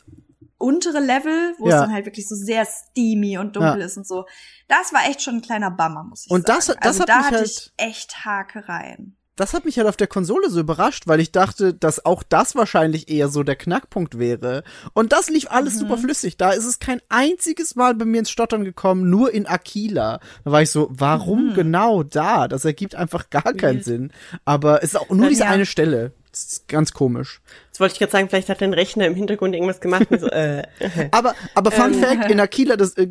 untere 0.59 1.01
Level, 1.01 1.55
wo 1.59 1.69
Ja. 1.69 1.77
es 1.77 1.81
dann 1.83 1.93
halt 1.93 2.07
wirklich 2.07 2.29
so 2.29 2.35
sehr 2.35 2.67
steamy 2.67 3.39
und 3.39 3.57
dunkel 3.57 3.81
Ja. 3.81 3.87
ist 3.87 3.97
und 3.97 4.07
so. 4.07 4.25
Das 4.69 4.93
war 4.93 5.07
echt 5.09 5.23
schon 5.23 5.37
ein 5.37 5.43
kleiner 5.43 5.71
Bummer, 5.71 6.05
muss 6.05 6.25
ich 6.27 6.31
Und 6.31 6.47
sagen. 6.47 6.59
das- 6.59 6.67
das 6.69 6.77
also 6.79 7.01
hat 7.03 7.09
da 7.09 7.17
mich 7.19 7.27
hatte 7.27 7.37
halt- 7.39 7.47
ich 7.49 7.73
echt 7.77 8.25
Hakereien. 8.25 9.17
Das 9.37 9.53
hat 9.53 9.65
mich 9.65 9.79
halt 9.79 9.89
auf 9.89 9.97
der 9.97 10.07
Konsole 10.07 10.49
so 10.49 10.61
überrascht, 10.61 11.09
weil 11.09 11.19
ich 11.19 11.33
dachte, 11.33 11.75
dass 11.75 12.05
auch 12.07 12.23
das 12.23 12.55
wahrscheinlich 12.55 13.09
eher 13.09 13.27
so 13.29 13.43
der 13.43 13.57
Knackpunkt 13.57 14.17
wäre. 14.17 14.63
Und 14.93 15.11
das 15.13 15.29
lief 15.29 15.51
alles 15.51 15.75
Mhm. 15.75 15.79
super 15.81 15.99
flüssig. 15.99 16.37
Da 16.37 16.53
ist 16.53 16.65
es 16.65 16.79
kein 16.79 17.01
einziges 17.09 17.75
Mal 17.75 17.97
bei 17.97 18.05
mir 18.05 18.21
ins 18.21 18.31
Stottern 18.31 18.63
gekommen, 18.63 19.11
nur 19.11 19.35
in 19.35 19.49
Aquila. 19.49 20.21
Da 20.45 20.53
war 20.53 20.63
ich 20.63 20.71
so, 20.71 20.87
warum 20.93 21.49
Mhm. 21.51 21.55
genau 21.55 22.05
da? 22.05 22.47
Das 22.47 22.65
ergibt 22.65 22.95
einfach 22.95 23.29
gar 23.29 23.53
keinen. 23.55 23.83
Sinn. 23.83 24.13
Aber 24.45 24.85
es 24.85 24.91
ist 24.95 25.01
auch 25.01 25.11
nur 25.11 25.25
Ja. 25.25 25.31
diese 25.31 25.47
eine 25.47 25.67
Stelle. 25.67 26.13
Das 26.35 26.43
ist 26.43 26.69
ganz 26.69 26.93
komisch. 26.93 27.41
Jetzt 27.69 27.79
wollte 27.79 27.93
ich 27.93 27.99
gerade 28.01 28.11
sagen, 28.11 28.29
vielleicht 28.29 28.49
hat 28.49 28.61
dein 28.61 28.73
Rechner 28.73 29.07
im 29.07 29.15
Hintergrund 29.15 29.55
irgendwas 29.55 29.81
gemacht. 29.81 30.09
So, 30.11 30.27
äh. 30.27 30.65
Aber, 31.13 31.37
aber 31.55 31.71
Fun 31.71 31.93
Ähm. 31.95 32.01
Fact, 32.01 32.31
in 32.31 32.41
Aquila, 32.41 32.77
das, 32.77 32.97
äh, 32.97 33.09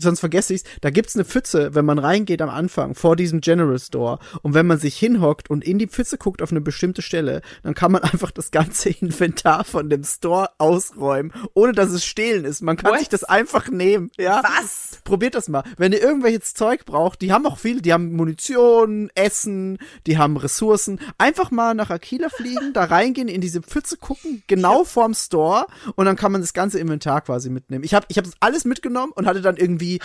sonst 0.00 0.18
vergesse 0.18 0.54
ich's, 0.54 0.64
da 0.80 0.90
gibt's 0.90 1.14
eine 1.14 1.24
Pfütze, 1.24 1.76
wenn 1.76 1.84
man 1.84 2.00
reingeht 2.00 2.42
am 2.42 2.48
Anfang, 2.48 2.96
vor 2.96 3.14
diesem 3.14 3.40
General 3.40 3.78
Store. 3.78 4.18
Und 4.42 4.54
wenn 4.54 4.66
man 4.66 4.78
sich 4.78 4.96
hinhockt 4.96 5.48
und 5.48 5.64
in 5.64 5.78
die 5.78 5.86
Pfütze 5.86 6.18
guckt 6.18 6.42
auf 6.42 6.50
eine 6.50 6.60
bestimmte 6.60 7.02
Stelle, 7.02 7.40
dann 7.62 7.74
kann 7.74 7.92
man 7.92 8.02
einfach 8.02 8.32
das 8.32 8.50
ganze 8.50 8.90
Inventar 8.90 9.64
von 9.64 9.88
dem 9.88 10.02
Store 10.02 10.50
ausräumen, 10.58 11.32
ohne 11.54 11.72
dass 11.72 11.90
es 11.90 12.04
stehlen 12.04 12.44
ist. 12.44 12.62
Man 12.62 12.76
kann 12.76 12.92
What? 12.92 12.98
sich 12.98 13.08
das 13.08 13.22
einfach 13.22 13.68
nehmen, 13.68 14.10
ja. 14.18 14.42
Was? 14.42 15.00
Probiert 15.04 15.36
das 15.36 15.48
mal. 15.48 15.62
Wenn 15.76 15.92
ihr 15.92 16.02
irgendwelches 16.02 16.54
Zeug 16.54 16.84
braucht, 16.84 17.22
die 17.22 17.32
haben 17.32 17.46
auch 17.46 17.58
viel, 17.58 17.80
die 17.80 17.92
haben 17.92 18.12
Munition, 18.12 19.10
Essen, 19.14 19.78
die 20.06 20.18
haben 20.18 20.36
Ressourcen. 20.36 20.98
Einfach 21.18 21.50
mal 21.50 21.74
nach 21.74 21.90
Aquila 21.90 22.28
fliegen, 22.28 22.55
da 22.72 22.84
reingehen, 22.84 23.28
in 23.28 23.40
diese 23.40 23.62
Pfütze 23.62 23.96
gucken, 23.96 24.42
genau 24.46 24.84
vorm 24.84 25.14
Store 25.14 25.66
und 25.94 26.06
dann 26.06 26.16
kann 26.16 26.32
man 26.32 26.40
das 26.40 26.52
ganze 26.52 26.78
Inventar 26.78 27.20
quasi 27.20 27.50
mitnehmen. 27.50 27.84
Ich 27.84 27.94
habe 27.94 28.06
ich 28.08 28.18
hab 28.18 28.24
das 28.24 28.34
alles 28.40 28.64
mitgenommen 28.64 29.12
und 29.14 29.26
hatte 29.26 29.42
dann 29.42 29.56
irgendwie 29.56 30.00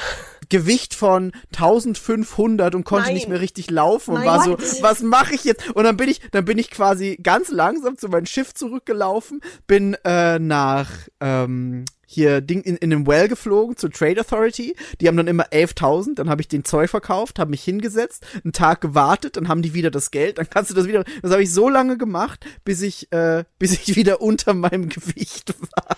Gewicht 0.50 0.94
von 0.94 1.32
1500 1.54 2.76
und 2.76 2.84
konnte 2.84 3.08
Nein. 3.08 3.16
nicht 3.16 3.30
mehr 3.30 3.42
richtig 3.42 3.70
laufen 3.70 4.12
und 4.12 4.20
Nein, 4.20 4.28
war 4.28 4.44
so, 4.44 4.52
what? 4.52 4.82
was 4.82 5.02
mache 5.02 5.36
ich 5.36 5.44
jetzt? 5.44 5.70
Und 5.72 5.84
dann 5.84 5.98
bin 5.98 6.10
ich, 6.10 6.22
dann 6.32 6.46
bin 6.46 6.58
ich 6.58 6.72
quasi 6.72 7.18
ganz 7.22 7.50
langsam 7.50 7.98
zu 7.98 8.10
meinem 8.10 8.26
Schiff 8.26 8.54
zurückgelaufen, 8.54 9.42
bin 9.68 9.96
äh, 10.04 10.40
nach 10.40 10.90
ähm, 11.20 11.86
hier 12.12 12.42
Ding 12.42 12.62
in, 12.62 12.78
in 12.78 12.90
den 12.90 13.08
Well 13.08 13.28
geflogen 13.28 13.78
zur 13.78 13.92
Trade 13.92 14.22
Authority. 14.22 14.76
Die 15.00 15.08
haben 15.08 15.18
dann 15.18 15.28
immer 15.28 15.46
11.000. 15.46 16.16
Dann 16.16 16.30
habe 16.30 16.42
ich 16.42 16.48
den 16.48 16.66
Zeug 16.66 16.90
verkauft, 16.90 17.40
habe 17.40 17.52
mich 17.52 17.64
hingesetzt, 17.64 18.26
einen 18.44 18.54
Tag 18.54 18.82
gewartet, 18.82 19.38
dann 19.38 19.48
haben 19.48 19.62
die 19.62 19.74
wieder 19.74 19.92
das 19.92 20.12
Geld. 20.12 20.38
Dann 20.38 20.50
kannst 20.50 20.72
du 20.72 20.76
das 20.76 20.88
wieder. 20.88 21.04
Das 21.22 21.32
habe 21.32 21.44
ich 21.44 21.54
so 21.54 21.70
lange 21.70 21.98
gemacht, 21.98 22.46
bis 22.64 22.82
ich 22.82 23.12
äh, 23.12 23.44
bis 23.60 23.74
ich 23.74 23.96
wieder 23.96 24.22
unter 24.22 24.54
meinem 24.54 24.90
Gewicht 24.90 25.54
war, 25.60 25.98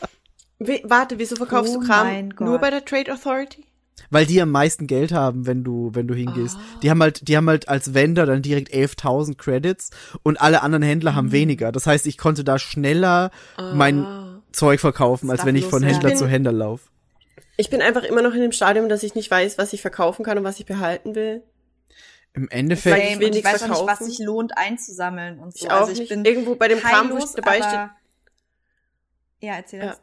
We 0.60 0.82
warte, 0.86 1.20
wieso 1.20 1.36
verkaufst 1.36 1.76
Oh 1.76 1.82
du 1.82 1.88
Kram 1.88 2.30
nur 2.40 2.60
bei 2.60 2.70
der 2.70 2.86
Trade 2.86 3.12
Authority? 3.12 3.66
weil 4.10 4.26
die 4.26 4.42
am 4.42 4.52
meisten 4.52 4.88
Geld 4.88 5.12
haben, 5.12 5.46
wenn 5.48 5.64
du 5.64 5.92
wenn 5.94 6.08
du 6.08 6.14
hingehst. 6.14 6.58
Die 6.82 6.90
haben 6.90 7.02
halt 7.02 7.28
die 7.28 7.36
haben 7.36 7.48
halt 7.48 7.68
als 7.68 7.94
Vendor 7.94 8.26
dann 8.26 8.42
direkt 8.42 8.74
11.000 8.74 9.38
Credits 9.38 9.90
und 10.24 10.40
alle 10.42 10.62
anderen 10.62 10.84
Händler 10.84 11.16
haben 11.16 11.32
weniger. 11.32 11.72
Das 11.72 11.88
heißt, 11.88 12.06
ich 12.08 12.18
konnte 12.18 12.44
da 12.44 12.60
schneller 12.60 13.32
mein 13.74 14.06
Ah. 14.06 14.33
Zeug 14.54 14.80
verkaufen, 14.80 15.30
als 15.30 15.46
wenn 15.46 15.56
ich 15.56 15.66
von 15.66 15.82
Händler 15.84 16.10
loswerden. 16.12 16.18
zu 16.18 16.28
Händler 16.28 16.52
laufe. 16.54 16.88
Ich 17.58 17.70
bin 17.70 17.82
einfach 17.82 18.04
immer 18.04 18.22
noch 18.22 18.34
in 18.34 18.42
dem 18.42 18.52
Stadium, 18.52 18.88
dass 18.90 19.04
ich 19.04 19.14
nicht 19.16 19.30
weiß, 19.30 19.58
was 19.58 19.74
ich 19.74 19.82
verkaufen 19.82 20.24
kann 20.24 20.38
und 20.38 20.44
was 20.44 20.60
ich 20.60 20.66
behalten 20.66 21.16
will. 21.16 21.44
Im 22.34 22.50
Endeffekt, 22.50 22.96
Weil 22.96 23.10
ich 23.14 23.20
will 23.20 23.28
und 23.28 23.36
ich 23.36 23.44
weiß 23.44 23.62
auch 23.64 23.68
nicht, 23.68 23.78
was 23.78 23.86
verkaufen. 23.86 24.06
sich 24.10 24.20
lohnt 24.20 24.58
einzusammeln 24.58 25.40
und 25.40 25.56
so. 25.56 25.66
Ich 25.66 25.72
auch 25.72 25.82
also 25.82 25.92
ich 25.92 26.00
nicht. 26.00 26.10
bin 26.10 26.26
Irgendwo 26.26 26.56
bei 26.56 26.68
dem 26.68 26.80
Kram, 26.80 27.12
wo 27.12 27.18
ich 27.18 27.26
dabei 27.36 27.62
aber- 27.62 27.70
steht. 27.70 27.90
Ja, 29.50 29.56
erzähl 29.56 29.80
Ja. 29.82 29.86
das. 29.88 30.00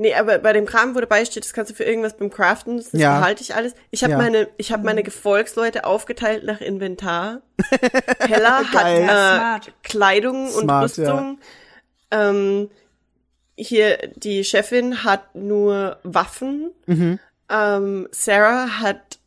Nee, 0.00 0.14
aber 0.14 0.38
bei 0.38 0.52
dem 0.52 0.64
Kram, 0.64 0.94
wo 0.94 1.00
dabei 1.00 1.24
steht, 1.24 1.44
das 1.44 1.52
kannst 1.52 1.72
du 1.72 1.74
für 1.74 1.82
irgendwas 1.82 2.16
beim 2.16 2.30
Craften, 2.30 2.76
das 2.76 2.92
Ja. 2.92 3.18
behalte 3.18 3.42
ich 3.42 3.56
alles. 3.56 3.74
Ich 3.90 4.04
habe 4.04 4.12
Ja. 4.12 4.18
meine, 4.18 4.48
ich 4.56 4.70
habe 4.70 4.84
meine 4.84 5.02
Gefolgsleute 5.02 5.84
aufgeteilt 5.84 6.44
nach 6.44 6.60
Inventar. 6.60 7.40
Hella 8.20 8.62
hat 8.72 8.86
äh, 8.86 9.04
Smart. 9.06 9.72
Kleidung 9.82 10.44
und 10.54 10.62
Smart, 10.62 10.84
Rüstung. 10.84 11.40
Ähm, 12.12 12.70
hier 13.58 13.98
die 14.16 14.44
Chefin 14.44 15.04
hat 15.04 15.34
nur 15.34 15.98
Waffen. 16.02 16.70
mhm. 16.86 17.18
Ähm, 17.50 18.08
Sarah 18.10 18.80
hat 18.80 19.18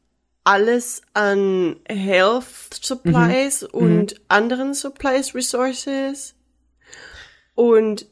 alles 0.43 1.01
an 1.13 1.77
Health 1.87 2.45
Supplies 2.79 3.63
und 3.63 4.21
anderen 4.27 4.73
Supplies, 4.75 5.33
Resources. 5.33 6.35
Und 7.55 8.05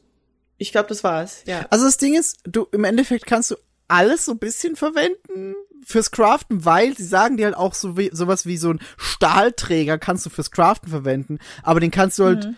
ich 0.58 0.72
glaube, 0.72 0.88
das 0.88 1.04
war's. 1.04 1.42
Ja. 1.46 1.66
Also 1.70 1.84
das 1.84 1.96
Ding 1.96 2.14
ist, 2.14 2.40
du 2.44 2.66
im 2.72 2.84
Endeffekt 2.84 3.26
kannst 3.26 3.52
du 3.52 3.56
alles 3.88 4.24
so 4.24 4.32
ein 4.32 4.38
bisschen 4.38 4.76
verwenden 4.76 5.54
fürs 5.84 6.10
Craften, 6.10 6.64
weil 6.64 6.96
sie 6.96 7.04
sagen 7.04 7.36
dir 7.36 7.46
halt 7.46 7.56
auch 7.56 7.74
so 7.74 7.96
wie, 7.96 8.10
sowas 8.12 8.46
wie 8.46 8.56
so 8.56 8.70
ein 8.70 8.80
Stahlträger 8.96 9.98
kannst 9.98 10.26
du 10.26 10.30
fürs 10.30 10.50
Craften 10.50 10.90
verwenden, 10.90 11.38
aber 11.62 11.80
den 11.80 11.90
kannst 11.90 12.18
du 12.18 12.24
halt 12.24 12.48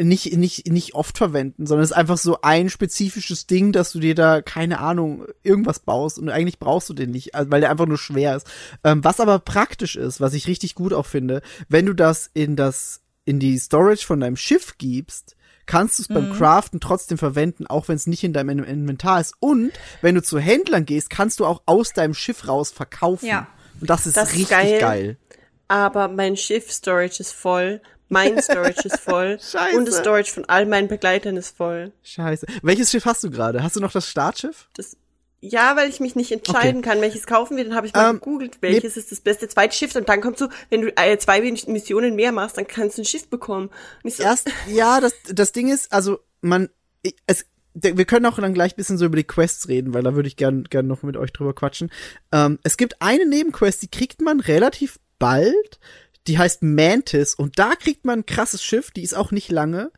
nicht, 0.00 0.36
nicht, 0.36 0.68
nicht 0.70 0.94
oft 0.94 1.18
verwenden, 1.18 1.66
sondern 1.66 1.84
es 1.84 1.90
ist 1.90 1.96
einfach 1.96 2.18
so 2.18 2.38
ein 2.42 2.70
spezifisches 2.70 3.46
Ding, 3.46 3.72
dass 3.72 3.92
du 3.92 3.98
dir 3.98 4.14
da, 4.14 4.42
keine 4.42 4.78
Ahnung, 4.78 5.24
irgendwas 5.42 5.80
baust 5.80 6.18
und 6.18 6.28
eigentlich 6.28 6.58
brauchst 6.58 6.88
du 6.88 6.94
den 6.94 7.10
nicht, 7.10 7.34
also, 7.34 7.50
weil 7.50 7.60
der 7.60 7.70
einfach 7.70 7.86
nur 7.86 7.98
schwer 7.98 8.36
ist. 8.36 8.46
Ähm, 8.84 9.02
was 9.04 9.20
aber 9.20 9.38
praktisch 9.40 9.96
ist, 9.96 10.20
was 10.20 10.34
ich 10.34 10.46
richtig 10.46 10.74
gut 10.74 10.92
auch 10.92 11.06
finde, 11.06 11.42
wenn 11.68 11.86
du 11.86 11.94
das 11.94 12.30
in 12.32 12.54
das, 12.54 13.00
in 13.24 13.40
die 13.40 13.58
Storage 13.58 14.06
von 14.06 14.20
deinem 14.20 14.36
Schiff 14.36 14.78
gibst, 14.78 15.34
kannst 15.66 15.98
du 15.98 16.02
es 16.02 16.08
beim 16.08 16.32
Craften 16.32 16.80
trotzdem 16.80 17.18
verwenden, 17.18 17.66
auch 17.66 17.88
wenn 17.88 17.96
es 17.96 18.06
nicht 18.06 18.24
in 18.24 18.32
deinem 18.32 18.60
In- 18.60 18.64
Inventar 18.64 19.20
ist. 19.20 19.34
Und 19.38 19.72
wenn 20.00 20.14
du 20.14 20.22
zu 20.22 20.38
Händlern 20.38 20.86
gehst, 20.86 21.10
kannst 21.10 21.40
du 21.40 21.44
auch 21.44 21.60
aus 21.66 21.92
deinem 21.92 22.14
Schiff 22.14 22.48
raus 22.48 22.70
verkaufen. 22.70 23.26
Ja. 23.26 23.48
Und 23.78 23.90
das 23.90 24.06
ist 24.06 24.16
Das 24.16 24.32
richtig 24.32 24.48
geil. 24.48 24.80
geil. 24.80 25.16
Aber 25.68 26.08
mein 26.08 26.38
Schiff-Storage 26.38 27.20
ist 27.20 27.32
voll, 27.32 27.82
mein 28.08 28.40
Storage 28.42 28.82
ist 28.84 29.00
voll 29.00 29.38
Scheiße. 29.52 29.76
und 29.76 29.86
das 29.86 29.98
Storage 29.98 30.32
von 30.32 30.44
all 30.46 30.66
meinen 30.66 30.88
Begleitern 30.88 31.36
ist 31.36 31.56
voll. 31.56 31.92
Scheiße. 32.02 32.46
Welches 32.62 32.90
Schiff 32.90 33.04
hast 33.04 33.22
du 33.24 33.30
gerade? 33.30 33.62
Hast 33.62 33.76
du 33.76 33.80
noch 33.80 33.92
das 33.92 34.08
Startschiff? 34.08 34.68
Das, 34.74 34.96
ja, 35.40 35.76
weil 35.76 35.88
ich 35.88 36.00
mich 36.00 36.16
nicht 36.16 36.32
entscheiden 36.32 36.82
kann, 36.82 37.00
welches 37.00 37.26
kaufen 37.26 37.56
wir. 37.56 37.64
Dann 37.64 37.74
habe 37.74 37.86
ich 37.86 37.94
mal 37.94 38.10
Ähm, 38.10 38.16
gegoogelt, 38.16 38.58
welches 38.60 38.96
ist 38.96 39.12
das 39.12 39.20
beste 39.20 39.48
zweite 39.48 39.76
Schiff. 39.76 39.94
Und 39.94 40.08
dann 40.08 40.20
kommt 40.20 40.38
so, 40.38 40.48
wenn 40.70 40.82
du 40.82 40.96
äh, 40.96 41.16
zwei 41.18 41.40
Missionen 41.40 42.16
mehr 42.16 42.32
machst, 42.32 42.56
dann 42.58 42.66
kannst 42.66 42.98
du 42.98 43.02
ein 43.02 43.04
Schiff 43.04 43.28
bekommen. 43.28 43.70
So, 44.04 44.22
Erst, 44.22 44.50
ja, 44.68 45.00
das, 45.00 45.12
das 45.32 45.52
Ding 45.52 45.68
ist, 45.68 45.92
also 45.92 46.18
man, 46.40 46.70
es, 47.26 47.46
wir 47.74 48.04
können 48.04 48.26
auch 48.26 48.38
dann 48.38 48.54
gleich 48.54 48.74
bisschen 48.74 48.98
so 48.98 49.04
über 49.04 49.16
die 49.16 49.24
Quests 49.24 49.68
reden, 49.68 49.94
weil 49.94 50.02
da 50.02 50.14
würde 50.16 50.26
ich 50.26 50.36
gern, 50.36 50.64
gern 50.64 50.88
noch 50.88 51.04
mit 51.04 51.16
euch 51.16 51.32
drüber 51.32 51.54
quatschen. 51.54 51.92
Ähm, 52.32 52.58
es 52.64 52.76
gibt 52.76 53.00
eine 53.00 53.24
Nebenquest, 53.24 53.82
die 53.82 53.88
kriegt 53.88 54.20
man 54.20 54.40
relativ 54.40 54.98
bald. 55.20 55.78
Die 56.28 56.38
heißt 56.38 56.62
Mantis 56.62 57.34
und 57.34 57.58
da 57.58 57.74
kriegt 57.74 58.04
man 58.04 58.20
ein 58.20 58.26
krasses 58.26 58.62
Schiff, 58.62 58.90
die 58.90 59.02
ist 59.02 59.16
auch 59.16 59.32
nicht 59.32 59.50
lange. 59.50 59.90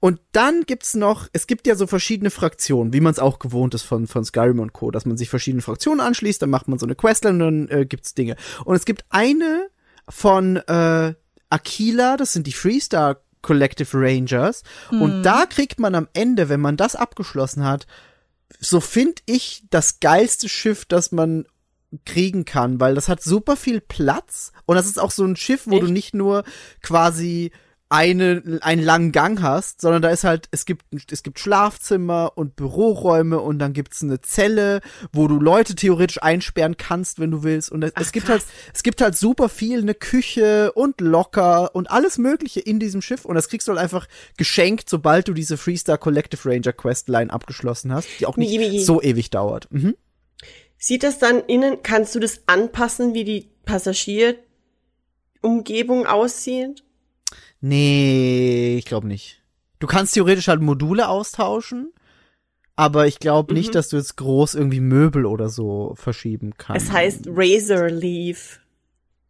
Und 0.00 0.20
dann 0.32 0.62
gibt's 0.62 0.94
noch, 0.94 1.28
es 1.32 1.46
gibt 1.46 1.66
ja 1.66 1.76
so 1.76 1.86
verschiedene 1.86 2.30
Fraktionen, 2.30 2.92
wie 2.92 3.00
man 3.00 3.12
es 3.12 3.20
auch 3.20 3.38
gewohnt 3.38 3.74
ist 3.74 3.82
von, 3.82 4.08
von 4.08 4.24
Skyrim 4.24 4.58
und 4.58 4.72
Co., 4.72 4.90
dass 4.90 5.06
man 5.06 5.16
sich 5.16 5.28
verschiedenen 5.28 5.62
Fraktionen 5.62 6.00
anschließt, 6.00 6.42
dann 6.42 6.50
macht 6.50 6.66
man 6.66 6.78
so 6.80 6.86
eine 6.86 6.96
Questline 6.96 7.34
und 7.34 7.68
dann 7.68 7.80
äh, 7.80 7.86
gibt's 7.86 8.14
Dinge. 8.14 8.36
Und 8.64 8.74
es 8.74 8.84
gibt 8.84 9.04
eine 9.10 9.68
von 10.08 10.56
äh, 10.56 11.14
Aquila, 11.50 12.16
das 12.16 12.32
sind 12.32 12.46
die 12.48 12.52
Freestar 12.52 13.20
Collective 13.42 13.90
Rangers. 13.92 14.62
Und 14.90 15.22
da 15.22 15.46
kriegt 15.46 15.78
man 15.78 15.94
am 15.94 16.08
Ende, 16.14 16.48
wenn 16.48 16.60
man 16.60 16.76
das 16.76 16.96
abgeschlossen 16.96 17.64
hat, 17.64 17.86
so 18.58 18.80
find 18.80 19.20
ich 19.26 19.64
das 19.70 20.00
geilste 20.00 20.48
Schiff, 20.48 20.84
das 20.84 21.12
man 21.12 21.46
kriegen 22.04 22.44
kann, 22.44 22.80
weil 22.80 22.94
das 22.94 23.08
hat 23.08 23.22
super 23.22 23.56
viel 23.56 23.80
Platz 23.80 24.52
und 24.66 24.76
das 24.76 24.86
ist 24.86 25.00
auch 25.00 25.10
so 25.10 25.24
ein 25.24 25.36
Schiff, 25.36 25.66
wo 25.66 25.78
du 25.78 25.86
Echt? 25.86 25.92
nicht 25.92 26.14
nur 26.14 26.44
quasi 26.82 27.52
eine, 27.92 28.58
einen 28.62 28.82
langen 28.82 29.12
Gang 29.12 29.42
hast, 29.42 29.82
sondern 29.82 30.00
da 30.00 30.08
ist 30.08 30.24
halt, 30.24 30.48
es 30.50 30.64
gibt, 30.64 30.86
es 31.10 31.22
gibt 31.22 31.38
Schlafzimmer 31.38 32.32
und 32.36 32.56
Büroräume 32.56 33.38
und 33.38 33.58
dann 33.58 33.74
gibt's 33.74 34.02
eine 34.02 34.22
Zelle, 34.22 34.80
wo 35.12 35.28
du 35.28 35.38
Leute 35.38 35.74
theoretisch 35.74 36.22
einsperren 36.22 36.78
kannst, 36.78 37.20
wenn 37.20 37.30
du 37.30 37.42
willst. 37.42 37.70
Und 37.70 37.84
es, 37.84 37.92
es 37.94 38.08
Ach, 38.08 38.12
gibt 38.12 38.26
krass. 38.28 38.46
halt, 38.46 38.72
es 38.72 38.82
gibt 38.82 39.02
halt 39.02 39.14
super 39.14 39.50
viel, 39.50 39.82
eine 39.82 39.92
Küche 39.92 40.72
und 40.72 41.02
Locker 41.02 41.74
und 41.74 41.90
alles 41.90 42.16
Mögliche 42.16 42.60
in 42.60 42.80
diesem 42.80 43.02
Schiff. 43.02 43.26
Und 43.26 43.34
das 43.34 43.48
kriegst 43.48 43.68
du 43.68 43.72
halt 43.72 43.80
einfach 43.82 44.08
geschenkt, 44.38 44.88
sobald 44.88 45.28
du 45.28 45.34
diese 45.34 45.58
Freestar 45.58 45.98
Collective 45.98 46.48
Ranger 46.48 46.72
Questline 46.72 47.30
abgeschlossen 47.30 47.92
hast, 47.92 48.08
die 48.20 48.24
auch 48.24 48.38
nicht 48.38 48.86
so 48.86 49.02
ewig 49.02 49.28
dauert. 49.28 49.70
Mhm. 49.70 49.96
Sieht 50.84 51.04
das 51.04 51.20
dann 51.20 51.38
innen, 51.44 51.84
kannst 51.84 52.12
du 52.16 52.18
das 52.18 52.40
anpassen, 52.46 53.14
wie 53.14 53.22
die 53.22 53.48
Passagierumgebung 53.64 56.06
aussieht? 56.06 56.82
Nee, 57.60 58.78
ich 58.78 58.84
glaube 58.84 59.06
nicht. 59.06 59.40
Du 59.78 59.86
kannst 59.86 60.14
theoretisch 60.14 60.48
halt 60.48 60.60
Module 60.60 61.06
austauschen, 61.06 61.92
aber 62.74 63.06
ich 63.06 63.20
glaube 63.20 63.54
nicht, 63.54 63.68
Mhm. 63.68 63.72
dass 63.74 63.90
du 63.90 63.96
jetzt 63.96 64.16
groß 64.16 64.56
irgendwie 64.56 64.80
Möbel 64.80 65.24
oder 65.24 65.48
so 65.48 65.94
verschieben 65.96 66.54
kannst. 66.58 66.86
Es 66.88 66.92
heißt 66.92 67.26
Razor 67.28 67.88
Leaf. 67.88 68.58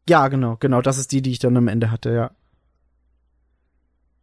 Ja, 0.08 0.28
genau, 0.28 0.56
genau. 0.58 0.80
Das 0.80 0.96
ist 0.96 1.12
die, 1.12 1.20
die 1.20 1.32
ich 1.32 1.38
dann 1.38 1.58
am 1.58 1.68
Ende 1.68 1.90
hatte, 1.90 2.14
ja. 2.14 2.30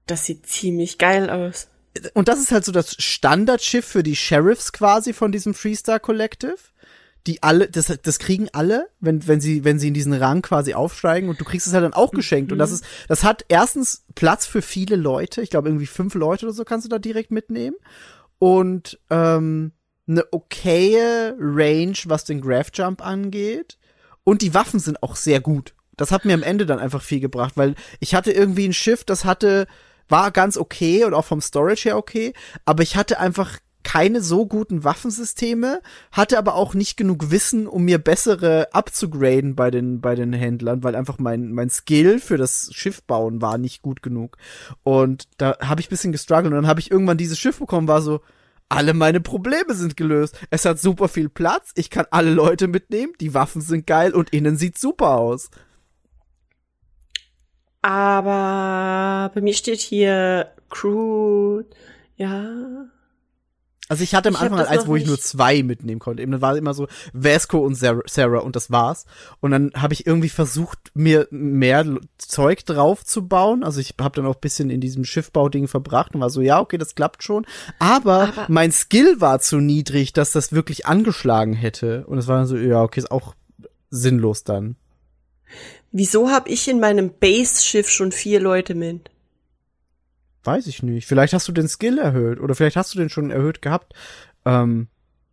Das 0.08 0.26
sieht 0.26 0.48
ziemlich 0.48 0.98
geil 0.98 1.30
aus. 1.30 1.68
Und 2.16 2.28
das 2.28 2.40
ist 2.40 2.52
halt 2.52 2.66
so 2.66 2.72
das 2.72 2.96
Standardschiff 2.98 3.86
für 3.86 4.02
die 4.02 4.16
Sheriffs 4.16 4.72
quasi 4.72 5.14
von 5.14 5.32
diesem 5.32 5.54
Freestar 5.54 6.00
Collective. 6.00 6.58
Die 7.28 7.44
alle, 7.44 7.70
das, 7.70 7.94
das 8.02 8.20
kriegen 8.20 8.48
alle, 8.54 8.88
wenn, 9.00 9.28
wenn 9.28 9.42
sie, 9.42 9.64
wenn 9.64 9.78
sie 9.78 9.90
in 9.90 9.94
diesen 9.94 10.14
Rang 10.14 10.42
quasi 10.42 10.74
aufsteigen 10.74 11.30
und 11.30 11.40
du 11.40 11.46
kriegst 11.46 11.68
es 11.68 11.74
halt 11.74 11.84
dann 11.84 11.94
auch 11.94 12.12
geschenkt. 12.12 12.52
Und 12.52 12.60
das 12.60 12.72
ist, 12.72 12.86
das 13.08 13.24
hat 13.24 13.46
erstens 13.50 14.06
Platz 14.16 14.46
für 14.46 14.62
viele 14.62 14.96
Leute. 14.96 15.42
Ich 15.42 15.50
glaube, 15.50 15.70
irgendwie 15.70 15.86
fünf 15.86 16.16
Leute 16.16 16.46
oder 16.46 16.54
so 16.54 16.64
kannst 16.64 16.86
du 16.86 16.90
da 16.90 16.98
direkt 16.98 17.32
mitnehmen. 17.32 17.76
Und 18.40 19.00
ähm, 19.10 19.74
eine 20.08 20.26
okaye 20.32 21.36
Range, 21.40 21.98
was 22.06 22.24
den 22.24 22.42
Graph 22.42 22.72
Jump 22.74 23.06
angeht. 23.06 23.78
Und 24.24 24.42
die 24.42 24.54
Waffen 24.54 24.80
sind 24.80 25.04
auch 25.04 25.16
sehr 25.16 25.40
gut. 25.40 25.74
Das 25.96 26.12
hat 26.12 26.26
mir 26.26 26.34
am 26.34 26.44
Ende 26.44 26.66
dann 26.66 26.80
einfach 26.80 27.02
viel 27.02 27.20
gebracht, 27.20 27.58
weil 27.58 27.76
ich 28.00 28.16
hatte 28.16 28.32
irgendwie 28.32 28.68
ein 28.68 28.74
Schiff, 28.74 29.04
das 29.04 29.26
hatte, 29.26 29.68
war 30.08 30.32
ganz 30.32 30.56
okay 30.56 31.04
und 31.04 31.14
auch 31.14 31.26
vom 31.26 31.42
Storage 31.42 31.90
her 31.90 31.98
okay, 31.98 32.34
aber 32.64 32.84
ich 32.84 32.96
hatte 32.96 33.20
einfach 33.20 33.60
keine 33.84 34.22
so 34.22 34.46
guten 34.46 34.84
Waffensysteme, 34.84 35.82
hatte 36.12 36.38
aber 36.38 36.56
auch 36.56 36.74
nicht 36.74 36.98
genug 36.98 37.32
Wissen, 37.32 37.68
um 37.68 37.86
mir 37.86 37.98
bessere 37.98 38.68
abzugraden 38.74 39.56
bei 39.56 39.72
den, 39.72 40.02
bei 40.02 40.16
den 40.16 40.34
Händlern, 40.34 40.84
weil 40.84 40.96
einfach 40.96 41.18
mein, 41.18 41.54
mein 41.54 41.70
Skill 41.70 42.20
für 42.20 42.38
das 42.38 42.70
Schiff 42.74 43.04
bauen 43.04 43.42
war 43.42 43.58
nicht 43.58 43.82
gut 43.82 44.04
genug. 44.04 44.38
Und 44.84 45.28
da 45.38 45.58
habe 45.62 45.82
ich 45.82 45.90
bisschen 45.90 46.12
gestruggelt 46.12 46.48
und 46.48 46.54
dann 46.54 46.68
habe 46.68 46.80
ich 46.80 46.92
irgendwann 46.92 47.18
dieses 47.18 47.40
Schiff 47.40 47.60
bekommen, 47.60 47.88
war 47.88 48.02
so, 48.02 48.22
alle 48.68 48.94
meine 48.94 49.20
Probleme 49.20 49.74
sind 49.74 49.98
gelöst. 49.98 50.38
Es 50.52 50.66
hat 50.66 50.80
super 50.80 51.08
viel 51.08 51.30
Platz, 51.30 51.72
ich 51.76 51.90
kann 51.90 52.06
alle 52.12 52.32
Leute 52.32 52.68
mitnehmen, 52.68 53.14
die 53.20 53.34
Waffen 53.34 53.62
sind 53.62 53.88
geil 53.88 54.14
und 54.14 54.32
innen 54.32 54.58
sieht 54.58 54.78
super 54.78 55.18
aus. 55.18 55.50
Aber 57.82 59.32
bei 59.34 59.42
mir 59.42 59.54
steht 59.54 59.80
hier 59.80 60.52
Crew, 60.70 61.64
ja. 62.18 62.90
Also 63.90 64.04
ich 64.04 64.14
hatte 64.14 64.30
am 64.30 64.36
Ich 64.36 64.42
Anfang 64.42 64.60
halt 64.60 64.70
eins, 64.70 64.86
wo 64.88 64.96
ich 64.96 65.08
nur 65.08 65.20
zwei 65.20 65.64
mitnehmen 65.64 66.00
konnte. 66.00 66.22
Eben, 66.22 66.32
dann 66.32 66.42
war 66.42 66.56
immer 66.56 66.76
so 66.76 66.88
Vasco 67.12 67.58
und 67.58 67.74
Sarah, 67.76 68.40
und 68.40 68.56
das 68.56 68.70
war's. 68.70 69.06
Und 69.40 69.50
dann 69.50 69.72
habe 69.76 69.96
ich 69.96 70.06
irgendwie 70.06 70.30
versucht, 70.30 70.78
mir 70.94 71.28
mehr 71.32 71.84
Zeug 72.20 72.64
drauf 72.66 73.04
zu 73.04 73.28
bauen. 73.28 73.64
Also 73.64 73.82
ich 73.82 73.96
habe 74.00 74.16
dann 74.16 74.28
auch 74.28 74.36
ein 74.36 74.42
bisschen 74.42 74.70
in 74.70 74.80
diesem 74.80 75.06
Schiffbauding 75.06 75.68
verbracht 75.68 76.14
und 76.14 76.22
war 76.22 76.30
so, 76.30 76.42
ja, 76.42 76.60
okay, 76.60 76.78
das 76.78 76.94
klappt 76.94 77.24
schon. 77.24 77.48
Aber, 77.80 78.30
Aber- 78.30 78.46
mein 78.48 78.72
Skill 78.72 79.20
war 79.22 79.40
zu 79.40 79.58
niedrig, 79.58 80.14
dass 80.14 80.32
das 80.34 80.54
wirklich 80.54 80.86
angeschlagen 80.86 81.54
hätte. 81.54 82.06
Und 82.06 82.20
es 82.20 82.28
war 82.28 82.38
dann 82.38 82.48
so, 82.48 82.58
ja, 82.58 82.84
okay, 82.84 83.00
ist 83.00 83.12
auch 83.12 83.34
sinnlos 83.90 84.44
dann. 84.44 84.76
Wieso 85.92 86.30
habe 86.30 86.50
ich 86.50 86.68
in 86.68 86.80
meinem 86.80 87.12
Base-Schiff 87.20 87.90
schon 87.90 88.12
vier 88.12 88.40
Leute 88.40 88.76
mit? 88.76 89.10
Weiß 90.50 90.66
ich 90.66 90.82
nicht. 90.82 91.06
Vielleicht 91.06 91.34
hast 91.34 91.48
du 91.48 91.52
den 91.52 91.68
Skill 91.68 92.00
erhöht 92.00 92.40
oder 92.40 92.56
vielleicht 92.56 92.76
hast 92.76 92.94
du 92.96 92.98
den 92.98 93.10
schon 93.10 93.30
erhöht 93.30 93.62
gehabt. 93.62 93.94
Ähm, 94.46 94.88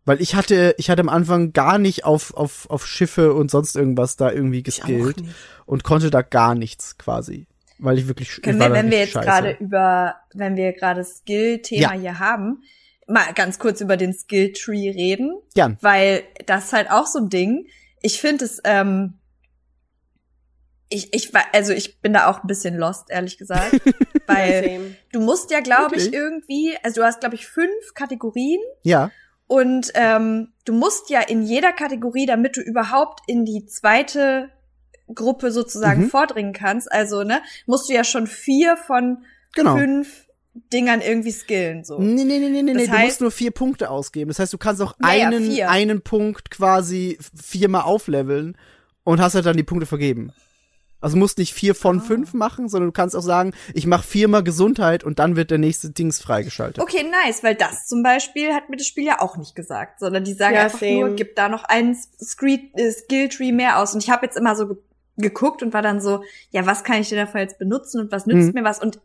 weil 0.04 0.20
ich 0.20 0.34
hatte, 0.34 0.74
ich 0.76 0.90
hatte 0.90 1.00
am 1.00 1.08
Anfang 1.08 1.54
gar 1.54 1.78
nicht 1.78 2.04
auf, 2.04 2.34
auf, 2.34 2.68
auf 2.68 2.86
Schiffe 2.86 3.32
und 3.32 3.50
sonst 3.50 3.76
irgendwas 3.76 4.16
da 4.16 4.30
irgendwie 4.30 4.62
geskillt 4.62 5.16
und 5.64 5.84
konnte 5.84 6.10
da 6.10 6.20
gar 6.20 6.54
nichts 6.54 6.98
quasi. 6.98 7.46
Weil 7.78 7.98
ich 7.98 8.08
wirklich, 8.08 8.28
ich 8.30 8.42
Können 8.42 8.60
wir, 8.60 8.72
wenn 8.72 8.90
wir 8.90 8.98
jetzt 8.98 9.14
gerade 9.14 9.56
über, 9.58 10.16
wenn 10.34 10.56
wir 10.56 10.74
gerade 10.74 11.02
Skill-Thema 11.02 11.94
Ja. 11.94 12.00
hier 12.00 12.18
haben, 12.18 12.62
mal 13.08 13.24
ganz 13.34 13.58
kurz 13.58 13.80
über 13.80 13.96
den 13.96 14.12
Skill-Tree 14.12 14.90
reden, 14.90 15.38
Gern. 15.54 15.78
weil 15.80 16.24
das 16.46 16.66
ist 16.66 16.72
halt 16.74 16.90
auch 16.90 17.06
so 17.06 17.20
ein 17.20 17.30
Ding. 17.30 17.66
Ich 18.02 18.20
finde 18.20 18.44
es, 18.44 18.60
ähm, 18.64 19.14
Ich, 20.88 21.12
ich 21.12 21.34
war, 21.34 21.42
also 21.52 21.72
ich 21.72 22.00
bin 22.00 22.12
da 22.12 22.28
auch 22.30 22.42
ein 22.42 22.46
bisschen 22.46 22.76
lost, 22.76 23.10
ehrlich 23.10 23.38
gesagt. 23.38 23.72
weil 24.26 24.96
du 25.12 25.20
musst 25.20 25.50
ja, 25.50 25.60
glaube 25.60 25.96
ich, 25.96 26.12
irgendwie, 26.12 26.76
also 26.82 27.00
du 27.00 27.06
hast, 27.06 27.20
glaube 27.20 27.34
ich, 27.34 27.46
fünf 27.46 27.94
Kategorien 27.94 28.60
Ja. 28.82 29.10
und 29.46 29.90
ähm, 29.94 30.52
du 30.64 30.72
musst 30.72 31.10
ja 31.10 31.20
in 31.20 31.42
jeder 31.42 31.72
Kategorie, 31.72 32.26
damit 32.26 32.56
du 32.56 32.60
überhaupt 32.60 33.20
in 33.26 33.44
die 33.44 33.66
zweite 33.66 34.50
Gruppe 35.14 35.50
sozusagen 35.52 36.02
Mhm. 36.04 36.10
vordringen 36.10 36.52
kannst, 36.52 36.90
also 36.90 37.22
ne, 37.22 37.40
musst 37.66 37.88
du 37.88 37.94
ja 37.94 38.02
schon 38.04 38.26
vier 38.26 38.76
von 38.76 39.24
Genau. 39.54 39.76
fünf 39.76 40.26
Dingern 40.72 41.00
irgendwie 41.00 41.30
skillen. 41.32 41.84
So. 41.84 41.98
Nee, 42.00 42.24
nee, 42.24 42.38
nee, 42.38 42.48
nee, 42.48 42.62
nee, 42.62 42.72
Das 42.72 42.82
nee. 42.82 42.86
du 42.86 42.92
musst 42.98 43.18
heißt- 43.18 43.20
nur 43.22 43.30
vier 43.30 43.50
Punkte 43.50 43.90
ausgeben. 43.90 44.28
Das 44.28 44.38
heißt, 44.38 44.52
du 44.52 44.58
kannst 44.58 44.80
auch 44.82 44.94
Ja, 45.02 45.12
ja, 45.14 45.26
einen, 45.28 45.44
vier. 45.44 45.70
einen 45.70 46.00
Punkt 46.02 46.50
quasi 46.50 47.18
viermal 47.40 47.82
aufleveln 47.82 48.56
und 49.04 49.20
hast 49.20 49.34
halt 49.34 49.46
dann 49.46 49.56
die 49.56 49.62
Punkte 49.62 49.86
vergeben. 49.86 50.32
Also 51.00 51.14
du 51.14 51.20
musst 51.20 51.38
nicht 51.38 51.52
vier 51.52 51.74
von 51.74 51.98
Ah. 52.00 52.02
fünf 52.02 52.32
machen, 52.34 52.68
sondern 52.68 52.88
du 52.88 52.92
kannst 52.92 53.14
auch 53.14 53.20
sagen, 53.22 53.52
ich 53.74 53.86
mache 53.86 54.02
viermal 54.06 54.42
Gesundheit 54.42 55.04
und 55.04 55.18
dann 55.18 55.36
wird 55.36 55.50
der 55.50 55.58
nächste 55.58 55.90
Dings 55.90 56.20
freigeschaltet. 56.20 56.82
Okay, 56.82 57.04
nice, 57.24 57.42
weil 57.44 57.54
das 57.54 57.86
zum 57.86 58.02
Beispiel 58.02 58.52
hat 58.54 58.70
mir 58.70 58.76
das 58.76 58.86
Spiel 58.86 59.04
ja 59.04 59.20
auch 59.20 59.36
nicht 59.36 59.54
gesagt, 59.54 60.00
sondern 60.00 60.24
die 60.24 60.32
sagen 60.32 60.54
Ja, 60.54 60.62
einfach 60.64 60.80
same. 60.80 61.00
nur, 61.00 61.10
gib 61.10 61.36
da 61.36 61.48
noch 61.48 61.64
einen 61.64 61.94
Screen, 62.22 62.70
äh, 62.74 62.90
Skilltree 62.90 63.52
mehr 63.52 63.78
aus. 63.78 63.94
Und 63.94 64.02
ich 64.02 64.10
habe 64.10 64.24
jetzt 64.26 64.36
immer 64.36 64.56
so 64.56 64.66
ge 64.68 64.76
geguckt 65.18 65.62
und 65.62 65.72
war 65.72 65.80
dann 65.80 66.00
so, 66.02 66.22
ja, 66.50 66.66
was 66.66 66.84
kann 66.84 67.00
ich 67.00 67.08
denn 67.08 67.16
davon 67.18 67.40
jetzt 67.40 67.58
benutzen 67.58 68.00
und 68.00 68.12
was 68.12 68.26
nützt 68.26 68.48
Mhm. 68.48 68.60
mir 68.60 68.64
was? 68.64 68.82
Und 68.82 68.98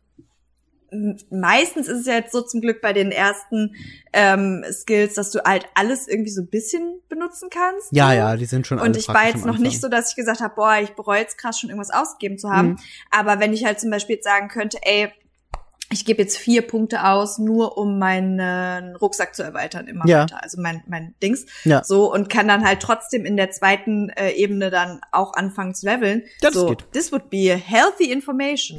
meistens 1.29 1.87
ist 1.87 2.01
es 2.01 2.05
ja 2.05 2.15
jetzt 2.15 2.31
so 2.33 2.41
zum 2.41 2.59
Glück 2.61 2.81
bei 2.81 2.91
den 2.93 3.11
ersten 3.11 3.75
ähm, 4.13 4.63
Skills, 4.71 5.13
dass 5.15 5.31
du 5.31 5.39
halt 5.43 5.65
alles 5.73 6.07
irgendwie 6.07 6.31
so 6.31 6.41
ein 6.41 6.47
bisschen 6.49 6.99
benutzen 7.07 7.49
kannst. 7.49 7.87
Ja, 7.91 8.13
ja, 8.13 8.35
die 8.35 8.45
sind 8.45 8.67
schon 8.67 8.79
Und 8.79 8.97
ich 8.97 9.07
war 9.07 9.27
jetzt 9.27 9.45
noch 9.45 9.57
nicht 9.57 9.79
so, 9.79 9.87
dass 9.87 10.09
ich 10.09 10.15
gesagt 10.15 10.41
habe, 10.41 10.53
boah, 10.55 10.77
ich 10.81 10.91
bereue 10.91 11.19
jetzt 11.21 11.37
krass 11.37 11.59
schon 11.59 11.69
irgendwas 11.69 11.91
ausgegeben 11.91 12.37
zu 12.37 12.49
haben. 12.49 12.69
Mhm. 12.69 12.79
Aber 13.09 13.39
wenn 13.39 13.53
ich 13.53 13.63
halt 13.65 13.79
zum 13.79 13.89
Beispiel 13.89 14.15
jetzt 14.15 14.25
sagen 14.25 14.49
könnte, 14.49 14.79
ey, 14.81 15.11
ich 15.93 16.05
gebe 16.05 16.21
jetzt 16.21 16.37
vier 16.37 16.61
Punkte 16.65 17.03
aus, 17.05 17.37
nur 17.37 17.77
um 17.77 17.99
meinen 17.99 18.95
Rucksack 18.95 19.35
zu 19.35 19.43
erweitern 19.43 19.87
immer 19.87 20.07
Ja. 20.07 20.23
weiter, 20.23 20.41
also 20.41 20.61
mein 20.61 20.81
mein 20.87 21.15
Dings, 21.21 21.45
Ja. 21.65 21.83
so 21.83 22.11
und 22.13 22.29
kann 22.29 22.47
dann 22.47 22.65
halt 22.65 22.81
trotzdem 22.81 23.25
in 23.25 23.35
der 23.35 23.51
zweiten 23.51 24.07
äh, 24.09 24.31
Ebene 24.31 24.69
dann 24.69 25.01
auch 25.11 25.33
anfangen 25.33 25.75
zu 25.75 25.85
leveln. 25.87 26.21
Ja, 26.41 26.49
das 26.49 26.53
so, 26.53 26.67
geht. 26.69 26.85
this 26.93 27.11
would 27.11 27.29
be 27.29 27.53
healthy 27.57 28.09
information, 28.09 28.77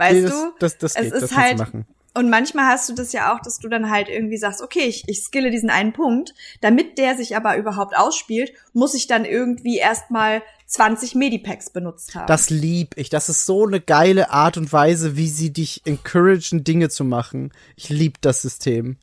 weißt 0.00 0.14
Nee, 0.14 0.22
das, 0.22 0.32
du? 0.32 0.52
Das, 0.58 0.78
das 0.78 0.96
Es 0.96 1.02
geht, 1.02 1.12
ist 1.12 1.22
das 1.22 1.36
halt- 1.36 1.58
machen. 1.58 1.86
Und 2.12 2.28
manchmal 2.28 2.64
hast 2.66 2.88
du 2.88 2.92
das 2.94 3.12
ja 3.12 3.32
auch, 3.32 3.40
dass 3.40 3.60
du 3.60 3.68
dann 3.68 3.88
halt 3.88 4.08
irgendwie 4.08 4.36
sagst, 4.36 4.62
okay, 4.62 4.80
ich, 4.80 5.04
ich 5.06 5.22
skille 5.22 5.52
diesen 5.52 5.70
einen 5.70 5.92
Punkt, 5.92 6.34
damit 6.60 6.98
der 6.98 7.16
sich 7.16 7.36
aber 7.36 7.56
überhaupt 7.56 7.96
ausspielt, 7.96 8.52
muss 8.72 8.94
ich 8.94 9.06
dann 9.06 9.24
irgendwie 9.24 9.78
erstmal 9.78 10.42
20 10.66 11.14
Medipacks 11.14 11.70
benutzt 11.70 12.16
haben. 12.16 12.26
Das 12.26 12.50
lieb 12.50 12.96
ich. 12.96 13.10
Das 13.10 13.28
ist 13.28 13.46
so 13.46 13.64
eine 13.64 13.80
geile 13.80 14.30
Art 14.30 14.56
und 14.56 14.72
Weise, 14.72 15.16
wie 15.16 15.28
sie 15.28 15.52
dich 15.52 15.82
encouragen, 15.84 16.64
Dinge 16.64 16.88
zu 16.88 17.04
machen. 17.04 17.52
Ich 17.76 17.90
lieb 17.90 18.20
das 18.22 18.42
System. 18.42 18.96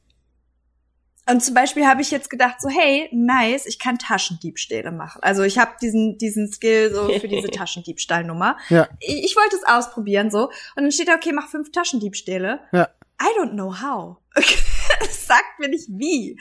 Und 1.30 1.44
zum 1.44 1.54
Beispiel 1.54 1.86
habe 1.86 2.02
ich 2.02 2.10
jetzt 2.10 2.30
gedacht, 2.30 2.62
so, 2.62 2.70
hey, 2.70 3.10
nice, 3.12 3.66
ich 3.66 3.80
kann 3.80 3.98
Taschendiebstähle 3.98 4.92
machen. 4.92 5.20
Also 5.22 5.44
ich 5.44 5.58
habe 5.58 5.72
diesen, 5.82 6.18
diesen 6.18 6.52
Skill 6.52 6.94
so 6.94 7.08
für 7.20 7.28
diese 7.28 7.48
Taschendiebstahlnummer. 7.52 8.58
Ja. 8.70 8.88
Ich, 9.00 9.26
ich 9.26 9.36
wollte 9.36 9.58
es 9.58 9.64
ausprobieren 9.64 10.32
so. 10.32 10.46
Und 10.76 10.84
dann 10.84 10.92
steht 10.92 11.10
da, 11.10 11.16
okay, 11.16 11.34
mach 11.34 11.50
fünf 11.50 11.72
Taschendiebstähle. 11.72 12.62
Ja. 12.72 12.90
I 13.22 13.40
don't 13.40 13.54
know 13.54 13.82
how. 13.82 14.18
Es 14.36 15.26
sagt 15.28 15.60
mir 15.60 15.70
nicht 15.70 15.88
wie. 15.90 16.40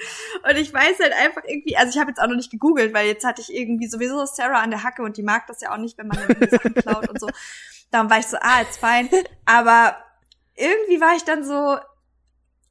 Und 0.49 0.57
ich 0.57 0.73
weiß 0.73 0.99
halt 1.01 1.15
einfach 1.15 1.43
irgendwie, 1.47 1.77
also 1.77 1.91
ich 1.91 1.99
habe 1.99 2.11
jetzt 2.11 2.21
auch 2.21 2.29
noch 2.29 2.37
nicht 2.37 2.51
gegoogelt, 2.51 2.95
weil 2.95 3.07
jetzt 3.07 3.25
hatte 3.25 3.41
ich 3.41 3.53
irgendwie 3.53 3.89
sowieso 3.89 4.25
Sarah 4.27 4.61
an 4.61 4.71
der 4.71 4.83
Hacke 4.83 5.03
und 5.03 5.17
die 5.17 5.23
mag 5.23 5.47
das 5.47 5.61
ja 5.63 5.73
auch 5.73 5.79
nicht, 5.79 5.97
wenn 5.99 6.09
man 6.09 6.19
irgendwie 6.19 6.49
Sachen 6.49 6.75
klaut 6.75 7.09
und 7.09 7.19
so. 7.19 7.29
Darum 7.91 8.11
war 8.11 8.19
ich 8.19 8.27
so, 8.27 8.37
ah, 8.41 8.61
it's 8.61 8.77
fine. 8.77 9.09
Aber 9.47 9.97
irgendwie 10.55 11.01
war 11.01 11.17
ich 11.17 11.25
dann 11.25 11.45
so, 11.45 11.79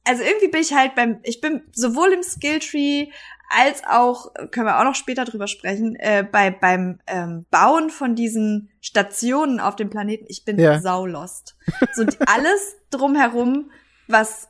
also 0.06 0.22
irgendwie 0.22 0.48
bin 0.48 0.60
ich 0.60 0.72
halt 0.72 0.94
beim, 0.94 1.18
ich 1.22 1.40
bin 1.40 1.62
sowohl 1.72 2.12
im 2.12 2.22
Skilltree 2.22 3.08
als 3.48 3.82
auch, 3.84 4.32
können 4.50 4.66
wir 4.66 4.78
auch 4.80 4.84
noch 4.84 4.94
später 4.96 5.24
drüber 5.24 5.46
sprechen, 5.46 5.94
äh, 5.96 6.24
bei, 6.30 6.50
beim 6.50 6.98
ähm, 7.06 7.46
Bauen 7.50 7.90
von 7.90 8.16
diesen 8.16 8.70
Stationen 8.80 9.60
auf 9.60 9.76
dem 9.76 9.88
Planeten, 9.88 10.24
ich 10.28 10.44
bin 10.44 10.58
Ja. 10.58 10.80
saulost. 10.80 11.56
So 11.94 12.04
alles 12.26 12.76
drumherum, 12.90 13.70
was, 14.08 14.48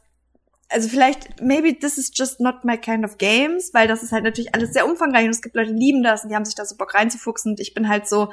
also 0.71 0.89
vielleicht, 0.89 1.43
maybe 1.43 1.79
this 1.79 1.99
is 1.99 2.11
just 2.15 2.41
not 2.41 2.65
my 2.65 2.79
kind 2.79 3.05
of 3.05 3.19
games, 3.19 3.73
weil 3.75 3.87
das 3.87 4.03
ist 4.03 4.13
halt 4.13 4.25
natürlich 4.25 4.55
alles 4.55 4.73
sehr 4.73 4.87
umfangreich 4.87 5.25
und 5.25 5.31
es 5.31 5.43
gibt 5.43 5.57
Leute, 5.57 5.75
die 5.75 5.79
lieben 5.79 6.03
das 6.03 6.23
und 6.25 6.31
die 6.31 6.35
haben 6.35 6.47
sich 6.47 6.55
da 6.55 6.65
so 6.65 6.77
Bock 6.77 6.95
reinzufuchsen 6.95 7.53
und 7.53 7.61
ich 7.61 7.75
bin 7.75 7.89
halt 7.89 8.09
so, 8.09 8.33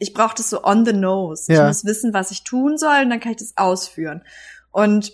ich 0.00 0.14
brauche 0.14 0.34
das 0.34 0.50
so 0.50 0.64
on 0.64 0.84
the 0.84 0.92
nose. 0.92 1.52
Ja. 1.52 1.60
Ich 1.60 1.66
muss 1.68 1.84
wissen, 1.84 2.12
was 2.12 2.32
ich 2.32 2.42
tun 2.42 2.76
soll 2.76 3.02
und 3.04 3.10
dann 3.10 3.20
kann 3.20 3.32
ich 3.32 3.38
das 3.38 3.52
ausführen. 3.56 4.24
Und 4.72 5.12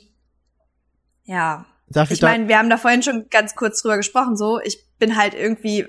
ja, 1.28 1.64
Darf 1.90 2.10
ich, 2.10 2.18
ich 2.18 2.22
meine, 2.22 2.48
wir 2.48 2.59
haben 2.59 2.68
da 2.68 2.76
vorhin 2.76 3.02
schon 3.02 3.28
ganz 3.30 3.55
kurz 3.55 3.80
drüber 3.80 3.96
gesprochen, 3.96 4.36
so, 4.36 4.60
ich 4.60 4.84
bin 4.98 5.16
halt 5.16 5.32
irgendwie 5.34 5.86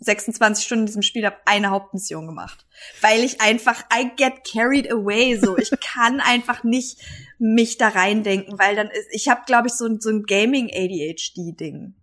26 0.00 0.64
Stunden 0.64 0.82
in 0.82 0.86
diesem 0.86 1.02
Spiel, 1.02 1.24
habe 1.26 1.36
eine 1.46 1.70
Hauptmission 1.70 2.26
gemacht. 2.26 2.64
Weil 3.02 3.20
ich 3.24 3.40
einfach, 3.40 3.82
I 3.94 4.10
get 4.16 4.44
carried 4.50 4.90
away, 4.90 5.36
so. 5.38 5.56
Ich 5.58 5.70
kann 5.94 6.20
einfach 6.20 6.64
nicht 6.64 6.98
mich 7.38 7.76
da 7.78 7.88
reindenken, 7.88 8.58
weil 8.58 8.74
dann 8.76 8.88
ist, 8.88 9.08
ich 9.10 9.28
habe, 9.28 9.42
glaube 9.46 9.68
ich, 9.68 9.74
so, 9.74 9.86
ein- 9.86 10.00
so 10.00 10.08
ein 10.10 10.22
Gaming-ADHD-Ding. 10.24 11.94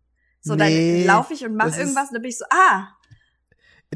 So, 0.42 0.56
Nee, 0.56 0.98
dann 1.00 1.06
laufe 1.08 1.34
ich 1.34 1.46
und 1.46 1.56
mache 1.56 1.70
ist- 1.70 1.78
irgendwas 1.78 2.08
und 2.10 2.14
dann 2.16 2.22
bin 2.22 2.30
ich 2.32 2.38
so, 2.38 2.46
ah, 2.52 2.88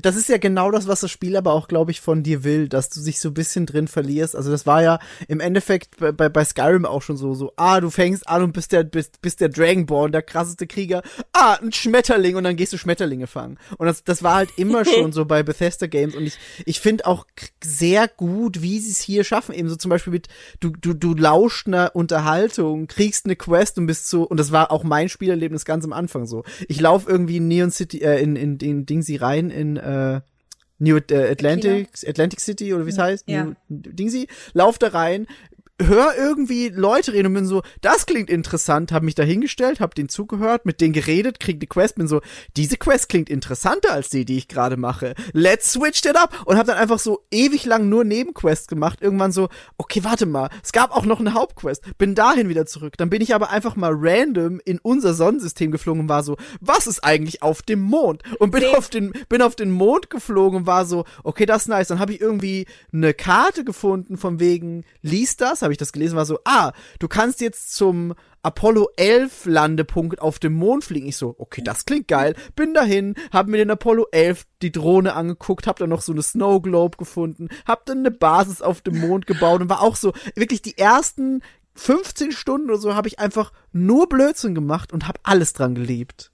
das 0.01 0.17
ist 0.17 0.27
ja 0.27 0.37
genau 0.37 0.71
das, 0.71 0.87
was 0.87 0.99
das 0.99 1.09
Spiel 1.09 1.37
aber 1.37 1.53
auch, 1.53 1.69
glaube 1.69 1.91
ich, 1.91 2.01
von 2.01 2.21
dir 2.21 2.43
will, 2.43 2.67
dass 2.67 2.89
du 2.89 3.01
dich 3.01 3.19
so 3.19 3.29
ein 3.29 3.33
bisschen 3.33 3.65
drin 3.65 3.87
verlierst. 3.87 4.35
Also 4.35 4.51
das 4.51 4.65
war 4.65 4.83
ja 4.83 4.99
im 5.29 5.39
Endeffekt 5.39 5.97
bei, 5.97 6.11
bei, 6.11 6.27
bei 6.27 6.43
Skyrim 6.43 6.85
auch 6.85 7.01
schon 7.01 7.15
so, 7.15 7.33
so, 7.33 7.53
ah, 7.55 7.79
du 7.79 7.89
fängst 7.89 8.27
an 8.27 8.43
und 8.43 8.51
bist 8.51 8.73
der, 8.73 8.83
bist, 8.83 9.21
bist 9.21 9.39
der 9.39 9.47
Dragonborn, 9.47 10.11
der 10.11 10.21
krasseste 10.21 10.67
Krieger. 10.67 11.01
Ah, 11.31 11.57
ein 11.61 11.71
Schmetterling 11.71 12.35
und 12.35 12.43
dann 12.43 12.57
gehst 12.57 12.73
du 12.73 12.77
Schmetterlinge 12.77 13.27
fangen. 13.27 13.57
Und 13.77 13.87
das, 13.87 14.03
das 14.03 14.21
war 14.21 14.35
halt 14.35 14.49
immer 14.57 14.83
schon 14.85 15.13
so 15.13 15.23
bei 15.23 15.43
Bethesda 15.43 15.87
Games 15.87 16.13
und 16.13 16.25
ich, 16.25 16.37
ich 16.65 16.81
finde 16.81 17.05
auch 17.05 17.25
sehr 17.63 18.09
gut, 18.09 18.61
wie 18.61 18.79
sie 18.79 18.91
es 18.91 18.99
hier 18.99 19.23
schaffen. 19.23 19.55
Eben 19.55 19.69
so 19.69 19.77
zum 19.77 19.89
Beispiel 19.89 20.11
mit, 20.11 20.27
du, 20.59 20.71
du, 20.71 20.93
du 20.93 21.13
lauscht 21.13 21.67
einer 21.67 21.95
Unterhaltung, 21.95 22.87
kriegst 22.87 23.25
eine 23.25 23.37
Quest 23.37 23.77
und 23.77 23.87
bist 23.87 24.09
so, 24.09 24.23
und 24.23 24.41
das 24.41 24.51
war 24.51 24.73
auch 24.73 24.83
mein 24.83 25.07
Spielerlebnis 25.07 25.63
ganz 25.63 25.85
am 25.85 25.93
Anfang 25.93 26.25
so. 26.25 26.43
Ich 26.67 26.81
laufe 26.81 27.09
irgendwie 27.09 27.37
in 27.37 27.47
Neon 27.47 27.71
City, 27.71 27.99
äh, 27.99 28.21
in, 28.21 28.35
in, 28.35 28.57
in 28.57 28.85
Dingsy 28.85 29.15
rein, 29.15 29.49
in, 29.49 29.77
äh, 29.85 30.21
New 30.79 30.97
äh, 30.97 31.31
Atlantic, 31.31 31.89
Atlantic 32.05 32.39
City 32.41 32.73
oder 32.73 32.85
wie 32.85 32.89
es 32.89 32.97
heißt, 32.97 33.29
Ja. 33.29 33.45
New, 33.45 33.55
Dingsy, 33.69 34.27
lauf 34.53 34.77
da 34.77 34.89
rein, 34.89 35.27
hör 35.81 36.13
irgendwie 36.17 36.69
Leute 36.69 37.11
reden 37.11 37.27
und 37.27 37.33
bin 37.33 37.45
so, 37.45 37.61
das 37.81 38.05
klingt 38.05 38.29
interessant, 38.29 38.93
hab 38.93 39.03
mich 39.03 39.15
da 39.15 39.23
hingestellt, 39.23 39.81
hab 39.81 39.93
denen 39.93 40.07
zugehört, 40.07 40.65
mit 40.65 40.79
denen 40.79 40.93
geredet, 40.93 41.39
krieg 41.39 41.59
die 41.59 41.67
Quest, 41.67 41.95
bin 41.95 42.07
so, 42.07 42.21
diese 42.55 42.77
Quest 42.77 43.09
klingt 43.09 43.29
interessanter 43.29 43.91
als 43.91 44.09
die, 44.09 44.23
die 44.23 44.37
ich 44.37 44.47
gerade 44.47 44.77
mache. 44.77 45.15
Let's 45.33 45.73
switch 45.73 46.05
it 46.05 46.15
up 46.15 46.43
und 46.45 46.57
hab 46.57 46.65
dann 46.65 46.77
einfach 46.77 46.99
so 46.99 47.25
ewig 47.29 47.65
lang 47.65 47.89
nur 47.89 48.05
Nebenquests 48.05 48.67
gemacht. 48.67 48.99
Irgendwann 49.01 49.33
so, 49.33 49.49
okay, 49.77 50.03
warte 50.03 50.25
mal, 50.25 50.49
es 50.63 50.71
gab 50.71 50.95
auch 50.95 51.05
noch 51.05 51.19
eine 51.19 51.33
Hauptquest. 51.33 51.83
Bin 51.97 52.15
dahin 52.15 52.47
wieder 52.47 52.65
zurück. 52.65 52.97
Dann 52.97 53.09
bin 53.09 53.21
ich 53.21 53.35
aber 53.35 53.49
einfach 53.49 53.75
mal 53.75 53.93
random 53.93 54.61
in 54.63 54.79
unser 54.79 55.13
Sonnensystem 55.13 55.71
geflogen 55.71 56.03
und 56.03 56.09
war 56.09 56.23
so, 56.23 56.37
was 56.61 56.87
ist 56.87 57.03
eigentlich 57.03 57.41
auf 57.41 57.61
dem 57.61 57.81
Mond? 57.81 58.23
Und 58.39 58.51
bin 58.51 58.63
auf 58.65 58.89
den 58.89 59.11
bin 59.27 59.41
auf 59.41 59.55
den 59.55 59.71
Mond 59.71 60.09
geflogen 60.09 60.59
und 60.59 60.67
war 60.67 60.85
so, 60.85 61.03
okay, 61.23 61.45
das 61.45 61.63
ist 61.63 61.67
nice. 61.67 61.89
Dann 61.89 61.99
habe 61.99 62.13
ich 62.13 62.21
irgendwie 62.21 62.65
eine 62.93 63.13
Karte 63.13 63.65
gefunden 63.65 64.17
von 64.17 64.39
wegen, 64.39 64.85
lies 65.01 65.35
das, 65.35 65.64
habe 65.65 65.73
ich 65.73 65.77
das 65.77 65.91
gelesen, 65.91 66.15
war 66.15 66.25
so, 66.25 66.39
ah, 66.45 66.71
du 66.99 67.07
kannst 67.07 67.41
jetzt 67.41 67.73
zum 67.73 68.13
Apollo 68.41 68.89
11 68.95 69.45
Landepunkt 69.45 70.21
auf 70.21 70.39
dem 70.39 70.53
Mond 70.53 70.85
fliegen. 70.85 71.07
Ich 71.07 71.17
so, 71.17 71.35
okay, 71.37 71.61
das 71.63 71.85
klingt 71.85 72.07
geil. 72.07 72.35
Bin 72.55 72.73
dahin, 72.73 73.15
hab 73.33 73.47
mir 73.47 73.57
den 73.57 73.71
Apollo 73.71 74.07
11 74.11 74.45
die 74.61 74.71
Drohne 74.71 75.13
angeguckt, 75.13 75.67
hab 75.67 75.77
dann 75.77 75.89
noch 75.89 76.01
so 76.01 76.11
eine 76.11 76.21
Snow 76.21 76.61
Globe 76.61 76.97
gefunden, 76.97 77.49
hab 77.67 77.85
dann 77.85 77.99
eine 77.99 78.11
Basis 78.11 78.61
auf 78.61 78.81
dem 78.81 78.99
Mond 78.99 79.27
gebaut 79.27 79.61
und 79.61 79.69
war 79.69 79.81
auch 79.81 79.95
so, 79.95 80.13
wirklich 80.35 80.61
die 80.61 80.77
ersten 80.77 81.41
15 81.73 82.31
Stunden 82.31 82.69
oder 82.69 82.79
so 82.79 82.95
habe 82.95 83.07
ich 83.07 83.19
einfach 83.19 83.51
nur 83.73 84.07
Blödsinn 84.07 84.55
gemacht 84.55 84.93
und 84.93 85.07
hab 85.07 85.19
alles 85.23 85.53
dran 85.53 85.75
geliebt. 85.75 86.31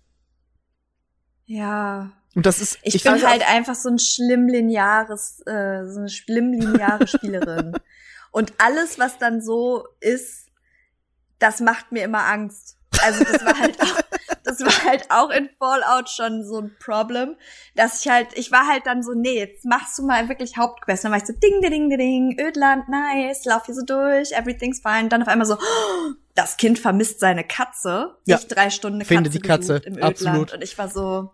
ja. 1.45 2.11
Und 2.33 2.45
das 2.45 2.61
ist, 2.61 2.79
Ich, 2.83 3.03
find 3.03 3.15
bin 3.15 3.27
halt 3.27 3.47
einfach 3.47 3.75
so 3.75 3.89
ein 3.89 3.99
schlimm 3.99 4.47
lineares, 4.47 5.41
äh, 5.45 5.85
so 5.85 5.99
eine 5.99 6.09
schlimm 6.09 6.53
lineare 6.53 7.05
Spielerin. 7.07 7.73
Und 8.31 8.53
alles, 8.57 8.97
was 8.97 9.17
dann 9.17 9.41
so 9.41 9.87
ist, 9.99 10.47
das 11.39 11.59
macht 11.59 11.91
mir 11.91 12.03
immer 12.03 12.25
Angst. 12.25 12.77
Also 13.03 13.23
das 13.23 13.45
war 13.45 13.57
halt 13.59 13.81
auch, 13.81 14.01
das 14.43 14.59
war 14.61 14.83
halt 14.85 15.05
auch 15.09 15.29
in 15.29 15.49
Fallout 15.57 16.09
schon 16.09 16.45
so 16.45 16.59
ein 16.59 16.75
Problem, 16.79 17.35
dass 17.75 18.01
ich 18.01 18.11
halt, 18.11 18.37
ich 18.37 18.51
war 18.51 18.67
halt 18.67 18.85
dann 18.85 19.03
so, 19.03 19.13
nee, 19.13 19.37
jetzt 19.37 19.65
machst 19.65 19.97
du 19.97 20.03
mal 20.03 20.29
wirklich 20.29 20.57
Hauptquest. 20.57 21.03
Dann 21.03 21.11
war 21.11 21.19
ich 21.19 21.25
so, 21.25 21.33
ding, 21.33 21.61
ding, 21.61 21.89
ding, 21.89 21.97
ding, 21.97 22.39
Ödland, 22.39 22.87
nice, 22.89 23.45
lauf 23.45 23.65
hier 23.65 23.75
so 23.75 23.85
durch, 23.85 24.31
everything's 24.33 24.81
fine. 24.81 25.09
Dann 25.09 25.21
auf 25.21 25.27
einmal 25.27 25.47
so, 25.47 25.55
oh, 25.55 26.11
das 26.35 26.57
Kind 26.57 26.79
vermisst 26.79 27.19
seine 27.19 27.43
Katze. 27.43 28.17
Ja. 28.25 28.37
Ich 28.37 28.47
drei 28.47 28.69
Stunden 28.69 28.97
eine 28.97 29.05
Finde 29.05 29.29
Katze 29.29 29.39
die 29.39 29.47
Katze, 29.47 29.75
im 29.77 29.93
Ödland. 29.93 30.03
absolut. 30.03 30.53
Und 30.53 30.63
ich 30.63 30.77
war 30.77 30.89
so, 30.89 31.31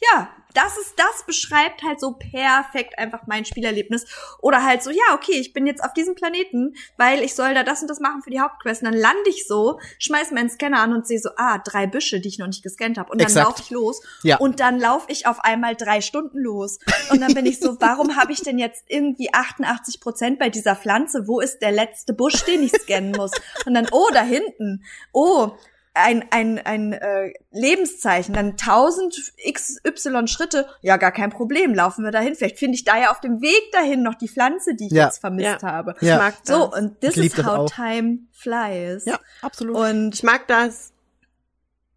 ja, 0.00 0.28
das 0.54 0.78
ist, 0.78 0.94
das 0.96 1.24
beschreibt 1.26 1.82
halt 1.82 2.00
so 2.00 2.12
perfekt 2.12 2.98
einfach 2.98 3.26
mein 3.26 3.44
Spielerlebnis. 3.44 4.06
Oder 4.40 4.64
halt 4.64 4.82
so, 4.82 4.90
ja, 4.90 5.14
okay, 5.14 5.38
ich 5.38 5.52
bin 5.52 5.66
jetzt 5.66 5.84
auf 5.84 5.92
diesem 5.92 6.14
Planeten, 6.14 6.74
weil 6.96 7.22
ich 7.22 7.34
soll 7.34 7.54
da 7.54 7.62
das 7.62 7.82
und 7.82 7.88
das 7.88 8.00
machen 8.00 8.22
für 8.22 8.30
die 8.30 8.40
Hauptquest. 8.40 8.82
Und 8.82 8.92
dann 8.92 9.00
lande 9.00 9.28
ich 9.28 9.46
so, 9.46 9.78
schmeiß 9.98 10.30
meinen 10.30 10.50
Scanner 10.50 10.80
an 10.80 10.94
und 10.94 11.06
sehe 11.06 11.18
so, 11.18 11.30
ah, 11.36 11.58
drei 11.58 11.86
Büsche, 11.86 12.20
die 12.20 12.28
ich 12.28 12.38
noch 12.38 12.46
nicht 12.46 12.62
gescannt 12.62 12.98
habe. 12.98 13.12
Und 13.12 13.20
dann 13.20 13.32
laufe 13.34 13.62
ich 13.62 13.70
los. 13.70 14.02
Ja. 14.22 14.38
Und 14.38 14.60
dann 14.60 14.80
laufe 14.80 15.06
ich 15.10 15.26
auf 15.26 15.40
einmal 15.40 15.76
drei 15.76 16.00
Stunden 16.00 16.38
los. 16.38 16.78
Und 17.10 17.20
dann 17.20 17.34
bin 17.34 17.46
ich 17.46 17.60
so, 17.60 17.76
warum 17.80 18.16
habe 18.16 18.32
ich 18.32 18.40
denn 18.40 18.58
jetzt 18.58 18.84
irgendwie 18.88 19.32
88 19.32 20.00
Prozent 20.00 20.38
bei 20.38 20.48
dieser 20.48 20.76
Pflanze? 20.76 21.28
Wo 21.28 21.40
ist 21.40 21.60
der 21.60 21.72
letzte 21.72 22.14
Busch, 22.14 22.44
den 22.44 22.62
ich 22.62 22.72
scannen 22.72 23.12
muss? 23.12 23.32
Und 23.66 23.74
dann, 23.74 23.88
oh, 23.92 24.08
da 24.12 24.22
hinten. 24.22 24.82
Oh, 25.12 25.52
ein, 25.94 26.24
ein, 26.30 26.58
ein 26.64 26.92
äh, 26.92 27.32
Lebenszeichen, 27.50 28.34
dann 28.34 28.52
1000 28.52 29.32
XY 29.52 30.28
Schritte, 30.28 30.66
ja, 30.82 30.96
gar 30.96 31.12
kein 31.12 31.30
Problem, 31.30 31.74
laufen 31.74 32.04
wir 32.04 32.12
dahin. 32.12 32.34
Vielleicht 32.36 32.58
finde 32.58 32.76
ich 32.76 32.84
da 32.84 32.96
ja 32.98 33.10
auf 33.10 33.20
dem 33.20 33.40
Weg 33.40 33.72
dahin 33.72 34.02
noch 34.02 34.14
die 34.14 34.28
Pflanze, 34.28 34.74
die 34.74 34.86
ich 34.86 34.92
Ja. 34.92 35.06
jetzt 35.06 35.18
vermisst 35.18 35.62
Ja. 35.62 35.72
habe. 35.72 35.94
Ich 36.00 36.08
Ja. 36.08 36.18
mag 36.18 36.34
das. 36.44 36.56
So, 36.56 36.72
und 36.72 37.00
this 37.00 37.16
Ich 37.16 37.26
is 37.34 37.38
how 37.38 37.46
auch. 37.58 37.70
time 37.70 38.20
flies. 38.32 39.04
Ja, 39.06 39.18
absolut. 39.42 39.76
Und 39.76 40.14
ich 40.14 40.22
mag 40.22 40.46
das. 40.46 40.92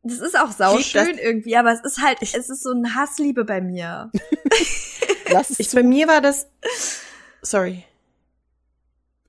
das 0.04 0.20
ist 0.20 0.38
auch 0.40 0.52
sauschön 0.52 1.08
das. 1.16 1.18
irgendwie, 1.20 1.56
aber 1.58 1.72
es 1.72 1.82
ist 1.82 2.02
halt, 2.02 2.18
es 2.22 2.34
ist 2.50 2.64
so 2.64 2.72
ein 2.72 2.96
Hassliebe 2.96 3.46
bei 3.46 3.62
mir. 3.62 4.12
Lass 5.30 5.52
es 5.52 5.60
Ich, 5.60 5.72
bei 5.72 5.84
mir 5.84 6.08
war 6.08 6.22
das, 6.22 6.48
sorry, 7.44 7.84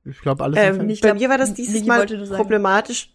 Ich 0.05 0.19
glaube, 0.21 0.43
alles 0.45 0.59
ähm, 0.59 0.89
ich 0.89 1.01
bei 1.01 1.09
glaub, 1.09 1.21
mir 1.21 1.29
war 1.29 1.39
das 1.39 1.53
dieses 1.55 1.85
Mal 1.85 2.07
problematisch, 2.07 3.13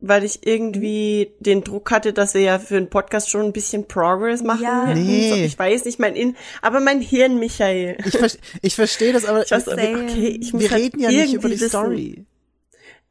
weil 0.00 0.22
ich 0.24 0.46
irgendwie 0.46 1.32
den 1.40 1.64
Druck 1.64 1.90
hatte, 1.90 2.12
dass 2.12 2.34
wir 2.34 2.42
ja 2.42 2.58
für 2.58 2.76
einen 2.76 2.88
Podcast 2.88 3.30
schon 3.30 3.46
ein 3.46 3.52
bisschen 3.52 3.88
Progress 3.88 4.42
machen. 4.42 4.62
Ja. 4.62 4.86
hätten. 4.86 5.04
Nee. 5.04 5.30
So, 5.30 5.36
ich 5.36 5.58
weiß 5.58 5.84
nicht, 5.84 5.98
mein 5.98 6.14
In, 6.14 6.36
aber 6.62 6.80
mein 6.80 7.00
Hirn, 7.00 7.38
Michael. 7.38 7.98
Ich, 8.04 8.16
ver 8.16 8.30
ich 8.62 8.74
verstehe 8.74 9.12
das, 9.12 9.24
aber 9.24 9.44
Ich 9.44 9.50
weiß, 9.50 9.68
okay, 9.68 10.38
ich 10.40 10.52
muss 10.52 10.62
wir 10.62 10.70
halt 10.70 10.82
reden 10.82 11.00
ja 11.00 11.10
nicht 11.10 11.34
über 11.34 11.48
die 11.48 11.54
wissen. 11.56 11.68
Story. 11.68 12.24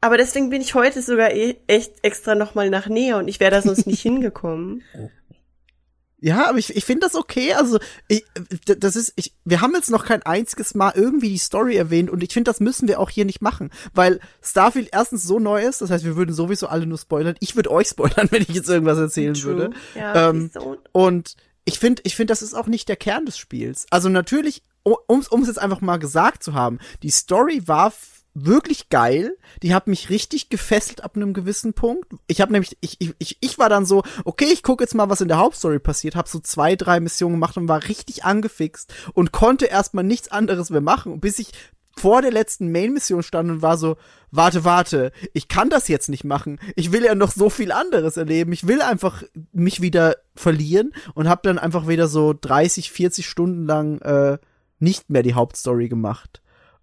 Aber 0.00 0.16
deswegen 0.16 0.48
bin 0.48 0.62
ich 0.62 0.74
heute 0.74 1.02
sogar 1.02 1.32
eh 1.32 1.56
echt 1.66 1.92
extra 2.02 2.34
nochmal 2.34 2.70
nach 2.70 2.88
Nähe 2.88 3.16
und 3.16 3.28
ich 3.28 3.40
wäre 3.40 3.50
da 3.50 3.62
sonst 3.62 3.86
nicht 3.86 4.00
hingekommen. 4.02 4.82
Ja, 6.20 6.48
aber 6.48 6.58
ich, 6.58 6.74
ich 6.74 6.84
finde 6.84 7.06
das 7.06 7.14
okay. 7.14 7.54
Also, 7.54 7.78
ich, 8.08 8.24
das 8.64 8.96
ist, 8.96 9.12
ich, 9.16 9.34
wir 9.44 9.60
haben 9.60 9.74
jetzt 9.74 9.90
noch 9.90 10.04
kein 10.04 10.22
einziges 10.22 10.74
Mal 10.74 10.92
irgendwie 10.94 11.28
die 11.28 11.38
Story 11.38 11.76
erwähnt 11.76 12.10
und 12.10 12.22
ich 12.22 12.32
finde, 12.32 12.50
das 12.50 12.60
müssen 12.60 12.88
wir 12.88 12.98
auch 12.98 13.10
hier 13.10 13.24
nicht 13.24 13.40
machen, 13.40 13.70
weil 13.94 14.18
Starfield 14.42 14.88
erstens 14.92 15.22
so 15.22 15.38
neu 15.38 15.62
ist, 15.62 15.80
das 15.80 15.90
heißt, 15.90 16.04
wir 16.04 16.16
würden 16.16 16.34
sowieso 16.34 16.66
alle 16.66 16.86
nur 16.86 16.98
spoilern. 16.98 17.36
Ich 17.40 17.54
würde 17.54 17.70
euch 17.70 17.88
spoilern, 17.88 18.28
wenn 18.30 18.42
ich 18.42 18.48
jetzt 18.48 18.68
irgendwas 18.68 18.98
erzählen 18.98 19.40
würde. 19.42 19.70
Ja, 19.94 20.30
Ähm, 20.30 20.50
du? 20.52 20.76
Und 20.92 21.36
ich 21.64 21.78
finde, 21.78 22.02
ich 22.04 22.16
finde, 22.16 22.32
das 22.32 22.42
ist 22.42 22.54
auch 22.54 22.66
nicht 22.66 22.88
der 22.88 22.96
Kern 22.96 23.26
des 23.26 23.38
Spiels. 23.38 23.86
Also 23.90 24.08
natürlich, 24.08 24.62
um 24.82 25.20
es 25.20 25.46
jetzt 25.46 25.58
einfach 25.58 25.82
mal 25.82 25.98
gesagt 25.98 26.42
zu 26.42 26.54
haben, 26.54 26.78
die 27.02 27.10
Story 27.10 27.62
war 27.66 27.92
wirklich 28.46 28.88
geil. 28.88 29.36
Die 29.62 29.74
hat 29.74 29.86
mich 29.86 30.10
richtig 30.10 30.48
gefesselt 30.48 31.02
ab 31.02 31.16
einem 31.16 31.32
gewissen 31.32 31.74
Punkt. 31.74 32.12
Ich 32.26 32.40
habe 32.40 32.52
nämlich, 32.52 32.76
ich, 32.80 32.96
ich, 33.00 33.36
ich, 33.40 33.58
war 33.58 33.68
dann 33.68 33.86
so, 33.86 34.02
okay, 34.24 34.48
ich 34.52 34.62
gucke 34.62 34.84
jetzt 34.84 34.94
mal, 34.94 35.08
was 35.08 35.20
in 35.20 35.28
der 35.28 35.38
Hauptstory 35.38 35.78
passiert. 35.78 36.16
Habe 36.16 36.28
so 36.28 36.40
zwei, 36.40 36.76
drei 36.76 37.00
Missionen 37.00 37.34
gemacht 37.34 37.56
und 37.56 37.68
war 37.68 37.88
richtig 37.88 38.24
angefixt 38.24 38.92
und 39.14 39.32
konnte 39.32 39.66
erstmal 39.66 40.04
nichts 40.04 40.28
anderes 40.28 40.70
mehr 40.70 40.80
machen, 40.80 41.20
bis 41.20 41.38
ich 41.38 41.52
vor 41.98 42.22
der 42.22 42.30
letzten 42.30 42.70
Main-Mission 42.70 43.22
stand 43.22 43.50
und 43.50 43.62
war 43.62 43.76
so, 43.76 43.96
warte, 44.30 44.64
warte, 44.64 45.12
ich 45.34 45.48
kann 45.48 45.68
das 45.68 45.88
jetzt 45.88 46.08
nicht 46.08 46.24
machen. 46.24 46.60
Ich 46.76 46.92
will 46.92 47.04
ja 47.04 47.14
noch 47.14 47.32
so 47.32 47.50
viel 47.50 47.72
anderes 47.72 48.16
erleben. 48.16 48.52
Ich 48.52 48.66
will 48.66 48.80
einfach 48.80 49.24
mich 49.52 49.82
wieder 49.82 50.16
verlieren 50.34 50.92
und 51.14 51.28
habe 51.28 51.40
dann 51.44 51.58
einfach 51.58 51.88
wieder 51.88 52.08
so 52.08 52.34
30, 52.40 52.92
40 52.92 53.28
Stunden 53.28 53.66
lang 53.66 54.00
äh, 54.02 54.38
nicht 54.78 55.10
mehr 55.10 55.22
die 55.22 55.34
Hauptstory 55.34 55.88
gemacht. 55.88 56.40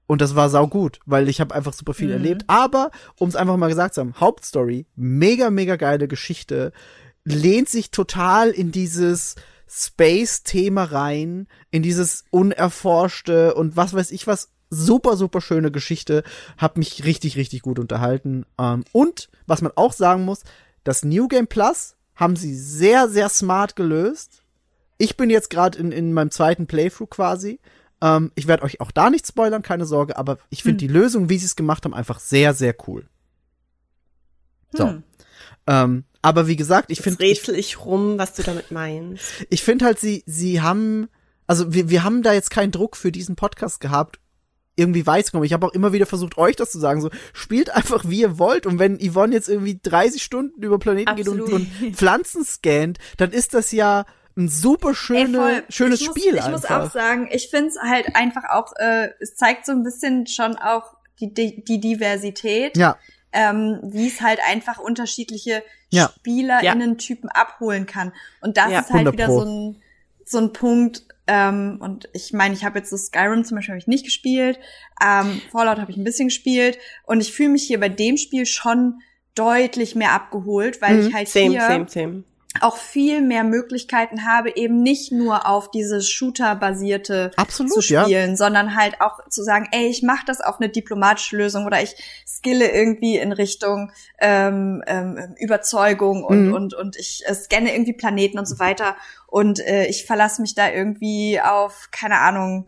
Und 0.08 0.22
das 0.22 0.36
war 0.36 0.50
sau 0.50 0.68
gut, 0.68 1.00
weil 1.06 1.30
ich 1.30 1.42
habe 1.42 1.56
einfach 1.56 1.74
super 1.74 1.94
viel 1.94 2.12
erlebt. 2.12 2.44
Aber, 2.48 2.92
um 3.18 3.28
es 3.28 3.36
einfach 3.36 3.58
mal 3.58 3.70
gesagt 3.70 3.96
zu 3.96 4.02
haben, 4.02 4.20
Hauptstory, 4.20 4.86
mega, 4.96 5.50
mega 5.50 5.78
geile 5.78 6.08
Geschichte, 6.08 6.74
lehnt 7.24 7.70
sich 7.70 7.90
total 7.90 8.52
in 8.52 8.72
dieses 8.72 9.36
Space-Thema 9.68 10.84
rein, 10.84 11.48
in 11.72 11.82
dieses 11.82 12.24
unerforschte 12.30 13.56
und 13.56 13.76
was 13.76 13.94
weiß 13.94 14.12
ich 14.12 14.28
was, 14.28 14.52
super, 14.70 15.16
super 15.18 15.42
schöne 15.42 15.72
Geschichte, 15.72 16.24
hab 16.58 16.78
mich 16.78 17.06
richtig, 17.06 17.38
richtig 17.38 17.62
gut 17.62 17.80
unterhalten. 17.80 18.46
Ähm, 18.60 18.84
und, 18.92 19.30
was 19.48 19.62
man 19.62 19.72
auch 19.76 19.94
sagen 19.94 20.26
muss, 20.26 20.44
das 20.84 21.04
New 21.04 21.28
Game 21.28 21.48
Plus 21.48 21.96
haben 22.16 22.36
sie 22.36 22.56
sehr, 22.56 23.10
sehr 23.10 23.30
smart 23.30 23.76
gelöst. 23.76 24.44
Ich 24.98 25.18
bin 25.18 25.30
jetzt 25.30 25.50
gerade 25.50 25.78
in, 25.78 25.92
in 25.92 26.14
meinem 26.14 26.32
zweiten 26.32 26.68
Playthrough 26.68 27.10
quasi. 27.10 27.60
Ähm, 28.02 28.32
ich 28.36 28.48
werde 28.48 28.64
euch 28.64 28.82
auch 28.82 28.92
da 28.92 29.10
nicht 29.10 29.28
spoilern, 29.28 29.62
keine 29.62 29.86
Sorge, 29.86 30.18
aber 30.18 30.38
ich 30.50 30.64
finde 30.64 30.78
die 30.78 30.88
Lösung, 30.88 31.30
wie 31.30 31.38
sie 31.38 31.46
es 31.46 31.56
gemacht 31.56 31.86
haben, 31.86 31.94
einfach 31.94 32.20
sehr, 32.20 32.54
sehr 32.54 32.76
cool. 32.88 33.08
So. 34.72 34.90
Hm. 34.90 35.04
Ähm, 35.68 36.04
aber 36.22 36.48
wie 36.48 36.56
gesagt, 36.56 36.92
ich 36.92 37.02
finde, 37.02 37.24
ich, 37.24 37.40
rätsel 37.40 37.56
ich 37.56 37.80
rum, 37.86 38.18
was 38.18 38.34
du 38.34 38.44
damit 38.44 38.72
meinst. 38.72 39.46
ich 39.50 39.64
finde 39.64 39.86
halt, 39.86 40.00
sie, 40.00 40.24
sie 40.26 40.62
haben, 40.62 41.08
also 41.48 41.74
wir, 41.74 41.90
wir 41.90 42.04
haben 42.04 42.24
da 42.24 42.34
jetzt 42.34 42.50
keinen 42.50 42.72
Druck 42.72 42.98
für 42.98 43.12
diesen 43.12 43.36
Podcast 43.36 43.80
gehabt, 43.80 44.20
irgendwie 44.76 45.08
weit 45.08 45.26
zu 45.26 45.32
kommen. 45.32 45.44
Ich 45.44 45.54
habe 45.54 45.66
auch 45.66 45.74
immer 45.74 45.94
wieder 45.94 46.06
versucht, 46.06 46.38
euch 46.38 46.56
das 46.56 46.72
zu 46.72 46.80
sagen, 46.80 47.02
so, 47.02 47.10
spielt 47.34 47.70
einfach, 47.70 48.04
wie 48.08 48.22
ihr 48.22 48.38
wollt. 48.38 48.66
Und 48.66 48.80
wenn 48.80 49.00
Yvonne 49.00 49.34
jetzt 49.34 49.50
irgendwie 49.50 49.80
30 49.82 50.22
Stunden 50.22 50.62
über 50.62 50.80
Planeten 50.80 51.16
geht 51.16 51.30
und, 51.30 51.42
Absolut. 51.42 51.68
und 51.82 51.96
Pflanzen 51.96 52.44
scannt, 52.44 52.98
dann 53.18 53.32
ist 53.32 53.54
das 53.54 53.72
ja 53.72 54.06
ein 54.38 54.50
super 54.50 54.90
Ey, 54.90 54.96
schöne, 54.96 55.38
voll. 55.38 55.64
schönes 55.70 56.02
ich 56.02 56.08
muss, 56.08 56.18
Spiel 56.18 56.36
Ich 56.36 56.42
einfach. 56.44 56.52
muss 56.52 56.66
auch 56.66 56.92
sagen, 56.92 57.30
ich 57.32 57.50
find's 57.50 57.78
halt 57.82 58.16
einfach 58.16 58.44
auch, 58.50 58.74
äh, 58.78 59.10
es 59.20 59.36
zeigt 59.36 59.66
so 59.66 59.72
ein 59.72 59.84
bisschen 59.84 60.28
schon 60.28 60.56
auch 60.58 60.96
die, 61.20 61.34
die, 61.34 61.64
die 61.64 61.80
Diversität, 61.80 62.76
ja, 62.78 62.98
ähm, 63.32 63.80
wie 63.84 64.08
es 64.08 64.22
halt 64.22 64.40
einfach 64.48 64.78
unterschiedliche 64.80 65.64
Ja. 65.90 66.10
SpielerInnen-Typen 66.18 67.30
abholen 67.30 67.86
kann. 67.86 68.12
Und 68.42 68.58
das 68.58 68.72
Ja, 68.72 68.80
ist 68.80 68.90
halt 68.90 69.08
100 69.08 69.14
wieder 69.14 69.28
so 69.28 69.44
ein, 69.46 69.82
so 70.26 70.38
ein 70.40 70.54
Punkt, 70.54 71.04
ähm, 71.28 71.78
und 71.82 72.08
ich 72.14 72.34
meine, 72.34 72.54
ich 72.54 72.64
habe 72.66 72.80
jetzt 72.80 72.90
so 72.90 72.98
Skyrim 72.98 73.44
zum 73.46 73.56
Beispiel 73.56 73.74
hab 73.74 73.80
ich 73.80 73.88
nicht 73.88 74.06
gespielt, 74.06 74.60
ähm, 75.04 75.42
Fallout 75.52 75.80
habe 75.80 75.92
ich 75.92 75.98
ein 75.98 76.04
bisschen 76.04 76.28
gespielt 76.28 76.78
und 77.06 77.20
ich 77.22 77.34
fühle 77.34 77.50
mich 77.50 77.64
hier 77.64 77.80
bei 77.80 77.90
dem 77.90 78.18
Spiel 78.18 78.46
schon 78.46 79.02
deutlich 79.34 79.96
mehr 79.96 80.12
abgeholt, 80.12 80.82
weil 80.82 80.98
Mhm. 81.02 81.08
ich 81.08 81.14
halt 81.14 81.28
Same, 81.28 81.50
hier 81.52 81.62
same, 81.62 81.86
same. 81.90 82.24
Auch 82.62 82.78
viel 82.78 83.22
mehr 83.22 83.44
Möglichkeiten 83.44 84.26
habe, 84.26 84.56
eben 84.56 84.82
nicht 84.82 85.12
nur 85.12 85.48
auf 85.48 85.72
diese 85.72 86.02
Shooter-basierte 86.02 87.32
zu 87.50 87.82
ja. 87.82 88.04
spielen, 88.04 88.38
sondern 88.38 88.76
halt 88.76 89.02
auch 89.02 89.20
zu 89.30 89.44
sagen, 89.44 89.68
ey, 89.72 89.88
ich 89.88 90.04
mache 90.04 90.26
das 90.26 90.42
auf 90.42 90.60
eine 90.60 90.70
diplomatische 90.70 91.38
Lösung 91.38 91.66
oder 91.66 91.82
ich 91.82 91.96
skille 92.26 92.72
irgendwie 92.72 93.18
in 93.18 93.32
Richtung 93.32 93.92
ähm, 94.20 94.84
ähm, 94.88 95.36
Überzeugung 95.40 96.24
und 96.24 96.48
Mhm. 96.48 96.54
und 96.54 96.74
und 96.74 96.96
ich 96.98 97.24
äh, 97.26 97.34
scanne 97.34 97.74
irgendwie 97.74 97.94
Planeten 97.94 98.40
und 98.40 98.48
so 98.48 98.60
weiter 98.60 98.96
und 99.28 99.60
äh, 99.60 99.86
ich 99.88 100.06
verlasse 100.06 100.42
mich 100.42 100.56
da 100.56 100.70
irgendwie 100.72 101.42
auf 101.42 101.90
keine 101.92 102.20
Ahnung 102.20 102.68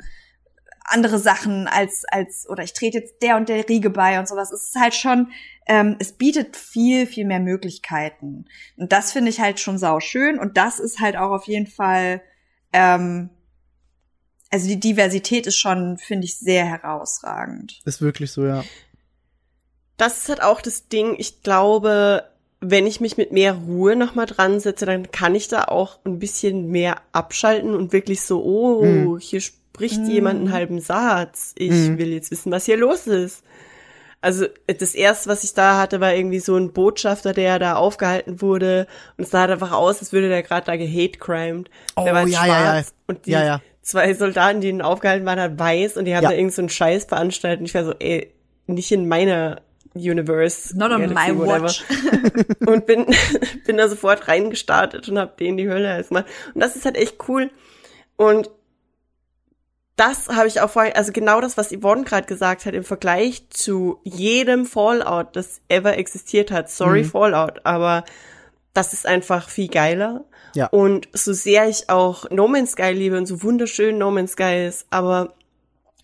andere 0.87 1.19
Sachen 1.19 1.67
als 1.67 2.03
als 2.09 2.47
oder 2.49 2.63
ich 2.63 2.73
trete 2.73 2.97
jetzt 2.99 3.21
der 3.21 3.35
und 3.37 3.49
der 3.49 3.67
Riege 3.69 3.89
bei 3.89 4.19
und 4.19 4.27
sowas. 4.27 4.51
Es 4.51 4.69
ist 4.69 4.75
halt 4.79 4.95
schon, 4.95 5.31
ähm, 5.67 5.95
es 5.99 6.13
bietet 6.13 6.55
viel 6.57 7.05
viel 7.07 7.25
mehr 7.25 7.39
Möglichkeiten 7.39 8.45
und 8.77 8.91
das 8.91 9.11
finde 9.11 9.29
ich 9.29 9.39
halt 9.39 9.59
schon 9.59 9.77
sau 9.77 9.99
schön 9.99 10.39
und 10.39 10.57
das 10.57 10.79
ist 10.79 10.99
halt 10.99 11.17
auch 11.17 11.31
auf 11.31 11.45
jeden 11.47 11.67
Fall 11.67 12.21
ähm, 12.73 13.29
also 14.49 14.67
die 14.67 14.79
Diversität 14.79 15.45
ist 15.45 15.57
schon 15.57 15.97
finde 15.97 16.25
ich 16.25 16.37
sehr 16.39 16.65
herausragend. 16.65 17.81
Ist 17.85 18.01
wirklich 18.01 18.31
so, 18.31 18.45
ja. 18.45 18.63
Das 19.97 20.19
ist 20.19 20.29
halt 20.29 20.41
auch 20.43 20.61
das 20.61 20.87
Ding. 20.87 21.15
Ich 21.17 21.41
glaube, 21.41 22.23
wenn 22.61 22.87
ich 22.87 23.01
mich 23.01 23.17
mit 23.17 23.31
mehr 23.31 23.53
Ruhe 23.53 23.95
nochmal 23.95 24.25
dran 24.25 24.59
setze, 24.59 24.85
dann 24.85 25.11
kann 25.11 25.35
ich 25.35 25.47
da 25.47 25.65
auch 25.65 25.99
ein 26.05 26.19
bisschen 26.19 26.69
mehr 26.69 27.01
abschalten 27.11 27.73
und 27.75 27.91
wirklich 27.93 28.21
so, 28.21 28.43
oh, 28.43 28.85
Mhm. 28.85 29.19
hier 29.19 29.41
spricht 29.77 30.01
Mhm. 30.01 30.09
jemand 30.09 30.39
einen 30.39 30.51
halben 30.53 30.79
Satz. 30.81 31.53
Ich 31.55 31.69
Mhm. 31.71 31.97
will 31.99 32.11
jetzt 32.13 32.31
wissen, 32.31 32.51
was 32.51 32.65
hier 32.65 32.77
los 32.77 33.05
ist. 33.05 33.43
Also 34.21 34.47
das 34.65 34.95
erste, 34.95 35.29
was 35.29 35.43
ich 35.43 35.53
da 35.53 35.79
hatte, 35.79 35.99
war 36.01 36.15
irgendwie 36.15 36.39
so 36.39 36.55
ein 36.55 36.73
Botschafter, 36.73 37.33
der 37.33 37.59
da 37.59 37.75
aufgehalten 37.75 38.41
wurde 38.41 38.87
und 39.15 39.25
es 39.25 39.29
sah 39.29 39.41
halt 39.41 39.51
einfach 39.51 39.71
aus, 39.71 39.99
als 39.99 40.11
würde 40.11 40.27
der 40.29 40.41
gerade 40.41 40.65
da 40.65 40.75
gehate-crimed. 40.75 41.69
Oh, 41.95 42.03
der 42.03 42.13
war 42.15 42.27
ja, 42.27 42.45
ja, 42.45 42.47
ja. 42.47 42.71
schwarz 42.71 42.93
und 43.05 43.25
die 43.27 43.31
Ja, 43.31 43.43
ja. 43.45 43.61
zwei 43.83 44.11
Soldaten, 44.15 44.59
die 44.61 44.69
ihn 44.69 44.81
aufgehalten 44.81 45.25
waren, 45.27 45.39
hat 45.39 45.59
weiß 45.59 45.97
und 45.97 46.05
die 46.05 46.15
haben 46.15 46.23
Ja. 46.23 46.29
da 46.31 46.35
irgend 46.35 46.53
so 46.53 46.63
einen 46.63 46.69
Scheiß 46.69 47.05
veranstaltet 47.05 47.59
und 47.59 47.65
ich 47.67 47.75
war 47.75 47.85
so, 47.85 47.93
ey, 47.99 48.33
nicht 48.65 48.91
in 48.91 49.07
meiner 49.07 49.61
Universe. 49.93 50.75
Not 50.75 50.91
on 50.91 51.01
Galaxy, 51.01 51.31
my 51.33 51.39
watch. 51.47 51.83
und 52.67 52.85
bin, 52.87 53.05
bin 53.67 53.77
da 53.77 53.87
sofort 53.87 54.27
reingestartet 54.27 55.07
und 55.09 55.17
hab 55.19 55.37
denen 55.37 55.57
die 55.57 55.69
Hölle 55.69 56.03
gemacht. 56.03 56.25
Und 56.55 56.61
das 56.61 56.75
ist 56.75 56.85
halt 56.85 56.97
echt 56.97 57.17
cool. 57.29 57.51
Und 58.15 58.49
das 59.97 60.29
habe 60.29 60.47
ich 60.47 60.61
auch 60.61 60.69
vorher, 60.69 60.95
also 60.95 61.11
genau 61.11 61.41
das, 61.41 61.57
was 61.57 61.71
Yvonne 61.71 62.03
gerade 62.03 62.27
gesagt 62.27 62.65
hat, 62.65 62.73
im 62.73 62.83
Vergleich 62.83 63.49
zu 63.49 63.99
jedem 64.03 64.65
Fallout, 64.65 65.35
das 65.35 65.59
ever 65.67 65.97
existiert 65.97 66.51
hat. 66.51 66.69
Sorry, 66.69 67.03
Mhm. 67.03 67.09
Fallout, 67.09 67.65
aber 67.65 68.05
das 68.73 68.93
ist 68.93 69.07
einfach 69.07 69.49
viel 69.49 69.67
geiler. 69.67 70.23
Ja. 70.53 70.67
Und 70.67 71.09
so 71.13 71.33
sehr 71.33 71.67
ich 71.67 71.89
auch 71.89 72.29
No 72.29 72.47
Man's 72.47 72.71
Sky 72.71 72.91
liebe 72.91 73.17
und 73.17 73.25
so 73.25 73.41
wunderschön 73.41 73.97
No 73.97 74.11
Man's 74.11 74.33
Sky 74.33 74.67
ist, 74.67 74.85
aber 74.91 75.33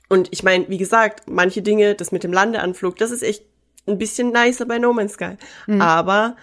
und 0.10 0.28
ich 0.32 0.44
meine, 0.44 0.68
wie 0.70 0.78
gesagt, 0.78 1.24
manche 1.30 1.62
Dinge, 1.62 1.96
das 1.96 2.12
mit 2.12 2.24
dem 2.24 2.34
Landeanflug, 2.34 2.98
das 2.98 3.12
ist 3.12 3.24
echt 3.24 3.46
ein 3.88 3.98
bisschen 3.98 4.32
nicer 4.32 4.66
bei 4.66 4.80
No 4.80 4.92
Man's 4.94 5.14
Sky. 5.14 5.38
Mhm. 5.68 5.82
Aber 5.82 6.36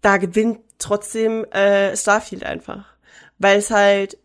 da 0.00 0.16
gewinnt 0.16 0.60
trotzdem 0.78 1.44
äh, 1.52 1.96
Starfield 1.96 2.44
einfach. 2.44 2.84
Weil 3.38 3.58
es 3.58 3.70
halt 3.70 4.18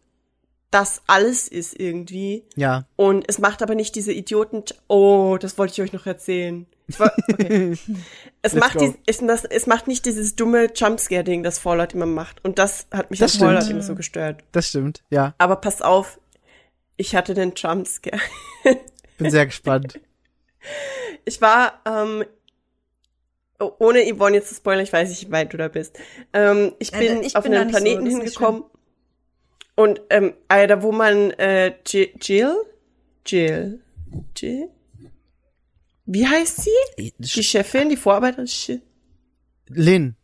das 0.71 1.01
alles 1.05 1.49
ist 1.49 1.77
irgendwie. 1.77 2.45
Ja. 2.55 2.85
Und 2.95 3.25
es 3.27 3.39
macht 3.39 3.61
aber 3.61 3.75
nicht 3.75 3.93
diese 3.95 4.13
Idioten. 4.13 4.63
Oh, 4.87 5.37
das 5.39 5.57
wollte 5.57 5.73
ich 5.73 5.81
euch 5.81 5.93
noch 5.93 6.05
erzählen. 6.05 6.65
War, 6.97 7.13
okay. 7.29 7.71
es, 8.41 8.53
Let's 8.53 8.55
macht 8.55 8.77
go. 8.77 8.85
dies, 8.85 8.95
es, 9.05 9.17
das, 9.19 9.45
es 9.45 9.67
macht 9.67 9.87
nicht 9.87 10.05
dieses 10.05 10.35
dumme 10.35 10.69
Jumpscare-Ding, 10.73 11.43
das 11.43 11.59
Fallout 11.59 11.93
immer 11.93 12.05
macht. 12.05 12.43
Und 12.43 12.57
das 12.57 12.87
hat 12.91 13.11
mich 13.11 13.19
Das 13.19 13.33
an 13.35 13.47
Fallout 13.47 13.69
immer 13.69 13.81
so 13.83 13.95
gestört. 13.95 14.43
Das 14.53 14.69
stimmt, 14.69 15.03
ja. 15.09 15.35
Aber 15.37 15.57
pass 15.57 15.81
auf, 15.81 16.19
ich 16.95 17.15
hatte 17.15 17.33
den 17.33 17.53
Jumpscare. 17.55 18.21
Bin 19.17 19.29
sehr 19.29 19.45
gespannt. 19.45 19.99
Ich 21.25 21.41
war, 21.41 21.81
ähm, 21.85 22.23
oh, 23.59 23.71
ohne 23.79 24.03
Yvonne 24.03 24.35
jetzt 24.35 24.49
zu 24.49 24.55
spoilern, 24.55 24.83
ich 24.83 24.93
weiß 24.93 25.09
nicht, 25.09 25.27
wie 25.27 25.31
weit 25.31 25.53
du 25.53 25.57
da 25.57 25.67
bist. 25.67 25.97
Ähm, 26.33 26.73
ich 26.77 26.93
Äh, 26.93 26.99
bin 26.99 27.23
ich 27.23 27.35
auf 27.35 27.43
bin 27.43 27.53
einen 27.53 27.69
so, 27.69 27.77
Planeten 27.77 28.03
nicht 28.03 28.17
hingekommen. 28.17 28.63
Und 29.75 30.01
ähm, 30.09 30.33
äh, 30.49 30.67
da 30.67 30.81
wo 30.83 30.91
man 30.91 31.31
äh, 31.31 31.73
Ji- 31.85 32.13
Jill? 32.21 32.55
Jill? 33.25 33.81
Jill? 34.35 34.69
Wie 36.05 36.27
heißt 36.27 36.61
sie? 36.63 37.13
Die 37.17 37.43
Chefin, 37.43 37.89
die 37.89 37.95
Vorarbeiterin? 37.97 38.49
Lin. 39.69 40.15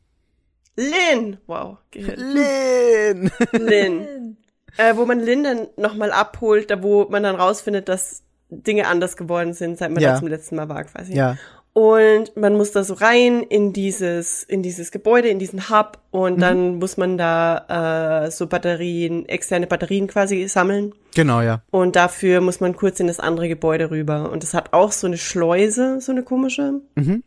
Lynn! 0.75 1.37
Wow. 1.47 1.77
Lin! 1.93 3.31
Lynn. 3.53 4.37
Äh, 4.79 4.95
wo 4.95 5.05
man 5.07 5.19
Lynn 5.21 5.43
dann 5.43 5.67
nochmal 5.75 6.11
abholt, 6.11 6.69
da 6.69 6.83
wo 6.83 7.05
man 7.09 7.23
dann 7.23 7.35
rausfindet, 7.35 7.89
dass 7.89 8.21
Dinge 8.51 8.85
anders 8.85 9.17
geworden 9.17 9.53
sind, 9.53 9.79
seit 9.79 9.89
man 9.89 10.03
Ja. 10.03 10.13
da 10.13 10.19
zum 10.19 10.27
letzten 10.27 10.55
Mal 10.55 10.69
war, 10.69 10.83
quasi. 10.83 11.15
ja. 11.15 11.35
Und 11.77 12.35
man 12.35 12.55
muss 12.57 12.71
da 12.71 12.83
so 12.83 12.95
rein 12.95 13.43
in 13.43 13.71
dieses, 13.71 14.41
in 14.41 14.63
dieses 14.63 14.89
Gebäude, 14.89 15.27
in 15.27 15.37
diesen 15.37 15.69
Hub 15.69 15.99
und 16.09 16.41
dann 16.41 16.79
muss 16.79 16.97
man 16.97 17.19
da 17.19 18.23
äh, 18.25 18.31
so 18.31 18.47
Batterien, 18.47 19.29
externe 19.29 19.67
Batterien 19.67 20.07
quasi 20.07 20.47
sammeln. 20.47 20.95
Genau, 21.13 21.41
ja. 21.41 21.61
Und 21.69 21.95
dafür 21.95 22.41
muss 22.41 22.61
man 22.61 22.75
kurz 22.75 22.99
in 22.99 23.05
das 23.05 23.19
andere 23.19 23.47
Gebäude 23.47 23.91
rüber. 23.91 24.31
Und 24.31 24.43
es 24.43 24.55
hat 24.55 24.73
auch 24.73 24.91
so 24.91 25.05
eine 25.05 25.19
Schleuse, 25.19 26.01
so 26.01 26.11
eine 26.11 26.23
komische. 26.23 26.81
Mhm. 26.95 27.21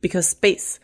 Because 0.00 0.32
Space. 0.32 0.80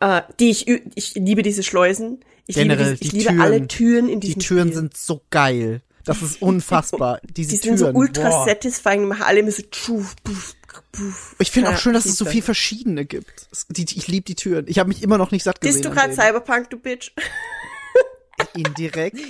Äh, 0.00 0.22
die 0.40 0.48
ich, 0.48 0.66
ich 0.94 1.14
liebe 1.16 1.42
diese 1.42 1.62
Schleusen. 1.62 2.20
Ich 2.46 2.56
Generell, 2.56 2.92
liebe, 2.92 2.98
diese, 3.00 3.04
ich 3.04 3.10
die 3.10 3.16
liebe 3.18 3.28
Türen. 3.32 3.40
alle 3.42 3.68
Türen 3.68 4.08
in 4.08 4.20
Die 4.20 4.28
diesem 4.28 4.40
Türen 4.40 4.68
Spiel. 4.68 4.80
sind 4.80 4.96
so 4.96 5.20
geil. 5.28 5.82
Das 6.06 6.22
ist 6.22 6.40
unfassbar. 6.40 7.20
Diese 7.22 7.50
die 7.50 7.58
Türen. 7.60 7.76
sind 7.76 7.86
so 7.86 7.92
ultra 7.92 8.30
boah. 8.30 8.46
satisfying, 8.46 9.00
die 9.00 9.06
machen 9.08 9.24
alle 9.24 9.40
immer 9.40 9.50
so 9.50 9.62
tschuf, 9.70 10.16
puf, 10.24 10.54
puf. 10.96 11.34
Ich 11.38 11.50
finde 11.50 11.70
Ja, 11.70 11.76
auch 11.76 11.80
schön, 11.80 11.92
dass 11.94 12.06
es 12.06 12.16
so 12.16 12.24
viel 12.24 12.42
verschiedene 12.42 13.04
gibt. 13.04 13.48
Es- 13.52 13.66
Die, 13.68 13.82
ich 13.84 14.08
liebe 14.08 14.24
die 14.24 14.34
Türen. 14.34 14.64
Ich 14.68 14.78
habe 14.78 14.88
mich 14.88 15.02
immer 15.02 15.18
noch 15.18 15.30
nicht 15.30 15.44
satt 15.44 15.60
gesehen. 15.60 15.82
Bist 15.82 15.84
du 15.84 15.90
gerade. 15.90 16.14
Cyberpunk, 16.14 16.70
du 16.70 16.78
Bitch? 16.78 17.12
Indirekt. 18.54 19.18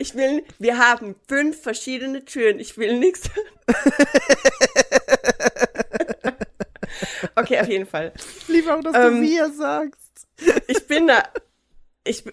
Ich 0.00 0.14
will, 0.14 0.44
wir 0.60 0.78
haben 0.78 1.16
fünf 1.26 1.60
verschiedene 1.60 2.24
Türen. 2.24 2.60
Ich 2.60 2.78
will 2.78 2.98
nichts. 3.00 3.28
okay, 7.34 7.60
auf 7.60 7.68
jeden 7.68 7.86
Fall. 7.86 8.12
Lieber 8.46 8.76
auch, 8.76 8.80
dass 8.82 8.94
Ähm, 8.94 9.16
du 9.20 9.22
wir 9.22 9.52
sagst. 9.52 10.26
Ich 10.68 10.86
bin 10.86 11.08
da. 11.08 11.24
Ich, 12.04 12.24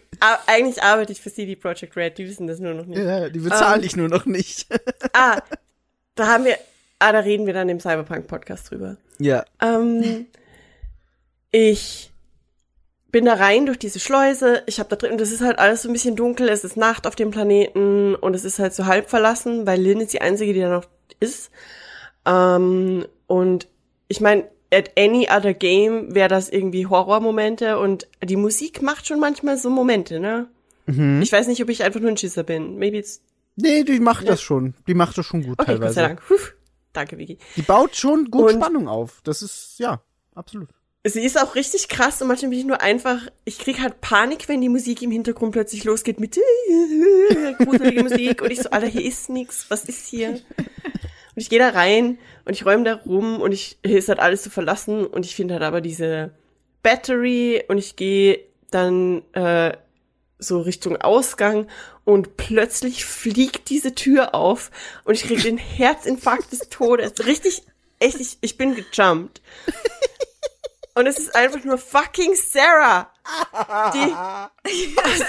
eigentlich 0.47 0.81
arbeite 0.83 1.11
ich 1.11 1.22
für 1.22 1.33
CD 1.33 1.55
Projekt 1.55 1.95
Red, 1.97 2.17
die 2.17 2.27
wissen 2.30 2.47
das 2.47 2.59
nur 2.59 2.73
noch 2.75 2.85
nicht. 2.85 2.99
Ja, 2.99 3.30
die 3.30 3.39
bezahle 3.39 3.81
Ähm, 3.81 3.85
ich 3.88 3.95
nur 3.95 4.07
noch 4.09 4.25
nicht. 4.25 4.67
Ah, 5.14 5.41
da 6.15 6.27
haben 6.27 6.45
wir, 6.45 6.57
ah, 6.99 7.11
da 7.11 7.19
reden 7.19 7.45
wir 7.45 7.53
dann 7.53 7.69
im 7.69 7.79
Cyberpunk-Podcast 7.79 8.71
drüber. 8.71 8.97
ja. 9.19 9.45
Ähm, 9.61 10.25
ich 11.51 12.11
bin 13.11 13.23
da 13.23 13.35
rein 13.35 13.65
durch 13.65 13.79
diese 13.79 14.01
Schleuse. 14.01 14.63
Ich 14.65 14.79
habe 14.79 14.89
da 14.89 14.97
drin, 14.97 15.13
und 15.13 15.21
das 15.21 15.31
ist 15.31 15.39
halt 15.39 15.57
alles 15.57 15.83
so 15.83 15.89
ein 15.89 15.93
bisschen 15.93 16.17
dunkel. 16.17 16.49
Es 16.49 16.65
ist 16.65 16.75
Nacht 16.75 17.07
auf 17.07 17.15
dem 17.15 17.31
Planeten 17.31 18.13
und 18.13 18.33
es 18.33 18.43
ist 18.43 18.59
halt 18.59 18.73
so 18.73 18.87
halb 18.87 19.09
verlassen, 19.09 19.65
weil 19.65 19.81
Lynn 19.81 20.01
ist 20.01 20.11
die 20.11 20.19
einzige, 20.19 20.53
die 20.53 20.59
da 20.59 20.69
noch 20.69 20.83
ist. 21.21 21.49
Ähm, 22.25 23.05
und 23.27 23.67
ich 24.09 24.19
meine, 24.19 24.43
at 24.69 24.91
any 24.97 25.29
other 25.31 25.53
game 25.53 26.13
wäre 26.13 26.27
das 26.27 26.49
irgendwie 26.49 26.87
Horrormomente 26.87 27.79
und 27.79 28.05
die 28.21 28.35
Musik 28.35 28.81
macht 28.81 29.07
schon 29.07 29.21
manchmal 29.21 29.57
so 29.57 29.69
Momente, 29.69 30.19
ne? 30.19 30.49
Mhm. 30.85 31.21
Ich 31.21 31.31
weiß 31.31 31.47
nicht, 31.47 31.63
ob 31.63 31.69
ich 31.69 31.83
einfach 31.85 32.01
nur 32.01 32.09
ein 32.09 32.17
Schisser 32.17 32.43
bin. 32.43 32.77
Maybe 32.77 32.97
it's 32.97 33.21
Nee, 33.56 33.84
die 33.84 34.00
macht 34.00 34.27
das 34.27 34.42
schon. 34.42 34.74
Die 34.88 34.93
macht 34.93 35.17
das 35.17 35.25
schon 35.25 35.42
gut 35.43 35.59
okay, 35.59 35.77
Gott 35.77 35.93
sei 35.93 36.01
teilweise. 36.01 36.01
Dank. 36.01 36.22
Puh. 36.27 36.35
Danke, 36.93 37.17
Vicky. 37.17 37.38
Die 37.56 37.61
baut 37.61 37.95
schon 37.95 38.32
gut 38.32 38.51
Und- 38.53 38.61
Spannung 38.61 38.88
auf. 38.88 39.22
Das 39.24 39.42
ist, 39.42 39.75
ja, 39.80 40.01
absolut. 40.34 40.69
Sie 41.08 41.22
ist 41.24 41.40
auch 41.40 41.53
richtig 41.53 41.88
krass 41.88 42.19
und 42.24 42.27
manchmal 42.27 42.50
bin 42.50 42.59
ich 42.59 42.66
nur 42.66 42.82
einfach, 42.82 43.19
ich 43.43 43.59
krieg 43.59 43.80
halt 43.80 44.01
Panik, 44.01 44.48
wenn 44.50 44.59
die 44.59 44.69
Musik 44.69 45.03
im 45.03 45.11
Hintergrund 45.11 45.51
plötzlich 45.51 45.84
losgeht 45.84 46.19
mit 46.19 46.40
gruselige 47.59 48.01
Musik 48.03 48.42
und 48.42 48.50
ich 48.50 48.61
so, 48.61 48.72
Alter, 48.72 48.88
hier 48.88 49.03
ist 49.06 49.30
nix, 49.30 49.67
was 49.69 49.85
ist 49.85 50.08
hier? 50.08 50.30
Und 50.30 50.42
ich 51.35 51.48
gehe 51.50 51.59
da 51.59 51.69
rein 51.69 52.17
und 52.45 52.53
ich 52.53 52.66
räume 52.66 52.84
da 52.85 52.95
rum 52.95 53.40
und 53.40 53.51
ich, 53.51 53.77
hier 53.85 54.00
ist 54.00 54.09
halt 54.09 54.17
alles 54.19 54.42
zu 54.42 54.50
verlassen 54.50 55.06
und 55.06 55.25
ich 55.27 55.35
finde 55.35 55.53
halt 55.53 55.64
aber 55.64 55.80
diese 55.80 56.32
Battery 56.82 57.64
und 57.67 57.77
ich 57.77 57.95
gehe 57.95 58.40
dann 58.72 59.22
äh, 59.34 59.74
so 60.45 60.61
Richtung 60.61 60.98
Ausgang 60.98 61.67
und 62.03 62.38
plötzlich 62.38 63.06
fliegt 63.06 63.69
diese 63.69 63.95
Tür 63.95 64.35
auf 64.35 64.72
und 65.03 65.15
ich 65.15 65.24
krieg 65.24 65.41
den 65.41 65.57
Herzinfarkt 65.57 66.51
des 66.51 66.69
Todes. 66.69 67.25
Richtig, 67.25 67.64
echt, 67.99 68.19
ich, 68.19 68.38
ich 68.41 68.57
bin 68.57 68.75
gejumpt. 68.75 69.41
Und 70.98 71.07
es 71.07 71.19
ist 71.19 71.35
einfach 71.35 71.64
nur 71.65 71.77
fucking 71.77 72.35
Sarah. 72.35 73.11
Die 73.93 74.14
aus, 74.98 75.25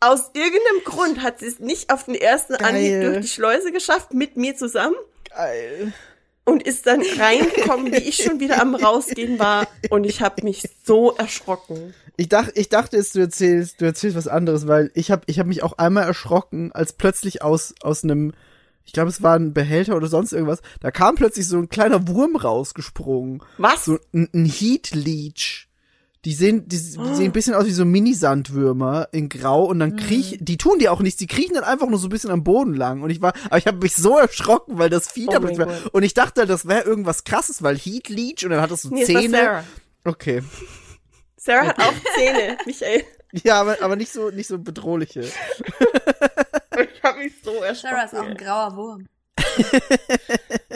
aus 0.00 0.30
irgendeinem 0.34 0.84
Grund 0.84 1.22
hat 1.22 1.40
sie 1.40 1.46
es 1.46 1.60
nicht 1.60 1.90
auf 1.90 2.04
den 2.04 2.14
ersten 2.14 2.54
Anhieb 2.56 2.92
Geil. 2.92 3.12
durch 3.12 3.20
die 3.22 3.28
Schleuse 3.32 3.72
geschafft, 3.72 4.12
mit 4.12 4.36
mir 4.36 4.54
zusammen. 4.54 4.96
Geil. 5.30 5.92
Und 6.44 6.62
ist 6.62 6.86
dann 6.86 7.02
reingekommen, 7.02 7.92
wie 7.92 7.96
ich 7.96 8.22
schon 8.22 8.38
wieder 8.38 8.60
am 8.60 8.74
rausgehen 8.74 9.38
war. 9.38 9.66
Und 9.90 10.04
ich 10.04 10.20
habe 10.20 10.44
mich 10.44 10.68
so 10.84 11.12
erschrocken. 11.16 11.94
Ich 12.20 12.28
dachte, 12.28 12.50
ich 12.56 12.68
dachte 12.68 12.96
jetzt, 12.96 13.14
du 13.14 13.20
erzählst, 13.20 13.80
du 13.80 13.84
erzählst 13.84 14.16
was 14.16 14.26
anderes, 14.26 14.66
weil 14.66 14.90
ich 14.94 15.12
habe 15.12 15.22
ich 15.26 15.38
hab 15.38 15.46
mich 15.46 15.62
auch 15.62 15.78
einmal 15.78 16.02
erschrocken, 16.02 16.72
als 16.72 16.92
plötzlich 16.92 17.42
aus, 17.42 17.76
aus 17.80 18.02
einem, 18.02 18.32
ich 18.84 18.92
glaube, 18.92 19.08
es 19.08 19.22
war 19.22 19.36
ein 19.36 19.54
Behälter 19.54 19.94
oder 19.94 20.08
sonst 20.08 20.32
irgendwas, 20.32 20.60
da 20.80 20.90
kam 20.90 21.14
plötzlich 21.14 21.46
so 21.46 21.58
ein 21.58 21.68
kleiner 21.68 22.08
Wurm 22.08 22.34
rausgesprungen. 22.34 23.40
Was? 23.58 23.84
So 23.84 24.00
ein, 24.12 24.28
ein 24.34 24.46
Heat 24.46 24.96
Leech. 24.96 25.68
Die 26.24 26.34
sehen, 26.34 26.68
die, 26.68 26.76
die 26.76 27.14
sehen 27.14 27.26
ein 27.26 27.32
bisschen 27.32 27.54
aus 27.54 27.66
wie 27.66 27.70
so 27.70 27.84
Mini-Sandwürmer 27.84 29.10
in 29.12 29.28
Grau 29.28 29.66
und 29.66 29.78
dann 29.78 29.94
kriech, 29.94 30.38
die 30.40 30.56
tun 30.56 30.80
die 30.80 30.88
auch 30.88 31.00
nichts, 31.00 31.20
die 31.20 31.28
kriechen 31.28 31.54
dann 31.54 31.62
einfach 31.62 31.88
nur 31.88 32.00
so 32.00 32.08
ein 32.08 32.10
bisschen 32.10 32.32
am 32.32 32.42
Boden 32.42 32.74
lang 32.74 33.02
und 33.02 33.10
ich 33.10 33.22
war, 33.22 33.32
aber 33.44 33.58
ich 33.58 33.68
habe 33.68 33.78
mich 33.78 33.94
so 33.94 34.18
erschrocken, 34.18 34.76
weil 34.76 34.90
das 34.90 35.06
Vieh 35.06 35.28
Oh 35.28 35.32
da 35.32 35.38
plötzlich 35.38 35.60
war 35.60 35.72
und 35.92 36.02
ich 36.02 36.14
dachte, 36.14 36.46
das 36.46 36.66
wäre 36.66 36.82
irgendwas 36.82 37.22
krasses, 37.22 37.62
weil 37.62 37.78
Heat 37.78 38.08
Leech 38.08 38.44
und 38.44 38.50
dann 38.50 38.60
hat 38.60 38.72
es 38.72 38.82
so 38.82 38.88
Nee, 38.92 39.04
Zähne. 39.04 39.62
Okay. 40.02 40.42
Sarah 41.38 41.68
hat 41.68 41.78
auch 41.80 41.92
Zähne, 42.16 42.58
Michael. 42.66 43.04
Ja, 43.32 43.60
aber, 43.60 43.80
aber 43.82 43.96
nicht 43.96 44.12
so, 44.12 44.30
nicht 44.30 44.46
so 44.48 44.58
bedrohliche. 44.58 45.22
Ich 46.94 47.02
habe 47.02 47.18
mich 47.18 47.32
so 47.42 47.50
erschrocken. 47.54 47.96
Sarah 47.96 48.04
ist 48.04 48.14
auch 48.14 48.24
ein 48.24 48.36
grauer 48.36 48.76
Wurm. 48.76 49.06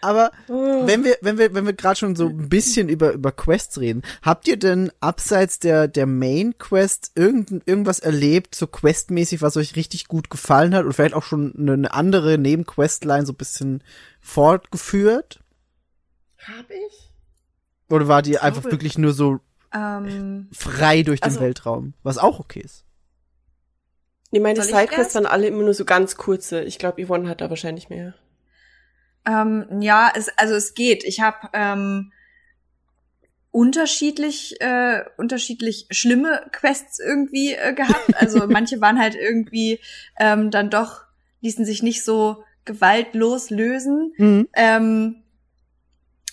Aber 0.00 0.32
Oh. 0.48 0.86
wenn 0.86 1.04
wir, 1.04 1.16
wenn 1.20 1.38
wir, 1.38 1.54
wenn 1.54 1.66
wir 1.66 1.72
gerade 1.72 1.96
schon 1.96 2.16
so 2.16 2.26
ein 2.28 2.48
bisschen 2.48 2.88
über, 2.88 3.12
über 3.12 3.30
Quests 3.30 3.78
reden, 3.78 4.02
habt 4.22 4.48
ihr 4.48 4.56
denn 4.56 4.90
abseits 5.00 5.58
der, 5.58 5.86
der 5.86 6.06
Main 6.06 6.56
Quest 6.58 7.12
irgend, 7.14 7.50
irgendwas 7.66 7.98
erlebt, 8.00 8.54
so 8.54 8.66
questmäßig, 8.66 9.40
was 9.42 9.56
euch 9.56 9.76
richtig 9.76 10.08
gut 10.08 10.30
gefallen 10.30 10.74
hat 10.74 10.84
und 10.84 10.94
vielleicht 10.94 11.14
auch 11.14 11.22
schon 11.22 11.54
eine, 11.56 11.74
eine 11.74 11.92
andere 11.92 12.38
Nebenquestline 12.38 13.26
so 13.26 13.32
ein 13.32 13.36
bisschen 13.36 13.84
fortgeführt? 14.20 15.40
Hab 16.38 16.70
ich? 16.70 17.12
Oder 17.90 18.08
war 18.08 18.22
die 18.22 18.38
einfach 18.38 18.62
glaube- 18.62 18.76
wirklich 18.76 18.98
nur 18.98 19.12
so 19.12 19.40
Ähm, 19.74 20.48
frei 20.52 21.02
durch 21.02 21.20
den 21.20 21.24
Also- 21.30 21.40
Weltraum? 21.40 21.94
Was 22.02 22.18
auch 22.18 22.40
okay 22.40 22.60
ist. 22.60 22.84
Nee, 24.30 24.40
meine 24.40 24.62
Sidequests 24.62 25.14
waren 25.14 25.24
alle 25.26 25.46
immer 25.46 25.62
nur 25.62 25.72
so 25.74 25.84
ganz 25.86 26.16
kurze. 26.16 26.62
Ich 26.62 26.78
glaube, 26.78 27.02
Yvonne 27.04 27.28
hat 27.30 27.40
da 27.40 27.48
wahrscheinlich 27.48 27.88
mehr. 27.88 28.14
ähm, 29.26 29.80
ja, 29.80 30.10
es, 30.14 30.28
also 30.36 30.54
es 30.54 30.74
geht. 30.74 31.02
Ich 31.04 31.20
habe 31.20 31.48
ähm, 31.54 32.12
unterschiedlich, 33.50 34.60
äh, 34.60 35.04
unterschiedlich 35.16 35.86
schlimme 35.90 36.46
Quests 36.52 36.98
irgendwie 36.98 37.52
äh, 37.54 37.72
gehabt. 37.74 37.94
Also 38.16 38.46
manche 38.46 38.80
waren 38.80 38.98
halt 38.98 39.14
irgendwie 39.14 39.80
ähm, 40.18 40.50
dann 40.50 40.70
doch, 40.70 41.02
ließen 41.40 41.64
sich 41.64 41.82
nicht 41.82 42.04
so 42.04 42.44
gewaltlos 42.64 43.50
lösen. 43.50 44.12
Mhm. 44.18 44.48
Ähm, 44.54 45.22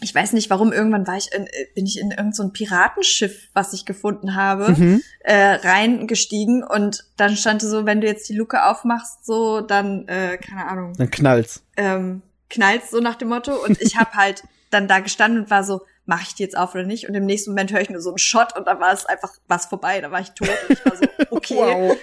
ich 0.01 0.13
weiß 0.13 0.33
nicht 0.33 0.49
warum, 0.49 0.73
irgendwann 0.73 1.07
war 1.07 1.15
ich 1.17 1.31
in, 1.31 1.47
äh, 1.47 1.67
bin 1.73 1.85
ich 1.85 1.97
in 1.99 2.11
irgendein 2.11 2.33
so 2.33 2.43
ein 2.43 2.51
Piratenschiff, 2.53 3.47
was 3.53 3.73
ich 3.73 3.85
gefunden 3.85 4.35
habe, 4.35 4.71
Mhm. 4.71 5.01
äh, 5.21 5.53
reingestiegen 5.55 6.63
und 6.63 7.05
dann 7.17 7.35
stand 7.37 7.61
so, 7.61 7.85
wenn 7.85 8.01
du 8.01 8.07
jetzt 8.07 8.27
die 8.29 8.35
Luke 8.35 8.63
aufmachst, 8.65 9.25
so, 9.25 9.61
dann, 9.61 10.07
äh, 10.07 10.37
keine 10.37 10.67
Ahnung, 10.67 10.93
Dann 10.97 11.09
knallt's. 11.11 11.63
ähm, 11.77 12.21
knallst 12.49 12.91
so 12.91 12.99
nach 12.99 13.15
dem 13.15 13.29
Motto. 13.29 13.53
Und 13.63 13.81
ich 13.81 13.95
habe 13.97 14.11
halt 14.13 14.43
dann 14.69 14.87
da 14.87 14.99
gestanden 14.99 15.43
und 15.43 15.49
war 15.49 15.63
so, 15.63 15.81
mache 16.05 16.23
ich 16.23 16.35
die 16.35 16.43
jetzt 16.43 16.57
auf 16.57 16.75
oder 16.75 16.83
nicht? 16.83 17.07
Und 17.07 17.15
im 17.15 17.25
nächsten 17.25 17.51
Moment 17.51 17.71
höre 17.71 17.81
ich 17.81 17.89
nur 17.89 18.01
so 18.01 18.09
einen 18.09 18.17
Shot 18.19 18.55
und 18.55 18.67
da 18.67 18.79
war 18.79 18.93
es 18.93 19.05
einfach 19.05 19.31
was 19.47 19.65
vorbei, 19.67 20.01
da 20.01 20.11
war 20.11 20.19
ich 20.21 20.29
tot 20.31 20.49
und 20.67 20.77
ich 20.77 20.85
war 20.85 20.95
so, 20.97 21.03
okay, 21.31 21.97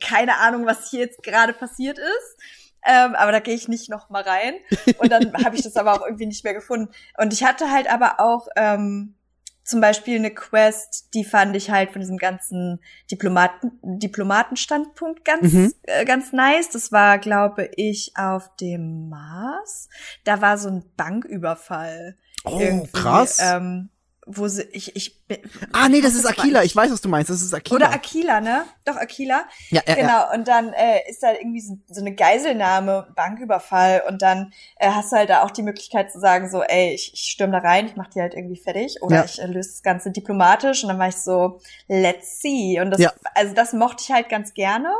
keine 0.00 0.38
Ahnung, 0.38 0.64
was 0.64 0.90
hier 0.90 1.00
jetzt 1.00 1.22
gerade 1.22 1.52
passiert 1.52 1.98
ist. 1.98 2.36
Ähm, 2.86 3.14
aber 3.14 3.32
da 3.32 3.40
gehe 3.40 3.54
ich 3.54 3.68
nicht 3.68 3.90
noch 3.90 4.10
mal 4.10 4.22
rein. 4.22 4.54
Und 4.98 5.10
dann 5.10 5.32
habe 5.44 5.56
ich 5.56 5.62
das 5.62 5.76
aber 5.76 5.92
auch 5.94 6.04
irgendwie 6.04 6.26
nicht 6.26 6.44
mehr 6.44 6.54
gefunden. 6.54 6.92
Und 7.18 7.32
ich 7.32 7.44
hatte 7.44 7.70
halt 7.70 7.90
aber 7.90 8.20
auch 8.20 8.48
ähm, 8.56 9.14
zum 9.64 9.80
Beispiel 9.80 10.16
eine 10.16 10.30
Quest, 10.30 11.08
die 11.14 11.24
fand 11.24 11.56
ich 11.56 11.70
halt 11.72 11.90
von 11.90 12.00
diesem 12.00 12.18
ganzen 12.18 12.80
Diplomaten, 13.10 13.72
Diplomatenstandpunkt 13.82 15.24
ganz, 15.24 15.52
Mhm. 15.52 15.72
äh, 15.82 16.04
ganz 16.04 16.32
nice. 16.32 16.70
Das 16.70 16.92
war, 16.92 17.18
glaube 17.18 17.70
ich, 17.76 18.12
auf 18.16 18.54
dem 18.60 19.08
Mars. 19.08 19.88
Da 20.24 20.40
war 20.40 20.56
so 20.58 20.68
ein 20.68 20.84
Banküberfall. 20.96 22.16
Oh, 22.44 22.58
irgendwie, 22.60 22.92
krass. 22.92 23.38
Ähm, 23.42 23.90
wo 24.28 24.48
sie, 24.48 24.62
ich, 24.72 24.94
ich, 24.96 25.24
bin- 25.26 25.38
ah, 25.72 25.88
nee, 25.88 26.00
das 26.00 26.14
ist 26.14 26.26
Aquila. 26.26 26.64
ich? 26.64 26.74
Weiß, 26.74 26.90
was 26.90 27.00
du 27.00 27.08
meinst. 27.08 27.30
Das 27.30 27.42
ist 27.42 27.54
Aquila. 27.54 27.76
Oder 27.86 27.94
Aquila, 27.94 28.40
ne? 28.40 28.64
Doch, 28.84 28.96
Aquila. 28.96 29.44
ja, 29.70 29.82
ja, 29.86 29.94
ja. 29.94 29.94
Genau, 29.94 30.34
und 30.34 30.48
dann 30.48 30.72
äh, 30.72 31.08
ist 31.08 31.22
da 31.22 31.32
irgendwie 31.32 31.60
so, 31.60 31.78
so 31.88 32.00
eine 32.00 32.12
Geiselnahme, 32.14 33.06
Banküberfall 33.14 34.02
und 34.08 34.22
dann 34.22 34.52
äh, 34.78 34.90
hast 34.90 35.12
du 35.12 35.16
halt 35.16 35.30
da 35.30 35.42
auch 35.44 35.50
die 35.52 35.62
Möglichkeit 35.62 36.10
zu 36.10 36.18
sagen, 36.18 36.50
so, 36.50 36.62
ey, 36.62 36.92
ich, 36.94 37.12
ich 37.14 37.20
stürm 37.30 37.52
da 37.52 37.58
rein, 37.58 37.86
ich 37.86 37.96
mach 37.96 38.08
die 38.08 38.20
halt 38.20 38.34
irgendwie 38.34 38.56
fertig 38.60 38.96
oder 39.00 39.16
Ja. 39.16 39.24
ich 39.24 39.40
äh, 39.40 39.46
löse 39.46 39.70
das 39.70 39.82
Ganze 39.82 40.10
diplomatisch 40.10 40.82
und 40.82 40.88
dann 40.88 40.98
war 40.98 41.08
ich 41.08 41.16
so, 41.16 41.60
let's 41.88 42.40
see. 42.40 42.80
Und 42.80 42.90
das, 42.90 43.00
Ja. 43.00 43.12
also 43.34 43.54
das 43.54 43.72
mochte 43.72 44.02
ich 44.02 44.10
halt 44.12 44.28
ganz 44.28 44.54
gerne. 44.54 44.92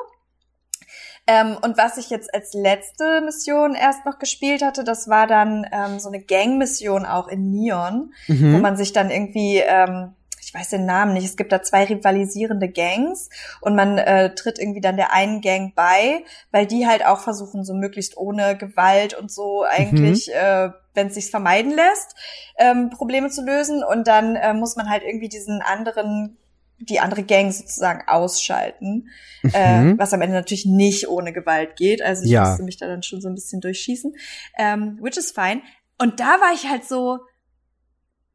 Ähm, 1.27 1.57
und 1.63 1.77
was 1.77 1.97
ich 1.99 2.11
jetzt 2.11 2.33
als 2.33 2.55
letzte 2.55 3.21
Mission 3.21 3.75
erst 3.75 4.07
noch 4.07 4.19
gespielt 4.19 4.63
hatte, 4.63 4.85
das 4.85 5.09
war 5.09 5.27
dann 5.27 5.67
ähm, 5.73 5.99
so 5.99 6.09
eine 6.09 6.21
Gang-Mission 6.21 7.05
auch 7.05 7.29
in 7.29 7.51
Neon 7.51 8.13
wo 8.29 8.33
Mhm. 8.33 8.61
man 8.61 8.77
sich 8.77 8.93
dann 8.93 9.11
irgendwie, 9.11 9.59
ähm, 9.59 10.13
ich 10.41 10.55
weiß 10.55 10.71
den 10.71 10.87
Namen 10.87 11.15
nicht, 11.15 11.25
es 11.25 11.37
gibt 11.37 11.51
da 11.51 11.63
zwei 11.63 11.85
rivalisierende 11.85 12.69
Gangs 12.69 13.29
und 13.61 13.75
man 13.75 13.99
äh, 13.99 14.35
tritt 14.35 14.59
irgendwie 14.61 14.81
dann 14.81 14.97
der 14.97 15.13
einen 15.13 15.41
Gang 15.41 15.75
bei, 15.75 16.23
weil 16.53 16.67
die 16.67 16.87
halt 16.87 17.05
auch 17.05 17.19
versuchen, 17.21 17.65
so 17.65 17.75
möglichst 17.75 18.17
ohne 18.17 18.57
Gewalt 18.57 19.15
und 19.15 19.31
so 19.31 19.65
eigentlich, 19.65 20.33
äh, 20.33 20.71
wenn 20.95 21.09
es 21.09 21.15
sich 21.15 21.31
vermeiden 21.31 21.73
lässt, 21.73 22.15
ähm, 22.57 22.91
Probleme 22.91 23.31
zu 23.31 23.45
lösen. 23.45 23.83
Und 23.83 24.07
dann 24.07 24.37
äh, 24.37 24.55
muss 24.55 24.77
man 24.77 24.89
halt 24.89 25.03
irgendwie 25.03 25.29
diesen 25.29 25.61
anderen 25.63 26.39
die 26.79 27.01
andere 27.01 27.23
Gang 27.23 27.53
sozusagen 27.53 28.07
ausschalten, 28.07 29.09
äh, 29.53 29.81
Mhm. 29.83 29.99
was 29.99 30.13
am 30.13 30.21
Ende 30.23 30.37
natürlich 30.37 30.67
nicht 30.67 31.09
ohne 31.09 31.33
Gewalt 31.33 31.77
geht. 31.77 32.03
Also 32.03 32.25
ich 32.25 32.31
Ja. 32.31 32.49
musste 32.49 32.63
mich 32.65 32.77
da 32.77 32.87
dann 32.87 33.03
schon 33.03 33.21
so 33.21 33.29
ein 33.29 33.35
bisschen 33.35 33.61
durchschießen, 33.61 34.15
ähm, 34.59 34.99
which 35.01 35.17
is 35.17 35.31
fine. 35.31 35.63
Und 35.99 36.21
da 36.21 36.41
war 36.41 36.53
ich 36.55 36.69
halt 36.69 36.85
so, 36.85 37.21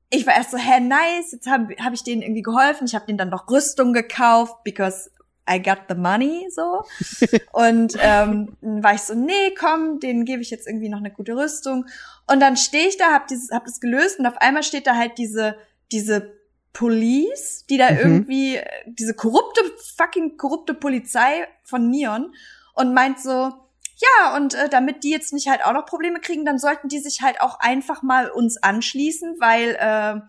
ich 0.10 0.26
war 0.28 0.36
erst 0.36 0.52
so, 0.52 0.58
hä, 0.58 0.80
nice, 0.80 1.32
jetzt 1.32 1.48
habe 1.48 1.74
hab 1.80 1.94
ich 1.94 2.03
denen 2.03 2.22
irgendwie 2.22 2.42
geholfen. 2.42 2.86
Ich 2.86 2.95
habe 2.95 3.06
denen 3.06 3.18
dann 3.18 3.30
noch 3.30 3.50
Rüstung 3.50 3.94
gekauft, 3.94 4.64
because 4.64 5.10
I 5.50 5.61
got 5.61 5.84
the 5.88 5.95
money, 5.95 6.48
so. 6.50 6.84
Und 7.53 7.95
ähm, 8.02 8.58
war 8.61 8.94
ich 8.95 9.02
so, 9.02 9.14
nee, 9.14 9.53
komm, 9.58 10.00
denen 10.00 10.26
gebe 10.26 10.42
ich 10.42 10.50
jetzt 10.50 10.68
irgendwie 10.68 10.90
noch 10.90 10.98
eine 11.00 11.11
gute 11.11 11.36
Rüstung. 11.36 11.86
Und 12.28 12.40
dann 12.42 12.58
stehe 12.58 12.88
ich 12.88 12.98
da, 12.98 13.11
hab, 13.14 13.28
dieses, 13.28 13.52
hab 13.52 13.66
das 13.66 13.80
gelöst 13.80 14.20
und 14.20 14.26
auf 14.26 14.38
einmal 14.38 14.64
steht 14.64 14.86
da 14.88 14.95
halt 14.95 15.18
diese, 15.18 15.56
diese 15.92 16.34
Police, 16.74 17.66
die 17.69 17.77
da 17.77 17.91
Mhm. 17.91 17.98
irgendwie, 17.98 18.56
äh, 18.58 18.66
diese 18.85 19.14
korrupte, 19.14 19.61
fucking 19.98 20.38
korrupte 20.38 20.74
Polizei 20.74 21.48
von 21.64 21.90
Neon 21.90 22.33
und 22.74 22.93
meint 22.93 23.19
so, 23.19 23.30
ja, 23.30 24.35
und 24.35 24.53
äh, 24.56 24.67
damit 24.69 25.03
die 25.03 25.11
jetzt 25.11 25.32
nicht 25.33 25.48
halt 25.50 25.64
auch 25.66 25.74
noch 25.74 25.85
Probleme 25.85 26.19
kriegen, 26.19 26.45
dann 26.45 26.58
sollten 26.58 26.88
die 26.88 27.00
sich 27.00 27.22
halt 27.22 27.40
auch 27.41 27.59
einfach 27.59 28.01
mal 28.01 28.30
uns 28.30 28.58
anschließen, 28.61 29.35
weil, 29.40 29.75
äh, 29.80 30.22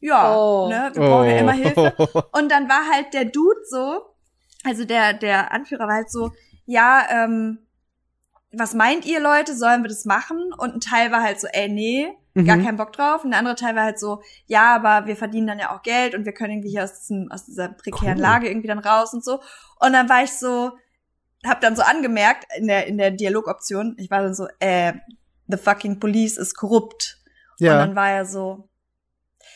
ja, 0.00 0.36
Oh. 0.36 0.68
ne, 0.68 0.90
wir 0.94 1.02
brauchen 1.02 1.28
ja 1.28 1.36
immer 1.38 1.52
Hilfe. 1.52 1.94
Oh. 1.98 2.22
Und 2.38 2.50
dann 2.50 2.68
war 2.68 2.88
halt 2.90 3.12
der 3.14 3.26
Dude 3.26 3.60
so, 3.68 4.00
also 4.64 4.84
der, 4.84 5.12
der 5.12 5.52
Anführer 5.52 5.86
war 5.86 5.94
halt 5.94 6.10
so, 6.10 6.32
ja, 6.66 7.06
ähm, 7.10 7.58
was 8.52 8.74
meint 8.74 9.04
ihr 9.06 9.20
Leute, 9.20 9.54
sollen 9.54 9.82
wir 9.84 9.88
das 9.88 10.04
machen? 10.06 10.52
Und 10.56 10.74
ein 10.74 10.80
Teil 10.80 11.12
war 11.12 11.22
halt 11.22 11.38
so, 11.40 11.46
ey, 11.52 11.68
nee, 11.68 12.08
gar 12.44 12.56
Mhm. 12.56 12.64
keinen 12.64 12.76
Bock 12.76 12.92
drauf. 12.92 13.24
Und 13.24 13.30
der 13.30 13.38
andere 13.38 13.54
Teil 13.56 13.74
war 13.76 13.84
halt 13.84 13.98
so, 13.98 14.22
ja, 14.46 14.74
aber 14.74 15.06
wir 15.06 15.16
verdienen 15.16 15.46
dann 15.46 15.58
ja 15.58 15.74
auch 15.74 15.82
Geld 15.82 16.14
und 16.14 16.24
wir 16.24 16.32
können 16.32 16.52
irgendwie 16.52 16.70
hier 16.70 16.84
aus, 16.84 17.00
diesem, 17.00 17.30
aus 17.30 17.44
dieser 17.46 17.68
prekären 17.68 18.16
Cool. 18.18 18.22
Lage 18.22 18.48
irgendwie 18.48 18.68
dann 18.68 18.78
raus 18.78 19.12
und 19.14 19.24
so. 19.24 19.40
Und 19.78 19.92
dann 19.92 20.08
war 20.08 20.22
ich 20.24 20.32
so, 20.32 20.72
hab 21.46 21.60
dann 21.60 21.74
so 21.76 21.82
angemerkt 21.82 22.46
in 22.56 22.66
der, 22.66 22.86
in 22.86 22.98
der 22.98 23.10
Dialogoption, 23.10 23.96
ich 23.98 24.10
war 24.10 24.22
dann 24.22 24.34
so, 24.34 24.46
äh, 24.58 24.92
the 25.48 25.56
fucking 25.56 25.98
police 26.00 26.36
ist 26.36 26.54
korrupt. 26.54 27.18
Und 27.58 27.66
Ja. 27.66 27.78
dann 27.78 27.94
war 27.96 28.10
er 28.10 28.24
so, 28.26 28.68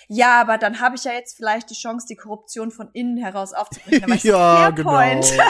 ja, 0.08 0.40
aber 0.40 0.58
dann 0.58 0.80
habe 0.80 0.96
ich 0.96 1.04
ja 1.04 1.12
jetzt 1.12 1.36
vielleicht 1.36 1.70
die 1.70 1.74
Chance, 1.74 2.06
die 2.08 2.16
Korruption 2.16 2.70
von 2.70 2.90
innen 2.92 3.16
heraus 3.16 3.52
aufzubrechen. 3.54 4.02
Da 4.02 4.08
war 4.08 4.14
ich 4.16 4.22
so, 4.22 4.28
ja, 4.32 4.56
fair 4.56 4.72
genau. 4.72 4.90
point. 4.90 5.32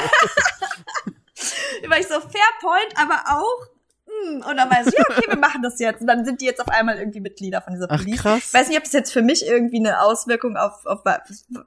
Da 1.83 1.91
war 1.91 1.99
ich 1.99 2.07
so, 2.07 2.15
fair 2.21 2.51
point, 2.61 2.95
aber 2.97 3.23
auch, 3.37 3.67
hm. 4.25 4.37
und 4.49 4.57
dann 4.57 4.71
war 4.71 4.79
ich 4.81 4.87
so, 4.87 4.93
ja, 4.97 5.05
okay, 5.11 5.25
wir 5.29 5.39
machen 5.39 5.63
das 5.63 5.79
jetzt. 5.79 6.01
Und 6.01 6.07
dann 6.07 6.25
sind 6.25 6.41
die 6.41 6.47
jetzt 6.47 6.61
auf 6.61 6.69
einmal 6.69 6.99
irgendwie 6.99 7.21
Mitglieder 7.21 7.61
von 7.63 7.75
dieser 7.75 7.87
Ach, 7.91 7.99
Police. 8.03 8.21
krass. 8.21 8.43
Ich 8.49 8.55
weiß 8.55 8.69
nicht, 8.69 8.79
ob 8.79 8.85
das 8.85 8.93
jetzt 8.93 9.13
für 9.13 9.23
mich 9.23 9.47
irgendwie 9.47 9.79
eine 9.79 10.01
Auswirkung 10.01 10.57
auf, 10.57 10.85
auf, 10.87 11.01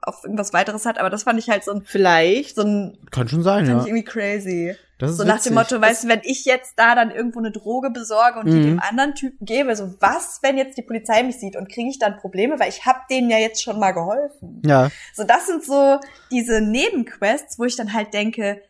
auf 0.02 0.24
irgendwas 0.24 0.52
weiteres 0.52 0.86
hat, 0.86 0.98
aber 0.98 1.10
das 1.10 1.22
fand 1.24 1.38
ich 1.38 1.48
halt 1.48 1.64
so 1.64 1.72
ein, 1.72 1.82
Vielleicht. 1.84 2.56
so 2.56 2.62
ein, 2.62 2.98
Kann 3.10 3.28
schon 3.28 3.42
sein, 3.42 3.66
fand 3.66 3.78
ja. 3.78 3.82
ich 3.82 3.88
irgendwie 3.88 4.04
crazy. 4.04 4.76
Das 5.00 5.12
ist 5.12 5.18
So 5.18 5.22
nach 5.22 5.34
dem 5.40 5.54
witzig. 5.54 5.70
Motto, 5.70 5.80
weißt 5.80 6.02
du, 6.04 6.08
wenn 6.08 6.22
ich 6.24 6.44
jetzt 6.44 6.72
da 6.76 6.96
dann 6.96 7.12
irgendwo 7.12 7.38
eine 7.38 7.52
Droge 7.52 7.90
besorge 7.90 8.40
und 8.40 8.46
die 8.46 8.56
Mhm. 8.56 8.64
dem 8.64 8.80
anderen 8.80 9.14
Typen 9.14 9.46
gebe, 9.46 9.76
so 9.76 9.94
was, 10.00 10.40
wenn 10.42 10.58
jetzt 10.58 10.76
die 10.76 10.82
Polizei 10.82 11.22
mich 11.22 11.38
sieht 11.38 11.54
und 11.54 11.68
kriege 11.70 11.88
ich 11.88 12.00
dann 12.00 12.16
Probleme, 12.16 12.58
weil 12.58 12.68
ich 12.68 12.84
hab 12.84 13.06
denen 13.06 13.30
ja 13.30 13.38
jetzt 13.38 13.62
schon 13.62 13.78
mal 13.78 13.92
geholfen. 13.92 14.60
Ja. 14.66 14.90
So 15.14 15.22
das 15.22 15.46
sind 15.46 15.62
so 15.64 16.00
diese 16.32 16.60
Nebenquests, 16.60 17.60
wo 17.60 17.64
ich 17.64 17.76
dann 17.76 17.92
halt 17.92 18.12
denke, 18.12 18.60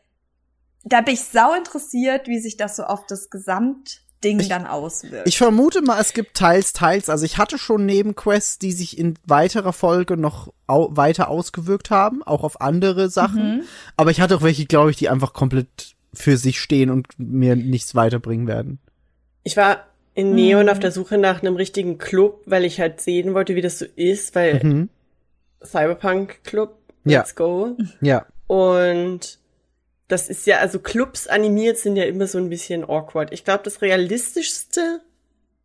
da 0.84 1.00
bin 1.00 1.14
ich 1.14 1.20
sau 1.24 1.54
interessiert, 1.54 2.28
wie 2.28 2.38
sich 2.40 2.56
das 2.56 2.76
so 2.76 2.84
auf 2.84 3.04
das 3.06 3.30
Gesamtding 3.30 4.48
dann 4.48 4.66
auswirkt. 4.66 5.26
Ich 5.28 5.38
vermute 5.38 5.82
mal, 5.82 6.00
es 6.00 6.12
gibt 6.12 6.36
teils, 6.36 6.72
teils. 6.72 7.08
Also 7.08 7.24
ich 7.24 7.38
hatte 7.38 7.58
schon 7.58 7.84
Nebenquests, 7.86 8.58
die 8.58 8.72
sich 8.72 8.98
in 8.98 9.14
weiterer 9.26 9.72
Folge 9.72 10.16
noch 10.16 10.52
au 10.66 10.88
weiter 10.96 11.28
ausgewirkt 11.28 11.90
haben, 11.90 12.22
auch 12.22 12.42
auf 12.44 12.60
andere 12.60 13.10
Sachen. 13.10 13.56
Mhm. 13.58 13.62
Aber 13.96 14.10
ich 14.10 14.20
hatte 14.20 14.36
auch 14.36 14.42
welche, 14.42 14.66
glaube 14.66 14.90
ich, 14.90 14.96
die 14.96 15.08
einfach 15.08 15.32
komplett 15.32 15.94
für 16.14 16.36
sich 16.36 16.60
stehen 16.60 16.90
und 16.90 17.06
mir 17.18 17.54
nichts 17.56 17.94
weiterbringen 17.94 18.46
werden. 18.46 18.78
Ich 19.44 19.56
war 19.56 19.84
in 20.14 20.34
Neon 20.34 20.64
Mhm. 20.64 20.68
auf 20.72 20.78
der 20.80 20.90
Suche 20.90 21.16
nach 21.18 21.42
einem 21.42 21.54
richtigen 21.56 21.98
Club, 21.98 22.42
weil 22.46 22.64
ich 22.64 22.80
halt 22.80 23.00
sehen 23.00 23.34
wollte, 23.34 23.54
wie 23.54 23.60
das 23.62 23.78
so 23.78 23.84
ist, 23.94 24.34
weil 24.34 24.60
Mhm. 24.64 24.88
Cyberpunk 25.64 26.42
Club, 26.44 26.76
Ja. 27.04 27.18
let's 27.20 27.34
go. 27.34 27.76
Ja. 28.00 28.26
Und 28.46 29.37
das 30.08 30.28
ist 30.28 30.46
ja, 30.46 30.58
also 30.58 30.78
Clubs 30.78 31.26
animiert 31.26 31.78
sind 31.78 31.96
ja 31.96 32.04
immer 32.04 32.26
so 32.26 32.38
ein 32.38 32.48
bisschen 32.48 32.82
awkward. 32.84 33.32
Ich 33.32 33.44
glaube, 33.44 33.60
das 33.64 33.82
realistischste, 33.82 35.00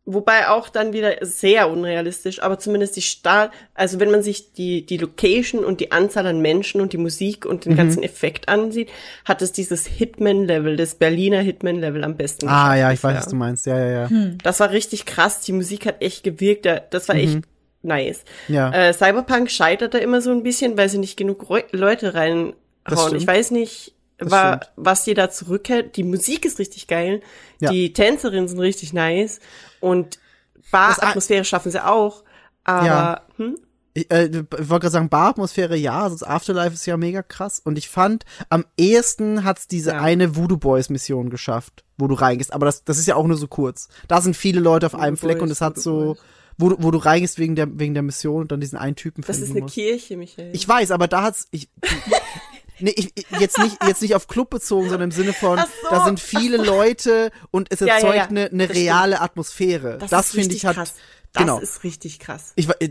wobei 0.06 0.48
auch 0.48 0.68
dann 0.68 0.92
wieder 0.92 1.16
sehr 1.22 1.70
unrealistisch, 1.70 2.42
aber 2.42 2.58
zumindest 2.58 2.94
die 2.96 3.02
Start, 3.02 3.52
also 3.72 4.00
wenn 4.00 4.10
man 4.10 4.22
sich 4.22 4.52
die, 4.52 4.84
die 4.84 4.98
Location 4.98 5.64
und 5.64 5.80
die 5.80 5.92
Anzahl 5.92 6.26
an 6.26 6.40
Menschen 6.42 6.82
und 6.82 6.92
die 6.92 6.98
Musik 6.98 7.46
und 7.46 7.64
den 7.64 7.72
Mhm. 7.72 7.76
ganzen 7.78 8.02
Effekt 8.02 8.48
ansieht, 8.50 8.90
hat 9.24 9.40
es 9.40 9.52
dieses 9.52 9.86
Hitman-Level, 9.86 10.76
das 10.76 10.96
Berliner 10.96 11.40
Hitman-Level 11.40 12.04
am 12.04 12.16
besten 12.16 12.48
Ah, 12.48 12.76
ja, 12.76 12.92
ich 12.92 13.02
weiß, 13.02 13.12
bisher. 13.12 13.16
was 13.24 13.28
du 13.30 13.36
meinst. 13.36 13.64
Ja, 13.66 13.78
ja, 13.78 13.90
ja. 14.02 14.10
Hm. 14.10 14.36
Das 14.42 14.60
war 14.60 14.70
richtig 14.72 15.06
krass. 15.06 15.40
Die 15.40 15.52
Musik 15.52 15.86
hat 15.86 16.02
echt 16.02 16.22
gewirkt. 16.22 16.66
Da- 16.66 16.80
Das 16.90 17.08
war 17.08 17.16
echt 17.16 17.40
nice. 17.82 18.24
Mhm. 18.48 18.54
Ja. 18.54 18.70
Äh, 18.72 18.92
Cyberpunk 18.92 19.50
scheitert 19.50 19.94
da 19.94 19.98
immer 19.98 20.20
so 20.20 20.30
ein 20.32 20.42
bisschen, 20.42 20.76
weil 20.76 20.90
sie 20.90 20.98
nicht 20.98 21.16
genug 21.16 21.48
Reu 21.48 21.62
Leute 21.72 22.12
reinhauen. 22.12 22.54
Ich 23.16 23.26
weiß 23.26 23.50
nicht, 23.52 23.94
Das 24.18 24.30
wa 24.30 24.56
stimmt. 24.56 24.72
was 24.76 25.04
dir 25.04 25.14
da 25.14 25.30
zurückhält. 25.30 25.96
Die 25.96 26.04
Musik 26.04 26.44
ist 26.44 26.58
richtig 26.58 26.86
geil. 26.86 27.20
Ja. 27.60 27.70
Die 27.70 27.92
Tänzerinnen 27.92 28.48
sind 28.48 28.60
richtig 28.60 28.92
nice. 28.92 29.40
Und 29.80 30.18
Das 30.54 30.70
Bar-Atmosphäre 30.98 31.44
schaffen 31.44 31.70
sie 31.72 31.84
auch. 31.84 32.22
Aber, 32.64 32.86
Ja. 32.86 33.20
hm? 33.36 33.56
Ich, 33.96 34.10
äh, 34.10 34.24
ich 34.26 34.34
wollte 34.34 34.66
gerade 34.66 34.90
sagen, 34.90 35.08
Baratmosphäre 35.08 35.76
ja, 35.76 36.08
das 36.08 36.24
Afterlife 36.24 36.74
ist 36.74 36.84
ja 36.86 36.96
mega 36.96 37.22
krass. 37.22 37.60
Und 37.62 37.78
ich 37.78 37.88
fand, 37.88 38.24
am 38.48 38.64
ehesten 38.76 39.44
hat's 39.44 39.68
diese 39.68 39.90
Ja. 39.90 40.00
eine 40.00 40.34
Voodoo 40.34 40.56
Boys 40.56 40.90
Mission 40.90 41.30
geschafft, 41.30 41.84
wo 41.96 42.08
du 42.08 42.14
reingehst. 42.14 42.52
Aber 42.52 42.66
das, 42.66 42.82
das 42.82 42.98
ist 42.98 43.06
ja 43.06 43.14
auch 43.14 43.26
nur 43.26 43.36
so 43.36 43.46
kurz. 43.46 43.88
Da 44.08 44.20
sind 44.20 44.36
viele 44.36 44.58
Leute 44.60 44.86
auf 44.86 44.94
einem 44.96 45.16
Voodoo 45.16 45.26
Fleck 45.28 45.42
und 45.42 45.48
Boys, 45.48 45.58
es 45.58 45.60
hat 45.60 45.76
Voodoo 45.76 45.82
so, 45.82 46.04
Boys. 46.14 46.18
wo, 46.58 46.68
du- 46.70 46.76
wo 46.82 46.90
du 46.90 46.98
reingehst 46.98 47.38
wegen 47.38 47.54
der, 47.54 47.78
wegen 47.78 47.94
der 47.94 48.02
Mission 48.02 48.40
und 48.42 48.50
dann 48.50 48.60
diesen 48.60 48.78
einen 48.78 48.96
Typen 48.96 49.22
das 49.22 49.36
finden 49.36 49.44
ist 49.44 49.54
eine 49.56 49.60
musst. 49.62 49.74
Kirche, 49.74 50.16
Michael. 50.16 50.50
Ich 50.52 50.66
weiß, 50.68 50.90
aber 50.90 51.06
da 51.06 51.22
hat's, 51.22 51.46
ich, 51.52 51.68
Nee, 52.80 52.94
ich, 52.96 53.12
jetzt 53.38 53.58
nicht 53.58 53.82
jetzt 53.86 54.02
nicht 54.02 54.14
auf 54.14 54.26
Club 54.26 54.50
bezogen, 54.50 54.88
sondern 54.88 55.10
im 55.10 55.12
Sinne 55.12 55.32
von, 55.32 55.58
so, 55.58 55.88
da 55.90 56.04
sind 56.04 56.18
viele 56.18 56.56
Leute 56.56 57.30
und 57.50 57.68
es 57.70 57.80
Ja, 57.80 57.86
ja, 57.86 57.94
erzeugt 57.94 58.16
ja, 58.16 58.24
eine 58.24 58.46
eine 58.46 58.68
reale 58.68 59.20
Atmosphäre. 59.20 59.98
Das 59.98 60.10
Das, 60.10 60.30
finde 60.30 60.54
ich 60.54 60.66
hat 60.66 60.74
krass. 60.76 60.94
Das 61.34 61.42
genau. 61.42 61.58
ist 61.58 61.82
richtig 61.82 62.20
krass. 62.20 62.52
Ich 62.54 62.68
war 62.68 62.80
äh, 62.80 62.90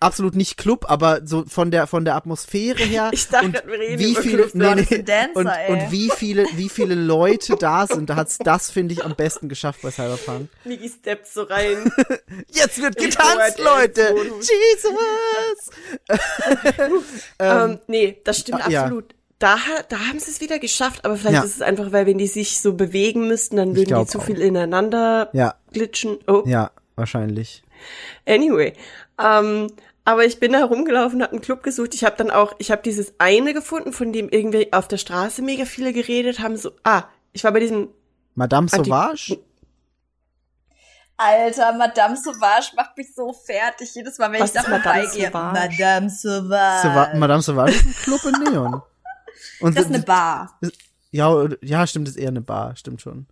absolut 0.00 0.36
nicht 0.36 0.58
Club, 0.58 0.84
aber 0.88 1.22
so 1.24 1.44
von 1.46 1.70
der 1.70 1.86
von 1.86 2.04
der 2.04 2.14
Atmosphäre 2.14 2.82
her 2.82 3.08
Ich 3.12 3.28
dachte 3.28 3.46
und 3.46 3.54
wir 3.66 3.78
reden 3.78 3.98
wie 3.98 4.12
über 4.12 4.20
viele 4.22 4.36
Clubs. 4.48 4.54
nee, 4.54 4.74
nee, 4.74 5.02
Dancer, 5.02 5.36
und, 5.36 5.46
ey. 5.46 5.72
und 5.72 5.90
wie 5.90 6.10
viele 6.14 6.46
wie 6.56 6.68
viele 6.68 6.94
Leute 6.94 7.56
da 7.56 7.86
sind, 7.86 8.10
da 8.10 8.16
hat's 8.16 8.36
das 8.36 8.70
finde 8.70 8.92
ich 8.92 9.02
am 9.02 9.16
besten 9.16 9.48
geschafft 9.48 9.80
bei 9.80 9.90
Cyberpunk. 9.90 10.50
Migi 10.64 10.90
steppt 10.90 11.26
so 11.26 11.44
rein. 11.44 11.90
Jetzt 12.52 12.82
wird 12.82 12.96
getanzt, 12.98 13.58
Leute. 13.58 14.14
Jesus. 14.40 15.70
ähm, 17.38 17.78
nee, 17.86 18.20
das 18.24 18.40
stimmt 18.40 18.62
ah, 18.66 18.70
ja. 18.70 18.82
absolut. 18.82 19.14
Da, 19.38 19.56
da 19.88 19.98
haben 20.00 20.18
sie 20.18 20.30
es 20.30 20.42
wieder 20.42 20.58
geschafft, 20.58 21.06
aber 21.06 21.16
vielleicht 21.16 21.36
Ja. 21.36 21.42
ist 21.44 21.54
es 21.54 21.62
einfach, 21.62 21.92
weil 21.92 22.04
wenn 22.04 22.18
die 22.18 22.26
sich 22.26 22.60
so 22.60 22.74
bewegen 22.74 23.26
müssten, 23.26 23.56
dann 23.56 23.74
würden 23.74 23.98
die 23.98 24.06
zu 24.06 24.18
auch. 24.18 24.24
viel 24.24 24.38
ineinander 24.38 25.30
Ja, 25.32 25.54
glitschen. 25.72 26.18
Oh, 26.26 26.42
ja, 26.44 26.70
wahrscheinlich. 26.96 27.62
Anyway, 28.26 28.74
ähm, 29.22 29.68
aber 30.04 30.24
ich 30.24 30.40
bin 30.40 30.52
da 30.52 30.64
rumgelaufen, 30.64 31.22
habe 31.22 31.32
einen 31.32 31.40
Club 31.42 31.62
gesucht. 31.62 31.94
Ich 31.94 32.04
habe 32.04 32.16
dann 32.16 32.30
auch, 32.30 32.54
ich 32.58 32.70
habe 32.70 32.82
dieses 32.82 33.14
eine 33.18 33.52
gefunden, 33.54 33.92
von 33.92 34.12
dem 34.12 34.28
irgendwie 34.28 34.72
auf 34.72 34.88
der 34.88 34.96
Straße 34.96 35.42
mega 35.42 35.64
viele 35.64 35.92
geredet 35.92 36.40
haben. 36.40 36.56
So, 36.56 36.72
ah, 36.84 37.04
ich 37.32 37.44
war 37.44 37.52
bei 37.52 37.60
diesem, 37.60 37.88
Madame 38.34 38.68
Anti- 38.72 38.88
Sauvage? 38.90 39.38
Alter, 41.16 41.74
Madame 41.74 42.16
Sauvage 42.16 42.70
macht 42.76 42.96
mich 42.96 43.14
so 43.14 43.32
fertig, 43.32 43.94
jedes 43.94 44.16
Mal, 44.18 44.32
wenn 44.32 44.40
Was 44.40 44.50
ich 44.50 44.54
da 44.54 44.60
ist 44.62 44.68
Madame 44.70 45.02
vorbeigehe. 45.06 45.30
Madame 45.30 46.08
Sauvage. 46.10 46.82
Sauva 46.88 47.14
Madame 47.14 47.42
Sauvage 47.42 47.72
ist 47.72 47.84
ein 47.86 47.94
Club 48.02 48.20
in 48.24 48.52
Neon. 48.52 48.82
Und 49.60 49.76
das 49.76 49.84
ist 49.84 49.94
eine 49.94 50.02
Bar. 50.02 50.58
Ja, 51.10 51.28
oder- 51.30 51.58
ja, 51.62 51.86
stimmt, 51.86 52.08
ist 52.08 52.16
eher 52.16 52.28
eine 52.28 52.40
Bar, 52.40 52.74
stimmt 52.76 53.02
schon. 53.02 53.26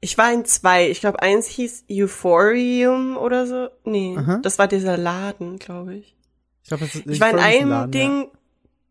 Ich 0.00 0.18
war 0.18 0.32
in 0.32 0.44
zwei. 0.44 0.88
Ich 0.90 1.00
glaube, 1.00 1.20
eins 1.22 1.46
hieß 1.46 1.84
Euphorium 1.90 3.16
oder 3.16 3.46
so. 3.46 3.68
Nee, 3.84 4.16
Aha. 4.18 4.38
das 4.42 4.58
war 4.58 4.68
dieser 4.68 4.96
Laden, 4.96 5.58
glaube 5.58 5.94
ich. 5.94 6.14
Ich, 6.62 6.68
glaub, 6.68 6.80
das 6.80 6.94
ist, 6.94 7.06
Ich 7.06 7.20
war 7.20 7.30
in 7.30 7.38
einem 7.38 7.70
Laden, 7.70 7.90
Ding, 7.92 8.28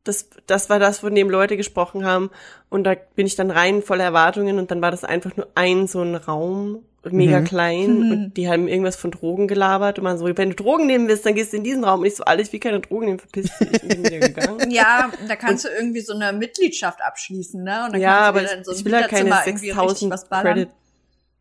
das, 0.03 0.30
das 0.48 0.69
war 0.69 0.80
das, 0.80 1.00
von 1.00 1.14
dem 1.14 1.30
Leute 1.30 1.58
gesprochen 1.58 2.06
haben. 2.06 2.30
Und 2.69 2.84
da 2.85 2.95
bin 3.16 3.27
ich 3.27 3.35
dann 3.35 3.51
rein 3.51 3.82
voller 3.82 4.03
Erwartungen 4.03 4.59
und 4.59 4.72
dann 4.72 4.82
war 4.82 4.92
das 4.92 5.03
einfach 5.03 5.35
nur 5.35 5.48
ein 5.56 5.88
so 5.88 6.01
ein 6.01 6.16
Raum, 6.16 6.84
mega 7.03 7.42
Mhm. 7.42 7.45
klein. 7.45 8.00
Mhm. 8.00 8.11
Und 8.11 8.34
die 8.38 8.50
haben 8.50 8.67
irgendwas 8.67 8.95
von 8.95 9.11
Drogen 9.11 9.48
gelabert. 9.48 10.00
Und 10.00 10.06
man 10.06 10.17
so, 10.17 10.25
wenn 10.25 10.50
du 10.50 10.56
Drogen 10.56 10.88
nehmen 10.88 11.08
willst, 11.08 11.25
dann 11.25 11.35
gehst 11.35 11.53
du 11.53 11.58
in 11.58 11.64
diesen 11.64 11.84
Raum. 11.84 12.00
Und 12.00 12.08
ich 12.08 12.16
so, 12.16 12.24
alles 12.24 12.51
wie 12.51 12.59
keine 12.59 12.80
Drogen 12.80 13.06
nehmen, 13.06 13.19
verpiss 13.19 13.51
dich. 13.59 13.84
Und 13.84 13.88
bin 13.90 14.03
wieder 14.06 14.19
gegangen. 14.27 14.69
Ja, 14.72 15.11
da 15.27 15.35
kannst 15.35 15.66
du 15.66 15.69
irgendwie 15.69 16.01
so 16.01 16.14
eine 16.14 16.34
Mitgliedschaft 16.34 17.01
abschließen, 17.01 17.64
ne? 17.64 17.85
Und 17.85 17.93
dann 17.93 18.01
ja, 18.01 18.09
kannst 18.09 18.24
du 18.24 18.40
aber 18.40 18.56
dann 18.56 18.64
so 18.64 18.72
ich 18.72 18.80
ein 18.80 18.85
will 18.85 18.92
ja 18.93 19.08
keine 19.08 19.30
irgendwie 19.45 19.69
richtig 19.69 19.74
6000 19.75 20.11
was 20.14 20.30
ballern. 20.30 20.45
Credit, 20.56 20.69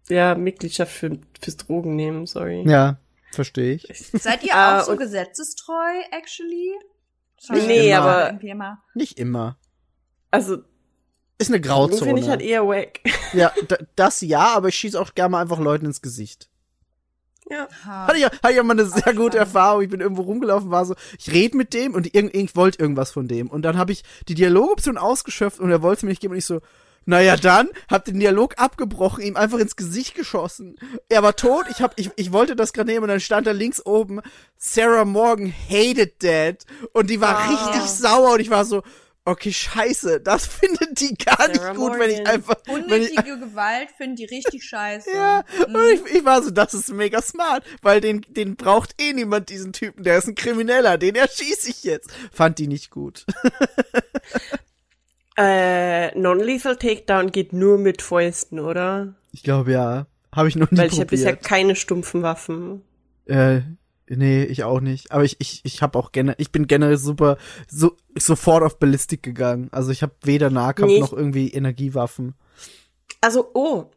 ja, 0.09 0.35
Mitgliedschaft 0.35 0.93
für, 0.93 1.19
fürs 1.41 1.57
Drogen 1.57 1.97
nehmen, 1.97 2.27
sorry. 2.27 2.63
Ja, 2.69 2.99
verstehe 3.33 3.75
ich. 3.75 3.87
Seid 4.13 4.45
ihr 4.45 4.51
Ah, 4.55 4.81
auch 4.81 4.85
so 4.87 4.97
gesetzestreu, 4.97 5.75
actually? 6.11 6.73
Nicht 7.51 7.67
Nee, 7.67 7.91
immer. 7.91 8.01
aber- 8.03 8.27
Irgendwie 8.29 8.49
immer. 8.51 8.83
Nicht 8.95 9.19
immer. 9.19 9.59
Also, 10.31 10.59
Ist 11.39 11.51
eine 11.51 11.61
Grauzone. 11.61 12.05
finde 12.07 12.23
ich 12.23 12.29
halt 12.29 12.43
eher 12.43 12.67
wack. 12.67 13.01
ja, 13.33 13.53
da, 13.69 13.77
das 13.97 14.21
ja, 14.23 14.55
aber 14.55 14.69
ich 14.69 14.75
schieße 14.77 15.01
auch 15.01 15.15
gerne 15.15 15.31
mal 15.31 15.43
einfach 15.43 15.59
Leuten 15.59 15.87
ins 15.87 16.01
Gesicht. 16.03 16.49
ja. 17.51 17.69
Ha. 17.85 18.07
Hatte 18.07 18.19
ich, 18.19 18.25
hatte 18.25 18.51
ich 18.51 18.57
ja 18.57 18.63
mal 18.63 18.73
eine 18.73 18.87
sehr 18.87 19.15
gute 19.15 19.37
Erfahrung. 19.39 19.83
Ich 19.83 19.91
bin 19.91 20.01
irgendwo 20.01 20.23
rumgelaufen, 20.23 20.71
war 20.71 20.85
so, 20.87 20.95
ich 21.19 21.31
rede 21.33 21.57
mit 21.57 21.75
dem 21.75 21.95
und 21.95 22.15
irgend, 22.15 22.35
ich 22.35 22.57
wollte 22.57 22.79
irgendwas 22.81 23.11
von 23.13 23.29
dem. 23.29 23.49
Und 23.51 23.63
dann 23.63 23.77
habe 23.79 23.93
ich 23.93 24.03
die 24.29 24.35
Dialogoption 24.35 24.97
ausgeschöpft 24.97 25.61
und 25.61 25.71
er 25.71 25.83
wollte 25.83 25.99
es 25.99 26.03
mir 26.05 26.09
nicht 26.11 26.21
geben 26.23 26.33
und 26.33 26.39
ich 26.39 26.47
so, 26.47 26.61
naja 27.07 27.37
dann, 27.37 27.69
hab 27.91 28.05
den 28.05 28.19
Dialog 28.21 28.55
abgebrochen, 28.59 29.23
ihm 29.23 29.37
einfach 29.37 29.59
ins 29.59 29.77
Gesicht 29.77 30.15
geschossen. 30.15 30.77
Er 31.09 31.23
war 31.23 31.37
tot, 31.37 31.67
ich, 31.71 31.81
hab, 31.83 31.99
ich, 31.99 32.11
ich 32.17 32.33
wollte 32.33 32.57
das 32.57 32.73
gerade 32.73 32.91
nehmen 32.91 33.05
und 33.05 33.09
dann 33.11 33.21
stand 33.21 33.47
da 33.47 33.53
links 33.53 33.85
oben, 33.85 34.21
Sarah 34.57 35.05
Morgan 35.05 35.53
hated 35.71 36.21
that. 36.21 36.65
Und 36.93 37.11
die 37.11 37.21
war 37.21 37.37
Ah. 37.39 37.49
richtig 37.49 37.83
sauer 37.91 38.33
und 38.35 38.41
ich 38.41 38.51
war 38.51 38.65
so, 38.65 38.83
okay, 39.27 39.53
scheiße, 39.53 40.21
das 40.21 40.47
findet 40.61 41.01
die 41.01 41.15
gar 41.15 41.49
nicht 41.49 41.61
Sarah 41.61 41.73
gut, 41.75 41.99
wenn 41.99 42.11
ich 42.11 42.17
Morgan. 42.19 42.35
einfach, 42.35 42.57
wenn 42.67 43.03
ich 43.03 43.17
Unnötige 43.17 43.39
Gewalt 43.39 43.89
finden 43.97 44.17
die 44.17 44.25
richtig 44.27 44.65
scheiße. 44.65 45.11
ja, 45.15 45.43
Mhm. 45.67 45.75
und 45.75 45.89
ich, 45.91 46.15
ich 46.17 46.25
war 46.25 46.43
so, 46.43 46.51
das 46.51 46.75
ist 46.75 46.91
mega 46.93 47.23
smart, 47.23 47.65
weil 47.83 48.01
den, 48.03 48.21
den 48.29 48.57
braucht 48.57 49.01
eh 49.01 49.13
niemand, 49.15 49.49
diesen 49.49 49.73
Typen, 49.73 50.05
der 50.05 50.19
ist 50.19 50.27
ein 50.29 50.35
Krimineller, 50.35 50.99
den 50.99 51.15
erschieße 51.15 51.71
ich 51.71 51.85
jetzt. 51.85 52.11
Fand 52.33 52.59
die 52.59 52.67
nicht 52.67 52.91
gut. 52.91 53.25
Äh, 55.37 56.17
Non-Lethal 56.19 56.77
Takedown 56.77 57.33
geht 57.33 57.53
nur 57.53 57.79
mit 57.79 58.03
Fäusten, 58.03 58.61
oder? 58.61 59.15
Ich 59.33 59.43
glaube 59.43 59.73
ja. 59.73 60.07
Habe 60.35 60.49
ich 60.49 60.57
noch 60.57 60.71
nie 60.71 60.79
Weil 60.79 60.89
ich 60.89 60.95
habe 60.99 61.07
bisher 61.07 61.33
probiert. 61.33 61.45
keine 61.49 61.77
stumpfen 61.77 62.23
Waffen. 62.23 62.83
äh, 63.27 63.61
nee, 64.09 64.45
ich 64.45 64.65
auch 64.65 64.81
nicht. 64.81 65.13
Aber 65.13 65.25
ich, 65.25 65.37
ich, 65.41 65.61
ich 65.65 65.81
habe 65.83 65.99
auch 65.99 66.13
generell, 66.13 66.37
ich 66.39 66.51
bin 66.53 66.67
generell 66.67 66.97
super, 66.99 67.37
so, 67.69 67.97
sofort 68.17 68.63
auf 68.65 68.79
Ballistik 68.79 69.23
gegangen. 69.23 69.69
Also 69.73 69.91
ich 69.93 70.03
habe 70.03 70.13
weder 70.23 70.51
Nahkampf 70.51 70.89
Nee, 70.91 71.01
noch 71.01 71.13
irgendwie 71.13 71.49
Energiewaffen. 71.51 72.35
Also, 73.21 73.51
oh. 73.55 73.91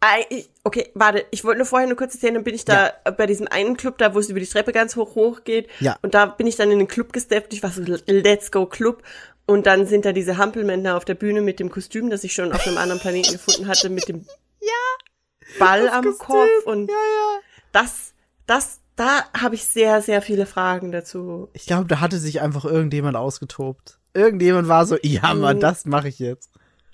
Ah, 0.00 0.16
ich, 0.28 0.50
okay, 0.62 0.90
warte, 0.94 1.24
ich 1.30 1.42
wollte 1.42 1.58
nur 1.58 1.66
vorher 1.66 1.86
eine 1.86 1.96
kurze 1.96 2.18
Szene, 2.18 2.34
dann 2.34 2.44
bin 2.44 2.54
ich 2.54 2.66
da 2.66 2.92
bei 3.16 3.24
diesem 3.26 3.48
einen 3.48 3.76
Club 3.78 3.96
da, 3.96 4.14
wo 4.14 4.18
es 4.18 4.28
über 4.28 4.38
die 4.38 4.46
Treppe 4.46 4.72
ganz 4.72 4.94
hoch 4.94 5.14
hoch 5.14 5.42
geht. 5.44 5.68
Ja. 5.80 5.98
Und 6.02 6.12
da 6.14 6.26
bin 6.26 6.46
ich 6.46 6.56
dann 6.56 6.70
in 6.70 6.78
den 6.78 6.88
Club 6.88 7.12
gesteppt. 7.14 7.52
Ich 7.54 7.62
war 7.62 7.70
so, 7.70 7.82
let's 8.06 8.50
go 8.52 8.66
Club. 8.66 9.02
Und 9.46 9.66
dann 9.66 9.86
sind 9.86 10.04
da 10.04 10.12
diese 10.12 10.36
Hampelmänner 10.36 10.96
auf 10.96 11.04
der 11.04 11.14
Bühne 11.14 11.40
mit 11.42 11.58
dem 11.58 11.70
Kostüm, 11.70 12.08
das 12.10 12.22
ich 12.24 12.32
schon 12.34 12.52
auf 12.52 12.66
einem 12.66 12.78
anderen 12.78 13.00
Planeten 13.00 13.32
gefunden 13.32 13.66
hatte, 13.66 13.88
mit 13.90 14.08
dem 14.08 14.24
Ball 15.58 15.84
Das 15.86 15.92
am 15.94 16.04
Kostüm. 16.04 16.26
Kopf. 16.26 16.66
Und 16.66 16.88
Ja, 16.90 16.94
ja. 16.96 17.40
das, 17.72 18.12
das, 18.46 18.80
da 18.96 19.24
habe 19.36 19.56
ich 19.56 19.64
sehr, 19.64 20.00
sehr 20.02 20.22
viele 20.22 20.46
Fragen 20.46 20.92
dazu. 20.92 21.48
Ich 21.52 21.66
glaube, 21.66 21.86
da 21.88 22.00
hatte 22.00 22.18
sich 22.18 22.40
einfach 22.40 22.64
irgendjemand 22.64 23.16
ausgetobt. 23.16 23.98
Irgendjemand 24.14 24.68
war 24.68 24.86
so, 24.86 24.96
ja, 25.02 25.34
Mann, 25.34 25.56
Mhm. 25.56 25.60
das 25.60 25.84
mache 25.86 26.08
ich 26.08 26.18
jetzt. 26.20 26.50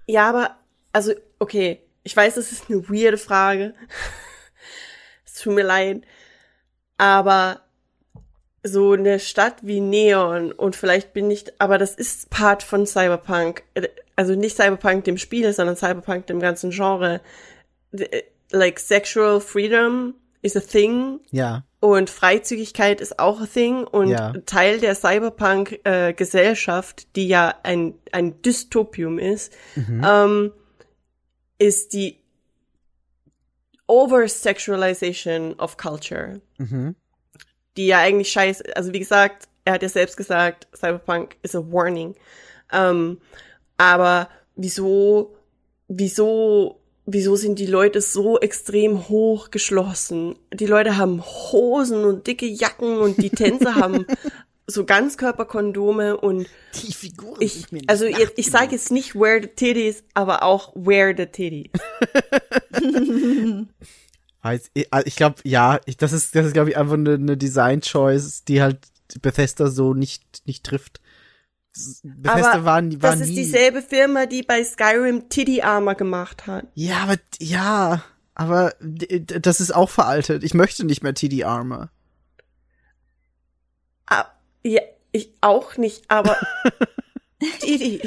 Ja, 0.06 0.28
aber, 0.28 0.56
also, 0.92 1.12
okay, 1.38 1.82
ich 2.04 2.16
weiß, 2.16 2.36
das 2.36 2.52
ist 2.52 2.70
eine 2.70 2.88
weirde 2.88 3.18
Frage. 3.18 3.74
es 5.26 5.34
tut 5.34 5.54
mir 5.54 5.64
leid. 5.64 6.02
Aber 6.98 7.60
so 8.66 8.92
eine 8.92 9.18
Stadt 9.20 9.56
wie 9.62 9.80
Neon 9.80 10.52
und 10.52 10.74
vielleicht 10.76 11.12
bin 11.12 11.30
ich, 11.30 11.44
aber 11.60 11.76
das 11.78 11.94
ist 11.94 12.30
Part 12.30 12.62
von 12.62 12.86
Cyberpunk. 12.86 13.62
Also 14.16 14.34
nicht 14.34 14.56
Cyberpunk 14.56 15.04
dem 15.04 15.18
Spiel, 15.18 15.52
sondern 15.52 15.76
Cyberpunk 15.76 16.26
dem 16.26 16.40
ganzen 16.40 16.70
Genre. 16.70 17.20
Like 18.52 18.78
sexual 18.80 19.40
freedom 19.40 20.14
is 20.42 20.56
a 20.56 20.60
thing 20.60 21.20
Ja. 21.30 21.64
und 21.80 22.08
Freizügigkeit 22.10 23.00
ist 23.00 23.18
auch 23.18 23.40
a 23.40 23.46
thing 23.46 23.84
und 23.84 24.08
Ja. 24.08 24.32
Teil 24.46 24.78
der 24.78 24.94
Cyberpunk-Gesellschaft, 24.94 27.16
die 27.16 27.26
ja 27.28 27.54
ein, 27.64 27.94
ein 28.12 28.40
Dystopium 28.42 29.18
ist, 29.18 29.52
Mhm. 29.74 30.02
ähm, 30.06 30.52
ist 31.58 31.92
die 31.94 32.20
Oversexualization 33.88 35.54
of 35.58 35.76
Culture, 35.76 36.40
Mhm. 36.58 36.94
Die 37.76 37.86
ja 37.86 37.98
eigentlich 37.98 38.30
scheiße, 38.30 38.76
also 38.76 38.92
wie 38.92 38.98
gesagt, 38.98 39.48
er 39.64 39.74
hat 39.74 39.82
ja 39.82 39.88
selbst 39.88 40.16
gesagt, 40.16 40.68
Cyberpunk 40.74 41.36
is 41.42 41.54
a 41.54 41.60
warning. 41.60 42.14
Ähm, 42.72 43.18
aber 43.76 44.28
wieso, 44.54 45.36
wieso, 45.88 46.80
wieso 47.04 47.36
sind 47.36 47.58
die 47.58 47.66
Leute 47.66 48.00
so 48.00 48.38
extrem 48.38 49.08
hochgeschlossen? 49.08 50.36
Die 50.52 50.66
Leute 50.66 50.96
haben 50.96 51.22
Hosen 51.22 52.04
und 52.04 52.26
dicke 52.26 52.46
Jacken 52.46 52.98
und 52.98 53.18
die 53.18 53.30
Tänzer 53.30 53.74
haben 53.76 54.06
so 54.66 54.84
Ganzkörperkondome 54.84 56.16
und 56.16 56.48
Die 56.74 56.92
Figuren 56.92 57.40
ich, 57.40 57.70
nicht 57.70 57.88
also 57.88 58.04
jetzt, 58.06 58.32
ich 58.36 58.50
sage 58.50 58.72
jetzt 58.72 58.90
nicht 58.90 59.14
wear 59.14 59.40
the 59.40 59.48
titties, 59.48 60.02
aber 60.14 60.42
auch 60.42 60.72
wear 60.74 61.14
the 61.16 61.26
titties. 61.26 61.70
Weiß, 64.46 64.70
ich 64.74 65.16
glaube, 65.16 65.36
ja, 65.42 65.80
ich, 65.86 65.96
das 65.96 66.12
ist, 66.12 66.36
das 66.36 66.46
ist, 66.46 66.52
glaube 66.52 66.70
ich, 66.70 66.76
einfach 66.76 66.94
eine, 66.94 67.14
eine 67.14 67.36
Design-Choice, 67.36 68.44
die 68.44 68.62
halt 68.62 68.78
Bethesda 69.20 69.68
so 69.70 69.92
nicht, 69.92 70.46
nicht 70.46 70.64
trifft. 70.64 71.00
Bethesda 72.04 72.52
aber 72.52 72.64
war, 72.64 72.74
war 72.74 72.80
das 72.80 73.18
nie. 73.18 73.24
ist 73.24 73.36
dieselbe 73.36 73.82
Firma, 73.82 74.26
die 74.26 74.44
bei 74.44 74.62
Skyrim 74.62 75.28
Titty 75.28 75.62
Armor 75.62 75.96
gemacht 75.96 76.46
hat. 76.46 76.66
Ja, 76.74 76.98
aber, 76.98 77.16
ja, 77.40 78.04
aber 78.36 78.72
das 78.78 79.60
ist 79.60 79.74
auch 79.74 79.90
veraltet. 79.90 80.44
Ich 80.44 80.54
möchte 80.54 80.86
nicht 80.86 81.02
mehr 81.02 81.14
TD 81.14 81.42
Armor. 81.42 81.90
Ah, 84.06 84.26
ja, 84.62 84.82
ich 85.10 85.32
auch 85.40 85.76
nicht, 85.76 86.08
aber. 86.08 86.36
Ich, 87.38 88.00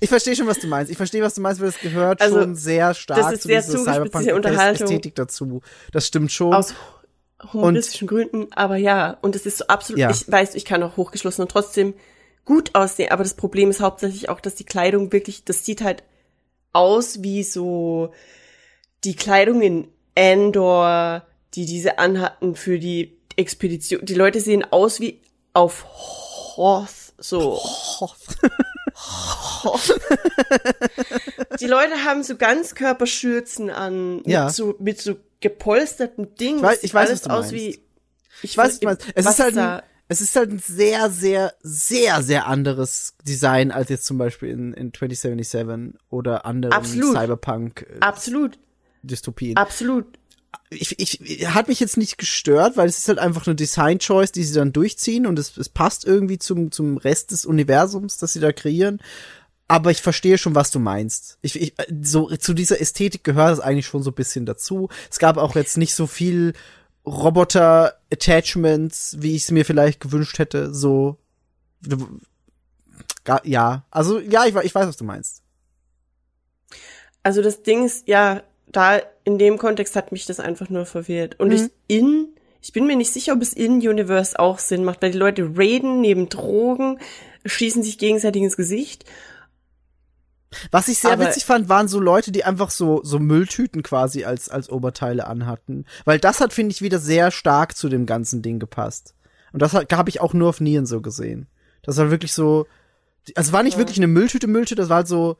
ich 0.00 0.08
verstehe 0.08 0.34
schon, 0.34 0.46
was 0.46 0.58
du 0.58 0.66
meinst. 0.66 0.90
Ich 0.90 0.96
verstehe, 0.96 1.22
was 1.22 1.34
du 1.34 1.42
meinst, 1.42 1.60
weil 1.60 1.68
es 1.68 1.78
gehört 1.80 2.22
Also, 2.22 2.40
schon 2.40 2.54
sehr 2.54 2.94
stark 2.94 3.18
das 3.20 3.32
ist 3.32 3.42
zu 3.42 3.48
sehr 3.48 3.60
dieser. 3.62 3.78
Cyberpunk-Ästhetik 3.84 5.14
dazu. 5.14 5.60
Das 5.92 6.06
stimmt 6.06 6.32
schon. 6.32 6.54
Aus 6.54 6.74
humoristischen 7.52 8.06
Gründen, 8.08 8.52
aber 8.52 8.76
ja, 8.76 9.18
und 9.20 9.34
es 9.36 9.46
ist 9.46 9.58
so 9.58 9.66
absolut, 9.66 9.98
Ja. 9.98 10.10
ich 10.10 10.30
weiß, 10.30 10.54
ich 10.54 10.64
kann 10.64 10.82
auch 10.82 10.96
hochgeschlossen 10.96 11.42
und 11.42 11.50
trotzdem 11.50 11.92
gut 12.44 12.74
aussehen, 12.74 13.10
aber 13.10 13.24
das 13.24 13.34
Problem 13.34 13.68
ist 13.68 13.80
hauptsächlich 13.80 14.28
auch, 14.28 14.40
dass 14.40 14.54
die 14.54 14.64
Kleidung 14.64 15.12
wirklich, 15.12 15.44
das 15.44 15.64
sieht 15.64 15.82
halt 15.82 16.04
aus 16.72 17.22
wie 17.22 17.42
so 17.42 18.12
die 19.04 19.16
Kleidung 19.16 19.60
in 19.60 19.88
Endor, 20.14 21.26
die 21.54 21.66
diese 21.66 21.98
anhatten 21.98 22.54
für 22.54 22.78
die 22.78 23.18
Expedition. 23.36 24.04
Die 24.04 24.14
Leute 24.14 24.40
sehen 24.40 24.64
aus 24.70 25.00
wie 25.00 25.20
auf 25.52 25.84
Hoth, 26.56 27.01
so. 27.22 27.60
Die 31.60 31.66
Leute 31.66 32.04
haben 32.04 32.22
so 32.22 32.36
Ganzkörperschürzen 32.36 33.70
an, 33.70 34.16
mit 34.16 34.26
Ja. 34.26 34.50
so, 34.50 34.74
mit 34.78 35.00
so 35.00 35.16
gepolsterten 35.40 36.34
Dingen. 36.36 36.58
Ich 36.58 36.64
weiß- 36.64 36.78
ich 36.82 36.94
weiß, 36.94 37.08
alles 37.08 37.20
was 37.24 37.28
du 37.28 37.34
aus 37.34 37.52
wie, 37.52 37.80
Ich 38.42 38.56
weiß 38.56 38.80
nicht, 38.80 38.84
was, 38.86 38.98
es 39.14 39.26
ist 39.26 39.40
halt 39.40 39.56
ein, 39.58 39.82
es 40.08 40.20
ist 40.20 40.36
halt 40.36 40.50
ein 40.50 40.58
sehr, 40.58 41.10
sehr, 41.10 41.54
sehr, 41.62 42.22
sehr 42.22 42.46
anderes 42.46 43.14
Design 43.26 43.70
als 43.70 43.88
jetzt 43.88 44.04
zum 44.04 44.18
Beispiel 44.18 44.50
in, 44.50 44.72
in 44.74 44.92
2077 44.92 45.98
oder 46.10 46.44
anderen 46.44 46.74
Absolut. 46.74 47.14
Cyberpunk-Dystopien. 47.16 49.56
Absolut, 49.56 49.58
absolut. 49.58 50.06
Ich, 50.70 50.98
ich, 50.98 51.48
hat 51.48 51.68
mich 51.68 51.80
jetzt 51.80 51.96
nicht 51.96 52.18
gestört, 52.18 52.76
weil 52.76 52.88
es 52.88 52.98
ist 52.98 53.08
halt 53.08 53.18
einfach 53.18 53.46
eine 53.46 53.54
Design-Choice, 53.54 54.32
die 54.32 54.44
sie 54.44 54.54
dann 54.54 54.72
durchziehen 54.72 55.26
und 55.26 55.38
es, 55.38 55.56
es 55.56 55.68
passt 55.68 56.04
irgendwie 56.04 56.38
zum, 56.38 56.72
zum 56.72 56.96
Rest 56.96 57.30
des 57.30 57.44
Universums, 57.44 58.18
das 58.18 58.32
sie 58.32 58.40
da 58.40 58.52
kreieren. 58.52 59.00
Aber 59.68 59.90
ich 59.90 60.02
verstehe 60.02 60.38
schon, 60.38 60.54
was 60.54 60.70
du 60.70 60.78
meinst. 60.78 61.38
Ich, 61.40 61.60
ich, 61.60 61.74
so, 62.02 62.28
zu 62.36 62.52
dieser 62.52 62.80
Ästhetik 62.80 63.24
gehört 63.24 63.54
es 63.54 63.60
eigentlich 63.60 63.86
schon 63.86 64.02
so 64.02 64.10
ein 64.10 64.14
bisschen 64.14 64.44
dazu. 64.44 64.88
Es 65.10 65.18
gab 65.18 65.38
auch 65.38 65.54
jetzt 65.54 65.78
nicht 65.78 65.94
so 65.94 66.06
viel 66.06 66.52
Roboter-Attachments, 67.06 69.16
wie 69.20 69.34
ich 69.34 69.44
es 69.44 69.50
mir 69.50 69.64
vielleicht 69.64 70.00
gewünscht 70.00 70.38
hätte, 70.38 70.74
so. 70.74 71.16
Ja, 73.44 73.84
also, 73.90 74.18
ja, 74.18 74.44
ich, 74.46 74.54
ich 74.54 74.74
weiß, 74.74 74.88
was 74.88 74.96
du 74.96 75.04
meinst. 75.04 75.42
Also 77.22 77.40
das 77.40 77.62
Ding 77.62 77.86
ist, 77.86 78.08
ja, 78.08 78.42
da 78.66 79.00
in 79.24 79.38
dem 79.38 79.58
Kontext 79.58 79.94
hat 79.96 80.12
mich 80.12 80.26
das 80.26 80.40
einfach 80.40 80.68
nur 80.68 80.86
verwirrt. 80.86 81.38
Und 81.38 81.48
Mhm. 81.48 81.54
ich 81.54 81.62
in, 81.86 82.28
ich 82.60 82.72
bin 82.72 82.86
mir 82.86 82.96
nicht 82.96 83.12
sicher, 83.12 83.32
ob 83.34 83.42
es 83.42 83.52
in 83.52 83.74
Universe 83.86 84.38
auch 84.38 84.58
Sinn 84.58 84.84
macht, 84.84 85.02
weil 85.02 85.12
die 85.12 85.18
Leute 85.18 85.50
raiden 85.56 86.00
neben 86.00 86.28
Drogen, 86.28 86.98
schießen 87.44 87.82
sich 87.82 87.98
gegenseitig 87.98 88.42
ins 88.42 88.56
Gesicht. 88.56 89.04
Was 90.70 90.88
ich 90.88 90.98
sehr 90.98 91.12
Aber- 91.12 91.26
witzig 91.26 91.46
fand, 91.46 91.68
waren 91.70 91.88
so 91.88 91.98
Leute, 91.98 92.30
die 92.30 92.44
einfach 92.44 92.70
so, 92.70 93.00
so 93.02 93.18
Mülltüten 93.18 93.82
quasi 93.82 94.24
als, 94.24 94.48
als 94.50 94.68
Oberteile 94.68 95.26
anhatten. 95.26 95.86
Weil 96.04 96.18
das 96.18 96.40
hat, 96.40 96.52
finde 96.52 96.72
ich, 96.72 96.82
wieder 96.82 96.98
sehr 96.98 97.30
stark 97.30 97.74
zu 97.76 97.88
dem 97.88 98.04
ganzen 98.04 98.42
Ding 98.42 98.58
gepasst. 98.58 99.14
Und 99.52 99.62
das 99.62 99.72
habe 99.72 100.08
ich 100.10 100.20
auch 100.20 100.34
nur 100.34 100.50
auf 100.50 100.60
Nien 100.60 100.84
so 100.86 101.00
gesehen. 101.00 101.46
Das 101.82 101.96
war 101.96 102.10
wirklich 102.10 102.32
so, 102.32 102.66
also 103.34 103.48
es 103.48 103.52
war 103.52 103.62
nicht 103.62 103.78
wirklich 103.78 103.96
eine 103.98 104.06
Mülltüte, 104.08 104.46
Mülltüte, 104.46 104.82
das 104.82 104.88
war 104.90 104.96
halt 104.98 105.08
so 105.08 105.36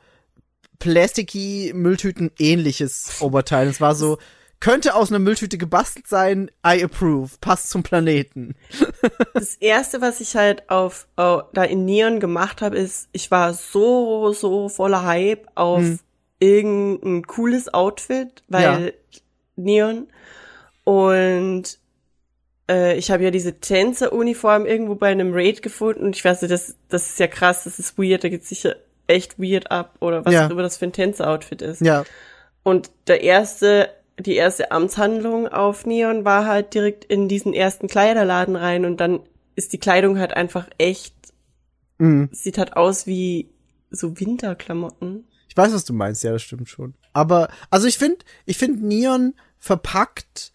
plasticky 0.82 1.72
Mülltüten 1.74 2.30
ähnliches 2.38 3.20
Oberteil. 3.20 3.68
Es 3.68 3.80
war 3.80 3.94
so, 3.94 4.18
könnte 4.60 4.94
aus 4.94 5.10
einer 5.10 5.18
Mülltüte 5.18 5.58
gebastelt 5.58 6.06
sein, 6.08 6.50
I 6.66 6.82
approve, 6.84 7.30
passt 7.40 7.70
zum 7.70 7.82
Planeten. 7.82 8.54
Das 9.34 9.56
erste, 9.56 10.00
was 10.00 10.20
ich 10.20 10.36
halt 10.36 10.70
auf, 10.70 11.08
au- 11.16 11.42
da 11.54 11.64
in 11.64 11.84
Neon 11.84 12.20
gemacht 12.20 12.62
habe, 12.62 12.76
ist, 12.78 13.08
ich 13.12 13.30
war 13.32 13.52
so, 13.54 14.32
so 14.32 14.68
voller 14.68 15.04
Hype 15.04 15.48
auf 15.56 15.80
Hm. 15.80 15.98
irgendein 16.38 17.26
cooles 17.26 17.72
Outfit, 17.74 18.42
weil 18.48 18.94
Neon. 19.56 20.06
Und 20.84 21.78
äh, 22.70 22.96
ich 22.96 23.10
habe 23.10 23.24
ja 23.24 23.30
diese 23.32 23.58
Tänzeruniform 23.58 24.66
irgendwo 24.66 24.94
bei 24.94 25.08
einem 25.08 25.32
Raid 25.34 25.62
gefunden 25.62 26.04
und 26.04 26.14
ich 26.16 26.24
weiß 26.24 26.42
nicht, 26.42 26.52
das, 26.52 26.76
das 26.88 27.08
ist 27.08 27.18
ja 27.18 27.26
krass, 27.26 27.64
das 27.64 27.78
ist 27.80 27.98
weird, 27.98 28.22
da 28.22 28.28
geht's 28.28 28.48
sicher 28.48 28.76
echt 29.12 29.38
weird 29.38 29.70
ab 29.70 29.96
oder 30.00 30.24
was 30.24 30.34
Ja. 30.34 30.46
auch 30.46 30.50
immer 30.50 30.62
das 30.62 30.76
für 30.76 30.86
ein 30.86 30.92
Tänzeroutfit 30.92 31.62
ist. 31.62 31.80
Ja, 31.80 32.04
Und 32.64 32.90
der 33.06 33.22
erste, 33.22 33.90
die 34.18 34.36
erste 34.36 34.70
Amtshandlung 34.70 35.48
auf 35.48 35.84
Neon 35.86 36.24
war 36.24 36.46
halt 36.46 36.74
direkt 36.74 37.04
in 37.04 37.28
diesen 37.28 37.54
ersten 37.54 37.88
Kleiderladen 37.88 38.56
rein 38.56 38.84
und 38.84 38.98
dann 38.98 39.20
ist 39.56 39.72
die 39.72 39.78
Kleidung 39.78 40.18
halt 40.18 40.34
einfach 40.34 40.68
echt, 40.78 41.14
mhm. 41.98 42.28
sieht 42.32 42.58
halt 42.58 42.76
aus 42.76 43.06
wie 43.06 43.50
so 43.90 44.18
Winterklamotten. 44.18 45.26
Ich 45.48 45.56
weiß, 45.56 45.74
was 45.74 45.84
du 45.84 45.92
meinst, 45.92 46.22
ja, 46.24 46.32
das 46.32 46.42
stimmt 46.42 46.68
schon. 46.68 46.94
Aber, 47.12 47.48
also 47.68 47.86
ich 47.86 47.98
finde, 47.98 48.24
ich 48.46 48.56
finde 48.56 48.86
Neon 48.86 49.34
verpackt 49.58 50.52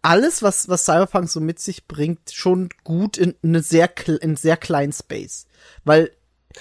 alles, 0.00 0.42
was, 0.42 0.68
was 0.68 0.84
Cyberpunk 0.84 1.28
so 1.28 1.40
mit 1.40 1.58
sich 1.58 1.86
bringt, 1.86 2.30
schon 2.32 2.70
gut 2.84 3.18
in 3.18 3.34
eine 3.42 3.62
sehr, 3.62 3.90
in 4.22 4.36
sehr 4.36 4.56
kleinen 4.56 4.92
Space. 4.92 5.46
Weil 5.84 6.12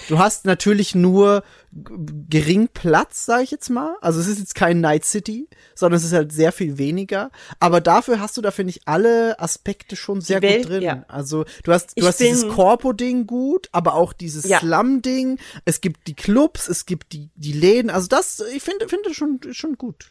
du 0.09 0.19
hast 0.19 0.45
natürlich 0.45 0.95
nur 0.95 1.43
gering 1.71 2.69
Platz, 2.73 3.25
sag 3.25 3.43
ich 3.43 3.51
jetzt 3.51 3.69
mal. 3.69 3.95
Also 4.01 4.19
es 4.19 4.27
ist 4.27 4.39
jetzt 4.39 4.55
kein 4.55 4.79
Night 4.81 5.05
City, 5.05 5.47
sondern 5.75 5.97
es 5.97 6.03
ist 6.05 6.13
halt 6.13 6.31
sehr 6.31 6.51
viel 6.51 6.77
weniger. 6.77 7.31
Aber 7.59 7.81
dafür 7.81 8.19
hast 8.19 8.37
du 8.37 8.41
da, 8.41 8.51
finde 8.51 8.71
ich, 8.71 8.87
alle 8.87 9.39
Aspekte 9.39 9.95
schon 9.95 10.21
sehr 10.21 10.41
Welt, 10.41 10.63
gut 10.63 10.71
drin. 10.71 10.81
ja. 10.81 11.05
Also 11.07 11.45
du 11.63 11.71
hast, 11.71 11.91
du 11.91 12.01
Ich 12.01 12.05
hast 12.07 12.19
dieses 12.19 12.47
Corpo-Ding 12.47 13.27
gut, 13.27 13.69
aber 13.71 13.93
auch 13.95 14.13
dieses 14.13 14.45
Ja. 14.45 14.59
Slum-Ding. 14.59 15.39
Es 15.65 15.81
gibt 15.81 16.07
die 16.07 16.15
Clubs, 16.15 16.67
es 16.67 16.85
gibt 16.85 17.13
die, 17.13 17.29
die 17.35 17.53
Läden. 17.53 17.89
Also 17.89 18.07
das, 18.07 18.39
ich 18.53 18.63
finde, 18.63 18.87
finde 18.87 19.13
schon, 19.13 19.39
schon 19.51 19.77
gut. 19.77 20.09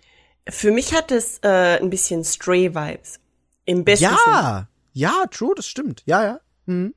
Für 0.49 0.71
mich 0.71 0.95
hat 0.95 1.11
es 1.11 1.39
äh, 1.43 1.81
ein 1.81 1.91
bisschen 1.91 2.23
Stray-Vibes. 2.25 3.19
Im 3.65 3.85
besten. 3.85 4.05
Ja, 4.05 4.69
ja, 4.93 5.25
true, 5.31 5.53
das 5.57 5.67
stimmt. 5.67 6.03
Ja, 6.07 6.23
ja. 6.23 6.41
Mhm. 6.67 6.95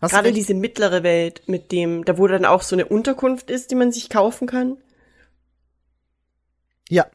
Hast 0.00 0.10
Gerade 0.12 0.32
diese 0.32 0.54
mittlere 0.54 1.02
Welt 1.02 1.42
mit 1.46 1.72
dem, 1.72 2.04
da 2.04 2.18
wo 2.18 2.26
dann 2.26 2.44
auch 2.44 2.62
so 2.62 2.76
eine 2.76 2.86
Unterkunft 2.86 3.50
ist, 3.50 3.70
die 3.70 3.74
man 3.74 3.90
sich 3.92 4.10
kaufen 4.10 4.46
kann. 4.46 4.76
ja. 6.88 7.06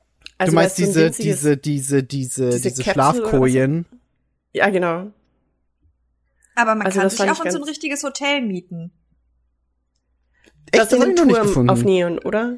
Also 0.41 0.51
du 0.51 0.55
meinst 0.55 0.77
so 0.77 0.83
diese, 0.85 1.11
diese, 1.11 1.57
diese, 1.57 2.03
diese, 2.03 2.49
diese 2.49 2.69
diese 2.71 2.83
Schlafkojen. 2.83 3.85
Ja, 4.53 4.69
genau. 4.69 5.11
Aber 6.55 6.75
man 6.75 6.85
Also 6.87 6.99
kann 6.99 7.07
das 7.09 7.17
sich 7.17 7.29
auch 7.29 7.43
in 7.43 7.51
so 7.51 7.57
ein 7.57 7.63
richtiges 7.65 8.03
Hotel 8.03 8.41
mieten. 8.41 8.91
Das 10.71 10.83
Echt, 10.83 10.83
ist 10.83 10.91
das 10.93 10.99
hab 11.01 11.07
ein 11.07 11.11
ich 11.11 11.17
noch 11.17 11.25
nicht 11.25 11.35
Turm 11.35 11.45
gefunden. 11.47 11.69
auf 11.69 11.83
Neon, 11.83 12.19
oder? 12.19 12.57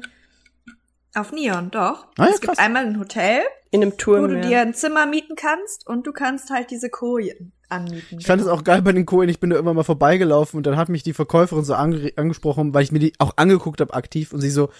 Auf 1.14 1.32
Neon, 1.32 1.70
doch. 1.72 2.06
Ah, 2.18 2.26
ja, 2.26 2.30
es 2.30 2.40
gibt 2.40 2.52
krass. 2.54 2.58
einmal 2.58 2.86
ein 2.86 3.00
Hotel, 3.00 3.42
In 3.72 3.82
einem 3.82 3.92
wo 3.92 3.96
Turm. 3.96 4.28
du 4.28 4.34
ja. 4.36 4.40
dir 4.48 4.60
ein 4.60 4.74
Zimmer 4.74 5.06
mieten 5.06 5.34
kannst 5.34 5.84
und 5.86 6.06
du 6.06 6.12
kannst 6.12 6.50
halt 6.50 6.70
diese 6.70 6.88
Kojen 6.88 7.52
anmieten. 7.72 8.18
Ich 8.18 8.26
fand 8.26 8.40
es 8.40 8.46
auch 8.46 8.62
geil 8.62 8.82
bei 8.82 8.92
den 8.92 9.06
Kojen. 9.06 9.28
Ich 9.28 9.40
bin 9.40 9.50
da 9.50 9.58
immer 9.58 9.74
mal 9.74 9.82
vorbeigelaufen 9.82 10.58
und 10.58 10.66
dann 10.66 10.76
hat 10.76 10.88
mich 10.88 11.02
die 11.02 11.12
Verkäuferin 11.12 11.64
so 11.64 11.74
ange 11.74 12.12
angesprochen, 12.16 12.74
weil 12.74 12.84
ich 12.84 12.92
mir 12.92 13.00
die 13.00 13.14
auch 13.18 13.32
angeguckt 13.36 13.80
habe 13.80 13.94
aktiv 13.94 14.32
und 14.32 14.40
sie 14.40 14.50
so, 14.50 14.70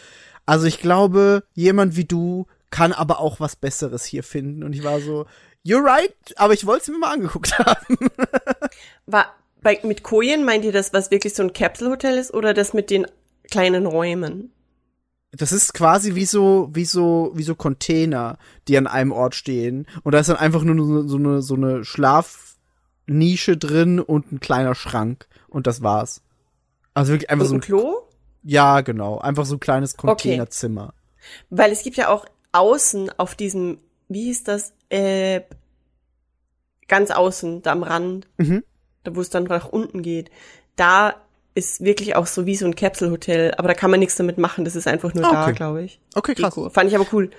also 0.47 0.67
ich 0.67 0.81
glaube, 0.81 1.45
jemand 1.55 1.97
wie 1.97 2.05
du 2.05 2.47
kann 2.71 2.93
aber 2.93 3.21
auch 3.21 3.39
was 3.39 3.57
Besseres 3.57 4.05
hier 4.05 4.23
finden. 4.23 4.65
Und 4.65 4.73
ich 4.73 4.83
war 4.83 5.01
so, 5.01 5.27
you're 5.65 5.85
right, 5.85 6.15
aber 6.37 6.55
ich 6.55 6.67
wollte 6.67 6.83
es 6.83 6.89
mir 6.89 6.99
mal 6.99 7.12
angeguckt 7.12 7.59
haben. 7.59 7.97
War 9.07 9.27
bei, 9.62 9.79
mit 9.85 10.03
Kojen 10.03 10.45
meint 10.45 10.65
ihr 10.65 10.73
das, 10.73 10.93
was 10.93 11.11
wirklich 11.11 11.35
so 11.35 11.43
ein 11.43 11.53
Capsule-Hotel 11.53 12.19
ist 12.19 12.35
oder 12.35 12.55
das 12.55 12.73
mit 12.73 12.91
den 12.91 13.07
kleinen 13.51 13.87
Räumen? 13.87 14.51
Das 15.31 15.53
ist 15.53 15.73
quasi 15.73 16.15
wie 16.15 16.27
so, 16.27 16.69
wie 16.73 16.85
so, 16.85 17.33
wie 17.35 17.43
so 17.43 17.55
Container, 17.55 18.39
die 18.69 18.77
an 18.77 18.87
einem 18.87 19.12
Ort 19.12 19.35
stehen. 19.35 19.87
Und 20.03 20.12
da 20.12 20.19
ist 20.19 20.29
dann 20.29 20.37
einfach 20.37 20.62
nur 20.62 20.85
so, 20.85 21.09
so 21.09 21.17
eine, 21.17 21.43
so 21.43 21.55
eine 21.55 21.85
Schlafnische 23.07 23.57
drin 23.57 24.01
und 24.01 24.33
ein 24.33 24.41
kleiner 24.41 24.75
Schrank. 24.75 25.27
Und 25.49 25.67
das 25.67 25.83
war's. 25.83 26.23
Also 26.95 27.13
wirklich 27.13 27.31
einfach 27.31 27.45
Und 27.45 27.49
so 27.49 27.55
ein 27.57 27.61
Klo? 27.61 28.03
ja, 28.43 28.81
genau. 28.81 29.19
Einfach 29.19 29.45
so 29.47 29.57
ein 29.57 29.61
kleines 29.61 29.97
Containerzimmer. 29.97 30.95
Weil 31.51 31.71
es 31.73 31.83
gibt 31.83 31.97
ja 31.97 32.09
auch 32.09 32.27
außen 32.53 33.11
auf 33.19 33.35
diesem, 33.35 33.79
wie 34.09 34.25
hieß 34.25 34.45
das, 34.45 34.73
äh, 34.91 35.41
ganz 36.89 37.11
außen, 37.11 37.63
da 37.63 37.73
am 37.73 37.83
Rand, 37.83 38.29
Mhm. 38.39 38.65
da 39.05 39.15
wo 39.17 39.21
es 39.21 39.31
dann 39.31 39.45
nach 39.45 39.69
unten 39.69 40.03
geht, 40.03 40.31
da 40.77 41.15
ist 41.55 41.85
wirklich 41.85 42.17
auch 42.17 42.27
so 42.27 42.47
wie 42.47 42.57
so 42.57 42.67
ein 42.67 42.75
Capsule-Hotel, 42.75 43.55
aber 43.57 43.69
da 43.69 43.75
kann 43.75 43.91
man 43.91 44.01
nichts 44.01 44.17
damit 44.17 44.39
machen, 44.39 44.65
das 44.65 44.75
ist 44.77 44.87
einfach 44.89 45.15
nur 45.15 45.25
Ah, 45.27 45.33
da, 45.33 45.43
okay. 45.45 45.53
glaube 45.55 45.83
ich. 45.83 46.01
Okay, 46.15 46.35
krass. 46.35 46.55
Deko. 46.55 46.71
Fand 46.71 46.89
ich 46.91 46.97
aber 46.97 47.07
cool. 47.13 47.31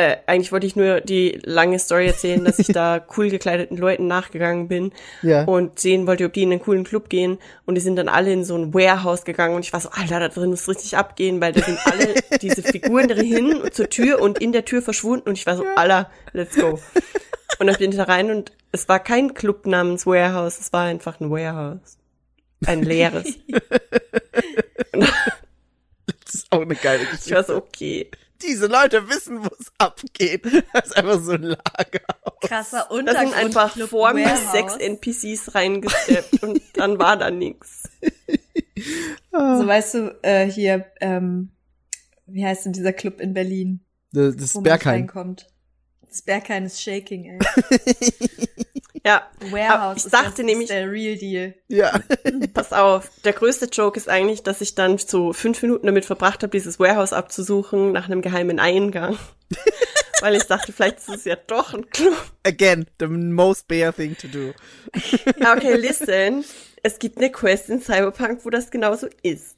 Äh, 0.00 0.16
eigentlich 0.26 0.50
wollte 0.50 0.66
ich 0.66 0.76
nur 0.76 1.00
die 1.02 1.38
lange 1.44 1.78
Story 1.78 2.06
erzählen, 2.06 2.42
dass 2.42 2.58
ich 2.58 2.68
da 2.68 3.04
cool 3.16 3.28
gekleideten 3.28 3.76
Leuten 3.76 4.06
nachgegangen 4.06 4.66
bin 4.68 4.92
Ja. 5.20 5.44
und 5.44 5.78
sehen 5.78 6.06
wollte, 6.06 6.24
ob 6.24 6.32
die 6.32 6.42
in 6.42 6.50
einen 6.52 6.62
coolen 6.62 6.84
Club 6.84 7.10
gehen. 7.10 7.38
Und 7.66 7.74
die 7.74 7.80
sind 7.82 7.96
dann 7.96 8.08
alle 8.08 8.32
in 8.32 8.44
so 8.44 8.56
ein 8.56 8.72
Warehouse 8.72 9.24
gegangen 9.24 9.54
und 9.56 9.64
ich 9.64 9.72
war 9.74 9.80
so, 9.80 9.90
Alter, 9.90 10.20
da 10.20 10.28
drin 10.28 10.48
muss 10.50 10.66
richtig 10.68 10.96
abgehen, 10.96 11.40
weil 11.40 11.52
da 11.52 11.60
sind 11.62 11.78
alle 11.84 12.14
diese 12.40 12.62
Figuren 12.62 13.08
drin 13.08 13.60
zur 13.72 13.90
Tür 13.90 14.20
und 14.22 14.40
in 14.40 14.52
der 14.52 14.64
Tür 14.64 14.80
verschwunden 14.80 15.28
und 15.28 15.36
ich 15.36 15.44
war 15.46 15.56
so, 15.56 15.64
Alter, 15.76 16.10
let's 16.32 16.56
go. 16.56 16.78
Und 17.58 17.66
dann 17.66 17.76
bin 17.76 17.90
ich 17.90 17.96
da 17.98 18.04
rein 18.04 18.30
und 18.30 18.52
es 18.72 18.88
war 18.88 19.00
kein 19.00 19.34
Club 19.34 19.66
namens 19.66 20.06
Warehouse, 20.06 20.58
es 20.60 20.72
war 20.72 20.84
einfach 20.84 21.20
ein 21.20 21.30
Warehouse. 21.30 21.98
Ein 22.64 22.82
leeres. 22.82 23.34
Das 24.92 26.34
ist 26.34 26.46
auch 26.52 26.60
eine 26.62 26.74
geile 26.76 27.02
Ich 27.02 27.10
Geschichte. 27.10 27.34
war 27.34 27.44
so, 27.44 27.56
okay. 27.56 28.08
Diese 28.42 28.66
Leute 28.66 29.08
wissen, 29.08 29.44
wo 29.44 29.48
es 29.58 29.70
abgeht. 29.78 30.44
Das 30.72 30.86
ist 30.86 30.96
einfach 30.96 31.20
so 31.20 31.32
ein 31.32 31.42
Lager. 31.42 32.00
Krasser 32.40 32.86
Da 32.88 32.94
Untergrund. 32.94 33.28
sind 33.30 33.38
einfach 33.38 33.72
Club 33.74 33.90
vor 33.90 34.14
mir 34.14 34.34
sechs 34.52 34.76
NPCs 34.76 35.54
reingesteppt 35.54 36.42
und 36.42 36.62
dann 36.74 36.98
war 36.98 37.16
da 37.16 37.30
nix. 37.30 37.82
So 39.32 39.66
weißt 39.66 39.94
du, 39.94 40.18
äh, 40.22 40.46
hier, 40.50 40.86
ähm, 41.02 41.50
wie 42.26 42.46
heißt 42.46 42.64
denn 42.64 42.72
dieser 42.72 42.94
Club 42.94 43.20
in 43.20 43.34
Berlin? 43.34 43.84
Das, 44.12 44.34
das 44.36 44.54
Wo 44.54 44.62
Berghain. 44.62 44.94
reinkommt. 45.00 45.48
Das 46.08 46.22
Berghain 46.22 46.64
ist 46.64 46.80
shaking, 46.80 47.26
ey. 47.26 47.38
Ja, 49.04 49.26
Warehouse 49.50 50.04
ich 50.06 50.10
dachte 50.10 50.24
das, 50.30 50.38
ist 50.40 50.44
nämlich- 50.44 50.68
der 50.68 50.90
Real 50.90 51.16
Deal. 51.16 51.54
Ja. 51.68 51.98
pass 52.54 52.72
auf. 52.72 53.10
Der 53.24 53.32
größte 53.32 53.66
Joke 53.66 53.98
ist 53.98 54.08
eigentlich, 54.08 54.42
dass 54.42 54.60
ich 54.60 54.74
dann 54.74 54.98
so 54.98 55.32
fünf 55.32 55.62
Minuten 55.62 55.86
damit 55.86 56.04
verbracht 56.04 56.42
habe, 56.42 56.50
dieses 56.50 56.78
Warehouse 56.78 57.12
abzusuchen 57.12 57.92
nach 57.92 58.06
einem 58.06 58.20
geheimen 58.22 58.58
Eingang. 58.60 59.18
Weil 60.20 60.34
ich 60.36 60.44
dachte, 60.44 60.72
vielleicht 60.72 60.98
ist 60.98 61.08
es 61.08 61.24
ja 61.24 61.36
doch 61.46 61.72
ein 61.72 61.88
Club. 61.88 62.14
Again, 62.44 62.86
the 62.98 63.06
most 63.06 63.68
bear 63.68 63.94
thing 63.94 64.16
to 64.18 64.28
do. 64.28 64.52
Okay, 65.40 65.76
listen. 65.76 66.44
Es 66.82 66.98
gibt 66.98 67.16
eine 67.18 67.30
Quest 67.32 67.70
in 67.70 67.80
Cyberpunk, 67.80 68.44
wo 68.44 68.50
das 68.50 68.70
genauso 68.70 69.08
ist. 69.22 69.56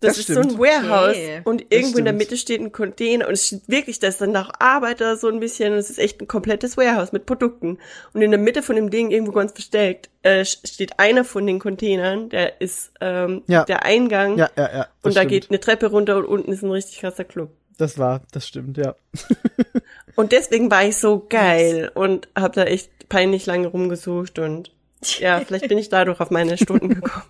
Das, 0.00 0.16
Das 0.16 0.18
ist 0.20 0.34
so 0.34 0.40
ein 0.40 0.44
stimmt. 0.50 0.58
Warehouse 0.60 1.10
Okay. 1.16 1.40
und 1.44 1.60
irgendwo 1.68 1.98
in 1.98 2.04
der 2.06 2.12
stimmt. 2.12 2.18
Mitte 2.18 2.36
steht 2.38 2.60
ein 2.62 2.72
Container 2.72 3.26
und 3.28 3.34
es 3.34 3.46
steht 3.48 3.62
wirklich, 3.68 3.98
da 3.98 4.08
ist 4.08 4.20
dann 4.20 4.34
auch 4.34 4.50
Arbeiter 4.58 5.16
so 5.18 5.28
ein 5.28 5.40
bisschen 5.40 5.72
und 5.74 5.78
es 5.78 5.90
ist 5.90 5.98
echt 5.98 6.20
ein 6.22 6.26
komplettes 6.28 6.76
Warehouse 6.78 7.12
mit 7.12 7.26
Produkten. 7.26 7.78
Und 8.14 8.22
in 8.22 8.30
der 8.30 8.40
Mitte 8.40 8.62
von 8.62 8.76
dem 8.76 8.88
Ding, 8.90 9.10
irgendwo 9.10 9.32
ganz 9.32 9.52
versteckt, 9.52 10.08
äh, 10.22 10.44
steht 10.46 10.98
einer 10.98 11.22
von 11.24 11.46
den 11.46 11.58
Containern, 11.58 12.30
der 12.30 12.60
ist 12.62 12.92
ähm, 13.02 13.42
Ja. 13.46 13.64
der 13.64 13.84
Eingang 13.84 14.38
Ja, 14.38 14.48
ja, 14.56 14.70
ja. 14.72 14.86
und 15.02 15.14
da 15.16 15.20
stimmt. 15.20 15.28
geht 15.32 15.50
eine 15.50 15.60
Treppe 15.60 15.88
runter 15.88 16.16
und 16.16 16.24
unten 16.24 16.52
ist 16.52 16.62
ein 16.62 16.70
richtig 16.70 17.00
krasser 17.00 17.24
Club. 17.24 17.50
Das 17.76 17.98
war, 17.98 18.22
das 18.32 18.46
stimmt, 18.48 18.76
ja. 18.78 18.94
Und 20.16 20.32
deswegen 20.32 20.70
war 20.70 20.84
ich 20.84 20.96
so 20.98 21.24
geil 21.30 21.90
und 21.94 22.28
habe 22.36 22.54
da 22.54 22.64
echt 22.64 22.90
peinlich 23.08 23.46
lange 23.46 23.68
rumgesucht 23.68 24.38
und 24.38 24.70
ja, 25.18 25.40
vielleicht 25.40 25.68
bin 25.68 25.78
ich 25.78 25.88
dadurch 25.88 26.20
auf 26.20 26.30
meine 26.30 26.58
Stunden 26.58 26.88
gekommen. 26.96 27.24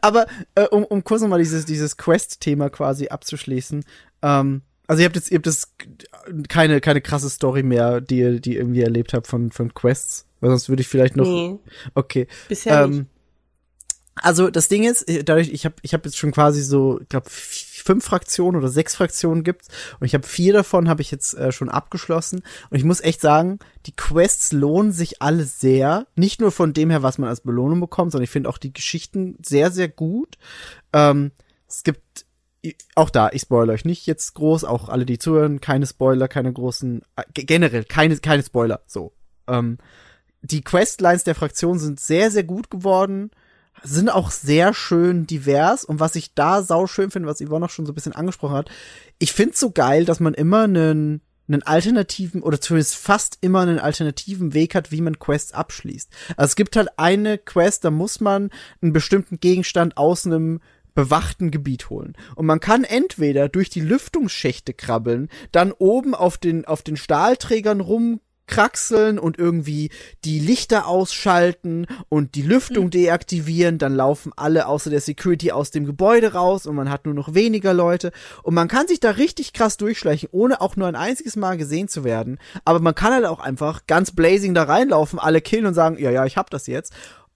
Aber 0.00 0.26
äh, 0.54 0.66
um, 0.68 0.84
um 0.84 1.04
kurz 1.04 1.22
nochmal 1.22 1.38
dieses, 1.38 1.64
dieses 1.64 1.96
Quest-Thema 1.96 2.70
quasi 2.70 3.08
abzuschließen. 3.08 3.84
Ähm, 4.22 4.62
also 4.86 5.00
ihr 5.02 5.06
habt 5.06 5.16
jetzt, 5.16 5.30
ihr 5.30 5.36
habt 5.36 5.46
jetzt 5.46 5.68
keine, 6.48 6.80
keine 6.80 7.00
krasse 7.00 7.30
Story 7.30 7.62
mehr, 7.62 8.00
die 8.00 8.18
ihr, 8.18 8.40
die 8.40 8.54
ihr 8.54 8.60
irgendwie 8.60 8.82
erlebt 8.82 9.12
habt 9.14 9.26
von, 9.26 9.50
von 9.50 9.72
Quests. 9.74 10.26
Weil 10.40 10.50
sonst 10.50 10.68
würde 10.68 10.82
ich 10.82 10.88
vielleicht 10.88 11.16
noch. 11.16 11.26
Nee, 11.26 11.58
Okay. 11.94 12.26
bisher 12.48 12.86
nicht. 12.86 12.98
Ähm, 12.98 13.06
also 14.14 14.50
das 14.50 14.68
Ding 14.68 14.84
ist, 14.84 15.06
dadurch, 15.24 15.50
ich 15.50 15.64
habe 15.64 15.76
ich 15.82 15.94
hab 15.94 16.04
jetzt 16.04 16.18
schon 16.18 16.32
quasi 16.32 16.62
so, 16.62 17.00
ich 17.00 17.08
glaube, 17.08 17.30
fünf 17.82 18.04
Fraktionen 18.04 18.60
oder 18.60 18.68
sechs 18.68 18.96
Fraktionen 18.96 19.44
gibt's 19.44 19.68
und 20.00 20.06
ich 20.06 20.14
habe 20.14 20.26
vier 20.26 20.52
davon 20.52 20.88
habe 20.88 21.02
ich 21.02 21.10
jetzt 21.10 21.34
äh, 21.34 21.52
schon 21.52 21.68
abgeschlossen 21.68 22.42
und 22.70 22.76
ich 22.76 22.84
muss 22.84 23.00
echt 23.00 23.20
sagen, 23.20 23.58
die 23.86 23.96
Quests 23.96 24.52
lohnen 24.52 24.92
sich 24.92 25.20
alle 25.20 25.44
sehr, 25.44 26.06
nicht 26.14 26.40
nur 26.40 26.52
von 26.52 26.72
dem 26.72 26.90
her, 26.90 27.02
was 27.02 27.18
man 27.18 27.28
als 27.28 27.40
Belohnung 27.40 27.80
bekommt, 27.80 28.12
sondern 28.12 28.24
ich 28.24 28.30
finde 28.30 28.48
auch 28.48 28.58
die 28.58 28.72
Geschichten 28.72 29.36
sehr 29.44 29.70
sehr 29.70 29.88
gut. 29.88 30.38
Ähm, 30.92 31.32
es 31.68 31.82
gibt 31.82 32.26
auch 32.94 33.10
da, 33.10 33.30
ich 33.32 33.42
spoilere 33.42 33.74
euch 33.74 33.84
nicht 33.84 34.06
jetzt 34.06 34.34
groß, 34.34 34.62
auch 34.62 34.88
alle, 34.88 35.04
die 35.04 35.18
zuhören, 35.18 35.60
keine 35.60 35.86
Spoiler, 35.86 36.28
keine 36.28 36.52
großen, 36.52 37.02
äh, 37.16 37.24
ge- 37.34 37.44
generell 37.44 37.84
keine, 37.84 38.16
keine 38.18 38.44
Spoiler, 38.44 38.82
so. 38.86 39.12
Ähm, 39.48 39.78
die 40.42 40.62
Questlines 40.62 41.24
der 41.24 41.34
Fraktion 41.34 41.78
sind 41.80 41.98
sehr, 41.98 42.30
sehr 42.30 42.44
gut 42.44 42.70
geworden, 42.70 43.32
sind 43.82 44.10
auch 44.10 44.30
sehr 44.30 44.74
schön 44.74 45.26
divers 45.26 45.84
und 45.84 46.00
was 46.00 46.14
ich 46.14 46.34
da 46.34 46.62
sau 46.62 46.86
schön 46.86 47.10
finde, 47.10 47.28
was 47.28 47.40
Yvonne 47.40 47.66
auch 47.66 47.70
schon 47.70 47.86
so 47.86 47.92
ein 47.92 47.94
bisschen 47.94 48.14
angesprochen 48.14 48.54
hat, 48.54 48.70
ich 49.18 49.32
find's 49.32 49.58
so 49.58 49.70
geil, 49.70 50.04
dass 50.04 50.20
man 50.20 50.34
immer 50.34 50.62
einen, 50.62 51.20
einen 51.48 51.62
alternativen 51.62 52.42
oder 52.42 52.60
zumindest 52.60 52.96
fast 52.96 53.38
immer 53.40 53.60
einen 53.60 53.78
alternativen 53.78 54.54
Weg 54.54 54.74
hat, 54.74 54.92
wie 54.92 55.00
man 55.00 55.18
Quests 55.18 55.52
abschließt. 55.52 56.10
Also 56.36 56.50
es 56.50 56.56
gibt 56.56 56.76
halt 56.76 56.90
eine 56.98 57.38
Quest, 57.38 57.84
da 57.84 57.90
muss 57.90 58.20
man 58.20 58.50
einen 58.80 58.92
bestimmten 58.92 59.40
Gegenstand 59.40 59.96
aus 59.96 60.26
einem 60.26 60.60
bewachten 60.94 61.50
Gebiet 61.50 61.90
holen. 61.90 62.14
Und 62.36 62.46
man 62.46 62.60
kann 62.60 62.84
entweder 62.84 63.48
durch 63.48 63.70
die 63.70 63.80
Lüftungsschächte 63.80 64.74
krabbeln, 64.74 65.28
dann 65.50 65.72
oben 65.72 66.14
auf 66.14 66.36
den, 66.36 66.66
auf 66.66 66.82
den 66.82 66.96
Stahlträgern 66.96 67.80
rumkraxeln 68.52 69.18
und 69.18 69.38
irgendwie 69.38 69.90
die 70.24 70.38
Lichter 70.38 70.86
ausschalten 70.86 71.86
und 72.08 72.34
die 72.34 72.42
Lüftung 72.42 72.90
deaktivieren, 72.90 73.78
dann 73.78 73.94
laufen 73.94 74.32
alle 74.36 74.66
außer 74.66 74.90
der 74.90 75.00
Security 75.00 75.52
aus 75.52 75.70
dem 75.70 75.86
Gebäude 75.86 76.32
raus 76.32 76.66
und 76.66 76.76
man 76.76 76.90
hat 76.90 77.04
nur 77.04 77.14
noch 77.14 77.34
weniger 77.34 77.72
Leute. 77.74 78.12
Und 78.42 78.54
man 78.54 78.68
kann 78.68 78.88
sich 78.88 79.00
da 79.00 79.10
richtig 79.10 79.52
krass 79.52 79.76
durchschleichen, 79.76 80.28
ohne 80.32 80.60
auch 80.60 80.76
nur 80.76 80.88
ein 80.88 80.96
einziges 80.96 81.36
Mal 81.36 81.56
gesehen 81.56 81.88
zu 81.88 82.04
werden, 82.04 82.38
aber 82.64 82.80
man 82.80 82.94
kann 82.94 83.12
halt 83.12 83.26
auch 83.26 83.40
einfach 83.40 83.86
ganz 83.86 84.12
blazing 84.12 84.54
da 84.54 84.64
reinlaufen, 84.64 85.18
alle 85.18 85.40
killen 85.40 85.66
und 85.66 85.74
sagen, 85.74 85.98
ja, 85.98 86.10
ja, 86.10 86.26
ich 86.26 86.36
hab 86.36 86.50
das 86.50 86.66
jetzt. 86.66 86.92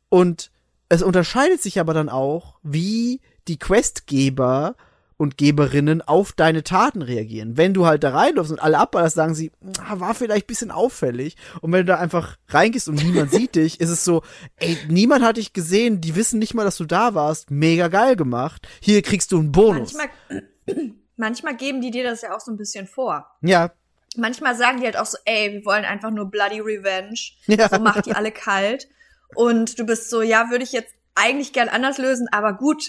Und 0.08 0.50
es 0.88 1.02
unterscheidet 1.02 1.60
sich 1.62 1.80
aber 1.80 1.94
dann 1.94 2.08
auch, 2.08 2.58
wie 2.62 3.20
die 3.48 3.58
Questgeber 3.58 4.76
und 5.18 5.38
Geberinnen 5.38 6.02
auf 6.02 6.32
deine 6.32 6.62
Taten 6.62 7.00
reagieren. 7.02 7.56
Wenn 7.56 7.72
du 7.74 7.86
halt 7.86 8.04
da 8.04 8.10
reinläufst 8.10 8.52
und 8.52 8.58
alle 8.60 8.78
abballerst, 8.78 9.16
sagen 9.16 9.34
sie, 9.34 9.50
"Ah, 9.80 9.98
war 10.00 10.14
vielleicht 10.14 10.44
ein 10.44 10.48
bisschen 10.48 10.70
auffällig. 10.70 11.36
Und 11.62 11.72
wenn 11.72 11.80
du 11.80 11.92
da 11.92 11.98
einfach 11.98 12.36
reingehst 12.48 12.88
und 12.88 13.02
niemand 13.02 13.30
sieht 13.32 13.54
dich, 13.54 13.80
ist 13.80 13.90
es 13.90 14.04
so, 14.04 14.22
ey, 14.56 14.76
niemand 14.88 15.24
hat 15.24 15.38
dich 15.38 15.52
gesehen, 15.52 16.00
die 16.00 16.16
wissen 16.16 16.38
nicht 16.38 16.54
mal, 16.54 16.64
dass 16.64 16.76
du 16.76 16.84
da 16.84 17.14
warst. 17.14 17.50
Mega 17.50 17.88
geil 17.88 18.16
gemacht. 18.16 18.66
Hier 18.80 19.00
kriegst 19.02 19.32
du 19.32 19.38
einen 19.38 19.52
Bonus. 19.52 19.94
Manchmal, 19.94 20.42
manchmal 21.16 21.56
geben 21.56 21.80
die 21.80 21.90
dir 21.90 22.04
das 22.04 22.22
ja 22.22 22.34
auch 22.36 22.40
so 22.40 22.50
ein 22.50 22.56
bisschen 22.56 22.86
vor. 22.86 23.26
ja, 23.42 23.72
Manchmal 24.18 24.56
sagen 24.56 24.80
die 24.80 24.86
halt 24.86 24.96
auch 24.96 25.04
so, 25.04 25.18
ey, 25.26 25.52
wir 25.52 25.64
wollen 25.66 25.84
einfach 25.84 26.10
nur 26.10 26.30
Bloody 26.30 26.60
Revenge. 26.60 27.18
Ja. 27.46 27.68
So 27.68 27.78
macht 27.80 28.06
die 28.06 28.14
alle 28.14 28.32
kalt. 28.32 28.88
Und 29.34 29.78
du 29.78 29.84
bist 29.84 30.08
so, 30.08 30.22
ja, 30.22 30.48
würde 30.48 30.64
ich 30.64 30.72
jetzt 30.72 30.94
eigentlich 31.14 31.52
gern 31.52 31.68
anders 31.68 31.98
lösen, 31.98 32.26
aber 32.32 32.54
gut. 32.54 32.82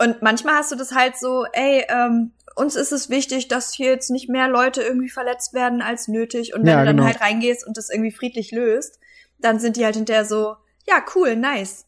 Und 0.00 0.22
manchmal 0.22 0.54
hast 0.54 0.70
du 0.72 0.76
das 0.76 0.92
halt 0.94 1.16
so, 1.18 1.44
ey, 1.52 1.84
ähm, 1.88 2.32
uns 2.54 2.76
ist 2.76 2.92
es 2.92 3.08
wichtig, 3.10 3.48
dass 3.48 3.72
hier 3.72 3.90
jetzt 3.90 4.10
nicht 4.10 4.28
mehr 4.28 4.48
Leute 4.48 4.82
irgendwie 4.82 5.08
verletzt 5.08 5.54
werden 5.54 5.82
als 5.82 6.08
nötig. 6.08 6.54
Und 6.54 6.62
wenn 6.62 6.68
Ja, 6.68 6.80
du 6.80 6.86
dann 6.86 6.96
genau. 6.96 7.08
halt 7.08 7.20
reingehst 7.20 7.66
und 7.66 7.76
das 7.76 7.90
irgendwie 7.90 8.12
friedlich 8.12 8.50
löst, 8.52 8.98
dann 9.38 9.58
sind 9.60 9.76
die 9.76 9.84
halt 9.84 9.96
hinterher 9.96 10.24
so, 10.24 10.56
ja, 10.86 11.04
cool, 11.14 11.36
nice. 11.36 11.84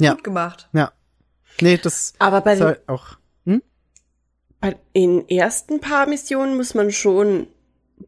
Ja. 0.00 0.12
Gut 0.14 0.24
gemacht. 0.24 0.68
ja. 0.72 0.92
Nee, 1.60 1.76
das 1.76 2.14
Aber 2.18 2.40
bei 2.40 2.54
ist 2.54 2.60
den, 2.60 2.66
halt 2.66 2.88
auch. 2.88 3.18
Hm? 3.44 3.62
bei 4.60 4.74
den 4.96 5.28
ersten 5.28 5.80
paar 5.80 6.06
Missionen 6.06 6.56
muss 6.56 6.72
man 6.74 6.90
schon 6.90 7.46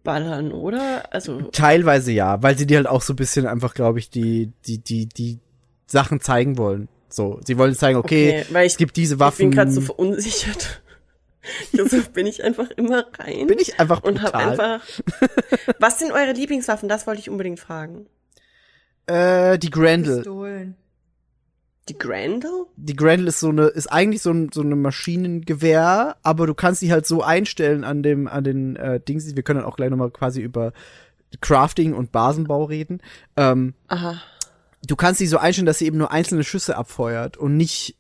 ballern, 0.03 0.51
oder? 0.53 1.13
Also, 1.13 1.43
Teilweise 1.53 2.11
ja, 2.11 2.43
weil 2.43 2.57
sie 2.57 2.67
dir 2.67 2.79
halt 2.79 2.87
auch 2.87 3.03
so 3.03 3.13
ein 3.13 3.17
bisschen 3.17 3.47
einfach, 3.47 3.75
glaube 3.75 3.99
ich, 3.99 4.09
die, 4.09 4.51
die, 4.67 4.79
die, 4.79 5.07
die 5.07 5.41
Sachen 5.87 6.21
zeigen 6.23 6.57
wollen. 6.57 6.89
So, 7.15 7.41
sie 7.45 7.57
wollen 7.59 7.75
zeigen, 7.75 7.99
okay, 7.99 8.41
okay, 8.43 8.53
weil 8.53 8.67
ich, 8.67 8.73
es 8.73 8.79
gibt 8.79 8.97
diese 8.97 9.15
ich 9.15 9.21
Waffen. 9.21 9.51
bin 9.51 9.51
gerade 9.53 9.71
so 9.71 9.81
verunsichert. 9.81 10.83
Also 11.79 12.01
bin 12.15 12.27
ich 12.27 12.43
einfach 12.43 12.71
immer 12.71 13.05
rein 13.19 13.47
bin 13.47 13.59
ich 13.59 13.79
einfach 13.79 14.03
und 14.03 14.23
hab 14.23 14.33
brutal. 14.33 14.51
einfach. 14.51 14.89
Was 15.79 15.99
sind 15.99 16.11
eure 16.11 16.33
Lieblingswaffen? 16.33 16.89
Das 16.89 17.07
wollte 17.07 17.21
ich 17.21 17.29
unbedingt 17.29 17.61
fragen. 17.61 18.07
Äh, 19.05 19.59
die 19.59 19.69
Grendel. 19.69 20.17
Pistolen. 20.17 20.75
Die 21.91 21.99
Grendel? 21.99 22.65
Die 22.77 22.97
Grendel 22.97 23.29
ist 23.29 23.41
so 23.41 23.51
eine, 23.51 23.67
ist 23.67 23.89
eigentlich 23.89 24.23
so 24.23 24.31
ein 24.31 24.53
so 24.55 24.63
eine 24.63 24.75
Maschinengewehr, 24.75 26.17
aber 26.23 26.47
du 26.47 26.55
kannst 26.55 26.81
die 26.81 26.91
halt 26.91 27.05
so 27.05 27.23
einstellen 27.23 27.85
an 27.85 28.03
dem, 28.03 28.27
an 28.27 28.43
den 28.43 28.77
äh, 28.77 28.99
Dings. 29.01 29.37
Wir 29.37 29.43
können 29.43 29.61
dann 29.61 29.69
auch 29.69 29.77
gleich 29.77 29.91
nochmal 29.91 30.11
quasi 30.11 30.41
über 30.41 30.73
Crafting 31.43 31.93
und 31.93 32.11
Basenbau 32.11 32.65
reden. 32.65 33.03
Ähm, 33.37 33.75
Aha. 33.89 34.23
Du 34.87 34.97
kannst 34.97 35.21
die 35.21 35.27
so 35.27 35.39
einstellen, 35.39 35.67
dass 35.67 35.79
sie 35.79 35.87
eben 35.87 35.99
nur 35.99 36.11
einzelne 36.11 36.45
Schüsse 36.45 36.77
abfeuert 36.77 37.37
und 37.37 37.57
nicht 37.57 37.97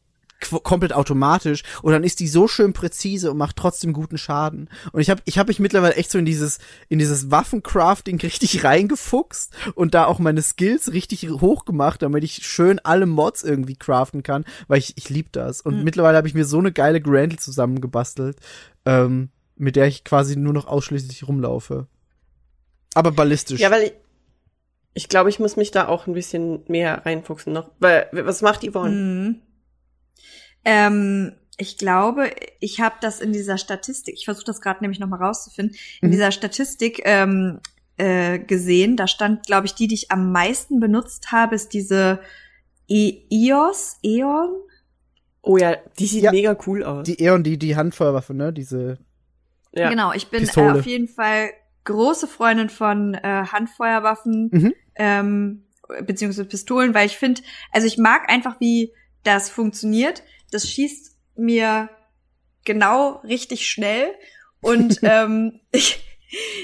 komplett 0.62 0.92
automatisch 0.92 1.62
und 1.82 1.92
dann 1.92 2.04
ist 2.04 2.20
die 2.20 2.28
so 2.28 2.48
schön 2.48 2.72
präzise 2.72 3.30
und 3.30 3.38
macht 3.38 3.56
trotzdem 3.56 3.92
guten 3.92 4.18
Schaden. 4.18 4.68
Und 4.92 5.00
ich 5.00 5.10
habe 5.10 5.22
ich 5.24 5.38
hab 5.38 5.48
mich 5.48 5.58
mittlerweile 5.58 5.94
echt 5.94 6.10
so 6.10 6.18
in 6.18 6.24
dieses 6.24 6.58
in 6.88 6.98
dieses 6.98 7.30
Waffencrafting 7.30 8.20
richtig 8.22 8.64
reingefuchst 8.64 9.52
und 9.74 9.94
da 9.94 10.04
auch 10.04 10.18
meine 10.18 10.42
Skills 10.42 10.92
richtig 10.92 11.28
hoch 11.30 11.64
gemacht, 11.64 12.02
damit 12.02 12.24
ich 12.24 12.46
schön 12.46 12.78
alle 12.78 13.06
Mods 13.06 13.42
irgendwie 13.42 13.76
craften 13.76 14.22
kann, 14.22 14.44
weil 14.68 14.78
ich 14.78 14.94
ich 14.96 15.08
lieb 15.08 15.32
das 15.32 15.60
und 15.60 15.82
mittlerweile 15.82 16.16
habe 16.16 16.28
ich 16.28 16.34
mir 16.34 16.44
so 16.44 16.58
eine 16.58 16.72
geile 16.72 17.00
Grendel 17.00 17.38
zusammengebastelt, 17.38 18.36
ähm, 18.84 19.30
mit 19.56 19.76
der 19.76 19.86
ich 19.86 20.04
quasi 20.04 20.36
nur 20.36 20.52
noch 20.52 20.66
ausschließlich 20.66 21.26
rumlaufe. 21.26 21.86
Aber 22.94 23.10
ballistisch. 23.10 23.60
Ja, 23.60 23.70
weil 23.70 23.92
ich, 24.94 25.08
glaube, 25.08 25.28
ich 25.30 25.38
muss 25.38 25.56
mich 25.56 25.70
da 25.70 25.88
auch 25.88 26.06
ein 26.06 26.14
bisschen 26.14 26.62
mehr 26.68 27.04
reinfuchsen 27.04 27.52
noch. 27.52 27.70
Weil, 27.80 28.08
was 28.12 28.42
macht 28.42 28.62
Yvonne? 28.64 28.90
Mhm. 28.94 29.42
Ähm, 30.64 31.32
ich 31.56 31.78
glaube, 31.78 32.30
ich 32.60 32.80
habe 32.80 32.96
das 33.00 33.20
in 33.20 33.32
dieser 33.32 33.58
Statistik, 33.58 34.14
ich 34.16 34.24
versuche 34.24 34.46
das 34.46 34.60
gerade 34.60 34.80
nämlich 34.82 34.98
nochmal 34.98 35.22
rauszufinden, 35.22 35.76
in 36.00 36.08
Mhm. 36.08 36.12
dieser 36.12 36.32
Statistik 36.32 37.02
ähm, 37.04 37.60
äh, 37.96 38.38
gesehen, 38.40 38.96
da 38.96 39.06
stand, 39.06 39.46
glaube 39.46 39.66
ich, 39.66 39.74
die, 39.74 39.86
die 39.86 39.94
ich 39.94 40.10
am 40.10 40.32
meisten 40.32 40.80
benutzt 40.80 41.30
habe, 41.30 41.54
ist 41.54 41.72
diese 41.74 42.20
e 42.88 43.22
EOS, 43.30 43.98
Eon. 44.02 44.48
Oh 45.42 45.56
ja, 45.58 45.76
die 45.98 46.06
sieht 46.06 46.24
Ja. 46.24 46.32
mega 46.32 46.56
cool 46.66 46.82
aus. 46.82 47.04
die 47.06 47.20
Eon, 47.22 47.42
die 47.44 47.58
die 47.58 47.76
Handfeuerwaffe, 47.76 48.34
ne, 48.34 48.52
diese 48.52 48.98
ja. 49.76 49.90
Genau, 49.90 50.12
ich 50.12 50.28
bin 50.28 50.44
äh, 50.48 50.60
auf 50.70 50.86
jeden 50.86 51.08
Fall 51.08 51.50
große 51.84 52.26
Freundin 52.28 52.68
von 52.70 53.14
äh, 53.14 53.44
Handfeuerwaffen 53.46 54.48
Mhm. 54.52 54.74
Ähm, 54.96 55.64
beziehungsweise 56.02 56.48
Pistolen, 56.48 56.94
weil 56.94 57.06
ich 57.06 57.16
finde, 57.16 57.42
also 57.72 57.86
ich 57.86 57.98
mag 57.98 58.30
einfach, 58.30 58.60
wie 58.60 58.92
das 59.22 59.50
funktioniert. 59.50 60.22
Das 60.50 60.68
schießt 60.68 61.16
mir 61.36 61.90
genau 62.64 63.20
richtig 63.24 63.66
schnell 63.66 64.08
und 64.60 65.00
ähm, 65.02 65.60
ich, 65.72 66.04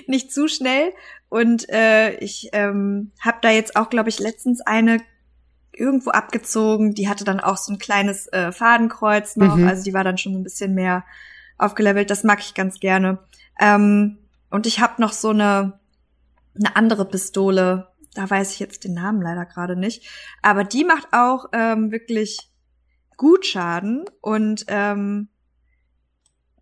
nicht 0.07 0.33
zu 0.33 0.49
schnell. 0.49 0.93
Und 1.29 1.69
äh, 1.69 2.17
ich 2.19 2.49
ähm, 2.53 3.13
habe 3.21 3.39
da 3.41 3.51
jetzt 3.51 3.77
auch, 3.77 3.89
glaube 3.89 4.09
ich, 4.09 4.19
letztens 4.19 4.61
eine 4.61 4.99
irgendwo 5.73 6.11
abgezogen. 6.11 6.95
Die 6.95 7.09
hatte 7.09 7.25
dann 7.25 7.39
auch 7.41 7.57
so 7.57 7.73
ein 7.73 7.79
kleines 7.79 8.27
äh, 8.33 8.51
Fadenkreuz 8.51 9.37
noch. 9.37 9.57
Mhm. 9.57 9.69
Also 9.69 9.85
die 9.85 9.95
war 9.95 10.03
dann 10.03 10.19
schon 10.19 10.35
ein 10.35 10.43
bisschen 10.43 10.75
mehr 10.75 11.05
aufgelevelt. 11.57 12.11
Das 12.11 12.25
mag 12.25 12.41
ich 12.41 12.55
ganz 12.55 12.81
gerne. 12.81 13.19
Ähm, 13.61 14.19
und 14.51 14.67
ich 14.67 14.81
habe 14.81 15.01
noch 15.01 15.13
so 15.13 15.31
eine, 15.31 15.79
eine 16.57 16.75
andere 16.75 17.05
Pistole. 17.05 17.90
Da 18.21 18.29
weiß 18.29 18.53
ich 18.53 18.59
jetzt 18.59 18.85
den 18.85 18.93
Namen 18.93 19.23
leider 19.23 19.47
gerade 19.47 19.77
nicht. 19.77 20.07
Aber 20.43 20.63
die 20.63 20.85
macht 20.85 21.09
auch 21.13 21.47
ähm, 21.53 21.91
wirklich 21.91 22.51
gut 23.17 23.47
Schaden. 23.47 24.05
Und 24.21 24.67
ähm, 24.69 25.29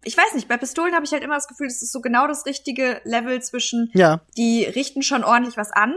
ich 0.04 0.16
weiß 0.16 0.34
nicht, 0.34 0.46
bei 0.46 0.56
Pistolen 0.56 0.94
habe 0.94 1.04
ich 1.04 1.10
halt 1.10 1.24
immer 1.24 1.34
das 1.34 1.48
Gefühl, 1.48 1.66
das 1.66 1.82
ist 1.82 1.90
so 1.90 2.00
genau 2.00 2.28
das 2.28 2.46
richtige 2.46 3.00
Level 3.02 3.42
zwischen 3.42 3.90
Ja, 3.92 4.20
die 4.36 4.62
richten 4.62 5.02
schon 5.02 5.24
ordentlich 5.24 5.56
was 5.56 5.72
an 5.72 5.96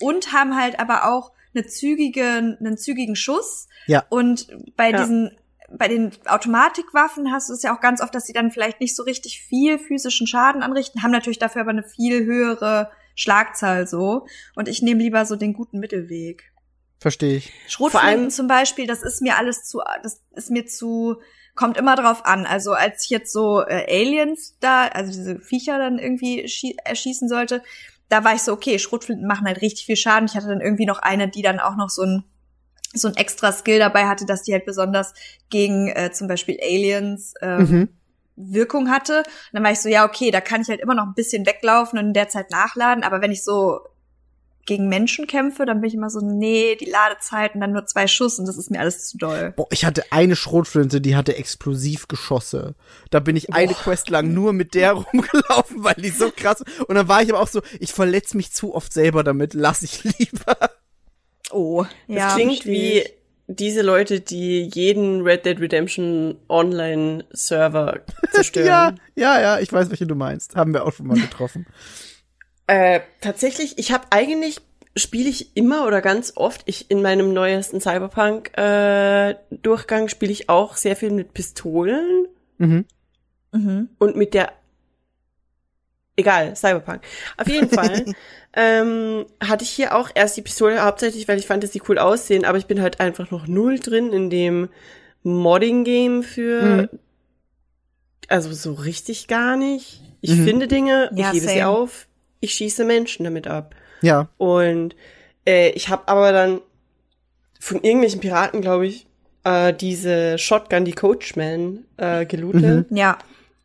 und 0.00 0.32
haben 0.32 0.54
halt 0.56 0.78
aber 0.78 1.12
auch 1.12 1.32
eine 1.56 1.66
zügige, 1.66 2.56
einen 2.60 2.78
zügigen 2.78 3.16
Schuss. 3.16 3.66
Ja. 3.88 4.04
Und 4.10 4.46
bei 4.76 4.90
Ja. 4.90 5.00
diesen, 5.00 5.36
bei 5.76 5.88
den 5.88 6.12
Automatikwaffen 6.26 7.32
hast 7.32 7.48
du 7.48 7.54
es 7.54 7.62
ja 7.64 7.74
auch 7.76 7.80
ganz 7.80 8.00
oft, 8.00 8.14
dass 8.14 8.26
sie 8.26 8.32
dann 8.32 8.52
vielleicht 8.52 8.80
nicht 8.80 8.94
so 8.94 9.02
richtig 9.02 9.42
viel 9.42 9.80
physischen 9.80 10.28
Schaden 10.28 10.62
anrichten, 10.62 11.02
haben 11.02 11.10
natürlich 11.10 11.40
dafür 11.40 11.62
aber 11.62 11.70
eine 11.70 11.82
viel 11.82 12.24
höhere 12.24 12.92
Schlagzahl 13.14 13.86
so. 13.86 14.26
Und 14.54 14.68
ich 14.68 14.82
nehme 14.82 15.02
lieber 15.02 15.24
so 15.26 15.36
den 15.36 15.52
guten 15.52 15.78
Mittelweg. 15.78 16.52
verstehe 16.98 17.36
ich. 17.38 17.52
Schrotflinten 17.68 18.30
zum 18.30 18.46
Beispiel, 18.48 18.86
das 18.86 19.02
ist 19.02 19.22
mir 19.22 19.36
alles 19.36 19.64
zu, 19.64 19.80
das 20.02 20.22
ist 20.32 20.50
mir 20.50 20.66
zu, 20.66 21.16
kommt 21.54 21.76
immer 21.76 21.96
drauf 21.96 22.24
an. 22.26 22.46
Also 22.46 22.72
als 22.72 23.04
ich 23.04 23.10
jetzt 23.10 23.32
so 23.32 23.62
äh, 23.62 23.86
Aliens 23.88 24.56
da, 24.60 24.86
also 24.88 25.10
diese 25.12 25.38
Viecher 25.40 25.78
dann 25.78 25.98
irgendwie 25.98 26.44
schie- 26.44 26.76
erschießen 26.84 27.28
sollte, 27.28 27.62
da 28.08 28.24
war 28.24 28.34
ich 28.34 28.42
so, 28.42 28.52
okay, 28.52 28.78
Schrotflinten 28.78 29.26
machen 29.26 29.46
halt 29.46 29.62
richtig 29.62 29.86
viel 29.86 29.96
Schaden. 29.96 30.26
Ich 30.28 30.34
hatte 30.34 30.48
dann 30.48 30.60
irgendwie 30.60 30.86
noch 30.86 30.98
eine, 30.98 31.28
die 31.28 31.42
dann 31.42 31.60
auch 31.60 31.76
noch 31.76 31.90
so 31.90 32.02
ein 32.02 32.24
so 32.92 33.06
ein 33.06 33.14
extra 33.14 33.52
Skill 33.52 33.78
dabei 33.78 34.06
hatte, 34.08 34.26
dass 34.26 34.42
die 34.42 34.52
halt 34.52 34.64
besonders 34.66 35.14
gegen 35.48 35.86
äh, 35.88 36.10
zum 36.10 36.26
Beispiel 36.26 36.58
Aliens 36.60 37.34
ähm, 37.40 37.58
Mhm. 37.70 37.88
Wirkung 38.48 38.90
hatte. 38.90 39.18
Und 39.18 39.26
dann 39.52 39.64
war 39.64 39.72
ich 39.72 39.80
so, 39.80 39.88
ja, 39.88 40.04
okay, 40.04 40.30
da 40.30 40.40
kann 40.40 40.62
ich 40.62 40.68
halt 40.68 40.80
immer 40.80 40.94
noch 40.94 41.06
ein 41.06 41.14
bisschen 41.14 41.46
weglaufen 41.46 41.98
und 41.98 42.06
in 42.06 42.14
der 42.14 42.28
Zeit 42.28 42.50
nachladen. 42.50 43.04
Aber 43.04 43.20
wenn 43.20 43.32
ich 43.32 43.44
so 43.44 43.80
gegen 44.66 44.88
Menschen 44.88 45.26
kämpfe, 45.26 45.66
dann 45.66 45.80
bin 45.80 45.88
ich 45.88 45.94
immer 45.94 46.10
so, 46.10 46.20
nee, 46.20 46.76
die 46.76 46.88
Ladezeit 46.88 47.54
und 47.54 47.60
dann 47.60 47.72
nur 47.72 47.86
zwei 47.86 48.06
Schuss 48.06 48.38
und 48.38 48.46
das 48.46 48.56
ist 48.56 48.70
mir 48.70 48.78
alles 48.78 49.08
zu 49.08 49.18
doll. 49.18 49.52
Boah, 49.56 49.66
ich 49.70 49.84
hatte 49.84 50.04
eine 50.10 50.36
Schrotflinte, 50.36 51.00
die 51.00 51.16
hatte 51.16 51.34
Explosivgeschosse. 51.36 52.74
Da 53.10 53.20
bin 53.20 53.36
ich 53.36 53.52
eine 53.52 53.74
Quest 53.74 54.10
lang 54.10 54.32
nur 54.32 54.52
mit 54.52 54.74
der 54.74 54.92
rumgelaufen, 55.12 55.82
weil 55.82 55.94
die 55.94 56.10
so 56.10 56.30
krass. 56.30 56.62
Und 56.86 56.94
dann 56.94 57.08
war 57.08 57.22
ich 57.22 57.30
aber 57.30 57.40
auch 57.40 57.48
so, 57.48 57.62
ich 57.80 57.92
verletze 57.92 58.36
mich 58.36 58.52
zu 58.52 58.74
oft 58.74 58.92
selber 58.92 59.24
damit, 59.24 59.54
lass 59.54 59.82
ich 59.82 60.04
lieber. 60.04 60.56
Oh, 61.50 61.84
Das 62.06 62.16
ja. 62.16 62.34
klingt 62.34 62.62
versteh 62.62 62.70
wie. 62.70 63.19
Diese 63.56 63.82
Leute, 63.82 64.20
die 64.20 64.70
jeden 64.72 65.22
Red 65.22 65.44
Dead 65.44 65.60
Redemption 65.60 66.36
Online-Server 66.48 68.00
zerstören. 68.32 68.66
Ja, 68.66 68.94
ja, 69.16 69.40
ja, 69.40 69.58
ich 69.60 69.72
weiß, 69.72 69.90
welche 69.90 70.06
du 70.06 70.14
meinst. 70.14 70.56
Haben 70.56 70.72
wir 70.72 70.84
auch 70.84 70.92
schon 70.92 71.06
mal 71.06 71.18
getroffen. 71.18 71.66
Äh, 72.66 73.00
tatsächlich, 73.20 73.78
ich 73.78 73.90
habe 73.90 74.04
eigentlich 74.10 74.60
spiele 74.96 75.28
ich 75.28 75.56
immer 75.56 75.88
oder 75.88 76.00
ganz 76.00 76.34
oft. 76.36 76.62
Ich 76.66 76.88
in 76.88 77.02
meinem 77.02 77.32
neuesten 77.32 77.80
Cyberpunk 77.80 78.56
äh, 78.56 79.34
Durchgang 79.50 80.06
spiele 80.06 80.30
ich 80.30 80.48
auch 80.48 80.76
sehr 80.76 80.94
viel 80.94 81.10
mit 81.10 81.34
Pistolen 81.34 82.28
Mhm. 82.58 82.84
Mhm. 83.50 83.88
und 83.98 84.14
mit 84.14 84.34
der 84.34 84.52
egal 86.14 86.54
Cyberpunk. 86.54 87.02
Auf 87.36 87.48
jeden 87.48 87.70
Fall 87.70 88.04
ähm, 88.54 89.26
hatte 89.42 89.64
ich 89.64 89.70
hier 89.70 89.94
auch 89.96 90.10
erst 90.14 90.36
die 90.36 90.42
Pistole 90.42 90.82
hauptsächlich, 90.84 91.28
weil 91.28 91.38
ich 91.38 91.46
fand, 91.46 91.62
dass 91.62 91.70
die 91.70 91.82
cool 91.88 91.98
aussehen. 91.98 92.44
Aber 92.44 92.58
ich 92.58 92.66
bin 92.66 92.80
halt 92.82 93.00
einfach 93.00 93.30
noch 93.30 93.46
null 93.46 93.78
drin 93.78 94.12
in 94.12 94.28
dem 94.30 94.68
Modding 95.22 95.84
Game 95.84 96.22
für 96.22 96.88
Mhm. 96.92 96.98
also 98.28 98.52
so 98.52 98.72
richtig 98.74 99.28
gar 99.28 99.56
nicht. 99.56 100.00
Ich 100.20 100.30
Mhm. 100.36 100.44
finde 100.44 100.68
Dinge, 100.68 101.10
Ja, 101.14 101.28
ich 101.28 101.36
hebe 101.40 101.46
sie 101.48 101.58
same. 101.58 101.68
auf, 101.68 102.06
ich 102.40 102.52
schieße 102.54 102.84
Menschen 102.84 103.24
damit 103.24 103.46
ab. 103.46 103.74
Ja. 104.02 104.28
Und 104.38 104.94
äh, 105.46 105.70
ich 105.70 105.88
habe 105.88 106.08
aber 106.08 106.32
dann 106.32 106.60
von 107.58 107.82
irgendwelchen 107.82 108.20
Piraten, 108.20 108.60
glaube 108.62 108.86
ich, 108.86 109.06
äh, 109.44 109.72
diese 109.74 110.38
Shotgun, 110.38 110.84
die 110.84 110.92
Coachman, 110.92 111.84
äh, 111.96 112.24
gelootet. 112.26 112.86
Ja. 112.90 113.18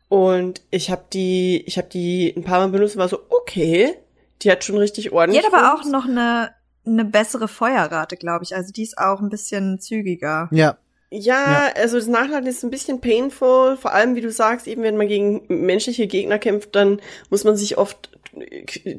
Und 0.08 0.62
ich 0.70 0.90
habe 0.90 1.04
die, 1.12 1.62
ich 1.66 1.78
habe 1.78 1.88
die 1.88 2.32
ein 2.36 2.44
paar 2.44 2.60
Mal 2.60 2.68
benutzt 2.68 2.94
und 2.96 3.00
war 3.00 3.08
so, 3.08 3.20
okay, 3.30 3.94
die 4.42 4.50
hat 4.50 4.64
schon 4.64 4.78
richtig 4.78 5.04
Die 5.04 5.12
ordentlich. 5.12 5.44
hat 5.44 5.52
aber 5.52 5.74
auch 5.74 5.84
noch 5.84 6.06
eine, 6.06 6.50
eine 6.86 7.04
bessere 7.04 7.48
Feuerrate, 7.48 8.16
glaube 8.16 8.44
ich. 8.44 8.54
Also 8.54 8.72
die 8.72 8.82
ist 8.82 8.98
auch 8.98 9.20
ein 9.20 9.28
bisschen 9.30 9.80
zügiger. 9.80 10.48
Ja. 10.52 10.76
Ja, 11.10 11.68
also 11.76 11.96
das 11.98 12.08
Nachladen 12.08 12.48
ist 12.48 12.64
ein 12.64 12.70
bisschen 12.70 13.00
painful, 13.00 13.76
vor 13.76 13.92
allem 13.92 14.16
wie 14.16 14.20
du 14.20 14.30
sagst, 14.32 14.66
eben 14.66 14.82
wenn 14.82 14.96
man 14.96 15.06
gegen 15.06 15.42
menschliche 15.48 16.08
Gegner 16.08 16.38
kämpft, 16.40 16.74
dann 16.74 17.00
muss 17.30 17.44
man 17.44 17.56
sich 17.56 17.78
oft 17.78 18.10
äh, 18.36 18.96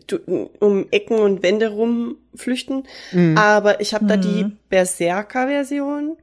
um 0.60 0.88
Ecken 0.92 1.20
und 1.20 1.44
Wände 1.44 1.68
rumflüchten. 1.70 2.88
Mhm. 3.12 3.38
Aber 3.38 3.82
ich 3.82 3.94
habe 3.94 4.06
da 4.06 4.16
Mhm. 4.16 4.22
die 4.22 4.46
Berserker-Version 4.70 6.18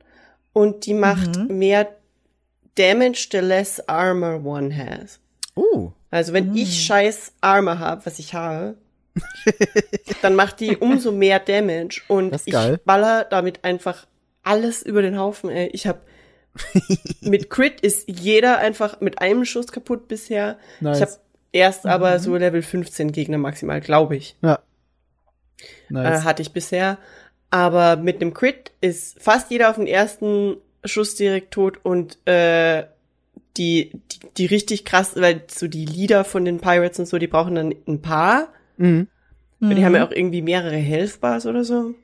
und 0.53 0.87
die 0.87 0.95
macht 0.95 1.37
Mhm. 1.39 1.59
mehr 1.59 1.89
Damage 2.77 3.29
the 3.31 3.39
less 3.39 3.81
armor 3.87 4.45
one 4.45 4.75
has. 4.77 5.21
Oh. 5.55 5.93
Also 6.11 6.33
wenn 6.33 6.51
Mhm. 6.51 6.57
ich 6.57 6.85
scheiß 6.85 7.33
Armor 7.41 7.79
habe, 7.79 8.07
was 8.07 8.19
ich 8.19 8.35
habe, 8.35 8.77
dann 10.23 10.35
macht 10.35 10.61
die 10.61 10.77
umso 10.77 11.13
mehr 11.13 11.39
Damage 11.39 12.03
und 12.09 12.35
ich 12.47 12.55
baller 12.85 13.25
damit 13.25 13.65
einfach 13.65 14.07
alles 14.43 14.83
über 14.83 15.03
den 15.03 15.19
Haufen. 15.19 15.51
Ey. 15.51 15.69
Ich 15.69 15.87
habe 15.87 16.01
mit 17.21 17.51
Crit 17.51 17.81
ist 17.81 18.09
jeder 18.09 18.59
einfach 18.59 19.01
mit 19.01 19.21
einem 19.21 19.45
Schuss 19.45 19.69
kaputt 19.69 20.07
bisher. 20.09 20.59
Nice. 20.81 20.97
Ich 20.99 21.03
habe 21.03 21.13
erst 21.53 21.85
Mhm. 21.85 21.91
aber 21.91 22.19
so 22.19 22.37
Level 22.37 22.63
15 22.63 23.13
Gegner 23.13 23.39
maximal, 23.39 23.81
glaube 23.81 24.17
ich, 24.17 24.37
Ja. 24.43 24.55
äh, 24.55 25.93
Nice. 25.93 26.25
hatte 26.25 26.43
ich 26.43 26.53
bisher. 26.53 26.99
Aber 27.51 27.97
mit 27.97 28.21
dem 28.21 28.35
Crit 28.35 28.73
ist 28.81 29.21
fast 29.23 29.51
jeder 29.51 29.71
auf 29.71 29.77
den 29.77 29.87
ersten 29.87 30.57
Schuss 30.85 31.15
direkt 31.15 31.53
tot 31.53 31.79
und 31.83 32.19
äh, 32.27 32.85
die, 33.57 33.93
die, 34.11 34.19
die 34.37 34.47
richtig 34.47 34.85
krass, 34.85 35.13
weil 35.15 35.43
so 35.49 35.69
die 35.69 35.87
Leader 35.87 36.25
von 36.25 36.45
den 36.45 36.59
Pirates 36.61 36.99
und 36.99 37.07
so, 37.07 37.19
die 37.19 37.29
brauchen 37.29 37.55
dann 37.55 37.75
ein 37.87 38.03
paar. 38.03 38.49
Mhm. 38.77 39.09
Weil 39.61 39.75
Die 39.77 39.81
Mhm. 39.81 39.85
haben 39.87 39.95
ja 39.95 40.07
auch 40.07 40.11
irgendwie 40.11 40.43
mehrere 40.43 40.77
Health 40.77 41.21
Bars 41.21 41.47
oder 41.47 41.65
so. 41.65 41.95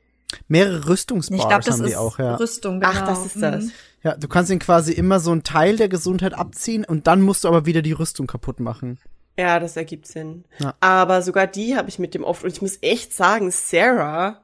Mehrere 0.48 0.88
Rüstungsbars 0.88 1.40
Ich 1.42 1.48
glaube, 1.48 1.64
das 1.64 1.74
haben 1.78 1.84
die 1.84 1.90
ist 1.90 1.96
auch, 1.96 2.18
ja. 2.18 2.36
Rüstung, 2.36 2.80
genau. 2.80 2.92
Ach, 2.94 3.06
das 3.06 3.26
ist 3.26 3.42
das. 3.42 3.64
Mhm. 3.64 3.72
Ja, 4.02 4.16
du 4.16 4.28
kannst 4.28 4.50
ihn 4.50 4.60
quasi 4.60 4.92
immer 4.92 5.20
so 5.20 5.30
einen 5.32 5.42
Teil 5.42 5.76
der 5.76 5.88
Gesundheit 5.88 6.32
abziehen 6.34 6.84
und 6.84 7.06
dann 7.06 7.20
musst 7.20 7.44
du 7.44 7.48
aber 7.48 7.66
wieder 7.66 7.82
die 7.82 7.92
Rüstung 7.92 8.26
kaputt 8.26 8.60
machen. 8.60 8.98
Ja, 9.36 9.58
das 9.60 9.76
ergibt 9.76 10.06
Sinn. 10.06 10.44
Ja. 10.58 10.74
Aber 10.80 11.22
sogar 11.22 11.46
die 11.46 11.76
habe 11.76 11.88
ich 11.88 11.98
mit 11.98 12.14
dem 12.14 12.24
oft. 12.24 12.44
Und 12.44 12.50
ich 12.52 12.62
muss 12.62 12.78
echt 12.80 13.12
sagen, 13.12 13.50
Sarah. 13.50 14.40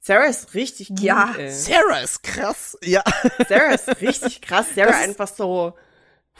Sarah 0.00 0.24
ist 0.26 0.54
richtig 0.54 0.88
gut. 0.88 1.00
Ja. 1.00 1.34
ey. 1.38 1.50
Sarah 1.50 2.00
ist 2.02 2.22
krass. 2.22 2.76
Ja. 2.82 3.02
Sarah 3.48 3.74
ist 3.74 3.88
richtig 4.00 4.40
krass. 4.40 4.66
Sarah 4.74 4.88
Das 4.88 5.00
ist- 5.00 5.08
einfach 5.08 5.28
so. 5.28 5.74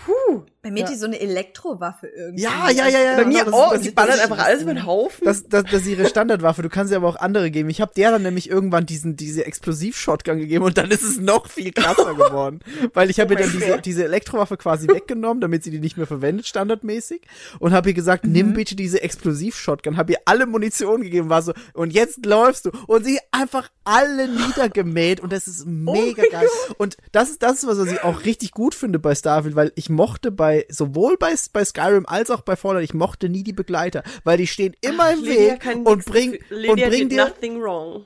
Puh. 0.05 0.43
Bei 0.63 0.71
mir 0.71 0.81
Ja. 0.81 0.89
die 0.91 0.97
so 0.97 1.07
eine 1.07 1.19
Elektrowaffe 1.19 2.07
irgendwie. 2.07 2.43
Ja, 2.43 2.69
ja, 2.71 2.87
ja, 2.89 3.01
ja. 3.01 3.17
Bei 3.17 3.25
mir 3.25 3.45
das- 3.45 3.53
auch. 3.55 3.73
das- 3.73 3.81
Die 3.83 3.91
ballert 3.91 4.21
einfach 4.21 4.39
alles 4.45 4.63
über 4.63 4.75
den 4.75 4.85
Haufen. 4.85 5.25
Das, 5.25 5.45
das, 5.49 5.65
das 5.65 5.83
ist 5.83 5.87
ihre 5.87 6.07
Standardwaffe. 6.07 6.61
Du 6.63 6.69
kannst 6.69 6.91
sie 6.91 6.97
aber 6.97 7.09
auch 7.09 7.17
andere 7.17 7.51
geben. 7.51 7.71
Ich 7.71 7.81
habe 7.81 7.93
der 7.97 8.11
dann 8.11 8.23
nämlich 8.23 8.51
irgendwann 8.51 8.85
diesen 8.85 9.17
diese 9.17 9.47
Explosiv-Shotgun 9.47 10.39
gegeben 10.39 10.65
und 10.65 10.77
dann 10.77 10.91
ist 10.91 11.03
es 11.03 11.19
noch 11.19 11.47
viel 11.49 11.73
krasser 11.73 12.15
geworden, 12.15 12.61
weil 12.93 13.09
ich 13.11 13.21
habe 13.21 13.35
Oh 13.35 13.39
ihr 13.39 13.43
dann 13.45 13.53
diese 13.53 13.79
diese 13.81 14.05
Elektrowaffe 14.05 14.57
quasi 14.59 14.87
weggenommen, 14.89 15.41
damit 15.41 15.65
sie 15.65 15.71
die 15.71 15.81
nicht 15.81 15.97
mehr 15.97 16.07
verwendet 16.07 16.47
standardmäßig 16.47 17.23
und 17.59 17.73
habe 17.73 17.89
ihr 17.91 17.95
gesagt, 17.95 18.25
nimm 18.27 18.53
bitte 18.53 18.77
diese 18.77 19.03
Explosiv-Shotgun. 19.03 19.97
Habe 19.97 20.13
ihr 20.13 20.19
alle 20.27 20.47
Munition 20.47 21.01
gegeben, 21.03 21.31
war 21.31 21.41
so 21.43 21.53
und 21.73 21.93
jetzt 21.93 22.25
läufst 22.27 22.67
du 22.67 22.71
und 22.87 23.05
sie 23.05 23.19
einfach 23.33 23.71
alle 23.85 24.29
niedergemäht 24.29 25.21
und 25.21 25.33
das 25.33 25.49
ist 25.49 25.67
mega 25.67 26.23
geil. 26.31 26.47
Und 26.79 26.97
das 27.13 27.31
ist 27.31 27.43
das, 27.43 27.67
was 27.67 27.79
ich 27.87 28.03
auch 28.03 28.25
richtig 28.25 28.53
gut 28.53 28.75
finde 28.75 28.99
bei 28.99 29.15
Starfield, 29.15 29.57
weil 29.57 29.73
ich 29.75 29.89
mochte 29.91 30.31
bei 30.31 30.65
sowohl 30.69 31.17
bei 31.19 31.35
bei 31.53 31.65
Skyrim 31.65 32.07
als 32.07 32.31
auch 32.31 32.41
bei 32.43 32.57
Fallout, 32.57 32.83
ich 32.83 32.95
mochte 32.95 33.29
nie 33.29 33.43
die 33.43 33.53
Begleiter, 33.53 34.03
weil 34.25 34.39
die 34.39 34.47
stehen 34.47 34.75
immer 34.81 35.13
im 35.13 35.21
Lydia 35.25 35.53
Weg 35.53 35.77
und 35.87 35.97
nix 35.99 36.05
bring 36.07 36.33
dafür. 36.33 36.57
Lydia 36.57 36.73
und 36.73 36.81
bring 36.91 37.09
did 37.09 37.13
dir 37.13 37.35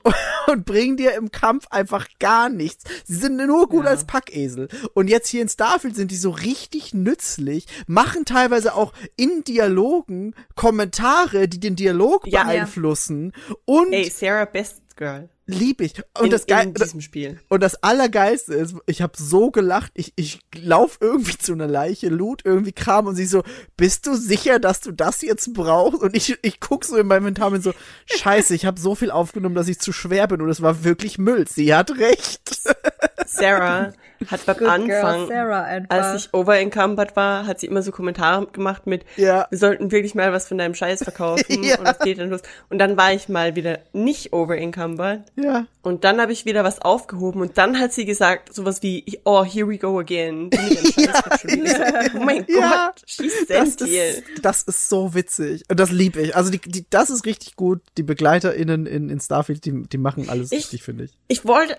und 0.48 0.64
bringen 0.64 0.96
dir 0.96 1.14
im 1.14 1.30
Kampf 1.30 1.66
einfach 1.70 2.08
gar 2.18 2.48
nichts. 2.48 2.84
Sie 3.04 3.14
sind 3.16 3.36
nur 3.36 3.68
gut 3.68 3.84
Ja. 3.84 3.90
als 3.90 4.04
Packesel. 4.06 4.68
Und 4.94 5.08
jetzt 5.08 5.28
hier 5.28 5.42
in 5.42 5.48
Starfield 5.48 5.94
sind 5.96 6.10
die 6.10 6.16
so 6.16 6.30
richtig 6.30 6.94
nützlich, 6.94 7.66
machen 7.86 8.24
teilweise 8.24 8.74
auch 8.74 8.92
in 9.16 9.44
Dialogen 9.44 10.34
Kommentare, 10.54 11.48
die 11.48 11.60
den 11.60 11.76
Dialog 11.76 12.26
Ja. 12.26 12.44
beeinflussen. 12.44 13.32
Und 13.64 13.92
Ey, 13.92 14.10
Sarah, 14.10 14.44
best 14.44 14.82
Girl. 14.96 15.28
Lieb 15.46 15.82
ich. 15.82 15.94
Und 16.18 16.26
in, 16.26 16.30
das 16.30 16.46
geil, 16.46 16.68
in 16.68 16.74
diesem 16.74 17.02
Spiel. 17.02 17.38
Und 17.48 17.62
das 17.62 17.82
Allergeilste 17.82 18.54
ist, 18.54 18.76
ich 18.86 19.02
habe 19.02 19.12
so 19.16 19.50
gelacht, 19.50 19.92
ich, 19.94 20.14
ich 20.16 20.40
lauf 20.56 20.96
irgendwie 21.00 21.36
zu 21.36 21.52
einer 21.52 21.66
Leiche, 21.66 22.08
loot 22.08 22.42
irgendwie 22.44 22.72
Kram 22.72 23.06
und 23.06 23.14
sie 23.14 23.26
so, 23.26 23.42
bist 23.76 24.06
du 24.06 24.14
sicher, 24.14 24.58
dass 24.58 24.80
du 24.80 24.92
das 24.92 25.20
jetzt 25.20 25.52
brauchst? 25.52 26.00
Und 26.00 26.16
ich, 26.16 26.38
ich 26.40 26.60
guck 26.60 26.84
so 26.86 26.96
in 26.96 27.06
meinem 27.06 27.24
Inventar 27.26 27.48
und 27.48 27.54
bin 27.54 27.62
so, 27.62 27.74
scheiße, 28.06 28.54
ich 28.54 28.64
habe 28.64 28.80
so 28.80 28.94
viel 28.94 29.10
aufgenommen, 29.10 29.54
dass 29.54 29.68
ich 29.68 29.78
zu 29.80 29.92
schwer 29.92 30.26
bin 30.28 30.40
und 30.40 30.48
es 30.48 30.62
war 30.62 30.82
wirklich 30.84 31.18
Müll. 31.18 31.46
Sie 31.46 31.74
hat 31.74 31.90
recht. 31.98 32.62
Sarah 33.36 33.92
hat 34.30 34.46
beim 34.46 34.56
Good 34.56 34.68
Anfang, 34.68 35.26
girl 35.28 35.86
als 35.90 36.24
ich 36.24 36.32
overencumbered 36.34 37.14
war, 37.14 37.46
hat 37.46 37.60
sie 37.60 37.66
immer 37.66 37.82
so 37.82 37.90
Kommentare 37.92 38.46
gemacht 38.46 38.86
mit, 38.86 39.04
Ja. 39.16 39.46
wir 39.50 39.58
sollten 39.58 39.90
wirklich 39.90 40.14
mal 40.14 40.32
was 40.32 40.48
von 40.48 40.56
deinem 40.56 40.74
Scheiß 40.74 41.02
verkaufen 41.04 41.44
Ja. 41.62 41.78
und 41.78 41.86
es 41.86 41.98
geht 41.98 42.18
dann 42.18 42.30
los. 42.30 42.40
Und 42.70 42.78
dann 42.78 42.96
war 42.96 43.12
ich 43.12 43.28
mal 43.28 43.54
wieder 43.54 43.80
nicht 43.92 44.32
overencumbered 44.32 45.24
Ja. 45.36 45.66
und 45.82 46.04
dann 46.04 46.20
habe 46.22 46.32
ich 46.32 46.46
wieder 46.46 46.64
was 46.64 46.80
aufgehoben 46.80 47.40
und 47.42 47.58
dann 47.58 47.78
hat 47.78 47.92
sie 47.92 48.06
gesagt 48.06 48.54
sowas 48.54 48.82
wie, 48.82 49.20
oh, 49.24 49.44
here 49.44 49.68
we 49.68 49.76
go 49.78 49.98
again. 49.98 50.50
Wieder. 50.50 51.12
Oh 52.14 52.18
mein 52.24 52.46
Ja. 52.48 52.86
Gott, 52.94 53.02
she's 53.06 53.46
Das 53.48 53.74
ist, 53.76 54.22
das 54.42 54.62
ist 54.62 54.88
so 54.88 55.14
witzig. 55.14 55.64
Und 55.68 55.78
das 55.80 55.90
lieb 55.90 56.16
ich. 56.16 56.34
Also 56.36 56.50
die, 56.50 56.58
die, 56.60 56.86
das 56.88 57.10
ist 57.10 57.26
richtig 57.26 57.56
gut. 57.56 57.80
Die 57.98 58.02
BegleiterInnen 58.02 58.86
in, 58.86 59.10
in 59.10 59.20
Starfield, 59.20 59.64
die, 59.64 59.82
die 59.82 59.98
machen 59.98 60.28
alles 60.28 60.52
Ich- 60.52 60.58
richtig, 60.58 60.82
finde 60.82 61.04
ich. 61.04 61.12
ich 61.28 61.44
wollte, 61.44 61.76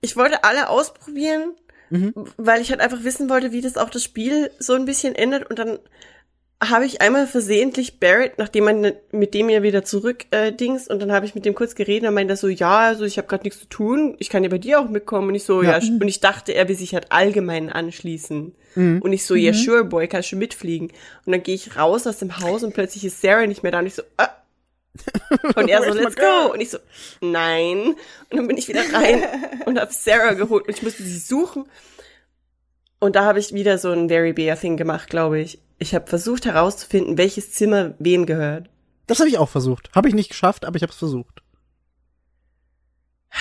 ich 0.00 0.16
wollte 0.16 0.44
alle 0.44 0.68
ausprobieren, 0.68 1.52
Mhm. 1.90 2.12
weil 2.36 2.60
ich 2.60 2.70
halt 2.70 2.80
einfach 2.80 3.02
wissen 3.02 3.30
wollte, 3.30 3.50
wie 3.52 3.62
das 3.62 3.78
auch 3.78 3.88
das 3.88 4.04
Spiel 4.04 4.50
so 4.58 4.74
ein 4.74 4.84
bisschen 4.84 5.14
ändert. 5.14 5.48
Und 5.48 5.58
dann 5.58 5.78
habe 6.62 6.84
ich 6.84 7.00
einmal 7.00 7.26
versehentlich 7.26 7.98
Barrett, 7.98 8.36
nachdem 8.36 8.64
man 8.64 8.92
mit 9.10 9.32
dem 9.32 9.48
ja 9.48 9.62
wieder 9.62 9.84
zurück 9.84 10.26
äh, 10.32 10.52
Dings, 10.52 10.88
und 10.88 11.00
dann 11.00 11.12
habe 11.12 11.24
ich 11.24 11.34
mit 11.34 11.44
dem 11.46 11.54
kurz 11.54 11.74
geredet, 11.74 12.06
und 12.08 12.14
meinte 12.14 12.36
so, 12.36 12.48
ja, 12.48 12.80
also 12.80 13.04
ich 13.04 13.16
habe 13.16 13.26
gerade 13.28 13.44
nichts 13.44 13.60
zu 13.60 13.66
tun, 13.68 14.16
ich 14.18 14.28
kann 14.28 14.42
ja 14.44 14.50
bei 14.50 14.58
dir 14.58 14.80
auch 14.80 14.88
mitkommen. 14.90 15.28
Und 15.28 15.34
ich 15.36 15.44
so, 15.44 15.62
Ja. 15.62 15.78
ja, 15.78 15.88
und 15.88 16.08
ich 16.08 16.20
dachte, 16.20 16.52
er 16.52 16.68
will 16.68 16.76
sich 16.76 16.92
halt 16.94 17.10
allgemein 17.10 17.70
anschließen. 17.72 18.54
Mhm. 18.74 19.00
Und 19.00 19.12
ich 19.14 19.24
so, 19.24 19.34
ja, 19.34 19.52
sure, 19.54 19.84
boy, 19.84 20.08
kannst 20.08 20.28
schon 20.28 20.40
mitfliegen. 20.40 20.88
Und 21.24 21.32
dann 21.32 21.42
gehe 21.42 21.54
ich 21.54 21.76
raus 21.76 22.06
aus 22.06 22.18
dem 22.18 22.38
Haus 22.40 22.64
und 22.64 22.74
plötzlich 22.74 23.04
ist 23.04 23.22
Sarah 23.22 23.46
nicht 23.46 23.62
mehr 23.62 23.72
da 23.72 23.78
und 23.78 23.86
ich 23.86 23.94
so, 23.94 24.02
ah. 24.18 24.28
Und 25.56 25.68
er 25.68 25.82
so, 25.82 25.92
let's 25.92 26.16
go. 26.16 26.52
Und 26.52 26.60
ich 26.60 26.70
so, 26.70 26.78
nein. 27.20 27.94
Und 28.30 28.36
dann 28.36 28.46
bin 28.48 28.56
ich 28.56 28.68
wieder 28.68 28.82
rein 28.92 29.22
und 29.66 29.78
habe 29.78 29.92
Sarah 29.92 30.34
geholt 30.34 30.66
und 30.66 30.74
ich 30.74 30.82
musste 30.82 31.02
sie 31.02 31.18
suchen. 31.18 31.66
Und 33.00 33.14
da 33.16 33.24
habe 33.24 33.38
ich 33.38 33.52
wieder 33.54 33.78
so 33.78 33.92
ein 33.92 34.08
Very 34.08 34.32
Bear 34.32 34.58
Thing 34.58 34.76
gemacht, 34.76 35.08
glaube 35.08 35.38
ich. 35.40 35.60
Ich 35.78 35.94
habe 35.94 36.06
versucht 36.08 36.44
herauszufinden, 36.46 37.16
welches 37.18 37.52
Zimmer 37.52 37.94
wem 37.98 38.26
gehört. 38.26 38.68
Das 39.06 39.20
habe 39.20 39.28
ich 39.28 39.38
auch 39.38 39.48
versucht. 39.48 39.90
Habe 39.94 40.08
ich 40.08 40.14
nicht 40.14 40.30
geschafft, 40.30 40.64
aber 40.64 40.76
ich 40.76 40.82
habe 40.82 40.92
es 40.92 40.98
versucht. 40.98 41.42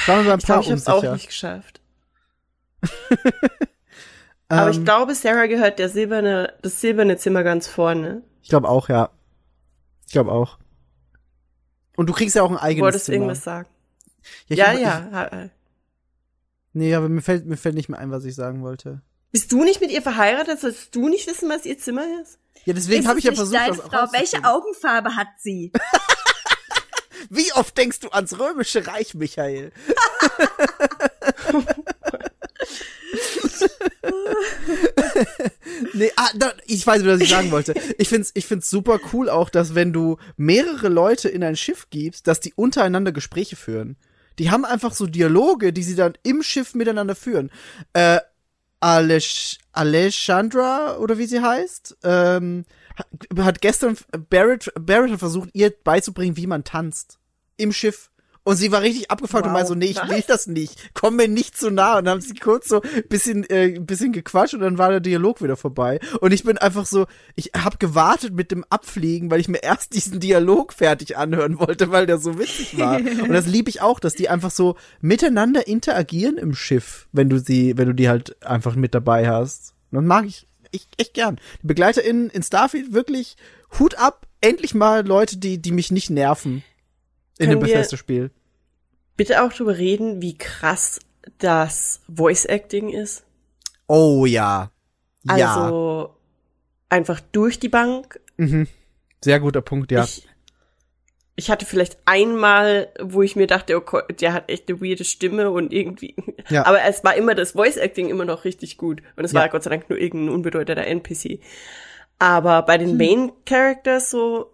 Mir 0.07 0.23
bei 0.23 0.33
ein 0.33 0.39
Ich 0.39 0.45
paar 0.45 0.61
glaube, 0.61 0.63
ich 0.63 0.69
habe 0.69 0.79
es 0.79 0.87
auch 0.87 1.13
nicht 1.13 1.27
geschafft. 1.27 1.81
Aber 4.49 4.69
ich 4.69 4.77
Ähm, 4.77 4.85
glaube, 4.85 5.13
Sarah 5.15 5.47
gehört 5.47 5.77
der 5.79 5.89
silberne, 5.89 6.53
das 6.61 6.79
silberne 6.79 7.17
Zimmer 7.17 7.43
ganz 7.43 7.67
vorne. 7.67 8.21
ich 8.41 8.49
glaube 8.49 8.69
auch, 8.69 8.87
ja. 8.87 9.09
Ich 10.05 10.13
glaube 10.13 10.31
auch. 10.31 10.57
Und 11.97 12.07
du 12.07 12.13
kriegst 12.13 12.35
ja 12.37 12.43
auch 12.43 12.49
ein 12.51 12.55
Du 12.55 12.61
eigenes 12.61 12.83
wolltest 12.83 13.05
Zimmer. 13.05 13.15
irgendwas 13.17 13.43
sagen. 13.43 13.67
ich 14.47 14.57
Ja, 14.57 14.67
hab- 14.67 14.79
ja. 14.79 15.43
Ich, 15.45 15.51
nee, 16.73 16.95
aber 16.95 17.09
mir 17.09 17.21
fällt, 17.21 17.45
mir 17.45 17.57
fällt 17.57 17.75
nicht 17.75 17.89
mehr 17.89 17.99
ein, 17.99 18.11
was 18.11 18.23
ich 18.23 18.35
sagen 18.35 18.61
wollte. 18.63 19.01
Bist 19.33 19.51
du 19.51 19.63
nicht 19.65 19.81
mit 19.81 19.91
ihr 19.91 20.01
verheiratet? 20.01 20.61
Sollst 20.61 20.95
du 20.95 21.09
nicht 21.09 21.27
wissen, 21.27 21.49
was 21.49 21.65
ihr 21.65 21.77
Zimmer 21.77 22.05
ist? 22.21 22.39
Ja, 22.63 22.73
deswegen 22.73 23.07
habe 23.07 23.19
ich 23.19 23.25
ja 23.25 23.33
versucht, 23.33 23.59
deine 23.59 23.75
das 23.75 23.85
Frau? 23.85 24.07
Welche. 24.13 24.43
Augenfarbe 24.45 25.15
hat 25.15 25.27
sie? 25.39 25.71
Wie 27.29 27.51
oft 27.53 27.77
denkst 27.77 27.99
du 27.99 28.09
ans 28.09 28.39
römische 28.39 28.87
Reich, 28.87 29.13
Michael? 29.15 29.71
nee, 35.93 36.11
ah, 36.15 36.29
da, 36.35 36.53
ich 36.65 36.85
weiß, 36.85 37.05
was 37.05 37.21
ich 37.21 37.29
sagen 37.29 37.51
wollte. 37.51 37.73
Ich 37.97 38.09
find's, 38.09 38.31
ich 38.33 38.45
find's 38.45 38.69
super 38.69 38.99
cool 39.13 39.29
auch, 39.29 39.49
dass 39.49 39.75
wenn 39.75 39.93
du 39.93 40.17
mehrere 40.35 40.89
Leute 40.89 41.29
in 41.29 41.43
ein 41.43 41.55
Schiff 41.55 41.87
gibst, 41.89 42.27
dass 42.27 42.39
die 42.39 42.53
untereinander 42.55 43.11
Gespräche 43.11 43.55
führen. 43.55 43.97
Die 44.39 44.51
haben 44.51 44.65
einfach 44.65 44.93
so 44.93 45.07
Dialoge, 45.07 45.73
die 45.73 45.83
sie 45.83 45.95
dann 45.95 46.13
im 46.23 46.43
Schiff 46.43 46.75
miteinander 46.75 47.15
führen. 47.15 47.49
Äh, 47.93 48.19
Alesh 48.79 49.57
Alessandra, 49.71 50.97
oder 50.97 51.17
wie 51.17 51.25
sie 51.25 51.41
heißt, 51.41 51.97
ähm, 52.03 52.65
hat- 52.95 53.07
hat 53.45 53.61
gestern 53.61 53.97
Barrett, 54.29 54.71
Barrett 54.79 55.11
hat 55.11 55.19
versucht, 55.19 55.49
ihr 55.53 55.71
beizubringen, 55.83 56.37
wie 56.37 56.47
man 56.47 56.63
tanzt. 56.63 57.17
Im 57.57 57.73
Schiff. 57.73 58.11
Und 58.47 58.55
sie 58.55 58.71
war 58.71 58.81
richtig 58.81 59.11
abgefuckt 59.11 59.43
und 59.43 59.49
Wow. 59.49 59.53
meinte 59.53 59.67
so, 59.67 59.75
nee, 59.75 59.87
ich 59.87 59.97
Was? 59.97 60.07
will 60.09 60.23
das 60.25 60.47
nicht. 60.47 60.91
Komm 60.93 61.17
mir 61.17 61.27
nicht 61.27 61.57
zu 61.57 61.69
nah. 61.69 61.97
Und 61.97 62.05
dann 62.05 62.13
haben 62.13 62.21
sie 62.21 62.33
kurz 62.33 62.69
so 62.69 62.81
ein 62.81 63.03
bisschen, 63.09 63.43
äh, 63.49 63.77
bisschen 63.77 64.13
gequatscht 64.13 64.53
und 64.53 64.61
dann 64.61 64.77
war 64.77 64.89
der 64.89 65.01
Dialog 65.01 65.41
wieder 65.43 65.57
vorbei. 65.57 65.99
Und 66.21 66.31
ich 66.31 66.43
bin 66.45 66.57
einfach 66.57 66.85
so, 66.85 67.07
ich 67.35 67.51
habe 67.57 67.75
gewartet 67.77 68.33
mit 68.33 68.51
dem 68.51 68.63
Abfliegen, 68.69 69.29
weil 69.29 69.41
ich 69.41 69.49
mir 69.49 69.57
erst 69.63 69.93
diesen 69.93 70.21
Dialog 70.21 70.71
fertig 70.71 71.17
anhören 71.17 71.59
wollte, 71.59 71.91
weil 71.91 72.05
der 72.05 72.19
so 72.19 72.39
witzig 72.39 72.77
war. 72.79 72.97
und 72.99 73.33
das 73.33 73.47
liebe 73.47 73.69
ich 73.69 73.81
auch, 73.81 73.99
dass 73.99 74.13
die 74.15 74.29
einfach 74.29 74.51
so 74.51 74.77
miteinander 75.01 75.67
interagieren 75.67 76.37
im 76.37 76.55
Schiff, 76.55 77.09
wenn 77.11 77.29
du 77.29 77.39
sie, 77.39 77.77
wenn 77.77 77.87
du 77.87 77.93
die 77.93 78.07
halt 78.07 78.41
einfach 78.45 78.75
mit 78.75 78.95
dabei 78.95 79.27
hast. 79.27 79.73
Und 79.91 79.97
das 79.97 80.05
mag 80.05 80.25
ich 80.25 80.47
echt, 80.71 80.89
echt 80.97 81.13
gern. 81.13 81.37
Die 81.63 81.67
BegleiterInnen 81.67 82.29
in 82.29 82.43
Starfield 82.43 82.93
wirklich 82.93 83.35
Hut 83.77 83.95
ab, 83.95 84.25
endlich 84.39 84.73
mal 84.73 85.05
Leute, 85.05 85.35
die, 85.37 85.61
die 85.61 85.73
mich 85.73 85.91
nicht 85.91 86.09
nerven. 86.09 86.63
In 87.39 87.49
dem 87.51 87.59
Können 87.59 87.67
wir- 87.67 87.75
Bethesda-Spiel. 87.75 88.31
Bitte 89.17 89.43
auch 89.43 89.51
drüber 89.51 89.77
reden, 89.77 90.21
wie 90.21 90.37
krass 90.37 90.99
das 91.39 92.01
Voice 92.13 92.45
Acting 92.45 92.89
ist. 92.89 93.23
Oh 93.87 94.25
ja. 94.25 94.71
Ja. 95.23 95.33
Also 95.55 96.15
einfach 96.89 97.19
durch 97.31 97.59
die 97.59 97.69
Bank. 97.69 98.19
Mhm. 98.37 98.67
Sehr 99.23 99.39
guter 99.39 99.61
Punkt, 99.61 99.91
ja. 99.91 100.03
Ich, 100.03 100.27
ich 101.35 101.49
hatte 101.49 101.65
vielleicht 101.65 101.97
einmal, 102.05 102.89
wo 103.01 103.21
ich 103.23 103.35
mir 103.35 103.47
dachte, 103.47 103.75
oh 103.77 103.81
Gott, 103.81 104.21
der 104.21 104.33
hat 104.33 104.49
echt 104.49 104.69
eine 104.69 104.79
weirde 104.81 105.03
Stimme 105.03 105.51
und 105.51 105.73
irgendwie. 105.73 106.15
Ja. 106.49 106.65
Aber 106.65 106.81
es 106.83 107.03
war 107.03 107.13
immer 107.15 107.35
das 107.35 107.51
Voice 107.51 107.75
Acting 107.75 108.07
immer 108.09 108.23
noch 108.23 108.45
richtig 108.45 108.77
gut. 108.77 109.01
Und 109.17 109.25
es 109.25 109.33
Ja. 109.33 109.41
war 109.41 109.49
Gott 109.49 109.63
sei 109.63 109.69
Dank 109.69 109.89
nur 109.89 109.99
irgendein 109.99 110.33
unbedeutender 110.33 110.87
NPC. 110.87 111.41
Aber 112.19 112.61
bei 112.61 112.77
Hm. 112.79 112.87
den 112.87 112.97
Main 112.97 113.31
Characters 113.45 114.09
so 114.11 114.53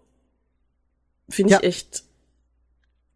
finde 1.30 1.54
ich 1.54 1.62
Ja. 1.62 1.68
echt. 1.68 2.04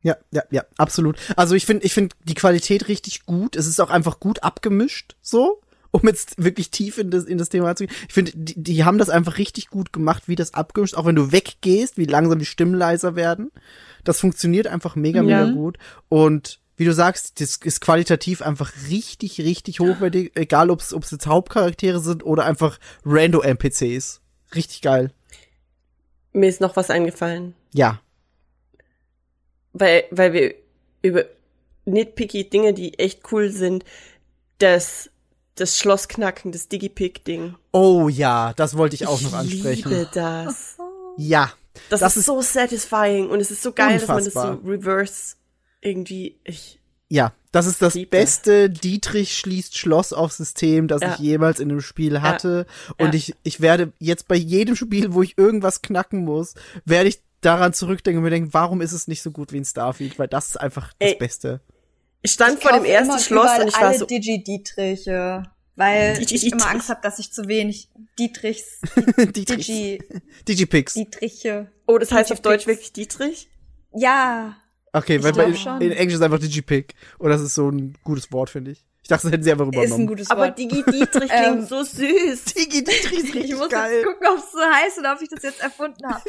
Ja, 0.08 0.16
ja, 0.32 0.44
ja, 0.52 0.64
absolut. 0.78 1.18
Also 1.36 1.54
ich 1.56 1.66
finde, 1.66 1.86
ich 1.86 1.94
finde 1.94 2.16
die 2.24 2.34
Qualität 2.34 2.88
richtig 2.88 3.26
gut. 3.26 3.58
Es 3.58 3.68
ist 3.68 3.82
auch 3.82 3.90
einfach 3.90 4.22
gut 4.22 4.42
abgemischt, 4.42 5.18
so, 5.22 5.62
um 5.92 6.02
jetzt 6.08 6.42
wirklich 6.42 6.72
tief 6.72 6.98
in 6.98 7.12
das, 7.12 7.26
in 7.26 7.38
das 7.38 7.50
Thema 7.50 7.76
zu 7.76 7.86
gehen. 7.86 7.96
Ich 8.08 8.14
finde, 8.14 8.32
die, 8.34 8.62
die 8.64 8.86
haben 8.86 9.00
das 9.00 9.10
einfach 9.10 9.38
richtig 9.38 9.68
gut 9.68 9.92
gemacht, 9.92 10.24
wie 10.28 10.36
das 10.36 10.54
abgemischt, 10.54 10.96
auch 10.96 11.04
wenn 11.06 11.16
du 11.18 11.34
weggehst, 11.34 11.98
wie 11.98 12.06
langsam 12.06 12.40
die 12.40 12.46
Stimmen 12.46 12.74
leiser 12.74 13.18
werden. 13.18 13.52
Das 14.06 14.22
funktioniert 14.22 14.68
einfach 14.68 14.96
mega, 14.96 15.22
Ja. 15.22 15.46
mega 15.46 15.52
gut. 15.52 15.78
Und 16.08 16.62
wie 16.78 16.86
du 16.86 16.94
sagst, 16.94 17.42
das 17.42 17.58
ist 17.58 17.82
qualitativ 17.82 18.42
einfach 18.42 18.72
richtig, 18.90 19.40
richtig 19.42 19.82
hochwertig, 19.82 20.32
egal 20.36 20.70
ob 20.70 20.80
es 20.80 20.92
jetzt 21.12 21.28
Hauptcharaktere 21.28 22.00
sind 22.00 22.26
oder 22.26 22.46
einfach 22.46 22.80
rando 23.04 23.42
NPCs. 23.42 24.22
Richtig 24.56 24.82
geil. 24.82 25.12
Mir 26.32 26.48
ist 26.48 26.62
noch 26.62 26.78
was 26.78 26.90
eingefallen. 26.90 27.56
Ja. 27.74 28.00
Weil, 29.74 30.06
weil 30.12 30.34
wir 30.34 30.56
über 31.02 31.26
nitpicky 31.86 32.50
Dinge, 32.50 32.74
die 32.74 32.98
echt 33.00 33.22
cool 33.32 33.50
sind, 33.52 33.84
das, 34.60 35.10
das 35.56 35.78
Schlossknacken, 35.78 36.52
das 36.52 36.68
Digipick-Ding. 36.68 37.56
Oh 37.72 38.10
ja, 38.10 38.54
das 38.54 38.76
wollte 38.78 38.96
ich 38.96 39.08
auch 39.08 39.22
noch 39.22 39.34
ansprechen. 39.34 39.90
liebe 39.90 40.10
das. 40.14 40.78
Ja. 41.18 41.52
Das, 41.90 42.00
Das 42.02 42.14
ist, 42.14 42.22
ist 42.22 42.26
so 42.26 42.42
satisfying 42.42 43.30
und 43.30 43.40
es 43.40 43.52
ist 43.52 43.62
so 43.62 43.72
geil, 43.72 44.00
dass 44.00 44.08
man 44.08 44.24
das 44.24 44.34
so 44.34 44.40
Unfassbar. 44.40 44.60
reverse 44.72 45.36
irgendwie, 45.82 46.36
ich, 46.44 46.80
Ja, 47.10 47.32
das 47.52 47.68
ist 47.68 47.82
das 47.84 47.94
Liebe. 47.94 48.10
beste 48.10 48.70
Dietrich 48.70 49.38
schließt 49.38 49.78
Schloss 49.78 50.12
auf 50.12 50.34
System, 50.34 50.88
das 50.88 51.02
Ja. 51.02 51.14
ich 51.14 51.20
jemals 51.20 51.60
in 51.60 51.70
einem 51.72 51.82
Spiel 51.82 52.22
hatte. 52.22 52.66
Und 52.98 53.10
Ja. 53.10 53.14
ich, 53.14 53.36
ich 53.44 53.62
werde 53.62 53.94
jetzt 54.00 54.28
bei 54.28 54.36
jedem 54.36 54.76
Spiel, 54.76 55.14
wo 55.14 55.22
ich 55.22 55.38
irgendwas 55.38 55.82
knacken 55.84 56.26
muss, 56.26 56.56
werde 56.84 57.10
ich 57.10 57.20
daran 57.42 57.74
zurückdenken 57.74 58.18
und 58.20 58.24
mir 58.24 58.30
denken, 58.30 58.54
warum 58.54 58.82
ist 58.82 58.92
es 58.94 59.08
nicht 59.08 59.22
so 59.22 59.32
gut 59.32 59.52
wie 59.54 59.58
in 59.58 59.66
Starfield? 59.66 60.18
Weil 60.20 60.28
das 60.28 60.48
ist 60.50 60.58
einfach 60.58 60.94
das 61.00 61.12
Ey, 61.12 61.16
Beste. 61.18 61.62
ich 62.22 62.32
stand 62.32 62.58
Ich 62.58 62.64
vor 62.64 62.74
dem 62.74 62.86
ersten 62.86 63.20
Schloss 63.20 63.60
und 63.60 63.68
ich 63.68 63.74
war 63.76 63.88
alle 63.90 63.98
so, 64.00 64.06
Digi-Dietriche, 64.06 65.44
weil 65.76 66.14
Digi- 66.20 66.34
ich 66.36 66.52
immer. 66.52 66.68
Angst 66.68 66.90
habe, 66.90 67.00
dass 67.02 67.20
ich 67.20 67.32
zu 67.32 67.48
wenig 67.48 67.90
Dietrichs, 68.20 68.80
Dietrich. 69.18 69.68
Digi, 69.68 70.04
Digipix. 70.48 70.94
Dietriche. 70.94 71.72
oh, 71.86 71.98
das 71.98 72.12
heißt 72.12 72.32
auf. 72.32 72.42
Deutsch 72.42 72.68
wirklich 72.68 72.94
Dietrich? 72.94 73.50
Ja, 73.94 74.56
Okay, 74.94 75.22
weil 75.22 75.32
Ich 75.32 75.38
bei, 75.38 75.44
glaub 75.44 75.48
in, 75.50 75.58
schon. 75.58 75.82
in 75.82 75.92
Englisch 75.92 76.16
ist 76.16 76.22
einfach 76.24 76.40
Digipick. 76.40 76.96
Und 77.20 77.30
das 77.30 77.42
ist 77.42 77.54
so 77.54 77.70
ein 77.70 77.96
gutes 78.04 78.32
Wort, 78.32 78.50
finde 78.50 78.72
ich. 78.72 78.84
Ich 79.08 79.10
dachte, 79.10 79.28
das 79.28 79.32
hätten 79.32 79.44
sie 79.44 79.52
einfach 79.54 79.68
ist 79.68 79.74
ein 79.78 79.84
übernommen. 79.84 80.08
gutes 80.08 80.30
Aber 80.30 80.42
Wort. 80.48 80.60
Digi 80.60 80.84
Dietrich 80.84 81.32
Ähm, 81.34 81.54
klingt 81.54 81.70
so 81.70 81.82
süß. 81.82 82.44
Digi 82.44 82.84
Dietrich 82.84 83.14
ist 83.14 83.24
ich 83.30 83.36
richtig 83.36 83.56
muss 83.56 83.70
geil. 83.70 83.94
jetzt 83.96 84.06
gucken, 84.06 84.28
ob 84.28 84.38
es 84.40 84.52
so 84.52 84.60
heißt 84.60 85.00
oder 85.00 85.14
ob 85.14 85.22
ich 85.22 85.30
das 85.30 85.44
jetzt 85.44 85.62
erfunden 85.62 86.06
habe. 86.06 86.22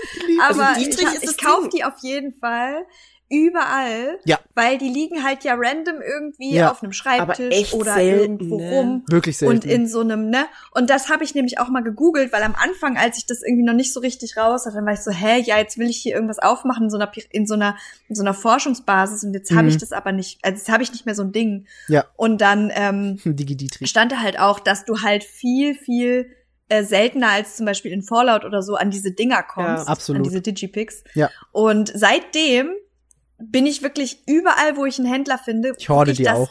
Aber 0.49 0.69
Also 0.69 0.81
Dietrich 0.81 1.09
ich, 1.09 1.15
ist 1.15 1.23
ich 1.25 1.29
das 1.31 1.37
kaufe 1.39 1.69
die 1.71 1.83
auf 1.83 1.95
jeden 2.03 2.33
Fall. 2.39 2.87
Überall, 3.31 4.19
Ja. 4.25 4.39
weil 4.55 4.79
die 4.79 4.89
liegen 4.89 5.23
halt 5.25 5.45
ja 5.45 5.55
random 5.57 6.01
irgendwie 6.01 6.55
Ja. 6.55 6.71
auf 6.71 6.83
einem 6.83 6.93
Schreibtisch 6.93 7.73
oder 7.75 7.95
selten, 7.95 8.21
irgendwo 8.41 8.59
ne? 8.59 8.71
rum. 8.71 9.05
Wirklich 9.09 9.39
selten. 9.39 9.55
Und 9.55 9.65
in 9.65 9.87
so 9.87 10.01
einem, 10.01 10.31
ne? 10.31 10.47
Und 10.73 10.91
das 10.91 11.09
habe 11.09 11.25
ich 11.25 11.35
nämlich 11.35 11.59
auch 11.59 11.69
mal 11.69 11.83
gegoogelt, 11.83 12.33
weil 12.33 12.43
am 12.43 12.55
Anfang, 12.55 12.97
als 12.97 13.19
ich 13.19 13.27
das 13.27 13.43
irgendwie 13.43 13.65
noch 13.65 13.75
nicht 13.75 13.93
so 13.93 14.01
richtig 14.01 14.37
raus 14.37 14.67
hatte, 14.67 14.77
dann 14.77 14.87
war 14.87 14.93
ich 14.95 15.01
so, 15.01 15.11
hä, 15.11 15.41
ja, 15.41 15.59
jetzt 15.59 15.79
will 15.79 15.89
ich 15.91 15.99
hier 15.99 16.15
irgendwas 16.15 16.39
aufmachen 16.39 16.85
in 16.85 16.91
so 16.91 16.97
einer, 16.97 17.11
in 17.31 17.47
so 17.47 17.55
einer, 17.55 17.77
in 18.09 18.15
so 18.15 18.23
einer 18.23 18.35
Forschungsbasis 18.35 19.25
und 19.25 19.35
jetzt 19.35 19.51
habe 19.51 19.65
Mhm. 19.65 19.69
ich 19.69 19.77
das 19.79 19.93
aber 19.93 20.13
nicht, 20.13 20.39
also 20.43 20.57
jetzt 20.57 20.69
habe 20.69 20.83
ich 20.83 20.93
nicht 20.93 21.07
mehr 21.07 21.15
so 21.15 21.23
ein 21.23 21.33
Ding. 21.33 21.67
Ja. 21.89 22.05
Und 22.17 22.41
dann 22.41 22.71
ähm, 22.75 23.19
stand 23.85 24.13
da 24.13 24.19
halt 24.21 24.39
auch, 24.39 24.59
dass 24.61 24.85
du 24.85 25.03
halt 25.03 25.25
viel, 25.25 25.75
viel 25.75 26.31
äh, 26.71 26.83
seltener 26.85 27.31
als 27.31 27.57
zum 27.57 27.65
Beispiel 27.67 27.93
in 27.93 28.03
Fallout 28.03 28.45
oder 28.45 28.63
so 28.63 28.75
an 28.75 28.91
diese 28.91 29.11
Dinger 29.11 29.43
kommst. 29.43 29.87
Ja, 29.87 29.93
absolut. 29.93 30.19
An 30.19 30.23
diese 30.25 30.43
Digipics. 30.43 31.03
Ja. 31.15 31.31
Und 31.53 31.91
seitdem 31.95 32.73
bin 33.39 33.67
ich 33.67 33.83
wirklich 33.83 34.19
überall, 34.27 34.77
wo 34.77 34.85
ich 34.87 34.99
einen 34.99 35.11
Händler 35.11 35.39
finde, 35.39 35.73
Ich 35.79 35.89
horde 35.89 36.13
die 36.13 36.25
dass, 36.25 36.37
auch. 36.37 36.51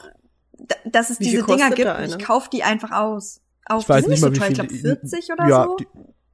Dass 0.85 1.09
es 1.09 1.19
Wie 1.19 1.25
diese 1.25 1.43
Dinger 1.43 1.69
gibt 1.71 1.89
ich 2.07 2.19
kaufe 2.25 2.49
die 2.51 2.63
einfach 2.63 2.91
aus. 2.91 3.41
Auf, 3.65 3.83
Ich 3.83 3.89
weiß 3.89 4.05
die 4.05 4.11
nicht 4.11 4.21
mal, 4.21 4.33
wie 4.33 4.39
nicht 4.39 4.55
so 4.57 4.63
teuer, 4.63 4.69
viel. 4.69 4.75
ich 4.77 4.83
glaube 4.83 4.99
40 5.07 5.31
oder 5.33 5.47
ja, 5.49 5.63
so. 5.65 5.75
Die, 5.77 5.87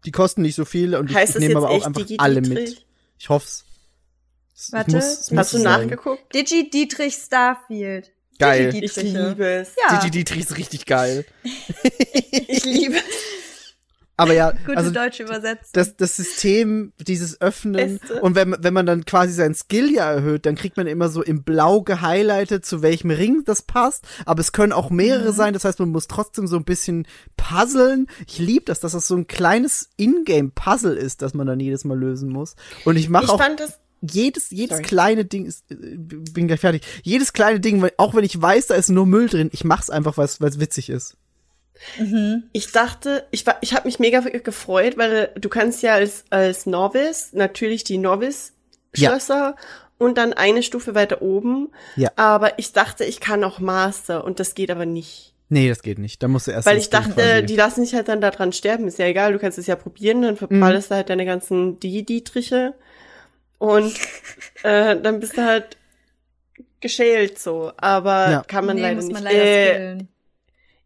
die 0.05 0.11
kosten 0.11 0.41
nicht 0.43 0.55
so 0.55 0.65
viel 0.65 0.95
und 0.95 1.09
ich, 1.09 1.15
Heißt 1.15 1.29
ich 1.31 1.33
das 1.35 1.41
nehme 1.41 1.57
aber 1.57 1.69
auch 1.71 1.85
einfach 1.85 2.01
Digi 2.01 2.15
alle 2.19 2.41
Dietrich? 2.41 2.69
mit. 2.75 2.85
Ich 3.19 3.29
hoff's. 3.29 3.65
Es- 4.55 4.71
Warte, 4.71 4.89
ich 4.91 4.95
muss, 4.95 5.31
Hast 5.35 5.53
du 5.53 5.57
sein. 5.57 5.63
nachgeguckt? 5.81 6.33
Digi 6.35 6.69
Dietrich 6.69 7.15
Starfield. 7.15 8.11
Geil. 8.39 8.71
Digi 8.71 8.85
Ich 8.85 8.93
Dietriche. 8.93 9.27
liebe 9.29 9.45
es. 9.47 9.71
Ja, 9.89 9.97
Digi 9.97 10.11
Dietrich 10.11 10.39
ist 10.41 10.57
richtig 10.57 10.85
geil. 10.85 11.25
Ich 12.47 12.63
liebe 12.65 12.97
es. 12.97 13.03
Aber 14.15 14.33
ja, 14.33 14.51
gute 14.65 14.77
also 14.77 14.91
deutsche 14.91 15.23
Übersetzung. 15.23 15.69
das, 15.73 15.95
das 15.97 16.15
System, 16.15 16.93
dieses 16.99 17.41
Öffnen 17.41 17.97
Beste. 17.99 18.21
und 18.21 18.35
wenn, 18.35 18.55
wenn 18.59 18.73
man 18.73 18.85
dann 18.85 19.05
quasi 19.05 19.33
seinen 19.33 19.55
Skill 19.55 19.91
ja 19.91 20.11
erhöht, 20.11 20.45
dann 20.45 20.55
kriegt 20.55 20.77
man 20.77 20.85
immer 20.85 21.09
so 21.09 21.23
im 21.23 21.43
Blau 21.43 21.81
gehighlightet, 21.81 22.65
zu 22.65 22.81
welchem 22.83 23.09
Ring 23.09 23.43
das 23.45 23.63
passt. 23.63 24.05
Aber 24.25 24.39
es 24.41 24.51
können 24.51 24.71
auch 24.71 24.89
mehrere 24.91 25.31
Mhm. 25.31 25.35
sein, 25.35 25.53
das 25.53 25.65
heißt, 25.65 25.79
man 25.79 25.89
muss 25.89 26.07
trotzdem 26.07 26.45
so 26.47 26.57
ein 26.57 26.63
bisschen 26.63 27.07
puzzeln. 27.37 28.07
Ich 28.27 28.37
liebe 28.37 28.65
das, 28.65 28.79
dass 28.79 28.91
das 28.91 29.07
so 29.07 29.15
ein 29.15 29.27
kleines 29.27 29.89
Ingame-Puzzle 29.97 30.95
ist, 30.95 31.21
das 31.21 31.33
man 31.33 31.47
dann 31.47 31.59
jedes 31.59 31.83
Mal 31.83 31.97
lösen 31.97 32.29
muss. 32.29 32.55
Und 32.85 32.97
ich 32.97 33.09
mache 33.09 33.29
auch 33.31 33.39
fand 33.39 33.59
das 33.59 33.79
jedes, 34.01 34.51
jedes 34.51 34.77
Sorry. 34.77 34.83
kleine 34.83 35.25
Ding 35.25 35.45
ist, 35.45 35.63
äh, 35.71 35.75
bin 35.97 36.47
gleich 36.47 36.59
fertig. 36.59 36.83
Jedes 37.03 37.31
kleine 37.33 37.59
Ding, 37.61 37.87
auch 37.97 38.13
wenn 38.13 38.25
ich 38.25 38.39
weiß, 38.39 38.67
da 38.67 38.75
ist 38.75 38.89
nur 38.89 39.05
Müll 39.05 39.27
drin, 39.29 39.49
ich 39.53 39.63
mach's 39.63 39.89
einfach, 39.89 40.17
weil 40.17 40.25
es 40.25 40.59
witzig 40.59 40.89
ist. 40.89 41.15
Mhm. 41.99 42.43
Ich 42.53 42.71
dachte, 42.71 43.25
ich 43.31 43.45
war, 43.45 43.57
ich 43.61 43.73
habe 43.73 43.87
mich 43.87 43.99
mega 43.99 44.19
gefreut, 44.19 44.97
weil 44.97 45.31
du 45.35 45.49
kannst 45.49 45.81
ja 45.83 45.93
als 45.93 46.25
als 46.29 46.65
Novice 46.65 47.33
natürlich 47.33 47.83
die 47.83 47.97
Novice 47.97 48.53
Schlösser 48.93 49.55
und 49.97 50.17
dann 50.17 50.33
eine 50.33 50.61
Stufe 50.63 50.93
weiter 50.95 51.21
oben. 51.21 51.69
Ja. 51.95 52.11
Aber 52.15 52.59
ich 52.59 52.73
dachte, 52.73 53.05
ich 53.05 53.19
kann 53.19 53.43
auch 53.43 53.59
Master 53.59 54.23
und 54.23 54.39
das 54.39 54.53
geht 54.55 54.69
aber 54.71 54.85
nicht, 54.85 55.31
Nee, 55.49 55.69
das 55.69 55.83
geht 55.83 55.99
nicht. 55.99 56.23
Da 56.23 56.27
musst 56.27 56.47
du 56.47 56.51
erst 56.51 56.65
weil 56.67 56.77
ich 56.77 56.89
dachte, 56.89 57.13
quasi- 57.13 57.45
die 57.45 57.55
lassen 57.55 57.83
dich 57.83 57.93
halt 57.93 58.07
dann 58.07 58.21
daran 58.21 58.53
sterben. 58.53 58.87
Ist 58.87 58.97
ja 58.97 59.05
egal, 59.05 59.33
du 59.33 59.39
kannst 59.39 59.59
es 59.59 59.67
ja 59.67 59.75
probieren, 59.75 60.23
dann 60.23 60.35
verballest 60.37 60.89
du 60.89 60.95
halt 60.95 61.09
deine 61.09 61.25
ganzen 61.25 61.79
die 61.79 62.03
Dietriche 62.03 62.73
und 63.59 63.93
äh, 64.63 64.99
dann 64.99 65.19
bist 65.19 65.37
du 65.37 65.43
halt 65.45 65.77
geschält 66.81 67.39
so. 67.39 67.71
Aber 67.77 68.29
Ja. 68.31 68.43
kann 68.47 68.65
man 68.65 68.75
nee, 68.77 68.81
leider 68.81 68.95
muss 68.95 69.05
nicht. 69.05 69.13
man 69.13 69.23
leider 69.23 69.43
äh. 69.43 69.97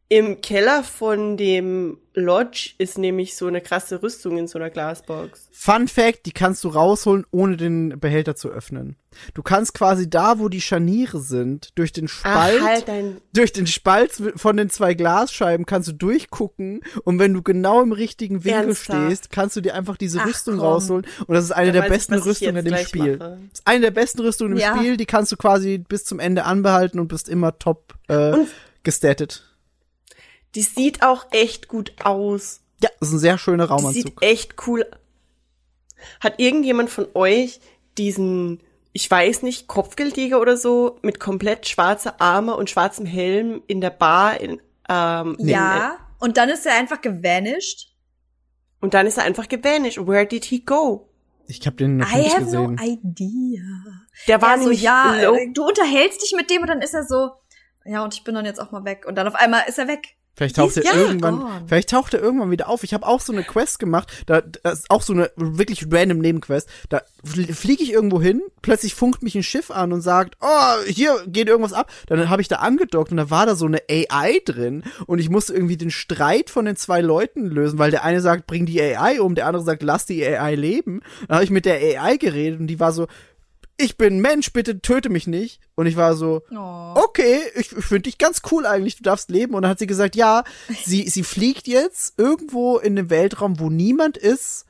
Im 0.10 0.40
Keller 0.40 0.84
von 0.84 1.36
dem 1.36 1.98
Lodge 2.14 2.72
ist 2.78 2.98
nämlich 2.98 3.36
so 3.36 3.46
eine 3.48 3.60
krasse 3.60 4.02
Rüstung 4.02 4.38
in 4.38 4.48
so 4.48 4.58
einer 4.58 4.70
Glasbox. 4.70 5.50
Fun 5.52 5.90
Fact, 5.90 6.26
die 6.26 6.32
kannst 6.32 6.64
du 6.64 6.70
rausholen, 6.70 7.26
ohne 7.32 7.58
den 7.58 8.00
Behälter 8.00 8.36
zu 8.38 8.48
öffnen. 8.50 8.96
Du 9.34 9.44
kannst 9.44 9.74
quasi 9.74 10.10
da, 10.10 10.40
wo 10.40 10.48
die 10.48 10.62
Scharniere 10.62 11.20
sind, 11.20 11.78
durch 11.78 11.92
den 11.92 12.08
Spalt, 12.08 12.60
Ach, 12.64 12.66
halt 12.68 12.86
durch 13.34 13.52
den 13.52 13.68
Spalt 13.68 14.12
von 14.38 14.56
den 14.56 14.70
zwei 14.70 14.94
Glasscheiben 14.94 15.66
kannst 15.66 15.90
du 15.90 15.94
durchgucken 15.94 16.82
und 17.04 17.20
wenn 17.20 17.34
du 17.34 17.42
genau 17.44 17.82
im 17.82 17.92
richtigen 17.92 18.46
Winkel 18.46 18.64
Ernsthaft? 18.68 19.06
stehst, 19.08 19.30
kannst 19.32 19.58
du 19.58 19.62
dir 19.62 19.74
einfach 19.76 19.98
diese 19.98 20.22
Ach, 20.22 20.28
Rüstung 20.28 20.56
komm. 20.58 20.66
rausholen 20.66 21.06
und 21.26 21.36
das 21.36 21.44
ist 21.44 21.52
eine 21.52 21.74
Da 21.74 21.82
der 21.82 21.90
besten 21.90 22.14
ich 22.14 22.26
Rüstungen 22.26 22.56
in 22.58 22.66
dem 22.74 22.78
Spiel. 22.86 23.18
mache. 23.18 23.40
Das 23.50 23.60
ist 23.60 23.68
eine 23.68 23.82
der 23.82 23.92
besten 23.92 24.22
Rüstungen 24.22 24.54
im 24.54 24.60
Ja. 24.60 24.78
Spiel, 24.78 24.96
die 24.96 25.06
kannst 25.06 25.32
du 25.34 25.36
quasi 25.36 25.80
bis 25.80 26.06
zum 26.06 26.20
Ende 26.20 26.46
anbehalten 26.46 27.00
und 27.00 27.10
bist 27.10 27.28
immer 27.28 27.60
top 27.60 27.96
äh, 28.08 28.34
Und- 28.34 28.48
gestattet. 28.84 29.44
Die 30.58 30.64
sieht 30.64 31.04
auch 31.04 31.28
echt 31.32 31.68
gut 31.68 31.94
aus. 32.04 32.62
Ja, 32.82 32.90
das 33.00 33.10
ist 33.10 33.16
ein 33.16 33.20
sehr 33.20 33.38
schöner 33.38 33.66
Die 33.68 33.72
Raumanzug. 33.74 33.94
sieht 34.04 34.22
echt 34.22 34.56
cool. 34.68 34.86
Hat 36.20 36.40
irgendjemand 36.40 36.90
von 36.90 37.08
euch 37.14 37.60
diesen, 37.98 38.62
ich 38.92 39.10
weiß 39.10 39.44
nicht, 39.44 39.68
Kopfgeldjäger 39.68 40.40
oder 40.42 40.58
so 40.58 40.98
mit 41.04 41.20
komplett 41.20 41.68
schwarzer 41.68 42.20
Arme 42.20 42.56
und 42.56 42.70
schwarzem 42.70 43.06
Helm 43.06 43.62
in 43.68 43.82
der 43.82 43.90
Bar 43.92 44.40
in, 44.42 44.60
ähm, 44.90 45.36
Ja, 45.40 45.98
und 46.20 46.38
dann 46.38 46.50
ist 46.50 46.66
er 46.66 46.76
einfach 46.76 47.02
gevanished. 47.02 47.94
und 48.82 48.94
dann 48.94 49.06
ist 49.08 49.18
er 49.18 49.24
einfach 49.26 49.48
gevanished. 49.48 50.06
Where 50.08 50.26
did 50.26 50.46
he 50.46 50.60
go? 50.60 51.08
Ich 51.48 51.66
habe 51.66 51.78
den 51.78 51.98
noch 51.98 52.12
I 52.12 52.18
nicht 52.18 52.34
have 52.36 52.46
gesehen. 52.46 52.76
no 52.76 52.84
idea. 52.84 53.64
Der 54.28 54.42
war 54.42 54.58
er 54.58 54.64
so, 54.64 54.72
ja, 54.72 55.22
low. 55.24 55.38
du 55.54 55.66
unterhältst 55.68 56.22
dich 56.22 56.34
mit 56.36 56.50
dem 56.50 56.62
und 56.64 56.68
dann 56.68 56.82
ist 56.82 56.94
er 56.94 57.04
so, 57.06 57.32
ja, 57.86 58.04
und 58.04 58.14
ich 58.14 58.24
bin 58.24 58.36
dann 58.36 58.46
jetzt 58.46 58.60
auch 58.60 58.72
mal 58.72 58.84
weg. 58.86 59.06
Und 59.08 59.16
dann 59.16 59.28
auf 59.28 59.36
einmal 59.36 59.64
ist 59.68 59.80
er 59.80 59.88
weg. 59.88 60.17
Vielleicht 60.38 60.56
taucht 60.56 60.78
er 60.78 60.84
Ja, 60.84 60.94
irgendwann, 60.94 61.40
gone. 61.40 61.64
vielleicht 61.66 61.90
taucht 61.90 62.14
er 62.14 62.22
irgendwann 62.22 62.52
wieder 62.52 62.70
auf. 62.70 62.84
Ich 62.84 62.94
habe 62.94 63.08
auch 63.08 63.22
so 63.22 63.34
eine 63.34 63.44
Quest 63.44 63.80
gemacht, 63.80 64.12
da 64.28 64.42
das 64.42 64.82
ist 64.82 64.92
auch 64.92 65.02
so 65.02 65.12
eine 65.14 65.32
wirklich 65.36 65.88
random 65.92 66.20
Nebenquest. 66.20 66.70
Da 66.90 67.02
fl 67.26 67.52
fliege 67.54 67.82
ich 67.82 67.92
irgendwo 67.92 68.22
hin, 68.22 68.44
plötzlich 68.62 68.94
funkt 68.94 69.24
mich 69.24 69.34
ein 69.34 69.42
Schiff 69.42 69.72
an 69.72 69.92
und 69.92 70.02
sagt, 70.02 70.38
oh, 70.40 70.84
hier 70.86 71.24
geht 71.26 71.48
irgendwas 71.48 71.74
ab. 71.74 71.92
Dann 72.06 72.30
habe 72.30 72.44
ich 72.44 72.48
da 72.48 72.58
angedockt 72.58 73.10
und 73.10 73.18
da 73.18 73.32
war 73.32 73.48
da 73.48 73.56
so 73.56 73.66
eine 73.66 73.82
AI 73.90 74.40
drin 74.46 74.84
und 75.08 75.18
ich 75.18 75.32
musste 75.32 75.54
irgendwie 75.54 75.78
den 75.78 75.90
Streit 75.90 76.52
von 76.52 76.66
den 76.66 76.76
zwei 76.76 77.02
Leuten 77.02 77.48
lösen, 77.48 77.80
weil 77.80 77.90
der 77.90 78.04
eine 78.04 78.22
sagt, 78.22 78.46
bring 78.46 78.68
die 78.68 78.80
AI 78.80 79.20
um, 79.20 79.34
der 79.34 79.48
andere 79.48 79.64
sagt, 79.64 79.82
lass 79.82 80.06
die 80.06 80.24
AI 80.24 80.54
leben. 80.54 81.02
Dann 81.28 81.38
habe 81.38 81.46
ich 81.46 81.50
mit 81.50 81.66
der 81.66 81.78
AI 81.80 82.18
geredet 82.18 82.60
und 82.60 82.68
die 82.68 82.80
war 82.80 82.92
so, 82.92 83.08
ich 83.78 83.98
bin 83.98 84.20
Mensch, 84.20 84.52
bitte 84.54 84.82
töte 84.82 85.10
mich 85.10 85.28
nicht. 85.28 85.60
Und 85.76 85.86
ich 85.86 85.96
war 85.96 86.16
so, 86.16 86.42
Oh. 86.52 86.94
okay, 86.96 87.40
ich, 87.56 87.72
ich 87.72 87.86
finde 87.86 88.04
dich 88.04 88.18
ganz 88.18 88.42
cool 88.52 88.66
eigentlich, 88.66 88.96
du 88.98 89.04
darfst 89.04 89.30
leben. 89.30 89.54
Und 89.54 89.62
dann 89.62 89.72
hat 89.72 89.80
sie 89.80 89.88
gesagt, 89.88 90.16
ja, 90.16 90.44
sie, 90.86 91.08
sie 91.10 91.24
fliegt 91.24 91.68
jetzt 91.68 92.18
irgendwo 92.18 92.78
in 92.78 92.96
den 92.96 93.10
Weltraum, 93.10 93.60
wo 93.60 93.70
niemand 93.70 94.18
ist. 94.18 94.66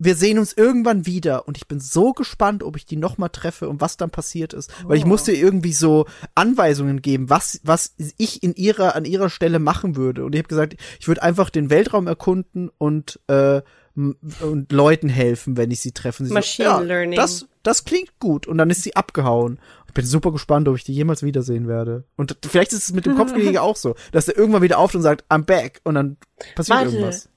Wir 0.00 0.14
sehen 0.14 0.38
uns 0.38 0.52
irgendwann 0.52 1.06
wieder. 1.06 1.48
Und 1.48 1.56
ich 1.56 1.66
bin 1.66 1.80
so 1.80 2.12
gespannt, 2.12 2.62
ob 2.62 2.76
ich 2.76 2.86
die 2.86 2.94
nochmal 2.96 3.30
treffe 3.30 3.68
und 3.68 3.80
was 3.80 3.96
dann 3.96 4.10
passiert 4.10 4.52
ist. 4.54 4.70
Weil 4.84 4.96
ich 4.96 5.04
Oh. 5.04 5.08
musste 5.08 5.32
irgendwie 5.32 5.72
so 5.72 6.06
Anweisungen 6.36 7.02
geben, 7.02 7.28
was, 7.30 7.60
was 7.64 7.94
ich 8.16 8.42
in 8.44 8.54
ihrer, 8.54 8.94
an 8.94 9.04
ihrer 9.04 9.28
Stelle 9.28 9.58
machen 9.58 9.96
würde. 9.96 10.24
Und 10.24 10.34
ich 10.34 10.38
habe 10.38 10.48
gesagt, 10.48 10.76
ich 11.00 11.08
würde 11.08 11.22
einfach 11.22 11.50
den 11.50 11.68
Weltraum 11.68 12.06
erkunden 12.06 12.70
und, 12.78 13.18
äh, 13.26 13.60
und 13.98 14.72
Leuten 14.72 15.08
helfen, 15.08 15.56
wenn 15.56 15.70
ich 15.70 15.80
sie 15.80 15.92
treffe. 15.92 16.24
Sie 16.24 16.32
Machine 16.32 16.68
ja, 16.68 16.78
Learning. 16.78 17.16
Das, 17.16 17.46
das 17.62 17.84
klingt 17.84 18.18
gut. 18.20 18.46
Und 18.46 18.58
dann 18.58 18.70
ist 18.70 18.82
sie 18.82 18.94
abgehauen. 18.94 19.58
Ich 19.88 19.94
bin 19.94 20.06
super 20.06 20.30
gespannt, 20.30 20.68
ob 20.68 20.76
ich 20.76 20.84
die 20.84 20.94
jemals 20.94 21.22
wiedersehen 21.22 21.66
werde. 21.66 22.04
Und 22.16 22.36
vielleicht 22.48 22.72
ist 22.72 22.84
es 22.84 22.92
mit 22.92 23.06
dem 23.06 23.16
Kopfgeldjäger 23.16 23.62
auch 23.64 23.76
so, 23.76 23.96
dass 24.12 24.28
er 24.28 24.36
irgendwann 24.36 24.62
wieder 24.62 24.78
auft 24.78 24.94
und 24.94 25.02
sagt, 25.02 25.24
I'm 25.30 25.44
back. 25.44 25.80
Und 25.84 25.94
dann 25.96 26.16
passiert 26.54 26.78
Warte. 26.78 26.90
irgendwas. 26.92 27.28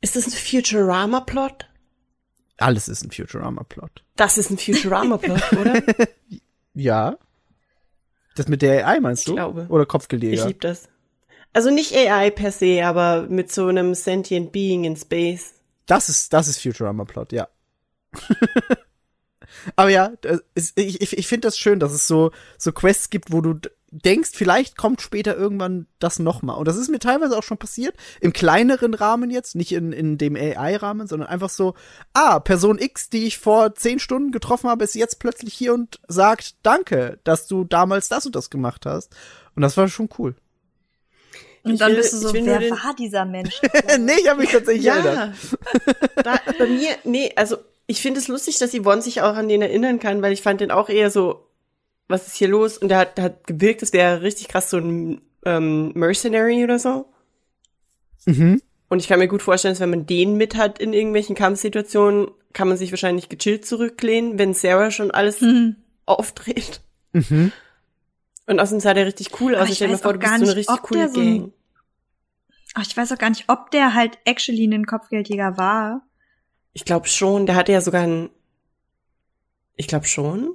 Ist 0.00 0.14
das 0.14 0.26
ein 0.26 0.32
Futurama-Plot? 0.32 1.66
Alles 2.58 2.88
ist 2.88 3.04
ein 3.04 3.10
Futurama-Plot. 3.10 4.04
Das 4.16 4.38
ist 4.38 4.50
ein 4.50 4.58
Futurama-Plot, 4.58 5.52
oder? 5.60 5.82
Ja. 6.74 7.16
Das 8.36 8.46
mit 8.46 8.62
der 8.62 8.86
AI 8.86 9.00
meinst 9.00 9.26
du? 9.26 9.32
Ich 9.32 9.36
glaube. 9.36 9.66
Oder 9.68 9.82
Ich 9.82 9.88
Kopfgeldjäger? 9.88 10.46
lieb 10.46 10.60
das. 10.60 10.88
Also 11.52 11.70
nicht 11.70 11.92
AI 11.96 12.30
per 12.30 12.52
se, 12.52 12.84
aber 12.84 13.26
mit 13.28 13.50
so 13.50 13.66
einem 13.66 13.94
sentient 13.94 14.52
Being 14.52 14.84
in 14.84 14.96
Space. 14.96 15.54
Das 15.88 16.08
ist, 16.08 16.32
das 16.32 16.46
ist 16.46 16.62
Futurama-Plot, 16.62 17.32
ja. 17.32 17.48
Aber 19.76 19.88
ja, 19.88 20.12
ist, 20.54 20.78
ich, 20.78 21.00
ich, 21.00 21.16
ich 21.16 21.26
finde 21.26 21.48
das 21.48 21.58
schön, 21.58 21.80
dass 21.80 21.92
es 21.92 22.06
so, 22.06 22.30
so 22.58 22.72
Quests 22.72 23.10
gibt, 23.10 23.32
wo 23.32 23.40
du 23.40 23.54
denkst, 23.90 24.32
vielleicht 24.34 24.76
kommt 24.76 25.00
später 25.00 25.34
irgendwann 25.34 25.86
das 25.98 26.18
nochmal. 26.18 26.58
Und 26.58 26.68
das 26.68 26.76
ist 26.76 26.90
mir 26.90 26.98
teilweise 26.98 27.36
auch 27.36 27.42
schon 27.42 27.56
passiert, 27.56 27.96
im 28.20 28.34
kleineren 28.34 28.92
Rahmen 28.92 29.30
jetzt, 29.30 29.54
nicht 29.54 29.72
in, 29.72 29.92
in 29.92 30.18
dem 30.18 30.36
AI-Rahmen, 30.36 31.06
sondern 31.06 31.28
einfach 31.28 31.48
so, 31.48 31.74
ah, 32.12 32.38
Person 32.38 32.78
X, 32.78 33.08
die 33.08 33.26
ich 33.26 33.38
vor 33.38 33.74
zehn 33.74 33.98
Stunden 33.98 34.30
getroffen 34.30 34.68
habe, 34.68 34.84
ist 34.84 34.94
jetzt 34.94 35.18
plötzlich 35.20 35.54
hier 35.54 35.72
und 35.72 36.00
sagt, 36.06 36.56
danke, 36.62 37.18
dass 37.24 37.46
du 37.46 37.64
damals 37.64 38.08
das 38.10 38.26
und 38.26 38.36
das 38.36 38.50
gemacht 38.50 38.84
hast. 38.84 39.16
Und 39.54 39.62
das 39.62 39.76
war 39.78 39.88
schon 39.88 40.10
cool. 40.18 40.36
Und 41.72 41.80
dann 41.80 41.90
will- 41.92 41.96
bist 41.98 42.12
du 42.14 42.16
so, 42.18 42.32
wer 42.34 42.58
den- 42.58 42.70
war 42.70 42.94
dieser 42.98 43.24
Mensch? 43.24 43.60
nee, 43.98 44.12
ich 44.20 44.28
habe 44.28 44.40
mich 44.40 44.50
tatsächlich 44.50 44.86
erinnert. 44.86 45.34
Ja. 46.16 46.22
da, 46.22 46.40
bei 46.58 46.66
mir, 46.66 46.90
nee, 47.04 47.32
also 47.36 47.56
ich 47.86 48.00
finde 48.02 48.20
es 48.20 48.28
lustig, 48.28 48.58
dass 48.58 48.72
Yvonne 48.74 49.02
sich 49.02 49.22
auch 49.22 49.34
an 49.34 49.48
den 49.48 49.62
erinnern 49.62 49.98
kann, 49.98 50.20
weil 50.22 50.32
ich 50.32 50.42
fand 50.42 50.60
den 50.60 50.70
auch 50.70 50.88
eher 50.88 51.10
so, 51.10 51.46
was 52.08 52.26
ist 52.26 52.36
hier 52.36 52.48
los? 52.48 52.78
Und 52.78 52.88
der 52.88 52.98
hat, 52.98 53.16
der 53.18 53.24
hat 53.24 53.46
gewirkt, 53.46 53.82
das 53.82 53.92
wäre 53.92 54.22
richtig 54.22 54.48
krass 54.48 54.70
so 54.70 54.76
ein 54.78 55.20
ähm, 55.44 55.92
Mercenary 55.94 56.64
oder 56.64 56.78
so. 56.78 57.06
Mhm. 58.26 58.60
Und 58.88 59.00
ich 59.00 59.08
kann 59.08 59.18
mir 59.18 59.28
gut 59.28 59.42
vorstellen, 59.42 59.72
dass 59.74 59.80
wenn 59.80 59.90
man 59.90 60.06
den 60.06 60.36
mit 60.36 60.56
hat 60.56 60.78
in 60.78 60.92
irgendwelchen 60.92 61.34
Kampfsituationen, 61.36 62.28
kann 62.54 62.68
man 62.68 62.76
sich 62.78 62.90
wahrscheinlich 62.90 63.28
gechillt 63.28 63.66
zurücklehnen, 63.66 64.38
wenn 64.38 64.54
Sarah 64.54 64.90
schon 64.90 65.10
alles 65.10 65.40
Hm. 65.40 65.76
aufdreht. 66.06 66.80
Mhm. 67.12 67.52
Und 68.46 68.60
außerdem 68.60 68.80
sah 68.80 68.94
der 68.94 69.04
richtig 69.06 69.38
cool 69.40 69.54
aus. 69.54 69.64
ich 69.64 69.70
Ich 69.72 69.76
stell 69.76 69.88
mir 69.88 69.94
weiß 69.94 70.00
vor, 70.00 70.14
du 70.14 70.18
bist 70.20 70.30
gar 70.30 70.38
so 70.38 70.44
eine 70.44 70.54
nicht, 70.54 70.68
richtig 70.70 70.74
ob 70.82 70.90
der 70.90 71.08
coole 71.08 71.14
so 71.14 71.20
ein- 71.20 71.38
Gang. 71.40 71.52
Ach, 72.80 72.86
ich 72.86 72.96
weiß 72.96 73.10
auch 73.10 73.18
gar 73.18 73.30
nicht, 73.30 73.46
ob 73.48 73.72
der 73.72 73.94
halt 73.94 74.18
actually 74.24 74.64
ein 74.72 74.86
Kopfgeldjäger 74.86 75.56
war. 75.56 76.02
Ich 76.72 76.84
glaube 76.84 77.08
schon, 77.08 77.44
der 77.44 77.56
hatte 77.56 77.72
ja 77.72 77.80
sogar 77.80 78.02
ein. 78.02 78.30
Ich 79.74 79.88
glaube 79.88 80.06
schon. 80.06 80.54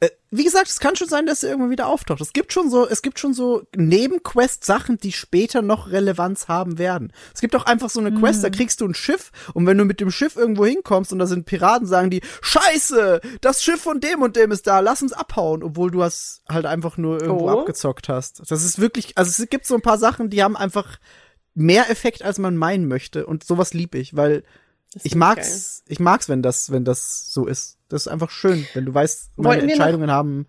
Äh, 0.00 0.10
Wie 0.30 0.44
gesagt, 0.44 0.68
es 0.68 0.80
kann 0.80 0.96
schon 0.96 1.08
sein, 1.08 1.26
dass 1.26 1.42
er 1.42 1.50
irgendwann 1.50 1.70
wieder 1.70 1.86
auftaucht. 1.86 2.20
Es 2.20 2.32
gibt 2.32 2.52
schon 2.52 2.68
so, 2.70 2.88
es 2.88 3.02
gibt 3.02 3.18
schon 3.20 3.34
so 3.34 3.62
Nebenquest-Sachen, 3.76 4.98
die 4.98 5.12
später 5.12 5.62
noch 5.62 5.90
Relevanz 5.90 6.48
haben 6.48 6.78
werden. 6.78 7.12
Es 7.34 7.40
gibt 7.40 7.54
auch 7.54 7.66
einfach 7.66 7.88
so 7.90 8.00
eine 8.00 8.12
Quest, 8.12 8.42
da 8.42 8.50
kriegst 8.50 8.80
du 8.80 8.86
ein 8.86 8.94
Schiff 8.94 9.30
und 9.54 9.66
wenn 9.66 9.78
du 9.78 9.84
mit 9.84 10.00
dem 10.00 10.10
Schiff 10.10 10.36
irgendwo 10.36 10.66
hinkommst 10.66 11.12
und 11.12 11.18
da 11.20 11.26
sind 11.26 11.46
Piraten, 11.46 11.86
sagen 11.86 12.10
die, 12.10 12.20
Scheiße, 12.42 13.20
das 13.40 13.62
Schiff 13.62 13.80
von 13.80 14.00
dem 14.00 14.22
und 14.22 14.36
dem 14.36 14.50
ist 14.50 14.66
da, 14.66 14.80
lass 14.80 15.02
uns 15.02 15.12
abhauen, 15.12 15.62
obwohl 15.62 15.90
du 15.90 16.02
es 16.02 16.42
halt 16.48 16.66
einfach 16.66 16.96
nur 16.96 17.20
irgendwo 17.22 17.44
Oh. 17.50 17.60
abgezockt 17.60 18.08
hast. 18.08 18.42
Das 18.50 18.64
ist 18.64 18.80
wirklich, 18.80 19.16
also 19.16 19.30
es 19.42 19.48
gibt 19.50 19.66
so 19.66 19.74
ein 19.76 19.82
paar 19.82 19.98
Sachen, 19.98 20.30
die 20.30 20.42
haben 20.42 20.56
einfach 20.56 20.98
mehr 21.54 21.90
Effekt, 21.90 22.22
als 22.22 22.38
man 22.38 22.56
meinen 22.56 22.86
möchte 22.88 23.26
und 23.26 23.44
sowas 23.44 23.72
lieb 23.74 23.94
ich, 23.94 24.16
weil 24.16 24.44
ich 25.04 25.14
mag's, 25.14 25.82
ich 25.86 26.00
mag's, 26.00 26.28
wenn 26.28 26.42
das, 26.42 26.70
wenn 26.70 26.84
das 26.84 27.32
so 27.32 27.46
ist. 27.46 27.76
Das 27.90 28.02
ist 28.06 28.08
einfach 28.08 28.30
schön, 28.30 28.66
wenn 28.72 28.86
du 28.86 28.94
weißt, 28.94 29.32
meine 29.36 29.48
Wollten 29.48 29.68
Entscheidungen 29.70 30.10
haben. 30.10 30.46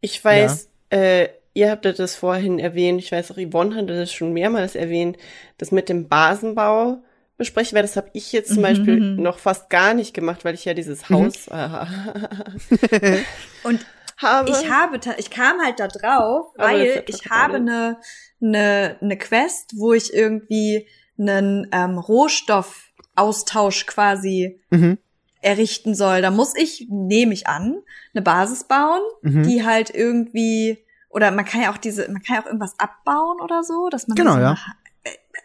Ich 0.00 0.24
weiß, 0.24 0.68
äh, 0.90 1.28
ihr 1.54 1.70
habt 1.70 1.84
das 1.84 2.16
vorhin 2.16 2.58
erwähnt, 2.58 3.00
ich 3.00 3.12
weiß 3.12 3.30
auch, 3.32 3.36
Yvonne 3.36 3.76
hatte 3.76 3.96
das 3.96 4.12
schon 4.12 4.32
mehrmals 4.32 4.74
erwähnt, 4.74 5.18
das 5.58 5.72
mit 5.72 5.88
dem 5.88 6.08
Basenbau 6.08 7.02
besprechen, 7.36 7.76
weil 7.76 7.82
das 7.82 7.96
habe 7.96 8.10
ich 8.14 8.32
jetzt 8.32 8.54
zum 8.54 8.62
Mhm, 8.62 8.68
Beispiel 8.68 9.00
mhm. 9.16 9.22
noch 9.22 9.38
fast 9.38 9.70
gar 9.70 9.94
nicht 9.94 10.14
gemacht, 10.14 10.44
weil 10.44 10.54
ich 10.54 10.64
ja 10.64 10.74
dieses 10.74 11.08
Mhm. 11.10 11.12
Haus 11.12 11.48
äh, 11.48 11.68
Und 13.64 13.84
habe. 14.18 14.50
ich 14.50 14.70
habe, 14.70 15.00
ich 15.18 15.30
kam 15.30 15.60
halt 15.60 15.80
da 15.80 15.88
drauf, 15.88 16.52
weil 16.56 16.86
ja 16.86 17.02
ich 17.06 17.28
habe 17.30 17.56
eine, 17.56 17.98
eine, 18.42 18.96
eine 19.00 19.18
Quest, 19.18 19.72
wo 19.76 19.92
ich 19.92 20.12
irgendwie 20.14 20.86
einen 21.18 21.68
ähm, 21.72 21.98
Rohstoffaustausch 21.98 23.86
quasi 23.86 24.60
Mhm. 24.70 24.98
Errichten 25.42 25.94
soll. 25.94 26.22
Da 26.22 26.30
muss 26.30 26.54
ich, 26.56 26.86
nehme 26.90 27.32
ich 27.32 27.46
an, 27.46 27.82
eine 28.14 28.22
Basis 28.22 28.64
bauen, 28.64 29.00
Mhm. 29.22 29.42
die 29.44 29.64
halt 29.64 29.90
irgendwie, 29.94 30.84
oder 31.08 31.30
man 31.30 31.44
kann 31.44 31.62
ja 31.62 31.72
auch 31.72 31.78
diese, 31.78 32.10
man 32.10 32.22
kann 32.22 32.36
ja 32.36 32.42
auch 32.42 32.46
irgendwas 32.46 32.78
abbauen 32.78 33.40
oder 33.40 33.62
so, 33.62 33.88
dass 33.90 34.06
man 34.08 34.16
Genau, 34.16 34.34
so 34.34 34.40
ja. 34.40 34.56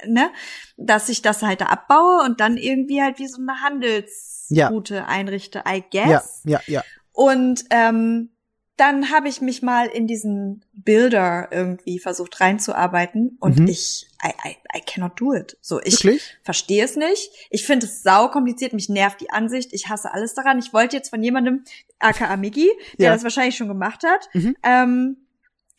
eine, 0.04 0.14
ne, 0.14 0.30
dass 0.78 1.10
ich 1.10 1.22
das 1.22 1.42
halt 1.42 1.62
da 1.62 1.66
abbaue 1.68 2.24
und 2.26 2.40
dann 2.40 2.58
irgendwie 2.58 3.02
halt 3.02 3.20
wie 3.20 3.28
so 3.28 3.42
eine 3.42 3.62
Handelsroute 3.62 5.06
einrichte, 5.08 5.64
I 5.68 5.84
guess. 5.92 6.42
Ja, 6.46 6.60
ja, 6.60 6.62
ja. 6.68 6.84
Und 7.12 7.64
ähm, 7.70 8.30
dann 8.78 9.10
habe 9.10 9.30
ich 9.30 9.40
mich 9.40 9.62
mal 9.62 9.88
in 9.88 10.06
diesen 10.06 10.66
Builder 10.74 11.48
irgendwie 11.52 11.98
versucht 12.00 12.42
reinzuarbeiten 12.42 13.38
und 13.40 13.60
Mhm. 13.60 13.68
ich, 13.68 14.08
I, 14.26 14.34
I, 14.44 14.58
I 14.76 14.82
cannot 14.82 15.20
do 15.20 15.34
it. 15.34 15.58
So, 15.62 15.80
ich 15.84 16.00
verstehe 16.44 16.84
es 16.84 16.96
nicht. 16.96 17.32
Ich 17.52 17.66
finde 17.66 17.86
es 17.86 18.02
sau 18.02 18.28
kompliziert, 18.30 18.74
mich 18.74 18.90
nervt 18.90 19.22
die 19.22 19.30
Ansicht, 19.30 19.72
ich 19.74 19.88
hasse 19.90 20.12
alles 20.12 20.34
daran. 20.34 20.58
Ich 20.58 20.74
wollte 20.74 20.96
jetzt 20.96 21.10
von 21.10 21.22
jemandem, 21.22 21.64
aka 22.00 22.36
Migi, 22.38 22.70
der 22.98 23.08
Ja. 23.10 23.14
das 23.14 23.24
wahrscheinlich 23.24 23.56
schon 23.56 23.68
gemacht 23.68 24.04
hat, 24.04 24.28
Mhm. 24.34 24.56
ähm, 24.64 25.18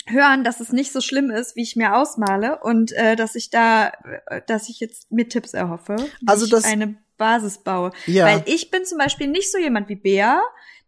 hören, 0.09 0.45
dass 0.45 0.61
es 0.61 0.71
nicht 0.73 0.93
so 0.93 1.01
schlimm 1.01 1.31
ist, 1.31 1.57
wie 1.57 1.63
ich 1.63 1.75
mir 1.75 1.97
ausmale 1.97 2.61
und 2.63 2.93
äh, 2.93 3.17
dass 3.17 3.35
ich 3.35 3.51
da, 3.51 3.89
äh, 4.29 4.41
dass 4.47 4.69
ich 4.69 4.79
jetzt 4.79 5.11
mir 5.11 5.29
Tipps 5.29 5.53
erhoffe, 5.53 5.97
Also 6.27 6.45
ich 6.45 6.51
das- 6.53 6.65
eine 6.65 6.95
Basis 7.19 7.59
baue. 7.59 7.91
Ja. 8.07 8.27
Weil 8.27 8.43
ich 8.47 8.71
bin 8.71 8.85
zum 8.85 8.99
Beispiel 8.99 9.27
nicht 9.27 9.51
so 9.51 9.59
jemand 9.59 9.89
wie 9.89 9.97
Bea, 9.97 10.41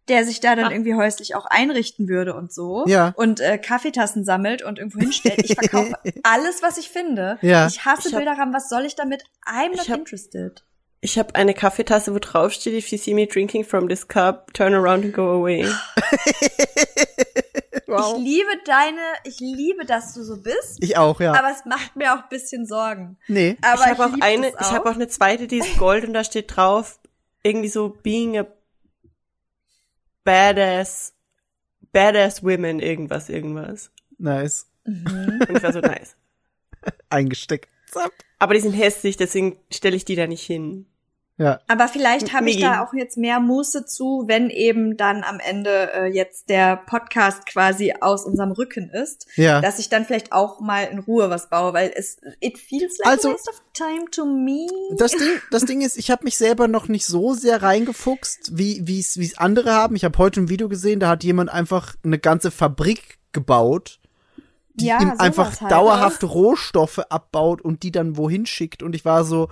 der 0.09 0.25
sich 0.25 0.39
da 0.39 0.55
dann 0.55 0.65
Ah. 0.65 0.71
irgendwie 0.71 0.95
häuslich 0.95 1.35
auch 1.35 1.45
einrichten 1.45 2.07
würde 2.07 2.33
und 2.33 2.51
so. 2.51 2.83
Ja. 2.87 3.13
Und 3.15 3.39
äh, 3.39 3.57
Kaffeetassen 3.57 4.25
sammelt 4.25 4.61
und 4.63 4.79
irgendwo 4.79 4.99
hinstellt. 4.99 5.39
Ich 5.43 5.53
verkaufe 5.55 5.93
alles, 6.23 6.61
was 6.61 6.77
ich 6.77 6.89
finde. 6.89 7.37
Ja. 7.41 7.67
Ich 7.67 7.85
hasse 7.85 8.09
Ich 8.09 8.13
hab- 8.13 8.19
Bilderrahmen. 8.19 8.53
Was 8.53 8.67
soll 8.69 8.85
ich 8.85 8.95
damit? 8.95 9.23
I'm 9.45 9.69
not 9.75 9.83
Ich 9.83 9.89
hab- 9.91 9.99
interested. 9.99 10.63
Ich 11.01 11.17
habe 11.17 11.33
eine 11.35 11.53
Kaffeetasse, 11.53 12.13
wo 12.13 12.19
drauf 12.19 12.51
steht, 12.51 12.73
if 12.73 12.89
you 12.89 12.97
see 12.97 13.13
me 13.13 13.25
drinking 13.25 13.63
from 13.63 13.87
this 13.87 14.05
cup, 14.09 14.53
turn 14.53 14.73
around 14.73 15.05
and 15.05 15.13
go 15.13 15.29
away. 15.31 15.65
Wow. 17.87 18.17
Ich 18.17 18.23
liebe 18.23 18.49
deine, 18.65 19.01
ich 19.23 19.39
liebe, 19.39 19.83
dass 19.83 20.13
du 20.13 20.21
so 20.23 20.37
bist. 20.41 20.77
Ich 20.79 20.95
auch, 20.97 21.19
ja. 21.19 21.33
Aber 21.33 21.49
es 21.51 21.65
macht 21.65 21.95
mir 21.95 22.13
auch 22.13 22.17
ein 22.23 22.29
bisschen 22.29 22.67
Sorgen. 22.67 23.17
nee. 23.27 23.57
Aber 23.63 23.81
ich 23.81 23.87
habe 23.87 24.05
auch 24.05 24.21
eine, 24.21 24.51
das 24.51 24.67
ich 24.69 24.73
habe 24.75 24.87
auch 24.89 24.93
eine 24.93 25.07
zweite, 25.07 25.47
die 25.47 25.57
ist 25.57 25.75
gold 25.79 26.05
und 26.05 26.13
da 26.13 26.23
steht 26.23 26.55
drauf 26.55 26.99
irgendwie 27.41 27.69
so 27.69 27.89
being 28.03 28.37
a 28.37 28.45
badass 30.29 31.13
badass 31.91 32.43
women 32.43 32.79
irgendwas 32.79 33.29
irgendwas. 33.29 33.91
Nice. 34.17 34.67
Mhm. 34.85 35.41
Und 35.47 35.57
ich 35.57 35.63
war 35.63 35.73
so 35.73 35.79
nice. 35.79 36.15
Eingesteckt. 37.09 37.69
Zap. 37.87 38.11
Aber 38.37 38.53
die 38.53 38.59
sind 38.59 38.73
hässlich, 38.73 39.17
deswegen 39.17 39.57
stelle 39.71 39.95
ich 39.95 40.05
die 40.05 40.15
da 40.15 40.27
nicht 40.27 40.45
hin. 40.45 40.85
Ja. 41.39 41.61
Aber 41.69 41.87
vielleicht 41.87 42.33
habe 42.33 42.49
ich 42.49 42.59
da 42.59 42.83
auch 42.83 42.93
jetzt 42.93 43.17
mehr 43.17 43.39
Muße 43.39 43.85
zu, 43.85 44.25
wenn 44.27 44.49
eben 44.49 44.97
dann 44.97 45.23
am 45.23 45.39
Ende 45.39 45.91
äh, 45.93 46.05
jetzt 46.07 46.49
der 46.49 46.75
Podcast 46.75 47.45
quasi 47.45 47.93
aus 48.01 48.25
unserem 48.25 48.51
Rücken 48.51 48.89
ist, 48.89 49.25
Ja. 49.37 49.61
dass 49.61 49.79
ich 49.79 49.87
dann 49.87 50.03
vielleicht 50.05 50.33
auch 50.33 50.59
mal 50.59 50.83
in 50.83 50.99
Ruhe 50.99 51.29
was 51.29 51.49
baue, 51.49 51.73
weil 51.73 51.93
es 51.95 52.17
it 52.41 52.57
feels 52.57 52.97
like 52.97 53.07
Also- 53.07 53.29
a 53.29 53.33
waste 53.33 53.49
of 53.51 53.61
time 53.73 54.05
to 54.11 54.25
me. 54.25 54.67
Das 54.97 55.11
Ding, 55.13 55.29
das 55.49 55.63
Ding 55.63 55.79
ist, 55.81 55.97
ich 55.97 56.11
habe 56.11 56.25
mich 56.25 56.37
selber 56.37 56.67
noch 56.67 56.89
nicht 56.89 57.05
so 57.05 57.33
sehr 57.33 57.63
reingefuchst, 57.63 58.57
wie 58.57 58.81
wie 58.85 58.99
es 58.99 59.17
wie 59.17 59.25
es 59.25 59.37
andere 59.37 59.71
haben. 59.73 59.95
Ich 59.95 60.03
habe 60.03 60.17
heute 60.17 60.41
ein 60.41 60.49
Video 60.49 60.67
gesehen, 60.67 60.99
da 60.99 61.07
hat 61.07 61.23
jemand 61.23 61.49
einfach 61.49 61.95
eine 62.03 62.19
ganze 62.19 62.51
Fabrik 62.51 63.17
gebaut, 63.31 63.99
die 64.73 64.87
Ja, 64.87 64.99
ihm 65.01 65.13
einfach 65.19 65.61
halt. 65.61 65.71
dauerhaft 65.71 66.21
Rohstoffe 66.25 66.99
abbaut 67.09 67.61
und 67.61 67.83
die 67.83 67.91
dann 67.91 68.17
wohin 68.17 68.45
schickt. 68.45 68.83
Und 68.83 68.93
ich 68.93 69.05
war 69.05 69.23
so, 69.23 69.47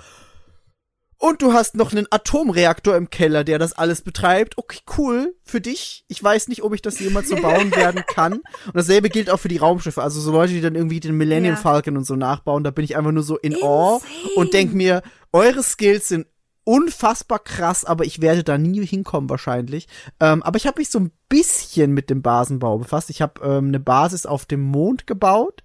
und 1.20 1.42
du 1.42 1.54
hast 1.54 1.76
noch 1.76 1.92
einen 1.92 2.06
Atomreaktor 2.12 2.96
im 2.96 3.10
Keller, 3.10 3.44
der 3.44 3.58
das 3.60 3.74
alles 3.74 4.02
betreibt. 4.02 4.58
Okay, 4.58 4.80
cool, 4.98 5.36
für 5.44 5.60
dich. 5.62 6.06
Ich 6.08 6.24
weiß 6.24 6.48
nicht, 6.48 6.64
ob 6.64 6.74
ich 6.74 6.82
das 6.82 7.00
jemals 7.00 7.30
so 7.30 7.36
bauen 7.42 7.76
werden 7.76 8.04
kann. 8.08 8.34
Und 8.34 8.76
dasselbe 8.76 9.10
gilt 9.10 9.30
auch 9.30 9.40
für 9.40 9.48
die 9.48 9.58
Raumschiffe. 9.58 10.02
Also 10.04 10.22
so 10.22 10.32
Leute, 10.32 10.54
die 10.54 10.62
dann 10.62 10.76
irgendwie 10.76 11.00
den 11.00 11.16
Millennium 11.18 11.56
Ja. 11.56 11.62
Falcon 11.62 11.98
und 11.98 12.04
so 12.06 12.16
nachbauen, 12.16 12.64
da 12.64 12.72
bin 12.72 12.86
ich 12.86 12.96
einfach 12.98 13.12
nur 13.12 13.24
so 13.24 13.38
in 13.38 13.56
Awe 13.56 13.96
Insane. 13.96 14.34
und 14.36 14.54
denk 14.54 14.74
mir, 14.74 15.02
eure 15.34 15.64
Skills 15.64 16.08
sind 16.10 16.28
unfassbar 16.64 17.40
krass, 17.40 17.86
aber 17.86 18.04
ich 18.06 18.22
werde 18.22 18.44
da 18.44 18.58
nie 18.58 18.86
hinkommen 18.86 19.30
wahrscheinlich. 19.30 19.88
Ähm, 20.20 20.44
aber 20.44 20.58
ich 20.58 20.68
habe 20.68 20.80
mich 20.82 20.90
so 20.90 21.00
ein 21.00 21.12
bisschen 21.30 21.94
mit 21.94 22.10
dem 22.10 22.22
Basenbau 22.22 22.78
befasst. 22.78 23.10
Ich 23.10 23.22
habe 23.22 23.42
ähm, 23.42 23.70
eine 23.70 23.80
Basis 23.80 24.26
auf 24.26 24.46
dem 24.46 24.62
Mond 24.62 25.08
gebaut, 25.08 25.64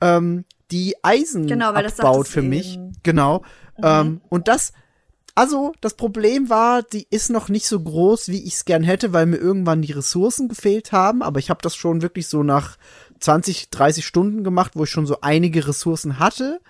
ähm, 0.00 0.44
die 0.72 0.96
Eisen 1.02 1.46
Genau, 1.46 1.70
abbaut 1.70 2.26
für 2.28 2.42
mich. 2.42 2.74
eben. 2.74 2.92
Genau. 3.04 3.42
Ähm, 3.82 4.20
und 4.28 4.48
das, 4.48 4.72
also 5.40 5.72
das 5.80 5.94
Problem 5.94 6.50
war, 6.50 6.82
die 6.82 7.06
ist 7.08 7.30
noch 7.30 7.48
nicht 7.48 7.66
so 7.66 7.80
groß, 7.80 8.28
wie 8.28 8.44
ich 8.44 8.56
es 8.56 8.66
gern 8.66 8.82
hätte, 8.82 9.14
weil 9.14 9.24
mir 9.24 9.38
irgendwann 9.38 9.80
die 9.80 9.92
Ressourcen 9.92 10.48
gefehlt 10.48 10.92
haben. 10.92 11.22
Aber 11.22 11.38
ich 11.38 11.48
habe 11.48 11.62
das 11.62 11.74
schon 11.74 12.02
wirklich 12.02 12.28
so 12.28 12.42
nach 12.42 12.76
20, 13.20 13.70
30 13.70 14.04
Stunden 14.04 14.44
gemacht, 14.44 14.72
wo 14.74 14.84
ich 14.84 14.90
schon 14.90 15.06
so 15.06 15.22
einige 15.22 15.66
Ressourcen 15.66 16.18
hatte 16.18 16.60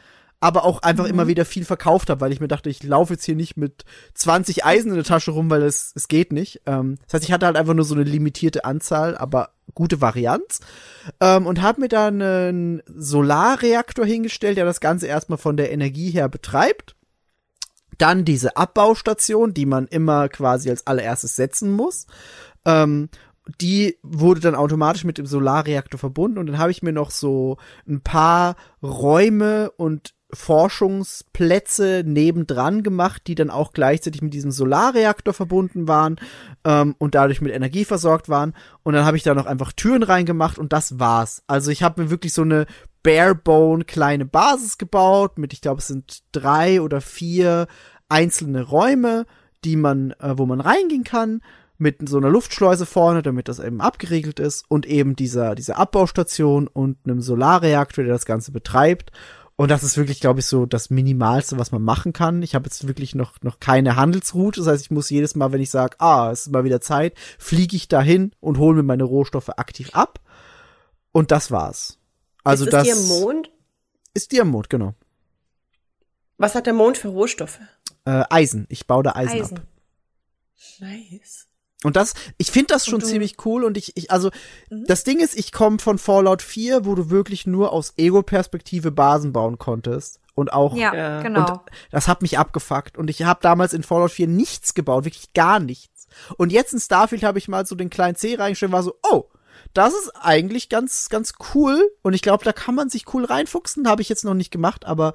aber 0.43 0.65
auch 0.65 0.81
einfach 0.81 1.05
immer 1.05 1.27
wieder 1.27 1.45
viel 1.45 1.67
verkauft 1.67 2.09
habe, 2.09 2.23
weil 2.23 2.33
ich 2.33 2.41
mir 2.41 2.49
dachte, 2.49 2.71
ich 2.71 2.83
laufe 2.83 3.13
jetzt 3.13 3.25
hier 3.25 3.37
nicht 3.37 3.59
mit 3.59 3.85
20 4.15 4.65
Eisen 4.65 4.89
in 4.89 4.95
der 4.95 5.05
Tasche 5.05 5.33
rum, 5.33 5.51
weil 5.51 5.63
es, 5.63 5.93
es 5.95 6.09
geht 6.09 6.33
nicht. 6.33 6.63
Ähm, 6.65 6.97
das 7.05 7.15
heißt, 7.15 7.25
ich 7.25 7.33
hatte 7.33 7.45
halt 7.45 7.57
einfach 7.57 7.75
nur 7.75 7.85
so 7.85 7.95
eine 7.95 8.05
limitierte 8.05 8.65
Anzahl, 8.65 9.19
aber 9.19 9.51
gute 9.75 10.01
Varianz. 10.01 10.61
Ähm, 11.21 11.47
und 11.47 11.61
habe 11.61 11.83
mir 11.83 11.89
da 11.89 12.07
einen 12.07 12.83
Solarreaktor 12.87 14.07
hingestellt, 14.07 14.57
der 14.57 14.65
das 14.65 14.81
Ganze 14.81 15.09
erstmal 15.09 15.37
von 15.37 15.59
der 15.59 15.73
Energie 15.73 16.11
her 16.11 16.31
betreibt. 16.31 16.97
Dann 18.01 18.25
diese 18.25 18.57
Abbaustation, 18.57 19.53
die 19.53 19.67
man 19.67 19.87
immer 19.87 20.29
quasi 20.29 20.71
als 20.71 20.87
allererstes 20.87 21.37
setzen 21.37 21.73
muss. 21.73 22.07
Ähm, 22.65 23.09
die 23.61 23.99
wurde 24.03 24.41
dann 24.41 24.55
automatisch 24.55 25.05
mit 25.05 25.19
dem 25.19 25.27
Solarreaktor 25.27 25.99
verbunden 25.99 26.39
und 26.39 26.47
dann 26.47 26.59
habe 26.59 26.71
ich 26.71 26.83
mir 26.83 26.93
noch 26.93 27.11
so 27.11 27.57
ein 27.89 28.01
paar 28.01 28.57
Räume 28.83 29.71
und 29.73 30.15
Forschungsplätze 30.33 32.03
nebendran 32.07 32.83
gemacht, 32.83 33.23
die 33.27 33.35
dann 33.35 33.51
auch 33.51 33.73
gleichzeitig 33.73 34.23
mit 34.23 34.33
diesem 34.33 34.53
Solarreaktor 34.53 35.35
verbunden 35.35 35.89
waren 35.89 36.17
ähm, 36.65 36.95
und 36.99 37.15
dadurch 37.15 37.41
mit 37.41 37.53
Energie 37.53 37.85
versorgt 37.85 38.29
waren. 38.29 38.55
Und 38.83 38.95
dann 38.95 39.05
habe 39.05 39.17
ich 39.17 39.23
da 39.23 39.35
noch 39.35 39.47
einfach 39.47 39.73
Türen 39.73 40.03
reingemacht 40.03 40.59
und 40.59 40.73
das 40.73 41.01
war's. 41.01 41.43
Also 41.47 41.71
ich 41.71 41.83
habe 41.83 42.03
mir 42.03 42.11
wirklich 42.11 42.33
so 42.33 42.43
eine 42.43 42.67
barebone 43.03 43.85
kleine 43.85 44.27
Basis 44.27 44.79
gebaut 44.79 45.39
mit, 45.39 45.53
ich 45.53 45.61
glaube, 45.61 45.81
es 45.81 45.89
sind 45.89 46.23
drei 46.33 46.81
oder 46.81 47.01
vier 47.01 47.67
einzelne 48.11 48.63
Räume, 48.63 49.27
die 49.65 49.77
man, 49.77 50.13
äh, 50.21 50.37
wo 50.37 50.47
man 50.47 50.61
reingehen 50.61 51.05
kann 51.05 51.43
mit 51.79 52.07
so 52.09 52.19
einer 52.19 52.29
Luftschleuse 52.29 52.85
vorne, 52.85 53.23
damit 53.23 53.49
das 53.49 53.59
eben 53.59 53.81
abgeriegelt 53.81 54.39
ist 54.39 54.65
und 54.69 54.85
eben 54.87 55.17
dieser, 55.17 55.55
dieser 55.55 55.79
Abbaustation 55.79 56.67
und 56.69 56.99
einem 57.05 57.23
Solarreaktor, 57.23 58.05
der 58.05 58.13
das 58.13 58.27
Ganze 58.27 58.53
betreibt. 58.53 59.13
Und 59.57 59.71
das 59.71 59.83
ist 59.83 59.97
wirklich, 59.97 60.21
glaube 60.21 60.41
ich, 60.41 60.47
so 60.47 60.67
das 60.67 60.89
Minimalste, 60.91 61.59
was 61.59 61.73
man 61.73 61.83
machen 61.83 62.13
kann. 62.13 62.43
Ich 62.43 62.55
habe 62.55 62.67
jetzt 62.67 62.87
wirklich 62.87 63.15
noch, 63.15 63.35
noch 63.43 63.61
keine 63.61 63.97
Handelsroute. 63.97 64.61
Das 64.61 64.69
heißt, 64.69 64.85
ich 64.85 64.91
muss 64.91 65.11
jedes 65.11 65.35
Mal, 65.35 65.53
wenn 65.53 65.61
ich 65.61 65.71
sage, 65.71 65.97
ah, 66.01 66.31
es 66.31 66.47
ist 66.47 66.53
mal 66.53 66.65
wieder 66.65 66.81
Zeit, 66.81 67.15
fliege 67.39 67.77
ich 67.77 67.89
dahin 67.89 68.33
und 68.41 68.59
hole 68.59 68.77
mir 68.77 68.83
meine 68.83 69.05
Rohstoffe 69.05 69.51
aktiv 69.51 69.91
ab. 69.93 70.21
Und 71.13 71.31
das 71.31 71.51
war's. 71.51 71.99
Also 72.45 72.65
ist 72.65 72.73
das 72.73 72.89
es 72.89 73.09
dir 73.09 73.21
Mond? 73.21 73.51
ist 74.15 74.33
dir 74.33 74.43
im 74.43 74.49
Mond, 74.49 74.71
genau. 74.71 74.95
Was 76.41 76.55
hat 76.55 76.65
der 76.65 76.73
Mond 76.73 76.97
für 76.97 77.09
Rohstoffe? 77.09 77.61
Äh, 78.07 78.25
Eisen. 78.31 78.65
Ich 78.71 78.87
baue 78.87 79.03
da 79.03 79.15
Eisen, 79.15 79.43
Eisen. 79.43 79.59
ab. 79.59 79.65
Nice. 80.81 81.47
Und 81.85 81.97
das, 81.97 82.15
ich 82.39 82.51
finde 82.51 82.73
das 82.75 82.87
schon 82.87 83.03
ziemlich 83.03 83.37
cool 83.45 83.63
und 83.63 83.77
ich, 83.77 83.95
ich 83.97 84.11
also, 84.11 84.31
das 84.71 85.05
Ding 85.05 85.21
ist, 85.21 85.37
ich 85.37 85.53
komme 85.53 85.79
von 85.79 85.99
Fallout 85.99 86.41
4, 86.41 86.87
wo 86.87 86.95
du 86.95 87.11
wirklich 87.11 87.47
nur 87.47 87.73
aus 87.73 87.93
Ego-Perspektive 87.99 88.91
Basen 88.91 89.35
bauen 89.35 89.59
konntest. 89.59 90.19
Und 90.35 90.51
auch, 90.51 90.75
Ja, 90.75 91.21
genau. 91.21 91.41
Und 91.41 91.61
das 91.91 92.09
hat 92.09 92.23
mich 92.23 92.39
abgefuckt. 92.39 92.97
Und 92.97 93.11
ich 93.11 93.23
habe 93.23 93.41
damals 93.43 93.75
in 93.75 93.83
Fallout 93.83 94.11
4 94.11 94.27
nichts 94.27 94.73
gebaut, 94.73 95.05
wirklich 95.05 95.35
gar 95.35 95.61
nichts. 95.61 96.09
Und 96.39 96.53
jetzt 96.53 96.73
in 96.73 96.81
Starfield 96.81 97.23
habe 97.23 97.39
ich 97.39 97.49
mal 97.49 97.67
so 97.67 97.75
den 97.75 97.91
kleinen 97.91 98.17
C 98.17 98.35
reingestellt 98.37 98.71
und 98.71 98.77
war 98.77 98.83
so, 98.83 98.95
oh, 99.11 99.25
das 99.75 99.93
ist 99.93 100.11
eigentlich 100.21 100.71
ganz, 100.71 101.11
ganz 101.11 101.35
cool. 101.55 101.91
Und 102.01 102.15
ich 102.15 102.23
glaube, 102.23 102.45
da 102.45 102.55
kann 102.55 102.75
man 102.75 102.89
sich 102.89 103.13
cool 103.13 103.27
reinfuchsen. 103.27 103.89
Habe 103.89 104.01
ich 104.01 104.09
jetzt 104.09 104.25
noch 104.25 104.35
nicht 104.35 104.51
gemacht, 104.51 104.87
aber 104.87 105.13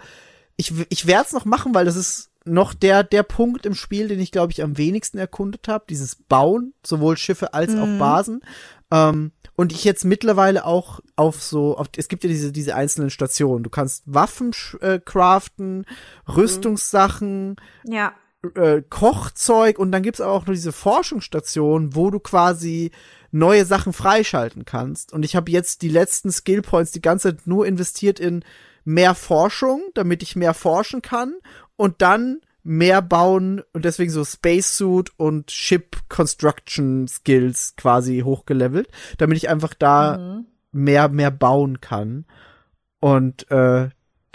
ich, 0.58 0.74
ich 0.90 1.08
werde 1.08 1.26
es 1.26 1.34
noch 1.34 1.46
machen, 1.46 1.74
weil 1.74 1.86
das 1.86 1.96
ist 1.96 2.32
noch 2.46 2.74
der, 2.74 3.04
der 3.04 3.24
Punkt 3.24 3.66
im 3.66 3.74
Spiel, 3.74 4.08
den 4.08 4.20
ich, 4.20 4.32
glaube 4.32 4.52
ich, 4.52 4.64
am 4.64 4.78
wenigsten 4.78 5.18
erkundet 5.18 5.68
habe. 5.68 5.86
Dieses 5.90 6.16
Bauen, 6.16 6.74
sowohl 6.86 7.18
Schiffe 7.18 7.54
als 7.54 7.76
auch 7.76 7.98
Basen. 7.98 8.42
Ähm, 8.92 9.32
und 9.56 9.72
ich 9.72 9.84
jetzt 9.84 10.06
mittlerweile 10.06 10.66
auch 10.66 11.00
auf 11.16 11.42
so, 11.42 11.78
auf, 11.78 11.88
es 11.96 12.08
gibt 12.08 12.24
ja 12.24 12.30
diese, 12.30 12.52
diese 12.52 12.76
einzelnen 12.76 13.10
Stationen. 13.10 13.64
Du 13.64 13.70
kannst 13.70 14.04
Waffen 14.06 14.52
äh, 14.82 15.00
craften, 15.00 15.86
Rüstungssachen, 16.28 17.56
ja. 17.86 18.14
äh, 18.56 18.82
Kochzeug 18.88 19.80
und 19.80 19.92
dann 19.92 20.04
gibt's 20.04 20.22
aber 20.22 20.34
auch 20.34 20.46
nur 20.46 20.56
diese 20.56 20.74
Forschungsstation, 20.74 21.96
wo 21.96 22.12
du 22.12 22.20
quasi 22.20 22.92
neue 23.32 23.66
Sachen 23.66 23.94
freischalten 23.94 24.66
kannst. 24.66 25.14
Und 25.14 25.24
ich 25.24 25.36
habe 25.36 25.52
jetzt 25.52 25.82
die 25.82 25.90
letzten 25.90 26.32
Skillpoints 26.32 26.92
die 26.92 27.02
ganze 27.02 27.36
Zeit 27.36 27.48
nur 27.48 27.66
investiert 27.66 28.20
in 28.20 28.44
mehr 28.86 29.14
Forschung, 29.16 29.82
damit 29.94 30.24
ich 30.24 30.36
mehr 30.36 30.54
forschen 30.54 31.02
kann 31.02 31.34
und 31.76 32.02
dann 32.02 32.40
mehr 32.64 33.02
bauen 33.02 33.62
und 33.74 33.86
deswegen 33.86 34.12
so 34.12 34.24
Spacesuit 34.24 35.12
und 35.18 35.52
Ship 35.52 35.98
Construction 36.10 37.08
Skills 37.08 37.76
quasi 37.76 38.22
hochgelevelt, 38.22 38.88
damit 39.18 39.38
ich 39.38 39.50
einfach 39.50 39.74
da 39.74 40.44
mehr 40.72 41.10
mehr 41.10 41.32
bauen 41.32 41.82
kann. 41.82 42.26
Und 43.00 43.50
äh, 43.52 43.90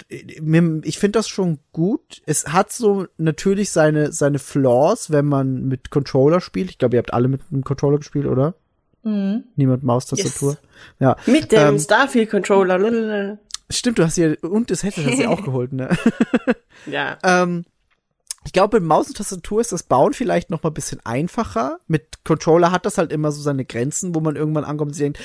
ich 0.09 0.99
finde 0.99 1.19
das 1.19 1.29
schon 1.29 1.59
gut. 1.73 2.23
Es 2.25 2.49
hat 2.53 2.73
so 2.73 3.07
natürlich 3.19 3.71
seine, 3.71 4.13
seine 4.13 4.39
Flaws, 4.39 5.11
wenn 5.11 5.27
man 5.27 5.67
mit 5.67 5.91
Controller 5.91 6.41
spielt. 6.41 6.71
Ich 6.71 6.79
glaube, 6.79 6.97
ihr 6.97 6.99
habt 7.01 7.13
alle 7.13 7.29
mit 7.29 7.43
einem 7.51 7.65
Controller 7.65 7.99
gespielt, 7.99 8.27
oder? 8.27 8.55
Mhm. 9.03 9.45
Niemand 9.57 9.83
Maustastatur. 9.83 10.53
Yes. 10.53 10.61
Ja. 11.01 11.17
Mit 11.27 11.53
dem 11.53 11.69
Ähm, 11.75 11.79
Starfield-Controller. 11.79 12.79
lalalala. 12.79 13.39
Stimmt, 13.71 13.99
du 13.99 14.05
hast 14.05 14.17
hier, 14.17 14.37
und 14.43 14.71
das 14.71 14.83
hast 14.85 14.97
du 14.97 15.03
ja 15.03 15.29
auch 15.29 15.43
geholt, 15.45 15.73
ne? 15.73 15.97
Ja. 16.87 17.19
ähm, 17.23 17.65
ich 18.45 18.53
glaube, 18.53 18.81
mit 18.81 18.89
Maus 18.89 19.09
und 19.09 19.17
Tastatur 19.19 19.61
ist 19.61 19.71
das 19.73 19.83
Bauen 19.83 20.15
vielleicht 20.15 20.49
noch 20.51 20.63
mal 20.63 20.71
ein 20.71 20.75
bisschen 20.75 21.01
einfacher. 21.05 21.79
Mit 21.87 22.25
Controller 22.25 22.73
hat 22.73 22.87
das 22.87 22.97
halt 22.99 23.13
immer 23.13 23.33
so 23.33 23.43
seine 23.43 23.67
Grenzen, 23.67 24.15
wo 24.15 24.21
man 24.21 24.35
irgendwann 24.37 24.65
ankommt 24.65 24.93
und 24.93 24.99
denkt, 24.99 25.19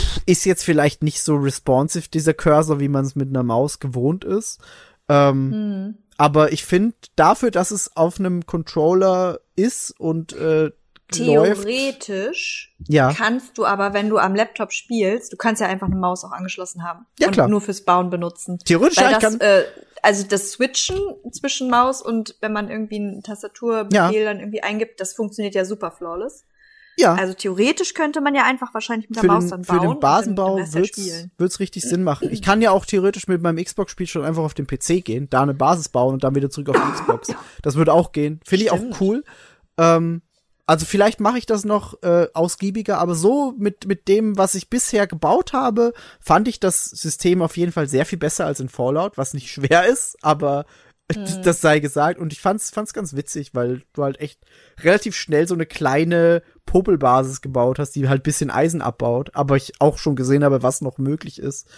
pff, 0.00 0.20
ist 0.26 0.44
jetzt 0.44 0.64
vielleicht 0.64 1.02
nicht 1.04 1.22
so 1.22 1.36
responsive, 1.36 2.08
dieser 2.08 2.34
Cursor, 2.34 2.80
wie 2.80 2.88
man 2.88 3.04
es 3.04 3.14
mit 3.14 3.28
einer 3.28 3.44
Maus 3.44 3.78
gewohnt 3.78 4.24
ist. 4.24 4.60
Ähm, 5.08 5.50
Mhm. 5.50 5.94
Aber 6.18 6.50
ich 6.52 6.64
finde, 6.64 6.96
dafür, 7.14 7.50
dass 7.50 7.70
es 7.70 7.94
auf 7.96 8.18
einem 8.18 8.46
Controller 8.46 9.38
ist 9.54 9.90
und 10.00 10.32
äh, 10.32 10.70
läuft, 11.12 11.62
Theoretisch 11.62 12.74
ja, 12.88 13.12
kannst 13.12 13.58
du 13.58 13.64
aber, 13.64 13.92
wenn 13.94 14.08
du 14.08 14.18
am 14.18 14.34
Laptop 14.34 14.72
spielst, 14.72 15.32
du 15.32 15.36
kannst 15.36 15.60
ja 15.60 15.68
einfach 15.68 15.86
eine 15.86 15.96
Maus 15.96 16.24
auch 16.24 16.32
angeschlossen 16.32 16.82
haben 16.82 17.06
Ja, 17.18 17.28
und 17.28 17.32
klar. 17.34 17.48
nur 17.48 17.60
fürs 17.60 17.82
Bauen 17.82 18.10
benutzen. 18.10 18.58
theoretisch 18.64 18.98
Weil 18.98 19.12
ja, 19.12 19.18
das, 19.18 19.22
kann, 19.22 19.40
äh, 19.40 19.62
also 20.02 20.24
das 20.26 20.52
Switchen 20.52 20.98
zwischen 21.32 21.70
Maus 21.70 22.02
und 22.02 22.36
wenn 22.40 22.52
man 22.52 22.68
irgendwie 22.70 22.96
einen 22.96 23.22
Tastaturbefehl 23.22 24.24
dann 24.24 24.40
irgendwie 24.40 24.62
eingibt, 24.62 25.00
das 25.00 25.14
funktioniert 25.14 25.54
ja 25.54 25.64
super 25.64 25.90
flawless. 25.90 26.44
ja, 26.98 27.14
Also 27.14 27.34
theoretisch 27.34 27.94
könnte 27.94 28.20
man 28.20 28.34
ja 28.34 28.44
einfach 28.44 28.74
wahrscheinlich 28.74 29.08
mit 29.08 29.16
der 29.16 29.22
für 29.22 29.26
Maus 29.28 29.44
den, 29.44 29.50
dann 29.50 29.64
für 29.64 29.72
bauen 29.72 29.80
den 29.82 29.90
und 29.90 30.00
Basenbau 30.00 30.56
dann 30.58 30.66
den 30.66 30.74
halt 30.74 30.96
wird's, 30.96 31.28
wird's 31.38 31.60
richtig 31.60 31.82
Sinn 31.84 32.02
machen. 32.02 32.28
Ich 32.32 32.42
kann 32.42 32.60
ja 32.62 32.70
auch 32.72 32.84
theoretisch 32.84 33.26
mit 33.28 33.42
meinem 33.42 33.62
Xbox-Spiel 33.62 34.06
schon 34.06 34.24
einfach 34.24 34.42
auf 34.42 34.54
den 34.54 34.66
PC 34.66 35.04
gehen, 35.04 35.28
da 35.30 35.42
eine 35.42 35.54
Basis 35.54 35.88
bauen 35.88 36.14
und 36.14 36.24
dann 36.24 36.34
wieder 36.34 36.50
zurück 36.50 36.70
auf 36.70 36.76
die 36.76 36.92
Xbox. 36.92 37.28
Das 37.62 37.76
würde 37.76 37.92
auch 37.92 38.12
gehen. 38.12 38.40
Finde 38.44 38.64
ich 38.64 38.70
auch 38.70 38.80
cool. 39.00 39.24
Ähm, 39.78 40.22
also 40.66 40.84
vielleicht 40.84 41.20
mache 41.20 41.38
ich 41.38 41.46
das 41.46 41.64
noch 41.64 42.02
äh, 42.02 42.26
ausgiebiger, 42.34 42.98
aber 42.98 43.14
so 43.14 43.54
mit, 43.56 43.86
mit 43.86 44.08
dem, 44.08 44.36
was 44.36 44.54
ich 44.54 44.68
bisher 44.68 45.06
gebaut 45.06 45.52
habe, 45.52 45.92
fand 46.20 46.48
ich 46.48 46.60
das 46.60 46.84
System 46.84 47.40
auf 47.42 47.56
jeden 47.56 47.72
Fall 47.72 47.88
sehr 47.88 48.04
viel 48.06 48.18
besser 48.18 48.46
als 48.46 48.60
in 48.60 48.68
Fallout, 48.68 49.16
was 49.16 49.34
nicht 49.34 49.50
schwer 49.52 49.86
ist, 49.86 50.16
aber 50.22 50.66
Mhm. 51.14 51.42
das 51.44 51.60
sei 51.60 51.78
gesagt. 51.78 52.18
Und 52.18 52.32
ich 52.32 52.40
fand's, 52.40 52.70
fand's 52.70 52.92
ganz 52.92 53.14
witzig, 53.14 53.54
weil 53.54 53.82
du 53.92 54.02
halt 54.02 54.20
echt 54.20 54.40
relativ 54.80 55.14
schnell 55.14 55.46
so 55.46 55.54
eine 55.54 55.66
kleine 55.66 56.42
Popelbasis 56.64 57.40
gebaut 57.40 57.78
hast, 57.78 57.92
die 57.92 58.08
halt 58.08 58.24
bisschen 58.24 58.50
Eisen 58.50 58.82
abbaut, 58.82 59.30
aber 59.34 59.56
ich 59.56 59.80
auch 59.80 59.98
schon 59.98 60.16
gesehen 60.16 60.42
habe, 60.42 60.62
was 60.64 60.80
noch 60.80 60.98
möglich 60.98 61.38
ist. 61.38 61.68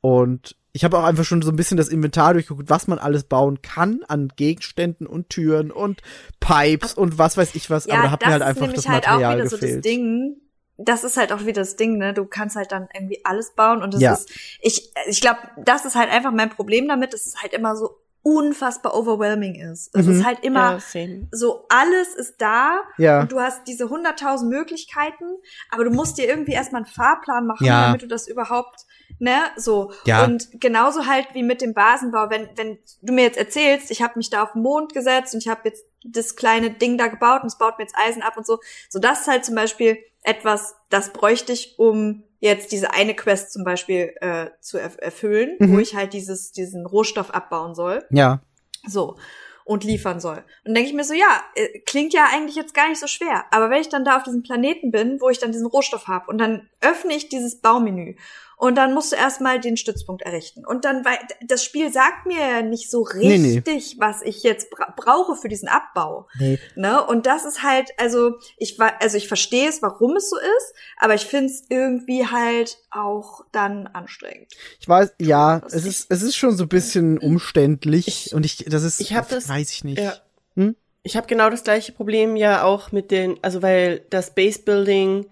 Und 0.00 0.56
ich 0.72 0.84
habe 0.84 0.98
auch 0.98 1.04
einfach 1.04 1.24
schon 1.24 1.40
so 1.42 1.50
ein 1.50 1.56
bisschen 1.56 1.76
das 1.78 1.88
Inventar 1.88 2.34
durchgeguckt, 2.34 2.68
was 2.68 2.86
man 2.86 2.98
alles 2.98 3.24
bauen 3.24 3.62
kann 3.62 4.00
an 4.08 4.28
Gegenständen 4.36 5.06
und 5.06 5.30
Türen 5.30 5.70
und 5.70 6.02
Pipes 6.40 6.94
und 6.94 7.18
was 7.18 7.36
weiß 7.36 7.54
ich 7.54 7.70
was, 7.70 7.88
aber 7.88 8.02
da 8.02 8.10
hat 8.10 8.20
mir 8.20 8.32
halt 8.32 8.42
ist 8.42 8.48
einfach 8.48 8.60
nämlich 8.62 8.76
das 8.84 8.88
halt 8.88 9.04
Material 9.06 9.30
auch 9.32 9.34
wieder 9.38 9.50
gefehlt. 9.50 9.70
so 9.70 9.76
das 9.76 9.82
Ding. 9.82 10.36
Das 10.78 11.04
ist 11.04 11.16
halt 11.16 11.32
auch 11.32 11.40
wieder 11.40 11.62
das 11.62 11.76
Ding, 11.76 11.96
ne? 11.96 12.12
Du 12.12 12.26
kannst 12.26 12.54
halt 12.54 12.70
dann 12.70 12.88
irgendwie 12.92 13.24
alles 13.24 13.54
bauen 13.54 13.82
und 13.82 13.94
das 13.94 14.02
Ja. 14.02 14.12
ist, 14.12 14.30
ich, 14.60 14.92
ich 15.08 15.22
glaube, 15.22 15.38
das 15.64 15.86
ist 15.86 15.94
halt 15.94 16.10
einfach 16.12 16.32
mein 16.32 16.50
Problem 16.50 16.86
damit, 16.86 17.14
dass 17.14 17.26
es 17.26 17.36
halt 17.40 17.54
immer 17.54 17.74
so 17.76 17.96
unfassbar 18.20 18.94
overwhelming 18.94 19.54
ist. 19.54 19.88
Es 19.94 20.04
Mhm. 20.04 20.12
ist 20.18 20.26
halt 20.26 20.40
immer 20.44 20.72
ja, 20.72 21.06
so, 21.30 21.64
alles 21.70 22.14
ist 22.16 22.34
da 22.42 22.80
Ja. 22.98 23.20
und 23.20 23.32
du 23.32 23.40
hast 23.40 23.66
diese 23.68 23.88
hunderttausend 23.88 24.50
Möglichkeiten, 24.50 25.24
aber 25.70 25.84
du 25.84 25.90
musst 25.90 26.18
dir 26.18 26.28
irgendwie 26.28 26.52
erstmal 26.52 26.82
einen 26.82 26.92
Fahrplan 26.92 27.46
machen, 27.46 27.64
Ja. 27.64 27.86
damit 27.86 28.02
du 28.02 28.08
das 28.08 28.26
überhaupt, 28.28 28.80
ne, 29.18 29.38
so. 29.56 29.92
Ja. 30.04 30.24
Und 30.24 30.48
genauso 30.60 31.06
halt 31.06 31.28
wie 31.32 31.42
mit 31.42 31.60
dem 31.62 31.74
Basenbau, 31.74 32.30
wenn, 32.30 32.48
wenn 32.56 32.78
du 33.02 33.12
mir 33.12 33.22
jetzt 33.22 33.38
erzählst, 33.38 33.90
ich 33.90 34.02
habe 34.02 34.14
mich 34.16 34.30
da 34.30 34.42
auf 34.42 34.52
den 34.52 34.62
Mond 34.62 34.92
gesetzt 34.94 35.34
und 35.34 35.40
ich 35.40 35.48
habe 35.48 35.62
jetzt 35.64 35.84
das 36.04 36.36
kleine 36.36 36.70
Ding 36.70 36.98
da 36.98 37.08
gebaut 37.08 37.42
und 37.42 37.48
es 37.48 37.58
baut 37.58 37.78
mir 37.78 37.84
jetzt 37.84 37.96
Eisen 37.96 38.22
ab 38.22 38.36
und 38.36 38.46
so. 38.46 38.58
So, 38.88 38.98
das 38.98 39.22
ist 39.22 39.28
halt 39.28 39.44
zum 39.44 39.54
Beispiel 39.54 39.98
etwas, 40.22 40.74
das 40.90 41.12
bräuchte 41.12 41.52
ich, 41.52 41.78
um 41.78 42.24
jetzt 42.38 42.70
diese 42.72 42.92
eine 42.92 43.14
Quest 43.14 43.52
zum 43.52 43.64
Beispiel 43.64 44.14
äh, 44.20 44.50
zu 44.60 44.78
erf 44.78 44.96
erfüllen, 45.00 45.56
Mhm. 45.58 45.72
wo 45.72 45.78
ich 45.78 45.94
halt 45.96 46.12
dieses, 46.12 46.52
diesen 46.52 46.84
Rohstoff 46.86 47.30
abbauen 47.30 47.74
soll. 47.74 48.04
Ja. 48.10 48.40
So. 48.86 49.16
Und 49.64 49.82
liefern 49.82 50.20
soll. 50.20 50.44
Und 50.64 50.76
denke 50.76 50.88
ich 50.90 50.94
mir 50.94 51.02
so, 51.02 51.12
ja, 51.12 51.42
äh, 51.56 51.80
klingt 51.80 52.12
ja 52.12 52.28
eigentlich 52.32 52.54
jetzt 52.54 52.72
gar 52.72 52.88
nicht 52.88 53.00
so 53.00 53.08
schwer. 53.08 53.46
Aber 53.50 53.68
wenn 53.68 53.80
ich 53.80 53.88
dann 53.88 54.04
da 54.04 54.16
auf 54.16 54.22
diesem 54.22 54.44
Planeten 54.44 54.92
bin, 54.92 55.20
wo 55.20 55.28
ich 55.28 55.40
dann 55.40 55.50
diesen 55.50 55.66
Rohstoff 55.66 56.06
habe 56.06 56.30
und 56.30 56.38
dann 56.38 56.68
öffne 56.80 57.14
ich 57.14 57.28
dieses 57.28 57.60
Baumenü 57.60 58.14
und 58.58 58.74
dann 58.76 58.94
musst 58.94 59.12
du 59.12 59.16
erstmal 59.16 59.60
den 59.60 59.76
Stützpunkt 59.76 60.22
errichten. 60.22 60.64
Und 60.64 60.84
dann, 60.86 61.04
weil 61.04 61.18
das 61.46 61.62
Spiel 61.62 61.92
sagt 61.92 62.24
mir 62.26 62.38
ja 62.40 62.62
nicht 62.62 62.90
so 62.90 63.06
Nee, 63.14 63.36
nee. 63.38 63.54
richtig, 63.56 63.96
was 63.98 64.22
ich 64.22 64.42
jetzt 64.42 64.70
bra 64.70 64.92
brauche 64.96 65.36
für 65.36 65.48
diesen 65.48 65.68
Abbau. 65.68 66.26
Nee. 66.38 66.58
Ne? 66.74 67.04
Und 67.04 67.26
das 67.26 67.44
ist 67.44 67.62
halt, 67.62 67.90
also 67.98 68.36
ich 68.56 68.78
war, 68.78 68.94
also 69.02 69.18
ich 69.18 69.28
verstehe 69.28 69.68
es, 69.68 69.82
warum 69.82 70.16
es 70.16 70.30
so 70.30 70.36
ist, 70.38 70.74
aber 70.98 71.14
ich 71.14 71.26
finde 71.26 71.52
es 71.52 71.64
irgendwie 71.68 72.26
halt 72.26 72.78
auch 72.90 73.44
dann 73.52 73.86
anstrengend. 73.88 74.52
Ich 74.80 74.88
weiß, 74.88 75.12
ja, 75.20 75.60
es 75.66 75.74
ist- 75.74 75.86
ist, 75.86 76.06
es 76.10 76.22
ist 76.22 76.36
schon 76.36 76.56
so 76.56 76.64
ein 76.64 76.68
bisschen 76.68 77.18
umständlich 77.18 78.08
Ich- 78.08 78.34
und 78.34 78.46
ich, 78.46 78.64
das 78.66 78.82
ist, 78.84 79.00
ich 79.00 79.14
hab 79.14 79.28
das- 79.28 79.48
weiß 79.50 79.70
ich 79.70 79.84
nicht. 79.84 80.00
Ja. 80.00 80.14
Hm? 80.54 80.76
Ich 81.02 81.16
habe 81.16 81.26
genau 81.26 81.50
das 81.50 81.62
gleiche 81.62 81.92
Problem 81.92 82.36
ja 82.36 82.64
auch 82.64 82.90
mit 82.90 83.10
den, 83.10 83.38
also 83.42 83.60
weil 83.62 84.00
das 84.10 84.34
Base 84.34 84.60
Building 84.60 85.26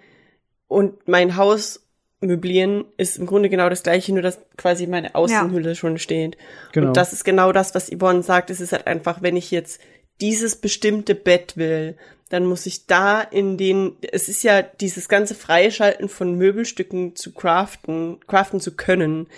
und 0.69 1.09
mein 1.09 1.37
Haus 1.37 1.81
möblieren 2.27 2.85
ist 2.97 3.19
im 3.19 3.27
Grunde 3.27 3.49
genau 3.49 3.69
das 3.69 3.83
gleiche, 3.83 4.13
nur 4.13 4.23
dass 4.23 4.39
quasi 4.57 4.87
meine 4.87 5.15
Außenhülle 5.15 5.75
schon 5.75 5.99
steht. 5.99 6.37
Genau. 6.73 6.89
Und 6.89 6.97
das 6.97 7.13
ist 7.13 7.25
genau 7.25 7.53
das, 7.53 7.75
was 7.75 7.91
Yvonne 7.91 8.23
sagt. 8.23 8.51
Es 8.51 8.61
ist 8.61 8.73
halt 8.73 8.87
einfach, 8.87 9.23
wenn 9.23 9.37
ich 9.37 9.51
jetzt 9.51 9.81
dieses 10.21 10.57
bestimmte 10.57 11.15
Bett 11.15 11.57
will, 11.57 11.97
dann 12.29 12.47
muss 12.47 12.67
ich 12.67 12.87
da 12.87 13.21
in 13.21 13.57
den, 13.57 13.97
es 14.11 14.29
ist 14.29 14.43
ja 14.43 14.63
dieses 14.63 15.09
ganze 15.09 15.35
Freischalten 15.35 16.09
von 16.09 16.35
Möbelstücken 16.37 17.15
zu 17.17 17.33
craften, 17.33 18.19
craften 18.27 18.61
zu 18.61 18.75
können, 18.75 19.29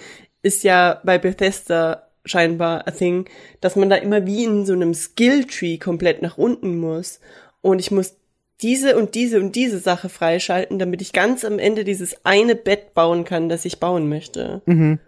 ist 0.42 0.64
ja 0.64 1.00
bei 1.04 1.18
Bethesda 1.18 2.06
scheinbar 2.24 2.86
a 2.86 2.90
thing, 2.90 3.26
dass 3.60 3.76
man 3.76 3.90
da 3.90 3.96
immer 3.96 4.26
wie 4.26 4.44
in 4.44 4.66
so 4.66 4.72
einem 4.72 4.94
Skilltree 4.94 5.78
komplett 5.78 6.22
nach 6.22 6.38
unten 6.38 6.78
muss. 6.78 7.20
Und 7.60 7.78
ich 7.78 7.90
muss 7.90 8.16
diese 8.62 8.96
und 8.96 9.14
diese 9.14 9.38
und 9.38 9.54
diese 9.54 9.78
Sache 9.78 10.08
freischalten, 10.08 10.78
damit 10.78 11.02
ich 11.02 11.12
ganz 11.12 11.44
am 11.44 11.58
Ende 11.58 11.84
dieses 11.84 12.24
eine 12.24 12.54
Bett 12.54 12.94
bauen 12.94 13.24
kann, 13.24 13.48
das 13.48 13.64
ich 13.64 13.80
bauen 13.80 14.08
möchte. 14.08 14.62
Mhm. 14.66 14.98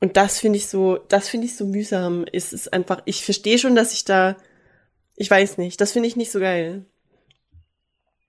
Und 0.00 0.16
das 0.16 0.38
finde 0.38 0.58
ich 0.58 0.68
so, 0.68 0.96
das 1.08 1.28
finde 1.28 1.46
ich 1.46 1.56
so 1.56 1.66
mühsam. 1.66 2.24
Es 2.32 2.52
ist 2.52 2.72
einfach, 2.72 3.02
ich 3.04 3.24
verstehe 3.24 3.58
schon, 3.58 3.74
dass 3.74 3.92
ich 3.92 4.04
da, 4.04 4.36
ich 5.16 5.30
weiß 5.30 5.58
nicht, 5.58 5.80
das 5.80 5.92
finde 5.92 6.08
ich 6.08 6.16
nicht 6.16 6.30
so 6.30 6.40
geil. 6.40 6.84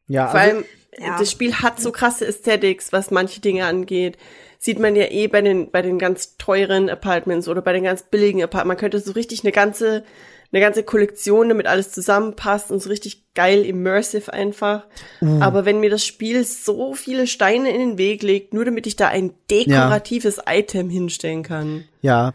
Ja, 0.08 0.28
Vor 0.28 0.40
also, 0.40 0.56
allem, 0.56 0.66
ja. 0.98 1.18
das 1.18 1.32
Spiel 1.32 1.54
hat 1.54 1.80
so 1.80 1.92
krasse 1.92 2.26
Aesthetics, 2.26 2.92
was 2.92 3.12
manche 3.12 3.40
Dinge 3.40 3.66
angeht. 3.66 4.18
Sieht 4.58 4.80
man 4.80 4.96
ja 4.96 5.06
eh 5.06 5.28
bei 5.28 5.42
den, 5.42 5.72
bei 5.72 5.82
den 5.82 6.00
ganz 6.00 6.36
teuren 6.38 6.90
Apartments 6.90 7.48
oder 7.48 7.62
bei 7.62 7.72
den 7.72 7.84
ganz 7.84 8.04
billigen 8.04 8.44
Apartments. 8.44 8.68
Man 8.68 8.78
könnte 8.78 9.00
so 9.00 9.14
richtig 9.14 9.44
eine 9.44 9.54
ganze, 9.54 10.04
eine 10.52 10.62
ganze 10.62 10.84
Kollektion, 10.84 11.50
damit 11.50 11.68
alles 11.68 11.92
zusammenpasst 11.92 12.72
und 12.72 12.82
so 12.82 12.90
richtig 12.90 13.34
geil 13.36 13.64
immersive 13.66 14.34
einfach. 14.34 14.88
Uh. 15.22 15.40
Aber 15.42 15.66
wenn 15.66 15.80
mir 15.80 15.90
das 15.90 16.06
Spiel 16.06 16.44
so 16.44 16.94
viele 16.94 17.28
Steine 17.28 17.70
in 17.70 17.80
den 17.80 17.98
Weg 17.98 18.24
legt, 18.24 18.54
nur 18.54 18.66
damit 18.66 18.88
ich 18.88 18.96
da 18.96 19.08
ein 19.08 19.34
dekoratives 19.52 20.40
Item 20.48 20.90
hinstellen 20.90 21.44
kann, 21.44 21.86
ja, 22.02 22.34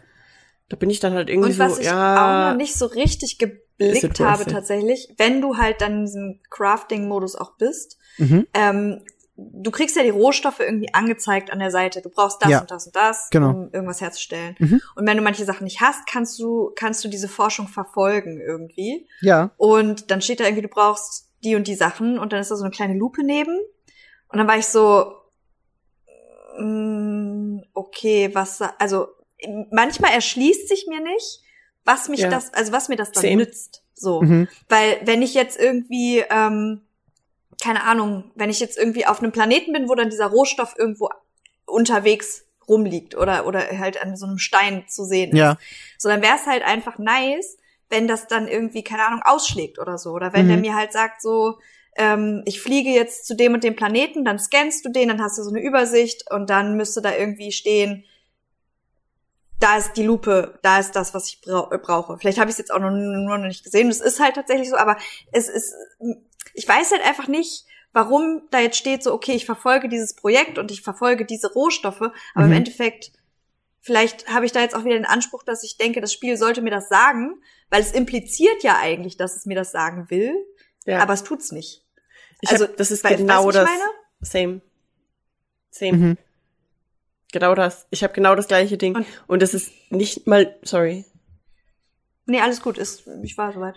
da 0.69 0.77
bin 0.77 0.89
ich 0.89 0.99
dann 0.99 1.13
halt 1.13 1.29
irgendwie 1.29 1.51
Und 1.51 1.59
was 1.59 1.75
so, 1.75 1.81
ich 1.81 1.87
ja. 1.87 2.47
auch 2.47 2.51
noch 2.51 2.57
nicht 2.57 2.75
so 2.75 2.85
richtig 2.85 3.37
geblickt 3.37 4.19
habe 4.19 4.45
tatsächlich, 4.45 5.13
wenn 5.17 5.41
du 5.41 5.57
halt 5.57 5.81
dann 5.81 5.99
in 5.99 6.05
diesem 6.05 6.39
Crafting-Modus 6.49 7.35
auch 7.35 7.57
bist, 7.57 7.97
Mhm. 8.17 8.47
ähm, 8.53 9.01
du 9.37 9.69
kriegst 9.71 9.95
ja 9.97 10.03
die 10.03 10.09
Rohstoffe 10.11 10.59
irgendwie 10.61 10.93
angezeigt 10.93 11.51
an 11.51 11.59
der 11.59 11.69
Seite. 11.71 12.01
Du 12.01 12.09
brauchst 12.09 12.41
das 12.41 12.49
Ja. 12.51 12.61
und 12.61 12.71
das 12.71 12.85
und 12.87 12.95
das, 12.95 13.29
Genau. 13.31 13.49
um 13.49 13.69
irgendwas 13.73 13.99
herzustellen. 13.99 14.55
Mhm. 14.59 14.81
Und 14.95 15.05
wenn 15.07 15.17
du 15.17 15.23
manche 15.23 15.43
Sachen 15.43 15.65
nicht 15.65 15.81
hast, 15.81 16.07
kannst 16.07 16.39
du, 16.39 16.71
kannst 16.75 17.03
du 17.03 17.09
diese 17.09 17.27
Forschung 17.27 17.67
verfolgen 17.67 18.39
irgendwie. 18.39 19.07
ja, 19.21 19.51
Und 19.57 20.09
dann 20.11 20.21
steht 20.21 20.39
da 20.39 20.45
irgendwie, 20.45 20.61
du 20.61 20.69
brauchst 20.69 21.29
die 21.43 21.55
und 21.55 21.67
die 21.67 21.75
Sachen 21.75 22.17
und 22.17 22.31
dann 22.33 22.39
ist 22.39 22.49
da 22.49 22.55
so 22.55 22.63
eine 22.63 22.71
kleine 22.71 22.93
Lupe 22.97 23.23
neben. 23.23 23.57
Und 24.29 24.37
dann 24.39 24.47
war 24.47 24.57
ich 24.57 24.67
so, 24.67 25.11
mm, 26.59 27.59
okay, 27.73 28.29
was, 28.33 28.61
also 28.79 29.07
manchmal 29.71 30.13
erschließt 30.13 30.67
sich 30.67 30.87
mir 30.87 31.01
nicht, 31.01 31.41
was 31.83 32.09
mich 32.09 32.21
Ja. 32.21 32.29
das, 32.29 32.53
also 32.53 32.71
was 32.71 32.89
mir 32.89 32.95
das 32.95 33.11
dann 33.11 33.21
Same. 33.23 33.35
nützt. 33.37 33.83
So. 33.93 34.21
mhm. 34.21 34.47
Weil 34.69 34.99
wenn 35.03 35.21
ich 35.21 35.33
jetzt 35.33 35.59
irgendwie, 35.59 36.23
ähm, 36.29 36.81
keine 37.65 37.83
Ahnung, 37.83 38.31
wenn 38.35 38.49
ich 38.51 38.59
jetzt 38.59 38.77
irgendwie 38.77 39.07
auf 39.07 39.19
einem 39.21 39.31
Planeten 39.31 39.73
bin, 39.73 39.89
wo 39.89 39.95
dann 39.95 40.09
dieser 40.11 40.27
Rohstoff 40.27 40.75
irgendwo 40.77 41.09
unterwegs 41.65 42.43
rumliegt 42.67 43.15
oder, 43.15 43.47
oder 43.47 43.59
halt 43.79 44.01
an 44.01 44.15
so 44.15 44.25
einem 44.27 44.37
Stein 44.37 44.85
zu 44.87 45.03
sehen 45.03 45.31
ist. 45.31 45.37
ja, 45.39 45.57
So, 45.97 46.09
dann 46.09 46.21
wäre 46.21 46.35
es 46.35 46.45
halt 46.45 46.63
einfach 46.63 46.97
nice, 46.99 47.57
wenn 47.89 48.07
das 48.07 48.27
dann 48.27 48.47
irgendwie, 48.47 48.83
keine 48.83 49.05
Ahnung, 49.07 49.21
ausschlägt 49.23 49.79
oder 49.79 49.97
so. 49.97 50.11
Oder 50.11 50.31
wenn 50.33 50.45
Mhm. 50.45 50.49
der 50.49 50.57
mir 50.57 50.75
halt 50.75 50.91
sagt, 50.91 51.21
so, 51.21 51.57
ähm, 51.95 52.43
ich 52.45 52.61
fliege 52.61 52.89
jetzt 52.89 53.25
zu 53.25 53.35
dem 53.35 53.53
und 53.55 53.63
dem 53.63 53.75
Planeten, 53.75 54.25
dann 54.25 54.37
scannst 54.39 54.85
du 54.85 54.89
den, 54.89 55.07
dann 55.07 55.21
hast 55.21 55.37
du 55.37 55.43
so 55.43 55.49
eine 55.49 55.61
Übersicht 55.61 56.29
und 56.31 56.49
dann 56.49 56.75
müsste 56.77 57.01
da 57.01 57.15
irgendwie 57.15 57.51
stehen, 57.51 58.03
da 59.59 59.77
ist 59.77 59.93
die 59.93 60.03
Lupe, 60.03 60.59
da 60.61 60.79
ist 60.79 60.95
das, 60.95 61.13
was 61.13 61.29
ich 61.29 61.41
brau 61.41 61.71
äh, 61.71 61.77
brauche. 61.77 62.17
Vielleicht 62.17 62.37
habe 62.39 62.49
ich 62.49 62.55
es 62.55 62.57
jetzt 62.57 62.71
auch 62.73 62.79
noch, 62.79 62.91
noch 62.91 63.37
nicht 63.37 63.63
gesehen. 63.63 63.87
Das 63.87 64.01
ist 64.01 64.19
halt 64.19 64.35
tatsächlich 64.35 64.69
so, 64.69 64.75
aber 64.75 64.97
es 65.31 65.47
ist, 65.47 65.73
ich 66.55 66.67
weiß 66.67 66.91
halt 66.91 67.03
einfach 67.03 67.27
nicht, 67.27 67.65
warum 67.93 68.41
da 68.51 68.59
jetzt 68.59 68.77
steht 68.77 69.03
so, 69.03 69.13
okay, 69.13 69.33
ich 69.33 69.45
verfolge 69.45 69.87
dieses 69.89 70.15
Projekt 70.15 70.57
und 70.57 70.71
ich 70.71 70.81
verfolge 70.81 71.25
diese 71.25 71.53
Rohstoffe, 71.53 72.01
aber 72.01 72.13
Mhm. 72.45 72.51
im 72.51 72.57
Endeffekt, 72.57 73.11
vielleicht 73.81 74.27
habe 74.27 74.45
ich 74.45 74.51
da 74.51 74.61
jetzt 74.61 74.75
auch 74.75 74.83
wieder 74.83 74.95
den 74.95 75.05
Anspruch, 75.05 75.43
dass 75.43 75.63
ich 75.63 75.77
denke, 75.77 76.01
das 76.01 76.11
Spiel 76.11 76.35
sollte 76.37 76.61
mir 76.61 76.71
das 76.71 76.89
sagen, 76.89 77.35
weil 77.69 77.81
es 77.81 77.91
impliziert 77.91 78.63
ja 78.63 78.77
eigentlich, 78.79 79.15
dass 79.17 79.35
es 79.35 79.45
mir 79.45 79.55
das 79.55 79.71
sagen 79.71 80.09
will, 80.09 80.33
ja. 80.85 80.99
aber 80.99 81.13
es 81.13 81.23
tut's 81.23 81.51
nicht. 81.51 81.85
ich 82.41 82.49
also, 82.49 82.65
hab, 82.65 82.77
das 82.77 82.91
ist 82.91 83.03
wei- 83.03 83.11
weißt 83.11 83.19
du, 83.21 83.23
genau 83.25 83.51
das. 83.51 83.69
meine? 83.69 83.83
Same. 84.21 84.61
Same. 85.69 85.93
mhm. 85.97 86.17
Genau 87.31 87.53
das. 87.55 87.85
Ich 87.89 88.03
habe 88.03 88.13
genau 88.13 88.35
das 88.35 88.47
gleiche 88.47 88.77
Ding. 88.77 88.95
Und- 88.95 89.05
Und 89.27 89.41
das 89.41 89.53
ist 89.53 89.71
nicht 89.89 90.25
mal, 90.27 90.57
sorry. 90.63 91.05
Nee, 92.25 92.39
alles 92.41 92.61
gut, 92.61 92.77
ist, 92.77 93.07
ich 93.23 93.37
war 93.37 93.51
soweit. 93.53 93.75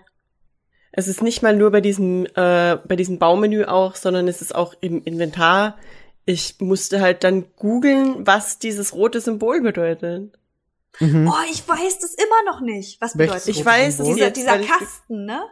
Es 0.93 1.07
ist 1.09 1.23
nicht 1.23 1.43
mal 1.43 1.55
nur 1.57 1.71
bei 1.71 1.81
diesem, 1.81 2.27
äh, 2.35 2.77
bei 2.87 2.97
diesem 2.97 3.19
Baumenü 3.19 3.65
auch, 3.65 3.95
sondern 3.95 4.27
es 4.29 4.41
ist 4.43 4.55
auch 4.55 4.75
im 4.81 5.03
Inventar. 5.05 5.77
Ich 6.25 6.57
musste 6.61 7.01
halt 7.01 7.25
dann 7.25 7.47
googeln, 7.57 8.27
was 8.27 8.59
dieses 8.59 8.95
rote 8.95 9.21
Symbol 9.21 9.61
bedeutet. 9.61 10.33
Mhm. 11.01 11.29
Oh, 11.29 11.35
ich 11.51 11.67
weiß 11.69 11.99
das 12.01 12.15
immer 12.15 12.43
noch 12.53 12.61
nicht. 12.61 13.01
Was 13.01 13.17
Welches 13.17 13.45
bedeutet 13.45 13.49
Ich 13.49 13.57
das? 13.59 13.67
rote 13.67 13.79
weiß 13.79 13.89
es 13.89 13.97
Symbol? 13.97 14.15
Dieser, 14.15 14.27
jetzt, 14.27 14.37
dieser 14.37 14.61
ich- 14.61 14.69
Kasten, 14.69 15.25
ne? 15.25 15.43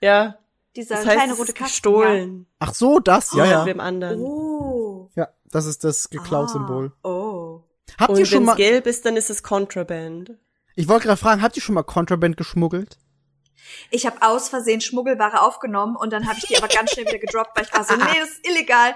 Ja, 0.00 0.38
Dieser 0.76 0.94
das 0.96 1.06
heißt, 1.06 1.16
kleine 1.16 1.32
rote 1.34 1.48
ist 1.50 1.54
Kasten. 1.56 1.72
gestohlen. 1.72 2.46
Ach 2.58 2.74
so, 2.74 2.98
das, 3.00 3.32
ja, 3.34 3.44
ja. 3.44 3.66
Ja. 3.66 3.74
anderen. 3.76 4.20
Oh. 4.20 5.10
Ja, 5.16 5.28
das 5.50 5.66
ist 5.66 5.84
das 5.84 6.10
Geklaut-Symbol. 6.10 6.92
Ah, 7.02 7.08
oh. 7.08 7.64
Habt 7.98 8.10
Und 8.10 8.18
ihr 8.18 8.26
schon 8.26 8.38
wenn 8.38 8.44
mal, 8.46 8.52
es 8.52 8.58
gelb 8.58 8.86
ist, 8.86 9.04
dann 9.06 9.16
ist 9.16 9.30
es 9.30 9.42
Contraband. 9.42 10.32
ich 10.74 10.88
wollte 10.88 11.06
gerade 11.06 11.20
fragen, 11.20 11.42
habt 11.42 11.56
ihr 11.56 11.62
schon 11.62 11.74
mal 11.74 11.82
Contraband 11.84 12.36
geschmuggelt? 12.36 12.96
Ich 13.90 14.06
habe 14.06 14.16
aus 14.20 14.48
Versehen 14.48 14.80
Schmuggelware 14.80 15.42
aufgenommen 15.42 15.96
und 15.96 16.12
dann 16.12 16.26
habe 16.26 16.38
ich 16.38 16.46
die 16.46 16.56
aber 16.56 16.68
ganz 16.68 16.92
schnell 16.92 17.06
wieder 17.06 17.18
gedroppt, 17.18 17.56
weil 17.56 17.64
ich 17.64 17.72
war 17.72 17.84
so, 17.84 17.94
nee, 17.96 18.18
das 18.20 18.30
ist 18.30 18.48
illegal. 18.48 18.94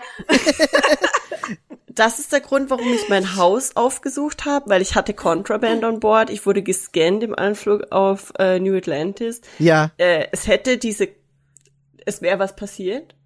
Das 1.87 2.21
ist 2.21 2.33
der 2.33 2.41
Grund, 2.41 2.71
warum 2.71 2.93
ich 2.93 3.09
mein 3.09 3.35
Haus 3.35 3.75
aufgesucht 3.75 4.45
habe, 4.45 4.71
weil 4.71 4.83
ich 4.83 4.95
hatte 4.95 5.15
Contraband 5.15 5.85
on 5.85 5.99
board. 5.99 6.31
Ich 6.31 6.47
wurde 6.47 6.63
gescannt 6.63 7.25
im 7.25 7.35
Anflug 7.35 7.91
auf 7.91 8.33
äh, 8.39 8.61
New 8.61 8.77
Atlantis. 8.77 9.41
Ja, 9.59 9.91
Äh, 9.99 10.29
es 10.31 10.47
hätte 10.47 10.79
diese, 10.79 11.09
es 12.07 12.23
wäre 12.23 12.39
was 12.39 12.55
passiert, 12.55 13.17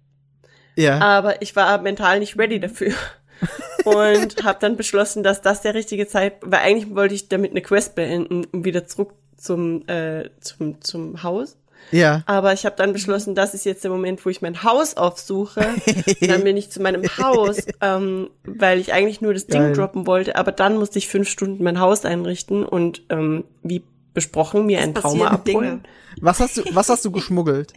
ja. 0.75 0.99
aber 0.99 1.41
ich 1.43 1.55
war 1.55 1.79
mental 1.81 2.19
nicht 2.19 2.37
ready 2.37 2.59
dafür. 2.59 2.93
Und 3.83 4.43
habe 4.43 4.57
dann 4.61 4.77
beschlossen, 4.77 5.21
dass 5.21 5.41
das 5.41 5.61
der 5.61 5.73
richtige 5.73 6.07
Zeit, 6.07 6.37
weil 6.41 6.61
eigentlich 6.61 6.95
wollte 6.95 7.13
ich 7.13 7.27
damit 7.27 7.51
eine 7.51 7.61
Quest 7.61 7.93
beenden 7.93 8.45
und 8.45 8.63
wieder 8.63 8.87
zurück 8.87 9.11
zum 9.43 9.87
äh, 9.87 10.29
zum 10.39 10.81
zum 10.81 11.21
Haus. 11.23 11.57
ja. 11.91 12.23
Aber 12.25 12.53
ich 12.53 12.65
habe 12.65 12.75
dann 12.77 12.93
beschlossen, 12.93 13.35
das 13.35 13.53
ist 13.53 13.65
jetzt 13.65 13.83
der 13.83 13.91
Moment, 13.91 14.25
wo 14.25 14.29
ich 14.29 14.41
mein 14.41 14.63
Haus 14.63 14.95
aufsuche. 14.95 15.67
Und 15.85 16.21
dann 16.29 16.43
bin 16.43 16.57
ich 16.57 16.71
zu 16.71 16.81
meinem 16.81 17.03
Haus, 17.17 17.57
ähm, 17.81 18.29
weil 18.45 18.79
ich 18.79 18.93
eigentlich 18.93 19.21
nur 19.21 19.33
das 19.33 19.47
Ding 19.47 19.61
Geil. 19.61 19.73
droppen 19.73 20.07
wollte. 20.07 20.35
Aber 20.37 20.51
dann 20.51 20.77
musste 20.77 20.97
ich 20.97 21.07
fünf 21.07 21.27
Stunden 21.27 21.63
mein 21.63 21.79
Haus 21.79 22.05
einrichten 22.05 22.65
und 22.65 23.03
ähm, 23.09 23.43
wie 23.61 23.83
besprochen 24.13 24.65
mir 24.65 24.79
ein 24.79 24.93
Trauma 24.93 25.29
passieren 25.29 25.43
Dinge. 25.43 25.57
abholen. 25.59 25.87
Was 26.21 26.39
hast 26.39 26.57
du, 26.57 26.63
was 26.73 26.89
hast 26.89 27.03
du 27.03 27.11
geschmuggelt? 27.11 27.73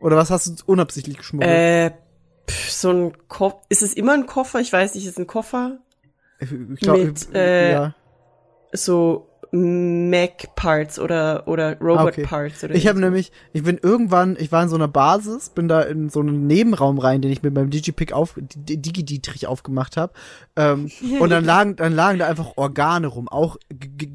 Oder 0.00 0.16
was 0.16 0.30
hast 0.30 0.46
du 0.46 0.54
unabsichtlich 0.66 1.18
geschmuggelt? 1.18 1.50
Äh, 1.50 1.90
pff, 2.48 2.70
so 2.70 2.90
ein 2.90 3.28
Koffer. 3.28 3.60
Ist 3.68 3.82
es 3.82 3.94
immer 3.94 4.14
ein 4.14 4.26
Koffer? 4.26 4.60
Ich 4.60 4.72
weiß 4.72 4.94
nicht, 4.94 5.04
ist 5.04 5.12
es 5.12 5.18
ein 5.18 5.26
Koffer? 5.26 5.78
ich 6.40 6.80
glaub, 6.80 6.98
mit, 6.98 7.34
äh, 7.34 7.72
ja. 7.72 7.94
So 8.72 9.28
Mac-Parts 9.52 10.98
oder, 10.98 11.46
oder 11.46 11.68
Ah, 11.80 12.04
okay. 12.04 12.22
Robot-Parts 12.22 12.64
oder 12.64 12.74
Ich 12.74 12.86
habe 12.86 13.00
nämlich, 13.00 13.32
ich 13.52 13.62
bin 13.62 13.78
irgendwann, 13.80 14.36
ich 14.38 14.50
war 14.52 14.62
in 14.62 14.68
so 14.68 14.76
einer 14.76 14.88
Basis, 14.88 15.50
bin 15.50 15.68
da 15.68 15.82
in 15.82 16.08
so 16.08 16.20
einen 16.20 16.46
Nebenraum 16.46 16.98
rein, 16.98 17.20
den 17.22 17.30
ich 17.30 17.42
mit 17.42 17.54
meinem 17.54 17.70
Digipick 17.70 18.12
auf, 18.12 18.34
D- 18.36 18.76
Digi-Dietrich 18.76 19.46
aufgemacht 19.46 19.96
habe. 19.96 20.12
Ähm, 20.56 20.90
und 21.20 21.30
dann 21.30 21.44
lagen, 21.52 21.76
dann 21.76 21.94
lagen 21.94 22.18
da 22.18 22.26
einfach 22.28 22.52
Organe 22.56 23.06
rum, 23.06 23.28
auch 23.28 23.56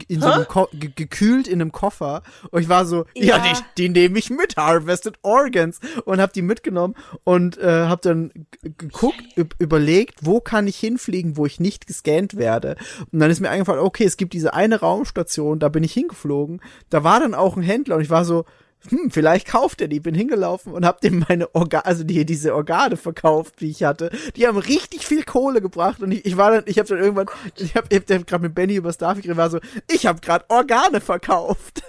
in 0.07 0.22
so 0.22 0.27
einem 0.27 0.48
Ko 0.48 0.67
ge 0.74 0.91
gekühlt 0.95 1.48
in 1.48 1.61
einem 1.61 1.72
Koffer. 1.72 2.24
Und 2.51 2.61
ich 2.61 2.69
war 2.69 2.85
so, 2.85 3.06
ja, 3.16 3.38
Ja. 3.38 3.43
die, 3.77 3.83
die 3.83 3.90
nehme 3.90 4.17
ich 4.19 4.30
mit, 4.30 4.57
Harvested 4.57 5.16
Organs. 5.22 5.80
Und 6.06 6.19
habe 6.19 6.32
die 6.33 6.41
mitgenommen 6.41 6.95
und 7.24 7.57
äh, 7.57 7.85
habe 7.85 8.01
dann 8.01 8.32
geguckt, 8.77 9.22
üb- 9.38 9.53
überlegt, 9.59 10.19
wo 10.25 10.40
kann 10.40 10.67
ich 10.67 10.77
hinfliegen, 10.77 11.38
wo 11.38 11.45
ich 11.45 11.59
nicht 11.59 11.88
gescannt 11.88 12.38
werde. 12.38 12.75
Und 13.11 13.19
dann 13.19 13.30
ist 13.30 13.40
mir 13.40 13.49
eingefallen, 13.49 13.82
okay, 13.83 14.03
es 14.06 14.17
gibt 14.17 14.33
diese 14.33 14.53
eine 14.53 14.80
Raumstation, 14.80 15.26
da 15.59 15.69
bin 15.69 15.83
ich 15.83 15.93
hingeflogen. 15.93 16.61
Da 16.89 17.03
war 17.03 17.19
dann 17.19 17.33
auch 17.33 17.57
ein 17.57 17.64
Händler 17.64 17.95
und 17.95 18.01
ich 18.01 18.09
war 18.09 18.25
so, 18.25 18.45
hm, 18.89 19.11
vielleicht 19.11 19.47
kauft 19.47 19.81
er 19.81 19.88
die. 19.88 19.99
Bin 19.99 20.15
hingelaufen 20.15 20.73
und 20.73 20.85
hab 20.85 21.01
dem 21.01 21.25
meine 21.27 21.53
Organe, 21.56 21.85
also 21.85 22.03
die, 22.03 22.25
diese 22.25 22.56
Organe 22.56 22.95
verkauft, 22.95 23.56
die 23.59 23.69
ich 23.69 23.83
hatte. 23.83 24.11
Die 24.35 24.47
haben 24.47 24.57
richtig 24.57 25.06
viel 25.06 25.23
Kohle 25.23 25.61
gebracht 25.61 26.01
und 26.01 26.11
ich, 26.11 26.25
ich 26.25 26.38
war 26.38 26.51
dann, 26.51 26.64
ich 26.67 26.80
habe 26.80 26.88
dann 26.88 26.99
irgendwann, 26.99 27.27
ich 27.57 27.75
habe 27.75 27.88
ich 27.89 27.99
hab 27.99 28.27
gerade 28.27 28.43
mit 28.43 28.56
Benny 28.56 28.75
über 28.75 28.93
Starfield 28.93 29.23
geredet, 29.23 29.38
war 29.38 29.49
so, 29.49 29.59
ich 29.91 30.06
habe 30.06 30.22
gerade 30.22 30.45
Organe 30.49 31.01
verkauft. 31.01 31.83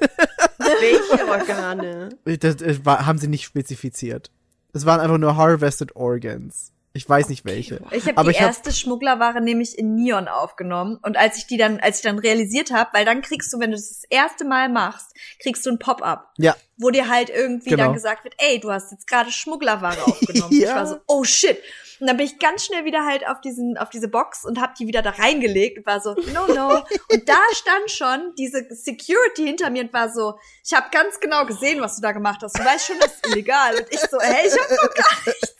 Welche 0.58 1.28
Organe? 1.31 2.08
Das, 2.25 2.57
das 2.57 2.84
war, 2.84 3.07
haben 3.07 3.18
sie 3.18 3.28
nicht 3.28 3.44
spezifiziert. 3.44 4.31
Es 4.73 4.86
waren 4.86 5.00
einfach 5.00 5.18
nur 5.18 5.36
Harvested 5.36 5.94
Organs. 5.97 6.73
Ich 6.92 7.08
weiß 7.08 7.28
nicht 7.28 7.44
welche. 7.44 7.83
Ich 7.92 8.07
habe 8.08 8.25
die 8.25 8.31
ich 8.31 8.41
hab- 8.41 8.49
erste 8.49 8.73
Schmugglerware 8.73 9.41
nämlich 9.41 9.78
in 9.78 9.94
Neon 9.94 10.26
aufgenommen. 10.26 10.99
Und 11.02 11.17
als 11.17 11.36
ich 11.36 11.47
die 11.47 11.57
dann, 11.57 11.81
als 11.81 11.99
ich 11.99 12.02
dann 12.02 12.18
realisiert 12.18 12.73
habe, 12.73 12.91
weil 12.92 13.05
dann 13.05 13.23
kriegst 13.23 13.52
du, 13.52 13.60
wenn 13.60 13.70
du 13.70 13.76
das 13.76 13.89
das 13.89 14.05
erste 14.10 14.44
Mal 14.44 14.68
machst, 14.68 15.15
kriegst 15.41 15.65
du 15.67 15.70
ein 15.70 15.78
Pop-up, 15.78 16.33
Ja, 16.39 16.57
wo 16.78 16.90
dir 16.90 17.08
halt 17.08 17.28
irgendwie 17.28 17.70
Genau. 17.70 17.84
dann 17.84 17.92
gesagt 17.94 18.24
wird, 18.24 18.34
ey, 18.39 18.60
du 18.60 18.70
hast 18.70 18.92
jetzt 18.92 19.07
gerade 19.07 19.31
Schmugglerware 19.32 20.02
aufgenommen. 20.05 20.52
Ich 20.58 20.60
Ja. 20.60 20.76
war 20.76 20.86
so, 20.86 20.97
oh 21.07 21.24
shit. 21.24 21.60
Und 22.00 22.07
dann 22.07 22.16
bin 22.16 22.26
ich 22.26 22.39
ganz 22.39 22.65
schnell 22.65 22.84
wieder 22.84 23.05
halt 23.05 23.26
auf 23.26 23.40
diesen, 23.40 23.76
auf 23.76 23.90
diese 23.90 24.07
Box 24.07 24.44
und 24.44 24.60
hab 24.60 24.76
die 24.76 24.86
wieder 24.86 25.02
da 25.02 25.10
reingelegt 25.10 25.78
und 25.78 25.86
war 25.86 26.00
so, 26.00 26.15
no, 26.32 26.47
no. 26.55 26.84
Und 27.10 27.28
da 27.28 27.39
stand 27.52 27.90
schon 27.90 28.32
diese 28.39 28.65
Security 28.70 29.44
hinter 29.44 29.68
mir 29.70 29.82
und 29.82 29.92
war 29.92 30.08
so, 30.08 30.39
ich 30.65 30.73
habe 30.74 30.86
ganz 30.92 31.18
genau 31.18 31.44
gesehen, 31.44 31.81
was 31.81 31.97
du 31.97 32.02
da 32.02 32.12
gemacht 32.12 32.40
hast. 32.42 32.57
Du 32.57 32.65
weißt 32.65 32.86
schon, 32.86 32.98
das 33.00 33.15
ist 33.15 33.26
illegal. 33.26 33.74
Und 33.74 33.86
ich 33.90 33.98
so, 33.98 34.20
hey, 34.20 34.47
ich 34.47 34.52
hab 34.57 34.70
noch 34.70 34.94
gar 34.94 35.18
nichts. 35.26 35.55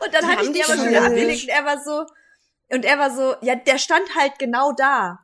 und 0.00 0.14
dann 0.14 0.26
hatte 0.26 0.44
ich 0.46 0.52
die 0.52 0.64
aber 0.64 0.76
schon 0.76 0.88
wieder 0.88 1.04
abgelegt 1.04 1.42
und 1.42 1.48
er 1.50 1.64
war 1.64 1.82
so, 1.82 2.06
und 2.70 2.84
er 2.86 2.98
war 2.98 3.10
so, 3.10 3.34
ja, 3.42 3.54
der 3.54 3.76
stand 3.78 4.14
halt 4.16 4.38
genau 4.38 4.72
da. 4.72 5.18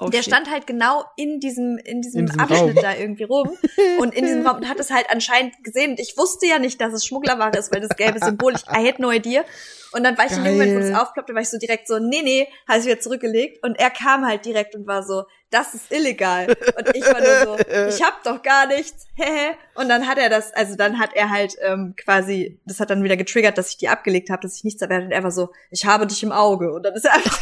Oh, 0.00 0.08
der 0.08 0.22
shit. 0.22 0.32
stand 0.32 0.50
halt 0.50 0.66
genau 0.66 1.04
in 1.16 1.40
diesem, 1.40 1.78
in 1.78 2.00
diesem, 2.00 2.20
In 2.20 2.26
diesem 2.26 2.40
Abschnitt 2.40 2.76
Raum. 2.76 2.82
da 2.82 2.96
irgendwie 2.96 3.24
rum. 3.24 3.50
Und 3.98 4.14
in 4.14 4.24
diesem 4.24 4.46
Raum 4.46 4.58
und 4.58 4.68
hat 4.68 4.80
es 4.80 4.90
halt 4.90 5.06
anscheinend 5.10 5.62
gesehen. 5.62 5.92
Und 5.92 6.00
ich 6.00 6.16
wusste 6.16 6.46
ja 6.46 6.58
nicht, 6.58 6.80
dass 6.80 6.92
es 6.92 7.04
Schmugglerware 7.04 7.58
ist, 7.58 7.72
weil 7.72 7.80
das 7.80 7.96
gelbe 7.96 8.18
Symbol, 8.18 8.54
ich 8.54 8.62
I 8.66 8.86
had 8.86 8.98
no 8.98 9.10
idea. 9.12 9.44
Und 9.92 10.04
dann 10.04 10.16
war 10.16 10.26
ich 10.26 10.32
in 10.32 10.44
dem 10.44 10.52
Moment, 10.52 10.72
wo 10.76 10.78
Geil. 10.80 10.92
es 10.92 10.98
aufploppte, 10.98 11.34
war 11.34 11.42
ich 11.42 11.50
so 11.50 11.58
direkt 11.58 11.88
so, 11.88 11.98
nee, 11.98 12.22
nee, 12.22 12.46
habe 12.68 12.78
ich 12.78 12.86
wieder 12.86 13.00
zurückgelegt. 13.00 13.64
Und 13.64 13.78
er 13.78 13.90
kam 13.90 14.24
halt 14.24 14.44
direkt 14.44 14.74
und 14.74 14.86
war 14.86 15.02
so, 15.02 15.24
das 15.50 15.74
ist 15.74 15.90
illegal. 15.90 16.46
Und 16.46 16.94
ich 16.94 17.04
war 17.04 17.20
nur 17.20 17.58
so, 17.58 17.64
ich 17.88 18.02
hab 18.02 18.22
doch 18.22 18.40
gar 18.42 18.66
nichts. 18.66 19.08
Und 19.74 19.88
dann 19.88 20.06
hat 20.06 20.18
er 20.18 20.28
das, 20.28 20.52
also 20.52 20.76
dann 20.76 20.98
hat 20.98 21.10
er 21.14 21.30
halt 21.30 21.56
ähm, 21.60 21.94
quasi, 21.96 22.60
das 22.66 22.78
hat 22.78 22.90
dann 22.90 23.02
wieder 23.02 23.16
getriggert, 23.16 23.58
dass 23.58 23.70
ich 23.70 23.78
die 23.78 23.88
abgelegt 23.88 24.30
habe, 24.30 24.42
dass 24.42 24.56
ich 24.56 24.64
nichts 24.64 24.80
erwähnt. 24.80 25.06
Und 25.06 25.10
er 25.12 25.24
war 25.24 25.32
so, 25.32 25.50
ich 25.70 25.86
habe 25.86 26.06
dich 26.06 26.22
im 26.22 26.30
Auge. 26.30 26.72
Und 26.72 26.84
dann 26.84 26.94
ist 26.94 27.04
er 27.04 27.14
einfach. 27.14 27.38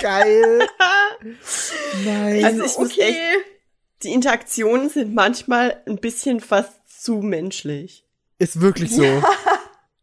Geil. 0.00 0.66
Nice. 2.04 2.44
Also 2.44 2.58
so, 2.58 2.64
ich 2.64 2.78
muss 2.78 2.98
echt, 2.98 3.18
die 4.02 4.12
Interaktionen 4.12 4.88
sind 4.88 5.14
manchmal 5.14 5.82
ein 5.86 5.96
bisschen 5.96 6.40
fast 6.40 6.72
zu 7.02 7.16
menschlich. 7.16 8.04
Ist 8.38 8.60
wirklich 8.60 8.94
so. 8.94 9.22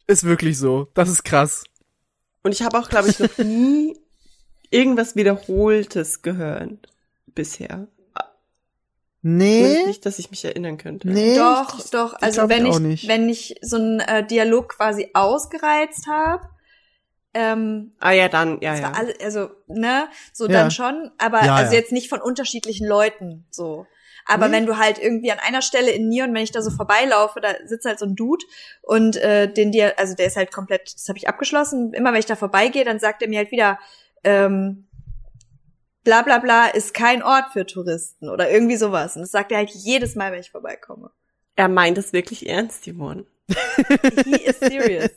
Ist 0.08 0.24
wirklich 0.24 0.58
so. 0.58 0.88
Das 0.94 1.10
ist 1.10 1.24
krass. 1.24 1.64
Und 2.44 2.52
ich 2.52 2.62
habe 2.62 2.78
auch, 2.78 2.90
glaube 2.90 3.10
ich, 3.10 3.20
noch 3.20 3.38
nie 3.38 3.98
irgendwas 4.70 5.16
Wiederholtes 5.16 6.22
gehört 6.22 6.90
bisher. 7.28 7.88
Nee. 9.26 9.86
Nicht, 9.86 10.06
dass 10.06 10.20
ich 10.20 10.30
mich 10.32 10.44
erinnern 10.44 10.78
könnte. 10.78 11.08
Nee. 11.08 11.38
Doch, 11.38 11.80
doch. 11.92 12.14
Also 12.16 12.44
ich 12.44 12.50
wenn 12.50 12.66
ich, 12.66 12.80
nicht. 12.80 13.08
wenn 13.08 13.30
ich 13.30 13.56
so 13.62 13.78
einen 13.78 14.02
äh, 14.02 14.28
Dialog 14.28 14.70
quasi 14.70 15.10
ausgereizt 15.14 16.08
habe, 16.08 16.50
ähm, 17.34 17.94
Ah 18.00 18.12
ja, 18.12 18.30
dann, 18.30 18.60
ja, 18.62 18.76
ja. 18.76 18.92
alle, 18.92 19.14
also 19.24 19.50
ne, 19.68 20.08
so 20.34 20.46
Ja. 20.48 20.52
dann 20.54 20.72
schon, 20.72 21.12
aber 21.18 21.44
Ja, 21.44 21.56
also 21.56 21.74
ja. 21.74 21.80
jetzt 21.80 21.92
nicht 21.92 22.10
von 22.10 22.22
unterschiedlichen 22.22 22.88
Leuten 22.88 23.46
so. 23.50 23.86
Aber 24.26 24.48
Nee. 24.48 24.54
wenn 24.56 24.66
du 24.66 24.78
halt 24.78 25.00
irgendwie 25.00 25.32
an 25.34 25.40
einer 25.40 25.62
Stelle 25.62 25.92
in 25.92 26.08
Neon, 26.08 26.34
wenn 26.34 26.44
ich 26.44 26.52
da 26.52 26.62
so 26.62 26.72
vorbeilaufe, 26.72 27.42
da 27.42 27.50
sitzt 27.66 27.86
halt 27.86 28.00
so 28.00 28.06
ein 28.06 28.16
Dude 28.16 28.46
und 28.82 29.18
äh, 29.18 29.52
den 29.52 29.72
dir, 29.74 30.00
also 30.00 30.16
der 30.16 30.28
ist 30.28 30.38
halt 30.38 30.52
komplett, 30.54 30.94
das 30.96 31.10
habe 31.10 31.18
ich 31.18 31.28
abgeschlossen. 31.28 31.92
Immer 31.94 32.14
wenn 32.14 32.20
ich 32.20 32.26
da 32.26 32.36
vorbeigehe, 32.38 32.86
dann 32.86 33.00
sagt 33.00 33.22
er 33.22 33.28
mir 33.28 33.40
halt 33.40 33.52
wieder, 33.52 33.80
ähm, 34.24 34.88
bla 36.06 36.22
bla 36.22 36.38
bla 36.40 36.68
ist 36.68 36.94
kein 36.94 37.22
Ort 37.24 37.52
für 37.52 37.66
Touristen 37.66 38.30
oder 38.30 38.50
irgendwie 38.50 38.78
sowas. 38.78 39.16
Und 39.16 39.24
das 39.24 39.32
sagt 39.32 39.52
er 39.52 39.58
halt 39.58 39.72
jedes 39.72 40.16
Mal, 40.16 40.32
wenn 40.32 40.40
ich 40.40 40.52
vorbeikomme. 40.52 41.12
Er 41.56 41.68
meint 41.68 41.98
es 41.98 42.14
wirklich 42.14 42.48
ernst, 42.48 42.86
Yvonne. 42.88 43.26
He 43.48 44.36
is 44.46 44.60
serious. 44.60 45.10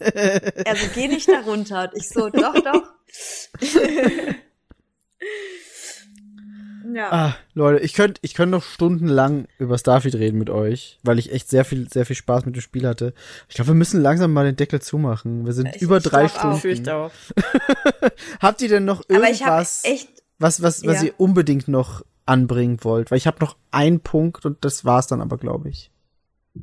Also 0.66 0.86
geh 0.94 1.08
nicht 1.08 1.28
da 1.28 1.40
runter. 1.40 1.90
Und 1.92 2.00
ich 2.00 2.08
so, 2.08 2.28
doch, 2.28 2.55
doch. 2.55 2.82
ja. 6.92 7.12
Ah, 7.12 7.36
Leute, 7.55 7.84
ich 7.84 7.94
könnte 7.94 8.20
ich 8.22 8.34
könnt 8.34 8.50
noch 8.52 8.62
stundenlang 8.62 9.46
über 9.58 9.76
Starfield 9.78 10.14
reden 10.16 10.38
mit 10.38 10.50
euch, 10.50 10.98
weil 11.02 11.18
ich 11.18 11.32
echt 11.32 11.48
sehr 11.48 11.64
viel, 11.64 11.88
sehr 11.90 12.06
viel 12.06 12.16
Spaß 12.16 12.46
mit 12.46 12.55
dem 12.56 12.60
Spiel 12.62 12.86
hatte. 12.86 13.12
Ich 13.48 13.55
glaube, 13.56 13.68
wir 13.68 13.74
müssen 13.74 14.00
langsam 14.02 14.32
mal 14.32 14.44
den 14.44 14.56
Deckel 14.56 14.80
zumachen. 14.80 15.44
Wir 15.46 15.52
sind 15.52 15.74
Ich- 15.76 15.82
über 15.82 15.98
ich 15.98 16.05
drei. 16.05 16.28
Stunden. 16.28 16.88
Auch. 16.88 17.10
Habt 18.40 18.62
ihr 18.62 18.68
denn 18.68 18.84
noch 18.84 19.02
Aber 19.08 19.30
ich 19.30 19.42
habe 19.44 19.52
irgendwas, 19.62 19.84
echt, 19.84 20.08
was, 20.38 20.62
was, 20.62 20.84
was 20.86 20.96
Ja. 21.02 21.08
ihr 21.08 21.14
unbedingt 21.18 21.68
noch 21.68 22.05
anbringen 22.24 22.78
wollt? 22.82 23.10
Weil 23.10 23.18
ich 23.18 23.26
habe 23.26 23.38
noch 23.40 23.56
einen 23.70 24.00
Punkt 24.00 24.44
und 24.46 24.64
das 24.64 24.84
war's 24.84 25.06
dann 25.06 25.20
aber, 25.20 25.38
glaube 25.38 25.68
ich. 25.68 25.90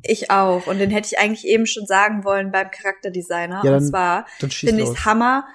Ich 0.01 0.31
auch. 0.31 0.67
Und 0.67 0.80
den 0.80 0.89
hätte 0.89 1.07
ich 1.07 1.19
eigentlich 1.19 1.45
eben 1.45 1.65
schon 1.65 1.85
sagen 1.85 2.23
wollen 2.23 2.51
beim 2.51 2.72
Charakterdesigner. 2.72 3.61
Ja, 3.63 3.72
und 3.72 3.72
dann 3.72 3.85
zwar 3.85 4.25
Dann 4.39 4.51
schieß 4.51 4.69
finde 4.69 4.83
ich 4.83 4.89
es 4.89 5.05
Hammer, 5.05 5.45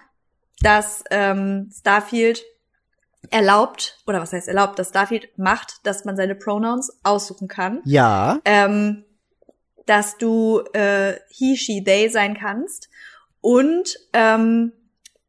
dass 0.60 1.02
ähm, 1.10 1.70
Starfield 1.76 2.44
erlaubt, 3.30 3.98
oder 4.06 4.20
was 4.20 4.32
heißt 4.32 4.48
erlaubt, 4.48 4.78
dass 4.78 4.90
Starfield 4.90 5.36
macht, 5.36 5.80
dass 5.84 6.04
man 6.04 6.16
seine 6.16 6.34
Pronouns 6.34 6.98
aussuchen 7.02 7.48
kann. 7.48 7.80
Ja. 7.84 8.40
ähm, 8.44 9.04
dass 9.86 10.18
du 10.18 10.60
äh, 10.74 11.14
he, 11.30 11.56
she, 11.56 11.82
they 11.82 12.10
sein 12.10 12.36
kannst 12.38 12.90
und 13.40 13.96
ähm, 14.12 14.72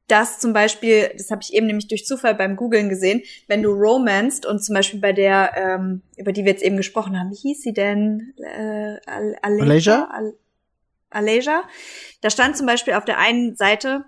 dass 0.09 0.39
zum 0.39 0.53
Beispiel, 0.53 1.11
das 1.17 1.31
habe 1.31 1.41
ich 1.43 1.53
eben 1.53 1.67
nämlich 1.67 1.87
durch 1.87 2.05
Zufall 2.05 2.35
beim 2.35 2.55
Googlen 2.55 2.89
gesehen, 2.89 3.21
wenn 3.47 3.63
du 3.63 3.71
romanced 3.71 4.45
und 4.45 4.63
zum 4.63 4.75
Beispiel 4.75 4.99
bei 4.99 5.13
der, 5.13 5.53
ähm, 5.55 6.01
über 6.17 6.31
die 6.31 6.43
wir 6.43 6.51
jetzt 6.51 6.63
eben 6.63 6.77
gesprochen 6.77 7.17
haben, 7.17 7.31
wie 7.31 7.35
hieß 7.35 7.61
sie 7.61 7.73
denn? 7.73 8.33
Äh, 8.37 8.97
Al 9.05 9.35
Alasia? 9.41 9.63
Alasia? 9.63 10.09
Al 10.11 10.33
Alasia. 11.11 11.63
Da 12.21 12.29
stand 12.29 12.57
zum 12.57 12.65
Beispiel 12.65 12.93
auf 12.93 13.05
der 13.05 13.17
einen 13.17 13.55
Seite, 13.55 14.05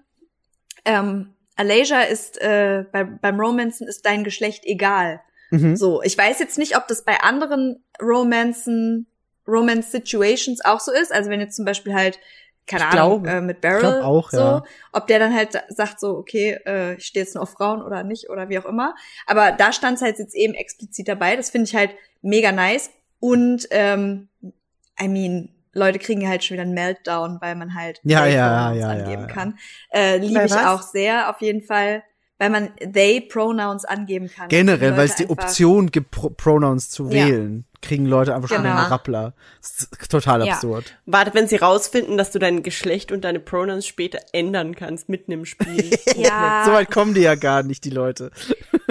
ähm, 0.85 1.33
Alasia 1.55 2.01
ist 2.01 2.41
äh, 2.41 2.85
bei, 2.91 3.03
beim 3.03 3.39
Romancen 3.39 3.87
ist 3.87 4.05
dein 4.05 4.23
Geschlecht 4.23 4.65
egal. 4.65 5.21
Mhm. 5.51 5.75
So, 5.75 6.01
ich 6.01 6.17
weiß 6.17 6.39
jetzt 6.39 6.57
nicht, 6.57 6.77
ob 6.77 6.87
das 6.87 7.03
bei 7.03 7.19
anderen 7.19 7.83
Romancen, 8.01 9.07
Romance 9.47 9.91
Situations 9.91 10.63
auch 10.63 10.79
so 10.79 10.91
ist. 10.91 11.13
Also 11.13 11.29
wenn 11.29 11.41
jetzt 11.41 11.55
zum 11.55 11.65
Beispiel 11.65 11.93
halt, 11.93 12.19
keine 12.67 12.85
Ich 12.85 12.99
Ahnung, 12.99 13.23
glaube. 13.23 13.37
äh, 13.37 13.41
mit 13.41 13.61
glaub 13.61 14.03
auch, 14.03 14.29
so, 14.31 14.37
ja. 14.37 14.63
ob 14.93 15.07
der 15.07 15.19
dann 15.19 15.35
halt 15.35 15.61
sagt 15.69 15.99
so, 15.99 16.17
okay, 16.17 16.59
äh, 16.65 16.95
ich 16.95 17.05
stehe 17.05 17.23
jetzt 17.23 17.35
nur 17.35 17.43
auf 17.43 17.51
Frauen 17.51 17.81
oder 17.81 18.03
nicht 18.03 18.29
oder 18.29 18.49
wie 18.49 18.59
auch 18.59 18.65
immer. 18.65 18.95
Aber 19.25 19.51
da 19.51 19.73
stand 19.73 19.97
es 19.97 20.01
halt 20.03 20.19
jetzt 20.19 20.35
eben 20.35 20.53
explizit 20.53 21.07
dabei. 21.07 21.35
Das 21.35 21.49
finde 21.49 21.67
ich 21.67 21.75
halt 21.75 21.91
mega 22.21 22.51
nice. 22.51 22.91
Und 23.19 23.67
ähm, 23.71 24.29
I 25.01 25.07
mean, 25.07 25.49
Leute 25.73 25.99
kriegen 25.99 26.27
halt 26.27 26.43
schon 26.43 26.55
wieder 26.55 26.63
einen 26.63 26.73
Meltdown, 26.73 27.37
weil 27.41 27.55
man 27.55 27.75
halt 27.75 27.99
Ja, 28.03 28.25
ja, 28.25 28.73
ja, 28.73 28.73
ja, 28.73 28.87
angeben 28.89 29.23
ja. 29.23 29.27
kann. 29.27 29.57
Äh, 29.89 30.17
Liebe 30.17 30.43
ich 30.45 30.51
was? 30.51 30.65
auch 30.65 30.81
sehr, 30.81 31.29
auf 31.29 31.41
jeden 31.41 31.61
Fall, 31.61 32.03
weil 32.41 32.49
man 32.49 32.71
they 32.79 33.21
Pronouns 33.21 33.85
angeben 33.85 34.27
kann. 34.27 34.49
Generell, 34.49 34.93
Die 34.93 34.97
weil 34.97 35.05
es 35.05 35.13
die 35.15 35.29
Option 35.29 35.91
gibt, 35.91 36.09
Pro 36.09 36.31
Pronouns 36.31 36.89
zu 36.89 37.05
Ja. 37.05 37.11
wählen, 37.27 37.65
kriegen 37.83 38.07
Leute 38.07 38.33
einfach 38.33 38.49
schon 38.49 38.63
Genau. 38.63 38.77
einen 38.77 38.87
Rappler. 38.87 39.35
Das 39.61 39.69
ist 39.83 40.09
total 40.11 40.43
Ja. 40.47 40.55
absurd. 40.55 40.97
Warte, 41.05 41.35
wenn 41.35 41.47
sie 41.47 41.57
rausfinden, 41.57 42.17
dass 42.17 42.31
du 42.31 42.39
dein 42.39 42.63
Geschlecht 42.63 43.11
und 43.11 43.21
deine 43.25 43.39
Pronouns 43.39 43.85
später 43.85 44.17
ändern 44.33 44.73
kannst 44.75 45.07
mitten 45.07 45.31
im 45.31 45.45
Spiel. 45.45 45.91
Ja, 46.17 46.63
So 46.65 46.71
weit 46.73 46.89
kommen 46.89 47.13
die 47.13 47.21
ja 47.21 47.35
gar 47.35 47.61
nicht, 47.61 47.85
die 47.85 47.91
Leute. 47.91 48.31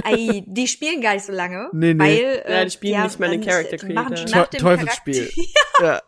Ei, 0.04 0.44
die 0.46 0.68
spielen 0.68 1.00
gar 1.00 1.14
nicht 1.14 1.26
so 1.26 1.32
lange. 1.32 1.70
Nee, 1.72 1.92
nee. 1.94 1.98
Weil, 1.98 2.42
äh, 2.46 2.52
Ja, 2.58 2.64
die 2.64 2.70
spielen 2.70 3.02
nicht 3.02 3.18
mal 3.18 3.30
den 3.30 3.40
dann- 3.40 3.50
Character 3.50 3.76
die 3.78 3.92
machen 3.92 4.14
Creator. 4.14 4.28
schon 4.28 4.38
nach 4.38 4.46
Te 4.48 4.56
dem 4.58 4.60
Teufelsspiel. 4.62 5.28
Charakter- 5.76 5.82
ja. 5.84 6.02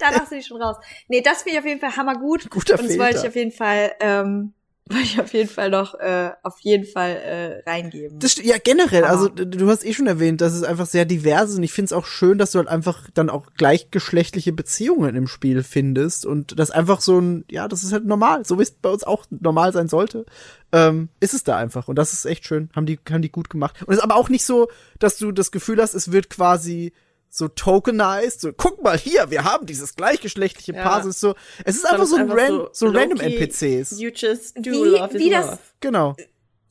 Danach 0.00 0.26
sind 0.28 0.38
die 0.42 0.46
schon 0.46 0.62
raus. 0.62 0.76
Nee, 1.08 1.20
das 1.22 1.42
finde 1.42 1.54
ich 1.54 1.58
auf 1.58 1.66
jeden 1.66 1.80
Fall 1.80 1.96
hammergut. 1.96 2.48
Guter 2.50 2.78
Und 2.78 2.88
das 2.88 2.98
wollte 2.98 3.18
ich 3.18 3.26
auf 3.26 3.34
jeden 3.36 3.52
Fall, 3.52 3.92
ähm, 4.00 4.54
wollte 4.90 5.04
ich 5.04 5.20
auf 5.20 5.32
jeden 5.32 5.48
Fall 5.48 5.70
noch, 5.70 5.94
äh, 5.94 6.30
auf 6.44 6.60
jeden 6.60 6.84
Fall 6.84 7.10
äh, 7.10 7.68
reingeben. 7.68 8.20
Das, 8.20 8.36
ja, 8.36 8.56
generell, 8.62 9.02
Hammer. 9.02 9.10
also 9.10 9.28
du 9.28 9.68
hast 9.68 9.84
eh 9.84 9.92
schon 9.92 10.06
erwähnt, 10.06 10.40
dass 10.40 10.54
es 10.54 10.62
einfach 10.62 10.86
sehr 10.86 11.04
divers 11.04 11.50
ist 11.50 11.56
und 11.56 11.64
ich 11.64 11.72
finde 11.72 11.86
es 11.86 11.92
auch 11.92 12.06
schön, 12.06 12.38
dass 12.38 12.52
du 12.52 12.58
halt 12.58 12.68
einfach 12.68 13.08
dann 13.12 13.28
auch 13.28 13.46
gleichgeschlechtliche 13.56 14.52
Beziehungen 14.52 15.16
im 15.16 15.26
Spiel 15.26 15.64
findest 15.64 16.24
und 16.24 16.58
das 16.58 16.70
einfach 16.70 17.00
so 17.00 17.18
ein, 17.20 17.44
ja, 17.50 17.66
das 17.66 17.82
ist 17.82 17.92
halt 17.92 18.06
normal, 18.06 18.44
so 18.44 18.58
wie 18.58 18.62
es 18.62 18.70
bei 18.70 18.88
uns 18.88 19.02
auch 19.02 19.24
normal 19.30 19.72
sein 19.72 19.88
sollte, 19.88 20.24
ähm, 20.70 21.08
ist 21.18 21.34
es 21.34 21.42
da 21.42 21.56
einfach 21.56 21.88
und 21.88 21.96
das 21.96 22.12
ist 22.12 22.24
echt 22.24 22.46
schön, 22.46 22.70
haben 22.76 22.86
die, 22.86 23.00
haben 23.10 23.22
die 23.22 23.32
gut 23.32 23.50
gemacht. 23.50 23.82
Und 23.86 23.92
es 23.92 23.98
ist 23.98 24.04
aber 24.04 24.16
auch 24.16 24.28
nicht 24.28 24.44
so, 24.44 24.68
dass 25.00 25.18
du 25.18 25.32
das 25.32 25.50
Gefühl 25.50 25.82
hast, 25.82 25.94
es 25.94 26.12
wird 26.12 26.30
quasi 26.30 26.92
so 27.36 27.48
tokenized, 27.48 28.40
so 28.40 28.52
guck 28.52 28.82
mal 28.82 28.96
hier, 28.96 29.30
wir 29.30 29.44
haben 29.44 29.66
dieses 29.66 29.94
gleichgeschlechtliche 29.94 30.72
Ja. 30.72 30.82
Paar, 30.82 31.00
es 31.00 31.06
ist 31.06 31.20
so, 31.20 31.34
es 31.64 31.76
ist 31.76 31.84
einfach 31.84 32.06
so 32.06 32.16
ein 32.16 32.22
einfach 32.30 32.36
ran, 32.38 32.66
so, 32.72 32.86
random 32.86 33.18
low-key, 33.18 33.36
NPCs. 33.36 34.00
You 34.00 34.10
just 34.14 34.56
do 34.56 34.70
Wie- 34.70 34.98
love 34.98 35.12
wie 35.18 35.28
das- 35.30 35.46
love. 35.46 35.58
Genau. 35.80 36.16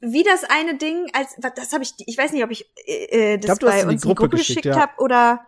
Wie 0.02 0.24
das 0.24 0.44
eine 0.44 0.76
Ding, 0.78 1.08
als 1.14 1.36
das 1.56 1.72
habe 1.72 1.84
ich, 1.84 1.94
ich 2.06 2.18
weiß 2.18 2.32
nicht, 2.32 2.44
ob 2.44 2.50
ich 2.52 2.66
äh, 2.88 3.34
äh, 3.34 3.38
das 3.38 3.46
glaub, 3.46 3.60
du 3.60 3.68
hast 3.68 3.74
bei 3.74 3.84
uns 3.84 3.92
in 3.94 3.98
die 4.00 4.06
Gruppe 4.08 4.22
Gruppe 4.22 4.38
geschickt, 4.38 4.64
geschickt 4.64 4.76
ja. 4.76 4.82
habe 4.82 4.94
oder 5.00 5.42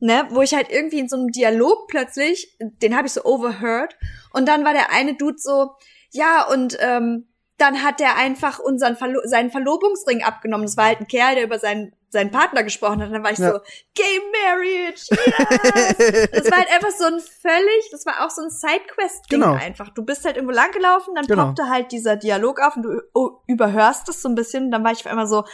ne, 0.00 0.26
wo 0.30 0.42
ich 0.42 0.54
halt 0.54 0.70
irgendwie 0.70 0.98
in 0.98 1.08
so 1.08 1.16
einem 1.16 1.28
Dialog 1.28 1.86
plötzlich, 1.88 2.56
den 2.60 2.96
habe 2.96 3.06
ich 3.06 3.12
so 3.12 3.24
overheard 3.24 3.96
und 4.32 4.46
dann 4.46 4.64
war 4.64 4.72
der 4.72 4.92
eine 4.92 5.14
Dude 5.16 5.38
so, 5.38 5.70
ja 6.10 6.46
und 6.52 6.76
ähm, 6.80 7.28
dann 7.58 7.82
hat 7.84 8.00
der 8.00 8.16
einfach 8.16 8.58
unseren 8.58 8.96
Verlo 8.96 9.20
seinen 9.24 9.50
Verlobungsring 9.50 10.22
abgenommen. 10.24 10.66
Das 10.66 10.76
war 10.76 10.86
halt 10.86 11.00
ein 11.00 11.06
Kerl, 11.06 11.34
der 11.36 11.44
über 11.44 11.58
seinen 11.58 11.92
seinen 12.10 12.30
Partner 12.30 12.62
gesprochen 12.62 13.00
hat. 13.00 13.08
Und 13.08 13.12
dann 13.14 13.24
war 13.24 13.32
ich 13.32 13.38
Ja. 13.38 13.52
so, 13.54 13.58
Gay 13.94 14.20
Marriage, 14.44 15.06
yes! 15.10 16.30
Das 16.30 16.48
war 16.50 16.58
halt 16.58 16.70
einfach 16.72 16.92
so 16.96 17.04
ein 17.06 17.18
völlig, 17.18 17.90
das 17.90 18.06
war 18.06 18.24
auch 18.24 18.30
so 18.30 18.40
ein 18.42 18.50
Sidequest-Ding 18.50 19.40
Genau. 19.40 19.54
einfach. 19.54 19.88
Du 19.90 20.04
bist 20.04 20.24
halt 20.24 20.36
irgendwo 20.36 20.54
langgelaufen, 20.54 21.16
dann 21.16 21.26
Genau. 21.26 21.46
poppte 21.46 21.68
halt 21.68 21.90
dieser 21.90 22.14
Dialog 22.14 22.60
auf 22.60 22.76
und 22.76 22.82
du 22.84 23.02
oh, 23.14 23.40
überhörst 23.48 24.08
es 24.08 24.22
so 24.22 24.28
ein 24.28 24.36
bisschen. 24.36 24.70
Dann 24.70 24.84
war 24.84 24.92
ich 24.92 25.00
auf 25.00 25.06
einmal 25.08 25.26
so, 25.26 25.44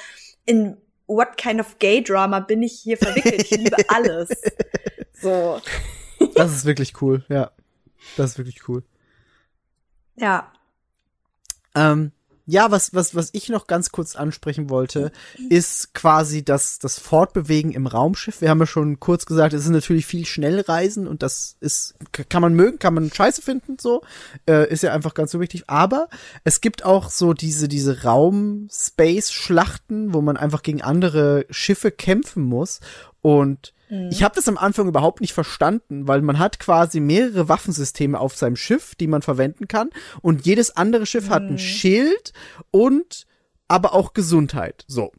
in 0.44 0.76
what 1.06 1.38
kind 1.38 1.60
of 1.60 1.78
gay 1.78 2.02
drama 2.04 2.40
bin 2.40 2.62
ich 2.62 2.78
hier 2.78 2.98
verwickelt? 2.98 3.42
Ich 3.42 3.50
liebe 3.52 3.76
alles. 3.88 4.28
So. 5.14 5.60
Das 6.34 6.52
ist 6.52 6.66
wirklich 6.66 7.00
cool, 7.00 7.24
ja. 7.30 7.52
Das 8.18 8.32
ist 8.32 8.38
wirklich 8.38 8.68
cool. 8.68 8.84
Ja. 10.16 10.52
Ähm, 11.74 12.12
Ja, 12.46 12.70
was, 12.72 12.94
was, 12.94 13.14
was 13.14 13.28
ich 13.32 13.48
noch 13.48 13.68
ganz 13.68 13.92
kurz 13.92 14.16
ansprechen 14.16 14.70
wollte, 14.70 15.12
ist 15.50 15.94
quasi 15.94 16.44
das, 16.44 16.80
das 16.80 16.98
Fortbewegen 16.98 17.70
im 17.70 17.86
Raumschiff. 17.86 18.40
Wir 18.40 18.50
haben 18.50 18.58
ja 18.58 18.66
schon 18.66 18.98
kurz 18.98 19.24
gesagt, 19.24 19.54
es 19.54 19.62
ist 19.62 19.70
natürlich 19.70 20.04
viel 20.04 20.26
Schnellreisen 20.26 21.06
und 21.06 21.22
das 21.22 21.54
ist, 21.60 21.94
kann 22.28 22.42
man 22.42 22.54
mögen, 22.54 22.80
kann 22.80 22.94
man 22.94 23.12
scheiße 23.12 23.40
finden, 23.40 23.76
so. 23.80 24.02
Äh, 24.48 24.68
ist 24.68 24.82
ja 24.82 24.92
einfach 24.92 25.14
ganz 25.14 25.30
so 25.30 25.38
wichtig. 25.38 25.62
Aber 25.68 26.08
es 26.42 26.60
gibt 26.60 26.84
auch 26.84 27.08
so 27.10 27.34
diese, 27.34 27.68
diese 27.68 28.02
Raum-Space-Schlachten, 28.02 30.12
wo 30.12 30.20
man 30.20 30.36
einfach 30.36 30.62
gegen 30.62 30.82
andere 30.82 31.46
Schiffe 31.50 31.92
kämpfen 31.92 32.42
muss. 32.42 32.80
Und 33.20 33.74
ich 34.10 34.22
habe 34.22 34.36
das 34.36 34.46
am 34.46 34.56
Anfang 34.56 34.86
überhaupt 34.86 35.20
nicht 35.20 35.32
verstanden, 35.32 36.06
weil 36.06 36.22
man 36.22 36.38
hat 36.38 36.60
quasi 36.60 37.00
mehrere 37.00 37.48
Waffensysteme 37.48 38.20
auf 38.20 38.36
seinem 38.36 38.56
Schiff, 38.56 38.94
die 38.94 39.08
man 39.08 39.22
verwenden 39.22 39.66
kann. 39.66 39.90
Und 40.22 40.46
jedes 40.46 40.76
andere 40.76 41.06
Schiff 41.06 41.28
hat 41.28 41.42
ein 41.42 41.58
Schild 41.58 42.32
und 42.70 43.26
aber 43.66 43.92
auch 43.94 44.12
Gesundheit. 44.12 44.84
So. 44.86 45.12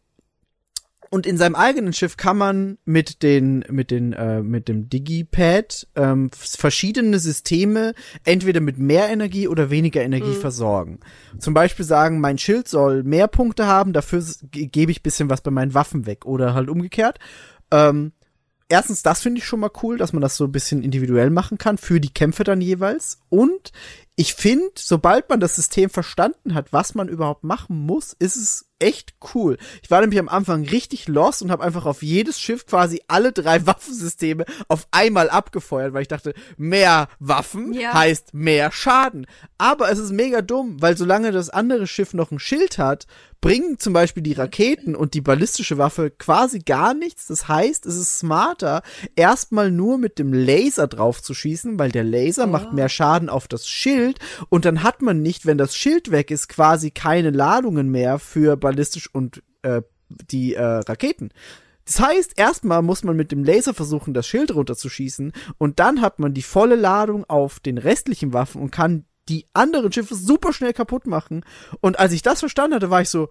Und 1.10 1.26
in 1.26 1.38
seinem 1.38 1.56
eigenen 1.56 1.92
Schiff 1.92 2.16
kann 2.16 2.38
man 2.38 2.78
mit 2.86 3.22
den 3.22 3.66
mit 3.70 3.92
den 3.92 4.14
äh, 4.14 4.42
mit 4.42 4.70
dem 4.70 4.88
Digipad 4.88 5.86
ähm, 5.98 6.30
verschiedene 6.34 7.20
Systeme 7.20 7.94
entweder 8.24 8.62
mit 8.62 8.78
mehr 8.78 9.10
Energie 9.10 9.50
oder 9.50 9.70
weniger 9.70 10.02
Energie 10.02 10.34
versorgen. 10.34 11.02
Zum 11.38 11.54
Beispiel 11.54 11.84
sagen, 11.84 12.22
mein 12.22 12.38
Schild 12.38 12.70
soll 12.70 13.04
mehr 13.04 13.28
Punkte 13.28 13.68
haben, 13.68 13.92
dafür 13.92 14.24
gebe 14.52 14.94
ich 14.94 15.04
bisschen 15.04 15.30
was 15.30 15.42
bei 15.42 15.52
meinen 15.52 15.74
Waffen 15.74 16.06
weg 16.06 16.26
oder 16.26 16.54
halt 16.54 16.70
umgekehrt. 16.70 17.20
Ähm, 17.72 18.14
erstens, 18.72 19.04
das 19.04 19.22
finde 19.22 19.40
ich 19.40 19.46
schon 19.46 19.60
mal 19.60 19.72
cool, 19.84 19.98
dass 19.98 20.14
man 20.14 20.22
das 20.22 20.36
so 20.38 20.46
ein 20.46 20.52
bisschen 20.52 20.82
individuell 20.84 21.30
machen 21.30 21.58
kann 21.58 21.78
für 21.78 22.00
die 22.00 22.14
Kämpfe 22.14 22.44
dann 22.44 22.62
jeweils. 22.62 23.20
Und 23.30 23.72
ich 24.16 24.34
finde, 24.34 24.70
sobald 24.78 25.30
man 25.30 25.40
das 25.40 25.56
System 25.56 25.90
verstanden 25.90 26.54
hat, 26.54 26.74
was 26.74 26.96
man 26.96 27.08
überhaupt 27.08 27.44
machen 27.44 27.76
muss, 27.78 28.14
ist 28.20 28.36
es 28.36 28.66
echt 28.78 29.14
cool. 29.34 29.58
Ich 29.84 29.90
war 29.92 30.02
nämlich 30.02 30.20
am 30.20 30.28
Anfang 30.30 30.66
richtig 30.66 31.08
lost 31.08 31.42
und 31.42 31.52
habe 31.52 31.64
einfach 31.64 31.86
auf 31.86 32.02
jedes 32.04 32.40
Schiff 32.40 32.66
quasi 32.66 33.02
alle 33.08 33.32
drei 33.32 33.66
Waffensysteme 33.66 34.46
auf 34.68 34.88
einmal 34.92 35.30
abgefeuert, 35.30 35.94
weil 35.94 36.02
ich 36.04 36.08
dachte, 36.08 36.34
mehr 36.58 37.08
Waffen 37.20 37.74
Ja. 37.74 37.94
heißt 37.94 38.34
mehr 38.34 38.72
Schaden. 38.72 39.28
Aber 39.58 39.92
es 39.92 40.00
ist 40.00 40.12
mega 40.12 40.42
dumm, 40.42 40.82
weil 40.82 40.98
solange 40.98 41.32
das 41.32 41.50
andere 41.50 41.88
Schiff 41.88 42.14
noch 42.14 42.32
ein 42.32 42.40
Schild 42.40 42.78
hat, 42.78 43.08
bringen 43.42 43.80
zum 43.80 43.94
Beispiel 43.94 44.24
die 44.24 44.34
Raketen 44.34 44.96
und 44.96 45.16
die 45.16 45.22
ballistische 45.22 45.78
Waffe 45.78 46.12
quasi 46.12 46.60
gar 46.60 46.94
nichts. 46.94 47.28
Das 47.28 47.48
heißt, 47.48 47.86
es 47.88 47.98
ist 47.98 48.20
smarter, 48.20 48.84
erstmal 49.16 49.72
nur 49.72 49.98
mit 49.98 50.20
dem 50.20 50.32
Laser 50.32 50.88
drauf 50.88 51.22
zu 51.22 51.34
schießen, 51.34 51.78
weil 51.80 51.92
der 51.92 52.04
Laser 52.04 52.48
macht 52.48 52.72
mehr 52.72 52.90
Schaden 52.90 53.30
auf 53.30 53.48
das 53.48 53.68
Schild 53.68 54.20
und 54.50 54.66
dann 54.66 54.84
hat 54.84 55.02
man 55.02 55.22
nicht, 55.22 55.46
wenn 55.46 55.58
das 55.58 55.76
Schild 55.76 56.12
weg 56.12 56.30
ist, 56.32 56.48
quasi 56.48 56.92
keine 56.92 57.32
Ladungen 57.32 57.90
mehr 57.90 58.20
für 58.20 58.56
ballistisch 58.58 59.10
und 59.12 59.42
äh, 59.64 59.82
die 60.30 60.54
äh, 60.54 60.64
Raketen. 60.64 61.32
Das 61.86 62.00
heißt, 62.00 62.34
erstmal 62.38 62.84
muss 62.84 63.04
man 63.04 63.16
mit 63.16 63.32
dem 63.32 63.44
Laser 63.44 63.74
versuchen, 63.74 64.14
das 64.14 64.28
Schild 64.28 64.54
runterzuschießen 64.54 65.34
und 65.58 65.80
dann 65.80 66.02
hat 66.02 66.20
man 66.20 66.34
die 66.34 66.44
volle 66.44 66.76
Ladung 66.76 67.26
auf 67.28 67.60
den 67.60 67.78
restlichen 67.78 68.34
Waffen 68.34 68.62
und 68.62 68.72
kann 68.72 69.06
die 69.32 69.48
anderen 69.54 69.92
Schiffe 69.92 70.16
super 70.16 70.52
schnell 70.52 70.74
kaputt 70.74 71.08
machen. 71.08 71.46
Und 71.80 72.00
als 72.00 72.12
ich 72.12 72.22
das 72.22 72.40
verstanden 72.40 72.76
hatte, 72.76 72.90
war 72.90 73.02
ich 73.02 73.10
so, 73.10 73.30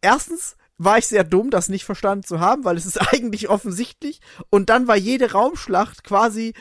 erstens 0.00 0.56
war 0.78 0.98
ich 0.98 1.06
sehr 1.06 1.24
dumm, 1.24 1.50
das 1.50 1.68
nicht 1.68 1.84
verstanden 1.84 2.24
zu 2.24 2.40
haben, 2.40 2.64
weil 2.64 2.76
es 2.76 2.86
ist 2.86 3.00
eigentlich 3.12 3.48
offensichtlich. 3.48 4.20
Und 4.50 4.70
dann 4.70 4.88
war 4.88 4.96
jede 4.96 5.32
Raumschlacht 5.32 6.04
quasi 6.04 6.54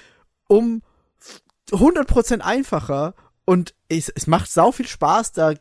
um 0.47 0.83
100% 1.71 2.41
einfacher. 2.41 3.15
Und 3.45 3.73
es, 3.87 4.09
es 4.09 4.27
macht 4.27 4.51
sau 4.51 4.71
viel 4.71 4.87
Spaß, 4.87 5.31
da 5.31 5.53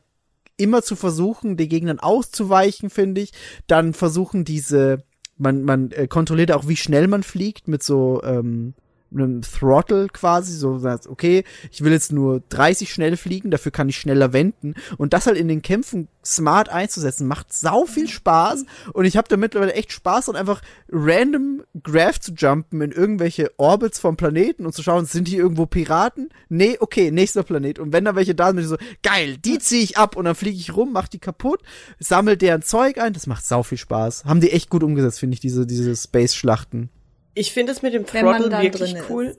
immer 0.57 0.83
zu 0.83 0.97
versuchen, 0.97 1.57
den 1.57 1.69
Gegnern 1.69 2.01
auszuweichen, 2.01 2.91
finde 2.91 3.21
ich. 3.23 3.33
Dann 3.67 3.95
versuchen 3.95 4.45
diese, 4.45 5.05
man, 5.37 5.63
man 5.63 5.93
äh, 5.93 6.09
kontrolliert 6.09 6.53
auch, 6.53 6.69
wie 6.69 6.77
schnell 6.77 7.07
man 7.07 7.23
fliegt 7.23 7.69
mit 7.69 7.83
so 7.83 8.21
ähm, 8.25 8.75
einem 9.13 9.43
Throttle 9.43 10.09
quasi, 10.09 10.57
so 10.57 10.79
sagt, 10.79 11.07
okay, 11.07 11.45
ich 11.71 11.83
will 11.83 11.93
jetzt 11.93 12.13
nur 12.13 12.43
30 12.49 12.93
schnell 12.93 13.17
fliegen, 13.17 13.51
dafür 13.51 13.73
kann 13.73 13.89
ich 13.89 13.97
schneller 13.97 14.33
wenden 14.33 14.75
und 14.99 15.13
das 15.13 15.27
halt 15.27 15.37
in 15.37 15.49
den 15.49 15.63
Kämpfen 15.63 16.09
smart 16.25 16.69
einzusetzen, 16.69 17.27
macht 17.27 17.53
sau 17.53 17.87
viel 17.87 18.09
Spaß 18.09 18.65
und 18.93 19.05
ich 19.05 19.17
habe 19.17 19.29
da 19.29 19.37
mittlerweile 19.37 19.73
echt 19.75 19.93
Spaß 19.93 20.29
und 20.29 20.37
einfach 20.37 20.63
random 20.91 21.63
Graph 21.83 22.21
zu 22.21 22.33
jumpen 22.33 22.81
in 22.83 22.93
irgendwelche 22.93 23.51
Orbits 23.57 23.99
vom 23.99 24.17
Planeten 24.17 24.67
und 24.67 24.75
zu 24.75 24.83
schauen, 24.83 25.07
sind 25.07 25.29
hier 25.29 25.39
irgendwo 25.39 25.67
Piraten? 25.67 26.29
Nee, 26.49 26.77
okay, 26.81 27.11
nächster 27.11 27.43
Planet 27.43 27.79
und 27.79 27.93
wenn 27.93 28.05
da 28.05 28.15
welche 28.15 28.35
da 28.35 28.49
sind, 28.49 28.57
bin 28.57 28.65
ich 28.65 28.71
so, 28.71 28.79
geil, 29.03 29.37
die 29.39 29.59
ziehe 29.59 29.83
ich 29.83 29.97
ab 29.97 30.17
und 30.17 30.25
dann 30.25 30.35
fliege 30.35 30.59
ich 30.59 30.77
rum, 30.77 30.93
mach 30.93 31.09
die 31.09 31.19
kaputt, 31.19 31.61
sammel 31.99 32.37
deren 32.37 32.63
Zeug 32.63 32.99
ein, 32.99 33.13
das 33.13 33.27
macht 33.27 33.45
sau 33.45 33.63
viel 33.63 33.79
Spaß. 33.79 34.25
Haben 34.25 34.41
die 34.41 34.53
echt 34.53 34.71
gut 34.71 34.83
umgesetzt, 34.83 35.21
finde 35.21 35.35
ich, 35.35 35.41
diese, 35.41 35.67
diese 35.67 35.95
Space-Schlachten. 35.97 36.91
Ich 37.35 37.53
finde 37.53 37.73
es 37.73 37.83
mit 37.83 37.95
dem 37.95 38.05
Wenn 38.13 38.25
man 38.25 38.35
Throttle 38.37 38.51
dann 38.51 38.63
wirklich 38.63 38.93
drin 38.93 39.03
ist. 39.03 39.11
cool. 39.11 39.37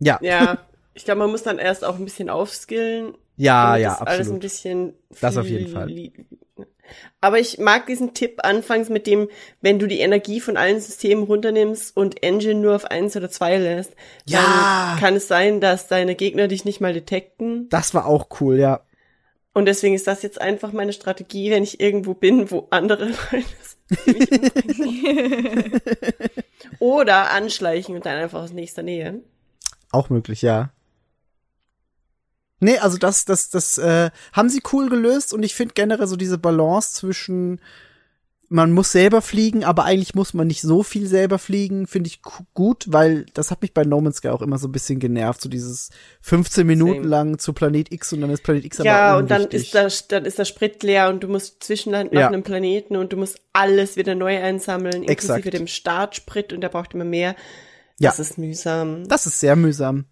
Ja, 0.00 0.18
Ja, 0.22 0.58
ich 0.94 1.04
glaube, 1.04 1.20
man 1.20 1.30
muss 1.30 1.42
dann 1.42 1.58
erst 1.58 1.84
auch 1.84 1.96
ein 1.96 2.04
bisschen 2.04 2.30
aufskillen, 2.30 3.14
ja, 3.36 3.66
damit 3.72 3.82
ja, 3.82 3.90
das 3.90 4.00
alles 4.00 4.10
ein 4.12 4.20
absolut. 4.20 4.40
bisschen. 4.40 4.94
Das 5.20 5.36
auf 5.36 5.46
jeden 5.46 5.68
Fall. 5.72 5.90
Aber 7.20 7.38
ich 7.40 7.58
mag 7.58 7.86
diesen 7.86 8.12
Tipp 8.12 8.40
anfangs 8.44 8.90
mit 8.90 9.06
dem, 9.06 9.28
wenn 9.62 9.78
du 9.78 9.86
die 9.88 10.00
Energie 10.00 10.40
von 10.40 10.56
allen 10.58 10.80
Systemen 10.80 11.24
runternimmst 11.24 11.96
und 11.96 12.22
Engine 12.22 12.60
nur 12.60 12.76
auf 12.76 12.84
eins 12.84 13.16
oder 13.16 13.30
zwei 13.30 13.56
lässt, 13.56 13.94
Ja. 14.26 14.42
dann 14.92 15.00
kann 15.00 15.14
es 15.16 15.26
sein, 15.26 15.60
dass 15.60 15.88
deine 15.88 16.14
Gegner 16.14 16.46
dich 16.48 16.64
nicht 16.66 16.80
mal 16.82 16.92
detekten. 16.92 17.68
Das 17.70 17.94
war 17.94 18.06
auch 18.06 18.28
cool, 18.40 18.58
ja. 18.58 18.82
Und 19.54 19.66
deswegen 19.66 19.94
ist 19.94 20.06
das 20.06 20.22
jetzt 20.22 20.40
einfach 20.40 20.72
meine 20.72 20.92
Strategie, 20.92 21.50
wenn 21.50 21.62
ich 21.62 21.80
irgendwo 21.80 22.12
bin, 22.12 22.50
wo 22.50 22.66
andere 22.70 23.06
Leute. 23.32 23.44
Oder 26.80 27.30
anschleichen 27.30 27.94
und 27.94 28.04
dann 28.04 28.18
einfach 28.18 28.42
aus 28.42 28.52
nächster 28.52 28.82
Nähe. 28.82 29.22
Auch 29.92 30.10
möglich, 30.10 30.42
ja. 30.42 30.70
Nee, 32.58 32.78
also 32.78 32.98
das, 32.98 33.24
das, 33.24 33.50
das 33.50 33.78
äh, 33.78 34.10
haben 34.32 34.48
sie 34.48 34.62
cool 34.72 34.88
gelöst 34.88 35.32
und 35.32 35.42
ich 35.42 35.54
finde 35.54 35.74
generell 35.74 36.06
so 36.06 36.16
diese 36.16 36.38
Balance 36.38 36.94
zwischen 36.94 37.60
man 38.48 38.72
muss 38.72 38.92
selber 38.92 39.22
fliegen, 39.22 39.64
aber 39.64 39.84
eigentlich 39.84 40.14
muss 40.14 40.34
man 40.34 40.46
nicht 40.46 40.60
so 40.60 40.82
viel 40.82 41.06
selber 41.06 41.38
fliegen, 41.38 41.86
finde 41.86 42.08
ich 42.08 42.22
gu- 42.22 42.44
gut, 42.54 42.84
weil 42.88 43.26
das 43.34 43.50
hat 43.50 43.62
mich 43.62 43.72
bei 43.72 43.84
No 43.84 44.00
Man's 44.00 44.18
Sky 44.18 44.28
auch 44.28 44.42
immer 44.42 44.58
so 44.58 44.68
ein 44.68 44.72
bisschen 44.72 44.98
genervt, 45.00 45.40
so 45.40 45.48
dieses 45.48 45.90
15 46.20 46.66
Minuten 46.66 46.94
Same. 47.02 47.08
lang 47.08 47.38
zu 47.38 47.52
Planet 47.52 47.92
X 47.92 48.12
und 48.12 48.20
dann 48.20 48.30
ist 48.30 48.42
Planet 48.42 48.64
X 48.64 48.80
aber 48.80 48.88
Ja, 48.88 49.16
und 49.16 49.30
dann 49.30 49.42
ist, 49.46 49.74
das, 49.74 50.08
dann 50.08 50.24
ist 50.24 50.38
der 50.38 50.44
Sprit 50.44 50.82
leer 50.82 51.08
und 51.08 51.22
du 51.24 51.28
musst 51.28 51.64
zwischenlanden 51.64 52.18
Ja. 52.18 52.26
auf 52.26 52.32
einem 52.32 52.42
Planeten 52.42 52.96
und 52.96 53.12
du 53.12 53.16
musst 53.16 53.40
alles 53.52 53.96
wieder 53.96 54.14
neu 54.14 54.40
einsammeln, 54.40 55.02
inklusive 55.04 55.36
Exakt. 55.38 55.54
dem 55.54 55.66
Startsprit 55.66 56.52
und 56.52 56.60
der 56.60 56.68
braucht 56.68 56.94
immer 56.94 57.04
mehr. 57.04 57.34
Ja. 57.98 58.10
Das 58.10 58.18
ist 58.18 58.38
mühsam. 58.38 59.08
Das 59.08 59.26
ist 59.26 59.40
sehr 59.40 59.56
mühsam. 59.56 60.04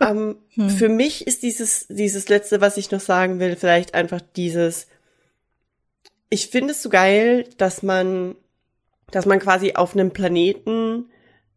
Ähm, 0.00 0.36
Für 0.78 0.88
mich 0.88 1.26
ist 1.26 1.42
dieses, 1.42 1.86
dieses 1.88 2.28
letzte, 2.28 2.60
was 2.60 2.76
ich 2.76 2.90
noch 2.92 3.00
sagen 3.00 3.40
will, 3.40 3.56
vielleicht 3.56 3.92
einfach 3.94 4.20
dieses, 4.36 4.86
ich 6.30 6.48
finde 6.48 6.72
es 6.72 6.82
so 6.82 6.88
geil, 6.88 7.48
dass 7.56 7.82
man, 7.82 8.36
dass 9.10 9.26
man 9.26 9.38
quasi 9.38 9.74
auf 9.74 9.94
einem 9.94 10.10
Planeten 10.10 11.10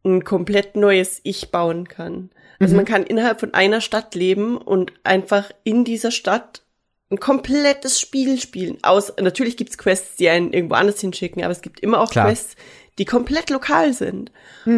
ein 0.03 0.23
komplett 0.23 0.75
neues 0.75 1.19
Ich 1.23 1.51
bauen 1.51 1.87
kann. 1.87 2.31
Also 2.59 2.75
man 2.75 2.85
kann 2.85 3.03
innerhalb 3.03 3.39
von 3.39 3.55
einer 3.55 3.81
Stadt 3.81 4.13
leben 4.13 4.57
und 4.57 4.93
einfach 5.03 5.51
in 5.63 5.83
dieser 5.83 6.11
Stadt 6.11 6.61
ein 7.09 7.19
komplettes 7.19 7.99
Spiel 7.99 8.39
spielen. 8.39 8.77
Aus, 8.83 9.13
natürlich 9.19 9.57
gibt's 9.57 9.77
Quests, 9.77 10.15
die 10.15 10.29
einen 10.29 10.53
irgendwo 10.53 10.75
anders 10.75 11.01
hinschicken, 11.01 11.43
aber 11.43 11.51
es 11.51 11.61
gibt 11.61 11.79
immer 11.79 11.99
auch 11.99 12.11
Klar. 12.11 12.27
Quests, 12.27 12.55
die 12.99 13.05
komplett 13.05 13.49
lokal 13.49 13.93
sind. 13.93 14.31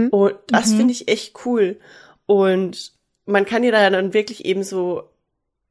Und 0.09 0.35
das 0.47 0.73
finde 0.73 0.93
ich 0.93 1.09
echt 1.09 1.45
cool. 1.45 1.77
Und 2.25 2.93
man 3.25 3.45
kann 3.45 3.63
ja 3.63 3.71
da 3.71 3.89
dann 3.89 4.13
wirklich 4.13 4.45
eben 4.45 4.63
so 4.63 5.09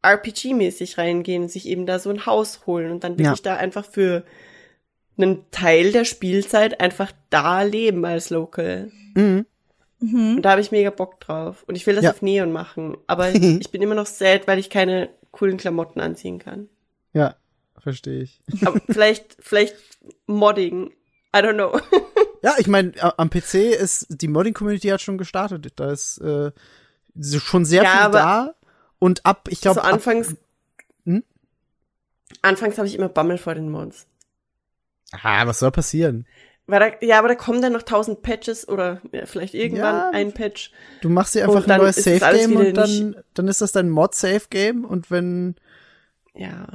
RPG-mäßig 0.02 0.98
reingehen 0.98 1.42
und 1.44 1.48
sich 1.50 1.66
eben 1.68 1.86
da 1.86 1.98
so 1.98 2.10
ein 2.10 2.26
Haus 2.26 2.66
holen 2.66 2.90
und 2.90 3.04
dann 3.04 3.18
wirklich 3.18 3.42
da 3.42 3.56
einfach 3.56 3.84
für 3.84 4.24
einen 5.16 5.44
Teil 5.50 5.92
der 5.92 6.04
Spielzeit 6.04 6.80
einfach 6.80 7.12
da 7.30 7.62
leben 7.62 8.04
als 8.04 8.30
Local. 8.30 8.90
Mhm. 9.14 9.46
Und 10.00 10.42
da 10.42 10.52
habe 10.52 10.60
ich 10.60 10.72
mega 10.72 10.90
Bock 10.90 11.20
drauf. 11.20 11.62
Und 11.68 11.76
ich 11.76 11.86
will 11.86 11.94
das 11.94 12.04
Ja. 12.04 12.10
auf 12.10 12.22
Neon 12.22 12.50
machen. 12.50 12.96
Aber 13.06 13.28
ich 13.34 13.70
bin 13.70 13.82
immer 13.82 13.94
noch 13.94 14.06
sad, 14.06 14.48
weil 14.48 14.58
ich 14.58 14.70
keine 14.70 15.10
coolen 15.30 15.58
Klamotten 15.58 16.00
anziehen 16.00 16.38
kann. 16.40 16.68
Ja, 17.12 17.36
verstehe 17.78 18.22
ich. 18.22 18.40
Aber 18.64 18.80
vielleicht, 18.90 19.36
vielleicht 19.38 19.76
Modding. 20.26 20.88
I 21.34 21.38
don't 21.38 21.54
know. 21.54 21.78
Ja, 22.44 22.56
ich 22.58 22.66
meine, 22.66 22.92
am 23.20 23.30
PC 23.30 23.54
ist 23.70 24.06
die 24.10 24.26
Modding-Community 24.26 24.88
hat 24.88 25.00
schon 25.00 25.16
gestartet. 25.16 25.74
Da 25.76 25.92
ist 25.92 26.18
äh, 26.18 26.50
schon 27.38 27.64
sehr 27.64 27.84
Ja, 27.84 27.90
viel 27.92 28.00
aber- 28.00 28.18
da. 28.18 28.54
Und 29.02 29.26
ab, 29.26 29.48
ich 29.50 29.60
glaube, 29.60 29.80
so 29.80 29.86
anfangs, 29.86 30.36
Hm? 31.06 31.24
anfangs 32.40 32.78
habe 32.78 32.86
ich 32.86 32.94
immer 32.94 33.08
Bammel 33.08 33.36
vor 33.36 33.54
den 33.56 33.68
Mods. 33.68 34.06
ah, 35.22 35.44
was 35.46 35.58
soll 35.58 35.72
passieren? 35.72 36.24
Weil 36.68 36.78
da, 37.00 37.04
ja, 37.04 37.18
aber 37.18 37.26
da 37.26 37.34
kommen 37.34 37.60
dann 37.60 37.72
noch 37.72 37.82
tausend 37.82 38.22
Patches 38.22 38.68
oder 38.68 39.02
ja, 39.10 39.26
vielleicht 39.26 39.54
irgendwann 39.54 39.96
Ja. 39.96 40.10
ein 40.12 40.32
Patch. 40.32 40.70
Du 41.00 41.08
machst 41.08 41.34
dir 41.34 41.42
einfach 41.48 41.66
ein 41.66 41.78
neues 41.80 41.96
Safe-Game 41.96 42.50
wieder 42.52 42.60
und 42.68 42.74
dann, 42.76 43.16
dann 43.34 43.48
ist 43.48 43.60
das 43.60 43.72
dein 43.72 43.90
Mod-Safe-Game 43.90 44.84
und 44.84 45.10
wenn 45.10 45.56
Ja. 46.34 46.68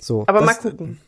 So. 0.00 0.24
Aber 0.26 0.40
mal 0.40 0.48
das- 0.54 0.62
gucken. 0.62 1.00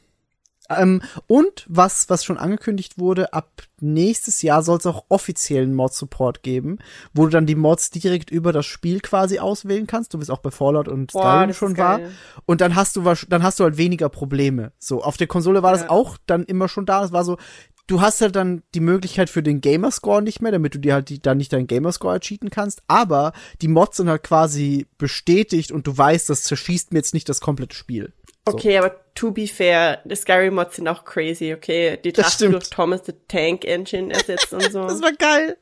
Ähm, 0.79 1.03
und 1.27 1.65
was, 1.69 2.09
was 2.09 2.25
schon 2.25 2.39
angekündigt 2.39 2.99
wurde, 2.99 3.33
ab 3.33 3.63
nächstes 3.81 4.43
Jahr 4.43 4.63
soll 4.63 4.79
es 4.79 4.87
auch 4.87 5.05
offiziellen 5.09 5.75
Mod-Support 5.75 6.43
geben, 6.43 6.79
wo 7.13 7.25
du 7.25 7.31
dann 7.31 7.47
die 7.47 7.57
Mods 7.57 7.91
direkt 7.91 8.31
über 8.31 8.53
das 8.53 8.67
Spiel 8.67 9.01
quasi 9.01 9.39
auswählen 9.39 9.87
kannst. 9.87 10.15
Du 10.15 10.19
bist 10.19 10.31
auch 10.31 10.39
bei 10.39 10.51
Fallout 10.51 10.89
und 10.89 11.13
Boah, 11.13 11.21
Skyrim 11.21 11.49
das 11.49 11.57
schon 11.57 11.77
war. 11.77 12.01
Und 12.47 12.61
dann 12.61 12.75
hast 12.77 12.97
du 12.97 13.03
dann 13.29 13.43
hast 13.43 13.59
du 13.61 13.65
halt 13.65 13.77
weniger 13.77 14.09
Probleme. 14.09 14.73
So, 14.79 15.03
auf 15.03 15.17
der 15.17 15.27
Konsole 15.27 15.63
war 15.63 15.73
das 15.73 15.83
Ja. 15.83 15.91
auch 15.91 16.17
dann 16.27 16.45
immer 16.45 16.69
schon 16.69 16.87
da. 16.87 17.01
Das 17.01 17.13
war 17.13 17.25
so, 17.25 17.39
du 17.87 18.01
hast 18.01 18.21
halt 18.21 18.37
dann 18.37 18.63
die 18.75 18.81
Möglichkeit 18.81 19.29
für 19.29 19.43
den 19.43 19.61
Gamerscore 19.61 20.23
nicht 20.23 20.41
mehr, 20.41 20.53
damit 20.53 20.75
du 20.75 20.79
dir 20.79 20.95
halt 20.95 21.09
die, 21.09 21.21
dann 21.21 21.39
nicht 21.39 21.53
deinen 21.53 21.67
Gamerscore 21.67 22.21
cheaten 22.21 22.51
kannst. 22.51 22.83
Aber 22.89 23.33
die 23.61 23.69
Mods 23.69 23.97
sind 23.99 24.09
halt 24.09 24.23
quasi 24.23 24.87
bestätigt 24.99 25.73
und 25.73 25.87
du 25.87 25.97
weißt, 25.97 26.31
das 26.31 26.45
zerschießt 26.45 26.93
mir 26.93 27.01
jetzt 27.01 27.15
nicht 27.15 27.29
das 27.29 27.41
komplette 27.41 27.77
Spiel. 27.77 28.13
So. 28.49 28.55
Okay, 28.55 28.77
aber 28.77 28.97
to 29.15 29.31
be 29.31 29.47
fair, 29.47 30.01
die 30.05 30.17
Skyrim-Mods 30.17 30.75
sind 30.75 30.89
auch 30.89 31.05
crazy, 31.05 31.55
okay? 31.55 31.97
Die 32.05 32.13
stimmt. 32.25 32.55
durch 32.55 32.71
Thomas 32.71 33.03
the 33.07 33.13
Tank 33.29 33.65
Engine 33.65 34.13
ersetzt 34.13 34.53
und 34.53 34.63
so. 34.73 34.83
Das 34.89 35.01
war 35.01 35.13
geil. 35.13 35.57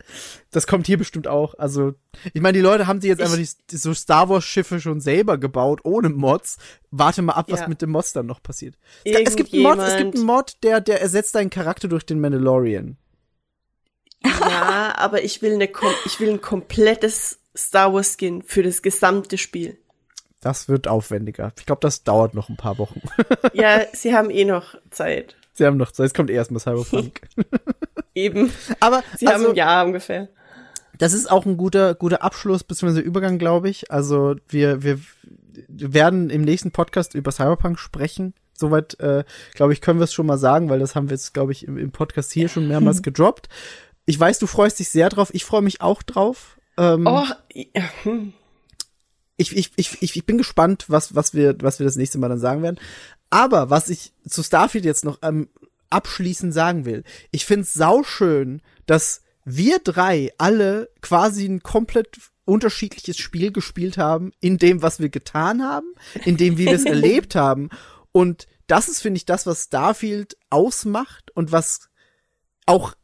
Das 0.51 0.67
kommt 0.67 0.87
hier 0.87 0.97
bestimmt 0.97 1.29
auch. 1.29 1.53
Also, 1.59 1.93
ich 2.33 2.41
meine, 2.41 2.57
die 2.57 2.63
Leute 2.63 2.87
haben 2.87 3.03
sich 3.03 3.09
jetzt 3.11 3.19
Ich- 3.19 3.25
einfach 3.27 3.37
die, 3.37 3.49
die 3.71 3.77
so 3.77 3.93
Star 3.93 4.31
Wars 4.31 4.45
Schiffe 4.45 4.81
schon 4.81 5.01
selber 5.01 5.37
gebaut, 5.37 5.81
ohne 5.85 6.09
Mods. 6.09 6.57
Warte 6.91 7.21
mal 7.21 7.35
ab, 7.35 7.47
was 7.51 7.61
Ja. 7.61 7.69
mit 7.69 7.83
dem 7.83 7.91
Mods 7.91 8.15
dann 8.15 8.25
noch 8.25 8.43
passiert. 8.43 8.77
Es, 9.05 9.15
es 9.29 9.37
gibt 9.37 9.53
einen 9.53 9.63
Mod, 9.63 9.79
es 9.79 9.99
gibt 9.99 10.15
einen 10.15 10.25
Mod, 10.25 10.55
der, 10.63 10.81
der 10.81 11.03
ersetzt 11.03 11.35
deinen 11.35 11.51
Charakter 11.51 11.87
durch 11.87 12.07
den 12.07 12.19
Mandalorian. 12.19 12.97
ja, 14.25 14.95
aber 14.97 15.23
ich 15.23 15.43
will, 15.43 15.53
eine, 15.55 15.69
ich 16.07 16.19
will 16.21 16.31
ein 16.31 16.41
komplettes 16.41 17.41
Star 17.57 17.93
Wars 17.93 18.17
Skin 18.19 18.43
für 18.43 18.63
das 18.63 18.81
gesamte 18.83 19.39
Spiel. 19.39 19.79
Das 20.41 20.69
wird 20.69 20.89
aufwendiger. 20.89 21.53
Ich 21.59 21.67
glaube, 21.67 21.81
das 21.83 22.03
dauert 22.03 22.35
noch 22.35 22.49
ein 22.49 22.57
paar 22.57 22.79
Wochen. 22.79 23.01
Ja, 23.53 23.83
sie 23.93 24.15
haben 24.15 24.31
eh 24.31 24.45
noch 24.45 24.75
Zeit. 24.91 25.37
Sie 25.53 25.67
haben 25.67 25.77
noch 25.77 25.93
Zeit. 25.93 26.07
Es 26.07 26.15
kommt 26.15 26.31
erst 26.31 26.51
mal 26.51 26.61
Cyberpunk. 26.61 27.21
Eben. 28.15 28.51
Aber 28.81 29.03
Sie 29.19 29.27
haben 29.27 29.35
also, 29.37 29.51
ein 29.51 29.57
Jahr 29.57 29.85
ungefähr. 29.85 30.29
das 30.99 31.13
ist 31.13 31.31
auch 31.31 31.45
ein 31.47 31.57
guter, 31.57 31.95
guter 31.95 32.23
Abschluss 32.23 32.65
bzw. 32.65 33.01
Übergang, 33.01 33.39
glaube 33.39 33.69
ich. 33.69 33.91
Also 33.91 34.37
wir, 34.49 34.83
wir, 34.83 35.01
werden 35.69 36.31
im 36.31 36.43
nächsten 36.43 36.71
Podcast 36.71 37.15
über 37.15 37.33
Cyberpunk 37.33 37.79
sprechen. 37.79 38.35
Soweit, 38.55 38.99
äh, 39.01 39.25
glaube 39.55 39.73
ich, 39.73 39.81
können 39.81 39.99
wir 39.99 40.05
es 40.05 40.13
schon 40.13 40.27
mal 40.27 40.39
sagen, 40.39 40.71
weil 40.71 40.79
das 40.79 40.95
haben 40.95 41.09
wir 41.09 41.15
jetzt, 41.17 41.35
glaube 41.35 41.53
ich, 41.53 41.67
im, 41.67 41.77
im 41.77 41.91
Podcast 41.91 42.33
hier 42.33 42.49
schon 42.49 42.69
mehrmals 42.69 43.03
gedroppt. 43.03 43.49
Ich 44.07 44.19
weiß, 44.19 44.39
du 44.39 44.47
freust 44.47 44.79
dich 44.79 44.91
sehr 44.91 45.09
drauf. 45.09 45.31
Ich 45.33 45.45
freue 45.45 45.63
mich 45.63 45.81
auch 45.81 46.03
drauf. 46.03 46.59
Ähm, 46.77 47.07
Oh, 47.07 47.25
hm. 48.05 48.33
Ich, 49.41 49.57
ich, 49.57 49.71
ich, 49.77 50.03
ich, 50.03 50.27
bin 50.27 50.39
gespannt, 50.39 50.85
was, 50.89 51.15
was, 51.15 51.35
wir, 51.35 51.57
was 51.61 51.79
wir 51.79 51.85
das 51.85 51.97
nächste 51.97 52.19
Mal 52.19 52.29
dann 52.29 52.39
sagen 52.39 52.63
werden. 52.63 52.79
Aber 53.31 53.71
was 53.71 53.89
ich 53.89 54.13
zu 54.29 54.43
Starfield 54.43 54.85
jetzt 54.85 55.05
noch 55.05 55.19
ähm, 55.23 55.49
abschließend 55.89 56.53
sagen 56.53 56.85
will, 56.85 57.05
ich 57.31 57.47
find's 57.47 57.73
sauschön, 57.73 58.61
dass 58.87 59.23
wir 59.45 59.79
drei 59.79 60.33
alle 60.39 60.91
quasi 61.01 61.47
ein 61.47 61.63
komplett 61.63 62.19
unterschiedliches 62.45 63.17
Spiel 63.17 63.53
gespielt 63.53 63.97
haben, 63.97 64.33
in 64.41 64.59
dem, 64.59 64.83
was 64.83 65.01
wir 65.01 65.09
getan 65.09 65.63
haben, 65.63 65.87
in 66.25 66.37
dem, 66.37 66.59
wie 66.59 66.67
wir 66.67 66.75
es 66.75 66.85
erlebt 66.85 67.35
haben. 67.35 67.71
Und 68.13 68.47
das 68.67 68.89
ist, 68.89 69.01
finde 69.01 69.19
ich, 69.19 69.25
das, 69.25 69.47
was 69.47 69.65
Starfield 69.65 70.37
ausmacht 70.51 71.31
und 71.35 71.51
was 71.51 71.89
auch 72.67 72.95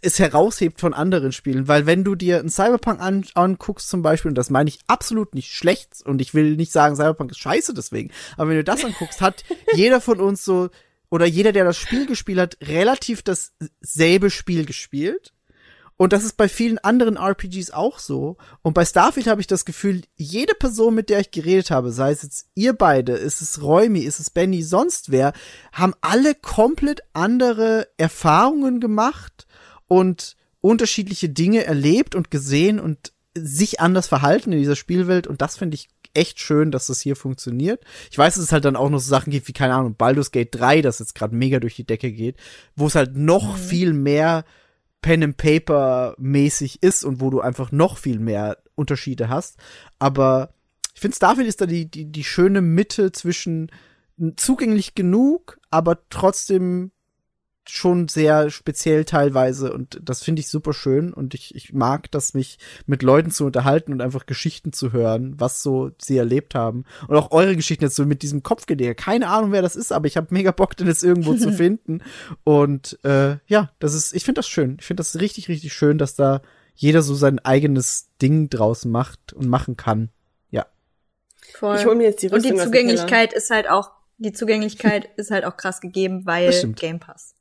es 0.00 0.18
heraushebt 0.18 0.80
von 0.80 0.94
anderen 0.94 1.32
Spielen, 1.32 1.68
weil 1.68 1.86
wenn 1.86 2.04
du 2.04 2.14
dir 2.14 2.38
einen 2.38 2.48
Cyberpunk 2.48 3.00
an, 3.00 3.26
anguckst 3.34 3.88
zum 3.88 4.02
Beispiel, 4.02 4.30
und 4.30 4.38
das 4.38 4.50
meine 4.50 4.68
ich 4.68 4.78
absolut 4.86 5.34
nicht 5.34 5.52
schlecht, 5.52 6.02
und 6.04 6.22
ich 6.22 6.32
will 6.32 6.56
nicht 6.56 6.72
sagen, 6.72 6.96
Cyberpunk 6.96 7.32
ist 7.32 7.38
scheiße 7.38 7.74
deswegen, 7.74 8.10
aber 8.36 8.50
wenn 8.50 8.56
du 8.56 8.64
das 8.64 8.84
anguckst, 8.84 9.20
hat 9.20 9.44
jeder 9.74 10.00
von 10.00 10.20
uns 10.20 10.44
so, 10.44 10.70
oder 11.10 11.26
jeder, 11.26 11.52
der 11.52 11.64
das 11.64 11.76
Spiel 11.76 12.06
gespielt 12.06 12.38
hat, 12.38 12.56
relativ 12.62 13.22
dasselbe 13.22 14.30
Spiel 14.30 14.64
gespielt. 14.64 15.32
Und 15.96 16.12
das 16.12 16.24
ist 16.24 16.36
bei 16.36 16.48
vielen 16.48 16.78
anderen 16.78 17.16
RPGs 17.16 17.70
auch 17.70 18.00
so. 18.00 18.36
Und 18.62 18.74
bei 18.74 18.84
Starfield 18.84 19.28
habe 19.28 19.40
ich 19.40 19.46
das 19.46 19.64
Gefühl, 19.64 20.02
jede 20.16 20.54
Person, 20.54 20.92
mit 20.92 21.08
der 21.08 21.20
ich 21.20 21.30
geredet 21.30 21.70
habe, 21.70 21.92
sei 21.92 22.10
es 22.10 22.22
jetzt 22.22 22.48
ihr 22.56 22.72
beide, 22.72 23.12
ist 23.12 23.42
es 23.42 23.62
Räumi, 23.62 24.00
ist 24.00 24.18
es 24.18 24.30
Benny, 24.30 24.64
sonst 24.64 25.12
wer, 25.12 25.32
haben 25.72 25.94
alle 26.00 26.34
komplett 26.34 27.02
andere 27.12 27.86
Erfahrungen 27.96 28.80
gemacht 28.80 29.46
und 29.86 30.36
unterschiedliche 30.60 31.28
Dinge 31.28 31.64
erlebt 31.64 32.14
und 32.14 32.30
gesehen 32.30 32.80
und 32.80 33.12
sich 33.36 33.80
anders 33.80 34.06
verhalten 34.06 34.52
in 34.52 34.58
dieser 34.58 34.76
Spielwelt. 34.76 35.26
Und 35.26 35.42
das 35.42 35.56
finde 35.56 35.74
ich 35.74 35.88
echt 36.14 36.40
schön, 36.40 36.70
dass 36.70 36.86
das 36.86 37.00
hier 37.00 37.16
funktioniert. 37.16 37.84
Ich 38.10 38.16
weiß, 38.16 38.36
dass 38.36 38.44
es 38.44 38.52
halt 38.52 38.64
dann 38.64 38.76
auch 38.76 38.88
noch 38.88 39.00
so 39.00 39.08
Sachen 39.08 39.30
gibt 39.30 39.48
wie, 39.48 39.52
keine 39.52 39.74
Ahnung, 39.74 39.96
Baldur's 39.96 40.30
Gate 40.30 40.54
3, 40.54 40.80
das 40.80 41.00
jetzt 41.00 41.14
gerade 41.14 41.34
mega 41.34 41.58
durch 41.60 41.74
die 41.76 41.86
Decke 41.86 42.12
geht, 42.12 42.36
wo 42.76 42.86
es 42.86 42.94
halt 42.94 43.16
noch 43.16 43.56
viel 43.58 43.92
mehr 43.92 44.44
Pen 45.02 45.22
and 45.22 45.36
Paper 45.36 46.14
mäßig 46.18 46.82
ist 46.82 47.04
und 47.04 47.20
wo 47.20 47.30
du 47.30 47.40
einfach 47.40 47.72
noch 47.72 47.98
viel 47.98 48.18
mehr 48.18 48.58
Unterschiede 48.74 49.28
hast. 49.28 49.58
Aber 49.98 50.54
ich 50.94 51.00
finde, 51.00 51.16
Starfield 51.16 51.48
ist 51.48 51.60
da 51.60 51.66
die, 51.66 51.90
die, 51.90 52.06
die 52.06 52.24
schöne 52.24 52.62
Mitte 52.62 53.12
zwischen 53.12 53.70
zugänglich 54.36 54.94
genug, 54.94 55.58
aber 55.70 55.98
trotzdem 56.08 56.92
schon 57.66 58.08
sehr 58.08 58.50
speziell 58.50 59.04
teilweise 59.04 59.72
und 59.72 59.98
das 60.02 60.22
finde 60.22 60.40
ich 60.40 60.48
super 60.48 60.72
schön 60.72 61.14
und 61.14 61.34
ich, 61.34 61.54
ich 61.54 61.72
mag 61.72 62.10
das, 62.10 62.34
mich 62.34 62.58
mit 62.86 63.02
Leuten 63.02 63.30
zu 63.30 63.46
unterhalten 63.46 63.92
und 63.92 64.02
einfach 64.02 64.26
Geschichten 64.26 64.72
zu 64.72 64.92
hören, 64.92 65.34
was 65.38 65.62
so 65.62 65.90
sie 66.00 66.18
erlebt 66.18 66.54
haben. 66.54 66.84
Und 67.08 67.16
auch 67.16 67.30
eure 67.30 67.56
Geschichten 67.56 67.84
jetzt 67.84 67.96
so 67.96 68.04
mit 68.04 68.22
diesem 68.22 68.42
Kopfgedeck. 68.42 68.98
Keine 68.98 69.28
Ahnung, 69.28 69.52
wer 69.52 69.62
das 69.62 69.76
ist, 69.76 69.92
aber 69.92 70.06
ich 70.06 70.16
habe 70.16 70.28
mega 70.30 70.50
Bock, 70.50 70.76
den 70.76 70.86
jetzt 70.86 71.02
irgendwo 71.02 71.34
zu 71.34 71.52
finden. 71.56 72.02
Und 72.44 72.98
äh, 73.04 73.36
ja, 73.46 73.70
das 73.78 73.94
ist, 73.94 74.14
ich 74.14 74.24
finde 74.24 74.40
das 74.40 74.48
schön. 74.48 74.76
Ich 74.78 74.86
finde 74.86 75.00
das 75.00 75.18
richtig, 75.20 75.48
richtig 75.48 75.72
schön, 75.72 75.96
dass 75.98 76.14
da 76.14 76.42
jeder 76.74 77.02
so 77.02 77.14
sein 77.14 77.38
eigenes 77.38 78.10
Ding 78.20 78.50
draus 78.50 78.84
macht 78.84 79.32
und 79.32 79.48
machen 79.48 79.76
kann. 79.76 80.10
Ja. 80.50 80.66
Voll. 81.54 81.76
Ich 81.76 81.86
hol 81.86 81.94
mir 81.94 82.04
jetzt 82.04 82.22
die 82.22 82.28
Und 82.28 82.44
die 82.44 82.48
Rüstung 82.48 82.60
aus 82.60 82.64
dem 82.64 82.72
Zugänglichkeit 82.72 83.32
ist 83.32 83.50
halt 83.50 83.70
auch, 83.70 83.90
die 84.18 84.32
Zugänglichkeit 84.32 85.08
ist 85.16 85.30
halt 85.30 85.44
auch 85.44 85.56
krass 85.56 85.80
gegeben, 85.80 86.26
weil. 86.26 86.50
Game 86.74 87.00
Pass. 87.00 87.33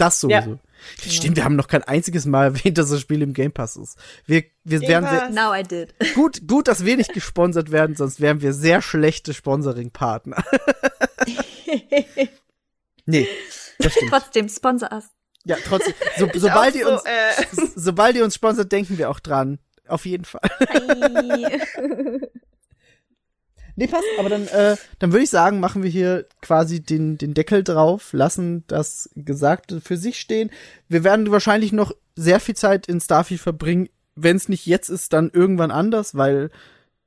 Das 0.00 0.18
sowieso. 0.18 0.58
Stimmt, 0.98 1.36
wir 1.36 1.44
haben 1.44 1.56
noch 1.56 1.68
kein 1.68 1.82
einziges 1.84 2.24
Mal 2.24 2.44
erwähnt, 2.56 2.78
dass 2.78 2.88
das 2.88 3.00
Spiel 3.00 3.20
im 3.20 3.34
Game 3.34 3.52
Pass 3.52 3.76
ist. 3.76 3.98
Wir, 4.24 4.44
wir 4.64 4.80
Game 4.80 5.04
Pass. 5.04 5.10
sehr, 5.10 5.30
Now 5.30 5.54
I 5.54 5.62
did. 5.62 5.94
gut, 6.14 6.48
gut, 6.48 6.68
dass 6.68 6.86
wir 6.86 6.96
nicht 6.96 7.12
gesponsert 7.12 7.70
werden, 7.70 7.96
sonst 7.96 8.18
wären 8.18 8.40
wir 8.40 8.54
sehr 8.54 8.80
schlechte 8.80 9.34
Sponsoring-Partner. 9.34 10.42
nee, 13.04 13.28
das 13.78 13.92
stimmt. 13.92 14.10
Trotzdem, 14.10 14.48
sponsor 14.48 14.90
us. 14.90 15.04
Ja, 15.44 15.56
trotzdem. 15.66 15.92
So, 16.16 16.28
sobald 16.34 16.74
ihr 16.74 16.88
auch 16.88 16.92
uns, 16.92 17.02
so, 17.52 17.62
äh, 17.62 17.68
sobald 17.76 18.16
ihr 18.16 18.24
uns 18.24 18.34
sponsert, 18.34 18.72
denken 18.72 18.96
wir 18.96 19.10
auch 19.10 19.20
dran. 19.20 19.58
Auf 19.86 20.06
jeden 20.06 20.24
Fall. 20.24 20.48
Nee, 23.76 23.86
passt. 23.86 24.04
Aber 24.18 24.28
dann, 24.28 24.46
äh, 24.48 24.76
dann 24.98 25.12
würde 25.12 25.24
ich 25.24 25.30
sagen, 25.30 25.60
machen 25.60 25.82
wir 25.82 25.90
hier 25.90 26.26
quasi 26.42 26.80
den, 26.80 27.18
den 27.18 27.34
Deckel 27.34 27.64
drauf, 27.64 28.12
lassen 28.12 28.64
das 28.66 29.10
Gesagte 29.14 29.80
für 29.80 29.96
sich 29.96 30.20
stehen. 30.20 30.50
Wir 30.88 31.04
werden 31.04 31.30
wahrscheinlich 31.30 31.72
noch 31.72 31.92
sehr 32.16 32.40
viel 32.40 32.56
Zeit 32.56 32.86
in 32.86 33.00
Starfield 33.00 33.40
verbringen. 33.40 33.88
Wenn 34.14 34.36
es 34.36 34.48
nicht 34.48 34.66
jetzt 34.66 34.88
ist, 34.88 35.12
dann 35.12 35.30
irgendwann 35.32 35.70
anders, 35.70 36.14
weil 36.14 36.50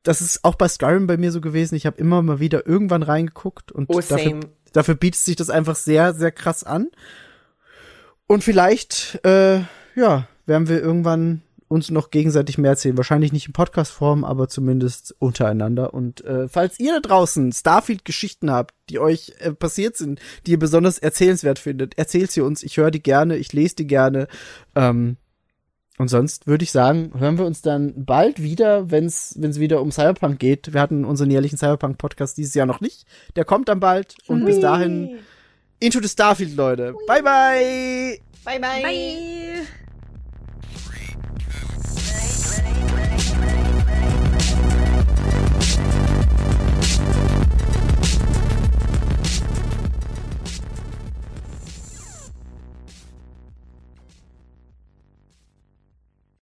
das 0.03 0.21
ist 0.21 0.43
auch 0.43 0.55
bei 0.55 0.67
Skyrim 0.67 1.07
bei 1.07 1.17
mir 1.17 1.31
so 1.31 1.41
gewesen. 1.41 1.75
Ich 1.75 1.85
habe 1.85 1.97
immer 1.97 2.21
mal 2.21 2.39
wieder 2.39 2.67
irgendwann 2.67 3.03
reingeguckt 3.03 3.71
und 3.71 3.89
Oh, 3.89 4.01
dafür, 4.01 4.39
dafür 4.73 4.95
bietet 4.95 5.21
sich 5.21 5.35
das 5.35 5.49
einfach 5.49 5.75
sehr, 5.75 6.13
sehr 6.13 6.31
krass 6.31 6.63
an. 6.63 6.89
Und 8.27 8.43
vielleicht, 8.43 9.19
äh, 9.25 9.61
ja, 9.95 10.27
werden 10.45 10.67
wir 10.67 10.81
irgendwann 10.81 11.41
uns 11.73 11.89
noch 11.89 12.11
gegenseitig 12.11 12.59
mehr 12.59 12.71
erzählen. 12.71 12.97
Wahrscheinlich 12.97 13.33
nicht 13.33 13.47
in 13.47 13.53
Podcast-Form, 13.53 14.23
aber 14.23 14.47
zumindest 14.47 15.15
untereinander. 15.17 15.93
Und 15.93 16.23
äh, 16.23 16.47
falls 16.47 16.79
ihr 16.79 16.93
da 16.93 16.99
draußen 16.99 17.51
Starfield-Geschichten 17.51 18.51
habt, 18.51 18.75
die 18.89 18.99
euch 18.99 19.33
äh, 19.39 19.53
passiert 19.53 19.97
sind, 19.97 20.21
die 20.45 20.51
ihr 20.51 20.59
besonders 20.59 20.99
erzählenswert 20.99 21.57
findet, 21.57 21.97
erzählt 21.97 22.31
sie 22.31 22.41
uns. 22.41 22.61
Ich 22.61 22.77
höre 22.77 22.91
die 22.91 23.01
gerne, 23.01 23.37
ich 23.37 23.51
lese 23.53 23.75
die 23.75 23.87
gerne. 23.87 24.27
Ähm, 24.75 25.17
und 25.97 26.09
sonst 26.09 26.45
würde 26.47 26.63
ich 26.63 26.71
sagen, 26.71 27.11
hören 27.17 27.39
wir 27.39 27.45
uns 27.45 27.61
dann 27.61 28.05
bald 28.05 28.41
wieder, 28.41 28.91
wenn 28.91 29.05
es 29.05 29.35
wieder 29.35 29.81
um 29.81 29.91
Cyberpunk 29.91 30.39
geht. 30.39 30.73
Wir 30.73 30.81
hatten 30.81 31.05
unseren 31.05 31.31
jährlichen 31.31 31.57
Cyberpunk-Podcast 31.57 32.37
dieses 32.37 32.53
Jahr 32.53 32.67
noch 32.67 32.81
nicht. 32.81 33.05
Der 33.35 33.45
kommt 33.45 33.67
dann 33.67 33.79
bald. 33.79 34.15
Und 34.27 34.45
bis 34.45 34.59
dahin, 34.59 35.19
into 35.79 35.99
the 36.01 36.07
Starfield, 36.07 36.55
Leute. 36.55 36.93
Bye, 37.07 37.23
bye! 37.23 38.19
Bye, 38.45 38.59
bye. 38.59 38.81
Bye. 38.83 39.82